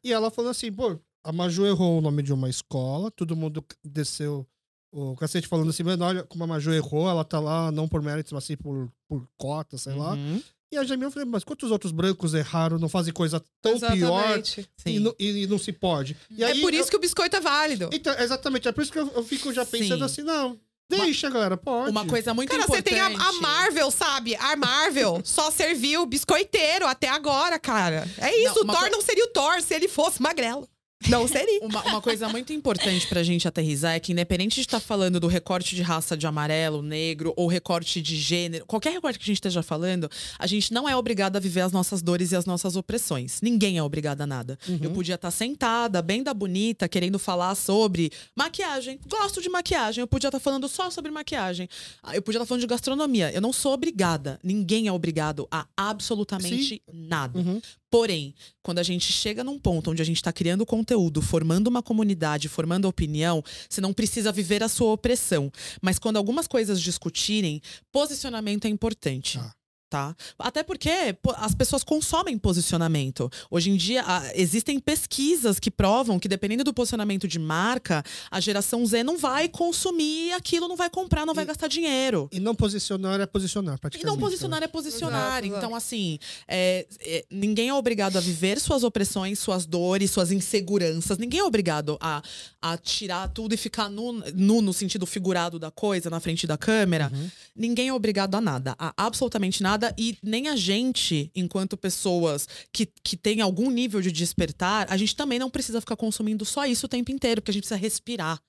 E 0.04 0.14
ela 0.14 0.30
falou 0.30 0.52
assim, 0.52 0.72
pô, 0.72 0.98
a 1.24 1.32
Maju 1.32 1.66
errou 1.66 1.98
o 1.98 2.02
nome 2.02 2.22
de 2.22 2.32
uma 2.32 2.50
escola, 2.50 3.10
todo 3.12 3.36
mundo 3.36 3.64
desceu 3.84 4.46
o 4.92 5.16
cacete 5.16 5.48
falando 5.48 5.70
assim, 5.70 5.84
mano, 5.84 6.04
olha 6.06 6.24
como 6.24 6.44
a 6.44 6.48
Maju 6.48 6.72
errou, 6.74 7.10
ela 7.10 7.24
tá 7.24 7.40
lá 7.40 7.72
não 7.72 7.88
por 7.88 8.02
méritos, 8.02 8.32
mas 8.34 8.44
sim 8.44 8.56
por, 8.58 8.92
por 9.08 9.28
cota, 9.38 9.78
sei 9.78 9.94
lá. 9.94 10.14
Uhum. 10.14 10.42
E 10.72 10.78
a 10.78 10.84
Jamila 10.84 11.10
falou, 11.10 11.28
mas 11.30 11.44
quantos 11.44 11.72
outros 11.72 11.92
brancos 11.92 12.34
erraram, 12.36 12.78
não 12.78 12.88
fazem 12.90 13.12
coisa 13.14 13.44
tão 13.62 13.80
pior 13.80 14.20
Exatamente. 14.20 14.70
e, 14.86 14.92
Sim. 14.94 15.00
não- 15.00 15.16
e- 15.20 15.44
e 15.44 15.48
não 15.48 15.58
se 15.58 15.72
pode? 15.72 16.16
E 16.30 16.44
É 16.44 16.48
aí 16.48 16.62
por 16.62 16.72
eu- 16.74 16.80
isso 16.80 16.90
que 16.92 16.96
o 16.96 17.00
biscoito 17.00 17.36
é 17.36 17.40
válido. 17.40 17.90
Então, 17.92 18.14
exatamente, 18.20 18.68
é 18.68 18.72
por 18.72 18.82
isso 18.84 18.92
que 18.92 19.00
eu, 19.00 19.08
eu 19.16 19.24
fico 19.24 19.52
já 19.52 19.66
pensando 19.66 19.98
Sim. 20.00 20.04
assim, 20.06 20.22
não, 20.22 20.60
deixa, 20.88 21.28
galera, 21.30 21.58
pode. 21.58 21.90
Uma 21.90 22.06
coisa 22.06 22.36
muito 22.36 22.50
Cara, 22.52 22.64
você 22.68 22.78
importante. 22.80 22.94
tem 22.94 23.00
a, 23.02 23.30
a 23.30 23.32
Marvel, 23.34 23.90
sabe? 23.90 24.36
A 24.36 24.56
Marvel 24.56 25.22
só 25.26 25.50
serviu 25.50 26.06
biscoiteiro 26.06 26.86
até 26.86 27.10
agora, 27.10 27.58
cara. 27.58 28.08
É 28.20 28.36
isso, 28.44 28.54
Não, 28.56 28.62
o 28.62 28.64
uma 28.66 28.74
Thor 28.74 28.82
coi- 28.84 28.90
não 28.92 29.02
seria 29.02 29.26
o 29.26 29.30
Thor 29.30 29.62
se 29.64 29.74
ele 29.74 29.88
fosse 29.88 30.22
magrelo. 30.22 30.68
Não 31.08 31.28
seria. 31.28 31.60
Uma, 31.70 31.84
uma 31.84 32.02
coisa 32.02 32.28
muito 32.30 32.52
importante 32.52 33.06
pra 33.08 33.22
gente 33.22 33.48
aterrizar 33.48 33.94
é 33.94 34.00
que, 34.00 34.12
independente 34.12 34.56
de 34.56 34.62
estar 34.62 34.80
falando 34.80 35.20
do 35.20 35.28
recorte 35.28 35.76
de 35.76 35.82
raça 35.82 36.16
de 36.18 36.26
amarelo, 36.26 36.82
negro, 36.82 37.34
ou 37.36 37.48
recorte 37.48 38.02
de 38.02 38.16
gênero, 38.16 38.66
qualquer 38.66 38.92
recorte 38.94 39.20
que 39.20 39.24
a 39.24 39.28
gente 39.28 39.38
esteja 39.38 39.62
falando, 39.62 40.10
a 40.38 40.48
gente 40.48 40.74
não 40.74 40.88
é 40.90 40.96
obrigada 40.96 41.38
a 41.38 41.42
viver 41.42 41.62
as 41.62 41.72
nossas 41.72 42.02
dores 42.02 42.32
e 42.32 42.36
as 42.36 42.46
nossas 42.46 42.76
opressões. 42.76 43.40
Ninguém 43.42 43.78
é 43.78 43.84
obrigado 43.84 44.22
a 44.22 44.28
nada. 44.28 44.58
Eu 44.82 44.92
podia 44.92 45.16
estar 45.16 45.32
sentada, 45.32 46.02
bem 46.02 46.24
da 46.24 46.34
bonita, 46.34 46.88
querendo 46.88 47.20
falar 47.20 47.56
sobre 47.56 48.12
maquiagem. 48.36 49.00
Gosto 49.08 49.42
de 49.42 49.50
maquiagem. 49.50 50.02
Eu 50.02 50.08
podia 50.08 50.28
estar 50.30 50.40
falando 50.40 50.68
só 50.68 50.90
sobre 50.90 51.12
maquiagem. 51.12 51.70
Ah, 52.02 52.16
Eu 52.16 52.22
podia 52.22 52.40
estar 52.40 52.46
falando 52.48 52.62
de 52.62 52.68
gastronomia. 52.68 53.32
Eu 53.32 53.42
não 53.42 53.54
sou 53.54 53.74
obrigada. 53.74 54.40
Ninguém 54.44 54.88
é 54.88 54.92
obrigado 54.92 55.48
a 55.52 55.66
absolutamente 55.78 56.82
nada. 56.92 57.40
Uhum. 57.40 57.62
Porém, 57.90 58.36
quando 58.62 58.80
a 58.80 58.84
gente 58.84 59.12
chega 59.12 59.44
num 59.44 59.58
ponto 59.58 59.92
onde 59.92 60.02
a 60.02 60.06
gente 60.06 60.18
está 60.18 60.32
criando 60.32 60.66
conteúdo, 60.66 61.22
formando 61.22 61.68
uma 61.68 61.82
comunidade, 61.82 62.48
formando 62.48 62.88
opinião, 62.88 63.44
você 63.68 63.82
não 63.82 63.94
precisa 63.94 64.32
viver 64.32 64.62
a 64.62 64.70
sua 64.70 64.92
opressão. 64.92 65.52
Mas 65.82 65.98
quando 65.98 66.18
algumas 66.18 66.48
coisas 66.48 66.80
discutirem, 66.80 67.62
posicionamento 67.92 68.66
é 68.66 68.70
importante. 68.70 69.40
Tá. 69.40 69.59
Tá? 69.90 70.16
Até 70.38 70.62
porque 70.62 70.92
as 71.38 71.56
pessoas 71.56 71.84
consomem 71.84 72.38
posicionamento. 72.38 73.28
Hoje 73.50 73.72
em 73.72 73.76
dia, 73.76 74.04
existem 74.36 74.80
pesquisas 74.80 75.60
que 75.60 75.72
provam 75.72 76.20
que, 76.20 76.28
dependendo 76.28 76.64
do 76.64 76.72
posicionamento 76.72 77.28
de 77.28 77.40
marca, 77.40 78.04
a 78.30 78.40
geração 78.40 78.86
Z 78.86 79.02
não 79.04 79.18
vai 79.18 79.50
consumir 79.50 80.32
aquilo, 80.34 80.68
não 80.68 80.76
vai 80.76 80.92
comprar, 80.92 81.26
não 81.26 81.34
vai 81.34 81.44
E- 81.44 81.48
gastar 81.48 81.68
dinheiro. 81.68 82.30
E 82.32 82.40
não 82.40 82.54
posicionar 82.54 83.20
é 83.20 83.26
posicionar, 83.26 83.78
E 83.78 83.80
praticamente. 83.80 84.06
não 84.16 84.20
posicionar 84.20 84.62
é 84.62 84.68
posicionar. 84.68 85.20
Exato, 85.40 85.46
exato. 85.48 85.58
Então, 85.66 85.76
assim, 85.76 86.20
é, 86.48 86.86
é, 87.02 87.26
ninguém 87.32 87.70
é 87.70 87.74
obrigado 87.74 88.18
a 88.18 88.20
viver 88.22 88.60
suas 88.60 88.84
opressões, 88.84 89.40
suas 89.40 89.66
dores, 89.66 90.12
suas 90.12 90.32
inseguranças. 90.32 91.18
Ninguém 91.18 91.40
é 91.40 91.44
obrigado 91.44 91.98
a, 92.00 92.22
a 92.62 92.78
tirar 92.78 93.28
tudo 93.30 93.56
e 93.56 93.58
ficar 93.58 93.90
nu, 93.90 94.14
nu 94.36 94.62
no 94.62 94.72
sentido 94.72 95.08
figurado 95.08 95.58
da 95.58 95.72
coisa, 95.72 96.12
na 96.12 96.20
frente 96.20 96.46
da 96.46 96.60
câmera. 96.60 97.10
Uhum. 97.12 97.30
Ninguém 97.56 97.88
é 97.88 97.94
obrigado 97.94 98.36
a 98.36 98.42
nada, 98.42 98.76
a 98.78 98.94
absolutamente 98.96 99.64
nada. 99.64 99.79
E 99.98 100.18
nem 100.24 100.48
a 100.48 100.56
gente, 100.56 101.32
enquanto 101.36 101.78
pessoas 101.78 102.48
que, 102.72 102.88
que 103.04 103.18
têm 103.18 103.42
algum 103.42 103.70
nível 103.70 104.02
de 104.02 104.12
despertar, 104.12 104.88
a 104.90 104.98
gente 104.98 105.16
também 105.16 105.40
não 105.40 105.50
precisa 105.50 105.80
ficar 105.80 105.96
consumindo 105.96 106.46
só 106.46 106.66
isso 106.66 106.86
o 106.86 106.90
tempo 106.90 107.12
inteiro, 107.12 107.42
porque 107.42 107.52
a 107.52 107.54
gente 107.54 107.64
precisa 107.64 107.80
respirar. 107.80 108.40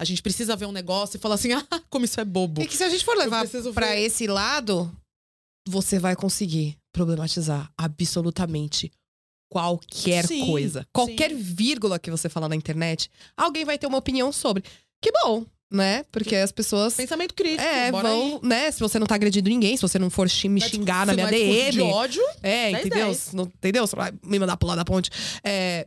A 0.00 0.04
gente 0.04 0.22
precisa 0.22 0.54
ver 0.54 0.66
um 0.66 0.72
negócio 0.72 1.16
e 1.16 1.20
falar 1.20 1.34
assim, 1.34 1.52
ah, 1.70 1.82
como 1.90 2.04
isso 2.04 2.20
é 2.20 2.24
bobo. 2.24 2.62
E 2.62 2.66
que 2.66 2.76
se 2.76 2.84
a 2.84 2.88
gente 2.88 3.04
for 3.04 3.16
levar 3.16 3.44
ver. 3.46 3.98
esse 4.00 4.26
lado, 4.26 4.90
você 5.66 5.98
vai 5.98 6.14
conseguir 6.14 6.76
problematizar 6.92 7.70
absolutamente 7.76 8.90
qualquer 9.50 10.26
Sim, 10.26 10.46
coisa. 10.46 10.86
Qualquer 10.92 11.34
vírgula 11.34 11.98
que 11.98 12.10
você 12.10 12.28
falar 12.28 12.48
na 12.48 12.56
internet, 12.56 13.10
alguém 13.36 13.64
vai 13.64 13.78
ter 13.78 13.86
uma 13.86 13.98
opinião 13.98 14.30
sobre. 14.30 14.62
Que 15.02 15.10
bom. 15.22 15.44
Né? 15.70 16.04
Porque 16.10 16.34
as 16.36 16.50
pessoas. 16.52 16.94
Pensamento 16.94 17.34
crítico. 17.34 17.62
É, 17.62 17.90
bora 17.90 18.08
aí. 18.08 18.14
vão, 18.30 18.40
né? 18.42 18.70
Se 18.70 18.80
você 18.80 18.98
não 18.98 19.06
tá 19.06 19.14
agredindo 19.14 19.48
ninguém, 19.50 19.76
se 19.76 19.82
você 19.82 19.98
não 19.98 20.08
for 20.10 20.28
me 20.48 20.60
é 20.62 20.68
xingar 20.68 21.06
na 21.06 21.12
minha 21.12 21.26
é 21.26 21.30
discurso 21.30 21.70
de 21.72 21.78
DM. 21.78 21.92
ódio. 21.92 22.22
É, 22.42 22.72
10, 22.72 22.86
entendeu? 22.86 23.06
10. 23.06 23.32
Não, 23.34 23.44
entendeu? 23.44 23.86
Você 23.86 23.96
vai 23.96 24.12
me 24.24 24.38
mandar 24.38 24.56
pular 24.56 24.76
da 24.76 24.84
ponte. 24.84 25.10
É, 25.44 25.86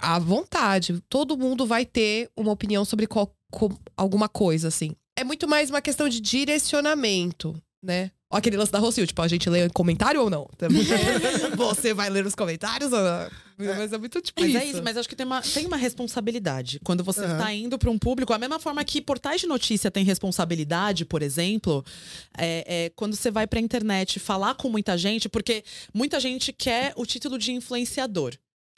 à 0.00 0.18
vontade. 0.18 1.00
Todo 1.08 1.36
mundo 1.36 1.66
vai 1.66 1.84
ter 1.86 2.28
uma 2.36 2.52
opinião 2.52 2.84
sobre 2.84 3.06
qual- 3.06 3.34
alguma 3.96 4.28
coisa, 4.28 4.68
assim. 4.68 4.92
É 5.16 5.24
muito 5.24 5.46
mais 5.46 5.70
uma 5.70 5.80
questão 5.82 6.08
de 6.08 6.20
direcionamento, 6.20 7.54
né? 7.82 8.10
Ó, 8.32 8.36
aquele 8.36 8.56
lance 8.56 8.70
da 8.70 8.78
Rocio, 8.78 9.04
tipo, 9.06 9.20
a 9.22 9.26
gente 9.28 9.50
lê 9.50 9.68
comentário 9.70 10.22
ou 10.22 10.30
não? 10.30 10.48
Porque 10.56 10.68
você 11.56 11.92
vai 11.92 12.08
ler 12.08 12.24
os 12.24 12.34
comentários 12.34 12.92
ou 12.92 13.00
não? 13.00 13.28
Mas 13.58 13.92
é 13.92 13.98
muito 13.98 14.20
tipo 14.22 14.40
Mas 14.40 14.50
isso. 14.50 14.58
é 14.58 14.64
isso, 14.66 14.82
mas 14.82 14.96
acho 14.96 15.08
que 15.08 15.16
tem 15.16 15.26
uma, 15.26 15.42
tem 15.42 15.66
uma 15.66 15.76
responsabilidade. 15.76 16.80
Quando 16.84 17.02
você 17.04 17.24
está 17.24 17.52
indo 17.52 17.76
para 17.78 17.90
um 17.90 17.98
público, 17.98 18.32
a 18.32 18.38
mesma 18.38 18.58
forma 18.58 18.82
que 18.84 19.00
portais 19.02 19.40
de 19.40 19.46
notícia 19.46 19.90
têm 19.90 20.04
responsabilidade, 20.04 21.04
por 21.04 21.22
exemplo, 21.22 21.84
é, 22.38 22.84
é 22.86 22.90
quando 22.90 23.16
você 23.16 23.30
vai 23.30 23.46
para 23.46 23.58
a 23.58 23.62
internet 23.62 24.18
falar 24.20 24.54
com 24.54 24.68
muita 24.70 24.96
gente, 24.96 25.28
porque 25.28 25.62
muita 25.92 26.18
gente 26.20 26.52
quer 26.52 26.92
o 26.96 27.04
título 27.04 27.36
de 27.36 27.52
influenciador. 27.52 28.34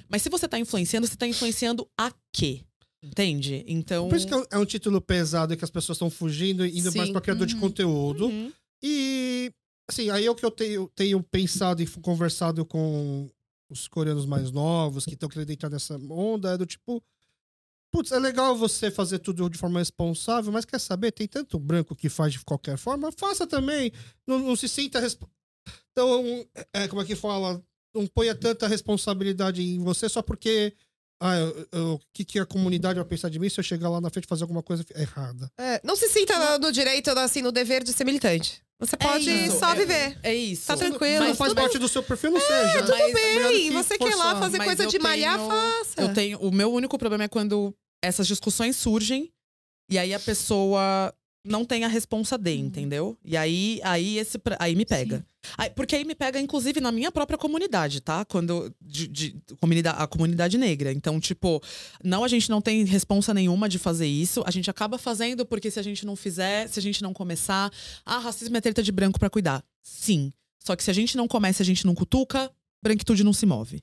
Mas 0.08 0.22
se 0.22 0.28
você 0.30 0.46
está 0.46 0.58
influenciando, 0.58 1.06
você 1.06 1.14
está 1.14 1.26
influenciando 1.26 1.86
a 1.96 2.10
quê? 2.32 2.62
Entende? 3.02 3.64
Então. 3.66 4.08
Por 4.08 4.16
isso 4.16 4.26
que 4.26 4.32
é 4.34 4.36
um- 4.36 4.62
é 4.62 4.66
título 4.66 5.00
pesado 5.00 5.52
e 5.52 5.56
que 5.56 5.64
as 5.64 5.70
pessoas 5.70 5.96
estão 5.96 6.08
fugindo 6.10 6.64
e 6.64 6.78
indo 6.78 6.92
mais 6.94 7.08
Sim. 7.08 7.12
pra 7.12 7.20
criador 7.20 7.46
de 7.46 7.54
Uhum. 7.54 7.60
conteúdo. 7.60 8.26
Uhum. 8.26 8.52
E, 8.82 9.52
assim, 9.88 10.10
aí 10.10 10.26
é 10.26 10.30
o 10.30 10.34
que 10.34 10.44
eu 10.44 10.50
tenho, 10.50 10.88
tenho 10.94 11.22
pensado 11.22 11.82
e 11.82 11.86
conversado 11.86 12.64
com 12.64 13.30
os 13.70 13.88
coreanos 13.88 14.26
mais 14.26 14.50
novos 14.50 15.04
que 15.04 15.14
estão 15.14 15.28
querendo 15.28 15.50
entrar 15.50 15.70
nessa 15.70 15.96
onda, 16.10 16.52
é 16.52 16.58
do 16.58 16.66
tipo. 16.66 17.02
Putz, 17.92 18.10
é 18.10 18.18
legal 18.18 18.56
você 18.56 18.90
fazer 18.90 19.18
tudo 19.18 19.48
de 19.50 19.58
forma 19.58 19.78
responsável, 19.78 20.50
mas 20.50 20.64
quer 20.64 20.78
saber? 20.80 21.12
Tem 21.12 21.28
tanto 21.28 21.58
branco 21.58 21.94
que 21.94 22.08
faz 22.08 22.32
de 22.32 22.42
qualquer 22.42 22.78
forma, 22.78 23.12
faça 23.12 23.46
também. 23.46 23.92
Não, 24.26 24.38
não 24.38 24.56
se 24.56 24.66
sinta. 24.68 24.98
resp- 24.98 25.24
Então, 25.92 26.46
é, 26.72 26.88
como 26.88 27.02
é 27.02 27.04
que 27.04 27.14
fala? 27.14 27.62
Não 27.94 28.06
ponha 28.06 28.34
tanta 28.34 28.66
responsabilidade 28.66 29.62
em 29.62 29.78
você 29.78 30.08
só 30.08 30.22
porque. 30.22 30.74
Ah, 31.24 31.36
eu- 31.36 31.68
eu- 31.72 31.92
o 31.94 32.00
que, 32.12 32.24
que 32.24 32.38
a 32.40 32.44
comunidade 32.46 32.96
vai 32.98 33.04
pensar 33.04 33.28
de 33.28 33.38
mim 33.38 33.48
se 33.48 33.58
eu 33.60 33.62
chegar 33.64 33.88
lá 33.88 34.00
na 34.00 34.10
frente 34.10 34.24
e 34.24 34.28
fazer 34.28 34.42
alguma 34.42 34.62
coisa 34.62 34.84
errada? 34.96 35.48
É, 35.58 35.80
não 35.84 35.94
se 35.94 36.08
sinta 36.08 36.36
no, 36.58 36.66
no 36.66 36.72
direito, 36.72 37.10
assim, 37.10 37.42
no 37.42 37.52
dever 37.52 37.84
de 37.84 37.92
ser 37.92 38.04
militante. 38.04 38.60
Você 38.80 38.96
pode 38.96 39.30
isso, 39.30 39.60
só 39.60 39.70
é- 39.70 39.74
viver. 39.76 40.18
É 40.24 40.34
isso. 40.34 40.66
Tá 40.66 40.76
tranquilo. 40.76 41.20
Não 41.20 41.28
Mas 41.28 41.38
faz 41.38 41.50
tudo 41.52 41.60
parte 41.60 41.78
do 41.78 41.88
seu 41.88 42.02
perfil, 42.02 42.32
não 42.32 42.40
seja. 42.40 42.80
tudo 42.80 42.92
É 42.94 43.12
melhor 43.12 43.42
do 43.48 43.54
Ei, 43.54 43.62
que 43.62 43.70
você 43.70 43.96
quer 43.96 44.14
lá 44.16 44.36
fazer 44.40 44.58
Mas 44.58 44.66
coisa 44.66 44.86
de 44.88 44.98
malhar, 44.98 45.38
tenho- 45.38 45.48
faça. 45.48 46.00
Eu 46.02 46.12
tenho. 46.12 46.38
O 46.40 46.50
meu 46.50 46.72
único 46.72 46.98
problema 46.98 47.22
é 47.22 47.28
quando 47.28 47.72
essas 48.02 48.26
discussões 48.26 48.74
surgem 48.74 49.30
e 49.88 49.96
aí 49.98 50.12
a 50.12 50.18
pessoa 50.18 51.14
não 51.44 51.64
tem 51.64 51.84
a 51.84 51.88
responsa 51.88 52.38
de, 52.38 52.54
entendeu? 52.54 53.16
E 53.24 53.36
aí, 53.36 53.80
aí, 53.82 54.18
esse, 54.18 54.40
aí 54.58 54.76
me 54.76 54.84
pega. 54.84 55.24
Aí- 55.58 55.70
porque 55.70 55.96
aí 55.96 56.04
me 56.04 56.14
pega, 56.14 56.40
inclusive, 56.40 56.80
na 56.80 56.92
minha 56.92 57.10
própria 57.10 57.36
comunidade, 57.36 58.00
tá? 58.00 58.24
Quando. 58.24 58.72
De, 58.80 59.08
de- 59.08 59.36
comunidade, 59.60 59.96
a 60.00 60.06
comunidade 60.06 60.56
negra. 60.56 60.92
Então, 60.92 61.18
tipo, 61.18 61.60
não, 62.02 62.22
a 62.22 62.28
gente 62.28 62.48
não 62.48 62.60
tem 62.60 62.84
responsa 62.84 63.34
nenhuma 63.34 63.68
de 63.68 63.78
fazer 63.78 64.06
isso. 64.06 64.42
A 64.46 64.50
gente 64.50 64.70
acaba 64.70 64.98
fazendo 64.98 65.44
porque 65.44 65.70
se 65.70 65.80
a 65.80 65.82
gente 65.82 66.06
não 66.06 66.14
fizer, 66.14 66.68
se 66.68 66.78
a 66.78 66.82
gente 66.82 67.02
não 67.02 67.12
começar. 67.12 67.72
Ah, 68.06 68.18
racismo 68.18 68.56
é 68.56 68.60
treta 68.60 68.82
de 68.82 68.92
branco 68.92 69.18
pra 69.18 69.28
cuidar. 69.30 69.64
Sim. 69.82 70.32
Só 70.64 70.76
que 70.76 70.84
se 70.84 70.90
a 70.90 70.94
gente 70.94 71.16
não 71.16 71.26
começa, 71.26 71.62
a 71.62 71.66
gente 71.66 71.84
não 71.84 71.94
cutuca, 71.94 72.48
branquitude 72.82 73.24
não 73.24 73.32
se 73.32 73.44
move. 73.46 73.82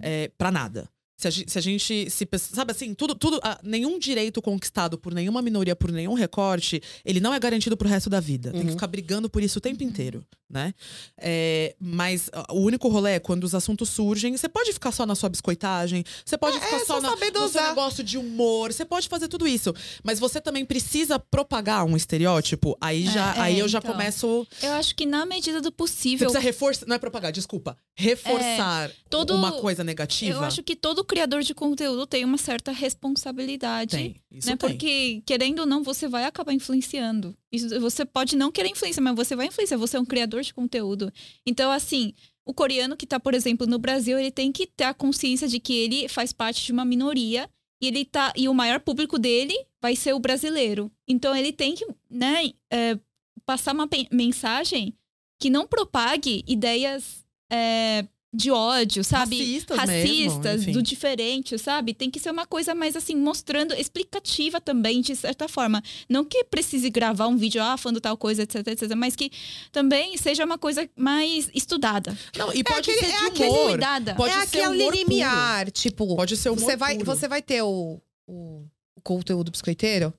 É, 0.00 0.28
pra 0.36 0.50
nada. 0.50 0.88
Se 1.18 1.28
a, 1.28 1.30
gen- 1.30 1.48
se 1.48 1.58
a 1.58 1.62
gente 1.62 2.10
se 2.10 2.28
sabe 2.52 2.72
assim, 2.72 2.92
tudo, 2.92 3.14
tudo, 3.14 3.40
ah, 3.42 3.58
nenhum 3.62 3.98
direito 3.98 4.42
conquistado 4.42 4.98
por 4.98 5.14
nenhuma 5.14 5.40
minoria, 5.40 5.74
por 5.74 5.90
nenhum 5.90 6.12
recorte, 6.12 6.82
ele 7.06 7.20
não 7.20 7.32
é 7.32 7.38
garantido 7.40 7.74
pro 7.74 7.88
resto 7.88 8.10
da 8.10 8.20
vida. 8.20 8.50
Tem 8.52 8.60
que 8.60 8.66
Uhum. 8.66 8.72
ficar 8.72 8.86
brigando 8.86 9.30
por 9.30 9.42
isso 9.42 9.58
o 9.58 9.62
tempo 9.62 9.82
inteiro, 9.82 10.22
né? 10.50 10.74
É, 11.18 11.74
mas 11.80 12.28
ah, 12.34 12.52
o 12.52 12.60
único 12.60 12.88
rolê 12.88 13.12
é 13.12 13.18
quando 13.18 13.44
os 13.44 13.54
assuntos 13.54 13.88
surgem, 13.88 14.36
você 14.36 14.46
pode 14.46 14.70
ficar 14.74 14.92
só 14.92 15.06
na 15.06 15.14
sua 15.14 15.30
biscoitagem, 15.30 16.04
você 16.22 16.36
pode 16.36 16.60
ficar 16.60 16.76
é 16.76 16.78
só, 16.80 16.84
só 16.84 17.00
na, 17.00 17.10
no 17.16 17.48
seu 17.48 17.62
negócio 17.62 18.04
de 18.04 18.18
humor, 18.18 18.70
você 18.72 18.84
pode 18.84 19.08
fazer 19.08 19.28
tudo 19.28 19.48
isso, 19.48 19.72
mas 20.04 20.18
você 20.18 20.38
também 20.38 20.66
precisa 20.66 21.18
propagar 21.18 21.84
um 21.86 21.96
estereótipo. 21.96 22.76
Aí 22.78 23.06
já, 23.06 23.34
É, 23.34 23.38
é, 23.38 23.40
aí 23.40 23.58
eu 23.58 23.68
já 23.68 23.78
então. 23.78 23.92
começo, 23.92 24.46
Eu 24.62 24.72
acho 24.74 24.94
que 24.94 25.06
na 25.06 25.24
medida 25.24 25.62
do 25.62 25.70
você 25.70 25.76
possível. 25.76 26.18
precisa 26.28 26.40
reforçar, 26.40 26.86
não 26.86 26.94
é 26.94 26.98
propagar, 26.98 27.32
desculpa, 27.32 27.74
reforçar 27.94 28.90
todo- 29.08 29.34
uma 29.34 29.52
coisa 29.52 29.82
negativa. 29.82 30.34
Eu 30.38 30.44
acho 30.44 30.62
que 30.62 30.76
todo 30.76 31.05
criador 31.06 31.42
de 31.42 31.54
conteúdo 31.54 32.06
tem 32.06 32.24
uma 32.24 32.36
certa 32.36 32.70
responsabilidade. 32.72 33.96
tem, 33.96 34.16
isso 34.30 34.48
né? 34.48 34.56
tem. 34.56 34.70
Porque, 34.70 35.22
querendo 35.24 35.60
ou 35.60 35.66
não, 35.66 35.82
você 35.82 36.06
vai 36.08 36.24
acabar 36.24 36.52
influenciando. 36.52 37.36
Isso- 37.50 37.80
você 37.80 38.04
pode 38.04 38.36
não 38.36 38.52
querer 38.52 38.68
influência, 38.70 39.00
mas 39.02 39.14
você 39.16 39.34
vai 39.34 39.46
influenciar. 39.46 39.78
Você 39.78 39.96
é 39.96 40.00
um 40.00 40.04
criador 40.04 40.42
de 40.42 40.52
conteúdo. 40.52 41.12
Então, 41.46 41.70
assim, 41.70 42.12
o 42.44 42.52
coreano 42.52 42.96
que 42.96 43.06
tá, 43.06 43.18
por 43.18 43.32
exemplo, 43.34 43.66
no 43.66 43.78
Brasil, 43.78 44.18
ele 44.18 44.30
tem 44.30 44.52
que 44.52 44.66
ter 44.66 44.84
a 44.84 44.94
consciência 44.94 45.48
de 45.48 45.58
que 45.58 45.74
ele 45.74 46.08
faz 46.08 46.32
parte 46.32 46.64
de 46.64 46.72
uma 46.72 46.84
minoria 46.84 47.48
e 47.80 47.86
ele 47.88 48.04
tá. 48.04 48.32
E 48.36 48.48
o 48.48 48.54
maior 48.54 48.80
público 48.80 49.18
dele 49.18 49.54
vai 49.80 49.96
ser 49.96 50.12
o 50.14 50.18
brasileiro. 50.20 50.90
Então 51.08 51.34
ele 51.34 51.52
tem 51.52 51.74
que, 51.74 51.86
né, 52.10 52.50
é, 52.70 52.98
passar 53.44 53.72
uma 53.74 53.88
mensagem 54.10 54.94
que 55.40 55.50
não 55.50 55.66
propague 55.66 56.42
ideias. 56.46 57.24
é, 57.50 58.04
de 58.36 58.50
ódio, 58.50 59.02
sabe? 59.02 59.38
Racistas 59.38 59.78
mesmo, 59.86 60.02
Racistas, 60.34 60.62
enfim. 60.62 60.72
do 60.72 60.82
diferente, 60.82 61.58
sabe? 61.58 61.94
Tem 61.94 62.10
que 62.10 62.20
ser 62.20 62.30
uma 62.30 62.46
coisa 62.46 62.74
mais 62.74 62.94
assim, 62.94 63.16
mostrando, 63.16 63.72
explicativa 63.74 64.60
também, 64.60 65.00
de 65.00 65.16
certa 65.16 65.48
forma. 65.48 65.82
Não 66.08 66.24
que 66.24 66.44
precise 66.44 66.90
gravar 66.90 67.26
um 67.28 67.36
vídeo, 67.36 67.62
ah, 67.62 67.76
falando 67.76 68.00
tal 68.00 68.16
coisa, 68.16 68.42
etc, 68.42 68.66
etc, 68.68 68.92
mas 68.94 69.16
que 69.16 69.30
também 69.72 70.16
seja 70.18 70.44
uma 70.44 70.58
coisa 70.58 70.88
mais 70.94 71.48
estudada. 71.54 72.16
Não, 72.36 72.52
e 72.52 72.62
pode 72.62 72.90
aquele- 72.90 73.06
ser 73.06 73.14
é 73.14 73.18
de 73.18 73.24
aquele 73.26 73.48
humor. 73.50 73.68
cuidada. 73.70 74.14
Pode 74.14 74.34
é 74.34 74.46
ser 74.46 74.60
aquele 74.60 74.82
humor 74.82 74.94
limiar, 74.94 75.70
tipo, 75.70 76.14
Pode 76.16 76.36
ser 76.36 76.50
humor 76.50 76.60
você 76.64 76.76
vai, 76.76 76.94
puro. 76.98 77.06
você 77.06 77.26
vai 77.26 77.40
ter 77.40 77.62
o, 77.62 77.98
o, 78.26 78.64
o 78.96 79.00
conteúdo 79.02 79.50
biscoiteiro 79.50 80.12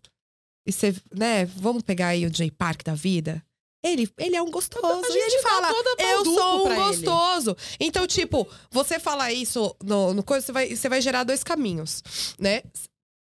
e 0.66 0.72
você, 0.72 0.96
né, 1.16 1.46
vamos 1.46 1.84
pegar 1.84 2.08
aí 2.08 2.26
o 2.26 2.34
Jay 2.36 2.50
Park 2.52 2.84
da 2.84 2.94
vida. 2.96 3.44
Ele, 3.92 4.10
ele 4.18 4.36
é 4.36 4.42
um 4.42 4.52
gostoso. 4.52 4.86
A 4.86 5.10
e 5.10 5.12
gente 5.12 5.34
ele 5.34 5.42
fala, 5.42 5.72
eu 5.98 6.26
sou 6.26 6.62
um 6.62 6.64
pra 6.64 6.76
ele." 6.76 6.84
gostoso. 6.84 7.58
Então, 7.80 8.06
tipo, 8.08 8.48
você 8.72 9.00
falar 9.00 9.32
isso 9.32 9.76
no, 9.84 10.14
no 10.14 10.24
coisa, 10.24 10.46
você 10.46 10.52
vai, 10.52 10.76
você 10.76 10.90
vai 10.90 11.02
gerar 11.02 11.24
dois 11.24 11.44
caminhos, 11.44 12.04
né? 12.40 12.62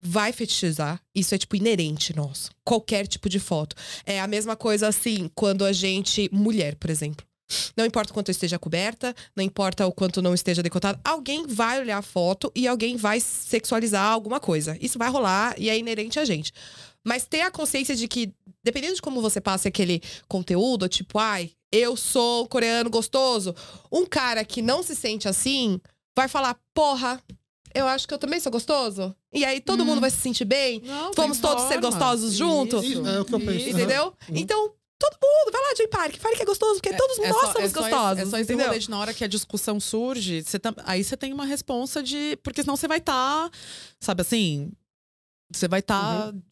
Vai 0.04 0.32
fetichizar. 0.32 1.00
Isso 1.14 1.34
é, 1.34 1.38
tipo, 1.38 1.54
inerente 1.54 2.14
nosso. 2.14 2.50
Qualquer 2.64 3.06
tipo 3.06 3.28
de 3.28 3.38
foto. 3.38 3.76
É 4.04 4.20
a 4.20 4.26
mesma 4.26 4.56
coisa, 4.56 4.88
assim, 4.88 5.30
quando 5.34 5.64
a 5.64 5.72
gente... 5.72 6.28
Mulher, 6.32 6.74
por 6.74 6.90
exemplo. 6.90 7.24
Não 7.76 7.84
importa 7.84 8.10
o 8.10 8.14
quanto 8.14 8.28
eu 8.28 8.32
esteja 8.32 8.58
coberta, 8.58 9.14
não 9.36 9.44
importa 9.44 9.86
o 9.86 9.92
quanto 9.92 10.22
não 10.22 10.34
esteja 10.34 10.62
decotada, 10.62 10.98
alguém 11.04 11.46
vai 11.46 11.80
olhar 11.80 11.98
a 11.98 12.02
foto 12.02 12.50
e 12.54 12.66
alguém 12.66 12.96
vai 12.96 13.20
sexualizar 13.20 14.04
alguma 14.04 14.40
coisa. 14.40 14.76
Isso 14.80 14.98
vai 14.98 15.10
rolar 15.10 15.54
e 15.58 15.68
é 15.68 15.78
inerente 15.78 16.18
a 16.18 16.24
gente. 16.24 16.52
Mas 17.04 17.24
ter 17.24 17.40
a 17.42 17.50
consciência 17.50 17.94
de 17.96 18.06
que, 18.06 18.32
dependendo 18.62 18.94
de 18.94 19.02
como 19.02 19.20
você 19.20 19.40
passa 19.40 19.68
aquele 19.68 20.00
conteúdo, 20.28 20.88
tipo, 20.88 21.18
ai, 21.18 21.50
eu 21.70 21.96
sou 21.96 22.46
coreano 22.46 22.88
gostoso, 22.90 23.54
um 23.90 24.04
cara 24.06 24.44
que 24.44 24.62
não 24.62 24.82
se 24.82 24.94
sente 24.94 25.28
assim 25.28 25.80
vai 26.16 26.28
falar, 26.28 26.56
porra, 26.74 27.20
eu 27.74 27.88
acho 27.88 28.06
que 28.06 28.12
eu 28.14 28.18
também 28.18 28.38
sou 28.38 28.52
gostoso. 28.52 29.14
E 29.32 29.44
aí 29.44 29.60
todo 29.60 29.82
Hum. 29.82 29.86
mundo 29.86 30.00
vai 30.00 30.10
se 30.10 30.18
sentir 30.18 30.44
bem, 30.44 30.80
Não, 30.84 31.10
Vamos 31.14 31.38
todos 31.38 31.64
ser 31.64 31.80
gostosos 31.80 32.34
juntos? 32.34 32.84
Isso. 32.84 33.06
É 33.06 33.20
o 33.20 33.24
que 33.24 33.34
eu 33.34 33.40
penso. 33.40 33.68
Entendeu? 33.70 34.06
Uhum. 34.28 34.36
Então, 34.36 34.72
todo 34.98 35.16
mundo, 35.20 35.50
vai 35.50 35.60
lá, 35.62 35.74
Jay 35.76 35.88
Park, 35.88 36.16
fale 36.18 36.36
que 36.36 36.42
é 36.42 36.44
gostoso, 36.44 36.74
porque 36.80 36.94
todos 36.94 37.18
É 37.18 37.28
nós 37.30 37.40
só- 37.40 37.52
somos 37.52 37.70
é 37.70 37.74
só 37.74 37.80
gostosos. 37.80 38.18
É 38.18 38.26
só 38.26 38.38
esse 38.38 38.54
rolê 38.54 38.78
de 38.78 38.90
na 38.90 38.98
hora 38.98 39.14
que 39.14 39.24
a 39.24 39.26
discussão 39.26 39.80
surge, 39.80 40.42
você 40.42 40.58
tam- 40.58 40.74
aí 40.84 41.02
você 41.02 41.16
tem 41.16 41.32
uma 41.32 41.46
responsa 41.46 42.02
de. 42.02 42.36
Porque 42.44 42.62
senão 42.62 42.76
você 42.76 42.86
vai 42.86 42.98
estar, 42.98 43.50
sabe 43.98 44.20
assim. 44.20 44.70
Você 45.52 45.68
vai 45.68 45.80
estar 45.80 46.32
Uhum. 46.32 46.42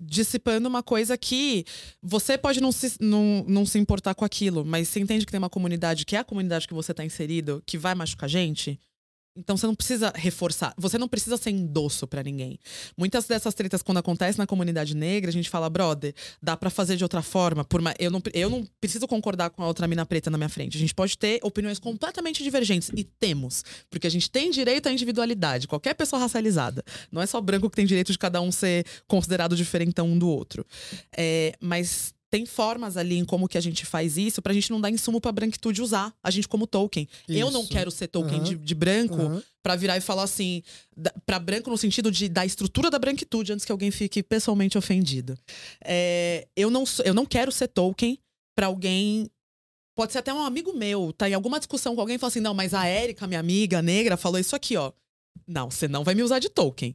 dissipando 0.00 0.68
uma 0.68 0.82
coisa 0.82 1.16
que 1.16 1.64
você 2.02 2.36
pode 2.38 2.60
não 2.60 2.72
se, 2.72 2.96
não, 3.00 3.44
não 3.48 3.66
se 3.66 3.78
importar 3.78 4.14
com 4.14 4.24
aquilo, 4.24 4.64
mas 4.64 4.88
você 4.88 5.00
entende 5.00 5.24
que 5.24 5.32
tem 5.32 5.38
uma 5.38 5.50
comunidade, 5.50 6.04
que 6.04 6.16
é 6.16 6.18
a 6.18 6.24
comunidade 6.24 6.66
que 6.66 6.74
você 6.74 6.92
está 6.92 7.04
inserido, 7.04 7.62
que 7.66 7.78
vai 7.78 7.94
machucar 7.94 8.28
gente. 8.28 8.78
Então 9.36 9.56
você 9.56 9.66
não 9.66 9.74
precisa 9.74 10.12
reforçar, 10.14 10.72
você 10.78 10.96
não 10.98 11.08
precisa 11.08 11.36
ser 11.36 11.50
endosso 11.50 12.06
pra 12.06 12.22
ninguém. 12.22 12.58
Muitas 12.96 13.26
dessas 13.26 13.52
tretas, 13.54 13.82
quando 13.82 13.98
acontecem 13.98 14.38
na 14.38 14.46
comunidade 14.46 14.94
negra, 14.94 15.30
a 15.30 15.32
gente 15.32 15.50
fala, 15.50 15.68
brother, 15.68 16.14
dá 16.42 16.56
pra 16.56 16.70
fazer 16.70 16.96
de 16.96 17.04
outra 17.04 17.22
forma. 17.22 17.64
Por 17.64 17.80
ma- 17.82 17.94
eu, 17.98 18.10
não, 18.10 18.22
eu 18.32 18.48
não 18.48 18.66
preciso 18.80 19.06
concordar 19.06 19.50
com 19.50 19.62
a 19.62 19.66
outra 19.66 19.86
mina 19.86 20.06
preta 20.06 20.30
na 20.30 20.38
minha 20.38 20.48
frente. 20.48 20.76
A 20.76 20.80
gente 20.80 20.94
pode 20.94 21.18
ter 21.18 21.38
opiniões 21.42 21.78
completamente 21.78 22.42
divergentes. 22.42 22.90
E 22.96 23.04
temos. 23.04 23.62
Porque 23.90 24.06
a 24.06 24.10
gente 24.10 24.30
tem 24.30 24.50
direito 24.50 24.88
à 24.88 24.92
individualidade. 24.92 25.68
Qualquer 25.68 25.94
pessoa 25.94 26.20
racializada. 26.20 26.82
Não 27.12 27.20
é 27.20 27.26
só 27.26 27.40
branco 27.40 27.68
que 27.68 27.76
tem 27.76 27.86
direito 27.86 28.12
de 28.12 28.18
cada 28.18 28.40
um 28.40 28.50
ser 28.50 28.86
considerado 29.06 29.54
diferentão 29.54 30.08
um 30.08 30.18
do 30.18 30.28
outro. 30.28 30.64
É, 31.16 31.52
mas. 31.60 32.15
Tem 32.36 32.44
formas 32.44 32.98
ali 32.98 33.16
em 33.16 33.24
como 33.24 33.48
que 33.48 33.56
a 33.56 33.60
gente 33.62 33.86
faz 33.86 34.18
isso 34.18 34.42
pra 34.42 34.52
gente 34.52 34.70
não 34.70 34.78
dar 34.78 34.90
insumo 34.90 35.20
pra 35.20 35.32
branquitude 35.32 35.80
usar. 35.80 36.14
A 36.22 36.30
gente 36.30 36.46
como 36.46 36.66
token. 36.66 37.08
Eu 37.26 37.50
não 37.50 37.62
Isso. 37.62 37.70
quero 37.70 37.90
ser 37.90 38.08
token 38.08 38.34
Aham. 38.36 38.44
de, 38.44 38.56
de 38.56 38.74
branco 38.74 39.14
Aham. 39.14 39.42
pra 39.62 39.74
virar 39.74 39.96
e 39.96 40.02
falar 40.02 40.24
assim, 40.24 40.62
da- 40.94 41.14
pra 41.24 41.38
branco 41.38 41.70
no 41.70 41.78
sentido 41.78 42.10
de 42.12 42.28
da 42.28 42.44
estrutura 42.44 42.90
da 42.90 42.98
branquitude, 42.98 43.52
antes 43.54 43.64
que 43.64 43.72
alguém 43.72 43.90
fique 43.90 44.22
pessoalmente 44.22 44.76
ofendido. 44.76 45.34
É, 45.82 46.46
eu, 46.54 46.68
não, 46.68 46.84
eu 47.04 47.14
não 47.14 47.24
quero 47.24 47.50
ser 47.50 47.68
token 47.68 48.18
pra 48.54 48.66
alguém. 48.66 49.30
Pode 49.96 50.12
ser 50.12 50.18
até 50.18 50.30
um 50.34 50.42
amigo 50.42 50.74
meu, 50.74 51.10
tá 51.14 51.26
em 51.30 51.32
alguma 51.32 51.58
discussão 51.58 51.94
com 51.94 52.02
alguém 52.02 52.16
e 52.16 52.18
fala 52.18 52.28
assim: 52.28 52.40
não, 52.40 52.52
mas 52.52 52.74
a 52.74 52.84
Érica, 52.86 53.26
minha 53.26 53.40
amiga 53.40 53.80
negra, 53.80 54.18
falou 54.18 54.38
isso 54.38 54.54
aqui, 54.54 54.76
ó. 54.76 54.92
Não, 55.46 55.70
você 55.70 55.88
não 55.88 56.04
vai 56.04 56.14
me 56.14 56.22
usar 56.22 56.38
de 56.38 56.50
token. 56.50 56.94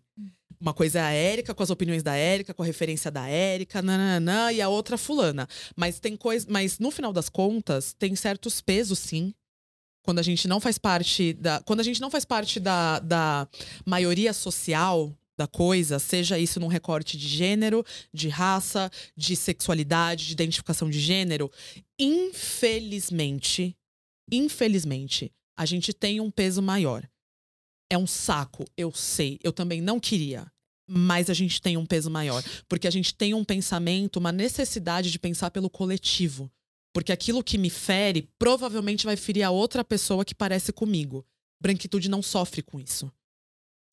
Uma 0.61 0.75
coisa 0.75 0.99
é 0.99 1.01
a 1.01 1.11
Érica, 1.11 1.55
com 1.55 1.63
as 1.63 1.71
opiniões 1.71 2.03
da 2.03 2.15
Érica, 2.15 2.53
com 2.53 2.61
a 2.61 2.65
referência 2.65 3.09
da 3.09 3.27
Érica, 3.27 3.81
nananã, 3.81 4.51
e 4.51 4.61
a 4.61 4.69
outra 4.69 4.95
fulana. 4.95 5.47
Mas 5.75 5.99
tem 5.99 6.15
coisa. 6.15 6.45
Mas 6.47 6.77
no 6.77 6.91
final 6.91 7.11
das 7.11 7.29
contas, 7.29 7.93
tem 7.97 8.15
certos 8.15 8.61
pesos, 8.61 8.99
sim. 8.99 9.33
Quando 10.03 10.19
a 10.19 10.23
gente 10.23 10.47
não 10.47 10.59
faz 10.59 10.77
parte 10.77 11.33
da. 11.33 11.61
Quando 11.61 11.79
a 11.79 11.83
gente 11.83 11.99
não 11.99 12.11
faz 12.11 12.25
parte 12.25 12.59
da, 12.59 12.99
da 12.99 13.47
maioria 13.83 14.33
social 14.33 15.11
da 15.35 15.47
coisa, 15.47 15.97
seja 15.97 16.37
isso 16.37 16.59
num 16.59 16.67
recorte 16.67 17.17
de 17.17 17.27
gênero, 17.27 17.83
de 18.13 18.29
raça, 18.29 18.91
de 19.17 19.35
sexualidade, 19.35 20.27
de 20.27 20.33
identificação 20.33 20.87
de 20.87 20.99
gênero, 20.99 21.51
infelizmente, 21.97 23.75
infelizmente, 24.31 25.31
a 25.57 25.65
gente 25.65 25.91
tem 25.93 26.19
um 26.19 26.29
peso 26.29 26.61
maior. 26.61 27.07
É 27.91 27.97
um 27.97 28.07
saco, 28.07 28.63
eu 28.77 28.89
sei. 28.93 29.37
Eu 29.43 29.51
também 29.51 29.81
não 29.81 29.99
queria. 29.99 30.49
Mas 30.87 31.29
a 31.29 31.33
gente 31.33 31.61
tem 31.61 31.75
um 31.75 31.85
peso 31.85 32.09
maior. 32.09 32.41
Porque 32.69 32.87
a 32.87 32.91
gente 32.91 33.13
tem 33.13 33.33
um 33.33 33.43
pensamento, 33.43 34.15
uma 34.15 34.31
necessidade 34.31 35.11
de 35.11 35.19
pensar 35.19 35.51
pelo 35.51 35.69
coletivo. 35.69 36.49
Porque 36.93 37.11
aquilo 37.11 37.43
que 37.43 37.57
me 37.57 37.69
fere 37.69 38.29
provavelmente 38.39 39.05
vai 39.05 39.17
ferir 39.17 39.43
a 39.43 39.51
outra 39.51 39.83
pessoa 39.83 40.23
que 40.23 40.33
parece 40.33 40.71
comigo. 40.71 41.25
Branquitude 41.61 42.09
não 42.09 42.21
sofre 42.21 42.61
com 42.61 42.79
isso. 42.79 43.11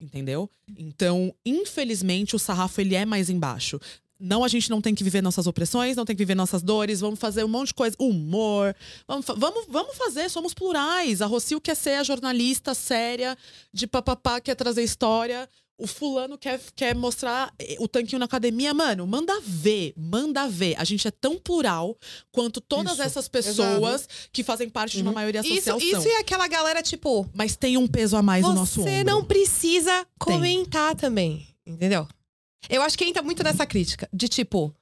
Entendeu? 0.01 0.49
Então, 0.77 1.35
infelizmente, 1.45 2.37
o 2.37 2.39
sarrafo 2.39 2.81
ele 2.81 2.95
é 2.95 3.05
mais 3.05 3.29
embaixo. 3.29 3.81
Não, 4.21 4.43
a 4.43 4.49
gente 4.49 4.69
não 4.69 4.81
tem 4.81 4.95
que 4.95 5.05
viver 5.05 5.23
nossas 5.23 5.47
opressões, 5.47 5.95
não 5.97 6.05
tem 6.05 6.17
que 6.17 6.21
viver 6.23 6.35
nossas 6.35 6.61
dores, 6.63 6.99
vamos 7.01 7.21
fazer 7.21 7.45
um 7.45 7.49
monte 7.49 7.69
de 7.69 7.75
coisa. 7.75 7.95
Humor. 8.01 8.75
Vamos, 9.07 9.27
vamos, 9.37 9.67
vamos 9.69 9.97
fazer, 9.97 10.29
somos 10.29 10.53
plurais. 10.53 11.23
A 11.23 11.27
Rocio 11.27 11.61
quer 11.61 11.77
ser 11.77 11.95
a 11.95 12.03
jornalista 12.03 12.75
séria, 12.75 13.37
de 13.73 13.87
papapá, 13.87 14.41
quer 14.41 14.57
trazer 14.57 14.83
história. 14.83 15.49
O 15.81 15.87
fulano 15.87 16.37
quer, 16.37 16.61
quer 16.75 16.93
mostrar 16.93 17.55
eh, 17.57 17.77
o 17.79 17.87
tanquinho 17.87 18.19
na 18.19 18.25
academia. 18.25 18.75
Mano, 18.75 19.07
manda 19.07 19.41
ver, 19.41 19.93
manda 19.97 20.49
ver. 20.49 20.75
A 20.77 20.83
gente 20.83 21.07
é 21.07 21.11
tão 21.13 21.39
plural 21.39 21.97
quanto 22.33 22.61
todas 22.61 22.95
Isso, 22.95 23.03
essas 23.03 23.29
pessoas 23.29 24.09
que 24.33 24.43
fazem 24.43 24.69
parte 24.69 24.97
de 24.97 25.03
uma 25.03 25.11
Uhum. 25.11 25.15
maioria 25.15 25.41
Isso, 25.43 25.55
social 25.55 25.79
são. 25.79 26.01
isso 26.01 26.09
é 26.09 26.19
aquela 26.19 26.49
galera, 26.49 26.83
tipo, 26.83 27.25
Mas 27.33 27.55
tem 27.55 27.77
um 27.77 27.87
peso 27.87 28.17
a 28.17 28.23
mais 28.23 28.45
no 28.45 28.53
nosso 28.55 28.83
você 28.83 28.91
ombro. 29.03 29.05
não 29.05 29.25
precisa 29.25 30.05
comentar 30.19 30.97
também. 30.97 31.47
Entendeu? 31.65 32.09
Eu 32.69 32.83
acho 32.83 32.97
que 32.97 33.05
entra 33.05 33.23
muito 33.23 33.43
nessa 33.43 33.67
crítica. 33.67 34.09
De 34.13 34.29
tipo, 34.29 34.75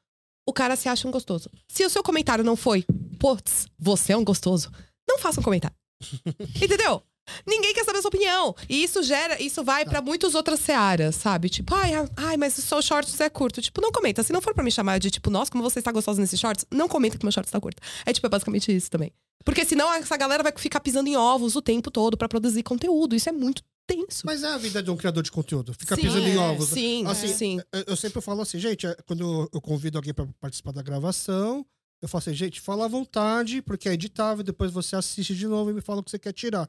o 0.46 0.52
cara 0.52 0.76
se 0.76 0.88
acha 0.88 1.06
um 1.06 1.10
gostoso. 1.10 1.50
Se 1.68 1.84
o 1.84 1.90
seu 1.90 2.02
comentário 2.02 2.44
não 2.44 2.56
foi, 2.56 2.84
putz, 3.18 3.66
você 3.78 4.12
é 4.12 4.16
um 4.16 4.24
gostoso, 4.24 4.70
não 5.08 5.18
faça 5.18 5.40
um 5.40 5.42
comentário. 5.42 5.76
Entendeu? 6.62 7.02
Ninguém 7.44 7.74
quer 7.74 7.84
saber 7.84 7.98
a 7.98 8.02
sua 8.02 8.08
opinião. 8.08 8.54
E 8.68 8.84
isso 8.84 9.02
gera, 9.02 9.42
isso 9.42 9.64
vai 9.64 9.84
pra 9.84 10.00
muitas 10.00 10.34
outras 10.34 10.60
searas, 10.60 11.16
sabe? 11.16 11.48
Tipo, 11.48 11.74
ai, 11.74 11.92
ai, 12.16 12.36
mas 12.36 12.56
o 12.56 12.62
seu 12.62 12.80
shorts 12.80 13.20
é 13.20 13.28
curto. 13.28 13.60
Tipo, 13.60 13.80
não 13.80 13.90
comenta. 13.90 14.22
Se 14.22 14.32
não 14.32 14.40
for 14.40 14.54
pra 14.54 14.62
me 14.62 14.70
chamar 14.70 14.98
de 14.98 15.10
tipo, 15.10 15.28
nossa, 15.28 15.50
como 15.50 15.64
você 15.64 15.80
está 15.80 15.90
gostosa 15.90 16.20
nesse 16.20 16.36
shorts, 16.38 16.64
não 16.70 16.88
comenta 16.88 17.18
que 17.18 17.24
meu 17.24 17.32
shorts 17.32 17.50
tá 17.50 17.60
curto. 17.60 17.82
É 18.04 18.12
tipo, 18.12 18.26
é 18.26 18.30
basicamente 18.30 18.74
isso 18.74 18.90
também. 18.90 19.12
Porque 19.44 19.64
senão 19.64 19.92
essa 19.92 20.16
galera 20.16 20.42
vai 20.42 20.52
ficar 20.56 20.80
pisando 20.80 21.08
em 21.08 21.16
ovos 21.16 21.54
o 21.56 21.62
tempo 21.62 21.90
todo 21.90 22.16
pra 22.16 22.28
produzir 22.28 22.62
conteúdo. 22.62 23.14
Isso 23.14 23.28
é 23.28 23.32
muito 23.32 23.62
tenso. 23.86 24.22
Mas 24.26 24.42
é 24.42 24.48
a 24.48 24.58
vida 24.58 24.82
de 24.82 24.90
um 24.90 24.96
criador 24.96 25.22
de 25.22 25.30
conteúdo. 25.30 25.72
Fica 25.72 25.94
Sim, 25.94 26.02
pisando 26.02 26.26
em 26.26 26.34
é, 26.34 26.38
ovos. 26.38 26.68
Sim, 26.68 27.06
Assim, 27.06 27.28
sim. 27.28 27.60
Eu- 27.86 27.96
sempre 27.96 28.20
falo 28.20 28.42
assim, 28.42 28.58
gente, 28.58 28.86
é, 28.86 28.96
quando 29.06 29.48
eu 29.52 29.60
convido 29.60 29.96
alguém 29.98 30.12
pra 30.12 30.26
participar 30.40 30.72
da 30.72 30.82
gravação, 30.82 31.64
eu 32.02 32.08
falo 32.08 32.18
assim, 32.20 32.34
gente, 32.34 32.60
fala 32.60 32.84
à 32.86 32.88
vontade, 32.88 33.62
porque 33.62 33.88
é 33.88 33.92
editável, 33.92 34.42
depois 34.42 34.72
você 34.72 34.96
assiste 34.96 35.34
de 35.34 35.46
novo 35.46 35.70
e 35.70 35.74
me 35.74 35.80
fala 35.80 36.00
o 36.00 36.02
que 36.04 36.10
você 36.10 36.18
quer 36.18 36.32
tirar. 36.32 36.68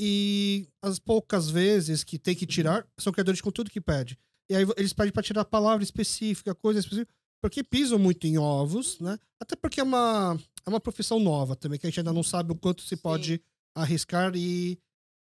E 0.00 0.66
as 0.82 0.98
poucas 0.98 1.48
vezes 1.50 2.02
que 2.02 2.18
tem 2.18 2.34
que 2.34 2.46
tirar, 2.46 2.86
são 2.98 3.12
criadores 3.12 3.38
de 3.38 3.42
conteúdo 3.42 3.70
que 3.70 3.80
pede. 3.80 4.18
E 4.50 4.56
aí 4.56 4.66
eles 4.76 4.92
pedem 4.92 5.12
pra 5.12 5.22
tirar 5.22 5.44
palavra 5.44 5.84
específica, 5.84 6.54
coisa 6.54 6.80
específica, 6.80 7.12
porque 7.40 7.62
pisam 7.62 7.98
muito 7.98 8.26
em 8.26 8.36
ovos, 8.38 8.98
né? 9.00 9.18
Até 9.40 9.54
porque 9.54 9.80
é 9.80 9.82
uma, 9.82 10.36
é 10.66 10.70
uma 10.70 10.80
profissão 10.80 11.18
nova 11.20 11.54
também, 11.56 11.78
que 11.78 11.86
a 11.86 11.90
gente 11.90 12.00
ainda 12.00 12.12
não 12.12 12.22
sabe 12.22 12.52
o 12.52 12.56
quanto 12.56 12.82
se 12.82 12.96
pode 12.96 13.40
arriscar 13.76 14.34
e 14.34 14.78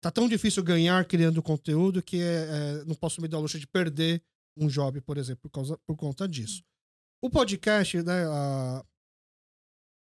tá 0.01 0.11
tão 0.11 0.27
difícil 0.27 0.61
ganhar 0.64 1.03
criando 1.05 1.41
conteúdo 1.41 2.01
que 2.03 2.18
é, 2.22 2.47
é, 2.81 2.85
não 2.85 2.95
posso 2.95 3.22
me 3.22 3.27
dar 3.27 3.38
o 3.38 3.41
luxo 3.41 3.57
de 3.60 3.65
perder 3.68 4.22
um 4.57 4.68
job, 4.68 4.99
por 5.01 5.18
exemplo, 5.18 5.41
por, 5.43 5.49
causa, 5.49 5.77
por 5.88 5.95
conta 5.95 6.27
disso. 6.27 6.61
O 7.23 7.30
podcast, 7.30 8.01
né, 8.03 8.26
a- 8.27 8.84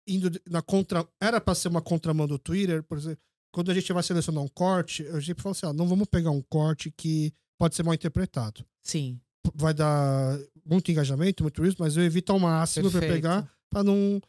indo 0.08 0.30
na 0.48 0.62
contra, 0.62 1.06
era 1.20 1.40
para 1.40 1.54
ser 1.54 1.68
uma 1.68 1.82
contramão 1.82 2.26
do 2.26 2.38
Twitter, 2.38 2.82
por 2.82 2.98
exemplo, 2.98 3.18
quando 3.52 3.70
a 3.70 3.74
gente 3.74 3.92
vai 3.92 4.02
selecionar 4.02 4.42
um 4.42 4.48
corte, 4.48 5.06
a 5.08 5.18
gente 5.20 5.40
fala 5.40 5.52
assim, 5.52 5.66
ó, 5.66 5.72
não 5.72 5.88
vamos 5.88 6.06
pegar 6.08 6.30
um 6.30 6.42
corte 6.42 6.90
que 6.90 7.32
pode 7.58 7.74
ser 7.74 7.82
mal 7.82 7.94
interpretado. 7.94 8.64
Sim. 8.82 9.18
Vai 9.54 9.72
dar 9.72 10.38
muito 10.64 10.90
engajamento, 10.90 11.42
muito 11.42 11.64
isso, 11.64 11.76
mas 11.78 11.96
eu 11.96 12.04
evito 12.04 12.32
ao 12.32 12.38
máximo 12.38 12.90
para 12.90 13.00
pegar, 13.00 13.52
para 13.70 13.82
não 13.84 14.20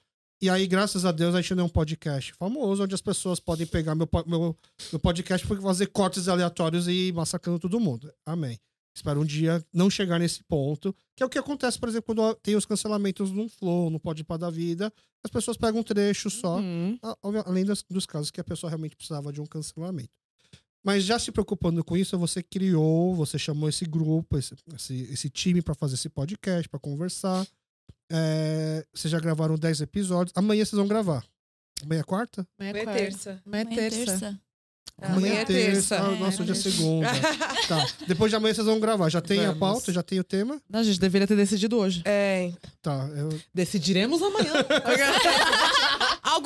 e 0.42 0.50
aí, 0.50 0.68
graças 0.68 1.04
a 1.06 1.12
Deus, 1.12 1.34
a 1.34 1.42
gente 1.42 1.56
não 1.56 1.64
é 1.64 1.66
um 1.66 1.70
podcast 1.70 2.34
famoso, 2.34 2.84
onde 2.84 2.94
as 2.94 3.02
pessoas 3.02 3.40
podem 3.40 3.66
pegar 3.66 3.96
meu, 3.96 4.08
meu, 4.26 4.56
meu 4.92 5.00
podcast 5.00 5.46
para 5.48 5.60
fazer 5.62 5.88
cortes 5.88 6.28
aleatórios 6.28 6.88
e 6.88 7.08
ir 7.08 7.14
massacrando 7.14 7.60
todo 7.60 7.80
mundo. 7.80 8.12
Amém. 8.26 8.60
Espero 8.96 9.22
um 9.22 9.26
dia 9.26 9.64
não 9.72 9.90
chegar 9.90 10.18
nesse 10.20 10.44
ponto, 10.44 10.96
que 11.16 11.22
é 11.22 11.26
o 11.26 11.30
que 11.30 11.38
acontece, 11.38 11.80
por 11.80 11.88
exemplo, 11.90 12.16
quando 12.16 12.36
tem 12.42 12.56
os 12.56 12.66
cancelamentos 12.66 13.32
no 13.32 13.48
Flow, 13.48 13.90
no 13.92 14.00
Pode 14.00 14.24
Pá 14.24 14.38
da 14.38 14.50
Vida. 14.50 14.92
As 15.24 15.30
pessoas 15.32 15.56
pegam 15.58 15.82
um 15.82 15.84
trecho 15.84 16.30
só, 16.32 16.58
Uhum. 16.58 16.98
além 17.46 17.64
das- 17.66 17.84
dos 17.90 18.06
casos 18.08 18.32
que 18.32 18.42
a 18.42 18.44
pessoa 18.44 18.70
realmente 18.70 18.96
precisava 18.96 19.32
de 19.32 19.40
um 19.42 19.46
cancelamento. 19.46 20.10
Mas 20.84 21.04
já 21.04 21.20
se 21.20 21.32
preocupando 21.32 21.84
com 21.84 21.98
isso, 21.98 22.18
você 22.18 22.42
criou, 22.42 23.14
você 23.14 23.38
chamou 23.38 23.68
esse 23.68 23.86
grupo, 23.86 24.38
esse, 24.38 24.56
esse, 24.74 24.94
esse 25.12 25.30
time 25.30 25.62
para 25.62 25.76
fazer 25.76 25.96
esse 25.96 26.10
podcast, 26.10 26.70
para 26.70 26.80
conversar. 26.80 27.46
É, 28.12 28.86
vocês 28.94 29.12
já 29.12 29.20
gravaram 29.20 29.56
10 29.56 29.82
episódios. 29.82 30.34
Amanhã 30.36 30.64
vocês 30.64 30.78
vão 30.78 30.88
gravar. 30.88 31.24
Amanhã 31.84 32.02
é 32.02 32.04
quarta? 32.04 32.48
Amanhã 32.60 32.74
Foi 32.74 32.84
quarta. 32.84 33.00
terça. 33.02 33.42
Amanhã 33.46 33.62
é 33.62 33.66
Amanhã 33.66 33.82
é 33.86 33.90
terça. 33.90 34.42
Amanhã 35.00 35.34
é 35.36 35.46
terça. 35.46 35.96
Ah, 36.02 36.12
É, 36.12 36.20
nossa, 36.20 36.42
hoje 36.42 36.52
é 36.52 36.56
segunda. 36.56 37.08
tá. 37.68 37.88
Depois 38.08 38.32
de 38.32 38.36
amanhã 38.36 38.54
vocês 38.54 38.66
vão 38.66 38.80
gravar. 38.80 39.10
Já 39.10 39.22
tem 39.22 39.42
a 39.42 39.48
Vamos. 39.48 39.60
pauta, 39.60 39.94
já 39.94 40.02
tem 40.02 40.20
o 40.20 40.24
tema. 40.24 40.60
Não, 40.68 40.80
a 40.80 40.84
gente 40.84 41.00
deveria 41.00 41.28
ter 41.28 41.36
decidido 41.36 41.78
hoje. 41.78 42.02
É, 42.06 42.52
Tá. 42.82 43.08
Eu... 43.16 43.30
Decidiremos 43.54 44.22
amanhã. 44.24 44.54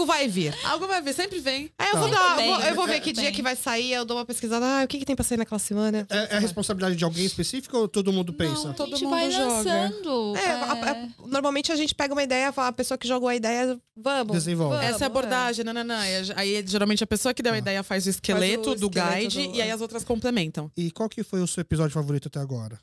algo 0.01 0.05
vai 0.05 0.27
vir. 0.27 0.55
Algo 0.63 0.87
vai 0.87 1.01
vir, 1.01 1.13
sempre 1.13 1.39
vem. 1.39 1.69
Aí 1.77 1.87
eu 1.89 1.93
Tá. 1.93 1.99
vou 1.99 2.09
dar, 2.09 2.35
vou, 2.35 2.59
eu 2.61 2.75
vou 2.75 2.87
ver 2.87 2.99
que 2.99 3.13
bem. 3.13 3.23
dia 3.23 3.31
que 3.31 3.41
vai 3.41 3.55
sair, 3.55 3.91
eu 3.93 4.03
dou 4.05 4.17
uma 4.17 4.25
pesquisada. 4.25 4.65
Ah, 4.65 4.83
o 4.83 4.87
que, 4.87 4.97
que 4.99 5.05
tem 5.05 5.15
pra 5.15 5.23
sair 5.23 5.37
naquela 5.37 5.59
semana? 5.59 6.05
É, 6.09 6.35
é 6.35 6.39
responsabilidade 6.39 6.95
de 6.95 7.03
alguém 7.03 7.25
específico 7.25 7.77
ou 7.77 7.87
todo 7.87 8.11
mundo 8.11 8.33
pensa? 8.33 8.67
Não, 8.67 8.73
todo 8.73 8.87
a 8.95 8.97
gente 8.97 9.03
mundo 9.03 9.11
vai 9.11 9.31
joga. 9.31 9.45
lançando. 9.47 10.35
É, 10.37 10.45
a- 10.51 10.71
a- 10.91 11.27
normalmente 11.27 11.71
a 11.71 11.75
gente 11.75 11.93
pega 11.93 12.13
uma 12.13 12.23
ideia, 12.23 12.51
fala, 12.51 12.69
a 12.69 12.73
pessoa 12.73 12.97
que 12.97 13.07
jogou 13.07 13.29
a 13.29 13.35
ideia, 13.35 13.79
vamos. 13.95 14.33
Desenvolve. 14.33 14.75
vamos, 14.75 14.89
Essa 14.89 15.03
é 15.03 15.05
a 15.05 15.07
abordagem, 15.07 15.63
não, 15.65 15.73
não, 15.73 15.83
não. 15.83 15.95
Aí, 16.35 16.63
geralmente, 16.65 17.03
a 17.03 17.07
pessoa 17.07 17.33
que 17.33 17.43
deu 17.43 17.51
a 17.51 17.55
Tá. 17.55 17.59
ideia 17.59 17.83
faz 17.83 18.05
o 18.05 18.09
esqueleto 18.09 18.75
do 18.75 18.87
esqueleto 18.87 19.19
guide 19.21 19.47
do- 19.47 19.55
e 19.55 19.61
aí 19.61 19.71
as 19.71 19.81
outras 19.81 20.03
complementam. 20.03 20.71
E 20.75 20.91
qual 20.91 21.07
que 21.09 21.23
foi 21.23 21.41
o 21.41 21.47
seu 21.47 21.61
episódio 21.61 21.93
favorito 21.93 22.27
até 22.27 22.39
agora? 22.39 22.79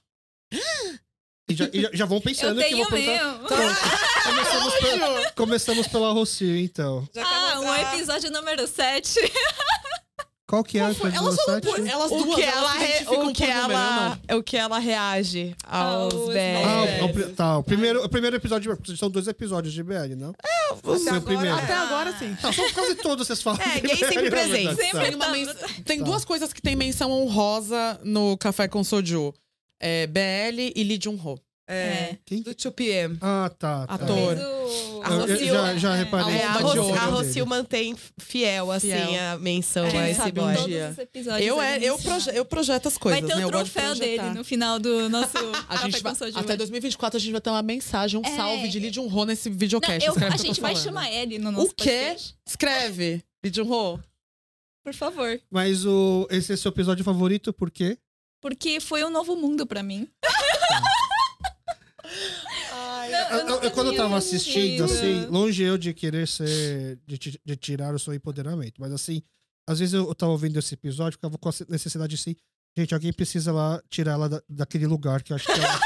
E 1.49 1.55
já, 1.55 1.69
e 1.73 1.81
já- 1.83 1.91
já 1.95 2.05
vão 2.05 2.19
Eu 2.19 2.23
pensando 2.23 2.57
que 2.57 2.65
eu 2.65 2.69
tenho 2.69 2.77
vou 2.79 2.87
perguntar. 2.87 3.35
Pronto. 3.47 3.79
Começamos, 4.29 4.75
pela, 4.75 5.31
começamos 5.33 5.87
pela 5.89 6.13
Rocio, 6.13 6.57
então. 6.59 7.09
Ah, 7.17 7.55
mostrar. 7.57 7.95
episódio 7.95 8.31
número 8.31 8.67
7. 8.67 9.19
Qual 10.47 10.65
que 10.65 10.79
é 10.79 10.89
o 10.89 10.95
foi? 10.95 11.11
episódio 11.11 11.19
Elas 11.19 11.37
número 11.37 11.45
foram 11.45 11.61
por- 11.61 11.77
sete? 11.77 11.91
elas 11.91 12.11
O 12.11 12.17
duas, 12.25 12.35
que 12.37 12.43
ela, 12.43 12.73
re- 12.73 13.05
o 13.07 13.33
que 13.35 13.45
ela, 13.45 14.19
o 14.35 14.43
que 14.43 14.57
ela 14.57 14.79
reage 14.79 15.55
aos 15.67 16.15
Aos 16.15 16.27
BL. 16.29 16.39
Ah, 16.65 16.85
É. 16.87 17.03
o, 17.03 17.05
o 17.07 17.13
pri- 17.13 17.25
tá, 17.35 17.59
o 17.59 17.63
primeiro, 17.63 18.03
o 18.05 18.09
primeiro 18.09 18.37
episódio. 18.37 18.79
São 18.97 19.11
dois 19.11 19.27
episódios 19.29 19.75
de 19.75 19.83
BL, 19.83 20.15
não? 20.17 20.31
Até 20.31 20.77
Foi 20.83 20.97
o 20.99 21.03
agora- 21.09 21.21
primeiro. 21.21 21.55
Até 21.57 21.75
agora, 21.75 22.19
sim. 22.19 22.35
Tá, 22.41 22.51
são 22.53 22.71
quase 22.73 22.95
todos 22.97 23.27
vocês 23.27 23.43
falam. 23.43 23.61
É, 23.61 23.75
de 23.81 23.81
gay 23.89 23.97
sempre 23.97 24.15
BL, 24.17 24.25
na 24.25 24.31
presente. 24.31 24.75
verdade. 24.75 24.77
Sempre. 24.83 24.99
Tá. 24.99 25.05
Tem, 25.05 25.15
uma 25.45 25.55
Tá. 25.55 25.67
tem 25.85 25.99
Tá. 25.99 26.05
duas 26.05 26.25
coisas 26.25 26.53
que 26.53 26.63
tem 26.63 26.75
menção 26.77 27.11
honrosa 27.13 28.01
no 28.03 28.37
Café 28.39 28.69
com 28.69 28.83
Soju. 28.83 29.35
É 29.81 30.07
BL 30.07 30.73
e 30.75 30.83
Lee 30.85 30.99
Jun-ho. 31.03 31.39
É. 31.71 32.17
Quem? 32.25 32.41
Do 32.41 32.55
2PM. 32.55 33.19
Ah, 33.21 33.51
tá. 33.59 33.87
tá. 33.87 33.95
Ator. 33.95 34.39
O- 34.39 35.03
A 35.05 35.11
Eu- 35.11 35.17
eu 35.17 35.27
Rocio- 35.29 35.47
já, 35.47 35.77
já 35.77 35.95
é, 35.95 35.99
reparei. 35.99 36.35
É, 36.37 36.45
a, 36.45 36.53
Rocio, 36.55 36.83
ouro 36.83 36.99
a. 36.99 37.05
Rocio 37.05 37.47
mantém 37.47 37.95
fiel, 38.19 38.73
assim, 38.73 38.89
Fiel. 38.91 39.21
a 39.35 39.39
menção 39.39 39.85
É, 39.85 39.99
a 39.99 40.11
esse 40.11 40.33
boy. 40.33 40.55
todos 40.55 40.67
dia. 40.67 40.89
os 40.93 40.99
episódios 40.99 41.47
Eu, 41.47 41.63
ele 41.63 41.85
é, 41.85 41.89
eu, 41.91 41.99
proje- 41.99 42.31
eu 42.35 42.45
projeto 42.47 42.89
as 42.89 42.97
coisas, 42.97 43.21
Vai 43.21 43.29
ter 43.29 43.37
né? 43.37 43.45
o 43.45 43.49
Eu 43.49 43.51
de 43.65 43.71
troféu 43.71 43.95
dele 43.95 44.31
no 44.31 44.43
final 44.45 44.79
do 44.79 45.11
nosso 45.11 45.37
A 45.69 45.77
gente 45.77 46.03
vai, 46.03 46.15
até 46.35 46.57
2024 46.57 47.19
a 47.19 47.21
gente 47.21 47.33
vai 47.33 47.41
ter 47.41 47.51
uma 47.51 47.63
mensagem, 47.63 48.19
um 48.19 48.25
É. 48.27 48.35
salve 48.35 48.69
de 48.69 48.79
Lee 48.79 48.93
Jun 48.93 49.07
Ho 49.07 49.25
nesse 49.27 49.51
Não, 49.51 49.57
videocast. 49.59 50.07
eu- 50.07 50.13
Escreve 50.15 50.33
a 50.33 50.37
eu 50.37 50.43
gente 50.43 50.61
vai 50.63 50.75
chamar 50.75 51.13
ele 51.13 51.39
no 51.39 51.53
nosso 51.53 51.67
O 51.67 51.75
quê? 51.75 51.85
podcast. 51.91 52.35
Escreve, 52.47 53.23
Lee 53.45 53.53
Jun 53.55 53.71
Ho. 53.71 54.01
Por 54.83 54.95
favor. 54.95 55.39
Mas 55.51 55.85
o, 55.85 56.27
esse 56.31 56.53
é 56.55 56.57
seu 56.57 56.71
episódio 56.71 57.05
favorito, 57.05 57.53
por 57.53 57.71
quê? 57.71 57.99
Porque 58.41 58.81
foi 58.81 59.05
um 59.05 59.11
novo 59.11 59.35
mundo 59.37 59.67
pra 59.67 59.83
mim. 59.83 60.09
Ai, 62.73 63.11
Não, 63.11 63.19
Eu- 63.39 63.49
eu- 63.49 63.63
eu- 63.63 63.71
quando 63.73 63.89
eu 63.93 63.97
tava 63.97 64.17
assistindo, 64.17 64.85
assim, 64.85 65.27
longe 65.27 65.63
eu 65.63 65.77
de 65.77 65.93
querer 65.93 66.27
ser. 66.27 66.99
De, 67.07 67.19
de 67.45 67.57
tirar 67.57 67.95
o 67.95 67.99
seu 67.99 68.15
empoderamento. 68.15 68.81
Mas 68.81 68.93
assim, 68.93 69.23
às 69.69 69.79
vezes 69.79 69.95
eu, 69.95 70.07
eu 70.09 70.15
tava 70.15 70.33
ouvindo 70.33 70.59
esse 70.59 70.75
episódio, 70.75 71.13
ficava 71.17 71.37
com 71.37 71.49
a 71.49 71.53
necessidade 71.69 72.15
assim. 72.15 72.35
Gente, 72.77 72.95
alguém 72.95 73.13
precisa 73.13 73.53
lá 73.53 73.83
tirar 73.91 74.13
ela 74.13 74.29
da- 74.29 74.43
daquele 74.49 74.87
lugar 74.87 75.23
que 75.23 75.33
eu 75.33 75.37
acho 75.37 75.47
que 75.47 75.53
ela. 75.53 75.81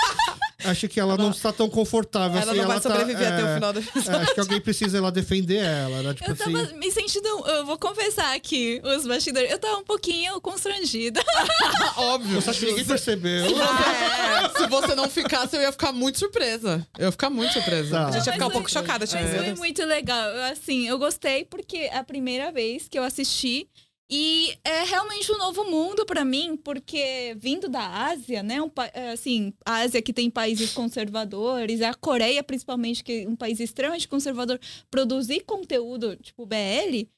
Acho 0.65 0.89
que 0.89 0.99
ela 1.01 1.17
não 1.17 1.31
está 1.31 1.53
tão 1.53 1.69
confortável 1.69 2.41
ela 2.41 2.53
assim. 2.53 2.61
não 2.61 2.69
vai 2.69 2.81
tá- 2.81 2.91
sobreviver 2.91 3.27
até 3.33 3.43
o 3.45 3.49
é, 3.49 3.55
final 3.55 3.73
do 3.73 3.81
é, 3.81 3.83
acho 4.23 4.35
que 4.35 4.41
alguém 4.41 4.61
precisa 4.61 4.97
ir 4.97 5.01
lá 5.01 5.11
defender 5.11 5.63
ela, 5.65 6.03
né? 6.03 6.15
Tipo 6.15 6.31
Eu 6.31 6.37
tava 6.37 6.61
assim. 6.63 6.77
me 6.77 6.91
sentindo. 6.91 7.29
Eu 7.47 7.65
vou 7.67 7.79
confessar 7.79 8.35
aqui, 8.35 8.81
os 8.85 9.07
bastidores. 9.07 9.51
Eu 9.51 9.59
tava 9.59 9.79
um 9.79 9.85
pouquinho 9.85 10.41
constrangida. 10.41 11.21
Óbvio. 11.97 12.41
Você 12.41 12.51
acha 12.51 12.61
que 12.61 12.67
ninguém 12.67 12.85
percebeu? 12.85 13.47
Ah, 13.61 14.43
é. 14.45 14.49
Se 14.63 14.67
você 14.67 14.95
não 14.95 15.09
ficasse, 15.09 15.57
eu 15.57 15.61
ia 15.63 15.73
ficar 15.73 15.93
muito 15.93 16.19
surpresa. 16.19 16.87
Eu 16.99 17.07
ia 17.07 17.13
ficar 17.13 17.31
muito 17.31 17.53
surpresa. 17.53 17.91
Tá. 17.91 18.09
A 18.09 18.11
gente 18.13 18.27
ia 18.27 18.33
ficar 18.33 18.47
um 18.47 18.51
pouco 18.51 18.71
chocada, 18.71 19.07
tipo, 19.07 19.23
Mas 19.23 19.35
foi 19.35 19.55
muito 19.55 19.85
legal. 19.85 20.29
Eu, 20.29 20.43
Assim, 20.53 20.87
eu 20.89 20.99
gostei 20.99 21.45
porque 21.45 21.77
é 21.79 21.97
a 21.99 22.05
primeira 22.05 22.53
vez 22.53 22.89
que 22.89 22.99
eu 22.99 23.03
assisti. 23.03 23.67
E 24.15 24.55
é 24.63 24.83
realmente 24.85 25.33
um 25.33 25.39
novo 25.39 25.65
mundo 25.65 26.05
pra 26.05 26.23
mim, 26.23 26.55
porque 26.55 27.35
vindo 27.39 27.67
da 27.67 27.81
Ásia, 28.11 28.43
né? 28.43 28.61
Um, 28.61 28.71
é, 28.93 29.13
assim, 29.13 29.55
a 29.65 29.77
Ásia 29.77 30.03
que 30.03 30.13
tem 30.13 30.29
países 30.31 30.73
conservadores, 30.75 31.81
a 31.81 31.95
Coreia 31.95 32.43
principalmente, 32.43 33.03
que 33.03 33.23
é 33.23 33.27
um 33.29 33.35
país 33.35 33.59
extremamente 33.59 34.07
conservador, 34.07 34.61
produzir 34.91 35.41
conteúdo 35.45 36.15
tipo 36.17 36.45
BL, 36.45 37.09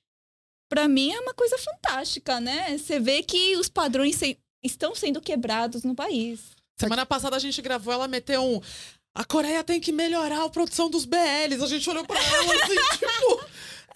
pra 0.70 0.86
mim 0.86 1.10
é 1.10 1.18
uma 1.18 1.34
coisa 1.34 1.58
fantástica, 1.58 2.38
né? 2.38 2.78
Você 2.78 3.00
vê 3.00 3.24
que 3.24 3.56
os 3.56 3.68
padrões 3.68 4.14
se- 4.14 4.38
estão 4.62 4.94
sendo 4.94 5.20
quebrados 5.20 5.82
no 5.82 5.96
país. 5.96 6.52
Semana 6.78 7.04
passada 7.04 7.34
a 7.34 7.40
gente 7.40 7.60
gravou, 7.60 7.92
ela 7.92 8.06
meteu 8.06 8.40
um. 8.40 8.60
A 9.16 9.24
Coreia 9.24 9.62
tem 9.64 9.80
que 9.80 9.90
melhorar 9.92 10.44
a 10.44 10.48
produção 10.48 10.88
dos 10.90 11.04
BLs. 11.04 11.62
A 11.62 11.66
gente 11.68 11.88
olhou 11.90 12.04
pra 12.04 12.20
ela 12.20 12.54
assim, 12.54 12.74
tipo. 12.98 13.44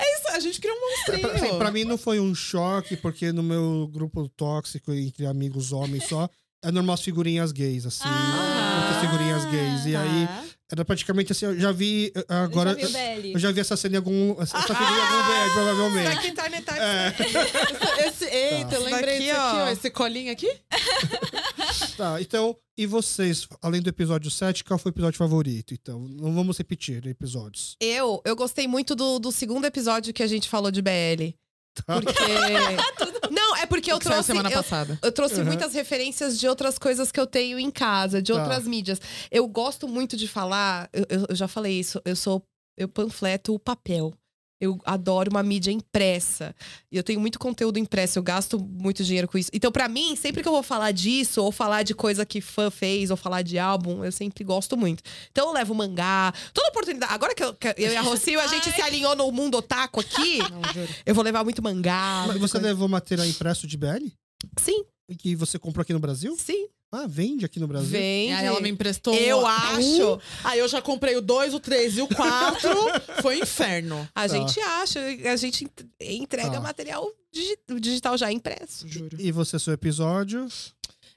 É 0.01 0.15
isso, 0.17 0.29
a 0.29 0.41
gente 0.41 0.61
criou 0.61 0.77
um 0.77 0.81
monstrinho. 0.81 1.49
Pra, 1.51 1.59
pra 1.59 1.71
mim 1.73 1.85
não 1.85 1.99
foi 1.99 2.21
um 2.21 2.35
choque, 2.35 2.97
porque 2.97 3.33
no 3.33 3.43
meu 3.43 3.89
grupo 3.93 4.29
tóxico 4.29 4.93
entre 4.93 5.27
amigos 5.27 5.73
homens 5.73 6.05
só, 6.05 6.29
é 6.63 6.71
normal 6.73 6.95
as 6.95 7.03
figurinhas 7.03 7.53
gays, 7.53 7.87
assim. 7.87 8.05
Ah, 8.05 8.99
figurinhas 9.01 9.45
gays. 9.47 9.87
E 9.87 9.97
aí, 9.97 10.27
Tá. 10.27 10.45
era 10.73 10.85
praticamente 10.85 11.33
assim, 11.33 11.47
eu 11.47 11.59
já 11.59 11.73
vi. 11.73 12.13
eh, 12.15 12.25
Agora. 12.29 12.73
Eu 12.73 12.89
já 12.89 13.15
vi. 13.21 13.33
Eu 13.33 13.39
já 13.39 13.53
vi 13.53 13.61
essa 13.61 13.77
cena 13.77 13.95
em 13.95 13.99
algum. 13.99 14.41
Essa 14.41 14.61
figurinha 14.61 14.91
em 14.91 15.01
algum 15.01 15.27
BL, 15.27 15.33
Será 15.33 15.53
provavelmente. 15.55 16.21
que 16.21 16.27
a 16.27 16.31
internet 16.31 16.65
tá... 16.65 16.77
É, 16.77 17.15
Esse, 18.09 18.25
eita, 18.25 18.75
eu 18.75 18.81
Isso 18.83 18.91
lembrei 18.91 19.19
disso 19.19 19.31
aqui, 19.31 19.41
ó. 19.41 19.65
ó. 19.65 19.69
Esse 19.69 19.91
colinho 19.91 20.33
aqui. 20.33 20.51
tá, 21.97 22.21
então, 22.21 22.57
e 22.77 22.87
vocês, 22.87 23.47
além 23.63 23.81
do 23.81 23.89
episódio 23.89 24.31
7, 24.31 24.63
qual 24.65 24.79
foi 24.79 24.91
o 24.91 24.95
episódio 24.95 25.19
favorito? 25.19 25.73
Então, 25.75 26.01
não 26.01 26.35
vamos 26.35 26.59
repetir 26.59 27.07
episódios. 27.07 27.77
Eu, 27.81 28.21
eu 28.25 28.37
gostei 28.37 28.67
muito 28.69 28.95
do, 28.95 29.19
do 29.19 29.33
segundo 29.33 29.65
episódio 29.65 30.13
que 30.13 30.23
a 30.23 30.27
gente 30.27 30.49
falou 30.49 30.71
de 30.71 30.83
BL. 30.83 31.35
Porque. 31.87 32.13
É 33.69 33.71
porque 33.71 33.93
eu 33.93 33.99
trouxe. 33.99 34.25
semana 34.25 34.49
eu, 34.51 34.57
passada. 34.57 34.99
eu 35.03 35.13
trouxe 35.13 35.41
Uhum. 35.41 35.45
muitas 35.45 35.75
referências 35.75 36.39
de 36.39 36.49
outras 36.49 36.79
coisas 36.79 37.13
que 37.13 37.21
eu 37.21 37.27
tenho 37.27 37.59
em 37.59 37.71
casa, 37.71 38.21
de 38.23 38.33
Tá. 38.33 38.39
outras 38.41 38.67
mídias. 38.67 39.01
Eu 39.31 39.47
gosto 39.47 39.87
muito 39.87 40.17
de 40.17 40.27
falar, 40.27 40.89
eu, 40.93 41.05
eu- 41.09 41.27
eu 41.29 41.37
já 41.37 41.47
falei 41.47 41.79
isso, 41.79 42.01
eu 42.05 42.17
sou. 42.17 42.43
Eu 42.77 42.89
panfleto 42.89 43.55
o 43.55 43.59
papel. 43.59 44.13
Eu 44.61 44.79
adoro 44.85 45.31
uma 45.31 45.43
mídia 45.43 45.71
impressa. 45.71 46.55
E 46.91 46.97
eu 46.97 47.03
tenho 47.05 47.21
muito 47.21 47.39
conteúdo 47.39 47.79
impresso, 47.79 48.19
eu 48.19 48.23
gasto 48.23 48.59
muito 48.59 49.05
dinheiro 49.05 49.29
com 49.29 49.39
isso. 49.39 49.51
Então, 49.53 49.71
pra 49.71 49.89
mim, 49.89 50.17
sempre 50.17 50.43
que 50.43 50.49
eu 50.49 50.53
vou 50.53 50.63
falar 50.65 50.91
disso, 50.91 51.43
ou 51.43 51.53
falar 51.53 51.85
de 51.85 51.95
coisa 51.95 52.27
que 52.27 52.41
fã 52.41 52.71
fez, 52.71 53.11
ou 53.11 53.17
falar 53.17 53.43
de 53.43 53.59
álbum, 53.59 54.05
eu 54.05 54.11
sempre 54.11 54.43
gosto 54.43 54.77
muito. 54.77 55.03
Então, 55.31 55.49
eu 55.49 55.53
levo 55.55 55.75
mangá, 55.75 56.33
toda 56.53 56.69
oportunidade. 56.69 57.13
Agora 57.13 57.35
que 57.35 57.45
eu, 57.45 57.55
que 57.55 57.69
eu 57.69 57.93
e 57.93 57.97
a 57.97 58.01
Rocio, 58.01 58.41
a 58.41 58.47
gente 58.49 58.73
se 58.73 58.83
alinhou 58.83 59.15
no 59.15 59.31
mundo 59.31 59.59
otaku 59.59 60.01
aqui, 60.01 60.39
Não, 60.51 60.61
eu 61.07 61.15
vou 61.15 61.23
levar 61.23 61.45
muito 61.45 61.63
mangá. 61.63 62.25
Mas 62.27 62.39
você 62.39 62.53
coisa. 62.53 62.67
levou 62.67 62.89
material 62.89 63.27
impresso 63.27 63.67
de 63.67 63.77
BL? 63.77 64.07
Sim, 64.61 64.85
E 65.09 65.15
Que 65.17 65.37
você 65.37 65.59
comprou 65.59 65.83
aqui 65.83 65.93
no 65.93 66.01
Brasil? 66.01 66.37
sim. 66.39 66.69
Ah, 66.91 67.07
vende 67.07 67.45
aqui 67.45 67.61
no 67.61 67.69
Brasil? 67.69 67.91
Vem. 67.91 68.31
E 68.31 68.33
aí 68.33 68.47
ela 68.47 68.61
me 68.61 68.69
emprestou 68.71 69.15
Eu 69.15 69.41
um- 69.41 69.47
acho. 69.47 70.15
um, 70.15 70.19
aí 70.45 70.59
eu 70.59 70.67
já 70.69 70.81
comprei 70.81 71.17
o 71.17 71.21
2, 71.21 71.53
o 71.53 71.61
3 71.61 71.99
e 71.99 72.03
o 72.03 72.09
4. 72.09 72.69
Foi 73.23 73.39
um 73.39 73.43
inferno. 73.43 74.09
A 74.15 74.23
Tá. 74.23 74.29
gente 74.29 74.59
acha, 74.61 75.01
a 75.31 75.37
gente 75.37 75.65
ent- 75.65 75.87
entrega 76.01 76.53
Tá. 76.53 76.61
material 76.61 77.07
digi- 77.33 77.59
digital 77.79 78.17
já 78.17 78.33
impresso. 78.33 78.89
Juro. 78.89 79.17
E 79.21 79.31
você, 79.31 79.59
seu 79.59 79.75
episódio? 79.75 80.49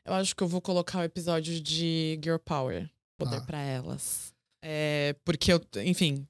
Eu 0.06 0.14
acho 0.14 0.35
que 0.35 0.43
eu 0.43 0.48
vou 0.48 0.60
colocar 0.60 0.99
o 0.99 1.03
episódio 1.03 1.61
de 1.61 2.19
Girl 2.22 2.38
Power. 2.38 2.89
Poder 3.18 3.39
Tá. 3.39 3.45
pra 3.45 3.60
elas. 3.61 4.34
É, 4.64 5.15
porque 5.23 5.53
eu, 5.53 5.61
enfim. 5.85 6.27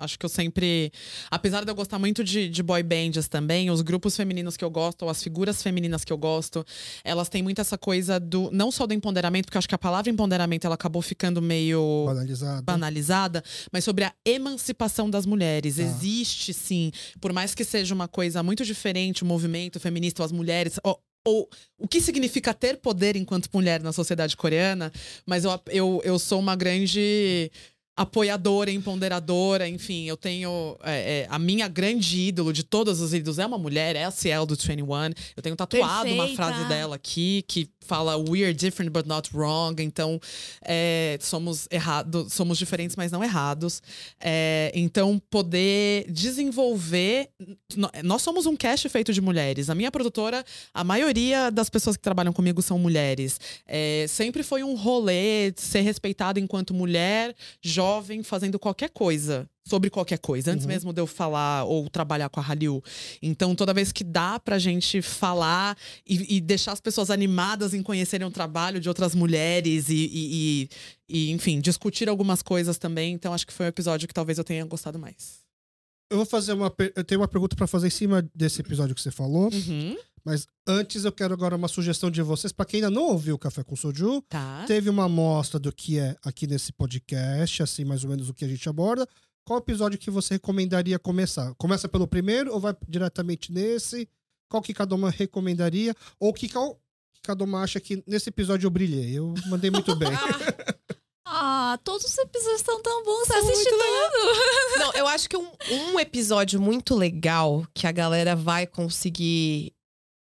Acho 0.00 0.16
que 0.16 0.24
eu 0.24 0.28
sempre. 0.30 0.92
Apesar 1.28 1.64
de 1.64 1.70
eu 1.70 1.74
gostar 1.74 1.98
muito 1.98 2.22
de, 2.22 2.48
de 2.48 2.62
boy 2.62 2.82
bands 2.84 3.26
também, 3.26 3.68
os 3.68 3.82
grupos 3.82 4.16
femininos 4.16 4.56
que 4.56 4.64
eu 4.64 4.70
gosto, 4.70 5.02
ou 5.02 5.10
as 5.10 5.20
figuras 5.20 5.60
femininas 5.60 6.04
que 6.04 6.12
eu 6.12 6.16
gosto, 6.18 6.64
elas 7.02 7.28
têm 7.28 7.42
muito 7.42 7.60
essa 7.60 7.76
coisa 7.76 8.20
do. 8.20 8.48
Não 8.52 8.70
só 8.70 8.86
do 8.86 8.94
empoderamento, 8.94 9.46
porque 9.46 9.58
acho 9.58 9.68
que 9.68 9.74
a 9.74 9.78
palavra 9.78 10.08
empoderamento 10.10 10.64
ela 10.66 10.76
acabou 10.76 11.02
ficando 11.02 11.42
meio 11.42 12.04
Banalizado? 12.06 12.62
banalizada, 12.62 13.44
mas 13.72 13.82
sobre 13.82 14.04
a 14.04 14.14
emancipação 14.24 15.10
das 15.10 15.26
mulheres. 15.26 15.76
Tá. 15.76 15.82
Existe, 15.82 16.54
sim, 16.54 16.92
por 17.20 17.32
mais 17.32 17.52
que 17.52 17.64
seja 17.64 17.92
uma 17.92 18.06
coisa 18.06 18.40
muito 18.40 18.64
diferente, 18.64 19.24
o 19.24 19.26
movimento 19.26 19.80
feminista, 19.80 20.22
ou 20.22 20.26
as 20.26 20.32
mulheres. 20.32 20.78
Ou, 20.84 21.02
ou 21.26 21.48
o 21.76 21.88
que 21.88 22.00
significa 22.00 22.54
ter 22.54 22.76
poder 22.76 23.16
enquanto 23.16 23.48
mulher 23.52 23.82
na 23.82 23.92
sociedade 23.92 24.36
coreana, 24.36 24.92
mas 25.26 25.44
eu, 25.44 25.60
eu, 25.66 26.00
eu 26.04 26.18
sou 26.20 26.38
uma 26.38 26.54
grande 26.54 27.50
apoiadora, 27.98 28.70
empoderadora, 28.70 29.68
enfim, 29.68 30.04
eu 30.04 30.16
tenho 30.16 30.78
é, 30.84 31.22
é, 31.22 31.26
a 31.28 31.36
minha 31.36 31.66
grande 31.66 32.20
ídolo 32.20 32.52
de 32.52 32.62
todos 32.62 33.00
os 33.00 33.12
ídolos 33.12 33.40
é 33.40 33.46
uma 33.46 33.58
mulher, 33.58 33.96
é 33.96 34.04
a 34.04 34.10
Ciel 34.12 34.46
do 34.46 34.54
21. 34.54 34.86
Eu 35.36 35.42
tenho 35.42 35.56
tatuado 35.56 36.08
uma 36.08 36.26
Perfeita. 36.26 36.36
frase 36.36 36.68
dela 36.68 36.94
aqui 36.94 37.44
que 37.48 37.68
fala 37.88 38.16
We 38.16 38.44
are 38.44 38.52
different 38.52 38.92
but 38.92 39.06
not 39.06 39.34
wrong. 39.34 39.82
Então, 39.82 40.20
é, 40.62 41.18
somos 41.20 41.66
errados, 41.70 42.32
somos 42.32 42.58
diferentes, 42.58 42.94
mas 42.94 43.10
não 43.10 43.24
errados. 43.24 43.82
É, 44.20 44.70
então, 44.74 45.20
poder 45.30 46.04
desenvolver. 46.08 47.30
Nós 48.04 48.22
somos 48.22 48.46
um 48.46 48.54
cast 48.54 48.88
feito 48.90 49.12
de 49.12 49.20
mulheres. 49.20 49.70
A 49.70 49.74
minha 49.74 49.90
produtora, 49.90 50.44
a 50.72 50.84
maioria 50.84 51.50
das 51.50 51.70
pessoas 51.70 51.96
que 51.96 52.02
trabalham 52.02 52.32
comigo 52.32 52.60
são 52.60 52.78
mulheres. 52.78 53.40
É, 53.66 54.04
sempre 54.08 54.42
foi 54.42 54.62
um 54.62 54.76
rolê 54.76 55.52
ser 55.56 55.80
respeitada 55.80 56.38
enquanto 56.38 56.74
mulher, 56.74 57.34
jovem, 57.62 57.87
fazendo 58.24 58.58
qualquer 58.58 58.90
coisa. 58.90 59.48
Sobre 59.66 59.90
qualquer 59.90 60.18
coisa, 60.18 60.50
antes 60.52 60.64
Uhum. 60.64 60.72
mesmo 60.72 60.92
de 60.94 61.00
eu 61.00 61.06
falar 61.06 61.64
ou 61.64 61.90
trabalhar 61.90 62.30
com 62.30 62.40
a 62.40 62.42
Hallyu. 62.42 62.82
Então, 63.20 63.54
toda 63.54 63.74
vez 63.74 63.92
que 63.92 64.02
dá 64.02 64.40
pra 64.40 64.58
gente 64.58 65.02
falar 65.02 65.76
e, 66.06 66.36
e 66.36 66.40
deixar 66.40 66.72
as 66.72 66.80
pessoas 66.80 67.10
animadas 67.10 67.74
em 67.74 67.82
conhecerem 67.82 68.26
o 68.26 68.30
trabalho 68.30 68.80
de 68.80 68.88
outras 68.88 69.14
mulheres 69.14 69.90
e, 69.90 70.08
e- 70.10 70.68
e- 71.06 71.30
enfim, 71.32 71.60
discutir 71.60 72.08
algumas 72.08 72.40
coisas 72.40 72.78
também. 72.78 73.12
Então, 73.12 73.34
acho 73.34 73.46
que 73.46 73.52
foi 73.52 73.66
um 73.66 73.68
episódio 73.68 74.08
que 74.08 74.14
talvez 74.14 74.38
eu 74.38 74.44
tenha 74.44 74.64
gostado 74.64 74.98
mais. 74.98 75.40
Eu 76.10 76.16
vou 76.16 76.24
fazer 76.24 76.54
uma. 76.54 76.72
Eu 76.96 77.04
tenho 77.04 77.20
uma 77.20 77.28
pergunta 77.28 77.54
pra 77.54 77.66
fazer 77.66 77.88
em 77.88 77.90
cima 77.90 78.26
desse 78.34 78.62
episódio 78.62 78.94
que 78.94 79.02
você 79.02 79.10
falou. 79.10 79.50
Uhum. 79.52 79.94
Mas 80.28 80.46
antes 80.66 81.06
eu 81.06 81.10
quero 81.12 81.32
agora 81.32 81.56
uma 81.56 81.68
sugestão 81.68 82.10
de 82.10 82.20
vocês. 82.20 82.52
Pra 82.52 82.66
quem 82.66 82.78
ainda 82.82 82.90
não 82.90 83.04
ouviu 83.04 83.34
o 83.34 83.38
Café 83.38 83.64
com 83.64 83.74
Soju, 83.74 84.20
Tá. 84.28 84.64
teve 84.66 84.90
uma 84.90 85.04
amostra 85.04 85.58
do 85.58 85.72
que 85.72 85.98
é 85.98 86.14
aqui 86.22 86.46
nesse 86.46 86.70
podcast, 86.70 87.62
assim, 87.62 87.82
mais 87.82 88.04
ou 88.04 88.10
menos 88.10 88.28
o 88.28 88.34
que 88.34 88.44
a 88.44 88.48
gente 88.48 88.68
aborda. 88.68 89.08
Qual 89.46 89.58
episódio 89.58 89.98
que 89.98 90.10
você 90.10 90.34
recomendaria 90.34 90.98
começar? 90.98 91.54
Começa 91.54 91.88
pelo 91.88 92.06
primeiro 92.06 92.52
ou 92.52 92.60
vai 92.60 92.76
diretamente 92.86 93.50
nesse? 93.50 94.06
Qual 94.50 94.62
que 94.62 94.74
cada 94.74 94.94
uma 94.94 95.08
recomendaria? 95.08 95.94
Ou 96.20 96.34
que 96.34 96.46
qual 96.46 96.74
que 97.14 97.22
cada 97.22 97.42
uma 97.44 97.62
acha 97.62 97.80
que 97.80 98.02
nesse 98.06 98.28
episódio 98.28 98.66
eu 98.66 98.70
brilhei? 98.70 99.18
Eu 99.18 99.32
mandei 99.46 99.70
muito 99.70 99.96
bem. 99.96 100.10
Ah, 101.30 101.78
todos 101.84 102.06
os 102.06 102.16
episódios 102.18 102.60
estão 102.60 102.80
tão 102.82 103.04
bons. 103.04 103.26
Você 103.26 103.32
São 103.34 103.50
assiste 103.50 103.70
muito 103.70 103.84
tudo. 104.12 104.78
Não, 104.78 104.92
eu 104.94 105.06
acho 105.06 105.28
que 105.28 105.36
um, 105.36 105.46
um 105.92 106.00
episódio 106.00 106.58
muito 106.58 106.94
legal 106.94 107.66
que 107.74 107.86
a 107.86 107.92
galera 107.92 108.34
vai 108.34 108.66
conseguir 108.66 109.74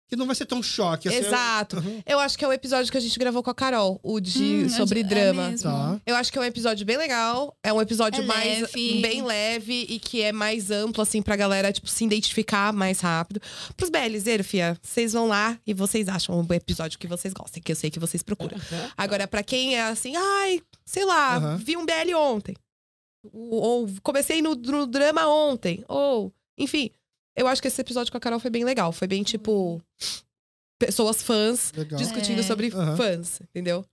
que 0.08 0.14
não 0.16 0.26
vai 0.26 0.34
ser 0.36 0.46
tão 0.46 0.62
choque. 0.62 1.08
assim, 1.08 1.18
Exato. 1.18 1.78
Uhum. 1.78 2.00
Eu 2.06 2.18
acho 2.20 2.38
que 2.38 2.44
é 2.44 2.48
o 2.48 2.52
episódio 2.52 2.90
que 2.92 2.96
a 2.98 3.00
gente 3.00 3.18
gravou 3.18 3.42
com 3.42 3.50
a 3.50 3.54
Carol, 3.54 3.98
o 4.02 4.20
de 4.20 4.64
Hum, 4.66 4.68
sobre 4.68 5.00
é 5.00 5.02
drama. 5.02 5.50
mesmo. 5.50 5.68
Tá. 5.70 6.00
Eu 6.06 6.14
acho 6.14 6.30
que 6.30 6.38
é 6.38 6.40
um 6.40 6.44
episódio 6.44 6.86
bem 6.86 6.96
legal. 6.96 7.56
É 7.62 7.72
um 7.72 7.80
episódio 7.80 8.22
É 8.22 8.26
mais 8.26 8.60
leve. 8.60 9.00
bem 9.02 9.22
leve 9.22 9.86
e 9.88 9.98
que 9.98 10.22
é 10.22 10.30
mais 10.32 10.70
amplo, 10.70 11.02
assim, 11.02 11.20
pra 11.20 11.34
galera, 11.34 11.72
tipo, 11.72 11.88
se 11.88 12.04
identificar 12.04 12.72
mais 12.72 13.00
rápido. 13.00 13.40
Pros 13.76 13.90
BLZero, 13.90 14.44
fia, 14.44 14.78
vocês 14.82 15.12
vão 15.12 15.26
lá 15.26 15.58
e 15.66 15.74
vocês 15.74 16.08
acham 16.08 16.38
um 16.38 16.54
episódio 16.54 16.98
que 16.98 17.06
vocês 17.08 17.34
gostem, 17.34 17.62
que 17.62 17.72
eu 17.72 17.76
sei 17.76 17.90
que 17.90 17.98
vocês 17.98 18.22
procuram. 18.22 18.56
Agora, 18.96 19.26
pra 19.26 19.42
quem 19.42 19.74
é 19.76 19.82
assim, 19.82 20.14
ai, 20.16 20.60
sei 20.84 21.04
lá, 21.04 21.36
Aham. 21.36 21.56
vi 21.56 21.76
um 21.76 21.84
BL 21.84 22.14
ontem. 22.16 22.54
Ou, 23.32 23.54
ou 23.54 23.88
comecei 24.04 24.40
no, 24.40 24.54
no 24.54 24.86
drama 24.86 25.26
ontem. 25.26 25.84
Ou, 25.88 26.32
enfim. 26.56 26.90
Eu 27.36 27.46
acho 27.46 27.60
que 27.60 27.68
esse 27.68 27.80
episódio 27.80 28.10
com 28.10 28.16
a 28.18 28.20
Carol 28.20 28.40
foi 28.40 28.50
bem 28.50 28.64
legal. 28.64 28.92
Foi 28.92 29.06
bem, 29.06 29.22
tipo, 29.22 29.80
pessoas 30.78 31.22
fãs 31.22 31.72
Legal. 31.76 31.98
discutindo 31.98 32.40
É. 32.40 32.42
sobre 32.42 32.68
Aham. 32.72 32.96
fãs, 32.96 33.40
entendeu? 33.40 33.84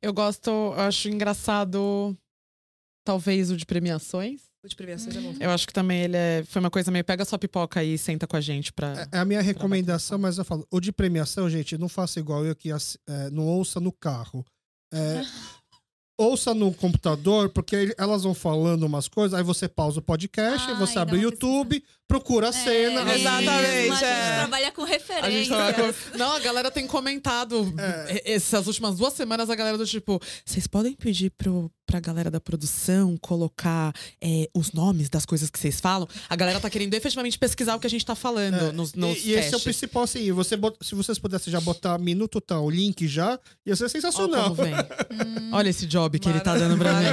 Eu 0.00 0.12
gosto, 0.12 0.50
eu 0.50 0.80
acho 0.80 1.08
engraçado, 1.08 2.16
talvez 3.04 3.50
o 3.50 3.56
de 3.56 3.66
premiações. 3.66 4.42
O 4.64 4.68
de 4.68 4.76
premiações 4.76 5.16
é 5.16 5.20
bom. 5.20 5.34
Eu 5.40 5.50
acho 5.50 5.66
que 5.66 5.72
também 5.72 6.02
ele 6.02 6.16
é, 6.16 6.44
foi 6.46 6.60
uma 6.60 6.70
coisa 6.70 6.90
meio 6.90 7.04
pega 7.04 7.24
sua 7.24 7.38
pipoca 7.38 7.80
aí 7.80 7.94
e 7.94 7.98
senta 7.98 8.26
com 8.26 8.36
a 8.36 8.40
gente 8.40 8.72
pra. 8.72 9.08
É 9.12 9.18
a 9.18 9.24
minha 9.24 9.42
recomendação, 9.42 10.18
mas 10.18 10.38
eu 10.38 10.44
falo, 10.44 10.66
o 10.70 10.80
de 10.80 10.92
premiação, 10.92 11.50
gente, 11.50 11.76
não 11.76 11.88
faça 11.88 12.20
igual 12.20 12.46
eu 12.46 12.54
que 12.54 12.70
é, 12.70 13.30
não 13.30 13.44
ouça 13.44 13.80
no 13.80 13.90
carro. 13.92 14.44
É, 14.94 15.22
ouça 16.16 16.54
no 16.54 16.72
computador, 16.72 17.48
porque 17.50 17.92
elas 17.98 18.22
vão 18.22 18.34
falando 18.34 18.84
umas 18.84 19.08
coisas, 19.08 19.36
aí 19.36 19.42
você 19.42 19.68
pausa 19.68 19.98
o 19.98 20.02
podcast, 20.02 20.68
aí 20.68 20.74
Ai, 20.74 20.78
você 20.78 20.98
abre 20.98 21.16
o 21.16 21.20
YouTube, 21.22 21.84
procura 22.08 22.48
a 22.50 22.52
cena. 22.52 23.10
É, 23.10 23.18
Exatamente, 23.18 23.58
A 23.58 23.94
gente 23.94 24.04
é. 24.04 24.36
trabalha 24.38 24.72
com 24.72 24.82
A 24.82 24.86
gente 24.86 24.92
referência. 24.98 25.56
tava 25.56 25.72
com- 25.74 26.18
Não, 26.18 26.32
a 26.32 26.38
galera 26.40 26.70
tem 26.70 26.86
comentado 26.86 27.72
É. 27.78 28.34
essas 28.34 28.66
últimas 28.66 28.96
duas 28.96 29.12
semanas, 29.14 29.48
a 29.48 29.54
galera 29.54 29.78
do 29.78 29.86
tipo, 29.86 30.20
vocês 30.44 30.66
podem 30.66 30.92
pedir 30.94 31.30
pro, 31.30 31.70
pra 31.86 32.00
galera 32.00 32.30
da 32.30 32.40
produção 32.40 33.16
colocar 33.18 33.92
é, 34.20 34.48
os 34.54 34.72
nomes 34.72 35.08
das 35.08 35.24
coisas 35.24 35.48
que 35.50 35.58
vocês 35.58 35.80
falam? 35.80 36.06
A 36.28 36.36
galera 36.36 36.60
tá 36.60 36.68
querendo 36.68 36.92
efetivamente 36.94 37.38
pesquisar 37.38 37.76
o 37.76 37.80
que 37.80 37.86
a 37.86 37.90
gente 37.90 38.04
tá 38.04 38.14
falando 38.14 38.68
É, 38.68 38.72
nos, 38.72 38.92
nos 38.94 39.24
e, 39.24 39.30
e 39.30 39.32
esse 39.34 39.54
é 39.54 39.56
o 39.56 39.60
principal, 39.60 40.02
assim, 40.02 40.30
você 40.32 40.56
bot- 40.56 40.76
se 40.84 40.94
vocês 40.94 41.18
pudessem 41.18 41.50
já 41.50 41.60
botar 41.60 41.98
minuto 41.98 42.40
tal, 42.40 42.64
o 42.66 42.70
link 42.70 43.06
já, 43.08 43.38
ia 43.64 43.74
ser 43.76 43.88
sensacional. 43.88 44.50
como 44.50 44.56
vem. 44.56 44.74
Olha 45.52 45.68
esse 45.70 45.86
job 45.86 46.18
que 46.18 46.28
ele 46.28 46.40
tá 46.40 46.56
dando 46.56 46.76
pra 46.78 46.92
mim. 46.94 47.06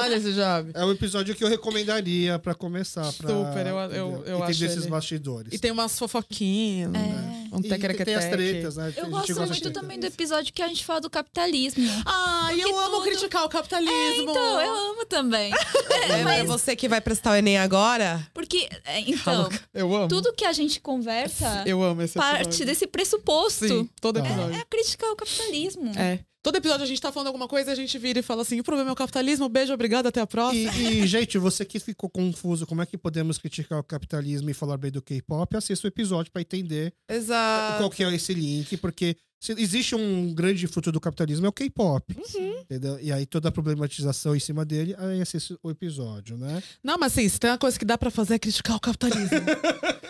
Olha 0.00 0.16
esse 0.16 0.32
job. 0.32 0.70
É 0.74 0.84
o 0.84 0.90
episódio 0.92 1.34
que 1.34 1.42
eu 1.44 1.48
recomendaria 1.48 2.38
pra 2.38 2.54
começar. 2.54 3.12
Pra, 3.14 3.28
Super, 3.30 3.66
eu- 3.66 3.78
eu-? 3.92 4.13
Eu 4.26 4.42
acho 4.44 4.64
esses 4.64 4.82
ele- 4.82 4.88
bastidores. 4.90 5.52
E 5.52 5.58
tem 5.58 5.70
umas 5.70 5.98
fofoquinhas, 5.98 6.90
né? 6.90 7.48
Um 7.52 7.58
E 7.60 7.62
tem, 7.62 7.70
tem 7.78 7.86
as 7.86 7.94
tequerequeteque. 7.94 8.30
tretas, 8.30 8.76
né? 8.76 8.92
Eu 8.96 9.06
gosto 9.10 9.34
muito 9.46 9.70
também 9.70 9.98
do 10.00 10.06
episódio 10.06 10.52
que 10.52 10.60
a 10.62 10.66
gente 10.68 10.84
fala 10.84 11.00
do 11.00 11.08
capitalismo. 11.10 11.84
Ai, 12.04 12.54
eu 12.60 12.68
Porque 12.68 12.72
amo 12.84 12.90
tudo- 12.96 13.02
criticar 13.04 13.44
o 13.44 13.48
capitalismo. 13.48 14.30
Então, 14.30 14.60
eu 14.60 14.74
amo 14.90 15.04
também. 15.06 15.52
É, 16.04 16.22
mas 16.22 16.46
você 16.46 16.76
que 16.76 16.86
vai 16.88 17.00
prestar 17.00 17.32
o 17.32 17.34
Enem 17.34 17.56
agora, 17.56 18.26
porque, 18.34 18.68
é, 18.84 19.00
então, 19.00 19.48
Eu 19.72 19.94
amo. 19.96 20.06
tudo 20.08 20.32
que 20.34 20.44
a 20.44 20.52
gente 20.52 20.78
conversa 20.80 21.62
Eu 21.64 21.82
amo 21.82 22.02
esse 22.02 22.14
parte 22.14 22.42
episódio. 22.42 22.66
desse 22.66 22.86
pressuposto. 22.86 23.66
Sim, 23.66 23.88
todo 24.00 24.20
Tá. 24.20 24.26
episódio. 24.28 24.54
É 24.60 24.64
criticar 24.68 25.10
o 25.10 25.16
capitalismo. 25.16 25.92
É. 25.96 26.18
Todo 26.44 26.56
episódio 26.56 26.84
a 26.84 26.86
gente 26.86 27.00
tá 27.00 27.10
falando 27.10 27.28
alguma 27.28 27.48
coisa 27.48 27.72
a 27.72 27.74
gente 27.74 27.98
vira 27.98 28.18
e 28.18 28.22
fala 28.22 28.42
assim: 28.42 28.60
o 28.60 28.62
problema 28.62 28.90
é 28.90 28.92
o 28.92 28.96
capitalismo, 28.96 29.48
beijo, 29.48 29.72
obrigado, 29.72 30.08
até 30.08 30.20
a 30.20 30.26
próxima. 30.26 30.70
E, 30.74 31.00
e, 31.00 31.06
gente, 31.08 31.38
você 31.38 31.64
que 31.64 31.80
ficou 31.80 32.10
confuso, 32.10 32.66
como 32.66 32.82
é 32.82 32.86
que 32.86 32.98
podemos 32.98 33.38
criticar 33.38 33.78
o 33.78 33.82
capitalismo 33.82 34.50
e 34.50 34.52
falar 34.52 34.76
bem 34.76 34.90
do 34.90 35.00
K-pop, 35.00 35.56
assista 35.56 35.86
o 35.86 35.88
episódio 35.88 36.30
pra 36.30 36.42
entender 36.42 36.92
exato. 37.08 37.78
qual 37.78 37.88
que 37.88 38.04
é 38.04 38.14
esse 38.14 38.34
link, 38.34 38.76
porque 38.76 39.16
existe 39.56 39.94
um 39.94 40.34
grande 40.34 40.66
fruto 40.66 40.92
do 40.92 41.00
capitalismo, 41.00 41.46
é 41.46 41.48
o 41.48 41.52
K-pop. 41.52 42.14
Uhum. 42.14 42.98
E 43.00 43.10
aí 43.10 43.24
toda 43.24 43.48
a 43.48 43.52
problematização 43.52 44.36
em 44.36 44.40
cima 44.40 44.66
dele, 44.66 44.94
aí 44.98 45.22
assiste 45.22 45.56
o 45.62 45.70
episódio, 45.70 46.36
né? 46.36 46.62
Não, 46.82 46.98
mas 46.98 47.12
assim, 47.12 47.26
se 47.26 47.40
tem 47.40 47.50
uma 47.50 47.58
coisa 47.58 47.78
que 47.78 47.86
dá 47.86 47.96
pra 47.96 48.10
fazer 48.10 48.34
é 48.34 48.38
criticar 48.38 48.76
o 48.76 48.80
capitalismo. 48.80 49.40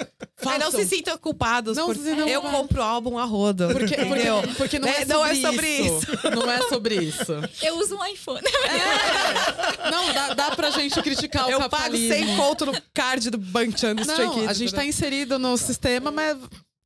Mas 0.45 0.59
não 0.59 0.71
Façam. 0.71 0.81
se 0.81 0.87
sintam 0.97 1.19
culpados. 1.19 1.77
Não 1.77 1.87
por... 1.87 1.97
se 1.97 2.03
sintam 2.03 2.29
Eu 2.29 2.41
culpados. 2.41 2.61
compro 2.69 2.83
álbum 2.83 3.19
a 3.19 3.25
roda. 3.25 3.69
Porque, 3.69 3.97
porque, 3.97 4.55
porque 4.57 4.79
não, 4.79 4.89
Né? 4.89 5.03
é 5.03 5.05
Não 5.05 5.25
é 5.27 5.35
sobre 5.35 5.69
isso. 5.79 6.07
Não 6.35 6.51
é 6.51 6.63
sobre 6.69 6.95
isso. 6.97 7.33
Eu 7.63 7.79
uso 7.79 7.97
um 7.97 8.05
iPhone. 8.07 8.41
Não, 9.91 10.13
dá, 10.13 10.35
dá 10.35 10.57
pra 10.57 10.71
gente 10.71 11.01
criticar 11.03 11.47
o 11.47 11.51
Eu 11.51 11.59
pago 11.59 11.71
capitalismo. 11.71 12.15
100 12.27 12.37
conto 12.37 12.67
no 12.67 12.73
card 12.93 13.31
do 13.31 13.39
Bank 13.39 13.79
Chan 13.79 13.95
do 13.95 14.03
Stray 14.03 14.27
Não, 14.27 14.35
Kids, 14.35 14.49
a 14.49 14.53
gente 14.53 14.71
tá 14.75 14.85
entendeu? 14.85 14.89
inserido 14.91 15.39
no 15.39 15.57
sistema, 15.57 16.11
mas. 16.11 16.37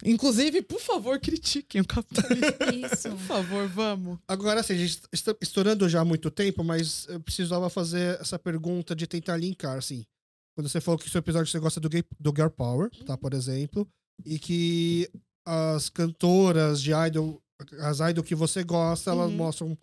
Inclusive, 0.05 0.63
por 0.63 0.81
favor, 0.81 1.19
critiquem 1.19 1.81
o 1.81 1.85
capitalismo. 1.87 2.87
Isso. 2.87 3.09
Por 3.11 3.19
favor, 3.19 3.67
vamos. 3.69 4.19
Agora, 4.29 4.61
assim, 4.61 4.75
a 4.75 4.77
gente 4.77 5.01
está 5.13 5.35
estourando 5.41 5.89
já 5.89 6.01
há 6.01 6.05
muito 6.05 6.31
tempo, 6.31 6.63
mas 6.63 7.05
eu 7.09 7.19
precisava 7.19 7.69
fazer 7.69 8.17
essa 8.21 8.39
pergunta 8.39 8.95
de 8.95 9.09
tentar 9.09 9.37
linkar, 9.37 9.77
assim. 9.77 10.05
Quando 10.59 10.69
você 10.69 10.81
falou 10.81 10.99
que 10.99 11.09
seu 11.09 11.21
episódio 11.21 11.47
você 11.47 11.61
gosta 11.61 11.79
do, 11.79 11.89
gay, 11.89 12.03
do 12.19 12.31
Girl 12.35 12.49
Power, 12.49 12.91
tá, 13.07 13.17
por 13.17 13.33
exemplo, 13.33 13.89
e 14.27 14.41
que 14.41 15.09
as 15.47 15.89
cantoras 15.89 16.83
de 16.83 16.91
idol, 16.93 17.41
as 17.79 18.01
idol 18.01 18.25
que 18.25 18.35
você 18.35 18.65
gosta, 18.65 19.13
elas 19.13 19.31
Uhum. 19.31 19.37
mostram 19.37 19.79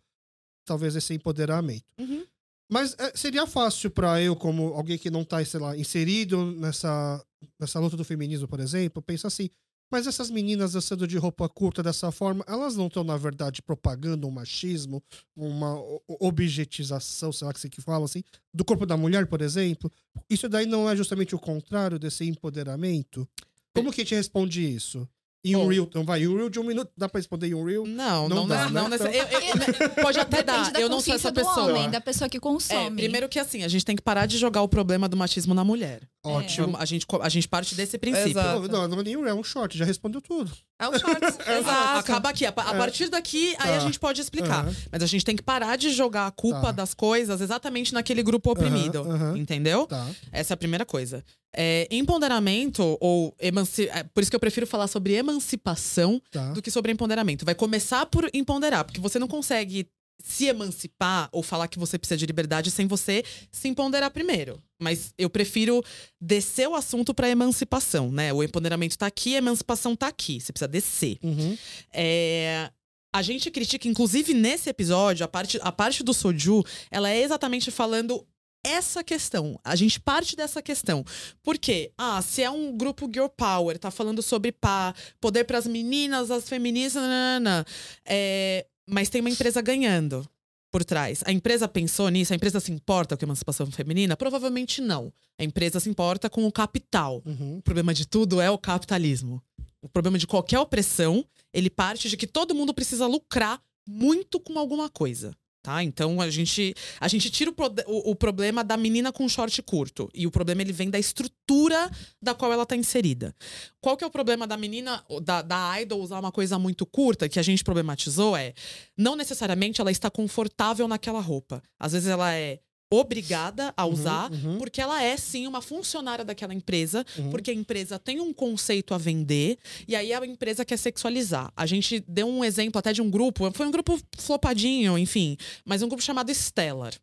talvez 0.68 0.94
esse 0.98 1.14
empoderamento. 1.14 1.86
Uhum. 1.98 2.26
Mas 2.70 2.94
é, 3.00 3.16
seria 3.16 3.48
fácil 3.48 3.90
pra 3.90 4.22
eu, 4.22 4.36
como 4.36 4.74
alguém 4.74 4.98
que 4.98 5.10
não 5.10 5.24
tá, 5.24 5.44
sei 5.46 5.62
lá, 5.62 5.78
inserido 5.78 6.52
nessa, 6.52 7.26
nessa 7.58 7.80
luta 7.80 7.96
do 7.96 8.04
feminismo, 8.04 8.46
por 8.46 8.60
exemplo, 8.60 9.02
pensar 9.02 9.30
assim, 9.30 9.50
mas 9.92 10.08
essas 10.08 10.30
meninas 10.30 10.74
dançando 10.74 11.08
de 11.08 11.18
roupa 11.18 11.48
curta 11.48 11.82
dessa 11.84 12.12
forma, 12.12 12.44
elas 12.48 12.76
não 12.76 12.88
estão, 12.88 13.04
na 13.04 13.18
verdade, 13.18 13.62
propagando 13.62 14.28
um 14.28 14.32
machismo, 14.32 15.04
uma 15.36 15.78
objetização, 16.20 17.32
sei 17.32 17.48
lá 17.48 17.54
que 17.54 17.60
você 17.60 17.70
que 17.70 17.82
fala 17.82 18.06
assim, 18.06 18.24
do 18.54 18.66
corpo 18.66 18.86
da 18.86 18.98
mulher, 18.98 19.26
por 19.28 19.42
exemplo? 19.42 19.92
Isso 20.30 20.50
daí 20.50 20.66
não 20.66 20.90
é 20.90 20.96
justamente 20.96 21.36
o 21.36 21.40
contrário 21.40 22.00
desse 22.00 22.26
empoderamento? 22.26 23.28
Como 23.74 23.92
que 23.92 24.06
te 24.06 24.16
responde 24.16 24.64
isso? 24.64 25.08
Em 25.46 25.56
um 25.56 25.68
reel, 25.68 25.84
então 25.88 26.04
vai, 26.04 26.24
em 26.24 26.28
um 26.28 26.36
reel 26.36 26.50
de 26.50 26.60
um 26.60 26.64
minuto, 26.64 26.92
dá 26.98 27.08
pra 27.08 27.20
responder 27.20 27.48
em 27.48 27.54
um 27.54 27.64
reel? 27.64 27.86
Não, 27.86 28.28
Não 28.28 28.38
não, 28.38 28.48
dá, 28.48 28.70
não, 28.70 28.90
né? 28.90 28.90
não 28.90 28.96
Então- 28.96 29.08
eu- 29.08 29.24
eu- 29.24 29.90
pode 30.04 30.20
até 30.20 30.42
dar, 30.42 30.72
da 30.72 30.80
eu 30.82 30.90
não 30.90 31.00
sou 31.00 31.14
essa 31.14 31.32
pessoa. 31.32 31.66
homem, 31.72 31.90
da 31.90 32.02
pessoa 32.02 32.28
que 32.28 32.38
É, 32.38 32.40
consome. 32.40 32.96
primeiro 32.96 33.30
que 33.30 33.38
assim, 33.40 33.64
a 33.64 33.68
gente 33.68 33.86
tem 33.86 33.96
que 33.96 34.02
parar 34.02 34.26
de 34.26 34.38
jogar 34.38 34.62
o 34.64 34.68
problema 34.68 35.08
do 35.08 35.16
machismo 35.16 35.54
na 35.54 35.64
mulher. 35.64 36.02
Ótimo. 36.24 36.66
Vamos- 36.68 36.82
A, 36.82 36.86
gente, 36.86 37.06
a 37.22 37.30
gente 37.30 37.48
parte 37.48 37.76
desse 37.76 37.98
princípio. 38.00 38.32
Exato. 38.32 38.68
Não, 38.68 38.88
não 38.88 39.00
é 39.00 39.04
nem 39.04 39.16
um 39.16 39.22
reel, 39.22 39.36
é 39.38 39.40
um 39.40 39.44
short, 39.44 39.78
já 39.78 39.86
respondeu 39.86 40.20
tudo. 40.20 40.52
É 40.80 40.90
um 40.90 40.98
shorts. 40.98 41.38
Ah, 41.46 41.60
Exato. 41.60 42.00
Acaba 42.00 42.30
aqui. 42.30 42.46
A, 42.46 42.50
a 42.50 42.54
partir 42.74 43.08
daqui, 43.10 43.56
aí 43.60 43.76
a 43.76 43.78
Tá. 43.78 43.80
gente 43.86 44.00
pode 44.00 44.20
explicar. 44.22 44.66
Mas 44.92 45.04
a 45.04 45.06
gente 45.06 45.24
tem 45.24 45.36
que 45.36 45.44
parar 45.44 45.76
de 45.76 45.92
jogar 45.92 46.26
a 46.26 46.32
culpa 46.32 46.62
Tá. 46.62 46.72
das 46.72 46.94
coisas 46.96 47.40
exatamente 47.40 47.94
naquele 47.94 48.24
grupo 48.24 48.50
oprimido. 48.52 49.06
Entendeu? 49.38 49.86
Tá. 49.86 50.08
Essa 50.32 50.54
é 50.54 50.56
a 50.56 50.58
primeira 50.58 50.86
coisa. 50.86 51.24
É, 51.58 51.88
empoderamento, 51.92 52.98
ou 53.00 53.34
emanci... 53.40 53.88
é, 53.90 54.04
por 54.04 54.22
isso 54.22 54.30
que 54.32 54.36
eu 54.36 54.40
prefiro 54.40 54.68
falar 54.68 54.88
sobre 54.88 55.14
emancipação 55.14 56.22
Tá. 56.32 56.52
do 56.54 56.62
que 56.62 56.70
sobre 56.72 56.92
empoderamento. 56.92 57.46
Vai 57.46 57.56
começar 57.56 58.06
por 58.08 58.30
empoderar, 58.34 58.84
porque 58.84 59.00
você 59.00 59.18
não 59.20 59.28
consegue 59.28 59.88
se 60.24 60.46
emancipar 60.46 61.30
ou 61.32 61.44
falar 61.44 61.68
que 61.68 61.78
você 61.78 62.00
precisa 62.00 62.18
de 62.18 62.26
liberdade 62.26 62.72
sem 62.72 62.88
você 62.88 63.24
se 63.52 63.68
empoderar 63.68 64.10
primeiro. 64.10 64.62
Mas 64.82 65.14
eu 65.18 65.30
prefiro 65.30 65.84
descer 66.20 66.68
o 66.68 66.74
assunto 66.76 67.14
para 67.14 67.30
emancipação, 67.30 68.12
né? 68.12 68.34
O 68.34 68.42
empoderamento 68.42 68.98
tá 68.98 69.06
aqui, 69.08 69.36
a 69.36 69.40
emancipação 69.40 69.96
tá 69.96 70.08
aqui. 70.08 70.40
Você 70.40 70.52
precisa 70.54 70.68
descer. 70.68 71.18
Uhum. 71.22 71.58
É, 71.94 72.70
A 73.14 73.22
gente 73.22 73.50
critica, 73.52 73.88
inclusive 73.88 74.34
nesse 74.34 74.70
episódio, 74.70 75.24
a 75.24 75.28
parte, 75.28 75.58
a 75.62 75.72
parte 75.72 76.04
do 76.04 76.14
Soju, 76.14 76.64
ela 76.92 77.10
é 77.10 77.22
exatamente 77.22 77.70
falando 77.72 78.26
essa 78.66 79.04
questão. 79.04 79.60
A 79.64 79.76
gente 79.76 80.00
parte 80.00 80.36
dessa 80.36 80.62
questão. 80.62 81.06
Por 81.44 81.58
quê? 81.58 81.92
Ah, 81.98 82.22
se 82.22 82.42
é 82.42 82.50
um 82.50 82.76
grupo 82.76 83.10
Girl 83.12 83.28
Power, 83.28 83.78
tá 83.78 83.92
falando 83.92 84.22
sobre 84.22 84.52
pá, 84.52 84.94
poder 85.22 85.44
pras 85.44 85.68
meninas, 85.68 86.32
as 86.32 86.50
feministas, 86.50 87.04
nanana, 87.04 87.66
é, 88.06 88.66
mas 88.88 89.10
tem 89.10 89.22
uma 89.22 89.30
empresa 89.30 89.62
ganhando 89.62 90.28
por 90.72 90.84
trás. 90.84 91.24
A 91.26 91.32
empresa 91.32 91.68
pensou 91.68 92.10
nisso? 92.10 92.34
A 92.34 92.36
empresa 92.36 92.60
se 92.60 92.72
importa 92.72 93.16
com 93.16 93.24
a 93.24 93.28
emancipação 93.28 93.70
feminina? 93.72 94.18
Provavelmente 94.18 94.82
não. 94.82 95.14
A 95.40 95.44
empresa 95.44 95.80
se 95.80 95.90
importa 95.90 96.30
com 96.30 96.46
o 96.46 96.52
capital. 96.52 97.22
Uhum. 97.26 97.60
O 97.60 97.62
problema 97.62 97.94
de 97.94 98.06
tudo 98.06 98.42
é 98.42 98.50
o 98.50 98.58
capitalismo. 98.58 99.42
O 99.82 99.88
problema 99.88 100.18
de 100.18 100.28
qualquer 100.28 100.60
opressão, 100.60 101.24
ele 101.54 101.70
parte 101.70 102.10
de 102.10 102.18
que 102.18 102.28
todo 102.28 102.56
mundo 102.56 102.74
precisa 102.74 103.08
lucrar 103.08 103.62
muito 103.88 104.40
com 104.40 104.58
alguma 104.58 104.90
coisa. 104.90 105.34
Tá? 105.66 105.84
Então 105.84 106.22
a 106.22 106.30
gente, 106.30 106.76
a 107.00 107.08
gente 107.08 107.28
tira 107.32 107.50
o, 107.50 107.54
pro- 107.54 107.74
o- 107.88 108.12
o 108.12 108.16
problema 108.16 108.64
da 108.64 108.78
menina 108.78 109.12
com 109.12 109.28
short 109.28 109.60
curto. 109.64 110.08
E 110.14 110.28
o 110.28 110.32
problema 110.32 110.62
ele 110.62 110.72
vem 110.72 110.92
da 110.92 111.00
estrutura 111.00 111.90
da 112.22 112.36
qual 112.36 112.54
ela 112.54 112.62
está 112.62 112.76
inserida. 112.76 113.34
Qual 113.82 113.98
que 113.98 114.04
é 114.04 114.08
o 114.08 114.12
problema 114.12 114.46
da 114.46 114.56
menina, 114.56 115.04
da, 115.24 115.42
da 115.42 115.82
idol 115.82 116.02
usar 116.02 116.20
uma 116.20 116.32
coisa 116.32 116.60
muito 116.60 116.86
curta, 116.86 117.28
que 117.28 117.40
a 117.40 117.42
gente 117.42 117.64
problematizou, 117.64 118.38
é 118.38 118.54
não 118.96 119.16
necessariamente 119.16 119.82
ela 119.82 119.90
está 119.90 120.12
confortável 120.12 120.88
naquela 120.88 121.20
roupa. 121.20 121.64
Às 121.80 121.94
vezes 121.94 122.08
ela 122.10 122.32
é 122.32 122.60
obrigada 122.92 123.74
a 123.76 123.86
Uhum, 123.86 123.94
usar, 123.94 124.32
uhum, 124.32 124.58
porque 124.58 124.80
ela 124.80 125.02
é 125.02 125.18
sim 125.18 125.48
uma 125.48 125.62
funcionária 125.62 126.24
daquela 126.24 126.54
empresa, 126.54 127.06
uhum. 127.18 127.30
porque 127.30 127.52
a 127.52 127.54
empresa 127.54 127.98
tem 128.00 128.20
um 128.20 128.34
conceito 128.34 128.94
a 128.94 128.98
vender 128.98 129.58
e 129.88 129.96
aí 129.96 130.14
a 130.14 130.26
empresa 130.26 130.64
quer 130.64 130.78
sexualizar. 130.78 131.52
A 131.56 131.66
gente 131.66 132.04
deu 132.08 132.28
um 132.28 132.44
exemplo 132.44 132.80
até 132.80 132.94
de 132.94 133.02
um 133.02 133.10
grupo, 133.10 133.52
foi 133.54 133.68
um 133.68 133.72
grupo 133.72 134.00
flopadinho, 134.18 134.98
enfim, 134.98 135.38
mas 135.66 135.82
um 135.82 135.88
grupo 135.88 136.04
chamado 136.04 136.34
Stellar. 136.34 136.94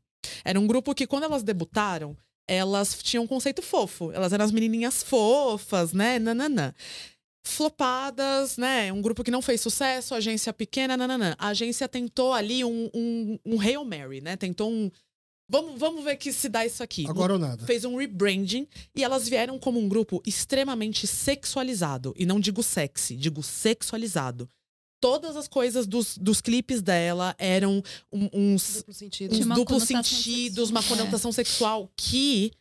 Era 0.44 0.59
um 0.59 0.67
grupo 0.67 0.94
que 0.94 1.07
quando 1.07 1.25
elas 1.25 1.43
debutaram, 1.43 2.17
elas 2.47 3.02
tinham 3.02 3.25
um 3.25 3.27
conceito 3.27 3.62
fofo. 3.62 4.12
Elas 4.12 4.33
eram 4.33 4.44
as 4.44 4.52
menininhas 4.52 5.02
fofas, 5.02 5.93
né? 5.93 6.19
Nananã. 6.19 6.75
Flopadas, 7.44 8.57
né? 8.57 8.93
Um 8.93 9.02
grupo 9.02 9.25
que 9.25 9.31
não 9.31 9.43
fez 9.43 9.61
sucesso, 9.61 10.15
agência 10.15 10.52
pequena, 10.52 10.97
nananã. 10.97 11.35
A 11.39 11.49
agência 11.49 11.89
tentou 11.89 12.33
ali 12.33 12.65
um, 12.65 12.89
um, 12.94 13.39
um 13.44 13.61
Hail 13.61 13.85
Mary, 13.85 14.20
né? 14.20 14.36
Tentou 14.36 14.70
um. 14.70 14.91
Vamos, 15.53 15.79
vamos 15.79 16.03
ver 16.03 16.17
que 16.17 16.33
se 16.33 16.49
dá 16.49 16.65
isso 16.65 16.83
aqui. 16.83 17.07
Agora 17.07 17.35
ou 17.35 17.39
nada. 17.39 17.67
Fez 17.67 17.85
um 17.85 17.97
rebranding 17.97 18.67
e 18.97 19.05
elas 19.05 19.29
vieram 19.29 19.59
como 19.59 19.79
um 19.79 19.87
grupo 19.87 20.23
extremamente 20.27 21.07
sexualizado. 21.07 22.15
E 22.17 22.25
não 22.25 22.41
digo 22.41 22.63
sexy, 22.63 23.15
digo 23.15 23.43
sexualizado. 23.43 24.49
Todas 24.99 25.37
as 25.37 25.49
coisas 25.49 25.87
dos, 25.87 26.17
dos 26.17 26.41
clipes 26.41 26.81
dela 26.81 27.35
eram 27.37 27.83
um- 28.11 28.31
uns 28.33 28.77
Duplo 28.79 28.95
sentido. 28.95 29.35
uns 29.35 29.47
duplos 29.47 29.83
sentidos, 29.83 30.71
uma 30.71 30.83
conotação 30.83 31.31
sexual 31.33 31.91
que 31.97 32.53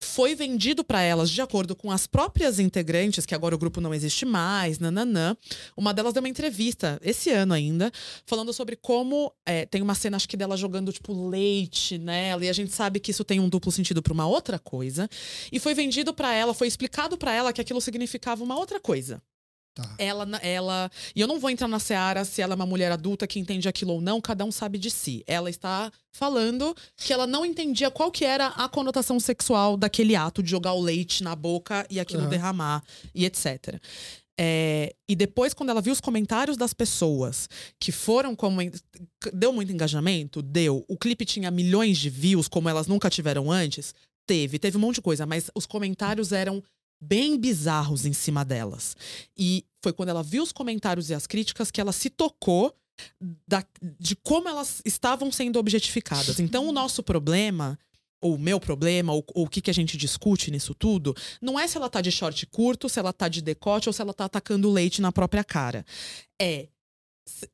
foi 0.00 0.34
vendido 0.34 0.84
para 0.84 1.02
elas 1.02 1.30
de 1.30 1.40
acordo 1.40 1.74
com 1.74 1.90
as 1.90 2.06
próprias 2.06 2.58
integrantes, 2.58 3.26
que 3.26 3.34
agora 3.34 3.54
o 3.54 3.58
grupo 3.58 3.80
não 3.80 3.92
existe 3.92 4.24
mais, 4.24 4.78
nananã. 4.78 5.36
Uma 5.76 5.92
delas 5.92 6.12
deu 6.12 6.22
uma 6.22 6.28
entrevista, 6.28 6.98
esse 7.02 7.30
ano 7.30 7.52
ainda, 7.52 7.90
falando 8.24 8.52
sobre 8.52 8.76
como 8.76 9.32
é, 9.44 9.66
tem 9.66 9.82
uma 9.82 9.94
cena, 9.94 10.16
acho 10.16 10.28
que 10.28 10.36
dela 10.36 10.56
jogando, 10.56 10.92
tipo, 10.92 11.28
leite 11.28 11.98
nela, 11.98 12.44
e 12.44 12.48
a 12.48 12.52
gente 12.52 12.72
sabe 12.72 13.00
que 13.00 13.10
isso 13.10 13.24
tem 13.24 13.40
um 13.40 13.48
duplo 13.48 13.72
sentido 13.72 14.02
para 14.02 14.12
uma 14.12 14.26
outra 14.26 14.58
coisa. 14.58 15.08
E 15.50 15.58
foi 15.58 15.74
vendido 15.74 16.14
para 16.14 16.32
ela, 16.32 16.54
foi 16.54 16.68
explicado 16.68 17.16
para 17.16 17.32
ela 17.32 17.52
que 17.52 17.60
aquilo 17.60 17.80
significava 17.80 18.44
uma 18.44 18.56
outra 18.56 18.80
coisa. 18.80 19.22
Tá. 19.78 19.88
Ela, 19.96 20.26
ela. 20.42 20.90
E 21.14 21.20
eu 21.20 21.28
não 21.28 21.38
vou 21.38 21.48
entrar 21.48 21.68
na 21.68 21.78
seara 21.78 22.24
se 22.24 22.42
ela 22.42 22.54
é 22.54 22.56
uma 22.56 22.66
mulher 22.66 22.90
adulta 22.90 23.28
que 23.28 23.38
entende 23.38 23.68
aquilo 23.68 23.92
ou 23.92 24.00
não, 24.00 24.20
cada 24.20 24.44
um 24.44 24.50
sabe 24.50 24.76
de 24.76 24.90
si. 24.90 25.22
Ela 25.24 25.48
está 25.48 25.92
falando 26.10 26.74
que 26.96 27.12
ela 27.12 27.28
não 27.28 27.46
entendia 27.46 27.88
qual 27.88 28.10
que 28.10 28.24
era 28.24 28.48
a 28.48 28.68
conotação 28.68 29.20
sexual 29.20 29.76
daquele 29.76 30.16
ato 30.16 30.42
de 30.42 30.50
jogar 30.50 30.72
o 30.72 30.80
leite 30.80 31.22
na 31.22 31.36
boca 31.36 31.86
e 31.88 32.00
aquilo 32.00 32.22
Aham. 32.22 32.30
derramar 32.30 32.82
e 33.14 33.24
etc. 33.24 33.80
É, 34.36 34.96
e 35.08 35.14
depois, 35.14 35.54
quando 35.54 35.70
ela 35.70 35.80
viu 35.80 35.92
os 35.92 36.00
comentários 36.00 36.56
das 36.56 36.74
pessoas 36.74 37.48
que 37.78 37.92
foram 37.92 38.34
como. 38.34 38.60
Deu 39.32 39.52
muito 39.52 39.70
engajamento? 39.70 40.42
Deu. 40.42 40.84
O 40.88 40.98
clipe 40.98 41.24
tinha 41.24 41.52
milhões 41.52 41.98
de 41.98 42.10
views, 42.10 42.48
como 42.48 42.68
elas 42.68 42.88
nunca 42.88 43.08
tiveram 43.08 43.48
antes? 43.48 43.94
Teve. 44.26 44.58
Teve 44.58 44.76
um 44.76 44.80
monte 44.80 44.96
de 44.96 45.02
coisa, 45.02 45.24
mas 45.24 45.52
os 45.54 45.66
comentários 45.66 46.32
eram 46.32 46.60
bem 47.00 47.38
bizarros 47.38 48.04
em 48.04 48.12
cima 48.12 48.44
delas. 48.44 48.96
E 49.36 49.64
foi 49.88 49.92
quando 49.94 50.10
ela 50.10 50.22
viu 50.22 50.42
os 50.42 50.52
comentários 50.52 51.08
e 51.10 51.14
as 51.14 51.26
críticas 51.26 51.70
que 51.70 51.80
ela 51.80 51.92
se 51.92 52.10
tocou 52.10 52.74
da- 53.48 53.64
de 53.98 54.14
como 54.16 54.48
elas 54.48 54.82
estavam 54.84 55.32
sendo 55.32 55.58
objetificadas. 55.58 56.38
Então, 56.40 56.68
o 56.68 56.72
nosso 56.72 57.02
problema, 57.02 57.78
ou 58.20 58.34
o 58.34 58.38
meu 58.38 58.60
problema, 58.60 59.12
ou, 59.12 59.24
ou 59.34 59.46
o 59.46 59.48
que, 59.48 59.60
que 59.62 59.70
a 59.70 59.74
gente 59.74 59.96
discute 59.96 60.50
nisso 60.50 60.74
tudo, 60.74 61.14
não 61.40 61.58
é 61.58 61.66
se 61.66 61.76
ela 61.76 61.88
tá 61.88 62.00
de 62.00 62.10
short 62.10 62.44
curto, 62.46 62.88
se 62.88 62.98
ela 62.98 63.12
tá 63.12 63.28
de 63.28 63.40
decote 63.40 63.88
ou 63.88 63.92
se 63.92 64.02
ela 64.02 64.12
tá 64.12 64.24
atacando 64.26 64.70
leite 64.70 65.00
na 65.00 65.10
própria 65.12 65.44
cara. 65.44 65.84
É 66.40 66.68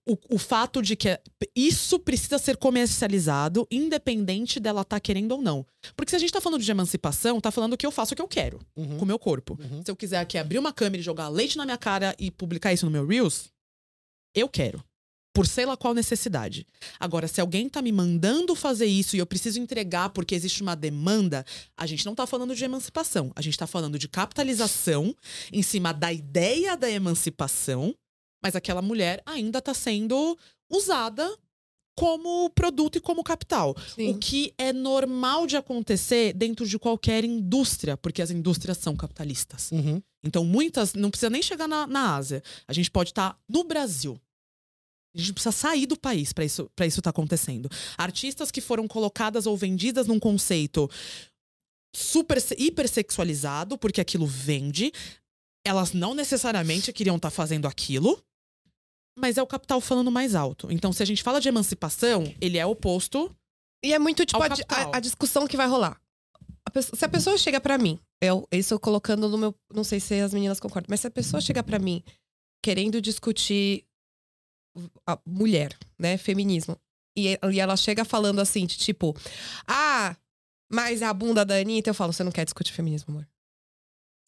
o, 0.07 0.17
o 0.35 0.39
fato 0.39 0.81
de 0.83 0.97
que 0.97 1.19
isso 1.55 1.99
precisa 1.99 2.39
ser 2.39 2.57
comercializado, 2.57 3.67
independente 3.71 4.59
dela 4.61 4.83
estar 4.83 5.01
querendo 5.01 5.33
ou 5.33 5.43
não. 5.43 5.67
Porque 5.97 6.11
se 6.11 6.17
a 6.17 6.19
gente 6.19 6.33
tá 6.33 6.41
falando 6.41 6.63
de 6.63 6.71
emancipação, 6.71 7.41
tá 7.41 7.51
falando 7.51 7.77
que 7.77 7.87
eu 7.87 7.91
faço 7.91 8.13
o 8.13 8.17
que 8.17 8.23
eu 8.23 8.29
quero 8.29 8.61
Uhum, 8.77 8.97
com 8.99 9.05
o 9.05 9.07
meu 9.07 9.19
corpo. 9.19 9.59
uhum. 9.61 9.83
Se 9.85 9.91
eu 9.91 9.97
quiser 9.97 10.19
aqui 10.19 10.39
abrir 10.39 10.59
uma 10.59 10.73
câmera 10.73 11.01
e 11.01 11.05
jogar 11.05 11.29
leite 11.29 11.57
na 11.57 11.65
minha 11.65 11.79
cara 11.79 12.15
e 12.19 12.31
publicar 12.31 12.73
isso 12.73 12.85
no 12.85 12.91
meu 12.91 13.07
Reels, 13.07 13.51
eu 14.35 14.49
quero. 14.49 14.83
Por 15.37 15.49
sei 15.49 15.67
lá 15.67 15.77
qual 15.77 15.93
necessidade. 15.95 16.65
Agora, 16.99 17.27
se 17.27 17.41
alguém 17.41 17.69
tá 17.69 17.83
me 17.83 17.91
mandando 17.91 18.55
fazer 18.55 18.87
isso 18.87 19.17
e 19.17 19.19
eu 19.19 19.27
preciso 19.27 19.59
entregar 19.59 20.11
porque 20.11 20.33
existe 20.33 20.63
uma 20.63 20.77
demanda, 20.77 21.45
a 21.77 21.87
gente 21.87 22.07
não 22.07 22.15
tá 22.15 22.25
falando 22.25 22.55
de 22.55 22.65
emancipação. 22.65 23.33
A 23.35 23.43
gente 23.43 23.59
tá 23.59 23.67
falando 23.67 23.99
de 23.99 24.07
capitalização 24.09 25.13
em 25.53 25.61
cima 25.61 25.93
da 25.93 26.13
ideia 26.13 26.77
da 26.77 26.89
emancipação, 26.89 27.93
mas 28.45 28.55
aquela 28.55 28.83
mulher 28.83 29.23
ainda 29.25 29.63
tá 29.63 29.73
sendo 29.73 30.39
usada 30.71 31.27
como 31.97 32.51
produto 32.51 32.97
e 32.97 33.01
como 33.01 33.23
capital. 33.25 33.75
Sim. 33.95 34.11
O 34.11 34.19
que 34.19 34.53
é 34.59 34.73
normal 34.73 35.47
de 35.47 35.57
acontecer 35.57 36.33
dentro 36.35 36.67
de 36.69 36.79
qualquer 36.79 37.25
indústria, 37.25 37.97
porque 37.97 38.21
as 38.21 38.31
indústrias 38.31 38.77
são 38.79 38.95
capitalistas. 38.97 39.71
Uhum. 39.73 40.03
Então, 40.23 40.45
muitas, 40.45 40.93
não 40.95 41.09
precisa 41.11 41.31
nem 41.31 41.41
chegar 41.43 41.69
na, 41.69 41.87
na 41.87 42.17
Ásia. 42.17 42.43
A 42.69 42.73
gente 42.73 42.91
pode 42.91 43.11
estar 43.11 43.39
no 43.49 43.65
Brasil. 43.65 44.21
A 45.17 45.21
gente 45.21 45.33
precisa 45.33 45.53
sair 45.53 45.87
do 45.87 45.97
país 45.97 46.33
para 46.33 46.45
isso 46.45 46.69
para 46.75 46.85
isso 46.87 46.99
estar 46.99 47.11
acontecendo. 47.11 47.71
Artistas 47.97 48.51
que 48.51 48.61
foram 48.61 48.89
colocadas 48.89 49.47
ou 49.47 49.57
vendidas 49.57 50.07
num 50.09 50.19
conceito 50.19 50.91
super 51.95 52.41
se- 52.41 52.57
hipersexualizado, 52.59 53.79
porque 53.79 54.01
aquilo 54.01 54.27
vende, 54.27 54.91
elas 55.65 55.93
não 55.93 56.15
necessariamente 56.15 56.93
queriam 56.93 57.15
estar 57.17 57.31
fazendo 57.31 57.69
aquilo, 57.69 58.21
mas 59.19 59.39
é 59.39 59.43
o 59.43 59.47
capital 59.47 59.81
falando 59.81 60.11
mais 60.11 60.35
alto. 60.35 60.71
Então, 60.71 60.93
se 60.93 61.03
a 61.03 61.07
gente 61.07 61.23
fala 61.23 61.41
de 61.41 61.49
emancipação, 61.49 62.25
ele 62.41 62.59
é 62.59 62.67
oposto 62.67 63.35
E 63.83 63.93
é 63.93 63.99
muito, 63.99 64.25
tipo, 64.25 64.39
a, 64.43 64.47
a- 64.93 64.97
a 64.97 65.01
discussão 65.01 65.47
que 65.47 65.57
vai 65.57 65.67
rolar. 65.69 66.01
A 66.67 66.71
pessoa- 66.71 66.99
se 66.99 67.05
a 67.05 67.09
pessoa 67.09 67.37
chega 67.39 67.61
pra 67.61 67.77
mim, 67.79 67.99
eu, 68.23 68.49
isso 68.51 68.73
eu 68.75 68.81
colocando 68.81 69.29
no 69.29 69.37
meu. 69.37 69.55
Não 69.73 69.85
sei 69.85 70.01
se 70.01 70.19
as 70.21 70.33
meninas 70.33 70.59
concordam, 70.59 70.87
mas 70.89 71.01
se 71.01 71.07
a 71.07 71.11
pessoa 71.11 71.41
chega 71.41 71.63
pra 71.63 71.79
mim 71.79 72.03
querendo 72.65 73.01
discutir 73.01 73.85
a 75.07 75.19
mulher, 75.27 75.77
né? 75.99 76.17
Feminismo. 76.17 76.77
E, 77.17 77.39
e 77.53 77.61
ela 77.61 77.77
chega 77.77 78.05
falando 78.05 78.41
assim, 78.41 78.67
de 78.67 78.77
tipo, 78.79 79.15
ah, 79.69 80.17
mas 80.73 81.03
a 81.03 81.13
bunda 81.13 81.45
da 81.45 81.55
Anitta, 81.57 81.91
eu 81.91 81.95
falo, 81.95 82.13
você 82.13 82.25
não 82.25 82.33
quer 82.33 82.45
discutir 82.45 82.73
feminismo, 82.73 83.13
amor. 83.13 83.29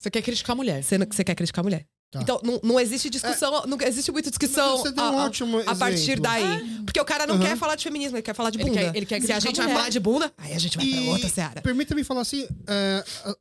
Você 0.00 0.10
quer 0.10 0.22
criticar 0.22 0.52
a 0.52 0.56
mulher. 0.56 0.84
Você, 0.84 0.98
não- 0.98 1.06
você 1.10 1.24
quer 1.24 1.34
criticar 1.34 1.62
a 1.62 1.64
mulher. 1.64 1.86
Tá. 2.10 2.22
Então, 2.22 2.40
não, 2.44 2.60
não 2.62 2.80
existe 2.80 3.10
discussão, 3.10 3.64
não 3.66 3.76
existe 3.80 4.12
muita 4.12 4.30
discussão. 4.30 4.82
A- 4.96 5.10
um 5.12 5.18
a- 5.18 5.24
ótimo 5.26 5.58
a 5.66 5.74
partir 5.74 6.20
daí. 6.20 6.80
Porque 6.84 7.00
o 7.00 7.04
cara 7.04 7.26
não 7.26 7.34
Uhum. 7.34 7.40
quer 7.42 7.56
falar 7.56 7.74
de 7.74 7.82
feminismo, 7.82 8.16
ele 8.16 8.22
quer 8.22 8.34
falar 8.34 8.50
de 8.50 8.58
Ele 8.58 8.64
bunda. 8.70 8.80
quer- 8.80 8.96
ele 8.96 9.06
quer 9.06 9.20
Se 9.22 9.32
a 9.32 9.40
gente 9.40 9.60
a 9.60 9.64
vai 9.64 9.74
falar 9.74 9.88
de 9.88 9.98
bunda, 10.00 10.32
aí 10.38 10.52
a 10.54 10.58
gente 10.58 10.76
vai 10.76 10.86
pra 10.88 10.96
E- 11.00 11.08
outra 11.08 11.28
seara. 11.28 11.62
Permita-me 11.62 12.04
falar 12.04 12.20
assim, 12.20 12.46
é, 12.68 13.04
a- 13.24 13.30
a- 13.30 13.36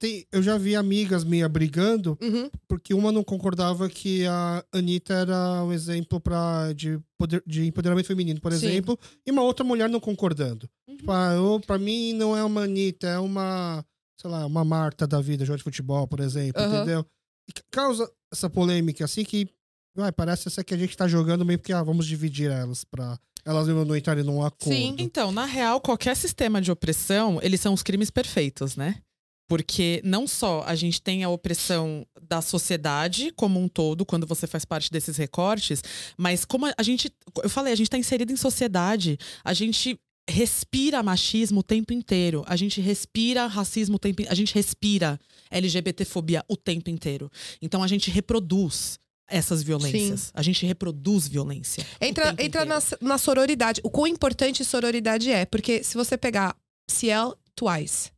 tem- 0.00 0.26
eu 0.32 0.42
já 0.42 0.58
vi 0.58 0.74
amigas 0.74 1.22
minhas 1.22 1.48
brigando 1.50 2.18
Uhum. 2.20 2.50
porque 2.66 2.92
uma 2.92 3.12
não 3.12 3.22
concordava 3.22 3.88
que 3.88 4.26
a 4.26 4.64
Anitta 4.72 5.14
era 5.14 5.62
um 5.62 5.72
exemplo 5.72 6.18
pra, 6.18 6.72
de, 6.72 6.98
poder, 7.16 7.42
de 7.46 7.64
empoderamento 7.66 8.06
feminino, 8.06 8.40
por 8.40 8.52
Sim. 8.52 8.66
exemplo, 8.66 8.98
e 9.24 9.30
uma 9.30 9.42
outra 9.42 9.64
mulher 9.64 9.88
não 9.88 10.00
concordando. 10.00 10.68
Uhum. 10.88 10.96
Tipo, 10.96 11.12
ah, 11.12 11.32
eu, 11.34 11.60
pra 11.64 11.78
mim 11.78 12.12
não 12.14 12.36
é 12.36 12.42
uma 12.42 12.62
Anitta, 12.64 13.06
é 13.06 13.18
uma, 13.20 13.84
sei 14.20 14.28
lá, 14.28 14.44
uma 14.46 14.64
Marta 14.64 15.06
da 15.06 15.20
vida, 15.20 15.44
jogador 15.44 15.58
de 15.58 15.64
futebol, 15.64 16.08
por 16.08 16.18
exemplo, 16.20 16.60
entendeu? 16.60 17.06
E 17.50 17.52
ca- 17.52 17.62
causa 17.70 18.10
essa 18.32 18.48
polêmica 18.48 19.04
assim 19.04 19.24
que 19.24 19.48
vai, 19.94 20.12
parece 20.12 20.46
essa 20.48 20.62
que 20.62 20.72
a 20.72 20.76
gente 20.76 20.96
tá 20.96 21.08
jogando 21.08 21.44
meio 21.44 21.58
porque 21.58 21.72
ah, 21.72 21.82
vamos 21.82 22.06
dividir 22.06 22.50
elas 22.50 22.84
pra 22.84 23.18
elas 23.44 23.66
não 23.68 23.96
entrarem 23.96 24.22
num 24.22 24.44
acordo. 24.44 24.74
Sim. 24.74 24.94
Então, 24.98 25.32
na 25.32 25.46
real, 25.46 25.80
qualquer 25.80 26.14
sistema 26.14 26.60
de 26.60 26.70
opressão, 26.70 27.40
eles 27.42 27.60
são 27.60 27.72
os 27.72 27.82
crimes 27.82 28.10
perfeitos, 28.10 28.76
né? 28.76 29.00
Porque 29.48 30.00
não 30.04 30.28
só 30.28 30.62
a 30.64 30.76
gente 30.76 31.02
tem 31.02 31.24
a 31.24 31.28
opressão 31.28 32.06
da 32.22 32.40
sociedade 32.40 33.32
como 33.32 33.58
um 33.58 33.66
todo, 33.66 34.06
quando 34.06 34.24
você 34.26 34.46
faz 34.46 34.64
parte 34.64 34.92
desses 34.92 35.16
recortes, 35.16 35.82
mas 36.16 36.44
como 36.44 36.66
a 36.66 36.82
gente. 36.82 37.10
Eu 37.42 37.50
falei, 37.50 37.72
a 37.72 37.76
gente 37.76 37.90
tá 37.90 37.98
inserido 37.98 38.30
em 38.32 38.36
sociedade, 38.36 39.18
a 39.42 39.52
gente 39.52 39.98
respira 40.28 41.02
machismo 41.02 41.60
o 41.60 41.62
tempo 41.62 41.92
inteiro, 41.92 42.44
a 42.46 42.56
gente 42.56 42.80
respira 42.80 43.46
racismo 43.46 43.96
o 43.96 43.98
tempo 43.98 44.22
A 44.28 44.34
gente 44.34 44.54
respira 44.54 45.18
LGBTfobia 45.50 46.44
o 46.48 46.56
tempo 46.56 46.90
inteiro. 46.90 47.30
Então 47.60 47.82
a 47.82 47.86
gente 47.86 48.10
reproduz 48.10 48.98
essas 49.28 49.62
violências. 49.62 50.30
A 50.34 50.42
gente 50.42 50.66
reproduz 50.66 51.28
violência. 51.28 51.86
Entra, 52.00 52.34
entra 52.38 52.64
na, 52.64 52.78
na 53.00 53.16
sororidade. 53.16 53.80
O 53.84 53.90
quão 53.90 54.06
importante 54.06 54.64
sororidade 54.64 55.30
é. 55.30 55.46
Porque 55.46 55.84
se 55.84 55.96
você 55.96 56.16
pegar 56.18 56.56
Ciel 56.90 57.36
Twice, 57.54 58.10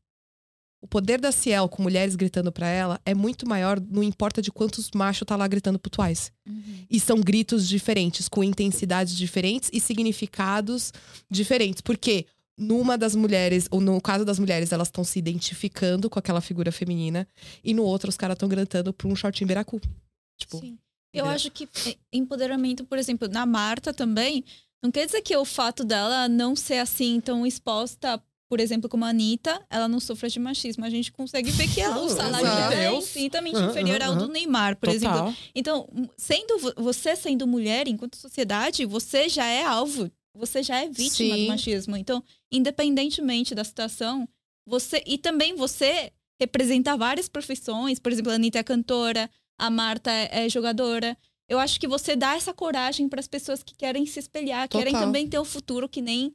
o 0.82 0.86
poder 0.88 1.20
da 1.20 1.30
Ciel 1.30 1.68
com 1.68 1.80
mulheres 1.80 2.16
gritando 2.16 2.50
pra 2.50 2.66
ela 2.66 3.00
é 3.06 3.14
muito 3.14 3.48
maior, 3.48 3.80
não 3.80 4.02
importa 4.02 4.42
de 4.42 4.50
quantos 4.50 4.90
machos 4.92 5.24
tá 5.24 5.36
lá 5.36 5.46
gritando 5.46 5.78
pro 5.78 5.88
Twice. 5.88 6.32
E 6.90 6.98
são 6.98 7.20
gritos 7.20 7.68
diferentes, 7.68 8.28
com 8.28 8.42
intensidades 8.42 9.16
diferentes 9.16 9.70
e 9.72 9.80
significados 9.80 10.92
diferentes. 11.30 11.80
Porque 11.80 12.26
numa 12.58 12.98
das 12.98 13.14
mulheres, 13.14 13.68
ou 13.70 13.80
no 13.80 14.00
caso 14.00 14.24
das 14.24 14.40
mulheres, 14.40 14.72
elas 14.72 14.88
estão 14.88 15.04
se 15.04 15.20
identificando 15.20 16.10
com 16.10 16.18
aquela 16.18 16.40
figura 16.40 16.72
feminina, 16.72 17.26
e 17.62 17.72
no 17.72 17.84
outro 17.84 18.10
os 18.10 18.16
caras 18.16 18.34
estão 18.34 18.48
gritando 18.48 18.92
pra 18.92 19.08
um 19.08 19.14
shortinho 19.14 19.48
beracu. 19.48 19.80
Tipo, 20.36 20.58
Sim. 20.58 20.76
Eu 21.14 21.26
acho 21.26 21.50
que 21.50 21.68
é, 21.86 21.96
empoderamento, 22.12 22.84
por 22.84 22.98
exemplo, 22.98 23.28
na 23.28 23.44
Marta 23.44 23.92
também, 23.92 24.44
não 24.82 24.90
quer 24.90 25.06
dizer 25.06 25.20
que 25.20 25.36
o 25.36 25.44
fato 25.44 25.84
dela 25.84 26.28
não 26.28 26.56
ser 26.56 26.78
assim 26.78 27.20
tão 27.20 27.46
exposta 27.46 28.20
por 28.52 28.60
exemplo, 28.60 28.86
como 28.86 29.06
a 29.06 29.08
Anitta, 29.08 29.64
ela 29.70 29.88
não 29.88 29.98
sofre 29.98 30.28
de 30.28 30.38
machismo. 30.38 30.84
A 30.84 30.90
gente 30.90 31.10
consegue 31.10 31.50
ver 31.52 31.72
que 31.72 31.80
ela, 31.80 32.02
o 32.02 32.08
salário 32.10 32.46
exato. 32.46 32.68
dela 32.76 32.94
é 32.96 32.98
infinitamente 32.98 33.56
Aham, 33.56 33.70
inferior 33.70 34.02
ao 34.02 34.14
do 34.14 34.28
Neymar, 34.28 34.76
por 34.76 34.90
exemplo. 34.90 35.16
Total. 35.20 35.34
Então, 35.54 35.88
sendo 36.18 36.58
vo- 36.58 36.74
você 36.76 37.16
sendo 37.16 37.46
mulher, 37.46 37.88
enquanto 37.88 38.14
sociedade, 38.14 38.84
você 38.84 39.26
já 39.26 39.46
é 39.46 39.64
alvo, 39.64 40.12
você 40.36 40.62
já 40.62 40.82
é 40.82 40.86
vítima 40.86 41.34
Sim. 41.34 41.44
do 41.44 41.48
machismo. 41.48 41.96
Então, 41.96 42.22
independentemente 42.52 43.54
da 43.54 43.64
situação, 43.64 44.28
você 44.68 45.02
e 45.06 45.16
também 45.16 45.54
você 45.56 46.12
representa 46.38 46.94
várias 46.94 47.30
profissões, 47.30 47.98
por 47.98 48.12
exemplo, 48.12 48.32
a 48.32 48.34
Anitta 48.34 48.58
é 48.58 48.62
cantora, 48.62 49.30
a 49.58 49.70
Marta 49.70 50.10
é, 50.10 50.44
é 50.44 50.48
jogadora. 50.50 51.16
Eu 51.48 51.58
acho 51.58 51.80
que 51.80 51.88
você 51.88 52.14
dá 52.14 52.34
essa 52.34 52.52
coragem 52.52 53.08
para 53.08 53.18
as 53.20 53.26
pessoas 53.26 53.62
que 53.62 53.74
querem 53.74 54.04
se 54.04 54.18
espelhar, 54.18 54.68
querem 54.68 54.92
Total. 54.92 55.06
também 55.06 55.26
ter 55.26 55.38
um 55.38 55.44
futuro 55.46 55.88
que 55.88 56.02
nem, 56.02 56.34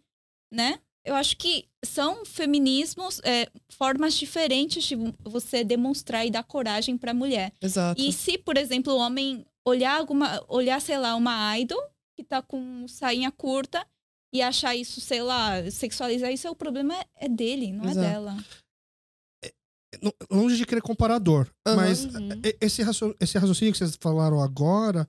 né? 0.51 0.79
Eu 1.07 1.15
acho 1.15 1.37
que 1.37 1.65
são 1.85 2.25
feminismos, 2.25 3.21
é, 3.23 3.49
formas 3.71 4.13
diferentes 4.13 4.83
de 4.83 4.95
você 5.23 5.63
demonstrar 5.63 6.25
e 6.25 6.29
dar 6.29 6.43
coragem 6.43 6.97
para 6.97 7.11
a 7.11 7.13
mulher. 7.13 7.53
Exato. 7.61 8.01
E 8.01 8.11
se, 8.11 8.37
por 8.37 8.57
exemplo, 8.57 8.91
o 8.91 8.97
homem 8.97 9.45
olhar 9.65 9.97
alguma, 9.97 10.43
olhar, 10.49 10.81
sei 10.81 10.97
lá, 10.97 11.15
uma 11.15 11.57
idol 11.57 11.81
que 12.17 12.25
tá 12.25 12.41
com 12.41 12.85
sainha 12.89 13.31
curta 13.31 13.87
e 14.33 14.41
achar 14.41 14.75
isso, 14.75 14.99
sei 14.99 15.21
lá, 15.21 15.69
sexualizar 15.71 16.29
isso, 16.31 16.49
o 16.49 16.55
problema 16.55 16.93
é, 16.93 17.05
é 17.21 17.29
dele, 17.29 17.71
não 17.71 17.85
Exato. 17.85 17.99
é 17.99 18.09
dela. 18.09 18.37
Longe 20.29 20.57
de 20.57 20.65
querer 20.65 20.81
comparador, 20.81 21.49
Aham. 21.65 21.75
mas 21.77 22.03
Uhum. 22.03 22.29
esse 22.59 22.81
raciocínio 22.83 23.71
que 23.71 23.77
vocês 23.77 23.97
falaram 23.99 24.41
agora 24.41 25.07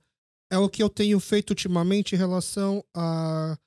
é 0.51 0.57
o 0.57 0.69
que 0.69 0.81
eu 0.81 0.89
tenho 0.89 1.19
feito 1.19 1.49
ultimamente 1.49 2.15
em 2.15 2.17
relação 2.17 2.83
a 2.95 3.57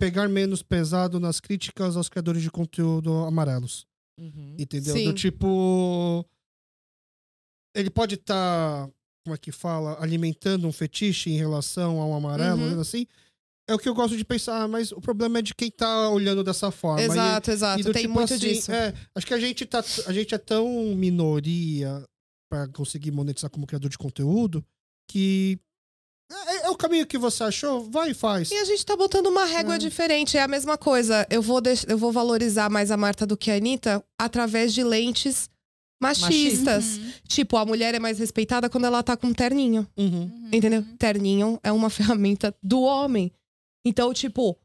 pegar 0.00 0.28
menos 0.28 0.62
pesado 0.62 1.20
nas 1.20 1.38
críticas 1.38 1.94
aos 1.96 2.08
criadores 2.08 2.42
de 2.42 2.50
conteúdo 2.50 3.12
amarelos. 3.26 3.86
Uhum. 4.18 4.56
Entendeu? 4.58 4.94
Sim. 4.96 5.04
Do 5.04 5.12
tipo. 5.14 6.24
Ele 7.76 7.90
pode 7.90 8.16
estar, 8.16 8.88
como 9.24 9.34
é 9.34 9.38
que 9.38 9.52
fala, 9.52 10.02
alimentando 10.02 10.66
um 10.66 10.72
fetiche 10.72 11.30
em 11.30 11.36
relação 11.36 12.00
ao 12.00 12.12
amarelo, 12.14 12.60
Uhum. 12.74 12.80
assim. 12.80 13.06
É 13.68 13.74
o 13.74 13.78
que 13.78 13.88
eu 13.88 13.94
gosto 13.94 14.16
de 14.16 14.24
pensar, 14.24 14.66
mas 14.66 14.90
o 14.90 15.00
problema 15.00 15.38
é 15.38 15.42
de 15.42 15.54
quem 15.54 15.70
tá 15.70 16.08
olhando 16.10 16.42
dessa 16.42 16.72
forma. 16.72 17.00
E- 17.00 17.04
Exato, 17.04 17.50
e 17.50 17.52
exato. 17.52 17.82
do 17.84 17.92
Tem 17.92 18.02
tipo 18.02 18.14
muito 18.14 18.34
assim, 18.34 18.40
disso. 18.48 18.72
É, 18.72 18.92
acho 19.14 19.26
que 19.26 19.34
a 19.34 19.38
gente, 19.38 19.64
tá, 19.64 19.78
a 20.06 20.12
gente 20.12 20.34
é 20.34 20.38
tão 20.38 20.66
minoria 20.96 22.04
pra 22.50 22.66
conseguir 22.68 23.12
monetizar 23.12 23.48
como 23.48 23.66
criador 23.68 23.88
de 23.88 23.96
conteúdo 23.98 24.64
que 25.08 25.60
é, 26.32 26.66
é 26.66 26.70
o 26.70 26.76
caminho 26.76 27.06
que 27.06 27.18
você 27.18 27.42
achou, 27.44 27.88
vai 27.90 28.10
e 28.10 28.14
faz. 28.14 28.50
E 28.50 28.56
a 28.56 28.64
gente 28.64 28.84
tá 28.86 28.96
botando 28.96 29.26
uma 29.26 29.44
régua 29.44 29.74
É. 29.74 29.78
diferente. 29.78 30.36
É 30.36 30.42
a 30.42 30.48
mesma 30.48 30.78
coisa. 30.78 31.26
Eu 31.30 31.42
vou, 31.42 31.60
deix- 31.60 31.84
eu 31.88 31.98
vou 31.98 32.12
valorizar 32.12 32.70
mais 32.70 32.90
a 32.90 32.96
Marta 32.96 33.26
do 33.26 33.36
que 33.36 33.50
a 33.50 33.56
Anitta 33.56 34.02
através 34.18 34.72
de 34.72 34.82
lentes 34.84 35.48
machistas. 36.02 36.96
Uhum. 36.96 37.12
Tipo, 37.28 37.56
a 37.56 37.64
mulher 37.66 37.94
é 37.94 37.98
mais 37.98 38.18
respeitada 38.18 38.68
quando 38.70 38.86
ela 38.86 39.02
tá 39.02 39.16
com 39.16 39.28
um 39.28 39.34
terninho. 39.34 39.86
Uhum. 39.96 40.22
Uhum. 40.22 40.48
Entendeu? 40.52 40.84
Terninho 40.98 41.58
é 41.62 41.70
uma 41.72 41.90
ferramenta 41.90 42.54
do 42.62 42.80
homem. 42.80 43.32
Então, 43.84 44.12
tipo, 44.12 44.56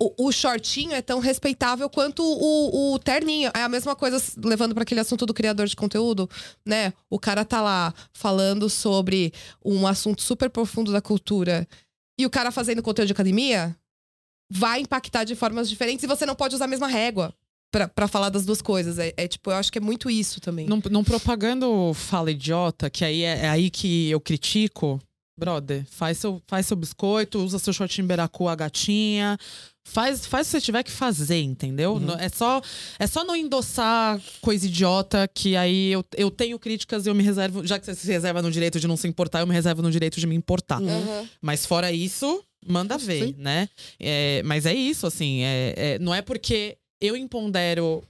o, 0.00 0.28
o 0.28 0.32
shortinho 0.32 0.92
é 0.92 1.02
tão 1.02 1.18
respeitável 1.18 1.90
quanto 1.90 2.22
o, 2.22 2.94
o 2.94 2.98
terninho. 2.98 3.50
É 3.54 3.62
a 3.62 3.68
mesma 3.68 3.94
coisa, 3.94 4.22
levando 4.42 4.74
para 4.74 4.82
aquele 4.82 5.00
assunto 5.00 5.26
do 5.26 5.34
criador 5.34 5.66
de 5.66 5.76
conteúdo, 5.76 6.28
né? 6.64 6.92
O 7.10 7.18
cara 7.18 7.44
tá 7.44 7.60
lá 7.60 7.92
falando 8.12 8.70
sobre 8.70 9.32
um 9.64 9.86
assunto 9.86 10.22
super 10.22 10.48
profundo 10.48 10.90
da 10.90 11.02
cultura 11.02 11.68
e 12.18 12.24
o 12.24 12.30
cara 12.30 12.50
fazendo 12.50 12.82
conteúdo 12.82 13.08
de 13.08 13.12
academia 13.12 13.76
vai 14.50 14.80
impactar 14.80 15.24
de 15.24 15.34
formas 15.34 15.68
diferentes 15.68 16.04
e 16.04 16.06
você 16.06 16.24
não 16.24 16.34
pode 16.34 16.54
usar 16.54 16.64
a 16.64 16.68
mesma 16.68 16.86
régua 16.86 17.34
pra 17.94 18.06
falar 18.06 18.28
das 18.28 18.46
duas 18.46 18.62
coisas. 18.62 18.98
É, 18.98 19.12
é, 19.16 19.26
tipo, 19.26 19.50
eu 19.50 19.56
acho 19.56 19.70
que 19.70 19.78
é 19.78 19.80
muito 19.80 20.08
isso 20.08 20.40
também. 20.40 20.66
Não, 20.66 20.80
não 20.90 21.02
propagando 21.02 21.92
fala 21.94 22.30
idiota, 22.30 22.88
que 22.88 23.04
aí 23.04 23.22
é, 23.22 23.46
é 23.46 23.48
aí 23.48 23.68
que 23.68 24.10
eu 24.10 24.20
critico. 24.20 25.00
Brother, 25.36 25.84
faz 25.90 26.18
seu, 26.18 26.40
faz 26.46 26.66
seu 26.66 26.76
biscoito, 26.76 27.40
usa 27.40 27.58
seu 27.58 27.72
shortinho 27.72 28.06
beracu, 28.06 28.46
a 28.46 28.54
gatinha. 28.54 29.36
Faz, 29.86 30.24
faz 30.26 30.46
o 30.46 30.50
que 30.50 30.56
você 30.56 30.60
tiver 30.62 30.82
que 30.82 30.90
fazer, 30.90 31.40
entendeu? 31.42 31.94
Uhum. 31.94 32.12
É, 32.18 32.28
só, 32.30 32.60
é 32.98 33.06
só 33.06 33.22
não 33.22 33.36
endossar 33.36 34.20
coisa 34.40 34.66
idiota, 34.66 35.28
que 35.32 35.56
aí 35.56 35.92
eu, 35.92 36.04
eu 36.16 36.30
tenho 36.30 36.58
críticas 36.58 37.04
e 37.04 37.10
eu 37.10 37.14
me 37.14 37.22
reservo. 37.22 37.66
Já 37.66 37.78
que 37.78 37.84
você 37.84 37.94
se 37.94 38.06
reserva 38.10 38.40
no 38.40 38.50
direito 38.50 38.80
de 38.80 38.88
não 38.88 38.96
se 38.96 39.06
importar, 39.06 39.40
eu 39.40 39.46
me 39.46 39.52
reservo 39.54 39.82
no 39.82 39.90
direito 39.90 40.18
de 40.18 40.26
me 40.26 40.34
importar. 40.34 40.80
Uhum. 40.80 40.88
Aham. 40.88 41.28
Mas 41.40 41.66
fora 41.66 41.92
isso, 41.92 42.42
manda 42.66 42.96
ver, 42.96 43.26
Sim. 43.28 43.34
né? 43.36 43.68
É, 44.00 44.42
mas 44.44 44.64
é 44.64 44.74
isso, 44.74 45.06
assim, 45.06 45.42
é, 45.42 45.74
é- 45.76 45.98
não 45.98 46.14
é 46.14 46.22
porque 46.22 46.78
eu 47.00 47.14
impondero, 47.14 48.02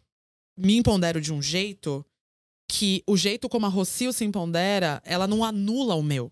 me 0.56 0.76
impondero 0.76 1.20
de 1.20 1.32
um 1.32 1.42
jeito 1.42 2.06
que 2.68 3.02
o 3.06 3.16
jeito 3.16 3.48
como 3.48 3.66
a 3.66 3.68
Rocio 3.68 4.12
se 4.12 4.24
impondera, 4.24 5.02
ela 5.04 5.26
não 5.26 5.44
anula 5.44 5.96
o 5.96 6.02
meu. 6.02 6.30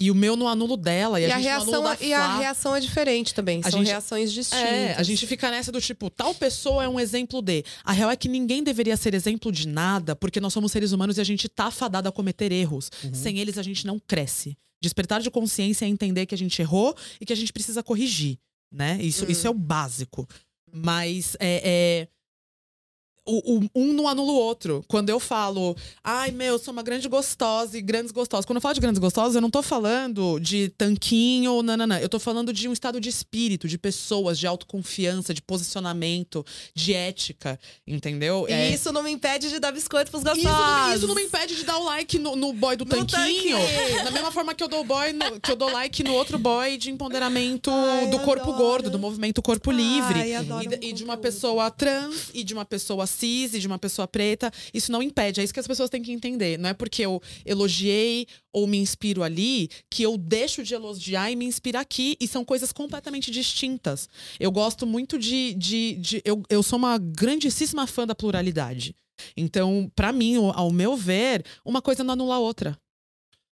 E 0.00 0.10
o 0.10 0.14
meu 0.14 0.34
não 0.34 0.48
anula 0.48 0.72
o 0.72 0.76
dela. 0.78 1.20
E, 1.20 1.24
E, 1.24 1.30
a, 1.30 1.34
a 1.34 1.38
reação, 1.38 1.82
da 1.82 1.96
e 2.00 2.12
a 2.14 2.38
reação 2.38 2.74
é 2.74 2.80
diferente 2.80 3.34
também. 3.34 3.60
A 3.62 3.70
São 3.70 3.80
gente- 3.80 3.88
reações 3.90 4.32
distintas. 4.32 4.64
É, 4.66 4.94
a 4.96 5.02
gente 5.02 5.26
fica 5.26 5.50
nessa 5.50 5.70
do 5.70 5.80
tipo, 5.80 6.08
tal 6.08 6.34
pessoa 6.34 6.82
é 6.84 6.88
um 6.88 6.98
exemplo 6.98 7.42
de. 7.42 7.62
A 7.84 7.92
real 7.92 8.10
é 8.10 8.16
que 8.16 8.26
ninguém 8.28 8.62
deveria 8.64 8.96
ser 8.96 9.12
exemplo 9.12 9.52
de 9.52 9.68
nada, 9.68 10.16
porque 10.16 10.40
nós 10.40 10.52
somos 10.54 10.72
seres 10.72 10.92
humanos 10.92 11.18
e 11.18 11.20
a 11.20 11.24
gente 11.24 11.48
tá 11.50 11.70
fadado 11.70 12.08
a 12.08 12.12
cometer 12.12 12.50
erros. 12.50 12.90
Uhum. 13.04 13.12
Sem 13.12 13.38
eles 13.38 13.58
a 13.58 13.62
gente 13.62 13.86
não 13.86 13.98
cresce. 14.00 14.56
Despertar 14.82 15.20
de 15.20 15.30
consciência 15.30 15.84
é 15.84 15.88
entender 15.88 16.24
que 16.24 16.34
a 16.34 16.38
gente 16.38 16.62
errou 16.62 16.96
e 17.20 17.26
que 17.26 17.32
a 17.34 17.36
gente 17.36 17.52
precisa 17.52 17.82
corrigir, 17.82 18.38
né? 18.72 18.98
Isso, 19.02 19.26
Hum. 19.26 19.30
isso 19.30 19.46
é 19.46 19.50
o 19.50 19.54
básico. 19.54 20.26
Mas 20.72 21.36
é, 21.38 21.60
é, 21.62 22.08
o, 23.30 23.56
o- 23.58 23.70
um 23.74 23.92
não 23.92 24.08
anula 24.08 24.32
o 24.32 24.34
outro. 24.36 24.84
Quando 24.88 25.08
eu 25.10 25.20
falo, 25.20 25.76
ai 26.02 26.30
meu, 26.30 26.54
eu 26.54 26.58
sou 26.58 26.72
uma 26.72 26.82
grande 26.82 27.08
gostosa 27.08 27.76
e 27.78 27.80
grandes 27.82 28.12
gostosas. 28.12 28.44
Quando 28.44 28.56
eu 28.56 28.60
falo 28.62 28.74
de 28.74 28.80
grandes 28.80 28.98
gostosas, 28.98 29.34
eu 29.34 29.40
não 29.40 29.50
tô 29.50 29.62
falando 29.62 30.38
de 30.40 30.68
tanquinho 30.76 31.52
ou 31.52 31.62
nananã. 31.62 31.98
Eu 31.98 32.08
tô 32.08 32.18
falando 32.18 32.52
de 32.52 32.68
um 32.68 32.72
estado 32.72 33.00
de 33.00 33.08
espírito, 33.08 33.68
de 33.68 33.78
pessoas, 33.78 34.38
de 34.38 34.46
autoconfiança, 34.46 35.32
de 35.34 35.42
posicionamento, 35.42 36.44
de 36.74 36.92
ética, 36.94 37.58
entendeu? 37.86 38.46
E 38.48 38.52
É- 38.52 38.70
isso 38.70 38.92
não 38.92 39.02
me 39.02 39.10
impede 39.10 39.48
de 39.48 39.58
dar 39.58 39.72
biscoito 39.72 40.10
pros 40.10 40.22
isso, 40.22 40.34
gostosos. 40.34 40.56
não- 40.56 40.94
isso 40.94 41.06
não 41.06 41.14
me 41.14 41.22
impede 41.22 41.56
de 41.56 41.64
dar 41.64 41.78
o 41.78 41.84
like 41.84 42.18
no, 42.18 42.36
no 42.36 42.52
boy 42.52 42.76
do 42.76 42.84
tanquinho. 42.84 43.56
tanque. 43.58 44.04
Da 44.04 44.10
mesma 44.10 44.30
forma 44.32 44.54
que 44.54 44.62
eu 44.62 44.68
dou 44.68 44.84
boy 44.84 45.12
no- 45.12 45.40
que 45.40 45.50
eu 45.52 45.56
dou 45.56 45.70
like 45.72 46.02
no 46.02 46.12
outro 46.14 46.38
boy 46.38 46.76
de 46.76 46.90
empoderamento 46.90 47.70
Ai, 47.70 48.08
do 48.08 48.18
corpo 48.20 48.50
adoro. 48.50 48.58
gordo, 48.58 48.90
do 48.90 48.98
movimento 48.98 49.42
corpo 49.42 49.70
livre. 49.70 50.20
Ai, 50.20 50.32
E, 50.34 50.38
um 50.52 50.60
de- 50.60 50.86
e 50.88 50.92
de 50.92 51.04
uma 51.04 51.16
pessoa 51.16 51.70
trans, 51.70 52.30
e 52.34 52.42
de 52.44 52.52
uma 52.54 52.64
pessoa 52.64 53.06
cis, 53.20 53.54
e 53.54 53.58
de 53.60 53.66
uma 53.66 53.78
pessoa 53.78 54.08
preta. 54.08 54.50
Isso 54.74 54.90
não 54.90 55.02
impede. 55.02 55.40
É 55.40 55.44
isso 55.44 55.52
que 55.54 55.60
as 55.60 55.66
pessoas 55.66 55.90
têm 55.90 56.02
que 56.02 56.12
entender. 56.12 56.58
Não 56.58 56.68
é 56.70 56.74
porque 56.74 57.02
eu 57.02 57.20
elogiei 57.44 58.26
ou 58.52 58.66
me 58.66 58.78
inspiro 58.78 59.22
ali 59.22 59.68
que 59.90 60.02
eu 60.02 60.16
deixo 60.18 60.62
de 60.62 60.74
elogiar 60.74 61.30
e 61.30 61.36
me 61.36 61.44
inspirar 61.44 61.80
aqui. 61.80 62.16
E 62.20 62.26
são 62.26 62.44
coisas 62.44 62.72
completamente 62.72 63.30
distintas. 63.30 64.08
Eu 64.38 64.50
gosto 64.50 64.86
muito 64.86 65.18
de. 65.18 65.54
de, 65.54 65.94
de- 65.96 66.22
eu, 66.24 66.42
eu 66.48 66.62
sou 66.62 66.78
uma 66.78 66.98
grandíssima 66.98 67.86
fã 67.86 68.06
da 68.06 68.14
pluralidade. 68.14 68.94
Então, 69.36 69.90
pra 69.94 70.12
mim, 70.12 70.36
ao 70.54 70.70
meu 70.72 70.96
ver, 70.96 71.44
uma 71.64 71.82
coisa 71.82 72.02
não 72.02 72.14
anula 72.14 72.36
a 72.36 72.38
outra. 72.38 72.78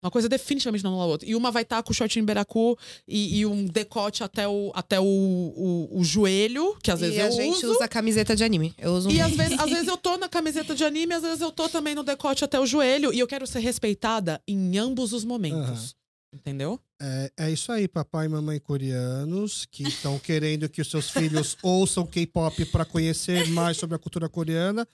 Uma 0.03 0.11
coisa 0.11 0.29
definitivamente 0.29 0.85
não 0.85 0.91
anula 0.91 1.05
a 1.05 1.09
outra. 1.09 1.29
E 1.29 1.35
uma 1.35 1.51
vai 1.51 1.63
estar 1.63 1.83
com 1.83 1.91
o 1.91 1.95
shortinho 1.95 2.25
beracu 2.25 2.79
e, 3.07 3.39
e 3.41 3.47
um 3.47 3.67
decote 3.67 4.23
até 4.23 4.47
o, 4.47 4.71
até 4.75 5.01
o, 5.01 5.05
o, 5.05 5.99
o 5.99 6.05
joelho, 6.05 6.77
que 6.81 6.91
às 6.91 7.01
vezes 7.01 7.17
e 7.17 7.21
eu 7.21 7.27
a 7.27 7.31
gente 7.31 7.67
uso. 7.67 7.75
usa 7.75 7.89
camiseta 7.89 8.37
de 8.37 8.45
anime. 8.45 8.73
Eu 8.79 8.93
uso 8.93 9.09
um 9.09 9.13
E 9.13 9.21
às 9.21 9.35
vezes, 9.35 9.59
às 9.59 9.71
vezes 9.71 9.89
eu 9.89 9.97
tô 9.97 10.17
na 10.17 10.29
camiseta 10.31 10.75
de 10.75 10.85
anime, 10.85 11.15
às 11.15 11.23
vezes 11.23 11.41
eu 11.41 11.51
tô 11.51 11.69
também 11.69 11.97
no 11.97 12.05
decote 12.05 12.45
até 12.45 12.61
o 12.61 12.67
joelho. 12.67 13.13
E 13.13 13.19
eu 13.19 13.27
quero 13.27 13.47
ser 13.47 13.59
respeitada 13.59 14.41
em 14.47 14.79
ambos 14.79 15.13
os 15.13 15.25
momentos. 15.25 15.97
Entendeu? 16.33 16.79
É, 17.01 17.33
é 17.39 17.51
isso 17.51 17.73
aí, 17.73 17.89
papai 17.89 18.27
e 18.27 18.29
mamãe 18.29 18.61
coreanos 18.61 19.67
que 19.71 19.83
estão 19.85 20.19
querendo 20.19 20.69
que 20.69 20.83
os 20.83 20.91
seus 20.91 21.11
filhos 21.11 21.57
ouçam 21.63 22.07
K-pop 22.07 22.67
para 22.67 22.85
conhecer 22.85 23.49
mais 23.49 23.79
sobre 23.79 23.97
a 23.97 23.99
cultura 23.99 24.29
coreana. 24.29 24.87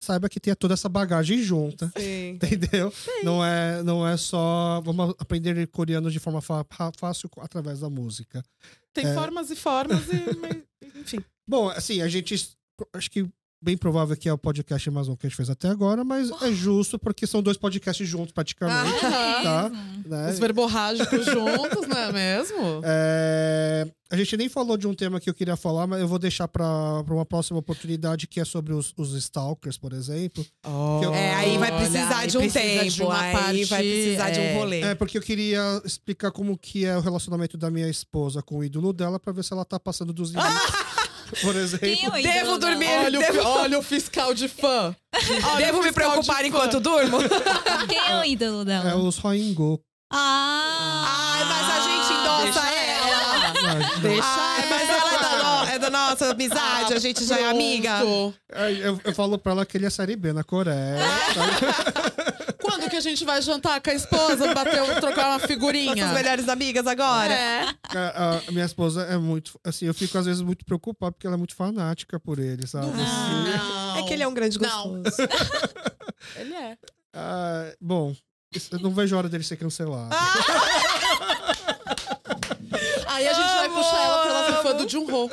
Saiba 0.00 0.28
que 0.28 0.38
tem 0.38 0.54
toda 0.54 0.74
essa 0.74 0.88
bagagem 0.88 1.42
junta, 1.42 1.90
Sim. 1.98 2.38
entendeu? 2.42 2.92
Não 3.24 3.44
é, 3.44 3.82
não 3.82 4.06
é 4.06 4.16
só 4.16 4.80
vamos 4.84 5.14
aprender 5.18 5.66
coreano 5.68 6.10
de 6.10 6.18
forma 6.20 6.40
fácil 6.40 7.28
através 7.38 7.80
da 7.80 7.90
música. 7.90 8.42
Tem 8.94 9.04
É. 9.06 9.14
formas 9.14 9.50
e 9.50 9.56
formas, 9.56 10.02
e, 10.08 10.98
enfim. 11.00 11.18
Bom, 11.48 11.68
assim, 11.68 12.00
a 12.00 12.08
gente 12.08 12.34
acho 12.94 13.10
que 13.10 13.28
bem 13.60 13.76
provável 13.76 14.16
que 14.16 14.28
é 14.28 14.32
o 14.32 14.38
podcast 14.38 14.90
mais 14.90 15.06
longo 15.08 15.18
que 15.18 15.26
a 15.26 15.28
gente 15.30 15.36
fez 15.36 15.50
até 15.50 15.68
agora, 15.68 16.04
mas 16.04 16.30
é 16.42 16.52
justo 16.52 16.98
porque 16.98 17.26
são 17.26 17.42
dois 17.42 17.56
podcasts 17.56 18.06
juntos 18.08 18.32
praticamente, 18.32 19.00
tá? 19.00 19.70
Né? 20.06 20.30
Os 20.30 20.38
verborrágicos 20.38 21.24
juntos, 21.26 21.86
não 21.88 21.98
é 21.98 22.12
mesmo? 22.12 22.80
É, 22.84 23.86
a 24.10 24.16
gente 24.16 24.36
nem 24.36 24.48
falou 24.48 24.76
de 24.76 24.86
um 24.86 24.94
tema 24.94 25.18
que 25.20 25.28
eu 25.28 25.34
queria 25.34 25.56
falar, 25.56 25.86
mas 25.86 26.00
eu 26.00 26.06
vou 26.08 26.18
deixar 26.18 26.46
para 26.48 27.02
uma 27.10 27.26
próxima 27.26 27.58
oportunidade, 27.58 28.26
que 28.26 28.40
é 28.40 28.44
sobre 28.44 28.72
os, 28.72 28.94
os 28.96 29.12
stalkers, 29.14 29.76
por 29.76 29.92
exemplo. 29.92 30.44
eu- 31.02 31.12
É, 31.12 31.34
aí 31.34 31.58
vai 31.58 31.76
precisar 31.76 32.18
Olha, 32.18 32.26
de 32.28 32.38
um 32.38 32.40
precisa 32.40 32.60
tempo. 32.64 32.90
de 32.90 33.02
uma 33.02 33.20
aí 33.20 33.32
parte, 33.32 33.64
vai 33.64 33.82
precisar 33.82 34.30
de 34.30 34.38
um 34.38 34.42
é. 34.44 34.54
rolê. 34.54 34.80
É, 34.82 34.94
porque 34.94 35.18
eu 35.18 35.22
queria 35.22 35.82
explicar 35.84 36.30
como 36.30 36.56
que 36.56 36.84
é 36.84 36.96
o 36.96 37.00
relacionamento 37.00 37.58
da 37.58 37.70
minha 37.70 37.88
esposa 37.88 38.40
com 38.40 38.58
o 38.58 38.64
ídolo 38.64 38.92
dela, 38.92 39.18
para 39.18 39.32
ver 39.32 39.44
se 39.44 39.52
ela 39.52 39.64
tá 39.64 39.78
passando 39.80 40.12
dos 40.12 40.30
limites. 40.30 40.52
por 41.42 41.56
exemplo. 41.56 41.88
É 41.88 42.08
o 42.08 42.22
Devo 42.22 42.58
dormir. 42.58 42.88
Olha, 42.88 43.18
o, 43.18 43.22
Devo- 43.22 43.48
olha 43.48 43.78
o 43.78 43.82
fiscal 43.82 44.34
de 44.34 44.48
fã. 44.48 44.94
Olha 45.52 45.66
Devo 45.66 45.80
o 45.80 45.82
me 45.82 45.92
preocupar 45.92 46.36
de 46.36 46.42
fã. 46.42 46.46
enquanto 46.48 46.80
durmo? 46.80 47.18
Quem 47.88 47.98
é 47.98 48.20
o 48.20 48.24
ídolo 48.24 48.64
dela? 48.64 48.90
É 48.90 48.94
os 48.94 49.18
Roingo. 49.18 49.80
Ah! 50.10 51.34
Ai, 51.36 51.44
mas 51.44 51.70
a 51.70 51.80
gente 51.80 52.12
endossa 52.20 52.60
deixa 52.62 52.74
ela. 52.74 53.52
Não, 53.74 54.00
Deixa 54.00 54.22
Ai, 54.26 54.66
mas 54.70 54.88
ela 54.88 55.14
é 55.14 55.18
da, 55.18 55.42
no- 55.42 55.70
é 55.70 55.78
da 55.78 55.90
nossa 55.90 56.30
amizade, 56.30 56.94
a 56.94 56.98
gente 56.98 57.24
já 57.26 57.38
é 57.38 57.50
amiga. 57.50 57.98
Aí 58.54 58.80
Eu, 58.80 58.98
eu 59.04 59.14
falo 59.14 59.36
pra 59.38 59.52
ela 59.52 59.66
que 59.66 59.76
ele 59.76 59.84
é 59.86 59.90
série 59.90 60.16
B 60.16 60.32
na 60.32 60.42
Coreia. 60.44 60.96
Quando 62.60 62.88
que 62.90 62.96
a 62.96 63.00
gente 63.00 63.24
vai 63.24 63.40
jantar 63.40 63.80
com 63.80 63.90
a 63.90 63.94
esposa, 63.94 64.52
bater, 64.54 64.82
trocar 65.00 65.28
uma 65.30 65.38
figurinha? 65.38 65.94
Nossas 65.94 66.12
melhores 66.12 66.48
amigas 66.48 66.86
agora. 66.86 67.32
É. 67.32 67.74
a, 67.94 68.40
a 68.46 68.52
minha 68.52 68.64
esposa 68.64 69.02
é 69.02 69.16
muito. 69.16 69.58
Assim, 69.64 69.86
eu 69.86 69.94
fico 69.94 70.16
às 70.18 70.26
vezes 70.26 70.42
muito 70.42 70.64
preocupado 70.64 71.12
porque 71.12 71.26
ela 71.26 71.36
é 71.36 71.38
muito 71.38 71.54
fanática 71.54 72.18
por 72.18 72.38
ele, 72.38 72.66
sabe? 72.66 72.86
Assim, 72.86 73.56
Não. 73.56 73.96
É 73.98 74.02
que 74.02 74.12
ele 74.12 74.22
é 74.22 74.28
um 74.28 74.34
grande 74.34 74.60
Não. 74.60 75.02
gostoso. 75.02 75.28
Ele 76.36 76.52
é. 76.52 76.76
ah, 77.14 77.72
bom, 77.80 78.12
eu 78.72 78.78
não 78.80 78.90
vejo 78.90 79.14
a 79.14 79.18
hora 79.18 79.28
dele 79.28 79.44
ser 79.44 79.56
cancelado. 79.56 80.14
Aí 83.18 83.26
a 83.28 83.32
gente 83.32 83.46
vai 83.46 83.68
puxar 83.68 84.02
ela 84.02 84.22
pra 84.22 84.30
ela 84.30 84.46
ser 84.46 84.62
fã 84.62 84.74
do 84.76 84.88
Junho. 84.88 85.30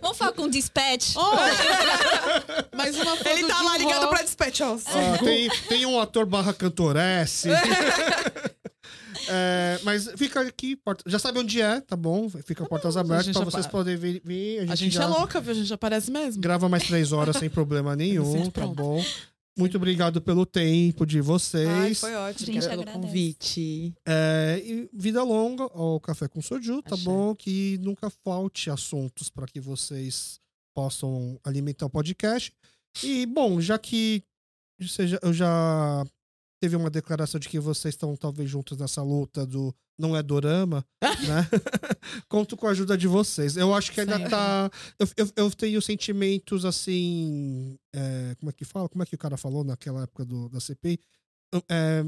Vamos 0.00 0.16
falar 0.18 0.32
com 0.32 0.42
o 0.42 0.50
Dispatch? 0.50 1.14
Oh, 1.18 2.76
mais 2.76 2.96
uma 2.96 3.16
fã 3.16 3.30
Ele 3.30 3.42
do 3.42 3.48
tá 3.48 3.60
lá 3.62 3.76
Junho. 3.76 3.88
ligando 3.88 4.08
pra 4.08 4.22
Dispatch. 4.22 4.60
ó. 4.60 4.76
Ah, 4.86 5.18
tem, 5.18 5.50
tem 5.68 5.84
um 5.86 6.00
ator 6.00 6.24
barra 6.26 6.52
cantoresse. 6.54 7.48
É, 9.30 9.78
mas 9.82 10.08
fica 10.16 10.40
aqui, 10.40 10.78
já 11.04 11.18
sabe 11.18 11.38
onde 11.40 11.60
é, 11.60 11.82
tá 11.82 11.94
bom? 11.94 12.30
Fica 12.46 12.64
portas 12.64 12.96
a 12.96 13.00
abertas 13.00 13.36
pra 13.36 13.44
vocês 13.44 13.66
poderem 13.66 13.98
vir. 13.98 14.22
vir. 14.24 14.58
A 14.58 14.60
gente, 14.62 14.72
A 14.72 14.74
gente 14.76 14.94
já 14.94 15.02
é 15.02 15.06
louca, 15.06 15.38
viu? 15.38 15.52
A 15.52 15.54
gente 15.54 15.74
aparece 15.74 16.10
mesmo. 16.10 16.40
grava 16.40 16.66
mais 16.66 16.84
três 16.86 17.12
horas 17.12 17.36
sem 17.36 17.50
problema 17.50 17.94
nenhum, 17.94 18.24
Sinto 18.44 18.52
tá 18.60 18.66
bom? 18.66 19.04
Muito 19.58 19.76
obrigado 19.76 20.22
pelo 20.22 20.46
tempo 20.46 21.04
de 21.04 21.18
Ai, 21.18 21.22
vocês. 21.22 22.00
foi 22.00 22.14
ótimo. 22.14 22.46
Gente, 22.46 22.68
pelo 22.68 22.82
agradece. 22.82 22.98
convite. 23.06 23.94
É, 24.06 24.62
e 24.64 24.88
vida 24.92 25.22
longa 25.22 25.64
ao 25.64 25.98
Café 26.00 26.28
com 26.28 26.40
Soju, 26.40 26.82
tá 26.82 26.94
Axé. 26.94 27.04
bom? 27.04 27.34
Que 27.34 27.76
nunca 27.78 28.08
falte 28.08 28.70
assuntos 28.70 29.28
para 29.28 29.46
que 29.46 29.60
vocês 29.60 30.38
possam 30.74 31.38
alimentar 31.44 31.86
o 31.86 31.90
podcast. 31.90 32.52
E, 33.02 33.26
bom, 33.26 33.60
já 33.60 33.78
que 33.78 34.22
seja, 34.86 35.18
eu 35.22 35.32
já 35.32 36.04
teve 36.60 36.76
uma 36.76 36.90
declaração 36.90 37.38
de 37.38 37.48
que 37.48 37.58
vocês 37.58 37.94
estão 37.94 38.16
talvez 38.16 38.48
juntos 38.50 38.76
nessa 38.78 39.02
luta 39.02 39.46
do 39.46 39.74
não 39.98 40.16
é 40.16 40.22
dorama, 40.22 40.84
né? 41.02 41.48
Conto 42.28 42.56
com 42.56 42.68
a 42.68 42.70
ajuda 42.70 42.96
de 42.96 43.08
vocês. 43.08 43.56
Eu 43.56 43.74
acho 43.74 43.90
que 43.90 44.00
ainda 44.00 44.16
Sempre. 44.16 44.30
tá. 44.30 44.70
Eu, 44.98 45.08
eu, 45.16 45.30
eu 45.36 45.50
tenho 45.50 45.82
sentimentos 45.82 46.64
assim. 46.64 47.76
é, 47.92 48.36
como 48.38 48.50
é 48.50 48.52
que 48.52 48.64
fala? 48.64 48.88
Como 48.88 49.02
é 49.02 49.06
que 49.06 49.16
o 49.16 49.18
cara 49.18 49.36
falou 49.36 49.64
naquela 49.64 50.02
época 50.04 50.24
do, 50.24 50.48
da 50.48 50.60
CPI? 50.60 51.00
É, 51.68 52.04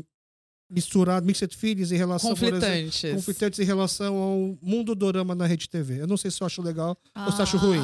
misturado, 0.71 1.27
mixed 1.27 1.57
feelings 1.57 1.91
em 1.93 1.97
relação, 1.97 2.35
por 2.35 2.45
exemplo, 2.45 2.61
Conflitantes. 2.61 3.15
conflitantes 3.15 3.59
em 3.61 3.65
relação 3.65 4.17
ao 4.17 4.59
mundo 4.63 4.95
dorama 4.95 5.35
na 5.35 5.47
Rede 5.47 5.69
TV. 5.69 6.01
Eu 6.03 6.07
não 6.07 6.17
sei 6.17 6.31
se 6.31 6.41
eu 6.41 6.47
acho 6.47 6.63
legal 6.63 6.97
ou 7.27 7.33
se 7.33 7.39
eu 7.39 7.43
acho 7.43 7.57
ruim. 7.57 7.81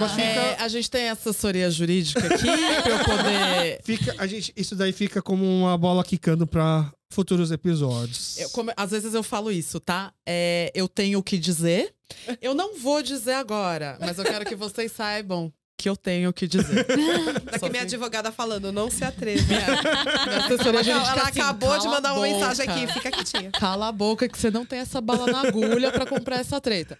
Mas 0.00 0.12
fica, 0.12 0.22
É, 0.22 0.56
a 0.60 0.68
gente 0.68 0.90
tem 0.90 1.08
assessoria 1.10 1.70
jurídica 1.70 2.20
aqui 2.26 2.44
pra 2.82 2.90
eu 2.92 3.04
poder. 3.04 3.80
fica, 3.84 4.14
a 4.18 4.26
gente, 4.26 4.52
isso 4.56 4.74
daí 4.74 4.92
fica 4.92 5.20
como 5.20 5.44
uma 5.44 5.76
bola 5.76 6.02
quicando 6.02 6.46
pra 6.46 6.90
futuros 7.12 7.50
episódios. 7.50 8.38
Eu, 8.38 8.50
como- 8.50 8.72
às 8.76 8.90
vezes 8.92 9.14
eu 9.14 9.22
falo 9.22 9.50
isso, 9.50 9.80
tá? 9.80 10.12
É, 10.26 10.70
eu 10.74 10.88
tenho 10.88 11.18
o 11.18 11.22
que 11.22 11.38
dizer. 11.38 11.92
Eu 12.40 12.54
não 12.54 12.76
vou 12.78 13.02
dizer 13.02 13.34
agora, 13.34 13.96
mas 14.00 14.18
eu 14.18 14.24
quero 14.24 14.44
que 14.44 14.56
vocês 14.56 14.90
saibam 14.92 15.52
que 15.80 15.88
eu 15.88 15.96
tenho 15.96 16.28
o 16.28 16.32
que 16.32 16.46
dizer. 16.46 16.86
Daqui 17.44 17.58
Só 17.58 17.68
minha 17.70 17.82
advogada 17.82 18.30
falando, 18.30 18.70
não 18.70 18.90
se 18.90 19.02
atreva. 19.02 19.42
Minha, 19.46 19.66
minha 19.66 20.90
Ela, 20.90 21.12
assim, 21.22 21.40
acabou 21.40 21.72
de 21.78 21.84
"Cala 21.84 21.96
mandar 21.96 22.12
uma 22.12 22.22
mensagem 22.22 22.68
aqui, 22.68 22.86
fica 22.92 23.10
quietinha. 23.10 23.50
Cala 23.52 23.88
a 23.88 23.92
boca 23.92 24.28
que 24.28 24.38
você 24.38 24.50
não 24.50 24.66
tem 24.66 24.80
essa 24.80 25.00
bala 25.00 25.26
na 25.26 25.40
agulha 25.48 25.90
pra 25.90 26.04
comprar 26.04 26.36
essa 26.36 26.60
treta. 26.60 26.98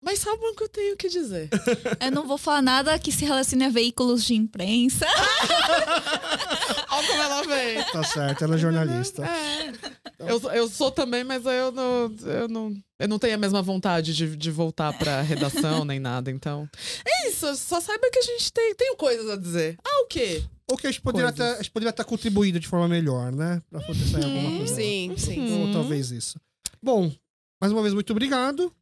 Mas 0.00 0.20
saibam 0.20 0.54
que 0.54 0.62
eu 0.62 0.68
tenho 0.68 0.94
o 0.94 0.96
que 0.96 1.08
dizer. 1.08 1.48
Eu 2.00 2.12
não 2.12 2.26
vou 2.26 2.38
falar 2.38 2.62
nada 2.62 2.96
que 2.98 3.10
se 3.10 3.24
relacione 3.24 3.64
a 3.64 3.68
veículos 3.68 4.24
de 4.24 4.34
imprensa. 4.34 5.04
Olha 6.90 7.06
como 7.08 7.22
ela 7.22 7.42
vem. 7.42 7.84
Tá 7.92 8.04
certo, 8.04 8.44
ela 8.44 8.54
é 8.54 8.58
jornalista. 8.58 9.24
É. 9.26 9.72
Eu, 10.20 10.40
eu 10.52 10.68
sou 10.68 10.90
também, 10.90 11.24
mas 11.24 11.44
eu 11.44 11.72
não, 11.72 12.14
eu 12.24 12.48
não, 12.48 12.76
eu 12.98 13.08
não 13.08 13.18
tenho 13.18 13.34
a 13.34 13.38
mesma 13.38 13.60
vontade 13.62 14.14
de, 14.14 14.36
de 14.36 14.50
voltar 14.50 14.96
pra 14.96 15.20
redação 15.20 15.84
nem 15.84 15.98
nada, 16.00 16.30
então. 16.30 16.68
É 17.04 17.28
isso, 17.28 17.54
só 17.56 17.80
saiba 17.80 18.08
que 18.10 18.18
a 18.18 18.22
gente 18.22 18.52
tem, 18.52 18.74
tem 18.74 18.96
coisas 18.96 19.28
a 19.30 19.36
dizer. 19.36 19.76
Ah, 19.84 20.02
o 20.02 20.06
quê? 20.06 20.42
Ou 20.70 20.76
que 20.76 20.86
a 20.86 20.90
gente 20.90 21.02
poderia 21.02 21.28
até, 21.30 21.52
a 21.52 21.56
gente 21.56 21.70
poderia 21.70 21.90
estar 21.90 22.04
contribuindo 22.04 22.60
de 22.60 22.68
forma 22.68 22.86
melhor, 22.88 23.32
né? 23.32 23.62
Pra 23.70 23.80
poder 23.80 24.04
sair 24.04 24.24
alguma 24.24 24.58
coisa. 24.58 24.74
Sim, 24.74 25.14
sim. 25.16 25.52
Ou 25.52 25.66
Uhum. 25.66 25.72
talvez 25.72 26.10
isso. 26.10 26.38
Bom, 26.82 27.10
mais 27.60 27.72
uma 27.72 27.82
vez, 27.82 27.94
muito 27.94 28.10
obrigado. 28.10 28.72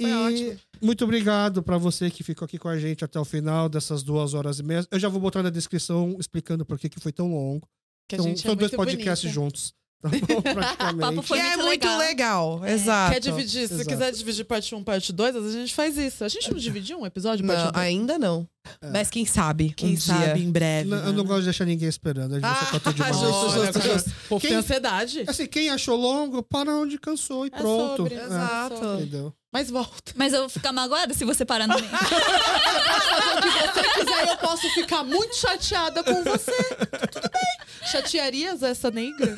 Foi 0.00 0.10
e 0.10 0.14
ótimo. 0.14 0.56
muito 0.80 1.04
obrigado 1.04 1.62
pra 1.62 1.76
você 1.78 2.10
que 2.10 2.22
ficou 2.22 2.46
aqui 2.46 2.58
com 2.58 2.68
a 2.68 2.78
gente 2.78 3.04
até 3.04 3.18
o 3.18 3.24
final 3.24 3.68
dessas 3.68 4.02
duas 4.02 4.34
horas 4.34 4.58
e 4.58 4.62
meia. 4.62 4.86
Eu 4.90 4.98
já 4.98 5.08
vou 5.08 5.20
botar 5.20 5.42
na 5.42 5.50
descrição 5.50 6.16
explicando 6.18 6.64
por 6.64 6.78
que 6.78 6.88
que 6.88 7.00
foi 7.00 7.12
tão 7.12 7.30
longo. 7.32 7.66
Que 8.08 8.14
a 8.14 8.18
são 8.18 8.28
gente 8.28 8.40
são 8.40 8.52
é 8.52 8.56
dois 8.56 8.70
muito 8.72 8.76
podcasts 8.76 9.30
bonita. 9.32 9.34
juntos. 9.34 9.74
Tá 10.00 10.08
bom? 10.10 10.40
Praticamente. 10.54 11.00
Papo 11.00 11.22
Foi 11.22 11.38
que 11.40 11.44
é 11.44 11.56
muito 11.56 11.68
legal. 11.88 11.98
legal, 11.98 12.66
exato. 12.66 13.12
Quer 13.14 13.20
dividir? 13.20 13.66
Se 13.66 13.74
Exato. 13.74 13.88
quiser 13.88 14.12
dividir 14.12 14.44
parte 14.44 14.72
1, 14.74 14.84
parte 14.84 15.12
2, 15.12 15.34
às 15.36 15.42
vezes 15.42 15.56
a 15.56 15.60
gente 15.60 15.74
faz 15.74 15.98
isso. 15.98 16.22
A 16.24 16.28
gente 16.28 16.50
não 16.52 16.58
dividiu 16.58 17.00
um 17.00 17.04
episódio? 17.06 17.44
Parte 17.44 17.64
Não, 17.64 17.70
um, 17.72 17.82
ainda 17.82 18.16
não. 18.18 18.48
Mas 18.92 19.10
quem 19.10 19.24
sabe? 19.26 19.72
Quem 19.76 19.94
um 19.94 20.00
sabe 20.00 20.34
dia. 20.34 20.44
em 20.44 20.50
breve. 20.50 20.88
Não, 20.88 20.98
eu 20.98 21.12
não 21.12 21.22
né? 21.22 21.28
gosto 21.28 21.38
de 21.40 21.44
deixar 21.46 21.64
ninguém 21.64 21.88
esperando. 21.88 22.32
A 22.32 22.40
gente 22.40 22.44
Ah, 22.44 22.68
só 22.70 22.78
tá 22.78 22.92
de 22.92 22.98
justo, 22.98 23.50
justo, 23.50 23.80
justo. 23.80 24.10
Quem- 24.28 24.50
tem 24.50 24.54
ansiedade. 24.54 25.24
Assim, 25.26 25.46
quem 25.46 25.70
achou 25.70 25.96
longo, 25.96 26.42
para 26.42 26.70
onde 26.74 26.98
cansou 26.98 27.44
e 27.46 27.50
É 27.52 27.58
pronto. 27.58 27.96
sobre, 27.96 28.14
É, 28.14 28.24
Exato. 28.24 28.84
entendeu? 28.96 29.32
Mas 29.52 29.70
volta. 29.70 30.12
Mas 30.14 30.32
eu 30.32 30.40
vou 30.40 30.48
ficar 30.48 30.72
magoada 30.72 31.14
se 31.14 31.24
você 31.24 31.44
parar 31.44 31.66
no 31.66 31.74
meio. 31.74 31.88
Se 33.38 33.50
você 33.72 33.82
quiser, 34.04 34.28
eu 34.28 34.36
posso 34.38 34.68
ficar 34.74 35.04
muito 35.04 35.34
chateada 35.36 36.02
com 36.04 36.22
você. 36.24 36.52
Tudo 36.52 37.30
bem. 37.32 37.88
Chatearias 37.90 38.62
essa 38.62 38.90
negra? 38.90 39.34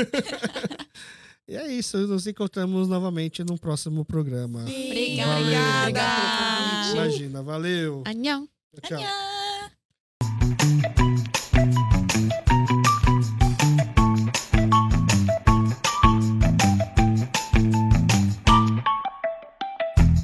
E 1.49 1.57
é 1.57 1.71
isso. 1.73 1.97
Nos 1.99 2.27
encontramos 2.27 2.89
novamente 2.89 3.43
no 3.45 3.59
próximo 3.59 4.05
programa. 4.05 4.61
Obrigada. 4.63 5.31
Valeu. 5.33 5.61
Obrigada. 5.83 6.91
Imagina, 6.93 7.43
valeu. 7.43 8.03
Anhão. 8.07 8.49
Tchau. 8.79 8.99
Tchau. 8.99 11.00